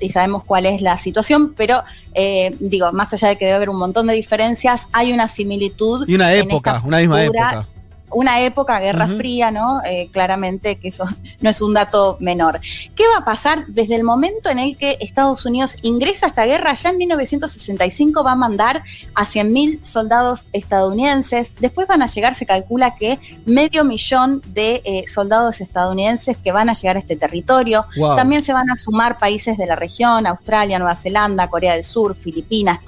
Y, 0.00 0.08
sabemos 0.10 0.44
cuál 0.44 0.66
es 0.66 0.82
la 0.82 0.98
situación, 0.98 1.54
pero 1.56 1.82
eh, 2.14 2.54
digo, 2.60 2.92
más 2.92 3.12
allá 3.14 3.28
de 3.28 3.36
que 3.36 3.46
debe 3.46 3.56
haber 3.56 3.70
un 3.70 3.78
montón 3.78 4.06
de 4.06 4.14
diferencias, 4.14 4.88
hay 4.92 5.12
una 5.12 5.26
similitud. 5.28 6.06
Y 6.06 6.14
una 6.14 6.32
época, 6.34 6.82
una 6.84 6.98
misma 6.98 7.24
época 7.24 7.66
una 8.14 8.40
época, 8.40 8.78
Guerra 8.80 9.08
Fría, 9.08 9.50
¿no? 9.50 9.80
Eh, 9.84 10.08
claramente 10.12 10.78
que 10.78 10.88
eso 10.88 11.04
no 11.40 11.50
es 11.50 11.60
un 11.60 11.74
dato 11.74 12.16
menor. 12.20 12.60
¿Qué 12.94 13.04
va 13.14 13.22
a 13.22 13.24
pasar 13.24 13.66
desde 13.68 13.96
el 13.96 14.04
momento 14.04 14.48
en 14.48 14.58
el 14.58 14.76
que 14.76 14.98
Estados 15.00 15.44
Unidos 15.46 15.76
ingresa 15.82 16.26
a 16.26 16.28
esta 16.28 16.46
guerra? 16.46 16.74
Ya 16.74 16.90
en 16.90 16.98
1965 16.98 18.24
va 18.24 18.32
a 18.32 18.36
mandar 18.36 18.82
a 19.14 19.24
100.000 19.24 19.84
soldados 19.84 20.48
estadounidenses. 20.52 21.54
Después 21.58 21.88
van 21.88 22.02
a 22.02 22.06
llegar, 22.06 22.34
se 22.34 22.46
calcula 22.46 22.94
que 22.94 23.18
medio 23.46 23.84
millón 23.84 24.42
de 24.46 24.82
eh, 24.84 25.04
soldados 25.06 25.60
estadounidenses 25.60 26.36
que 26.36 26.52
van 26.52 26.68
a 26.68 26.74
llegar 26.74 26.96
a 26.96 26.98
este 27.00 27.16
territorio. 27.16 27.86
También 28.16 28.42
se 28.42 28.52
van 28.52 28.70
a 28.70 28.76
sumar 28.76 29.18
países 29.18 29.58
de 29.58 29.66
la 29.66 29.76
región, 29.76 30.26
Australia, 30.26 30.78
Nueva 30.78 30.94
Zelanda, 30.94 31.48
Corea 31.48 31.74
del 31.74 31.84
Sur, 31.84 32.14
Filipinas, 32.14 32.80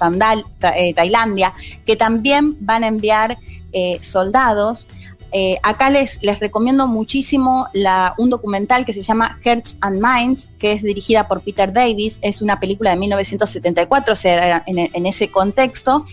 eh, 0.75 0.93
Tailandia, 0.93 1.53
que 1.85 1.95
también 1.95 2.57
van 2.59 2.83
a 2.83 2.87
enviar 2.87 3.37
soldados. 4.01 4.87
Eh, 5.31 5.57
acá 5.63 5.89
les, 5.89 6.21
les 6.23 6.39
recomiendo 6.39 6.87
muchísimo 6.87 7.67
un 8.17 8.29
documental 8.29 8.85
que 8.85 8.93
se 8.93 9.01
llama 9.01 9.37
Hearts 9.43 9.77
and 9.81 10.01
Minds, 10.01 10.49
que 10.59 10.71
es 10.71 10.81
dirigida 10.81 11.27
por 11.27 11.41
Peter 11.41 11.73
Davis, 11.73 12.19
es 12.21 12.41
una 12.41 12.59
película 12.59 12.91
de 12.91 12.97
1974, 12.97 14.13
o 14.13 14.15
sea, 14.15 14.63
en, 14.65 15.05
ese 15.05 15.29
contexto, 15.29 16.03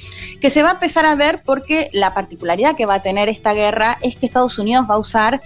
que 0.41 0.51
se 0.51 0.63
va 0.63 0.71
a 0.71 0.73
empezar 0.73 1.07
a 1.07 1.15
ver 1.15 1.43
porque 1.45 1.91
la 1.93 2.15
particularidad 2.15 2.77
que 2.77 2.87
va 2.87 2.97
a 2.97 3.03
tener 3.03 3.29
esta 3.29 3.53
guerra 3.53 3.99
es 4.03 4.17
que 4.17 4.27
Estados 4.27 4.59
Unidos 4.59 4.87
va 4.91 4.95
a 4.95 4.99
usar 4.99 5.41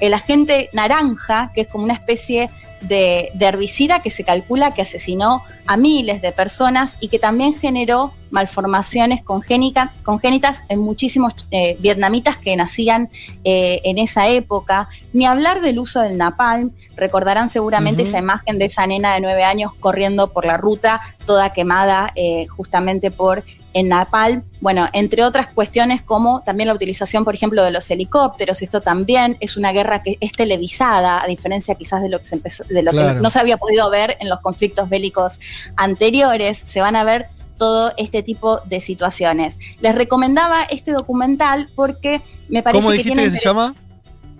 el 0.00 0.14
agente 0.14 0.70
naranja, 0.72 1.50
que 1.54 1.62
es 1.62 1.68
como 1.68 1.84
una 1.84 1.94
especie 1.94 2.50
de, 2.80 3.32
herbicida 3.40 4.00
que 4.00 4.10
se 4.10 4.24
calcula 4.24 4.74
que 4.74 4.82
asesinó 4.82 5.42
a 5.66 5.76
miles 5.76 6.22
de 6.22 6.32
personas 6.32 6.96
y 7.00 7.08
que 7.08 7.18
también 7.18 7.54
generó 7.54 8.14
malformaciones 8.30 9.22
congénitas 9.22 10.62
en 10.68 10.80
muchísimos 10.80 11.34
eh, 11.50 11.76
vietnamitas 11.80 12.36
que 12.36 12.56
nacían 12.56 13.08
eh, 13.44 13.80
en 13.84 13.98
esa 13.98 14.28
época. 14.28 14.88
Ni 15.12 15.26
hablar 15.26 15.60
del 15.60 15.78
uso 15.78 16.00
del 16.00 16.18
napalm, 16.18 16.72
recordarán 16.96 17.48
seguramente 17.48 18.02
esa 18.02 18.18
imagen 18.18 18.58
de 18.58 18.66
esa 18.66 18.86
nena 18.86 19.14
de 19.14 19.20
nueve 19.20 19.44
años 19.44 19.74
corriendo 19.74 20.32
por 20.32 20.44
la 20.44 20.56
ruta, 20.56 21.00
toda 21.24 21.52
quemada 21.52 22.12
eh, 22.14 22.46
justamente 22.46 23.10
por 23.10 23.44
en 23.76 23.90
Napalm, 23.90 24.42
bueno, 24.62 24.88
entre 24.94 25.22
otras 25.22 25.48
cuestiones 25.48 26.00
como 26.00 26.40
también 26.40 26.68
la 26.68 26.74
utilización, 26.74 27.26
por 27.26 27.34
ejemplo, 27.34 27.62
de 27.62 27.70
los 27.70 27.90
helicópteros, 27.90 28.62
esto 28.62 28.80
también 28.80 29.36
es 29.40 29.58
una 29.58 29.70
guerra 29.70 30.00
que 30.00 30.16
es 30.18 30.32
televisada, 30.32 31.22
a 31.22 31.26
diferencia 31.26 31.74
quizás 31.74 32.00
de 32.00 32.08
lo 32.08 32.18
que, 32.18 32.24
se 32.24 32.36
empezó, 32.36 32.64
de 32.64 32.82
lo 32.82 32.92
que 32.92 33.20
no 33.20 33.28
se 33.28 33.38
había 33.38 33.58
podido 33.58 33.90
ver 33.90 34.16
en 34.18 34.30
los 34.30 34.40
conflictos 34.40 34.88
bélicos 34.88 35.40
anteriores, 35.76 36.56
se 36.56 36.80
van 36.80 36.96
a 36.96 37.04
ver 37.04 37.28
todo 37.56 37.92
este 37.96 38.22
tipo 38.22 38.60
de 38.60 38.80
situaciones. 38.80 39.58
Les 39.80 39.94
recomendaba 39.94 40.62
este 40.64 40.92
documental 40.92 41.70
porque 41.74 42.20
me 42.48 42.62
parece 42.62 42.82
¿Cómo 42.82 42.90
que 42.90 42.98
dijiste 42.98 43.22
que 43.22 43.30
se 43.30 43.44
llama? 43.44 43.74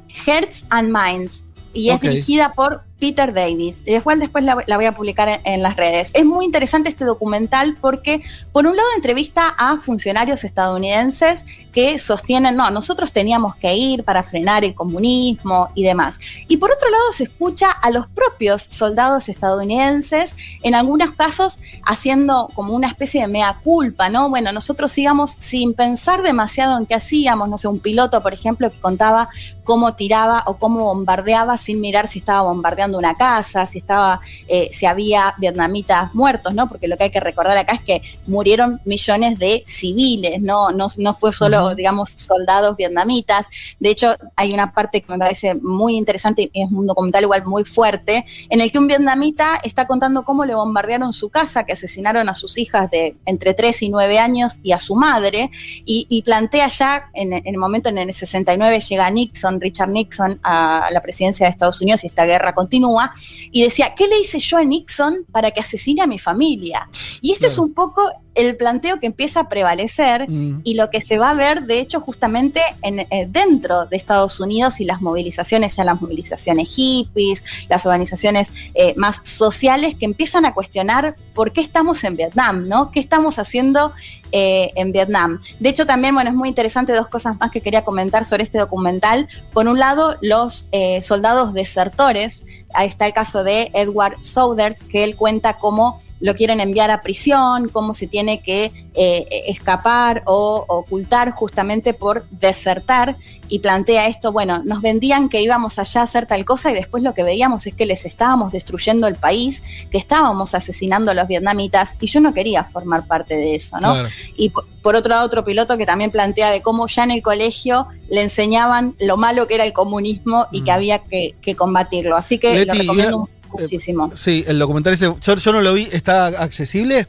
Hearts 0.09 0.65
and 0.71 0.91
Minds 0.91 1.45
y 1.77 1.91
es 1.91 2.01
dirigida 2.01 2.55
por 2.55 2.85
Peter 2.99 3.35
Davis. 3.35 3.83
Y 3.87 3.93
después, 3.93 4.19
después 4.19 4.43
la, 4.45 4.55
voy 4.55 4.85
a 4.87 4.95
publicar 4.95 5.43
en, 5.45 5.63
las 5.63 5.77
redes. 5.77 6.11
Es 6.15 6.25
muy 6.25 6.47
interesante 6.47 6.89
este 6.89 7.05
documental 7.05 7.77
porque, 7.81 8.23
por 8.53 8.67
un 8.67 8.77
lado, 8.77 8.89
entrevista 8.97 9.49
a 9.49 9.77
funcionarios 9.77 10.43
estadounidenses 10.45 11.45
que 11.77 11.99
sostienen, 11.99 12.57
no, 12.57 12.71
nosotros 12.71 13.13
teníamos 13.13 13.55
que 13.57 13.75
ir 13.77 14.03
para 14.03 14.23
frenar 14.23 14.65
el 14.65 14.75
comunismo 14.75 15.69
y 15.75 15.83
demás. 15.85 16.19
Y 16.49 16.57
por 16.57 16.73
otro 16.73 16.89
lado, 16.89 17.13
se 17.13 17.25
escucha 17.25 17.71
a 17.71 17.91
los 17.91 18.07
propios 18.07 18.63
soldados 18.63 19.29
estadounidenses, 19.29 20.35
en 20.63 20.75
algunos 20.75 21.13
casos 21.13 21.59
haciendo 21.85 22.49
como 22.55 22.73
una 22.73 22.89
especie 22.89 23.21
de 23.21 23.29
mea 23.29 23.61
culpa, 23.63 24.09
¿no? 24.09 24.31
Bueno, 24.31 24.53
nosotros 24.53 24.97
íbamos 24.97 25.33
sin 25.33 25.75
pensar 25.75 26.23
demasiado 26.23 26.79
en 26.79 26.87
qué 26.87 26.95
hacíamos, 26.95 27.47
no 27.47 27.59
sé, 27.59 27.69
un 27.69 27.79
piloto, 27.79 28.23
por 28.23 28.33
ejemplo, 28.33 28.71
que 28.71 28.81
contaba 28.81 29.29
cómo 29.63 29.95
tiraba 29.97 30.45
o 30.47 30.57
cómo 30.57 30.85
bombardeaba 30.85 31.59
sin 31.59 31.83
mirar 31.83 32.09
si 32.09 32.21
estaba 32.21 32.41
bombardeando 32.41 32.97
una 32.97 33.17
casa, 33.17 33.67
si 33.67 33.79
estaba, 33.79 34.21
eh, 34.49 34.71
si 34.73 34.87
había 34.87 35.35
vietnamitas 35.37 36.15
muertos, 36.15 36.55
¿no? 36.55 36.69
Porque 36.69 36.89
lo 36.89 36.97
que 36.97 37.05
hay 37.05 37.11
que 37.11 37.21
recordar 37.21 37.59
acá 37.59 37.75
es 37.75 37.81
que 37.83 38.01
murieron 38.27 38.81
millones 38.87 39.39
de 39.39 39.63
civiles, 39.67 40.41
¿no? 40.41 40.71
No, 40.71 40.87
no 40.97 41.13
fue 41.13 41.33
solo, 41.33 41.66
digamos, 41.75 42.11
soldados 42.11 42.77
vietnamitas. 42.77 43.49
De 43.81 43.91
hecho, 43.91 44.17
hay 44.37 44.53
una 44.53 44.73
parte 44.73 45.01
que 45.01 45.13
me 45.13 45.19
parece 45.19 45.55
muy 45.55 45.97
interesante 45.97 46.51
y 46.53 46.63
es 46.63 46.71
un 46.71 46.87
documental 46.87 47.25
igual 47.25 47.45
muy 47.47 47.65
fuerte, 47.65 48.25
en 48.49 48.61
el 48.61 48.71
que 48.71 48.79
un 48.79 48.87
vietnamita 48.87 49.59
está 49.63 49.87
contando 49.87 50.25
cómo 50.25 50.45
le 50.45 50.55
bombardearon 50.55 51.13
su 51.13 51.31
casa, 51.31 51.65
que 51.65 51.73
asesinaron 51.73 52.29
a 52.29 52.35
sus 52.35 52.59
hijas 52.59 52.91
de 52.91 53.17
entre 53.25 53.55
3 53.55 53.83
y 53.83 53.89
9 53.89 54.19
años 54.19 54.61
y 54.63 54.73
a 54.73 54.79
su 54.79 54.97
madre, 54.97 55.51
y, 55.85 56.23
plantea 56.27 56.67
ya 56.69 57.11
en, 57.15 57.33
en, 57.33 57.47
el 57.47 57.57
momento 57.57 57.89
en 57.89 57.99
el 57.99 58.13
69 58.13 58.81
llega 58.81 59.09
Nixon, 59.11 59.61
Richard 59.61 59.91
Nixon, 59.91 60.41
a 60.43 60.89
la 60.91 61.01
presidencia 61.01 61.47
de 61.47 61.51
Estados 61.51 61.81
Unidos 61.81 62.03
y 62.03 62.09
esta 62.09 62.25
guerra 62.25 62.55
continúa, 62.55 63.13
y 63.51 63.63
decía, 63.63 63.95
¿qué 63.95 64.09
le 64.09 64.19
hice 64.19 64.39
yo 64.39 64.59
a 64.59 64.65
Nixon 64.65 65.25
para 65.31 65.51
que 65.51 65.61
asesine 65.61 66.03
a 66.03 66.07
mi 66.07 66.19
familia? 66.19 66.89
Y 67.21 67.33
este 67.33 67.47
es 67.47 67.59
un 67.59 67.73
poco 67.73 68.11
el 68.37 68.57
planteo 68.57 69.01
que 69.01 69.07
empieza 69.07 69.41
a 69.41 69.49
prevalecer 69.49 70.31
mm. 70.31 70.61
y 70.63 70.75
lo 70.75 70.91
que 70.91 71.01
se 71.01 71.19
va 71.19 71.31
a 71.31 71.35
ver, 71.35 71.65
de 71.65 71.81
hecho, 71.81 72.01
justamente 72.01 72.61
en, 72.83 73.01
eh, 73.01 73.27
dentro 73.29 73.87
de 73.87 73.97
Estados 73.97 74.39
Unidos 74.39 74.81
y 74.81 74.85
las 74.85 75.01
movilizaciones, 75.01 75.75
ya 75.75 75.85
las 75.85 76.01
movilizaciones 76.01 76.69
hippies, 76.69 77.43
las 77.69 77.87
organizaciones 77.87 78.53
eh, 78.75 78.95
más 78.97 79.23
sociales 79.25 79.95
que 79.95 80.05
empiezan 80.05 80.45
a 80.45 80.55
cuestionar 80.55 81.17
por 81.35 81.53
qué 81.53 81.61
estamos 81.61 82.05
en 82.05 82.17
Vietnam, 82.17 82.69
¿no? 82.69 82.91
¿Qué 82.91 83.01
estamos 83.01 83.39
haciendo 83.39 83.93
eh, 84.33 84.71
en 84.77 84.93
Vietnam? 84.93 85.39
De 85.59 85.69
hecho, 85.69 85.87
también, 85.87 86.15
bueno, 86.15 86.31
es 86.31 86.37
muy 86.37 86.49
interesante 86.49 86.93
dos 86.93 87.09
cosas 87.09 87.39
más 87.39 87.51
que 87.51 87.61
quería 87.61 87.85
comentar 87.85 88.25
sobre 88.25 88.43
este 88.43 88.59
documental. 88.59 89.29
Por 89.53 89.69
un 89.69 89.79
lado, 89.79 90.17
los 90.21 90.69
soldados 91.03 91.55
desertores 91.55 92.43
Ahí 92.77 92.89
está 92.89 93.07
el 93.07 93.15
caso 93.15 93.43
de 93.43 93.71
Edward 93.73 94.23
Souders, 94.23 94.83
que 94.83 95.03
él 95.03 95.17
cuenta 95.17 95.57
cómo 95.57 95.99
lo 96.21 96.35
quieren 96.35 96.61
enviar 96.61 96.91
a 96.91 97.01
prisión, 97.01 97.71
cómo 97.71 97.95
se 97.95 98.07
tiene 98.07 98.43
que 98.43 98.71
eh, 98.93 99.27
escapar 99.47 100.23
o 100.27 100.63
ocultar 100.69 101.31
justamente 101.31 101.95
por 101.95 102.29
desertar 102.29 103.17
y 103.49 103.61
plantea 103.61 104.07
esto, 104.09 104.33
bueno, 104.33 104.63
nos 104.65 104.83
vendían 104.83 105.29
que 105.29 105.43
íbamos 105.43 105.79
allá 105.79 106.01
a 106.03 106.05
hacer 106.05 106.27
tal 106.27 106.45
cosa 106.45 106.71
y 106.71 106.75
después 106.75 107.03
lo 107.03 107.15
que 107.15 107.23
veíamos 107.23 107.67
es 107.67 107.75
que 107.75 107.87
les 107.87 108.05
estábamos 108.05 108.53
destruyendo 108.53 109.07
el 109.07 109.17
país, 109.17 109.63
que 109.91 109.99
estábamos 109.99 110.55
asesinando 110.55 111.11
a 111.11 111.15
los 111.15 111.29
vietnamitas 111.29 111.97
y 112.01 112.07
yo 112.07 112.21
no 112.21 112.35
quería 112.35 112.65
formar 112.65 113.07
parte 113.07 113.37
de 113.37 113.55
eso, 113.55 113.79
¿no? 113.81 113.95
Y 114.37 114.53
por 114.83 114.95
otro 114.95 115.11
lado, 115.11 115.27
otro 115.27 115.45
piloto 115.45 115.77
que 115.77 115.87
también 115.87 116.11
plantea 116.11 116.51
de 116.51 116.63
cómo 116.63 116.87
ya 116.87 117.05
en 117.05 117.11
el 117.11 117.23
colegio 117.23 117.89
le 118.09 118.23
enseñaban 118.23 118.95
lo 119.01 119.17
malo 119.17 119.47
que 119.47 119.55
era 119.55 119.65
el 119.65 119.73
comunismo 119.73 120.47
y 120.53 120.63
que 120.63 120.71
mm. 120.71 120.75
había 120.75 120.99
que, 121.01 121.57
combatirlo. 121.57 122.17
Así 122.17 122.39
que 122.39 122.65
lo 122.65 122.73
recomiendo 122.73 123.29
eh, 123.29 123.63
muchísimo. 123.63 124.11
sí, 124.15 124.45
el 124.47 124.59
documental 124.59 124.95
ese, 124.95 125.13
yo, 125.21 125.53
no 125.53 125.61
lo 125.61 125.73
vi, 125.75 125.89
¿está 125.91 126.27
accesible? 126.27 127.07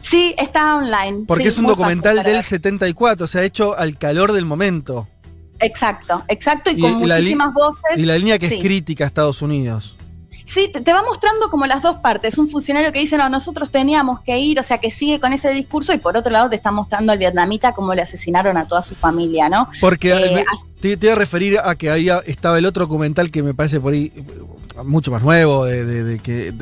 Sí, 0.00 0.34
está 0.38 0.76
online. 0.76 1.24
Porque 1.26 1.48
es 1.48 1.56
un 1.56 1.66
documental 1.66 2.22
del 2.22 2.42
74, 2.42 3.24
o 3.24 3.26
sea, 3.26 3.42
hecho 3.42 3.76
al 3.76 3.96
calor 3.96 4.32
del 4.32 4.44
momento. 4.44 5.08
Exacto, 5.60 6.24
exacto, 6.28 6.70
y, 6.70 6.80
con 6.80 6.94
muchísimas 6.94 7.52
voces. 7.54 7.96
Y 7.96 8.02
la 8.02 8.18
línea 8.18 8.38
que 8.38 8.46
es 8.46 8.60
crítica 8.60 9.04
a 9.04 9.06
Estados 9.06 9.42
Unidos. 9.42 9.96
Sí, 10.44 10.70
te, 10.70 10.92
va 10.92 11.02
mostrando 11.02 11.50
como 11.50 11.66
las 11.66 11.82
dos 11.82 11.96
partes. 11.96 12.36
Un 12.38 12.48
funcionario 12.48 12.92
que 12.92 13.00
dice, 13.00 13.16
no, 13.16 13.28
nosotros 13.28 13.70
teníamos 13.70 14.20
que 14.20 14.38
ir, 14.38 14.60
o 14.60 14.62
sea, 14.62 14.78
que 14.78 14.90
sigue 14.90 15.18
con 15.18 15.32
ese 15.32 15.50
discurso, 15.50 15.92
y 15.94 15.98
por 15.98 16.16
otro 16.16 16.30
lado 16.30 16.50
te 16.50 16.56
está 16.56 16.70
mostrando 16.70 17.12
al 17.12 17.18
vietnamita 17.18 17.72
cómo 17.72 17.94
le 17.94 18.02
asesinaron 18.02 18.56
a 18.56 18.66
toda 18.66 18.82
su 18.82 18.94
familia, 18.94 19.48
¿no? 19.48 19.68
Porque 19.80 20.12
eh, 20.12 20.44
te, 20.80 20.96
te, 20.96 21.06
iba 21.06 21.14
a 21.14 21.18
referir 21.18 21.58
a 21.58 21.74
que 21.76 21.90
había, 21.90 22.18
estaba 22.26 22.58
el 22.58 22.66
otro 22.66 22.84
documental 22.84 23.30
que 23.30 23.42
me 23.42 23.54
parece 23.54 23.80
por 23.80 23.94
ahí 23.94 24.12
mucho 24.82 25.10
más 25.10 25.22
nuevo, 25.22 25.64
de, 25.64 26.18
que, 26.22 26.52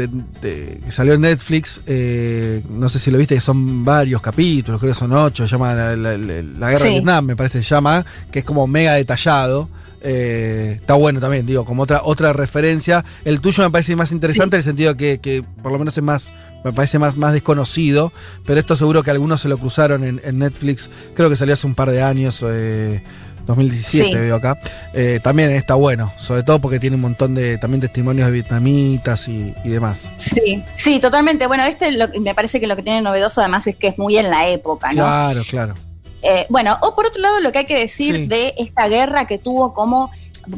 salió 0.88 1.14
en 1.14 1.22
Netflix. 1.22 1.80
Eh, 1.86 2.62
no 2.68 2.88
sé 2.88 2.98
si 2.98 3.10
lo 3.10 3.18
viste, 3.18 3.34
que 3.34 3.40
son 3.40 3.84
varios 3.84 4.20
capítulos, 4.20 4.80
creo 4.80 4.92
que 4.92 4.98
son 4.98 5.12
ocho. 5.12 5.44
Se 5.44 5.52
llama 5.52 5.74
La, 5.74 6.70
Guerra 6.70 6.84
de 6.84 6.90
Vietnam, 6.90 7.24
me 7.24 7.36
parece, 7.36 7.62
se 7.62 7.68
llama, 7.68 8.04
que 8.30 8.40
es 8.40 8.44
como 8.44 8.66
mega 8.66 8.94
detallado. 8.94 9.68
Eh, 10.04 10.78
está 10.80 10.94
bueno 10.94 11.20
también, 11.20 11.46
digo, 11.46 11.64
como 11.64 11.84
otra, 11.84 12.00
otra 12.04 12.32
referencia. 12.32 13.04
El 13.24 13.40
tuyo 13.40 13.62
me 13.62 13.70
parece 13.70 13.94
más 13.96 14.12
interesante 14.12 14.56
en 14.56 14.58
el 14.58 14.64
sentido 14.64 14.96
que, 14.96 15.18
que, 15.18 15.44
por 15.62 15.72
lo 15.72 15.78
menos 15.78 15.96
es 15.96 16.02
más, 16.02 16.32
me 16.64 16.72
parece 16.72 16.98
más, 16.98 17.16
más 17.16 17.32
desconocido, 17.32 18.12
pero 18.44 18.60
esto 18.60 18.76
seguro 18.76 19.02
que 19.02 19.10
algunos 19.10 19.40
se 19.40 19.48
lo 19.48 19.58
cruzaron 19.58 20.04
en, 20.04 20.38
Netflix, 20.38 20.90
creo 21.14 21.28
que 21.30 21.36
salió 21.36 21.54
hace 21.54 21.66
un 21.66 21.74
par 21.74 21.90
de 21.90 22.02
años. 22.02 22.42
Eh, 22.46 23.02
2017 23.46 24.18
veo 24.20 24.36
acá. 24.36 24.58
Eh, 24.92 25.20
también 25.22 25.50
está 25.50 25.74
bueno, 25.74 26.12
sobre 26.18 26.42
todo 26.42 26.60
porque 26.60 26.78
tiene 26.78 26.96
un 26.96 27.02
montón 27.02 27.34
de 27.34 27.58
también 27.58 27.80
testimonios 27.80 28.26
de 28.26 28.32
vietnamitas 28.32 29.28
y, 29.28 29.52
demás. 29.64 30.12
Sí, 30.16 30.62
sí, 30.76 31.00
totalmente. 31.00 31.46
Bueno, 31.46 31.64
este 31.64 31.90
me 32.20 32.34
parece 32.34 32.60
que 32.60 32.66
lo 32.66 32.76
que 32.76 32.82
tiene 32.82 33.02
novedoso 33.02 33.40
además 33.40 33.66
es 33.66 33.76
que 33.76 33.88
es 33.88 33.98
muy 33.98 34.16
en 34.16 34.30
la 34.30 34.48
época, 34.48 34.88
¿no? 34.88 34.94
Claro, 34.94 35.42
claro. 35.48 35.74
Eh, 36.22 36.46
bueno, 36.48 36.78
o 36.82 36.94
por 36.94 37.06
otro 37.06 37.20
lado, 37.20 37.40
lo 37.40 37.52
que 37.52 37.58
hay 37.58 37.66
que 37.66 37.78
decir 37.78 38.28
de 38.28 38.54
esta 38.56 38.88
guerra 38.88 39.26
que 39.26 39.38
tuvo 39.38 39.74
como 39.74 40.10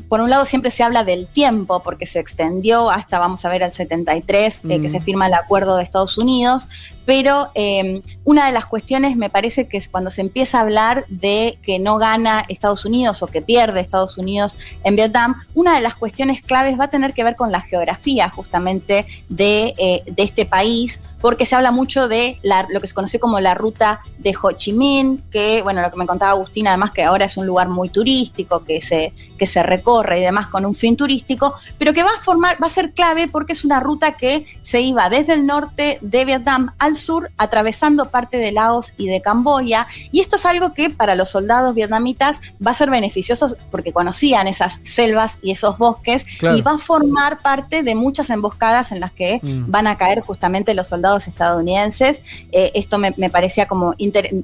por 0.09 0.21
un 0.21 0.31
lado 0.31 0.45
siempre 0.45 0.71
se 0.71 0.83
habla 0.83 1.05
del 1.05 1.27
tiempo, 1.27 1.83
porque 1.83 2.07
se 2.07 2.19
extendió 2.19 2.91
hasta, 2.91 3.19
vamos 3.19 3.45
a 3.45 3.51
ver, 3.51 3.63
al 3.63 3.73
73, 3.73 4.65
eh, 4.65 4.81
que 4.81 4.89
se 4.89 5.01
mm. 5.01 5.03
firma 5.03 5.27
el 5.27 5.35
acuerdo 5.35 5.77
de 5.77 5.83
Estados 5.83 6.17
Unidos, 6.17 6.69
pero 7.05 7.51
em, 7.55 8.03
una 8.25 8.47
de 8.47 8.53
las 8.53 8.67
cuestiones 8.67 9.17
me 9.17 9.29
parece 9.29 9.69
que 9.69 9.77
es 9.77 9.89
cuando 9.89 10.11
se 10.11 10.23
empieza 10.23 10.59
a 10.59 10.63
hablar 10.63 11.05
de 11.09 11.59
que 11.63 11.79
no 11.79 11.99
gana 11.99 12.45
Estados 12.49 12.85
Unidos 12.87 13.23
o 13.23 13.27
que 13.27 13.43
pierde 13.43 13.81
Estados 13.81 14.17
Unidos 14.17 14.57
en 14.85 14.97
Vietnam, 14.97 15.43
una 15.55 15.75
de 15.75 15.83
las 15.83 15.97
cuestiones 15.97 16.41
claves 16.41 16.81
va 16.81 16.85
a 16.85 16.91
tener 16.91 17.13
que 17.13 17.25
ver 17.25 17.37
con 17.37 17.53
la 17.53 17.61
geografía 17.61 18.31
justamente 18.31 19.07
de, 19.29 19.75
eh, 19.77 20.03
de 20.07 20.23
este 20.23 20.47
país 20.47 21.03
porque 21.25 21.47
se 21.47 21.57
habla 21.57 21.71
mucho 21.71 22.07
de 22.07 22.39
lo 22.69 22.81
que 22.83 22.87
se 22.87 22.93
conoció 22.93 23.19
como 23.19 23.41
la 23.41 23.55
ruta 23.55 23.99
de 24.19 24.35
Ho 24.43 24.53
Chi 24.53 24.75
Minh, 24.75 25.23
que, 25.31 25.63
bueno, 25.63 25.81
lo 25.81 25.91
que 25.91 25.97
me 25.97 26.05
contaba 26.05 26.33
Agustina, 26.33 26.69
además 26.69 26.91
que 26.91 27.03
ahora 27.03 27.25
es 27.25 27.39
un 27.39 27.47
lugar 27.47 27.71
muy 27.71 27.89
turístico, 27.89 28.63
que 28.63 28.83
se, 28.83 29.15
que 29.39 29.47
se 29.47 29.63
recorre 29.63 30.19
y 30.19 30.21
demás 30.21 30.49
con 30.49 30.67
un 30.67 30.75
fin 30.75 30.99
turístico, 30.99 31.55
pero 31.79 31.95
que 31.95 32.03
va 32.03 32.11
a 32.11 32.21
formar, 32.21 32.63
va 32.63 32.67
a 32.67 32.71
ser 32.71 32.93
clave 32.93 33.27
porque 33.27 33.55
es 33.55 33.65
una 33.65 33.81
ruta 33.81 34.19
que 34.19 34.45
se 34.61 34.83
iba 34.83 35.09
desde 35.09 35.33
el 35.33 35.47
norte 35.47 35.97
de 36.03 36.27
Vietnam 36.27 36.75
al 36.79 36.95
sur, 36.95 37.31
atravesando 37.39 38.11
parte 38.11 38.37
de 38.37 38.53
Laos 38.53 38.93
y 38.99 39.09
de 39.09 39.23
Camboya, 39.23 39.87
y 40.13 40.21
esto 40.21 40.37
es 40.37 40.45
algo 40.45 40.75
que 40.75 40.91
para 40.91 41.15
los 41.15 41.31
soldados 41.31 41.75
vietnamitas 41.75 42.43
va 42.65 42.73
a 42.73 42.75
ser 42.75 42.91
beneficioso 42.91 43.57
porque 43.71 43.95
conocían 43.95 44.47
esas 44.47 44.83
selvas 44.85 45.39
y 45.41 45.53
esos 45.53 45.79
bosques, 45.79 46.27
y 46.55 46.61
va 46.61 46.73
a 46.73 46.79
formar 46.79 47.41
parte 47.41 47.83
de 47.83 47.95
muchas 47.95 48.29
emboscadas 48.29 48.93
en 48.93 49.01
las 49.01 49.13
que 49.13 49.41
mm. 49.43 49.71
van 49.71 49.87
a 49.87 49.97
caer 49.97 50.21
justamente 50.21 50.75
los 50.75 50.89
soldados 50.89 51.14
estadounidenses. 51.17 52.23
Eh, 52.53 52.73
esto 52.75 52.99
me, 52.99 53.13
parecía 53.31 53.67
como 53.67 53.95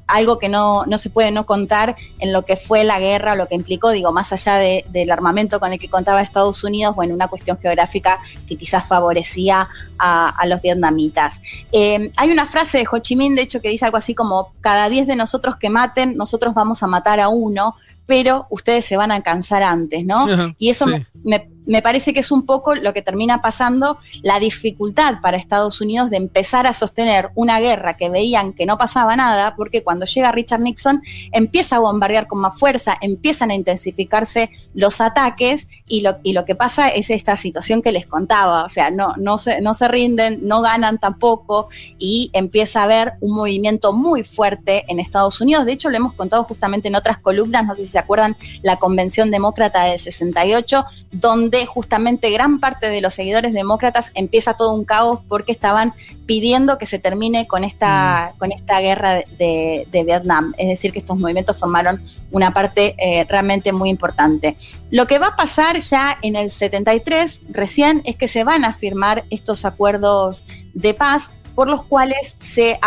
algo 0.06 0.38
que 0.38 0.48
no, 0.48 0.84
no, 0.86 0.98
se 0.98 1.10
puede 1.10 1.30
no 1.30 1.46
contar 1.46 1.96
en 2.18 2.32
lo 2.32 2.44
que 2.44 2.56
fue 2.56 2.84
la 2.84 2.98
guerra, 2.98 3.34
lo 3.34 3.46
que 3.48 3.54
implicó, 3.54 3.90
digo, 3.90 4.12
más 4.12 4.32
allá 4.32 4.56
del 4.56 5.10
armamento 5.10 5.60
con 5.60 5.72
el 5.72 5.78
que 5.78 5.88
contaba 5.88 6.20
Estados 6.20 6.62
Unidos, 6.64 6.94
bueno, 6.94 7.14
una 7.14 7.28
cuestión 7.28 7.58
geográfica 7.58 8.18
que 8.46 8.56
quizás 8.56 8.86
favorecía 8.86 9.68
a, 9.98 10.46
los 10.46 10.62
vietnamitas. 10.62 11.42
Eh, 11.70 12.10
hay 12.16 12.30
una 12.30 12.46
frase 12.46 12.78
de 12.78 12.86
Ho 12.90 12.98
Chi 12.98 13.14
Minh, 13.14 13.34
de 13.34 13.42
hecho, 13.42 13.60
que 13.60 13.68
dice 13.68 13.84
algo 13.84 13.96
así 13.96 14.14
como, 14.14 14.52
cada 14.60 14.88
10 14.88 15.06
de 15.06 15.16
nosotros 15.16 15.56
que 15.56 15.70
maten, 15.70 16.16
nosotros 16.16 16.54
vamos 16.54 16.82
a 16.82 16.86
matar 16.86 17.20
a 17.20 17.28
uno, 17.28 17.74
pero 18.06 18.46
ustedes 18.50 18.84
se 18.84 18.96
van 18.96 19.12
a 19.12 19.22
cansar 19.22 19.62
antes, 19.62 20.04
¿no? 20.04 20.26
y 20.58 20.70
eso 20.70 20.86
me 20.86 21.06
me 21.22 21.48
parece 21.82 22.12
que 22.12 22.20
es 22.20 22.30
un 22.30 22.46
poco 22.46 22.74
lo 22.74 22.92
que 22.92 23.02
termina 23.02 23.40
pasando, 23.40 23.98
la 24.22 24.38
dificultad 24.38 25.20
para 25.20 25.36
Estados 25.36 25.80
Unidos 25.80 26.10
de 26.10 26.16
empezar 26.16 26.66
a 26.66 26.74
sostener 26.74 27.30
una 27.34 27.60
guerra 27.60 27.96
que 27.96 28.10
veían 28.10 28.52
que 28.52 28.66
no 28.66 28.78
pasaba 28.78 29.16
nada, 29.16 29.54
porque 29.56 29.82
cuando 29.82 30.06
llega 30.06 30.32
Richard 30.32 30.60
Nixon 30.60 31.02
empieza 31.32 31.76
a 31.76 31.80
bombardear 31.80 32.26
con 32.26 32.40
más 32.40 32.58
fuerza, 32.58 32.96
empiezan 33.00 33.50
a 33.50 33.54
intensificarse 33.54 34.50
los 34.74 35.00
ataques 35.00 35.68
y 35.86 36.00
lo, 36.00 36.18
y 36.22 36.32
lo 36.32 36.44
que 36.44 36.54
pasa 36.54 36.88
es 36.88 37.10
esta 37.10 37.36
situación 37.36 37.82
que 37.82 37.92
les 37.92 38.06
contaba, 38.06 38.64
o 38.64 38.68
sea, 38.68 38.90
no, 38.90 39.14
no, 39.16 39.38
se, 39.38 39.60
no 39.60 39.74
se 39.74 39.88
rinden, 39.88 40.40
no 40.42 40.62
ganan 40.62 40.98
tampoco 40.98 41.68
y 41.98 42.30
empieza 42.32 42.80
a 42.80 42.84
haber 42.84 43.12
un 43.20 43.34
movimiento 43.34 43.92
muy 43.92 44.24
fuerte 44.24 44.84
en 44.88 45.00
Estados 45.00 45.40
Unidos. 45.40 45.66
De 45.66 45.72
hecho, 45.72 45.90
lo 45.90 45.96
hemos 45.96 46.14
contado 46.14 46.44
justamente 46.44 46.88
en 46.88 46.94
otras 46.94 47.18
columnas, 47.18 47.66
no 47.66 47.74
sé 47.74 47.84
si 47.84 47.90
se 47.90 47.98
acuerdan, 47.98 48.36
la 48.62 48.78
Convención 48.78 49.30
Demócrata 49.30 49.84
del 49.84 49.98
68, 49.98 50.84
donde 51.12 51.49
justamente 51.66 52.30
gran 52.30 52.60
parte 52.60 52.88
de 52.88 53.00
los 53.00 53.14
seguidores 53.14 53.52
demócratas 53.52 54.10
empieza 54.14 54.54
todo 54.54 54.72
un 54.74 54.84
caos 54.84 55.20
porque 55.28 55.52
estaban 55.52 55.94
pidiendo 56.26 56.78
que 56.78 56.86
se 56.86 56.98
termine 56.98 57.46
con 57.46 57.64
esta, 57.64 58.32
mm. 58.34 58.38
con 58.38 58.52
esta 58.52 58.80
guerra 58.80 59.22
de, 59.38 59.86
Vietnam. 59.90 60.54
Es 60.58 60.68
decir, 60.68 60.92
que 60.92 60.98
estos 60.98 61.18
movimientos 61.18 61.58
formaron 61.58 62.02
una 62.30 62.52
parte 62.52 62.94
eh, 62.98 63.26
realmente 63.28 63.72
muy 63.72 63.90
importante. 63.90 64.54
Lo 64.90 65.06
que 65.06 65.18
va 65.18 65.28
a 65.28 65.36
pasar 65.36 65.78
ya 65.78 66.16
en 66.22 66.36
el 66.36 66.50
73, 66.50 67.42
recién, 67.50 68.02
es 68.04 68.16
que 68.16 68.28
se 68.28 68.44
van 68.44 68.64
a 68.64 68.72
firmar 68.72 69.24
estos 69.30 69.64
acuerdos 69.64 70.46
de 70.74 70.94
paz 70.94 71.30
por 71.60 71.68
los 71.68 71.84
cuales 71.84 72.36
se, 72.38 72.78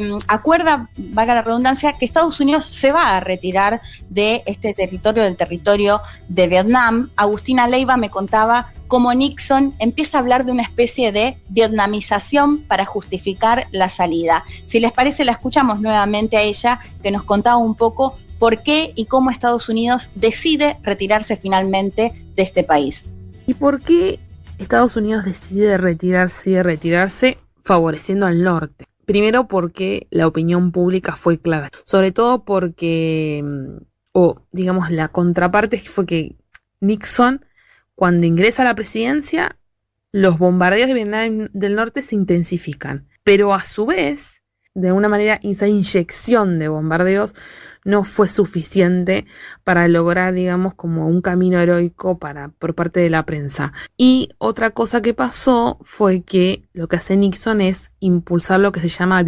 mm, 0.00 0.16
acuerda, 0.26 0.88
valga 0.96 1.34
la 1.34 1.42
redundancia, 1.42 1.98
que 1.98 2.06
Estados 2.06 2.40
Unidos 2.40 2.64
se 2.64 2.90
va 2.90 3.18
a 3.18 3.20
retirar 3.20 3.82
de 4.08 4.42
este 4.46 4.72
territorio, 4.72 5.24
del 5.24 5.36
territorio 5.36 6.00
de 6.26 6.48
Vietnam. 6.48 7.10
Agustina 7.16 7.68
Leiva 7.68 7.98
me 7.98 8.08
contaba 8.08 8.72
cómo 8.88 9.12
Nixon 9.12 9.74
empieza 9.78 10.16
a 10.16 10.22
hablar 10.22 10.46
de 10.46 10.52
una 10.52 10.62
especie 10.62 11.12
de 11.12 11.36
vietnamización 11.50 12.62
para 12.62 12.86
justificar 12.86 13.66
la 13.72 13.90
salida. 13.90 14.42
Si 14.64 14.80
les 14.80 14.92
parece, 14.92 15.26
la 15.26 15.32
escuchamos 15.32 15.78
nuevamente 15.82 16.38
a 16.38 16.40
ella, 16.40 16.78
que 17.02 17.10
nos 17.10 17.24
contaba 17.24 17.58
un 17.58 17.74
poco 17.74 18.16
por 18.38 18.62
qué 18.62 18.94
y 18.94 19.04
cómo 19.04 19.28
Estados 19.28 19.68
Unidos 19.68 20.12
decide 20.14 20.78
retirarse 20.82 21.36
finalmente 21.36 22.14
de 22.36 22.42
este 22.42 22.64
país. 22.64 23.04
¿Y 23.46 23.52
por 23.52 23.82
qué 23.82 24.18
Estados 24.58 24.96
Unidos 24.96 25.26
decide 25.26 25.76
retirarse 25.76 26.52
y 26.52 26.62
retirarse 26.62 27.36
favoreciendo 27.62 28.26
al 28.26 28.42
norte? 28.42 28.86
Primero 29.04 29.48
porque 29.48 30.06
la 30.10 30.26
opinión 30.26 30.72
pública 30.72 31.16
fue 31.16 31.38
clave, 31.38 31.68
sobre 31.84 32.12
todo 32.12 32.44
porque, 32.44 33.42
mm, 33.44 33.82
o 34.12 34.42
digamos, 34.52 34.90
la 34.90 35.08
contraparte 35.08 35.78
fue 35.78 36.06
que 36.06 36.36
Nixon, 36.80 37.44
cuando 37.94 38.26
ingresa 38.26 38.62
a 38.62 38.66
la 38.66 38.74
presidencia, 38.74 39.56
los 40.12 40.38
bombardeos 40.38 40.88
de 40.88 40.94
Vietnam 40.94 41.48
del 41.52 41.74
Norte 41.74 42.02
se 42.02 42.14
intensifican, 42.14 43.08
pero 43.24 43.54
a 43.54 43.64
su 43.64 43.86
vez, 43.86 44.42
de 44.74 44.88
alguna 44.88 45.08
manera, 45.08 45.40
esa 45.42 45.68
inyección 45.68 46.58
de 46.58 46.68
bombardeos 46.68 47.34
no 47.84 48.04
fue 48.04 48.28
suficiente 48.28 49.26
para 49.64 49.88
lograr, 49.88 50.34
digamos, 50.34 50.74
como 50.74 51.06
un 51.08 51.20
camino 51.20 51.60
heroico 51.60 52.18
para, 52.18 52.48
por 52.48 52.74
parte 52.74 53.00
de 53.00 53.10
la 53.10 53.24
prensa. 53.24 53.72
Y 53.96 54.30
otra 54.38 54.70
cosa 54.70 55.02
que 55.02 55.14
pasó 55.14 55.78
fue 55.82 56.22
que 56.22 56.64
lo 56.72 56.88
que 56.88 56.96
hace 56.96 57.16
Nixon 57.16 57.60
es 57.60 57.92
impulsar 58.00 58.60
lo 58.60 58.72
que 58.72 58.80
se 58.80 58.88
llama 58.88 59.22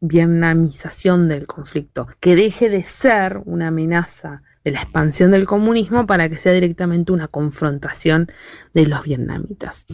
vietnamización 0.00 1.28
del 1.28 1.46
conflicto, 1.46 2.08
que 2.20 2.36
deje 2.36 2.68
de 2.68 2.84
ser 2.84 3.42
una 3.44 3.68
amenaza 3.68 4.42
de 4.64 4.72
la 4.72 4.82
expansión 4.82 5.30
del 5.30 5.46
comunismo 5.46 6.06
para 6.06 6.28
que 6.28 6.36
sea 6.36 6.52
directamente 6.52 7.12
una 7.12 7.28
confrontación 7.28 8.30
de 8.74 8.86
los 8.86 9.02
vietnamitas. 9.02 9.86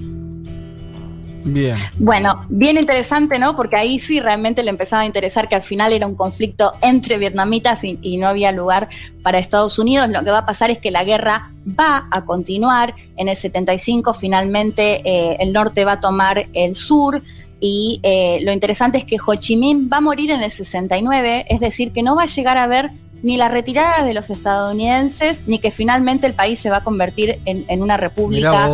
Bien. 1.46 1.76
Bueno, 1.98 2.44
bien 2.48 2.76
interesante, 2.76 3.38
¿no? 3.38 3.54
Porque 3.54 3.76
ahí 3.76 4.00
sí 4.00 4.18
realmente 4.18 4.64
le 4.64 4.70
empezaba 4.70 5.02
a 5.02 5.06
interesar 5.06 5.48
que 5.48 5.54
al 5.54 5.62
final 5.62 5.92
era 5.92 6.06
un 6.06 6.16
conflicto 6.16 6.72
entre 6.82 7.18
vietnamitas 7.18 7.84
y, 7.84 8.16
no 8.16 8.26
había 8.26 8.50
lugar 8.50 8.88
para 9.22 9.38
Estados 9.38 9.78
Unidos. 9.78 10.08
Lo 10.08 10.24
que 10.24 10.30
va 10.30 10.38
a 10.38 10.46
pasar 10.46 10.70
es 10.70 10.78
que 10.78 10.90
la 10.90 11.04
guerra 11.04 11.52
va 11.78 12.08
a 12.10 12.24
continuar. 12.24 12.94
En 13.16 13.28
el 13.28 13.36
75 13.36 14.12
finalmente 14.14 15.02
eh, 15.04 15.36
el 15.38 15.52
norte 15.52 15.84
va 15.84 15.92
a 15.92 16.00
tomar 16.00 16.48
el 16.52 16.74
sur. 16.74 17.22
Y 17.60 18.00
eh, 18.02 18.40
lo 18.42 18.52
interesante 18.52 18.98
es 18.98 19.04
que 19.04 19.18
Ho 19.24 19.34
Chi 19.36 19.56
Minh 19.56 19.88
va 19.90 19.98
a 19.98 20.00
morir 20.00 20.30
en 20.30 20.42
el 20.42 20.50
69, 20.50 21.46
es 21.48 21.60
decir, 21.60 21.92
que 21.92 22.02
no 22.02 22.16
va 22.16 22.24
a 22.24 22.26
llegar 22.26 22.58
a 22.58 22.66
ver 22.66 22.90
ni 23.22 23.36
la 23.36 23.48
retirada 23.48 24.04
de 24.04 24.14
los 24.14 24.30
estadounidenses, 24.30 25.44
ni 25.46 25.58
que 25.58 25.70
finalmente 25.70 26.26
el 26.26 26.34
país 26.34 26.58
se 26.58 26.70
va 26.70 26.78
a 26.78 26.84
convertir 26.84 27.40
en, 27.44 27.82
una 27.82 27.96
república 27.96 28.68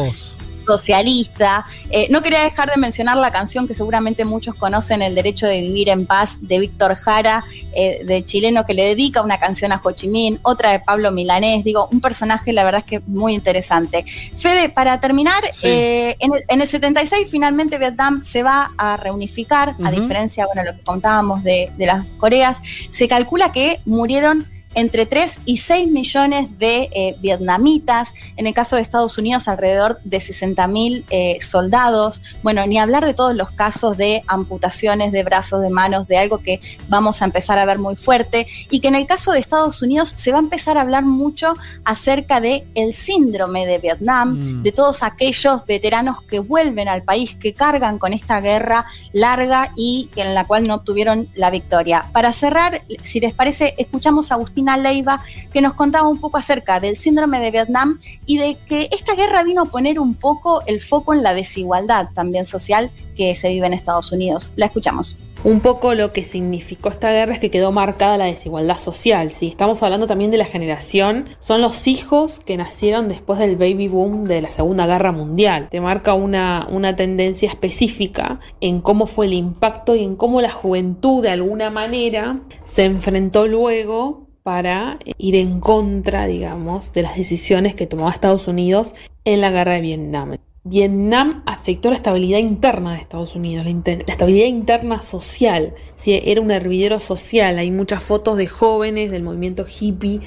socialista. 0.65 1.65
Eh, 1.91 2.09
no 2.11 2.23
quería 2.23 2.43
dejar 2.43 2.71
de 2.71 2.81
mencionar 2.81 3.17
la 3.17 3.31
canción 3.31 3.67
que 3.67 3.75
seguramente 3.75 4.25
muchos 4.25 4.55
conocen, 4.55 5.03
El 5.03 5.15
Derecho 5.15 5.47
de 5.47 5.61
Vivir 5.61 5.89
en 5.89 6.07
Paz, 6.07 6.39
de 6.41 6.59
Víctor 6.59 6.95
Jara, 6.95 7.45
eh, 7.75 8.03
de 8.05 8.25
chileno, 8.25 8.65
que 8.65 8.75
le 8.75 8.85
dedica 8.85 9.23
una 9.23 9.39
canción 9.39 9.73
a 9.73 9.81
Ho 9.83 9.91
Chi 9.93 10.09
Minh, 10.09 10.39
otra 10.43 10.73
de 10.73 10.81
Pablo 10.81 11.11
Milanés. 11.11 11.65
Digo, 11.65 11.89
un 11.93 12.01
personaje, 12.01 12.53
la 12.53 12.65
verdad 12.65 12.83
es 12.85 12.87
que 12.87 13.01
muy 13.07 13.35
interesante. 13.35 14.05
Fede, 14.37 14.69
para 14.69 15.01
terminar, 15.01 15.43
eh, 15.63 16.17
en, 16.21 16.61
el, 16.61 16.67
76 16.67 17.29
finalmente 17.31 17.79
Vietnam 17.79 18.23
se 18.23 18.43
va 18.43 18.71
a 18.79 18.97
reunificar, 18.97 19.77
a 19.85 19.91
diferencia, 19.91 20.47
bueno, 20.47 20.63
lo 20.65 20.77
que 20.77 20.85
contábamos 20.85 21.43
de, 21.43 21.73
de 21.77 21.87
las 21.87 22.07
Coreas. 22.19 22.59
Se 22.91 23.09
calcula 23.09 23.53
que 23.53 23.81
murieron 23.85 24.47
entre 24.75 25.07
3 25.07 25.41
y 25.45 25.59
6 25.59 25.91
millones 25.91 26.59
de 26.59 26.89
eh, 26.93 27.17
vietnamitas, 27.21 28.15
en 28.37 28.47
el 28.47 28.55
caso 28.55 28.77
de 28.77 28.83
Estados 28.83 29.19
Unidos 29.19 29.49
alrededor 29.49 30.01
de 30.05 30.21
60 30.21 30.67
mil 30.69 31.05
eh, 31.11 31.39
soldados, 31.41 32.23
bueno, 32.43 32.67
ni 32.67 32.79
hablar 32.79 33.05
de 33.05 33.15
todos 33.15 33.35
los 33.35 33.51
casos 33.51 33.97
de 33.97 34.23
amputaciones 34.27 35.13
de 35.13 35.23
brazos, 35.23 35.63
de 35.63 35.71
manos, 35.71 36.09
de 36.09 36.19
algo 36.19 36.39
que 36.39 36.61
vamos 36.89 37.23
a 37.23 37.25
empezar 37.25 37.59
a 37.59 37.65
ver 37.65 37.79
muy 37.79 37.97
fuerte 37.97 38.47
y 38.71 38.81
que 38.81 38.89
en 38.89 38.95
el 38.95 39.07
caso 39.07 39.33
de 39.33 39.39
Estados 39.39 39.83
Unidos 39.83 40.13
se 40.17 40.33
va 40.33 40.39
a 40.39 40.41
empezar 40.41 40.79
a 40.79 40.83
hablar 40.83 41.05
mucho 41.05 41.55
acerca 41.85 42.41
de 42.41 42.67
el 42.75 42.95
síndrome 42.95 43.67
de 43.67 43.79
Vietnam, 43.79 44.39
mm. 44.39 44.63
de 44.63 44.73
todos 44.73 45.03
aquellos 45.03 45.65
veteranos 45.67 46.23
que 46.23 46.39
vuelven 46.39 46.89
al 46.89 47.03
país, 47.03 47.35
que 47.37 47.55
cargan 47.55 47.99
con 47.99 48.13
esta 48.13 48.41
guerra 48.41 48.85
larga 49.13 49.73
y 49.77 50.09
en 50.17 50.35
la 50.35 50.47
cual 50.47 50.67
no 50.67 50.75
obtuvieron 50.75 51.29
la 51.35 51.51
victoria. 51.51 52.07
Para 52.13 52.33
cerrar, 52.33 52.83
si 53.03 53.21
les 53.21 53.35
parece, 53.35 53.75
escuchamos 53.79 54.31
a 54.31 54.35
Agustín 54.35 54.62
Leiva, 54.65 55.23
que 55.53 55.61
nos 55.61 55.75
contaba 55.75 56.09
un 56.09 56.19
poco 56.19 56.39
acerca 56.39 56.81
del 56.81 56.97
síndrome 56.97 57.41
de 57.41 57.51
Vietnam 57.51 57.99
y 58.27 58.39
de 58.39 58.57
que 58.67 58.89
esta 58.93 59.15
guerra 59.15 59.43
vino 59.43 59.63
a 59.63 59.67
poner 59.67 59.99
un 59.99 60.15
poco 60.15 60.63
el 60.67 60.81
foco 60.81 61.15
en 61.15 61.23
la 61.23 61.35
desigualdad 61.35 62.09
también 62.15 62.45
social 62.45 62.91
que 63.17 63.35
se 63.35 63.51
vive 63.51 63.67
en 63.67 63.75
Estados 63.75 64.13
Unidos. 64.13 64.53
La 64.57 64.67
escuchamos. 64.67 65.17
Un 65.45 65.59
poco 65.59 65.95
lo 65.95 66.13
que 66.13 66.23
significó 66.23 66.89
esta 66.89 67.11
guerra 67.11 67.35
es 67.35 67.41
que 67.41 67.51
quedó 67.51 67.73
marcada 67.73 68.17
la 68.17 68.27
desigualdad 68.27 68.77
social. 68.77 69.33
Si 69.33 69.49
estamos 69.49 69.83
hablando 69.83 70.07
también 70.07 70.31
de 70.31 70.37
la 70.37 70.45
generación, 70.45 71.31
son 71.41 71.61
los 71.61 71.89
hijos 71.89 72.39
que 72.39 72.57
nacieron 72.57 73.09
después 73.09 73.41
del 73.41 73.57
baby 73.57 73.89
boom 73.89 74.23
de 74.23 74.41
la 74.41 74.49
Segunda 74.49 74.87
Guerra 74.87 75.11
Mundial. 75.11 75.67
Te 75.69 75.81
marca 75.81 76.15
una, 76.15 76.69
una 76.71 76.95
tendencia 76.95 77.49
específica 77.49 78.39
en 78.61 78.81
cómo 78.81 79.09
fue 79.09 79.27
el 79.27 79.33
impacto 79.33 79.97
y 79.97 80.05
en 80.05 80.15
cómo 80.15 80.41
la 80.41 80.51
juventud 80.53 81.23
de 81.23 81.31
alguna 81.31 81.71
manera 81.71 82.39
se 82.65 82.85
enfrentó 82.85 83.49
luego 83.49 84.22
para 84.43 84.99
ir 85.19 85.37
en 85.37 85.61
contra, 85.61 86.27
digamos, 86.27 86.93
de 86.93 87.03
las 87.03 87.17
decisiones 87.17 87.75
que 87.75 87.87
tomaba 87.87 88.11
Estados 88.11 88.49
Unidos 88.49 88.95
en 89.25 89.41
la 89.41 89.51
guerra 89.51 89.75
de 89.75 89.81
Vietnam. 89.81 90.37
Vietnam 90.65 91.43
afectó 91.45 91.91
la 91.91 91.97
estabilidad 91.97 92.39
interna 92.39 92.93
de 92.93 92.99
Estados 92.99 93.35
Unidos, 93.35 93.67
la, 93.67 93.93
estabilidad 94.07 94.47
interna 94.47 95.03
social. 95.03 95.75
era 96.07 96.41
un 96.41 96.51
hervidero 96.53 97.01
social. 97.01 97.59
Hay 97.59 97.71
muchas 97.71 98.03
fotos 98.05 98.37
de 98.37 98.47
jóvenes 98.47 99.11
del 99.11 99.25
movimiento 99.25 99.67
hippie 99.67 100.21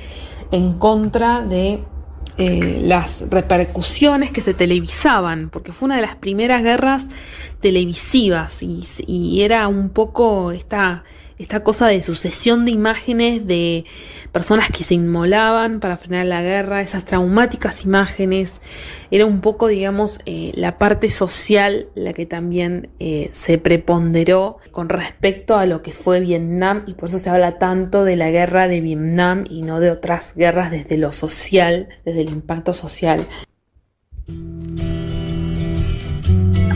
en 0.51 0.73
contra 0.73 1.41
de 1.41 1.79
eh, 2.37 2.79
las 2.81 3.21
repercusiones 3.29 4.31
que 4.31 4.41
se 4.41 4.53
televisaban, 4.53 5.49
porque 5.49 5.71
fue 5.71 5.85
una 5.85 5.95
de 5.95 6.01
las 6.01 6.17
primeras 6.17 6.63
guerras 6.63 7.07
televisivas 7.61 8.61
y 8.61 9.41
era 9.41 9.69
un 9.69 9.89
poco 9.89 10.51
esta 10.51 11.05
esta 11.37 11.63
cosa 11.63 11.87
de 11.87 12.01
sucesión 12.01 12.65
de 12.65 12.71
imágenes 12.71 13.45
de 13.45 13.85
personas 14.31 14.69
que 14.69 14.83
se 14.83 14.93
inmolaban 14.93 15.79
para 15.79 15.97
frenar 15.97 16.25
la 16.25 16.41
guerra, 16.41 16.81
esas 16.81 17.05
traumáticas 17.05 17.83
imágenes, 17.83 18.61
era 19.11 19.25
un 19.25 19.41
poco, 19.41 19.67
digamos, 19.67 20.19
eh, 20.25 20.51
la 20.55 20.77
parte 20.77 21.09
social 21.09 21.87
la 21.95 22.13
que 22.13 22.25
también 22.25 22.89
eh, 22.99 23.29
se 23.31 23.57
preponderó 23.57 24.57
con 24.71 24.89
respecto 24.89 25.57
a 25.57 25.65
lo 25.65 25.81
que 25.81 25.93
fue 25.93 26.19
Vietnam 26.19 26.83
y 26.87 26.93
por 26.93 27.09
eso 27.09 27.19
se 27.19 27.29
habla 27.29 27.59
tanto 27.59 28.03
de 28.03 28.15
la 28.15 28.31
guerra 28.31 28.67
de 28.67 28.81
Vietnam 28.81 29.45
y 29.49 29.61
no 29.61 29.79
de 29.79 29.91
otras 29.91 30.35
guerras 30.35 30.71
desde 30.71 30.97
lo 30.97 31.11
social, 31.11 31.89
desde 32.05 32.21
el 32.21 32.29
impacto 32.29 32.73
social. 32.73 33.27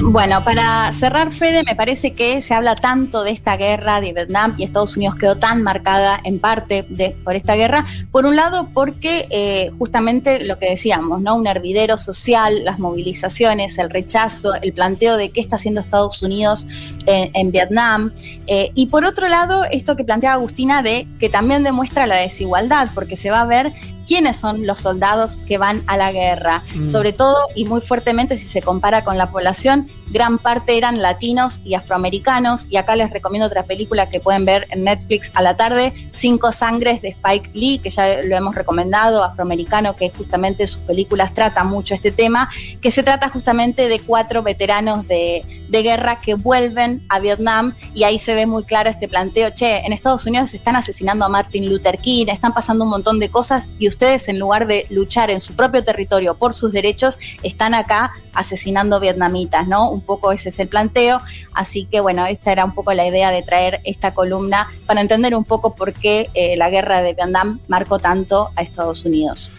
Bueno, 0.02 0.44
para 0.44 0.92
cerrar, 0.94 1.30
Fede, 1.30 1.64
me 1.64 1.76
parece 1.76 2.14
que 2.14 2.42
se 2.42 2.53
habla 2.53 2.76
tanto 2.76 3.24
de 3.24 3.32
esta 3.32 3.58
guerra 3.58 4.00
de 4.00 4.14
Vietnam 4.14 4.56
y 4.58 4.64
Estados 4.64 4.95
Unidos 4.95 5.16
quedó 5.16 5.36
tan 5.36 5.61
marcada 5.61 6.19
en 6.24 6.40
parte 6.40 6.86
por 7.24 7.36
esta 7.36 7.56
guerra. 7.56 7.86
Por 8.11 8.26
un 8.26 8.36
lado, 8.36 8.69
porque 8.74 9.28
eh, 9.30 9.72
justamente 9.78 10.44
lo 10.45 10.58
que 10.58 10.69
decíamos, 10.69 11.22
¿no? 11.22 11.36
Un 11.36 11.48
hervidero 11.48 11.98
social, 11.98 12.64
las 12.64 12.80
movilizaciones, 12.80 13.78
el 13.78 13.90
rechazo, 13.90 14.53
el 14.56 14.74
planteo 14.74 15.18
de 15.18 15.32
qué 15.32 15.42
está 15.42 15.58
haciendo 15.58 15.82
Estados 15.82 16.24
Unidos 16.24 16.66
en, 17.06 17.52
Vietnam. 17.52 18.14
Eh, 18.48 18.72
y 18.76 18.88
por 18.88 19.03
otro 19.06 19.28
lado, 19.28 19.66
esto 19.66 19.95
que 19.95 20.03
plantea 20.03 20.34
Agustina 20.34 20.82
de 20.82 21.08
que 21.19 21.30
también 21.30 21.64
demuestra 21.64 22.08
la 22.08 22.16
desigualdad, 22.16 22.90
porque 22.95 23.18
se 23.18 23.32
va 23.32 23.42
a 23.42 23.45
ver 23.45 23.74
quiénes 24.10 24.38
son 24.38 24.66
los 24.66 24.82
soldados 24.82 25.44
que 25.48 25.60
van 25.60 25.84
a 25.86 25.96
la 25.96 26.12
guerra. 26.12 26.64
Mm. 26.76 26.88
Sobre 26.88 27.14
todo 27.14 27.38
y 27.54 27.66
muy 27.66 27.80
fuertemente 27.80 28.38
si 28.38 28.48
se 28.48 28.60
compara 28.60 29.04
con 29.04 29.20
la 29.20 29.30
población, 29.30 29.88
gran 30.08 30.40
parte 30.40 30.76
eran 30.76 31.00
latinos 31.00 31.62
y 31.64 31.76
afroamericanos. 31.76 32.66
Y 32.72 32.78
acá 32.78 32.96
les 32.96 33.12
recomiendo 33.12 33.46
otra 33.46 33.66
película 33.66 34.10
que 34.10 34.20
pueden 34.20 34.46
ver 34.46 34.68
en 34.72 34.84
Netflix 34.84 35.32
a 35.36 35.44
la 35.44 35.56
tarde, 35.58 35.94
Cinco 36.10 36.52
Sangres 36.52 37.04
de 37.04 37.10
Spike 37.10 37.52
Lee, 37.54 37.78
que 37.78 37.92
ya 37.92 38.24
lo 38.24 38.36
hemos 38.36 38.56
recomendado, 38.56 39.24
afroamericano, 39.24 39.96
que 39.96 40.10
justamente 40.10 40.66
sus 40.66 40.82
películas 40.82 41.36
trata 41.36 41.64
mucho 41.64 41.94
este 41.94 42.12
tema, 42.12 42.50
que 42.82 42.90
se 42.90 43.04
trata 43.04 43.30
justamente 43.30 43.88
de 43.88 44.00
cuatro 44.00 44.42
veteranos 44.42 45.08
de, 45.08 45.46
de 45.70 45.84
guerra 45.84 46.20
que 46.20 46.34
vuelven 46.34 47.06
a 47.10 47.20
Vietnam 47.20 47.76
y 47.94 48.06
ahí 48.06 48.18
se 48.18 48.34
ve 48.34 48.48
muy 48.48 48.64
claro 48.64 48.90
este 48.90 49.08
planteo, 49.08 49.52
che, 49.52 49.86
en 49.86 49.94
Estados 49.94 50.26
Unidos 50.26 50.56
están 50.56 50.76
asesinando 50.76 51.26
a 51.26 51.30
Martin 51.30 51.70
Luther 51.70 52.00
King, 52.00 52.26
están 52.30 52.56
pasando 52.56 52.86
un 52.86 52.90
montón 52.90 53.20
de 53.20 53.30
cosas 53.30 53.70
y 53.78 53.88
ustedes 53.88 53.99
ustedes 54.00 54.30
en 54.30 54.40
lugar 54.40 54.66
de 54.66 54.88
luchar 54.90 55.30
en 55.30 55.42
su 55.42 55.56
propio 55.56 55.84
territorio 55.84 56.36
por 56.36 56.53
sus 56.53 56.72
derechos, 56.72 57.18
están 57.44 57.74
acá 57.74 58.14
asesinando 58.34 59.02
vietnamitas, 59.02 59.68
¿no? 59.68 59.92
Un 59.92 60.00
poco 60.00 60.32
ese 60.32 60.50
es 60.50 60.60
el 60.60 60.69
planteo. 60.69 61.19
Así 61.53 61.84
que 61.84 62.00
bueno, 62.00 62.26
esta 62.26 62.53
era 62.53 62.64
un 62.64 62.74
poco 62.74 62.94
la 62.94 63.06
idea 63.06 63.30
de 63.32 63.44
traer 63.44 63.82
esta 63.84 64.14
columna 64.14 64.69
para 64.86 65.02
entender 65.02 65.36
un 65.36 65.44
poco 65.44 65.76
por 65.76 65.92
qué 65.92 66.30
eh, 66.34 66.56
la 66.56 66.69
guerra 66.69 67.02
de 67.02 67.14
Vietnam 67.14 67.60
marcó 67.68 68.00
tanto 68.00 68.52
a 68.56 68.61
Estados 68.61 69.03
Unidos. 69.03 69.52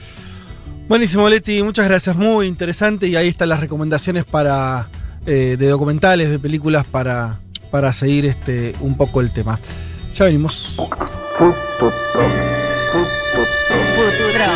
Buenísimo, 0.88 1.28
Leti, 1.28 1.62
muchas 1.62 1.86
gracias, 1.86 2.16
muy 2.16 2.46
interesante 2.46 3.08
y 3.08 3.16
ahí 3.16 3.28
están 3.28 3.50
las 3.50 3.60
recomendaciones 3.60 4.24
para 4.24 4.88
eh, 5.26 5.56
de 5.58 5.68
documentales, 5.68 6.30
de 6.30 6.38
películas 6.38 6.86
para, 6.86 7.40
para 7.70 7.92
seguir 7.92 8.24
este 8.24 8.74
un 8.80 8.96
poco 8.96 9.20
el 9.20 9.34
tema. 9.34 9.60
Ya 10.14 10.24
venimos. 10.24 10.78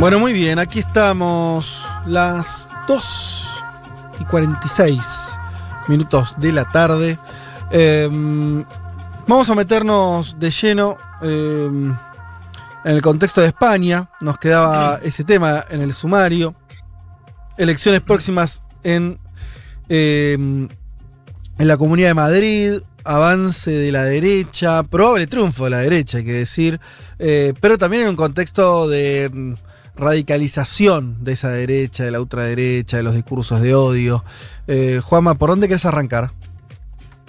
Bueno, 0.00 0.18
muy 0.18 0.32
bien, 0.32 0.58
aquí 0.58 0.78
estamos 0.78 1.84
las 2.06 2.70
2 2.88 3.48
y 4.18 4.24
46 4.24 4.98
minutos 5.88 6.34
de 6.38 6.52
la 6.52 6.64
tarde. 6.64 7.18
Em, 7.70 8.64
vamos 9.28 9.50
a 9.50 9.54
meternos 9.54 10.40
de 10.40 10.50
lleno 10.50 10.96
em, 11.20 11.90
en 11.90 12.94
el 12.94 13.02
contexto 13.02 13.42
de 13.42 13.48
España. 13.48 14.08
Nos 14.22 14.38
quedaba 14.38 14.98
ese 15.02 15.22
tema 15.22 15.66
en 15.68 15.82
el 15.82 15.92
sumario. 15.92 16.54
Elecciones 17.58 18.00
próximas 18.00 18.62
en, 18.82 19.18
em, 19.90 20.66
en 21.58 21.68
la 21.68 21.76
Comunidad 21.76 22.08
de 22.08 22.14
Madrid. 22.14 22.72
Avance 23.04 23.70
de 23.70 23.92
la 23.92 24.04
derecha, 24.04 24.82
probable 24.82 25.26
triunfo 25.26 25.64
de 25.64 25.70
la 25.70 25.78
derecha, 25.78 26.18
hay 26.18 26.24
que 26.24 26.32
decir, 26.32 26.80
eh, 27.18 27.52
pero 27.60 27.76
también 27.76 28.04
en 28.04 28.08
un 28.08 28.16
contexto 28.16 28.88
de 28.88 29.56
radicalización 30.00 31.22
de 31.22 31.32
esa 31.32 31.50
derecha, 31.50 32.04
de 32.04 32.10
la 32.10 32.20
ultraderecha, 32.20 32.96
de 32.96 33.02
los 33.02 33.14
discursos 33.14 33.60
de 33.60 33.74
odio. 33.74 34.24
Eh, 34.66 35.00
Juanma, 35.02 35.36
¿por 35.36 35.50
dónde 35.50 35.66
quieres 35.68 35.84
arrancar? 35.84 36.32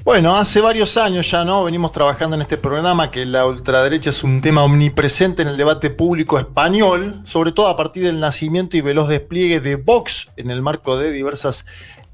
Bueno, 0.04 0.36
hace 0.36 0.62
varios 0.62 0.98
años 0.98 1.30
ya, 1.30 1.46
¿no? 1.46 1.64
Venimos 1.64 1.92
trabajando 1.92 2.36
en 2.36 2.42
este 2.42 2.58
programa 2.58 3.12
que 3.12 3.24
la 3.24 3.46
ultraderecha 3.46 4.10
es 4.10 4.24
un 4.24 4.42
tema 4.42 4.64
omnipresente 4.64 5.44
en 5.44 5.50
el 5.50 5.58
debate 5.58 5.92
público 5.92 6.40
español, 6.40 7.22
sobre 7.26 7.52
todo 7.52 7.68
a 7.68 7.78
partir 7.78 8.06
del 8.06 8.20
nacimiento 8.20 8.76
y 8.76 8.82
veloz 8.82 9.08
despliegue 9.08 9.60
de 9.60 9.76
Vox 9.76 10.32
en 10.38 10.50
el 10.50 10.64
marco 10.64 10.98
de 10.98 11.12
diversas 11.12 11.68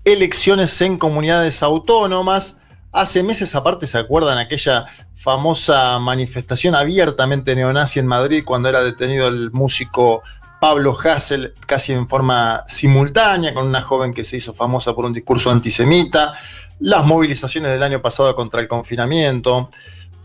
elecciones 0.04 0.82
en 0.82 0.98
comunidades 0.98 1.64
autónomas. 1.64 2.58
Hace 2.92 3.24
meses 3.24 3.56
aparte, 3.56 3.88
¿se 3.88 3.98
acuerdan 3.98 4.38
aquella 4.38 4.88
famosa 5.16 5.98
manifestación 6.00 6.76
abiertamente 6.76 7.56
neonazi 7.56 8.00
en 8.00 8.08
Madrid 8.08 8.44
cuando 8.46 8.68
era 8.68 8.84
detenido 8.84 9.30
el 9.30 9.52
músico 9.52 10.24
Pablo 10.60 10.98
Hassel 10.98 11.54
casi 11.66 11.94
en 11.94 12.08
forma 12.08 12.64
simultánea 12.68 13.54
con 13.54 13.68
una 13.68 13.82
joven 13.82 14.14
que 14.14 14.24
se 14.24 14.38
hizo 14.38 14.54
famosa 14.54 14.94
por 14.94 15.06
un 15.06 15.14
discurso 15.14 15.52
antisemita, 15.52 16.34
las 16.80 17.06
movilizaciones 17.06 17.72
del 17.72 17.84
año 17.84 18.02
pasado 18.02 18.36
contra 18.36 18.62
el 18.62 18.68
confinamiento. 18.68 19.70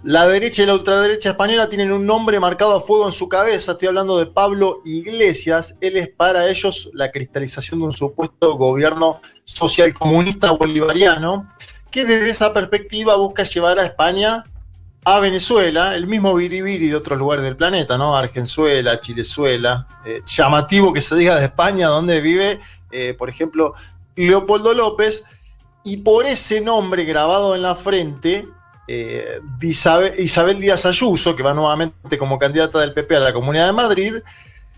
La 0.03 0.27
derecha 0.27 0.63
y 0.63 0.67
la 0.67 0.75
ultraderecha 0.75 1.31
española 1.31 1.69
tienen 1.69 1.93
un 1.93 2.05
nombre 2.05 2.41
marcado 2.41 2.77
a 2.77 2.81
fuego 2.81 3.07
en 3.07 3.13
su 3.13 3.29
cabeza. 3.29 3.73
Estoy 3.73 3.89
hablando 3.89 4.19
de 4.19 4.27
Pablo 4.27 4.83
Iglesias. 4.85 5.77
Él 5.81 5.97
es 5.97 6.09
para 6.09 6.49
ellos 6.49 6.91
la 6.93 7.13
cristalización 7.13 7.79
de 7.79 7.87
un 7.87 7.93
supuesto 7.93 8.57
gobierno 8.57 9.21
social 9.45 9.95
comunista 9.95 10.51
bolivariano 10.51 11.47
que 11.93 12.05
desde 12.05 12.31
esa 12.31 12.53
perspectiva 12.53 13.15
busca 13.17 13.45
llevar 13.45 13.79
a 13.79 13.85
España 13.85 14.45
a 15.05 15.19
Venezuela, 15.19 15.97
el 15.97 16.07
mismo 16.07 16.35
biribiri 16.35 16.89
de 16.89 16.97
otros 16.97 17.19
lugares 17.19 17.45
del 17.45 17.57
planeta, 17.57 17.99
¿no? 17.99 18.17
Argenzuela, 18.17 19.01
Chilezuela, 19.01 19.87
eh, 20.05 20.23
llamativo 20.25 20.93
que 20.93 21.01
se 21.01 21.17
diga 21.17 21.37
de 21.37 21.47
España, 21.47 21.89
donde 21.89 22.21
vive, 22.21 22.61
eh, 22.93 23.15
por 23.15 23.29
ejemplo, 23.29 23.75
Leopoldo 24.15 24.73
López, 24.75 25.25
y 25.83 25.99
por 25.99 26.25
ese 26.27 26.61
nombre 26.61 27.05
grabado 27.05 27.57
en 27.57 27.63
la 27.63 27.75
frente, 27.75 28.47
eh, 28.87 29.41
Isabel, 29.61 30.15
Isabel 30.19 30.61
Díaz 30.61 30.87
Ayuso, 30.87 31.35
que 31.35 31.43
va 31.43 31.53
nuevamente 31.53 32.17
como 32.17 32.39
candidata 32.39 32.79
del 32.79 32.93
PP 32.93 33.17
a 33.17 33.21
la 33.21 33.33
Comunidad 33.33 33.67
de 33.67 33.73
Madrid, 33.73 34.15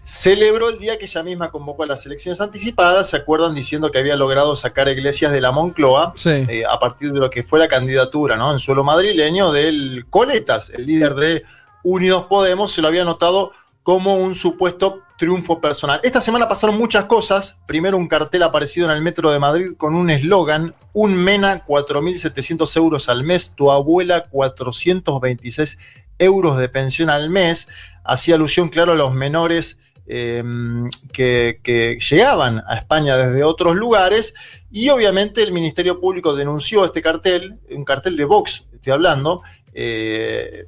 celebró 0.05 0.69
el 0.69 0.79
día 0.79 0.99
que 0.99 1.07
ella 1.07 1.23
misma 1.23 1.51
convocó 1.51 1.83
a 1.83 1.87
las 1.87 2.05
elecciones 2.07 2.41
anticipadas, 2.41 3.11
se 3.11 3.17
acuerdan 3.17 3.55
diciendo 3.55 3.91
que 3.91 3.99
había 3.99 4.17
logrado 4.17 4.55
sacar 4.55 4.89
Iglesias 4.89 5.33
de 5.33 5.41
la 5.41 5.51
Moncloa 5.51 6.15
eh, 6.27 6.63
a 6.69 6.79
partir 6.79 7.13
de 7.13 7.19
lo 7.19 7.31
que 7.31 7.43
fue 7.43 7.59
la 7.59 7.69
candidatura 7.69 8.37
¿no? 8.37 8.53
en 8.53 8.59
suelo 8.59 8.85
madrileño 8.85 9.51
del 9.51 10.07
Coletas, 10.11 10.71
el 10.71 10.87
líder 10.87 11.15
de 11.15 11.43
Unidos 11.83 12.27
Podemos, 12.29 12.73
se 12.73 12.83
lo 12.83 12.89
había 12.89 13.05
notado 13.05 13.53
como 13.83 14.17
un 14.17 14.35
supuesto 14.35 15.03
triunfo 15.19 15.61
personal. 15.61 16.01
Esta 16.03 16.21
semana 16.21 16.49
pasaron 16.49 16.77
muchas 16.77 17.05
cosas. 17.05 17.59
Primero 17.67 17.99
un 17.99 18.09
cartel 18.09 18.43
aparecido 18.43 18.87
en 18.91 18.97
el 18.97 19.03
metro 19.03 19.31
de 19.31 19.39
Madrid 19.39 19.73
con 19.77 19.95
un 19.95 20.11
eslogan, 20.11 20.75
un 20.93 21.15
MENA 21.15 21.65
4.700 21.67 22.77
euros 22.77 23.09
al 23.09 23.23
mes, 23.25 23.53
tu 23.55 23.71
abuela 23.71 24.25
426 24.25 25.79
euros 26.19 26.57
de 26.57 26.69
pensión 26.69 27.11
al 27.11 27.29
mes. 27.31 27.69
Hacía 28.05 28.37
alusión, 28.37 28.71
claro, 28.71 28.93
a 28.93 28.97
los 28.97 29.13
menores 29.13 29.79
Em, 30.07 30.91
que, 31.13 31.99
llegaban 32.11 32.63
a 32.67 32.77
España 32.77 33.17
desde 33.17 33.43
otros 33.43 33.75
lugares 33.75 34.35
y 34.71 34.91
obviamente 34.91 35.43
el 35.43 35.51
Ministerio 35.51 35.99
Público 35.99 36.35
denunció 36.35 36.85
este 36.85 37.01
cartel, 37.01 37.59
un 37.71 37.87
cartel 37.87 38.15
de 38.17 38.25
Vox, 38.27 38.69
estoy 38.73 38.93
hablando. 38.93 39.43
Eh, 39.73 40.67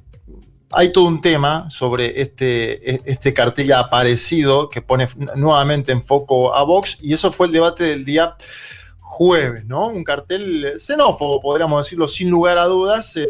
hay 0.71 0.91
todo 0.91 1.05
un 1.05 1.21
tema 1.21 1.71
sobre 1.71 2.21
este, 2.21 2.95
e, 2.95 3.03
este 3.05 3.35
cartel 3.35 3.73
aparecido 3.75 4.71
que 4.71 4.81
pone 4.81 5.07
nuevamente 5.37 5.93
en 5.93 6.03
foco 6.03 6.55
a 6.55 6.63
Vox 6.65 6.99
y 7.03 7.13
eso 7.13 7.31
fue 7.31 7.49
el 7.49 7.53
debate 7.53 7.85
del 7.85 8.07
día 8.07 8.37
jueves, 9.01 9.67
¿no? 9.67 9.89
Un 9.89 10.03
cartel 10.03 10.75
xenófobo, 10.79 11.41
podríamos 11.41 11.85
decirlo 11.85 12.09
sin 12.09 12.31
lugar 12.31 12.57
a 12.57 12.65
dudas. 12.65 13.17
Eh, 13.19 13.29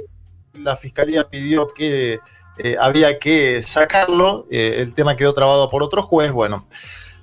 la 0.55 0.77
Fiscalía 0.77 1.29
pidió 1.29 1.75
que 1.75 2.21
eh, 2.59 2.77
había 2.81 3.19
que 3.19 3.63
sacarlo, 3.63 4.47
eh, 4.51 4.77
el 4.79 4.95
tema 4.95 5.17
quedó 5.17 5.35
trabado 5.35 5.69
por 5.69 5.83
otro 5.83 6.03
juez, 6.03 6.33
bueno. 6.33 6.67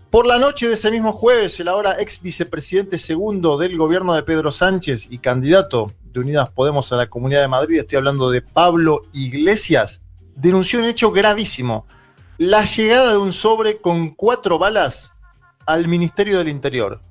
Por 0.09 0.27
la 0.27 0.37
noche 0.37 0.67
de 0.67 0.75
ese 0.75 0.91
mismo 0.91 1.11
jueves, 1.11 1.59
el 1.59 1.67
ahora 1.67 1.99
ex 1.99 2.21
vicepresidente 2.21 2.99
segundo 2.99 3.57
del 3.57 3.75
gobierno 3.77 4.13
de 4.13 4.21
Pedro 4.21 4.51
Sánchez 4.51 5.07
y 5.09 5.17
candidato 5.17 5.91
de 6.03 6.19
Unidas 6.19 6.51
Podemos 6.51 6.93
a 6.93 6.97
la 6.97 7.07
Comunidad 7.07 7.41
de 7.41 7.47
Madrid, 7.47 7.79
estoy 7.79 7.97
hablando 7.97 8.29
de 8.29 8.43
Pablo 8.43 9.07
Iglesias, 9.11 10.03
denunció 10.35 10.77
un 10.79 10.85
hecho 10.85 11.11
gravísimo, 11.11 11.87
la 12.37 12.65
llegada 12.65 13.11
de 13.11 13.17
un 13.17 13.33
sobre 13.33 13.81
con 13.81 14.11
cuatro 14.11 14.59
balas 14.59 15.13
al 15.65 15.87
Ministerio 15.87 16.37
del 16.37 16.49
Interior. 16.49 17.01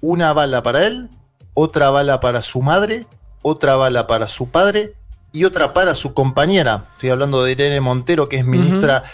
Una 0.00 0.32
bala 0.32 0.62
para 0.62 0.86
él, 0.86 1.08
otra 1.54 1.90
bala 1.90 2.18
para 2.18 2.42
su 2.42 2.62
madre, 2.62 3.06
otra 3.42 3.76
bala 3.76 4.08
para 4.08 4.26
su 4.26 4.48
padre 4.48 4.94
y 5.32 5.44
otra 5.44 5.72
para 5.72 5.94
su 5.94 6.14
compañera. 6.14 6.84
Estoy 6.94 7.10
hablando 7.10 7.42
de 7.42 7.52
Irene 7.52 7.80
Montero, 7.80 8.28
que 8.28 8.38
es 8.38 8.44
ministra 8.44 9.04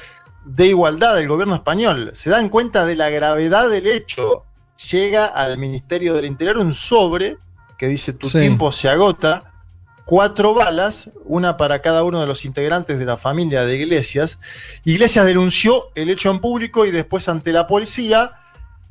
de 0.45 0.67
Igualdad 0.67 1.17
del 1.17 1.29
gobierno 1.29 1.55
español. 1.55 2.11
Se 2.15 2.31
dan 2.31 2.49
cuenta 2.49 2.87
de 2.87 2.97
la 2.97 3.11
gravedad 3.11 3.69
del 3.69 3.87
hecho. 3.87 4.45
Llega 4.91 5.27
al 5.27 5.59
Ministerio 5.59 6.15
del 6.15 6.27
Interior 6.27 6.59
un 6.59 6.73
sobre 6.73 7.39
que 7.79 7.89
dice 7.89 8.13
tu 8.13 8.31
tiempo 8.31 8.73
se 8.73 8.89
agota 8.89 9.53
cuatro 10.07 10.55
balas, 10.55 11.11
una 11.25 11.57
para 11.57 11.83
cada 11.83 12.05
uno 12.05 12.21
de 12.21 12.27
los 12.27 12.45
integrantes 12.45 12.99
de 12.99 13.05
la 13.05 13.17
familia 13.17 13.67
de 13.67 13.77
Iglesias. 13.77 14.39
Iglesias 14.85 15.27
denunció 15.27 15.89
el 15.95 16.09
hecho 16.09 16.31
en 16.31 16.41
público 16.41 16.87
y 16.87 16.93
después 16.93 17.29
ante 17.29 17.53
la 17.53 17.67
policía, 17.67 18.33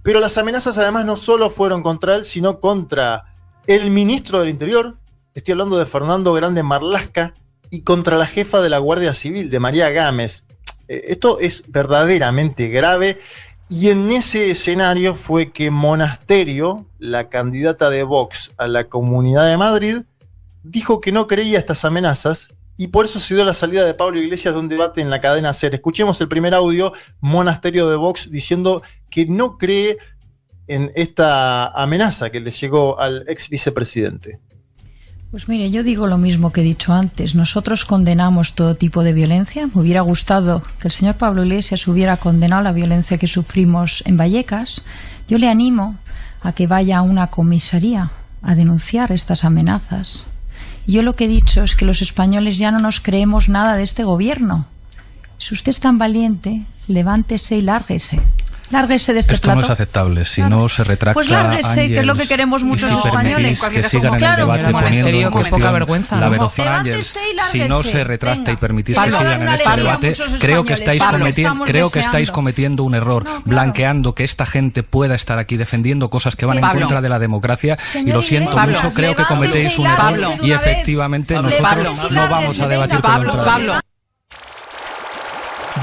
pero 0.03 0.19
las 0.19 0.37
amenazas 0.37 0.77
además 0.77 1.05
no 1.05 1.15
solo 1.15 1.49
fueron 1.49 1.81
contra 1.81 2.15
él, 2.15 2.25
sino 2.25 2.59
contra 2.59 3.33
el 3.65 3.89
ministro 3.89 4.39
del 4.39 4.49
Interior, 4.49 4.95
estoy 5.35 5.51
hablando 5.51 5.77
de 5.77 5.85
Fernando 5.85 6.33
Grande 6.33 6.64
Marlasca, 6.64 7.35
y 7.69 7.81
contra 7.81 8.17
la 8.17 8.25
jefa 8.25 8.61
de 8.61 8.69
la 8.69 8.80
Guardia 8.80 9.14
Civil, 9.14 9.49
de 9.49 9.59
María 9.59 9.89
Gámez. 9.89 10.47
Eh, 10.88 11.05
esto 11.07 11.39
es 11.39 11.64
verdaderamente 11.67 12.69
grave 12.69 13.19
y 13.67 13.89
en 13.89 14.11
ese 14.11 14.51
escenario 14.51 15.15
fue 15.15 15.51
que 15.51 15.72
Monasterio, 15.72 16.85
la 16.99 17.30
candidata 17.30 17.89
de 17.89 18.03
Vox 18.03 18.53
a 18.57 18.67
la 18.67 18.85
Comunidad 18.85 19.47
de 19.47 19.57
Madrid, 19.57 19.97
dijo 20.64 21.01
que 21.01 21.11
no 21.11 21.27
creía 21.27 21.59
estas 21.59 21.83
amenazas 21.85 22.49
y 22.77 22.88
por 22.88 23.05
eso 23.05 23.19
se 23.19 23.35
dio 23.35 23.43
la 23.43 23.53
salida 23.53 23.85
de 23.85 23.93
Pablo 23.93 24.19
Iglesias 24.19 24.53
de 24.53 24.59
un 24.59 24.69
debate 24.69 25.01
en 25.01 25.09
la 25.09 25.22
cadena 25.22 25.53
SER. 25.53 25.73
Escuchemos 25.73 26.19
el 26.22 26.27
primer 26.27 26.53
audio, 26.53 26.93
Monasterio 27.22 27.89
de 27.89 27.95
Vox, 27.95 28.30
diciendo 28.30 28.83
que 29.09 29.25
no 29.25 29.57
cree 29.57 29.97
en 30.67 30.91
esta 30.95 31.67
amenaza 31.67 32.30
que 32.30 32.39
le 32.39 32.51
llegó 32.51 32.99
al 32.99 33.23
ex 33.27 33.49
vicepresidente. 33.49 34.39
Pues 35.35 35.49
mire, 35.49 35.69
yo 35.69 35.83
digo 35.83 36.07
lo 36.07 36.17
mismo 36.17 36.53
que 36.53 36.61
he 36.61 36.64
dicho 36.64 36.93
antes. 36.93 37.35
Nosotros 37.35 37.83
condenamos 37.83 38.53
todo 38.53 38.75
tipo 38.75 39.03
de 39.03 39.11
violencia. 39.11 39.67
Me 39.67 39.81
hubiera 39.81 39.99
gustado 39.99 40.64
que 40.80 40.88
el 40.88 40.93
señor 40.93 41.15
Pablo 41.15 41.43
Iglesias 41.43 41.89
hubiera 41.89 42.15
condenado 42.15 42.64
la 42.64 42.72
violencia 42.72 43.17
que 43.17 43.27
sufrimos 43.27 44.01
en 44.05 44.15
Vallecas. 44.15 44.81
Yo 45.27 45.38
le 45.38 45.49
animo 45.49 45.97
a 46.41 46.53
que 46.53 46.67
vaya 46.67 46.99
a 46.99 47.01
una 47.01 47.27
comisaría 47.27 48.11
a 48.41 48.55
denunciar 48.55 49.11
estas 49.11 49.43
amenazas. 49.43 50.25
Yo 50.88 51.01
lo 51.01 51.17
que 51.17 51.25
he 51.25 51.27
dicho 51.27 51.64
es 51.64 51.75
que 51.75 51.83
los 51.83 52.01
españoles 52.01 52.57
ya 52.57 52.72
no 52.72 52.80
nos 52.80 53.01
creemos 53.01 53.49
nada 53.49 53.75
de 53.75 53.83
este 53.83 54.05
gobierno. 54.05 54.67
Si 55.38 55.53
usted 55.53 55.72
es 55.72 55.81
tan 55.81 55.97
valiente, 55.97 56.61
levántese 56.88 57.57
y 57.57 57.61
lárguese. 57.61 58.22
Lárguese 58.72 59.14
de 59.14 59.19
este 59.19 59.34
Esto 59.34 59.45
plato. 59.45 59.60
no 59.60 59.66
es 59.66 59.69
aceptable. 59.72 60.26
Si 60.26 60.42
no 60.42 60.68
se 60.69 60.84
retracta. 60.84 61.14
Pues 61.14 61.30
lárguese, 61.30 61.88
que 61.88 62.00
es 62.00 62.06
lo 62.06 62.16
que 62.16 62.27
queremos 62.27 62.64
muchos 62.64 62.90
si 62.90 63.08
españoles. 63.08 63.61
que 63.61 63.84
sigan 63.84 64.16
en 64.16 64.24
el 64.24 64.35
debate 64.35 64.72
poniendo 64.72 65.10
en 65.10 65.32
cuestión 65.32 65.61
la 65.61 66.30
versión 66.30 66.68
Ángels, 66.68 67.18
si 67.52 67.60
no 67.60 67.84
se 67.84 68.03
retracta 68.03 68.52
y 68.52 68.58
permitís 68.58 68.98
que 68.98 69.11
sigan 69.11 69.42
en 69.42 69.50
este 69.50 69.76
debate, 69.76 70.14
creo 70.40 70.64
que 70.64 70.74
estáis 70.74 71.02
Pablo, 71.02 71.19
cometiendo, 71.19 71.50
estamos 71.52 71.69
creo 71.69 71.90
que 71.90 72.00
deseando. 72.00 72.08
estáis 72.18 72.32
cometiendo 72.32 72.84
un 72.84 72.95
error, 72.95 73.26
blanqueando 73.45 74.16
que 74.16 74.24
esta 74.24 74.45
gente 74.45 74.84
pueda 74.84 75.16
estar 75.16 75.40
aquí 75.40 75.58
defendiendo 75.58 76.10
cosas 76.10 76.35
que 76.35 76.45
van 76.45 76.58
en 76.58 76.64
contra 76.80 77.02
de 77.02 77.10
la 77.10 77.19
democracia 77.19 77.77
y 77.94 78.11
lo 78.11 78.22
siento 78.22 78.58
mucho, 78.58 78.90
creo 78.92 79.16
que 79.16 79.24
cometéis 79.26 79.77
un 79.77 79.88
error 79.88 80.16
y 80.42 80.52
efectivamente 80.52 81.35
nosotros 81.42 82.11
no 82.11 82.30
vamos 82.30 82.60
a 82.60 82.68
debatir 82.68 82.95
el 82.95 83.02
Pablo. 83.02 83.80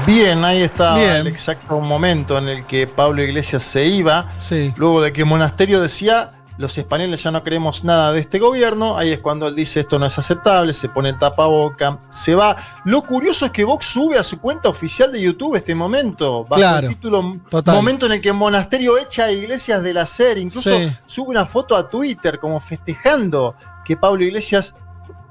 Bien, 0.05 0.43
ahí 0.43 0.61
está 0.61 1.17
el 1.19 1.27
exacto 1.27 1.79
momento 1.79 2.37
en 2.37 2.47
el 2.49 2.65
que 2.65 2.87
Pablo 2.87 3.23
Iglesias 3.23 3.63
se 3.63 3.85
iba. 3.85 4.33
Luego 4.75 5.01
de 5.01 5.13
que 5.13 5.23
Monasterio 5.23 5.79
decía, 5.81 6.31
los 6.57 6.77
españoles 6.77 7.23
ya 7.23 7.31
no 7.31 7.41
queremos 7.41 7.83
nada 7.83 8.11
de 8.11 8.19
este 8.19 8.39
gobierno. 8.39 8.97
Ahí 8.97 9.11
es 9.11 9.21
cuando 9.21 9.47
él 9.47 9.55
dice 9.55 9.79
esto 9.81 9.97
no 9.99 10.05
es 10.05 10.17
aceptable, 10.19 10.73
se 10.73 10.89
pone 10.89 11.09
el 11.09 11.19
tapaboca, 11.19 11.99
se 12.09 12.35
va. 12.35 12.55
Lo 12.85 13.01
curioso 13.03 13.45
es 13.45 13.51
que 13.51 13.63
Vox 13.63 13.85
sube 13.85 14.17
a 14.17 14.23
su 14.23 14.39
cuenta 14.39 14.67
oficial 14.67 15.11
de 15.11 15.21
YouTube 15.21 15.55
este 15.55 15.73
momento. 15.73 16.43
Bajo 16.43 16.55
Claro, 16.55 16.87
el 16.87 16.95
título 16.95 17.37
total. 17.49 17.75
Momento 17.75 18.05
en 18.07 18.13
el 18.13 18.21
que 18.21 18.33
Monasterio 18.33 18.97
echa 18.97 19.25
a 19.25 19.31
Iglesias 19.31 19.81
de 19.83 19.93
la 19.93 20.05
SER. 20.05 20.37
Incluso 20.37 20.77
Sí. 20.77 20.91
sube 21.05 21.29
una 21.29 21.45
foto 21.45 21.75
a 21.77 21.87
Twitter 21.87 22.39
como 22.39 22.59
festejando 22.59 23.55
que 23.85 23.95
Pablo 23.95 24.23
Iglesias 24.23 24.73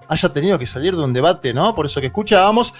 haya 0.09 0.29
tenido 0.29 0.59
que 0.59 0.67
salir 0.67 0.95
de 0.97 1.03
un 1.03 1.13
debate, 1.13 1.53
¿no? 1.55 1.75
Por 1.75 1.87
eso 1.87 2.01
que 2.01 2.07
escuchábamos. 2.09 2.75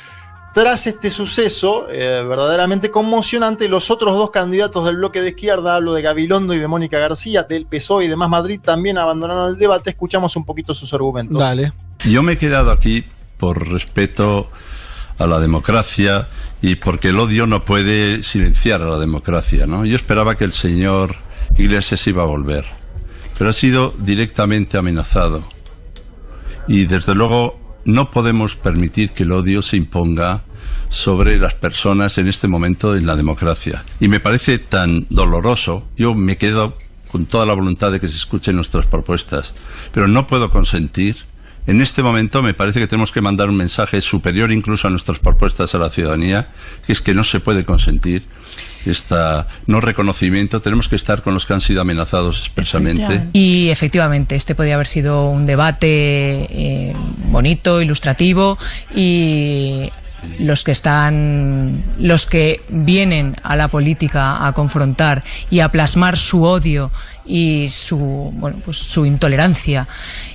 Tras 0.53 0.87
este 0.87 1.11
suceso 1.11 1.87
eh, 1.91 2.23
verdaderamente 2.29 2.91
conmocionante, 2.91 3.69
los 3.69 3.91
otros 3.91 4.15
dos 4.15 4.31
candidatos 4.31 4.85
del 4.85 4.97
bloque 4.97 5.23
de 5.23 5.31
izquierda, 5.31 5.77
hablo 5.77 5.95
de 5.95 6.03
Gabilondo 6.03 6.53
y 6.53 6.59
de 6.59 6.69
Mónica 6.69 6.99
García, 6.99 7.45
del 7.45 7.65
PSOE 7.65 8.05
y 8.05 8.09
de 8.09 8.17
Más 8.17 8.29
Madrid, 8.29 8.61
también 8.63 8.99
abandonaron 8.99 9.49
el 9.49 9.59
debate. 9.59 9.91
Escuchamos 9.91 10.37
un 10.37 10.45
poquito 10.45 10.75
sus 10.75 10.93
argumentos. 10.93 11.39
Dale. 11.39 11.73
Yo 12.05 12.23
me 12.23 12.33
he 12.33 12.37
quedado 12.37 12.71
aquí 12.71 13.03
por 13.39 13.67
respeto 13.67 14.51
a 15.19 15.27
la 15.27 15.41
democracia 15.41 16.29
y 16.61 16.77
porque 16.77 17.09
el 17.09 17.19
odio 17.19 17.47
no 17.47 17.65
puede 17.65 18.23
silenciar 18.23 18.83
a 18.83 18.87
la 18.87 18.99
democracia, 18.99 19.67
¿no? 19.67 19.87
Yo 19.87 19.97
esperaba 19.97 20.35
que 20.35 20.45
el 20.45 20.53
señor 20.53 21.17
Iglesias 21.57 22.07
iba 22.07 22.23
a 22.23 22.27
volver, 22.27 22.67
pero 23.39 23.49
ha 23.49 23.55
sido 23.55 23.95
directamente 23.99 24.77
amenazado. 24.77 25.45
Y 26.69 26.85
desde 26.85 27.15
luego 27.15 27.62
no 27.85 28.11
podemos 28.11 28.57
permitir 28.57 29.11
que 29.11 29.25
el 29.25 29.33
odio 29.33 29.63
se 29.63 29.77
imponga 29.77 30.43
sobre 30.89 31.39
las 31.39 31.55
personas 31.55 32.19
en 32.19 32.29
este 32.29 32.49
momento 32.49 32.95
en 32.95 33.07
la 33.07 33.17
democracia. 33.17 33.85
Y 34.01 34.09
me 34.09 34.21
parece 34.21 34.59
tan 34.59 35.07
doloroso, 35.09 35.89
yo 35.97 36.15
me 36.15 36.37
quedo 36.37 36.77
con 37.11 37.27
toda 37.27 37.47
la 37.47 37.55
voluntad 37.55 37.93
de 37.93 38.01
que 38.01 38.09
se 38.09 38.17
escuchen 38.17 38.57
nuestras 38.57 38.87
propuestas, 38.87 39.55
pero 39.93 40.09
no 40.09 40.27
puedo 40.27 40.51
consentir. 40.51 41.17
En 41.67 41.81
este 41.81 42.03
momento 42.03 42.43
me 42.43 42.55
parece 42.55 42.81
que 42.81 42.87
tenemos 42.89 43.13
que 43.13 43.21
mandar 43.21 43.49
un 43.49 43.57
mensaje 43.57 44.01
superior 44.01 44.51
incluso 44.51 44.89
a 44.89 44.91
nuestras 44.91 45.21
propuestas 45.21 45.75
a 45.75 45.79
la 45.79 45.91
ciudadanía, 45.91 46.49
que 46.87 46.93
es 46.93 47.01
que 47.01 47.15
no 47.15 47.23
se 47.23 47.39
puede 47.39 47.65
consentir 47.65 48.25
este 48.85 49.15
no 49.67 49.81
reconocimiento. 49.81 50.61
Tenemos 50.61 50.89
que 50.89 50.97
estar 50.97 51.23
con 51.23 51.35
los 51.35 51.47
que 51.47 51.53
han 51.55 51.61
sido 51.61 51.81
amenazados 51.83 52.41
expresamente. 52.41 53.29
Y 53.33 53.69
efectivamente, 53.69 54.35
este 54.35 54.57
podría 54.57 54.75
haber 54.75 54.89
sido 54.89 55.29
un 55.29 55.47
debate 55.47 55.89
eh, 55.89 56.93
bonito, 57.31 57.81
ilustrativo 57.81 58.59
y 58.95 59.91
los 60.39 60.65
que 60.65 60.73
están 60.73 61.83
los 61.99 62.27
que 62.27 62.61
vienen 62.69 63.37
a 63.43 63.57
la 63.57 63.69
política 63.69 64.47
a 64.47 64.53
confrontar 64.53 65.25
y 65.51 65.61
a 65.61 65.69
plasmar 65.69 66.17
su 66.17 66.45
odio 66.45 66.91
y 67.25 67.69
su 67.69 67.99
bueno 68.35 68.59
pues 68.65 68.79
su 68.79 69.07
intolerancia. 69.07 69.87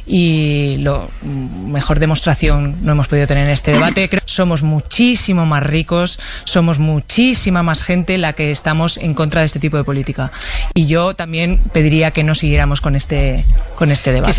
Y 0.05 0.77
lo 0.79 1.09
mejor 1.23 1.99
demostración 1.99 2.77
no 2.81 2.93
hemos 2.93 3.07
podido 3.07 3.27
tener 3.27 3.45
en 3.45 3.51
este 3.51 3.71
debate. 3.71 4.07
Creo 4.09 4.21
somos 4.25 4.63
muchísimo 4.63 5.45
más 5.45 5.63
ricos 5.63 6.19
somos 6.43 6.79
muchísima 6.79 7.63
más 7.63 7.83
gente 7.83 8.17
la 8.17 8.33
que 8.33 8.51
estamos 8.51 8.97
en 8.97 9.13
contra 9.13 9.41
de 9.41 9.47
este 9.47 9.59
tipo 9.59 9.77
de 9.77 9.83
política. 9.83 10.31
Y 10.73 10.85
yo 10.85 11.13
también 11.13 11.61
pediría 11.73 12.11
que 12.11 12.23
no 12.23 12.35
siguiéramos 12.35 12.81
con 12.81 12.95
este 12.95 13.45
con 13.75 13.91
este 13.91 14.11
debate 14.11 14.33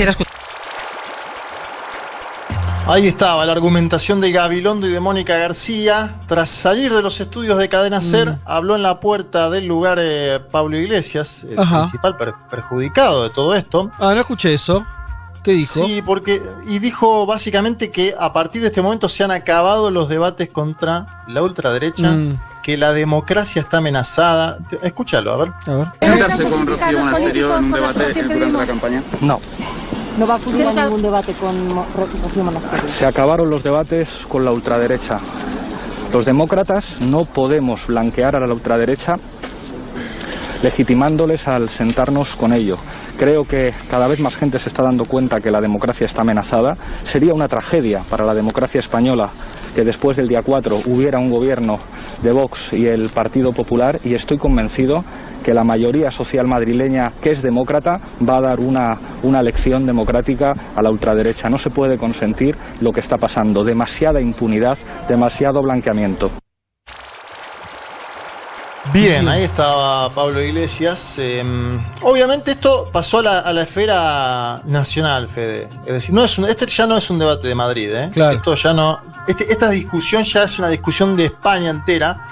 Ahí 2.89 3.07
estaba 3.07 3.45
la 3.45 3.53
argumentación 3.53 4.19
de 4.21 4.33
Gabilondo 4.33 4.87
y 4.89 4.91
de 4.91 4.99
Mónica 4.99 5.37
García. 5.37 6.15
Tras 6.27 6.49
salir 6.49 6.93
de 6.95 7.03
los 7.03 7.21
estudios 7.21 7.59
de 7.59 7.69
Cadena 7.69 8.01
Ser, 8.01 8.31
Mm. 8.31 8.39
habló 8.47 8.77
en 8.77 8.83
la 8.83 8.99
puerta 8.99 9.51
del 9.51 9.67
lugar 9.67 9.99
eh, 10.01 10.41
Pablo 10.51 10.79
Iglesias, 10.79 11.45
el 11.45 11.59
Ajá. 11.59 11.81
principal 11.83 12.17
per- 12.17 12.35
perjudicado 12.51 13.25
de 13.25 13.31
todo 13.31 13.55
esto. 13.55 13.91
Ah, 13.99 14.15
no 14.15 14.21
escuché 14.21 14.55
eso. 14.55 14.87
¿Qué 15.45 15.53
dijo? 15.53 15.85
Sí, 15.85 16.03
porque. 16.05 16.43
Y 16.67 16.79
dijo 16.79 17.27
básicamente 17.27 17.91
que 17.91 18.15
a 18.19 18.33
partir 18.33 18.63
de 18.63 18.69
este 18.69 18.81
momento 18.81 19.09
se 19.11 19.23
han 19.23 19.31
acabado 19.33 19.91
los 19.91 20.09
debates 20.09 20.49
contra 20.49 21.25
la 21.29 21.43
ultraderecha, 21.43 22.11
Mm. 22.11 22.39
que 22.63 22.79
la 22.79 22.93
democracia 22.95 23.61
está 23.61 23.79
amenazada. 23.79 24.59
Escúchalo, 24.83 25.35
a 25.35 25.37
ver. 25.37 25.53
A 25.67 25.75
ver. 25.77 25.89
¿Sentarse 26.01 26.49
con 26.49 26.67
Rocío 26.67 26.99
Monasterio 26.99 27.57
en 27.59 27.65
un 27.65 27.73
debate 27.73 28.13
durante 28.23 28.51
la 28.59 28.67
campaña? 28.67 29.03
No. 29.21 29.41
No 30.19 30.27
va 30.27 30.35
a 30.35 30.39
funcionar 30.39 30.75
ningún 30.75 31.03
debate 31.03 31.33
con 31.35 31.55
Rocío 31.95 32.43
Monasterio. 32.43 32.89
Se 32.89 33.07
acabaron 33.07 33.49
los 33.49 33.63
debates 33.63 34.27
con 34.29 34.45
la 34.45 34.51
ultraderecha. 34.51 35.19
Los 36.13 36.25
demócratas 36.25 37.01
no 37.03 37.25
podemos 37.25 37.87
blanquear 37.87 38.35
a 38.35 38.41
la 38.41 38.53
ultraderecha 38.53 39.15
legitimándoles 40.63 41.49
al 41.49 41.69
sentarnos 41.69 42.37
con 42.37 42.53
ello. 42.53 42.77
Creo 43.19 43.45
que 43.45 43.73
cada 43.91 44.07
vez 44.07 44.21
más 44.21 44.37
gente 44.37 44.59
se 44.59 44.69
está 44.69 44.83
dando 44.83 45.05
cuenta 45.05 45.41
que 45.41 45.51
la 45.51 45.61
democracia 45.61 46.07
está 46.07 46.23
amenazada. 46.23 46.77
Sería 47.05 47.35
una 47.35 47.49
tragedia 47.49 48.03
para 48.09 48.25
la 48.25 48.35
democracia 48.35 48.81
española 48.81 49.31
que 49.75 49.85
después 49.85 50.17
del 50.17 50.29
día 50.29 50.41
4 50.45 50.77
hubiera 50.87 51.19
un 51.19 51.31
gobierno 51.31 51.79
de 52.23 52.31
Vox 52.33 52.73
y 52.73 52.87
el 52.87 53.11
Partido 53.11 53.53
Popular 53.53 54.01
y 54.05 54.15
estoy 54.15 54.39
convencido 54.39 55.05
que 55.45 55.55
la 55.55 55.65
mayoría 55.65 56.11
social 56.11 56.47
madrileña 56.47 57.13
que 57.21 57.31
es 57.31 57.43
demócrata 57.43 58.01
va 58.29 58.39
a 58.39 58.41
dar 58.41 58.61
una, 58.61 58.99
una 59.23 59.43
lección 59.43 59.87
democrática 59.87 60.53
a 60.75 60.83
la 60.83 60.91
ultraderecha. 60.91 61.49
No 61.49 61.59
se 61.59 61.71
puede 61.71 61.97
consentir 61.97 62.57
lo 62.81 62.93
que 62.93 63.01
está 63.01 63.17
pasando. 63.19 63.65
Demasiada 63.65 64.21
impunidad, 64.21 64.77
demasiado 65.09 65.63
blanqueamiento. 65.63 66.31
Bien, 68.93 69.29
ahí 69.29 69.43
estaba 69.45 70.09
Pablo 70.11 70.41
Iglesias. 70.43 71.17
Eh, 71.19 71.43
obviamente 72.03 72.53
esto 72.53 72.87
pasó 72.91 73.19
a 73.19 73.23
la, 73.23 73.39
a 73.41 73.53
la 73.53 73.63
esfera 73.63 74.61
nacional, 74.65 75.29
Fede. 75.29 75.69
Es 75.87 75.93
decir, 75.93 76.15
no 76.15 76.25
es 76.25 76.39
un- 76.39 76.47
este 76.47 76.67
ya 76.67 76.87
no 76.87 76.97
es 76.97 77.09
un 77.11 77.19
debate 77.19 77.49
de 77.49 77.55
Madrid, 77.55 77.93
¿eh? 77.95 78.11
Claro. 78.13 78.39
Esto 78.39 78.55
ya 78.55 78.73
no. 78.73 78.99
este- 79.27 79.53
esta 79.53 79.69
discusión 79.69 80.25
ya 80.25 80.45
es 80.45 80.59
una 80.59 80.69
discusión 80.69 81.17
de 81.17 81.27
España 81.27 81.69
entera. 81.71 82.27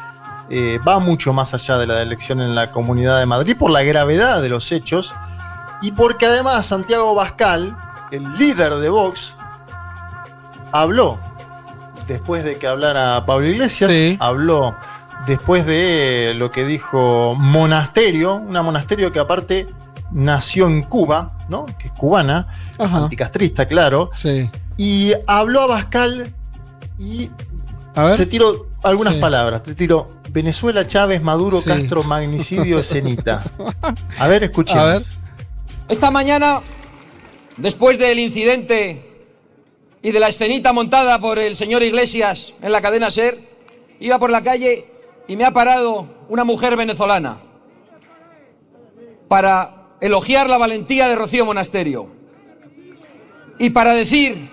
Eh, 0.48 0.78
va 0.86 0.98
mucho 0.98 1.32
más 1.32 1.52
allá 1.54 1.76
de 1.76 1.86
la 1.88 2.00
elección 2.02 2.40
en 2.40 2.54
la 2.54 2.70
Comunidad 2.70 3.18
de 3.18 3.26
Madrid 3.26 3.56
por 3.58 3.70
la 3.70 3.82
gravedad 3.82 4.40
de 4.40 4.48
los 4.48 4.70
hechos 4.72 5.12
y 5.82 5.90
porque 5.92 6.24
además 6.26 6.66
Santiago 6.66 7.14
Bascal, 7.14 7.76
el 8.12 8.32
líder 8.38 8.76
de 8.76 8.88
Vox, 8.88 9.34
habló 10.72 11.18
después 12.06 12.44
de 12.44 12.56
que 12.58 12.66
hablara 12.68 13.24
Pablo 13.26 13.48
Iglesias, 13.48 13.90
habló 14.20 14.76
después 15.26 15.66
de 15.66 16.34
lo 16.36 16.50
que 16.50 16.64
dijo 16.64 17.34
Monasterio, 17.36 18.34
una 18.34 18.62
monasterio 18.62 19.10
que 19.10 19.18
aparte 19.18 19.66
nació 20.12 20.66
en 20.66 20.82
Cuba, 20.82 21.36
¿no? 21.48 21.66
Que 21.78 21.88
es 21.88 21.92
cubana, 21.92 22.46
anticastrista, 22.78 23.66
claro. 23.66 24.10
Sí. 24.14 24.50
Y 24.76 25.12
habló 25.26 25.62
a 25.62 25.66
Bascal 25.66 26.28
y 26.98 27.30
te 28.16 28.26
tiro 28.26 28.68
algunas 28.82 29.14
palabras. 29.14 29.62
Te 29.62 29.74
tiro 29.74 30.08
Venezuela, 30.30 30.86
Chávez, 30.86 31.22
Maduro, 31.22 31.60
Castro, 31.62 32.02
magnicidio, 32.02 32.78
Escenita. 32.78 33.42
A 34.18 34.28
ver, 34.28 34.44
escuchemos. 34.44 34.82
A 34.82 34.86
ver. 34.86 35.02
Esta 35.88 36.10
mañana, 36.10 36.60
después 37.56 37.98
del 37.98 38.18
incidente 38.18 39.24
y 40.02 40.10
de 40.10 40.20
la 40.20 40.28
escenita 40.28 40.72
montada 40.72 41.18
por 41.20 41.38
el 41.38 41.56
señor 41.56 41.82
Iglesias 41.82 42.52
en 42.60 42.72
la 42.72 42.82
cadena 42.82 43.10
SER, 43.10 43.38
iba 43.98 44.18
por 44.18 44.30
la 44.30 44.42
calle 44.42 44.86
y 45.28 45.36
me 45.36 45.44
ha 45.44 45.50
parado 45.50 46.06
una 46.28 46.44
mujer 46.44 46.76
venezolana 46.76 47.40
para 49.28 49.88
elogiar 50.00 50.48
la 50.48 50.58
valentía 50.58 51.08
de 51.08 51.16
Rocío 51.16 51.44
Monasterio 51.44 52.08
y 53.58 53.70
para 53.70 53.94
decir 53.94 54.50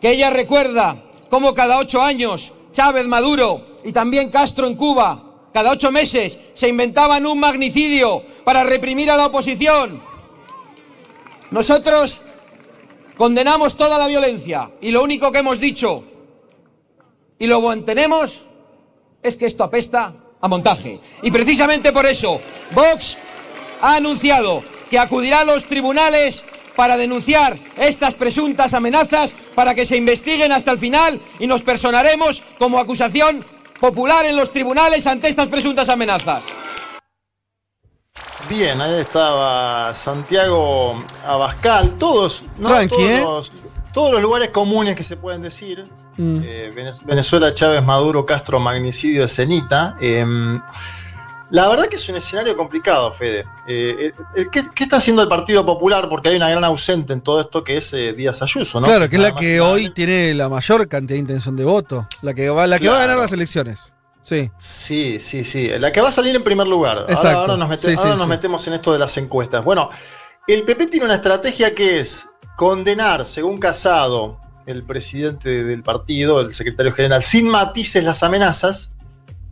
que 0.00 0.10
ella 0.10 0.30
recuerda 0.30 1.04
cómo 1.30 1.54
cada 1.54 1.78
ocho 1.78 2.02
años 2.02 2.52
Chávez, 2.72 3.06
Maduro 3.06 3.76
y 3.84 3.92
también 3.92 4.30
Castro 4.30 4.66
en 4.66 4.74
Cuba, 4.74 5.24
cada 5.52 5.70
ocho 5.70 5.90
meses 5.90 6.38
se 6.54 6.68
inventaban 6.68 7.26
un 7.26 7.40
magnicidio 7.40 8.22
para 8.44 8.64
reprimir 8.64 9.10
a 9.10 9.16
la 9.16 9.26
oposición. 9.26 10.02
Nosotros 11.50 12.22
condenamos 13.16 13.76
toda 13.76 13.98
la 13.98 14.06
violencia 14.06 14.70
y 14.80 14.90
lo 14.90 15.02
único 15.02 15.32
que 15.32 15.38
hemos 15.38 15.58
dicho 15.58 16.04
y 17.38 17.46
lo 17.46 17.60
mantenemos 17.60 18.44
es 19.22 19.36
que 19.36 19.46
esto 19.46 19.64
apesta 19.64 20.14
a 20.40 20.48
montaje. 20.48 21.00
Y 21.22 21.30
precisamente 21.30 21.92
por 21.92 22.06
eso 22.06 22.40
Vox 22.72 23.18
ha 23.80 23.96
anunciado 23.96 24.62
que 24.90 24.98
acudirá 24.98 25.40
a 25.40 25.44
los 25.44 25.64
tribunales 25.64 26.44
para 26.76 26.96
denunciar 26.96 27.58
estas 27.76 28.14
presuntas 28.14 28.72
amenazas, 28.72 29.34
para 29.54 29.74
que 29.74 29.84
se 29.84 29.96
investiguen 29.96 30.52
hasta 30.52 30.70
el 30.70 30.78
final 30.78 31.20
y 31.40 31.46
nos 31.46 31.62
personaremos 31.62 32.42
como 32.58 32.78
acusación 32.78 33.44
popular 33.80 34.26
en 34.26 34.36
los 34.36 34.52
tribunales 34.52 35.06
ante 35.06 35.28
estas 35.28 35.48
presuntas 35.48 35.88
amenazas. 35.88 36.44
Bien, 38.48 38.80
ahí 38.80 39.00
estaba 39.00 39.94
Santiago 39.94 40.98
Abascal, 41.26 41.98
todos, 41.98 42.44
¿no? 42.58 42.80
¿eh? 42.80 42.88
todos, 42.88 43.52
todos, 43.92 44.12
los 44.12 44.22
lugares 44.22 44.50
comunes 44.50 44.96
que 44.96 45.04
se 45.04 45.16
pueden 45.16 45.42
decir. 45.42 45.84
Mm. 46.16 46.40
Eh, 46.44 46.94
Venezuela, 47.04 47.54
Chávez, 47.54 47.84
Maduro, 47.84 48.24
Castro, 48.26 48.58
magnicidio, 48.60 49.26
Cenita. 49.28 49.96
Em, 50.00 50.60
la 51.50 51.66
verdad 51.68 51.86
que 51.86 51.96
es 51.96 52.08
un 52.08 52.16
escenario 52.16 52.56
complicado, 52.56 53.10
Fede. 53.12 53.46
Eh, 53.66 54.12
¿qué, 54.52 54.82
está 54.82 54.98
haciendo 54.98 55.22
el 55.22 55.28
Partido 55.28 55.64
Popular? 55.64 56.08
Porque 56.08 56.28
hay 56.28 56.36
una 56.36 56.50
gran 56.50 56.64
ausente 56.64 57.12
en 57.14 57.22
todo 57.22 57.40
esto 57.40 57.64
que 57.64 57.78
es 57.78 57.92
eh, 57.94 58.12
Díaz 58.12 58.42
Ayuso, 58.42 58.80
¿no? 58.80 58.86
Claro, 58.86 59.08
que 59.08 59.16
es 59.16 59.22
la 59.22 59.34
que 59.34 59.60
hoy 59.60 59.88
tiene 59.90 60.34
la 60.34 60.48
mayor 60.48 60.86
cantidad 60.88 61.14
de 61.14 61.20
intención 61.20 61.56
de 61.56 61.64
voto. 61.64 62.06
La 62.20 62.34
que 62.34 62.50
va, 62.50 62.66
la 62.66 62.78
que 62.78 62.88
va 62.88 62.98
a 62.98 63.00
ganar 63.00 63.18
las 63.18 63.32
elecciones. 63.32 63.92
Sí. 64.22 64.50
Sí, 64.58 65.18
sí, 65.20 65.42
sí. 65.42 65.70
La 65.78 65.90
que 65.90 66.02
va 66.02 66.10
a 66.10 66.12
salir 66.12 66.36
en 66.36 66.44
primer 66.44 66.66
lugar. 66.66 67.06
Ahora, 67.08 67.56
nos, 67.56 68.28
metemos 68.28 68.66
en 68.66 68.74
esto 68.74 68.92
de 68.92 68.98
las 68.98 69.16
encuestas. 69.16 69.64
Bueno, 69.64 69.88
el 70.46 70.64
PP 70.64 70.88
tiene 70.88 71.06
una 71.06 71.14
estrategia 71.14 71.74
que 71.74 72.00
es 72.00 72.26
condenar, 72.58 73.24
según 73.24 73.58
Casado, 73.58 74.40
el 74.66 74.82
presidente 74.82 75.62
del 75.62 75.84
partido, 75.84 76.40
el 76.40 76.52
secretario 76.54 76.92
general, 76.92 77.22
sin 77.22 77.48
matices 77.48 78.02
las 78.02 78.24
amenazas 78.24 78.96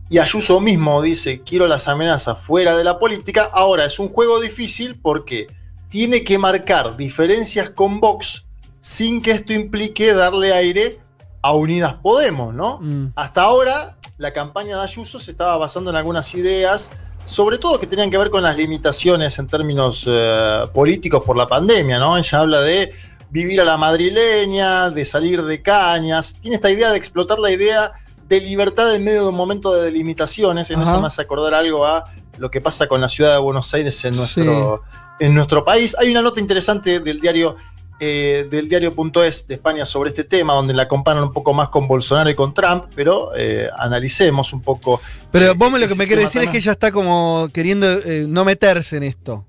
y 0.09 0.17
Ayuso 0.17 0.59
mismo 0.59 1.01
dice, 1.01 1.41
quiero 1.41 1.67
las 1.67 1.87
amenazas 1.87 2.37
fuera 2.37 2.75
de 2.75 2.83
la 2.83 2.99
política. 2.99 3.49
Ahora 3.53 3.85
es 3.85 3.97
un 3.97 4.09
juego 4.09 4.41
difícil 4.41 4.99
porque 5.01 5.47
tiene 5.87 6.25
que 6.25 6.37
marcar 6.37 6.97
diferencias 6.97 7.69
con 7.69 8.01
Vox 8.01 8.45
sin 8.81 9.21
que 9.21 9.31
esto 9.31 9.53
implique 9.53 10.13
darle 10.13 10.51
aire 10.51 10.99
a 11.41 11.53
Unidas 11.53 11.93
Podemos, 11.93 12.53
¿no? 12.53 12.79
Mm. 12.81 13.13
Hasta 13.15 13.43
ahora 13.43 13.97
la 14.17 14.33
campaña 14.33 14.75
de 14.75 14.83
Ayuso 14.83 15.17
se 15.21 15.31
estaba 15.31 15.55
basando 15.55 15.91
en 15.91 15.95
algunas 15.95 16.35
ideas, 16.35 16.91
sobre 17.27 17.57
todo 17.57 17.79
que 17.79 17.85
tenían 17.85 18.09
que 18.09 18.17
ver 18.17 18.29
con 18.29 18.41
las 18.41 18.55
limitaciones 18.55 19.37
en 19.37 19.47
términos 19.47 20.05
eh, 20.07 20.61
políticos 20.73 21.23
por 21.25 21.35
la 21.35 21.45
pandemia, 21.45 21.99
¿no? 21.99 22.17
Ella 22.17 22.39
habla 22.39 22.61
de 22.61 22.93
vivir 23.29 23.59
a 23.59 23.65
la 23.65 23.77
madrileña, 23.77 24.89
de 24.89 25.03
salir 25.03 25.43
de 25.43 25.61
cañas, 25.61 26.37
tiene 26.39 26.55
esta 26.55 26.71
idea 26.71 26.89
de 26.89 26.97
explotar 26.97 27.37
la 27.39 27.51
idea 27.51 27.91
de 28.27 28.39
libertad 28.39 28.95
en 28.95 29.03
medio 29.03 29.23
de 29.23 29.27
un 29.27 29.35
momento 29.35 29.73
de 29.73 29.83
delimitaciones. 29.83 30.71
En 30.71 30.81
eso 30.81 30.99
me 31.01 31.07
hace 31.07 31.21
acordar 31.21 31.53
algo 31.53 31.85
a 31.85 32.05
lo 32.37 32.49
que 32.49 32.61
pasa 32.61 32.87
con 32.87 33.01
la 33.01 33.09
ciudad 33.09 33.33
de 33.33 33.39
Buenos 33.39 33.73
Aires 33.73 34.03
en 34.05 34.15
nuestro, 34.15 34.83
en 35.19 35.35
nuestro 35.35 35.65
país. 35.65 35.95
Hay 35.99 36.09
una 36.09 36.21
nota 36.21 36.39
interesante 36.39 37.01
del 37.01 37.19
diario 37.19 37.57
eh, 37.99 38.47
del 38.49 38.69
diario.es 38.69 39.47
de 39.47 39.55
España 39.55 39.85
sobre 39.85 40.09
este 40.09 40.23
tema, 40.23 40.53
donde 40.53 40.73
la 40.73 40.87
comparan 40.87 41.23
un 41.23 41.33
poco 41.33 41.53
más 41.53 41.69
con 41.69 41.87
Bolsonaro 41.87 42.29
y 42.29 42.35
con 42.35 42.53
Trump, 42.53 42.85
pero 42.95 43.31
eh, 43.35 43.69
analicemos 43.77 44.53
un 44.53 44.61
poco. 44.61 45.01
Pero 45.31 45.55
vos 45.55 45.71
me 45.71 45.79
lo 45.79 45.87
que 45.87 45.95
me 45.95 46.07
querés 46.07 46.25
decir 46.25 46.43
es 46.43 46.49
que 46.49 46.57
ella 46.57 46.73
está 46.73 46.91
como 46.91 47.49
queriendo 47.51 47.87
eh, 47.91 48.25
no 48.27 48.45
meterse 48.45 48.97
en 48.97 49.03
esto. 49.03 49.45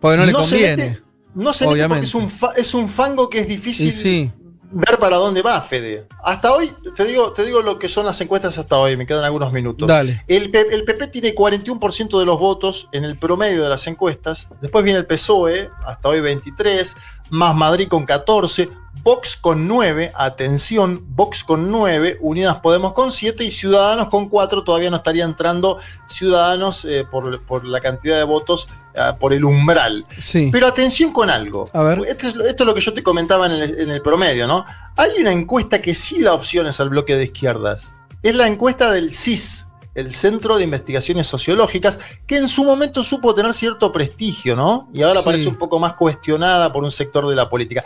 Porque 0.00 0.18
no, 0.18 0.26
le 0.26 0.32
conviene. 0.32 1.00
no 1.34 1.52
se 1.52 1.66
mete 1.66 1.88
porque 1.88 2.04
es 2.04 2.14
un, 2.14 2.30
es 2.56 2.74
un 2.74 2.88
fango 2.88 3.30
que 3.30 3.40
es 3.40 3.48
difícil 3.48 3.92
sí 3.92 4.30
ver 4.70 4.98
para 4.98 5.16
dónde 5.16 5.42
va 5.42 5.60
Fede. 5.60 6.06
Hasta 6.22 6.52
hoy, 6.52 6.74
te 6.94 7.04
digo, 7.04 7.32
te 7.32 7.44
digo 7.44 7.62
lo 7.62 7.78
que 7.78 7.88
son 7.88 8.06
las 8.06 8.20
encuestas 8.20 8.58
hasta 8.58 8.76
hoy, 8.76 8.96
me 8.96 9.06
quedan 9.06 9.24
algunos 9.24 9.52
minutos. 9.52 9.86
Dale. 9.88 10.24
El, 10.26 10.54
el 10.54 10.84
PP 10.84 11.08
tiene 11.08 11.34
41% 11.34 12.18
de 12.18 12.24
los 12.24 12.38
votos 12.38 12.88
en 12.92 13.04
el 13.04 13.18
promedio 13.18 13.62
de 13.62 13.68
las 13.68 13.86
encuestas. 13.86 14.48
Después 14.60 14.84
viene 14.84 15.00
el 15.00 15.06
PSOE, 15.06 15.70
hasta 15.84 16.08
hoy 16.08 16.20
23, 16.20 16.96
más 17.30 17.54
Madrid 17.54 17.88
con 17.88 18.04
14, 18.04 18.68
Vox 19.02 19.36
con 19.36 19.68
9, 19.68 20.12
atención, 20.14 21.04
Vox 21.10 21.44
con 21.44 21.70
9, 21.70 22.18
Unidas 22.20 22.56
Podemos 22.56 22.92
con 22.92 23.10
7 23.10 23.44
y 23.44 23.50
Ciudadanos 23.50 24.08
con 24.08 24.28
4. 24.28 24.64
Todavía 24.64 24.90
no 24.90 24.96
estaría 24.96 25.24
entrando 25.24 25.78
Ciudadanos 26.08 26.84
eh, 26.84 27.04
por, 27.08 27.64
la 27.64 27.80
cantidad 27.80 28.16
de 28.16 28.24
votos, 28.24 28.68
eh, 28.94 29.12
por 29.18 29.32
el 29.32 29.44
umbral. 29.44 30.06
Sí. 30.18 30.48
Pero 30.50 30.66
atención 30.66 31.12
con 31.12 31.30
algo. 31.30 31.70
A 31.72 31.82
ver. 31.82 32.02
Esto 32.08 32.28
es, 32.28 32.60
lo 32.60 32.74
que 32.74 32.80
yo 32.80 32.92
te 32.92 33.02
comentaba 33.02 33.46
en 33.46 33.52
el, 33.52 33.80
en 33.80 33.90
el 33.90 34.02
promedio, 34.02 34.46
¿no? 34.46 34.64
Hay 34.96 35.10
una 35.20 35.30
encuesta 35.30 35.80
que 35.80 35.94
sí 35.94 36.22
da 36.22 36.32
opciones 36.34 36.80
al 36.80 36.88
bloque 36.88 37.16
de 37.16 37.24
izquierdas. 37.24 37.92
Es 38.22 38.34
la 38.34 38.46
encuesta 38.48 38.90
del 38.90 39.14
CIS, 39.14 39.65
el 39.96 40.12
Centro 40.12 40.58
de 40.58 40.64
Investigaciones 40.64 41.26
Sociológicas, 41.26 41.98
que 42.26 42.36
en 42.36 42.48
su 42.48 42.64
momento 42.64 43.02
supo 43.02 43.34
tener 43.34 43.54
cierto 43.54 43.90
prestigio, 43.90 44.54
¿no? 44.54 44.88
Y 44.92 45.02
ahora 45.02 45.22
parece 45.22 45.48
un 45.48 45.56
poco 45.56 45.78
más 45.78 45.94
cuestionada 45.94 46.70
por 46.70 46.84
un 46.84 46.90
sector 46.90 47.26
de 47.26 47.34
la 47.34 47.48
política. 47.48 47.82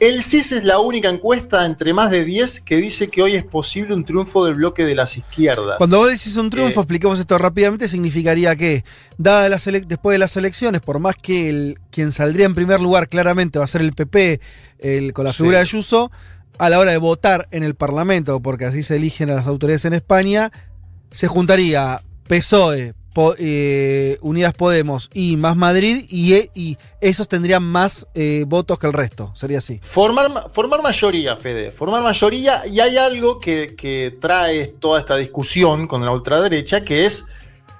El 0.00 0.24
CIS 0.24 0.50
es 0.50 0.64
la 0.64 0.80
única 0.80 1.08
encuesta 1.08 1.64
entre 1.64 1.94
más 1.94 2.10
de 2.10 2.24
10 2.24 2.62
que 2.62 2.78
dice 2.78 3.08
que 3.08 3.22
hoy 3.22 3.36
es 3.36 3.44
posible 3.44 3.94
un 3.94 4.04
triunfo 4.04 4.44
del 4.44 4.56
bloque 4.56 4.84
de 4.84 4.96
las 4.96 5.16
izquierdas. 5.16 5.76
Cuando 5.78 5.98
vos 5.98 6.10
decís 6.10 6.36
un 6.36 6.50
triunfo, 6.50 6.80
eh, 6.80 6.82
expliquemos 6.82 7.20
esto 7.20 7.38
rápidamente, 7.38 7.86
significaría 7.86 8.56
que, 8.56 8.84
dada 9.16 9.48
las 9.48 9.64
después 9.64 10.14
de 10.14 10.18
las 10.18 10.36
elecciones, 10.36 10.80
por 10.80 10.98
más 10.98 11.14
que 11.14 11.48
el, 11.48 11.78
quien 11.92 12.10
saldría 12.10 12.46
en 12.46 12.56
primer 12.56 12.80
lugar 12.80 13.08
claramente 13.08 13.60
va 13.60 13.66
a 13.66 13.68
ser 13.68 13.82
el 13.82 13.92
PP 13.92 14.40
el, 14.80 15.12
con 15.12 15.24
la 15.24 15.32
figura 15.32 15.58
de 15.58 15.62
Ayuso, 15.62 16.10
a 16.58 16.68
la 16.68 16.78
hora 16.78 16.90
de 16.90 16.98
votar 16.98 17.48
en 17.52 17.62
el 17.62 17.74
Parlamento, 17.74 18.40
porque 18.40 18.64
así 18.64 18.82
se 18.82 18.96
eligen 18.96 19.30
a 19.30 19.34
las 19.34 19.46
autoridades 19.46 19.84
en 19.84 19.92
España, 19.92 20.50
se 21.14 21.28
juntaría 21.28 22.02
PSOE, 22.28 22.92
eh, 23.38 24.18
Unidas 24.22 24.54
Podemos 24.54 25.08
y 25.14 25.36
Más 25.36 25.56
Madrid 25.56 26.04
y, 26.10 26.34
y 26.52 26.76
esos 27.00 27.28
tendrían 27.28 27.62
más 27.62 28.08
eh, 28.14 28.44
votos 28.46 28.78
que 28.80 28.88
el 28.88 28.92
resto, 28.92 29.30
sería 29.34 29.58
así. 29.58 29.78
Formar, 29.82 30.50
formar 30.50 30.82
mayoría, 30.82 31.36
Fede, 31.36 31.70
formar 31.70 32.02
mayoría 32.02 32.66
y 32.66 32.80
hay 32.80 32.96
algo 32.96 33.38
que, 33.38 34.16
trae 34.20 34.66
toda 34.66 34.98
esta 34.98 35.16
discusión 35.16 35.86
con 35.86 36.04
la 36.04 36.10
ultraderecha 36.10 36.84
que 36.84 37.06
es 37.06 37.24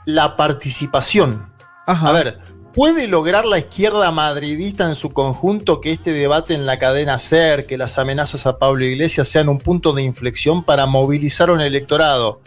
la 0.06 0.36
participación. 0.36 1.52
A 1.86 2.12
ver, 2.12 2.38
¿Puede 2.74 3.06
lograr 3.06 3.44
la 3.46 3.60
izquierda 3.60 4.10
madridista 4.10 4.88
en 4.88 4.96
su 4.96 5.12
conjunto 5.12 5.80
que 5.80 5.92
este 5.92 6.12
debate 6.12 6.54
en 6.54 6.66
la 6.66 6.80
cadena 6.80 7.20
SER, 7.20 7.66
que 7.66 7.78
las 7.78 8.00
amenazas 8.00 8.48
a 8.48 8.58
Pablo 8.58 8.84
Iglesias 8.84 9.28
sean 9.28 9.48
un 9.48 9.58
punto 9.58 9.92
de 9.92 10.02
inflexión 10.02 10.64
para 10.64 10.84
movilizar 10.86 11.52
un 11.52 11.60
electorado 11.60 12.40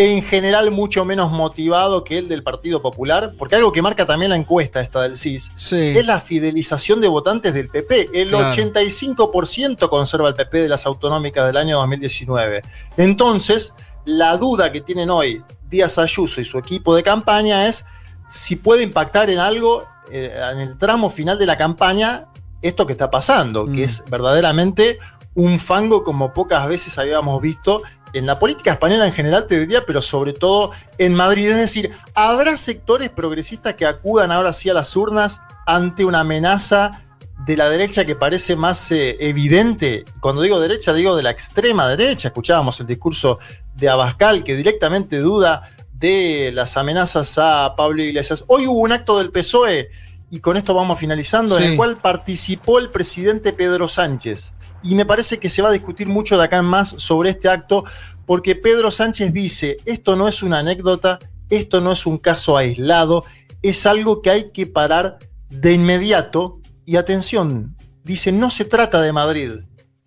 en 0.00 0.22
general 0.22 0.70
mucho 0.70 1.04
menos 1.04 1.32
motivado 1.32 2.04
que 2.04 2.18
el 2.18 2.28
del 2.28 2.44
Partido 2.44 2.80
Popular, 2.80 3.32
porque 3.36 3.56
algo 3.56 3.72
que 3.72 3.82
marca 3.82 4.06
también 4.06 4.30
la 4.30 4.36
encuesta 4.36 4.80
esta 4.80 5.02
del 5.02 5.16
CIS 5.16 5.50
es 5.72 6.06
la 6.06 6.20
fidelización 6.20 7.00
de 7.00 7.08
votantes 7.08 7.52
del 7.52 7.68
PP. 7.68 8.10
El 8.12 8.32
85% 8.32 9.88
conserva 9.88 10.28
el 10.28 10.36
PP 10.36 10.62
de 10.62 10.68
las 10.68 10.86
autonómicas 10.86 11.48
del 11.48 11.56
año 11.56 11.78
2019. 11.78 12.62
Entonces, 12.96 13.74
la 14.04 14.36
duda 14.36 14.70
que 14.70 14.82
tienen 14.82 15.10
hoy 15.10 15.42
Díaz 15.68 15.98
Ayuso 15.98 16.40
y 16.40 16.44
su 16.44 16.58
equipo 16.58 16.94
de 16.94 17.02
campaña 17.02 17.66
es 17.66 17.84
si 18.28 18.54
puede 18.54 18.84
impactar 18.84 19.30
en 19.30 19.40
algo 19.40 19.82
eh, 20.12 20.32
en 20.52 20.60
el 20.60 20.78
tramo 20.78 21.10
final 21.10 21.40
de 21.40 21.46
la 21.46 21.56
campaña 21.56 22.28
esto 22.62 22.86
que 22.86 22.92
está 22.92 23.10
pasando, 23.10 23.66
que 23.66 23.80
mm. 23.80 23.84
es 23.84 24.04
verdaderamente 24.08 25.00
un 25.38 25.60
fango 25.60 26.02
como 26.02 26.32
pocas 26.32 26.66
veces 26.66 26.98
habíamos 26.98 27.40
visto 27.40 27.82
en 28.12 28.26
la 28.26 28.38
política 28.38 28.72
española 28.72 29.06
en 29.06 29.12
general, 29.12 29.46
te 29.46 29.60
diría, 29.60 29.84
pero 29.86 30.00
sobre 30.00 30.32
todo 30.32 30.72
en 30.98 31.14
Madrid. 31.14 31.48
Es 31.50 31.56
decir, 31.56 31.92
¿habrá 32.14 32.56
sectores 32.56 33.10
progresistas 33.10 33.74
que 33.74 33.86
acudan 33.86 34.32
ahora 34.32 34.52
sí 34.52 34.70
a 34.70 34.74
las 34.74 34.94
urnas 34.96 35.40
ante 35.66 36.04
una 36.04 36.20
amenaza 36.20 37.04
de 37.44 37.56
la 37.56 37.70
derecha 37.70 38.04
que 38.04 38.14
parece 38.14 38.56
más 38.56 38.90
eh, 38.92 39.16
evidente? 39.20 40.04
Cuando 40.20 40.42
digo 40.42 40.60
derecha, 40.60 40.92
digo 40.92 41.16
de 41.16 41.22
la 41.22 41.30
extrema 41.30 41.88
derecha. 41.88 42.28
Escuchábamos 42.28 42.80
el 42.80 42.86
discurso 42.86 43.38
de 43.74 43.88
Abascal 43.88 44.44
que 44.44 44.56
directamente 44.56 45.18
duda 45.18 45.62
de 45.92 46.50
las 46.54 46.76
amenazas 46.76 47.36
a 47.38 47.74
Pablo 47.76 48.02
Iglesias. 48.02 48.44
Hoy 48.46 48.66
hubo 48.66 48.80
un 48.80 48.92
acto 48.92 49.18
del 49.18 49.30
PSOE, 49.30 49.90
y 50.30 50.40
con 50.40 50.56
esto 50.56 50.74
vamos 50.74 50.98
finalizando, 50.98 51.58
en 51.58 51.64
el 51.64 51.76
cual 51.76 51.98
participó 52.02 52.78
el 52.78 52.90
presidente 52.90 53.52
Pedro 53.52 53.88
Sánchez 53.88 54.52
y 54.88 54.94
me 54.94 55.04
parece 55.04 55.38
que 55.38 55.50
se 55.50 55.60
va 55.60 55.68
a 55.68 55.72
discutir 55.72 56.08
mucho 56.08 56.38
de 56.38 56.44
acá 56.44 56.58
en 56.58 56.64
más 56.64 56.88
sobre 56.88 57.30
este 57.30 57.48
acto, 57.48 57.84
porque 58.24 58.56
Pedro 58.56 58.90
Sánchez 58.90 59.32
dice, 59.32 59.76
esto 59.84 60.16
no 60.16 60.28
es 60.28 60.42
una 60.42 60.60
anécdota, 60.60 61.18
esto 61.50 61.82
no 61.82 61.92
es 61.92 62.06
un 62.06 62.16
caso 62.16 62.56
aislado, 62.56 63.24
es 63.60 63.84
algo 63.84 64.22
que 64.22 64.30
hay 64.30 64.50
que 64.50 64.66
parar 64.66 65.18
de 65.50 65.72
inmediato. 65.72 66.60
Y 66.86 66.96
atención, 66.96 67.76
dice, 68.02 68.32
no 68.32 68.50
se 68.50 68.64
trata 68.64 69.02
de 69.02 69.12
Madrid, 69.12 69.50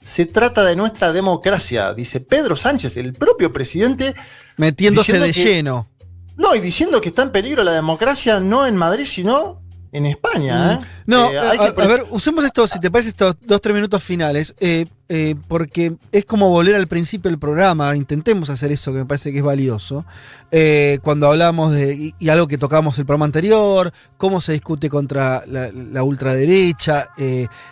se 0.01 0.25
trata 0.25 0.63
de 0.63 0.75
nuestra 0.75 1.11
democracia, 1.13 1.93
dice 1.93 2.19
Pedro 2.19 2.55
Sánchez, 2.55 2.97
el 2.97 3.13
propio 3.13 3.53
presidente. 3.53 4.15
Metiéndose 4.57 5.19
de 5.19 5.31
lleno. 5.31 5.87
No, 6.37 6.55
y 6.55 6.59
diciendo 6.59 6.99
que 7.01 7.09
está 7.09 7.21
en 7.21 7.31
peligro 7.31 7.63
la 7.63 7.73
democracia 7.73 8.39
no 8.39 8.65
en 8.65 8.75
Madrid, 8.75 9.05
sino 9.05 9.60
en 9.91 10.05
España. 10.05 10.73
¿eh? 10.73 10.79
No, 11.05 11.31
eh, 11.31 11.37
a, 11.37 11.87
ver, 11.87 12.05
usemos 12.11 12.45
esto, 12.45 12.65
si 12.67 12.79
te 12.79 12.89
parece, 12.89 13.09
estos 13.09 13.35
dos, 13.41 13.61
tres 13.61 13.75
minutos 13.75 14.03
finales, 14.03 14.55
eh, 14.59 14.85
porque 15.47 15.97
es 16.11 16.25
como 16.25 16.49
volver 16.49 16.75
al 16.75 16.87
principio 16.87 17.29
del 17.29 17.37
programa, 17.39 17.95
intentemos 17.97 18.49
hacer 18.49 18.71
eso 18.71 18.93
que 18.93 18.99
me 18.99 19.05
parece 19.05 19.33
que 19.33 19.39
es 19.39 19.43
valioso, 19.43 20.05
cuando 21.01 21.27
hablamos 21.27 21.73
de, 21.73 22.13
y, 22.17 22.29
algo 22.29 22.47
que 22.47 22.57
tocamos 22.57 22.97
el 22.97 23.05
programa 23.05 23.25
anterior, 23.25 23.91
cómo 24.15 24.39
se 24.39 24.53
discute 24.53 24.89
contra 24.89 25.43
la, 25.45 26.03
ultraderecha, 26.03 27.09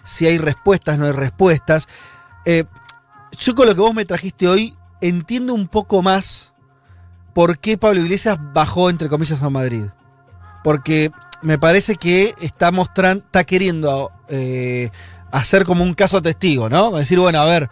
si 0.03 0.27
hay 0.27 0.37
respuestas, 0.37 0.99
no 0.99 1.05
hay 1.05 1.13
respuestas. 1.13 1.87
yo 2.45 3.55
con 3.55 3.67
lo 3.67 3.73
que 3.73 3.81
vos 3.81 3.93
me 3.93 4.03
trajiste 4.03 4.49
hoy, 4.49 4.75
entiendo 4.99 5.53
un 5.53 5.69
poco 5.69 6.01
más 6.01 6.51
por 7.33 7.57
qué 7.59 7.77
Pablo 7.77 8.01
Iglesias 8.01 8.37
bajó, 8.53 8.89
entre 8.89 9.07
comillas, 9.07 9.41
a 9.41 9.49
Madrid. 9.49 9.85
Porque 10.61 11.09
me 11.41 11.57
parece 11.57 11.95
que 11.95 12.35
está 12.41 12.71
mostrando, 12.71 13.23
está 13.25 13.43
queriendo 13.43 14.11
eh, 14.29 14.89
hacer 15.31 15.65
como 15.65 15.83
un 15.83 15.93
caso 15.93 16.21
testigo, 16.21 16.69
¿no? 16.69 16.91
Decir, 16.91 17.19
bueno, 17.19 17.39
a 17.39 17.45
ver, 17.45 17.69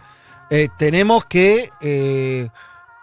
eh, 0.50 0.68
tenemos 0.78 1.24
que, 1.24 1.70
eh, 1.80 2.48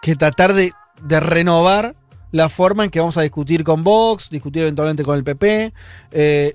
que 0.02 0.16
tratar 0.16 0.54
de, 0.54 0.72
de, 1.02 1.20
renovar 1.20 1.94
la 2.32 2.48
forma 2.48 2.84
en 2.84 2.90
que 2.90 2.98
vamos 2.98 3.16
a 3.16 3.22
discutir 3.22 3.64
con 3.64 3.84
Vox, 3.84 4.30
discutir 4.30 4.62
eventualmente 4.62 5.04
con 5.04 5.16
el 5.16 5.24
PP, 5.24 5.72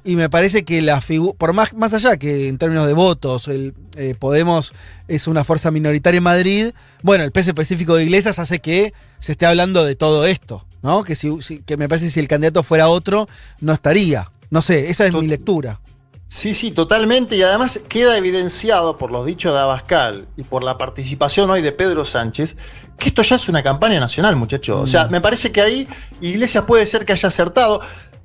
y 0.04 0.16
me 0.16 0.30
parece 0.30 0.64
que 0.64 0.82
la 0.82 1.02
figura, 1.02 1.34
por 1.38 1.54
más, 1.54 1.74
más 1.74 1.94
allá 1.94 2.18
que 2.18 2.50
en 2.50 2.58
términos 2.58 2.86
de 2.86 2.94
votos, 2.94 3.48
el 3.48 3.74
Podemos 4.20 4.74
es 5.08 5.28
una 5.28 5.44
fuerza 5.44 5.72
minoritaria 5.72 6.20
en 6.20 6.24
Madrid, 6.24 6.72
bueno, 7.02 7.24
el 7.24 7.32
peso 7.32 7.50
específico 7.52 7.96
de 7.96 8.04
Iglesias 8.04 8.38
hace 8.38 8.60
que 8.60 8.94
se 9.20 9.32
esté 9.32 9.46
hablando 9.48 9.84
de 9.84 9.96
todo 9.96 10.26
esto. 10.26 10.66
¿No? 10.82 11.04
Que, 11.04 11.16
si, 11.16 11.38
que 11.66 11.78
me 11.78 11.88
parece 11.90 12.06
que 12.06 12.12
si 12.12 12.20
el 12.20 12.28
candidato 12.28 12.64
fuera 12.64 12.90
otro, 12.90 13.28
no 13.60 13.74
estaría. 13.74 14.32
No 14.50 14.62
sé, 14.62 14.90
esa 14.90 15.06
es 15.06 15.14
mi 15.14 15.28
lectura. 15.28 15.80
Sí, 16.28 16.54
sí, 16.54 16.72
totalmente. 16.72 17.36
Y 17.36 17.42
además 17.42 17.80
queda 17.90 18.18
evidenciado 18.18 18.98
por 18.98 19.12
los 19.12 19.26
dichos 19.26 19.54
de 19.54 19.60
Abascal 19.60 20.28
y 20.38 20.44
por 20.44 20.64
la 20.64 20.78
participación 20.78 21.50
hoy 21.50 21.62
de 21.62 21.74
Pedro 21.74 22.06
Sánchez 22.06 22.56
que 23.02 23.10
esto 23.10 23.24
ya 23.24 23.36
es 23.36 23.50
una 23.50 23.64
campaña 23.64 24.00
nacional, 24.00 24.36
muchachos. 24.36 24.78
O 24.80 24.88
sea, 24.88 25.08
mm. 25.08 25.12
me 25.12 25.22
parece 25.22 25.52
que 25.52 25.60
ahí 25.60 25.88
Iglesias 26.22 26.64
puede 26.66 26.86
ser 26.86 27.04
que 27.04 27.14
haya 27.14 27.28
acertado. 27.28 27.82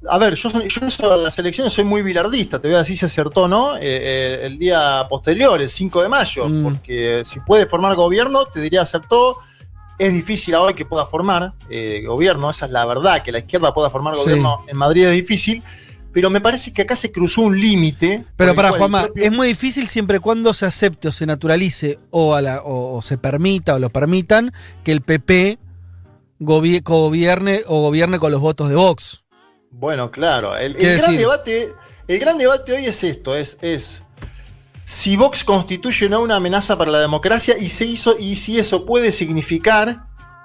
A 0.08 0.18
ver, 0.18 0.34
yo, 0.34 0.50
yo 0.50 0.80
en 0.82 1.22
las 1.22 1.38
elecciones 1.38 1.72
soy 1.72 1.84
muy 1.84 2.02
bilardista, 2.02 2.60
te 2.60 2.68
voy 2.68 2.74
a 2.76 2.80
decir 2.80 2.96
si 2.96 3.06
acertó 3.06 3.48
no 3.48 3.76
eh, 3.76 3.80
eh, 3.82 4.40
el 4.44 4.58
día 4.58 5.04
posterior, 5.08 5.60
el 5.60 5.70
5 5.70 6.02
de 6.02 6.08
mayo, 6.08 6.46
mm. 6.46 6.62
porque 6.62 7.22
si 7.24 7.40
puede 7.40 7.64
formar 7.64 7.96
gobierno, 7.96 8.44
te 8.44 8.60
diría 8.60 8.82
acertó 8.82 9.38
es 9.98 10.12
difícil 10.12 10.54
ahora 10.54 10.72
que 10.72 10.84
pueda 10.84 11.06
formar 11.06 11.54
eh, 11.70 12.02
gobierno, 12.06 12.50
esa 12.50 12.66
es 12.66 12.72
la 12.72 12.84
verdad, 12.84 13.22
que 13.22 13.32
la 13.32 13.38
izquierda 13.38 13.72
pueda 13.72 13.90
formar 13.90 14.14
gobierno 14.14 14.64
en 14.66 14.76
Madrid 14.76 15.06
es 15.06 15.14
difícil, 15.14 15.62
pero 16.12 16.30
me 16.30 16.40
parece 16.40 16.72
que 16.72 16.82
acá 16.82 16.96
se 16.96 17.12
cruzó 17.12 17.42
un 17.42 17.60
límite. 17.60 18.24
Pero 18.36 18.54
para 18.54 18.70
Juanma, 18.70 19.06
es 19.14 19.32
muy 19.32 19.48
difícil 19.48 19.86
siempre 19.86 20.18
cuando 20.18 20.54
se 20.54 20.64
acepte 20.64 21.08
o 21.08 21.12
se 21.12 21.26
naturalice 21.26 21.98
o, 22.10 22.34
a 22.34 22.40
la, 22.40 22.62
o, 22.64 23.02
se 23.02 23.18
permita 23.18 23.74
o 23.74 23.78
lo 23.78 23.90
permitan 23.90 24.52
que 24.82 24.92
el 24.92 25.02
PP 25.02 25.58
gobierne 26.38 27.62
o 27.66 27.82
gobierne 27.82 28.18
con 28.18 28.32
los 28.32 28.40
votos 28.40 28.70
de 28.70 28.76
Vox. 28.76 29.24
Bueno, 29.70 30.10
claro, 30.10 30.56
el, 30.56 30.72
gran 30.74 31.16
debate, 31.16 31.74
el 32.08 32.18
gran 32.18 32.38
debate 32.38 32.72
hoy 32.72 32.86
es 32.86 33.04
esto, 33.04 33.36
es, 33.36 33.58
es 33.60 34.02
si 34.86 35.16
Vox 35.16 35.42
constituye 35.42 36.08
no 36.08 36.20
una 36.20 36.36
amenaza 36.36 36.78
para 36.78 36.92
la 36.92 37.00
democracia 37.00 37.58
y, 37.58 37.68
se 37.68 37.84
hizo, 37.84 38.16
y 38.16 38.36
si 38.36 38.60
eso 38.60 38.86
puede 38.86 39.10
significar 39.10 40.04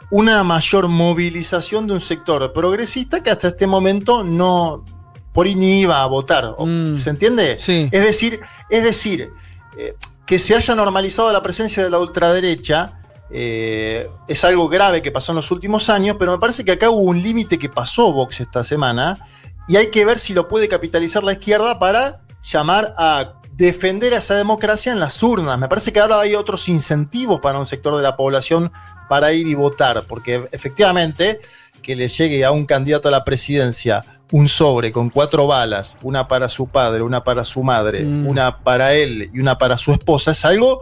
una 0.10 0.44
mayor 0.44 0.88
movilización 0.88 1.86
de 1.86 1.94
un 1.94 2.02
sector 2.02 2.52
progresista 2.52 3.22
que 3.22 3.30
hasta 3.30 3.50
este 3.50 3.68
momento 3.68 4.24
no 4.24 4.84
por 5.32 5.46
ahí 5.46 5.54
ni 5.54 5.82
iba 5.82 6.02
a 6.02 6.08
votar. 6.08 6.56
Mm. 6.58 6.98
¿Se 6.98 7.12
entiende? 7.12 7.58
Sí. 7.60 7.88
Es 7.92 8.02
decir, 8.02 8.40
es 8.72 8.84
decir 8.84 9.30
eh, 9.78 9.94
que 10.26 10.40
se 10.40 10.56
haya 10.56 10.74
normalizado 10.74 11.32
la 11.32 11.44
presencia 11.44 11.84
de 11.84 11.92
la 11.92 12.00
ultraderecha 12.00 13.00
eh, 13.30 14.10
es 14.28 14.44
algo 14.44 14.68
grave 14.68 15.04
que 15.04 15.12
pasó 15.12 15.34
en 15.34 15.36
los 15.36 15.52
últimos 15.52 15.88
años, 15.88 16.16
pero 16.18 16.32
me 16.32 16.40
parece 16.40 16.66
que 16.66 16.72
acá 16.72 16.90
hubo 16.90 17.02
un 17.02 17.22
límite 17.22 17.60
que 17.60 17.70
pasó 17.70 18.12
Vox 18.12 18.40
esta 18.40 18.64
semana 18.64 19.20
y 19.68 19.76
hay 19.76 19.92
que 19.92 20.04
ver 20.04 20.18
si 20.18 20.34
lo 20.34 20.48
puede 20.48 20.68
capitalizar 20.68 21.24
la 21.24 21.34
izquierda 21.34 21.78
para 21.78 22.24
llamar 22.42 22.96
a 22.98 23.41
defender 23.54 24.14
a 24.14 24.18
esa 24.18 24.36
democracia 24.36 24.92
en 24.92 25.00
las 25.00 25.22
urnas. 25.22 25.58
Me 25.60 25.68
parece 25.68 25.92
que 25.94 26.00
ahora 26.00 26.20
hay 26.20 26.36
otros 26.36 26.68
incentivos 26.70 27.40
para 27.42 27.60
un 27.60 27.66
sector 27.66 27.96
de 27.98 28.04
la 28.04 28.16
población 28.16 28.72
para 29.10 29.34
ir 29.34 29.48
y 29.48 29.54
votar, 29.54 30.04
porque 30.08 30.48
efectivamente 30.52 31.40
que 31.82 31.96
le 31.96 32.08
llegue 32.08 32.46
a 32.46 32.52
un 32.52 32.66
candidato 32.66 33.08
a 33.08 33.12
la 33.12 33.24
presidencia 33.24 34.06
un 34.32 34.48
sobre 34.48 34.92
con 34.92 35.10
cuatro 35.10 35.48
balas, 35.48 35.98
una 36.02 36.28
para 36.28 36.48
su 36.48 36.68
padre, 36.68 37.04
una 37.04 37.24
para 37.24 37.44
su 37.44 37.64
madre, 37.64 38.04
mm. 38.04 38.28
una 38.28 38.58
para 38.58 38.94
él 38.94 39.30
y 39.34 39.40
una 39.40 39.58
para 39.58 39.78
su 39.78 39.92
esposa, 39.94 40.32
es 40.32 40.46
algo 40.46 40.82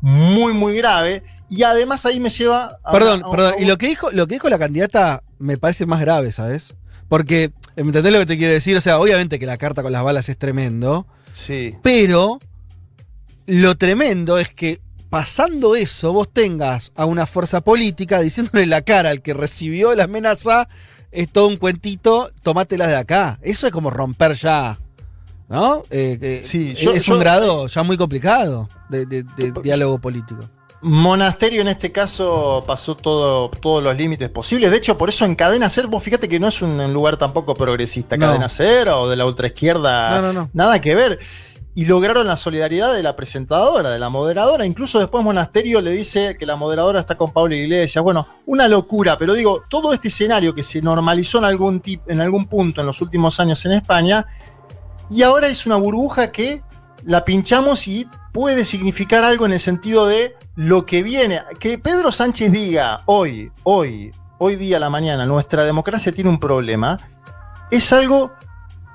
muy, 0.00 0.52
muy 0.52 0.76
grave. 0.76 1.22
Y 1.48 1.62
además 1.64 2.06
ahí 2.06 2.20
me 2.20 2.30
lleva 2.30 2.78
a. 2.84 2.92
Perdón, 2.92 3.24
perdón. 3.30 3.54
Y 3.58 3.64
lo 3.64 3.76
que, 3.76 3.88
dijo, 3.88 4.10
lo 4.12 4.26
que 4.26 4.34
dijo 4.34 4.48
la 4.48 4.58
candidata 4.58 5.22
me 5.38 5.58
parece 5.58 5.84
más 5.84 6.00
grave, 6.00 6.30
¿sabes? 6.30 6.76
Porque, 7.08 7.50
¿entendés 7.74 8.12
lo 8.12 8.20
que 8.20 8.26
te 8.26 8.38
quiero 8.38 8.52
decir? 8.52 8.76
O 8.76 8.80
sea, 8.80 9.00
obviamente 9.00 9.38
que 9.40 9.46
la 9.46 9.56
carta 9.56 9.82
con 9.82 9.90
las 9.90 10.04
balas 10.04 10.28
es 10.28 10.38
tremendo. 10.38 11.06
Sí. 11.32 11.76
Pero 11.82 12.40
lo 13.46 13.76
tremendo 13.76 14.38
es 14.38 14.48
que 14.48 14.80
pasando 15.08 15.74
eso, 15.74 16.12
vos 16.12 16.28
tengas 16.32 16.92
a 16.94 17.04
una 17.04 17.26
fuerza 17.26 17.60
política 17.60 18.20
diciéndole 18.20 18.66
la 18.66 18.82
cara 18.82 19.10
al 19.10 19.22
que 19.22 19.34
recibió 19.34 19.94
la 19.94 20.04
amenaza, 20.04 20.68
es 21.10 21.30
todo 21.30 21.48
un 21.48 21.56
cuentito, 21.56 22.30
tomátela 22.42 22.86
de 22.86 22.96
acá. 22.96 23.38
Eso 23.42 23.66
es 23.66 23.72
como 23.72 23.90
romper 23.90 24.34
ya. 24.34 24.78
¿No? 25.48 25.82
Eh, 25.90 26.16
eh, 26.22 26.42
sí, 26.44 26.74
es 26.76 27.08
un 27.08 27.18
grado 27.18 27.66
ya 27.66 27.82
muy 27.82 27.96
complicado 27.96 28.68
de 28.88 29.24
diálogo 29.64 29.98
político. 29.98 30.48
Monasterio 30.82 31.60
en 31.60 31.68
este 31.68 31.92
caso 31.92 32.64
pasó 32.66 32.94
todo, 32.96 33.50
todos 33.50 33.82
los 33.82 33.96
límites 33.96 34.30
posibles. 34.30 34.70
De 34.70 34.78
hecho, 34.78 34.96
por 34.96 35.10
eso 35.10 35.24
en 35.26 35.34
Cadena 35.34 35.68
Ser, 35.68 35.86
vos 35.86 36.02
fíjate 36.02 36.28
que 36.28 36.40
no 36.40 36.48
es 36.48 36.62
un 36.62 36.92
lugar 36.92 37.18
tampoco 37.18 37.54
progresista. 37.54 38.16
Cadena 38.16 38.48
Ser 38.48 38.88
o 38.88 39.08
de 39.08 39.16
la 39.16 39.26
ultraizquierda, 39.26 40.20
no, 40.22 40.32
no, 40.32 40.50
nada 40.54 40.80
que 40.80 40.94
ver. 40.94 41.18
Y 41.74 41.84
lograron 41.84 42.26
la 42.26 42.36
solidaridad 42.36 42.94
de 42.94 43.02
la 43.02 43.14
presentadora, 43.14 43.90
de 43.90 43.98
la 43.98 44.08
moderadora. 44.08 44.66
Incluso 44.66 44.98
después 44.98 45.22
Monasterio 45.22 45.80
le 45.80 45.92
dice 45.92 46.36
que 46.38 46.44
la 46.44 46.56
moderadora 46.56 47.00
está 47.00 47.16
con 47.16 47.32
Pablo 47.32 47.54
Iglesias. 47.54 48.02
Bueno, 48.02 48.26
una 48.46 48.66
locura. 48.66 49.16
Pero 49.18 49.34
digo, 49.34 49.62
todo 49.68 49.92
este 49.92 50.08
escenario 50.08 50.54
que 50.54 50.62
se 50.62 50.82
normalizó 50.82 51.38
en 51.38 51.44
algún, 51.44 51.82
en 51.84 52.20
algún 52.20 52.46
punto 52.46 52.80
en 52.80 52.86
los 52.86 53.00
últimos 53.00 53.38
años 53.38 53.64
en 53.66 53.72
España, 53.72 54.26
y 55.10 55.22
ahora 55.22 55.48
es 55.48 55.66
una 55.66 55.76
burbuja 55.76 56.32
que 56.32 56.62
la 57.04 57.24
pinchamos 57.24 57.86
y 57.86 58.08
puede 58.32 58.64
significar 58.64 59.24
algo 59.24 59.46
en 59.46 59.52
el 59.52 59.60
sentido 59.60 60.06
de 60.06 60.34
lo 60.56 60.86
que 60.86 61.02
viene. 61.02 61.42
Que 61.58 61.78
Pedro 61.78 62.12
Sánchez 62.12 62.52
diga 62.52 63.02
hoy, 63.06 63.50
hoy, 63.64 64.12
hoy 64.38 64.56
día 64.56 64.76
a 64.76 64.80
la 64.80 64.90
mañana, 64.90 65.26
nuestra 65.26 65.64
democracia 65.64 66.12
tiene 66.12 66.30
un 66.30 66.38
problema, 66.40 66.98
es 67.70 67.92
algo 67.92 68.32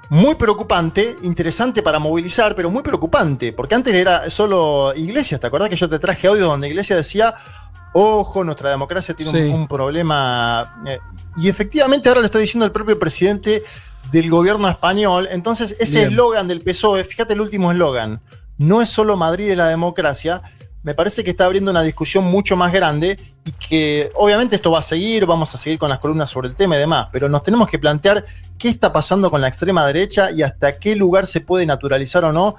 muy 0.10 0.36
preocupante, 0.36 1.16
interesante 1.24 1.82
para 1.82 2.00
movilizar, 2.00 2.56
pero 2.56 2.70
muy 2.70 2.84
preocupante, 2.84 3.54
porque 3.54 3.76
antes 3.76 3.94
era 3.94 4.30
solo 4.30 4.94
Iglesias, 4.96 5.42
¿te 5.42 5.48
acordás 5.48 5.70
que 5.70 5.76
yo 5.76 5.90
te 5.90 6.00
traje 6.00 6.28
audio 6.28 6.46
donde 6.46 6.68
Iglesias 6.68 6.98
decía, 6.98 7.34
ojo, 7.94 8.44
nuestra 8.44 8.70
democracia 8.70 9.16
tiene 9.16 9.52
un, 9.52 9.68
problema? 9.68 10.84
Eh, 10.86 11.00
y 11.38 11.50
efectivamente 11.50 12.08
ahora 12.08 12.22
lo 12.22 12.28
está 12.28 12.40
diciendo 12.40 12.66
el 12.66 12.72
propio 12.72 13.00
presidente 13.00 13.64
del 14.12 14.30
gobierno 14.30 14.70
español, 14.70 15.28
entonces 15.32 15.76
ese 15.80 16.04
eslogan 16.04 16.48
del 16.48 16.62
PSOE, 16.62 17.04
fíjate 17.04 17.34
el 17.34 17.42
último 17.42 17.72
eslogan, 17.72 18.22
no 18.58 18.82
es 18.82 18.90
solo 18.90 19.18
Madrid 19.18 19.48
de 19.48 19.56
la 19.56 19.68
democracia, 19.68 20.42
me 20.86 20.94
parece 20.94 21.24
que 21.24 21.32
está 21.32 21.46
abriendo 21.46 21.72
una 21.72 21.82
discusión 21.82 22.26
mucho 22.26 22.56
más 22.56 22.72
grande 22.72 23.18
y 23.44 23.52
que 23.54 24.12
obviamente 24.14 24.58
esto 24.58 24.70
va 24.70 24.80
a 24.80 24.84
seguir, 24.84 25.26
vamos 25.26 25.54
a 25.56 25.58
seguir 25.58 25.80
con 25.80 25.90
las 25.90 25.98
columnas 25.98 26.30
sobre 26.30 26.48
el 26.48 26.56
tema 26.56 26.76
y 26.76 26.80
demás, 26.80 27.08
pero 27.12 27.28
nos 27.28 27.42
tenemos 27.42 27.68
que 27.68 27.80
plantear 27.80 28.24
qué 28.60 28.70
está 28.70 28.94
pasando 28.94 29.32
con 29.32 29.42
la 29.42 29.48
extrema 29.48 29.86
derecha 29.88 30.30
y 30.30 30.44
hasta 30.44 30.78
qué 30.78 30.96
lugar 30.96 31.26
se 31.26 31.42
puede 31.42 31.66
naturalizar 31.66 32.24
o 32.24 32.32
no 32.32 32.56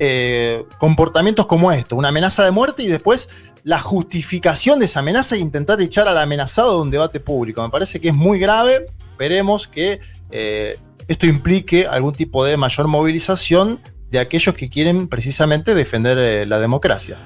eh, 0.00 0.64
comportamientos 0.78 1.46
como 1.46 1.70
esto, 1.70 1.94
una 1.94 2.08
amenaza 2.08 2.44
de 2.44 2.50
muerte 2.50 2.82
y 2.82 2.88
después 2.88 3.28
la 3.62 3.78
justificación 3.78 4.80
de 4.80 4.86
esa 4.86 4.98
amenaza 4.98 5.36
e 5.36 5.38
intentar 5.38 5.80
echar 5.80 6.08
al 6.08 6.18
amenazado 6.18 6.74
de 6.74 6.82
un 6.82 6.90
debate 6.90 7.20
público. 7.20 7.62
Me 7.62 7.70
parece 7.70 8.00
que 8.00 8.08
es 8.08 8.14
muy 8.14 8.40
grave, 8.40 8.86
veremos 9.16 9.68
que 9.68 10.00
eh, 10.30 10.76
esto 11.06 11.26
implique 11.26 11.86
algún 11.86 12.14
tipo 12.14 12.44
de 12.44 12.56
mayor 12.56 12.88
movilización 12.88 13.80
de 14.10 14.18
aquellos 14.18 14.54
que 14.54 14.68
quieren 14.68 15.08
precisamente 15.08 15.74
defender 15.74 16.18
eh, 16.18 16.46
la 16.46 16.58
democracia. 16.58 17.18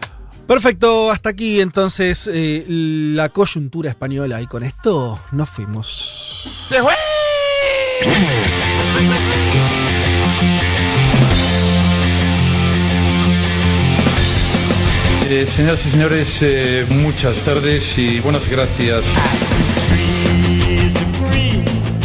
Perfecto, 0.47 1.11
hasta 1.11 1.31
aquí 1.31 1.61
entonces 1.61 2.29
eh, 2.31 2.65
la 2.69 3.31
coyuntura 3.31 3.89
española 3.89 4.43
y 4.43 4.47
con 4.47 4.63
esto 4.63 5.19
nos 5.33 5.49
fuimos. 5.49 6.67
¡Se 6.69 6.83
fue! 6.83 6.93
Eh, 15.27 15.47
señoras 15.49 15.87
y 15.87 15.91
señores, 15.91 16.39
eh, 16.43 16.87
muchas 16.91 17.39
tardes 17.39 17.97
y 17.97 18.21
buenas 18.21 18.47
gracias. 18.47 19.05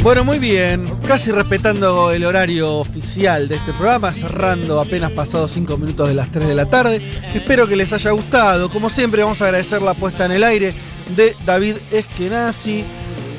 Bueno, 0.02 0.24
muy 0.24 0.40
bien. 0.40 0.90
Casi 1.06 1.30
respetando 1.30 2.12
el 2.12 2.24
horario 2.24 2.78
oficial 2.78 3.50
de 3.50 3.56
este 3.56 3.74
programa, 3.74 4.14
cerrando 4.14 4.80
apenas 4.80 5.12
pasados 5.12 5.52
5 5.52 5.78
minutos 5.78 6.08
de 6.08 6.14
las 6.14 6.32
3 6.32 6.48
de 6.48 6.56
la 6.56 6.68
tarde. 6.68 7.02
Espero 7.34 7.68
que 7.68 7.76
les 7.76 7.92
haya 7.92 8.12
gustado. 8.12 8.70
Como 8.70 8.90
siempre, 8.90 9.24
vamos 9.24 9.42
a 9.42 9.46
agradecer 9.46 9.82
la 9.82 9.94
puesta 9.94 10.26
en 10.26 10.32
el 10.32 10.46
aire 10.46 10.74
de 11.18 11.36
David 11.46 11.76
Eskenazi, 11.92 12.86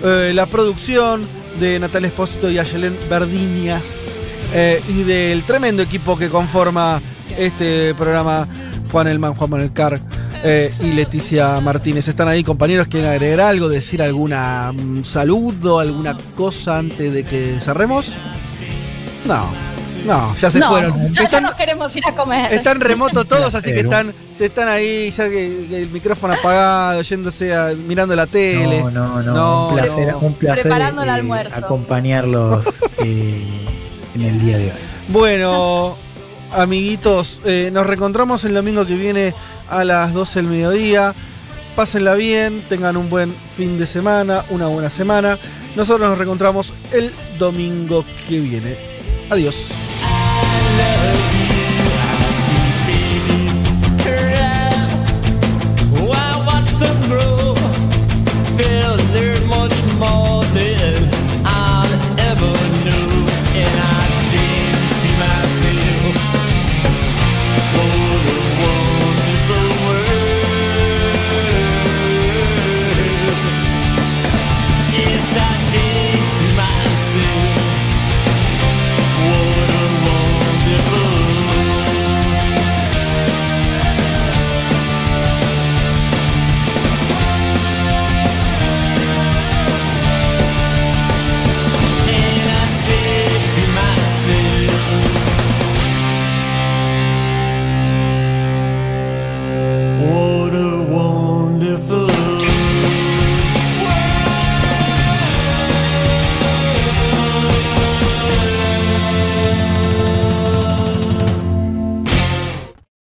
eh, 0.04 0.32
la 0.34 0.44
producción 0.46 1.26
de 1.58 1.78
Natalia 1.78 2.08
Espósito 2.08 2.50
y 2.50 2.58
Ayelen 2.58 2.98
Verdinias 3.08 4.16
eh, 4.52 4.82
y 4.86 5.02
del 5.04 5.44
tremendo 5.44 5.82
equipo 5.82 6.18
que 6.18 6.28
conforma 6.28 7.00
este 7.38 7.94
programa, 7.94 8.46
Juan 8.90 9.06
Elman, 9.06 9.34
Juan 9.34 9.50
Manuel 9.50 9.72
Carr 9.72 10.00
eh, 10.42 10.72
y 10.80 10.92
Leticia 10.92 11.60
Martínez. 11.60 12.08
¿Están 12.08 12.28
ahí 12.28 12.42
compañeros? 12.42 12.86
¿Quieren 12.88 13.10
agregar 13.10 13.40
algo? 13.40 13.68
¿Decir 13.68 14.02
alguna 14.02 14.72
mm, 14.72 15.04
saludo, 15.04 15.78
alguna 15.78 16.16
cosa 16.36 16.78
antes 16.78 17.12
de 17.12 17.24
que 17.24 17.60
cerremos? 17.60 18.14
No. 19.24 19.70
No, 20.04 20.34
ya 20.36 20.50
se 20.50 20.62
fueron. 20.62 21.12
Ya, 21.12 21.40
nos 21.40 21.54
queremos 21.54 21.94
ir 21.94 22.02
a 22.06 22.14
comer. 22.14 22.52
Están 22.52 22.80
remotos 22.80 23.26
todos, 23.28 23.54
así 23.54 23.72
que 23.72 23.80
están, 23.80 24.14
se 24.32 24.46
están 24.46 24.68
ahí, 24.68 25.10
ya 25.10 25.24
el 25.26 25.90
micrófono 25.90 26.32
apagado, 26.32 27.02
yéndose 27.02 27.54
a, 27.54 27.74
mirando 27.74 28.16
la 28.16 28.26
tele. 28.26 28.82
No, 28.82 28.90
no, 28.90 29.22
no. 29.22 29.68
un 29.68 29.74
placer, 29.74 30.14
un 30.18 30.34
placer 30.34 30.62
Preparando 30.62 31.02
el 31.02 31.10
almuerzo. 31.10 31.58
acompañarlos 31.58 32.80
eh, 33.04 33.66
en 34.14 34.20
el 34.22 34.40
día 34.40 34.58
de 34.58 34.64
hoy. 34.66 34.78
Bueno, 35.08 35.98
amiguitos, 36.52 37.40
eh, 37.44 37.70
nos 37.72 37.86
reencontramos 37.86 38.44
el 38.44 38.54
domingo 38.54 38.86
que 38.86 38.96
viene 38.96 39.34
a 39.68 39.84
las 39.84 40.12
12 40.12 40.40
del 40.40 40.48
mediodía. 40.48 41.14
Pásenla 41.76 42.14
bien, 42.14 42.64
tengan 42.68 42.96
un 42.96 43.08
buen 43.08 43.34
fin 43.56 43.78
de 43.78 43.86
semana, 43.86 44.44
una 44.50 44.66
buena 44.66 44.90
semana. 44.90 45.38
Nosotros 45.76 46.08
nos 46.08 46.18
reencontramos 46.18 46.74
el 46.92 47.12
domingo 47.38 48.04
que 48.28 48.40
viene. 48.40 48.76
Adiós. 49.30 49.72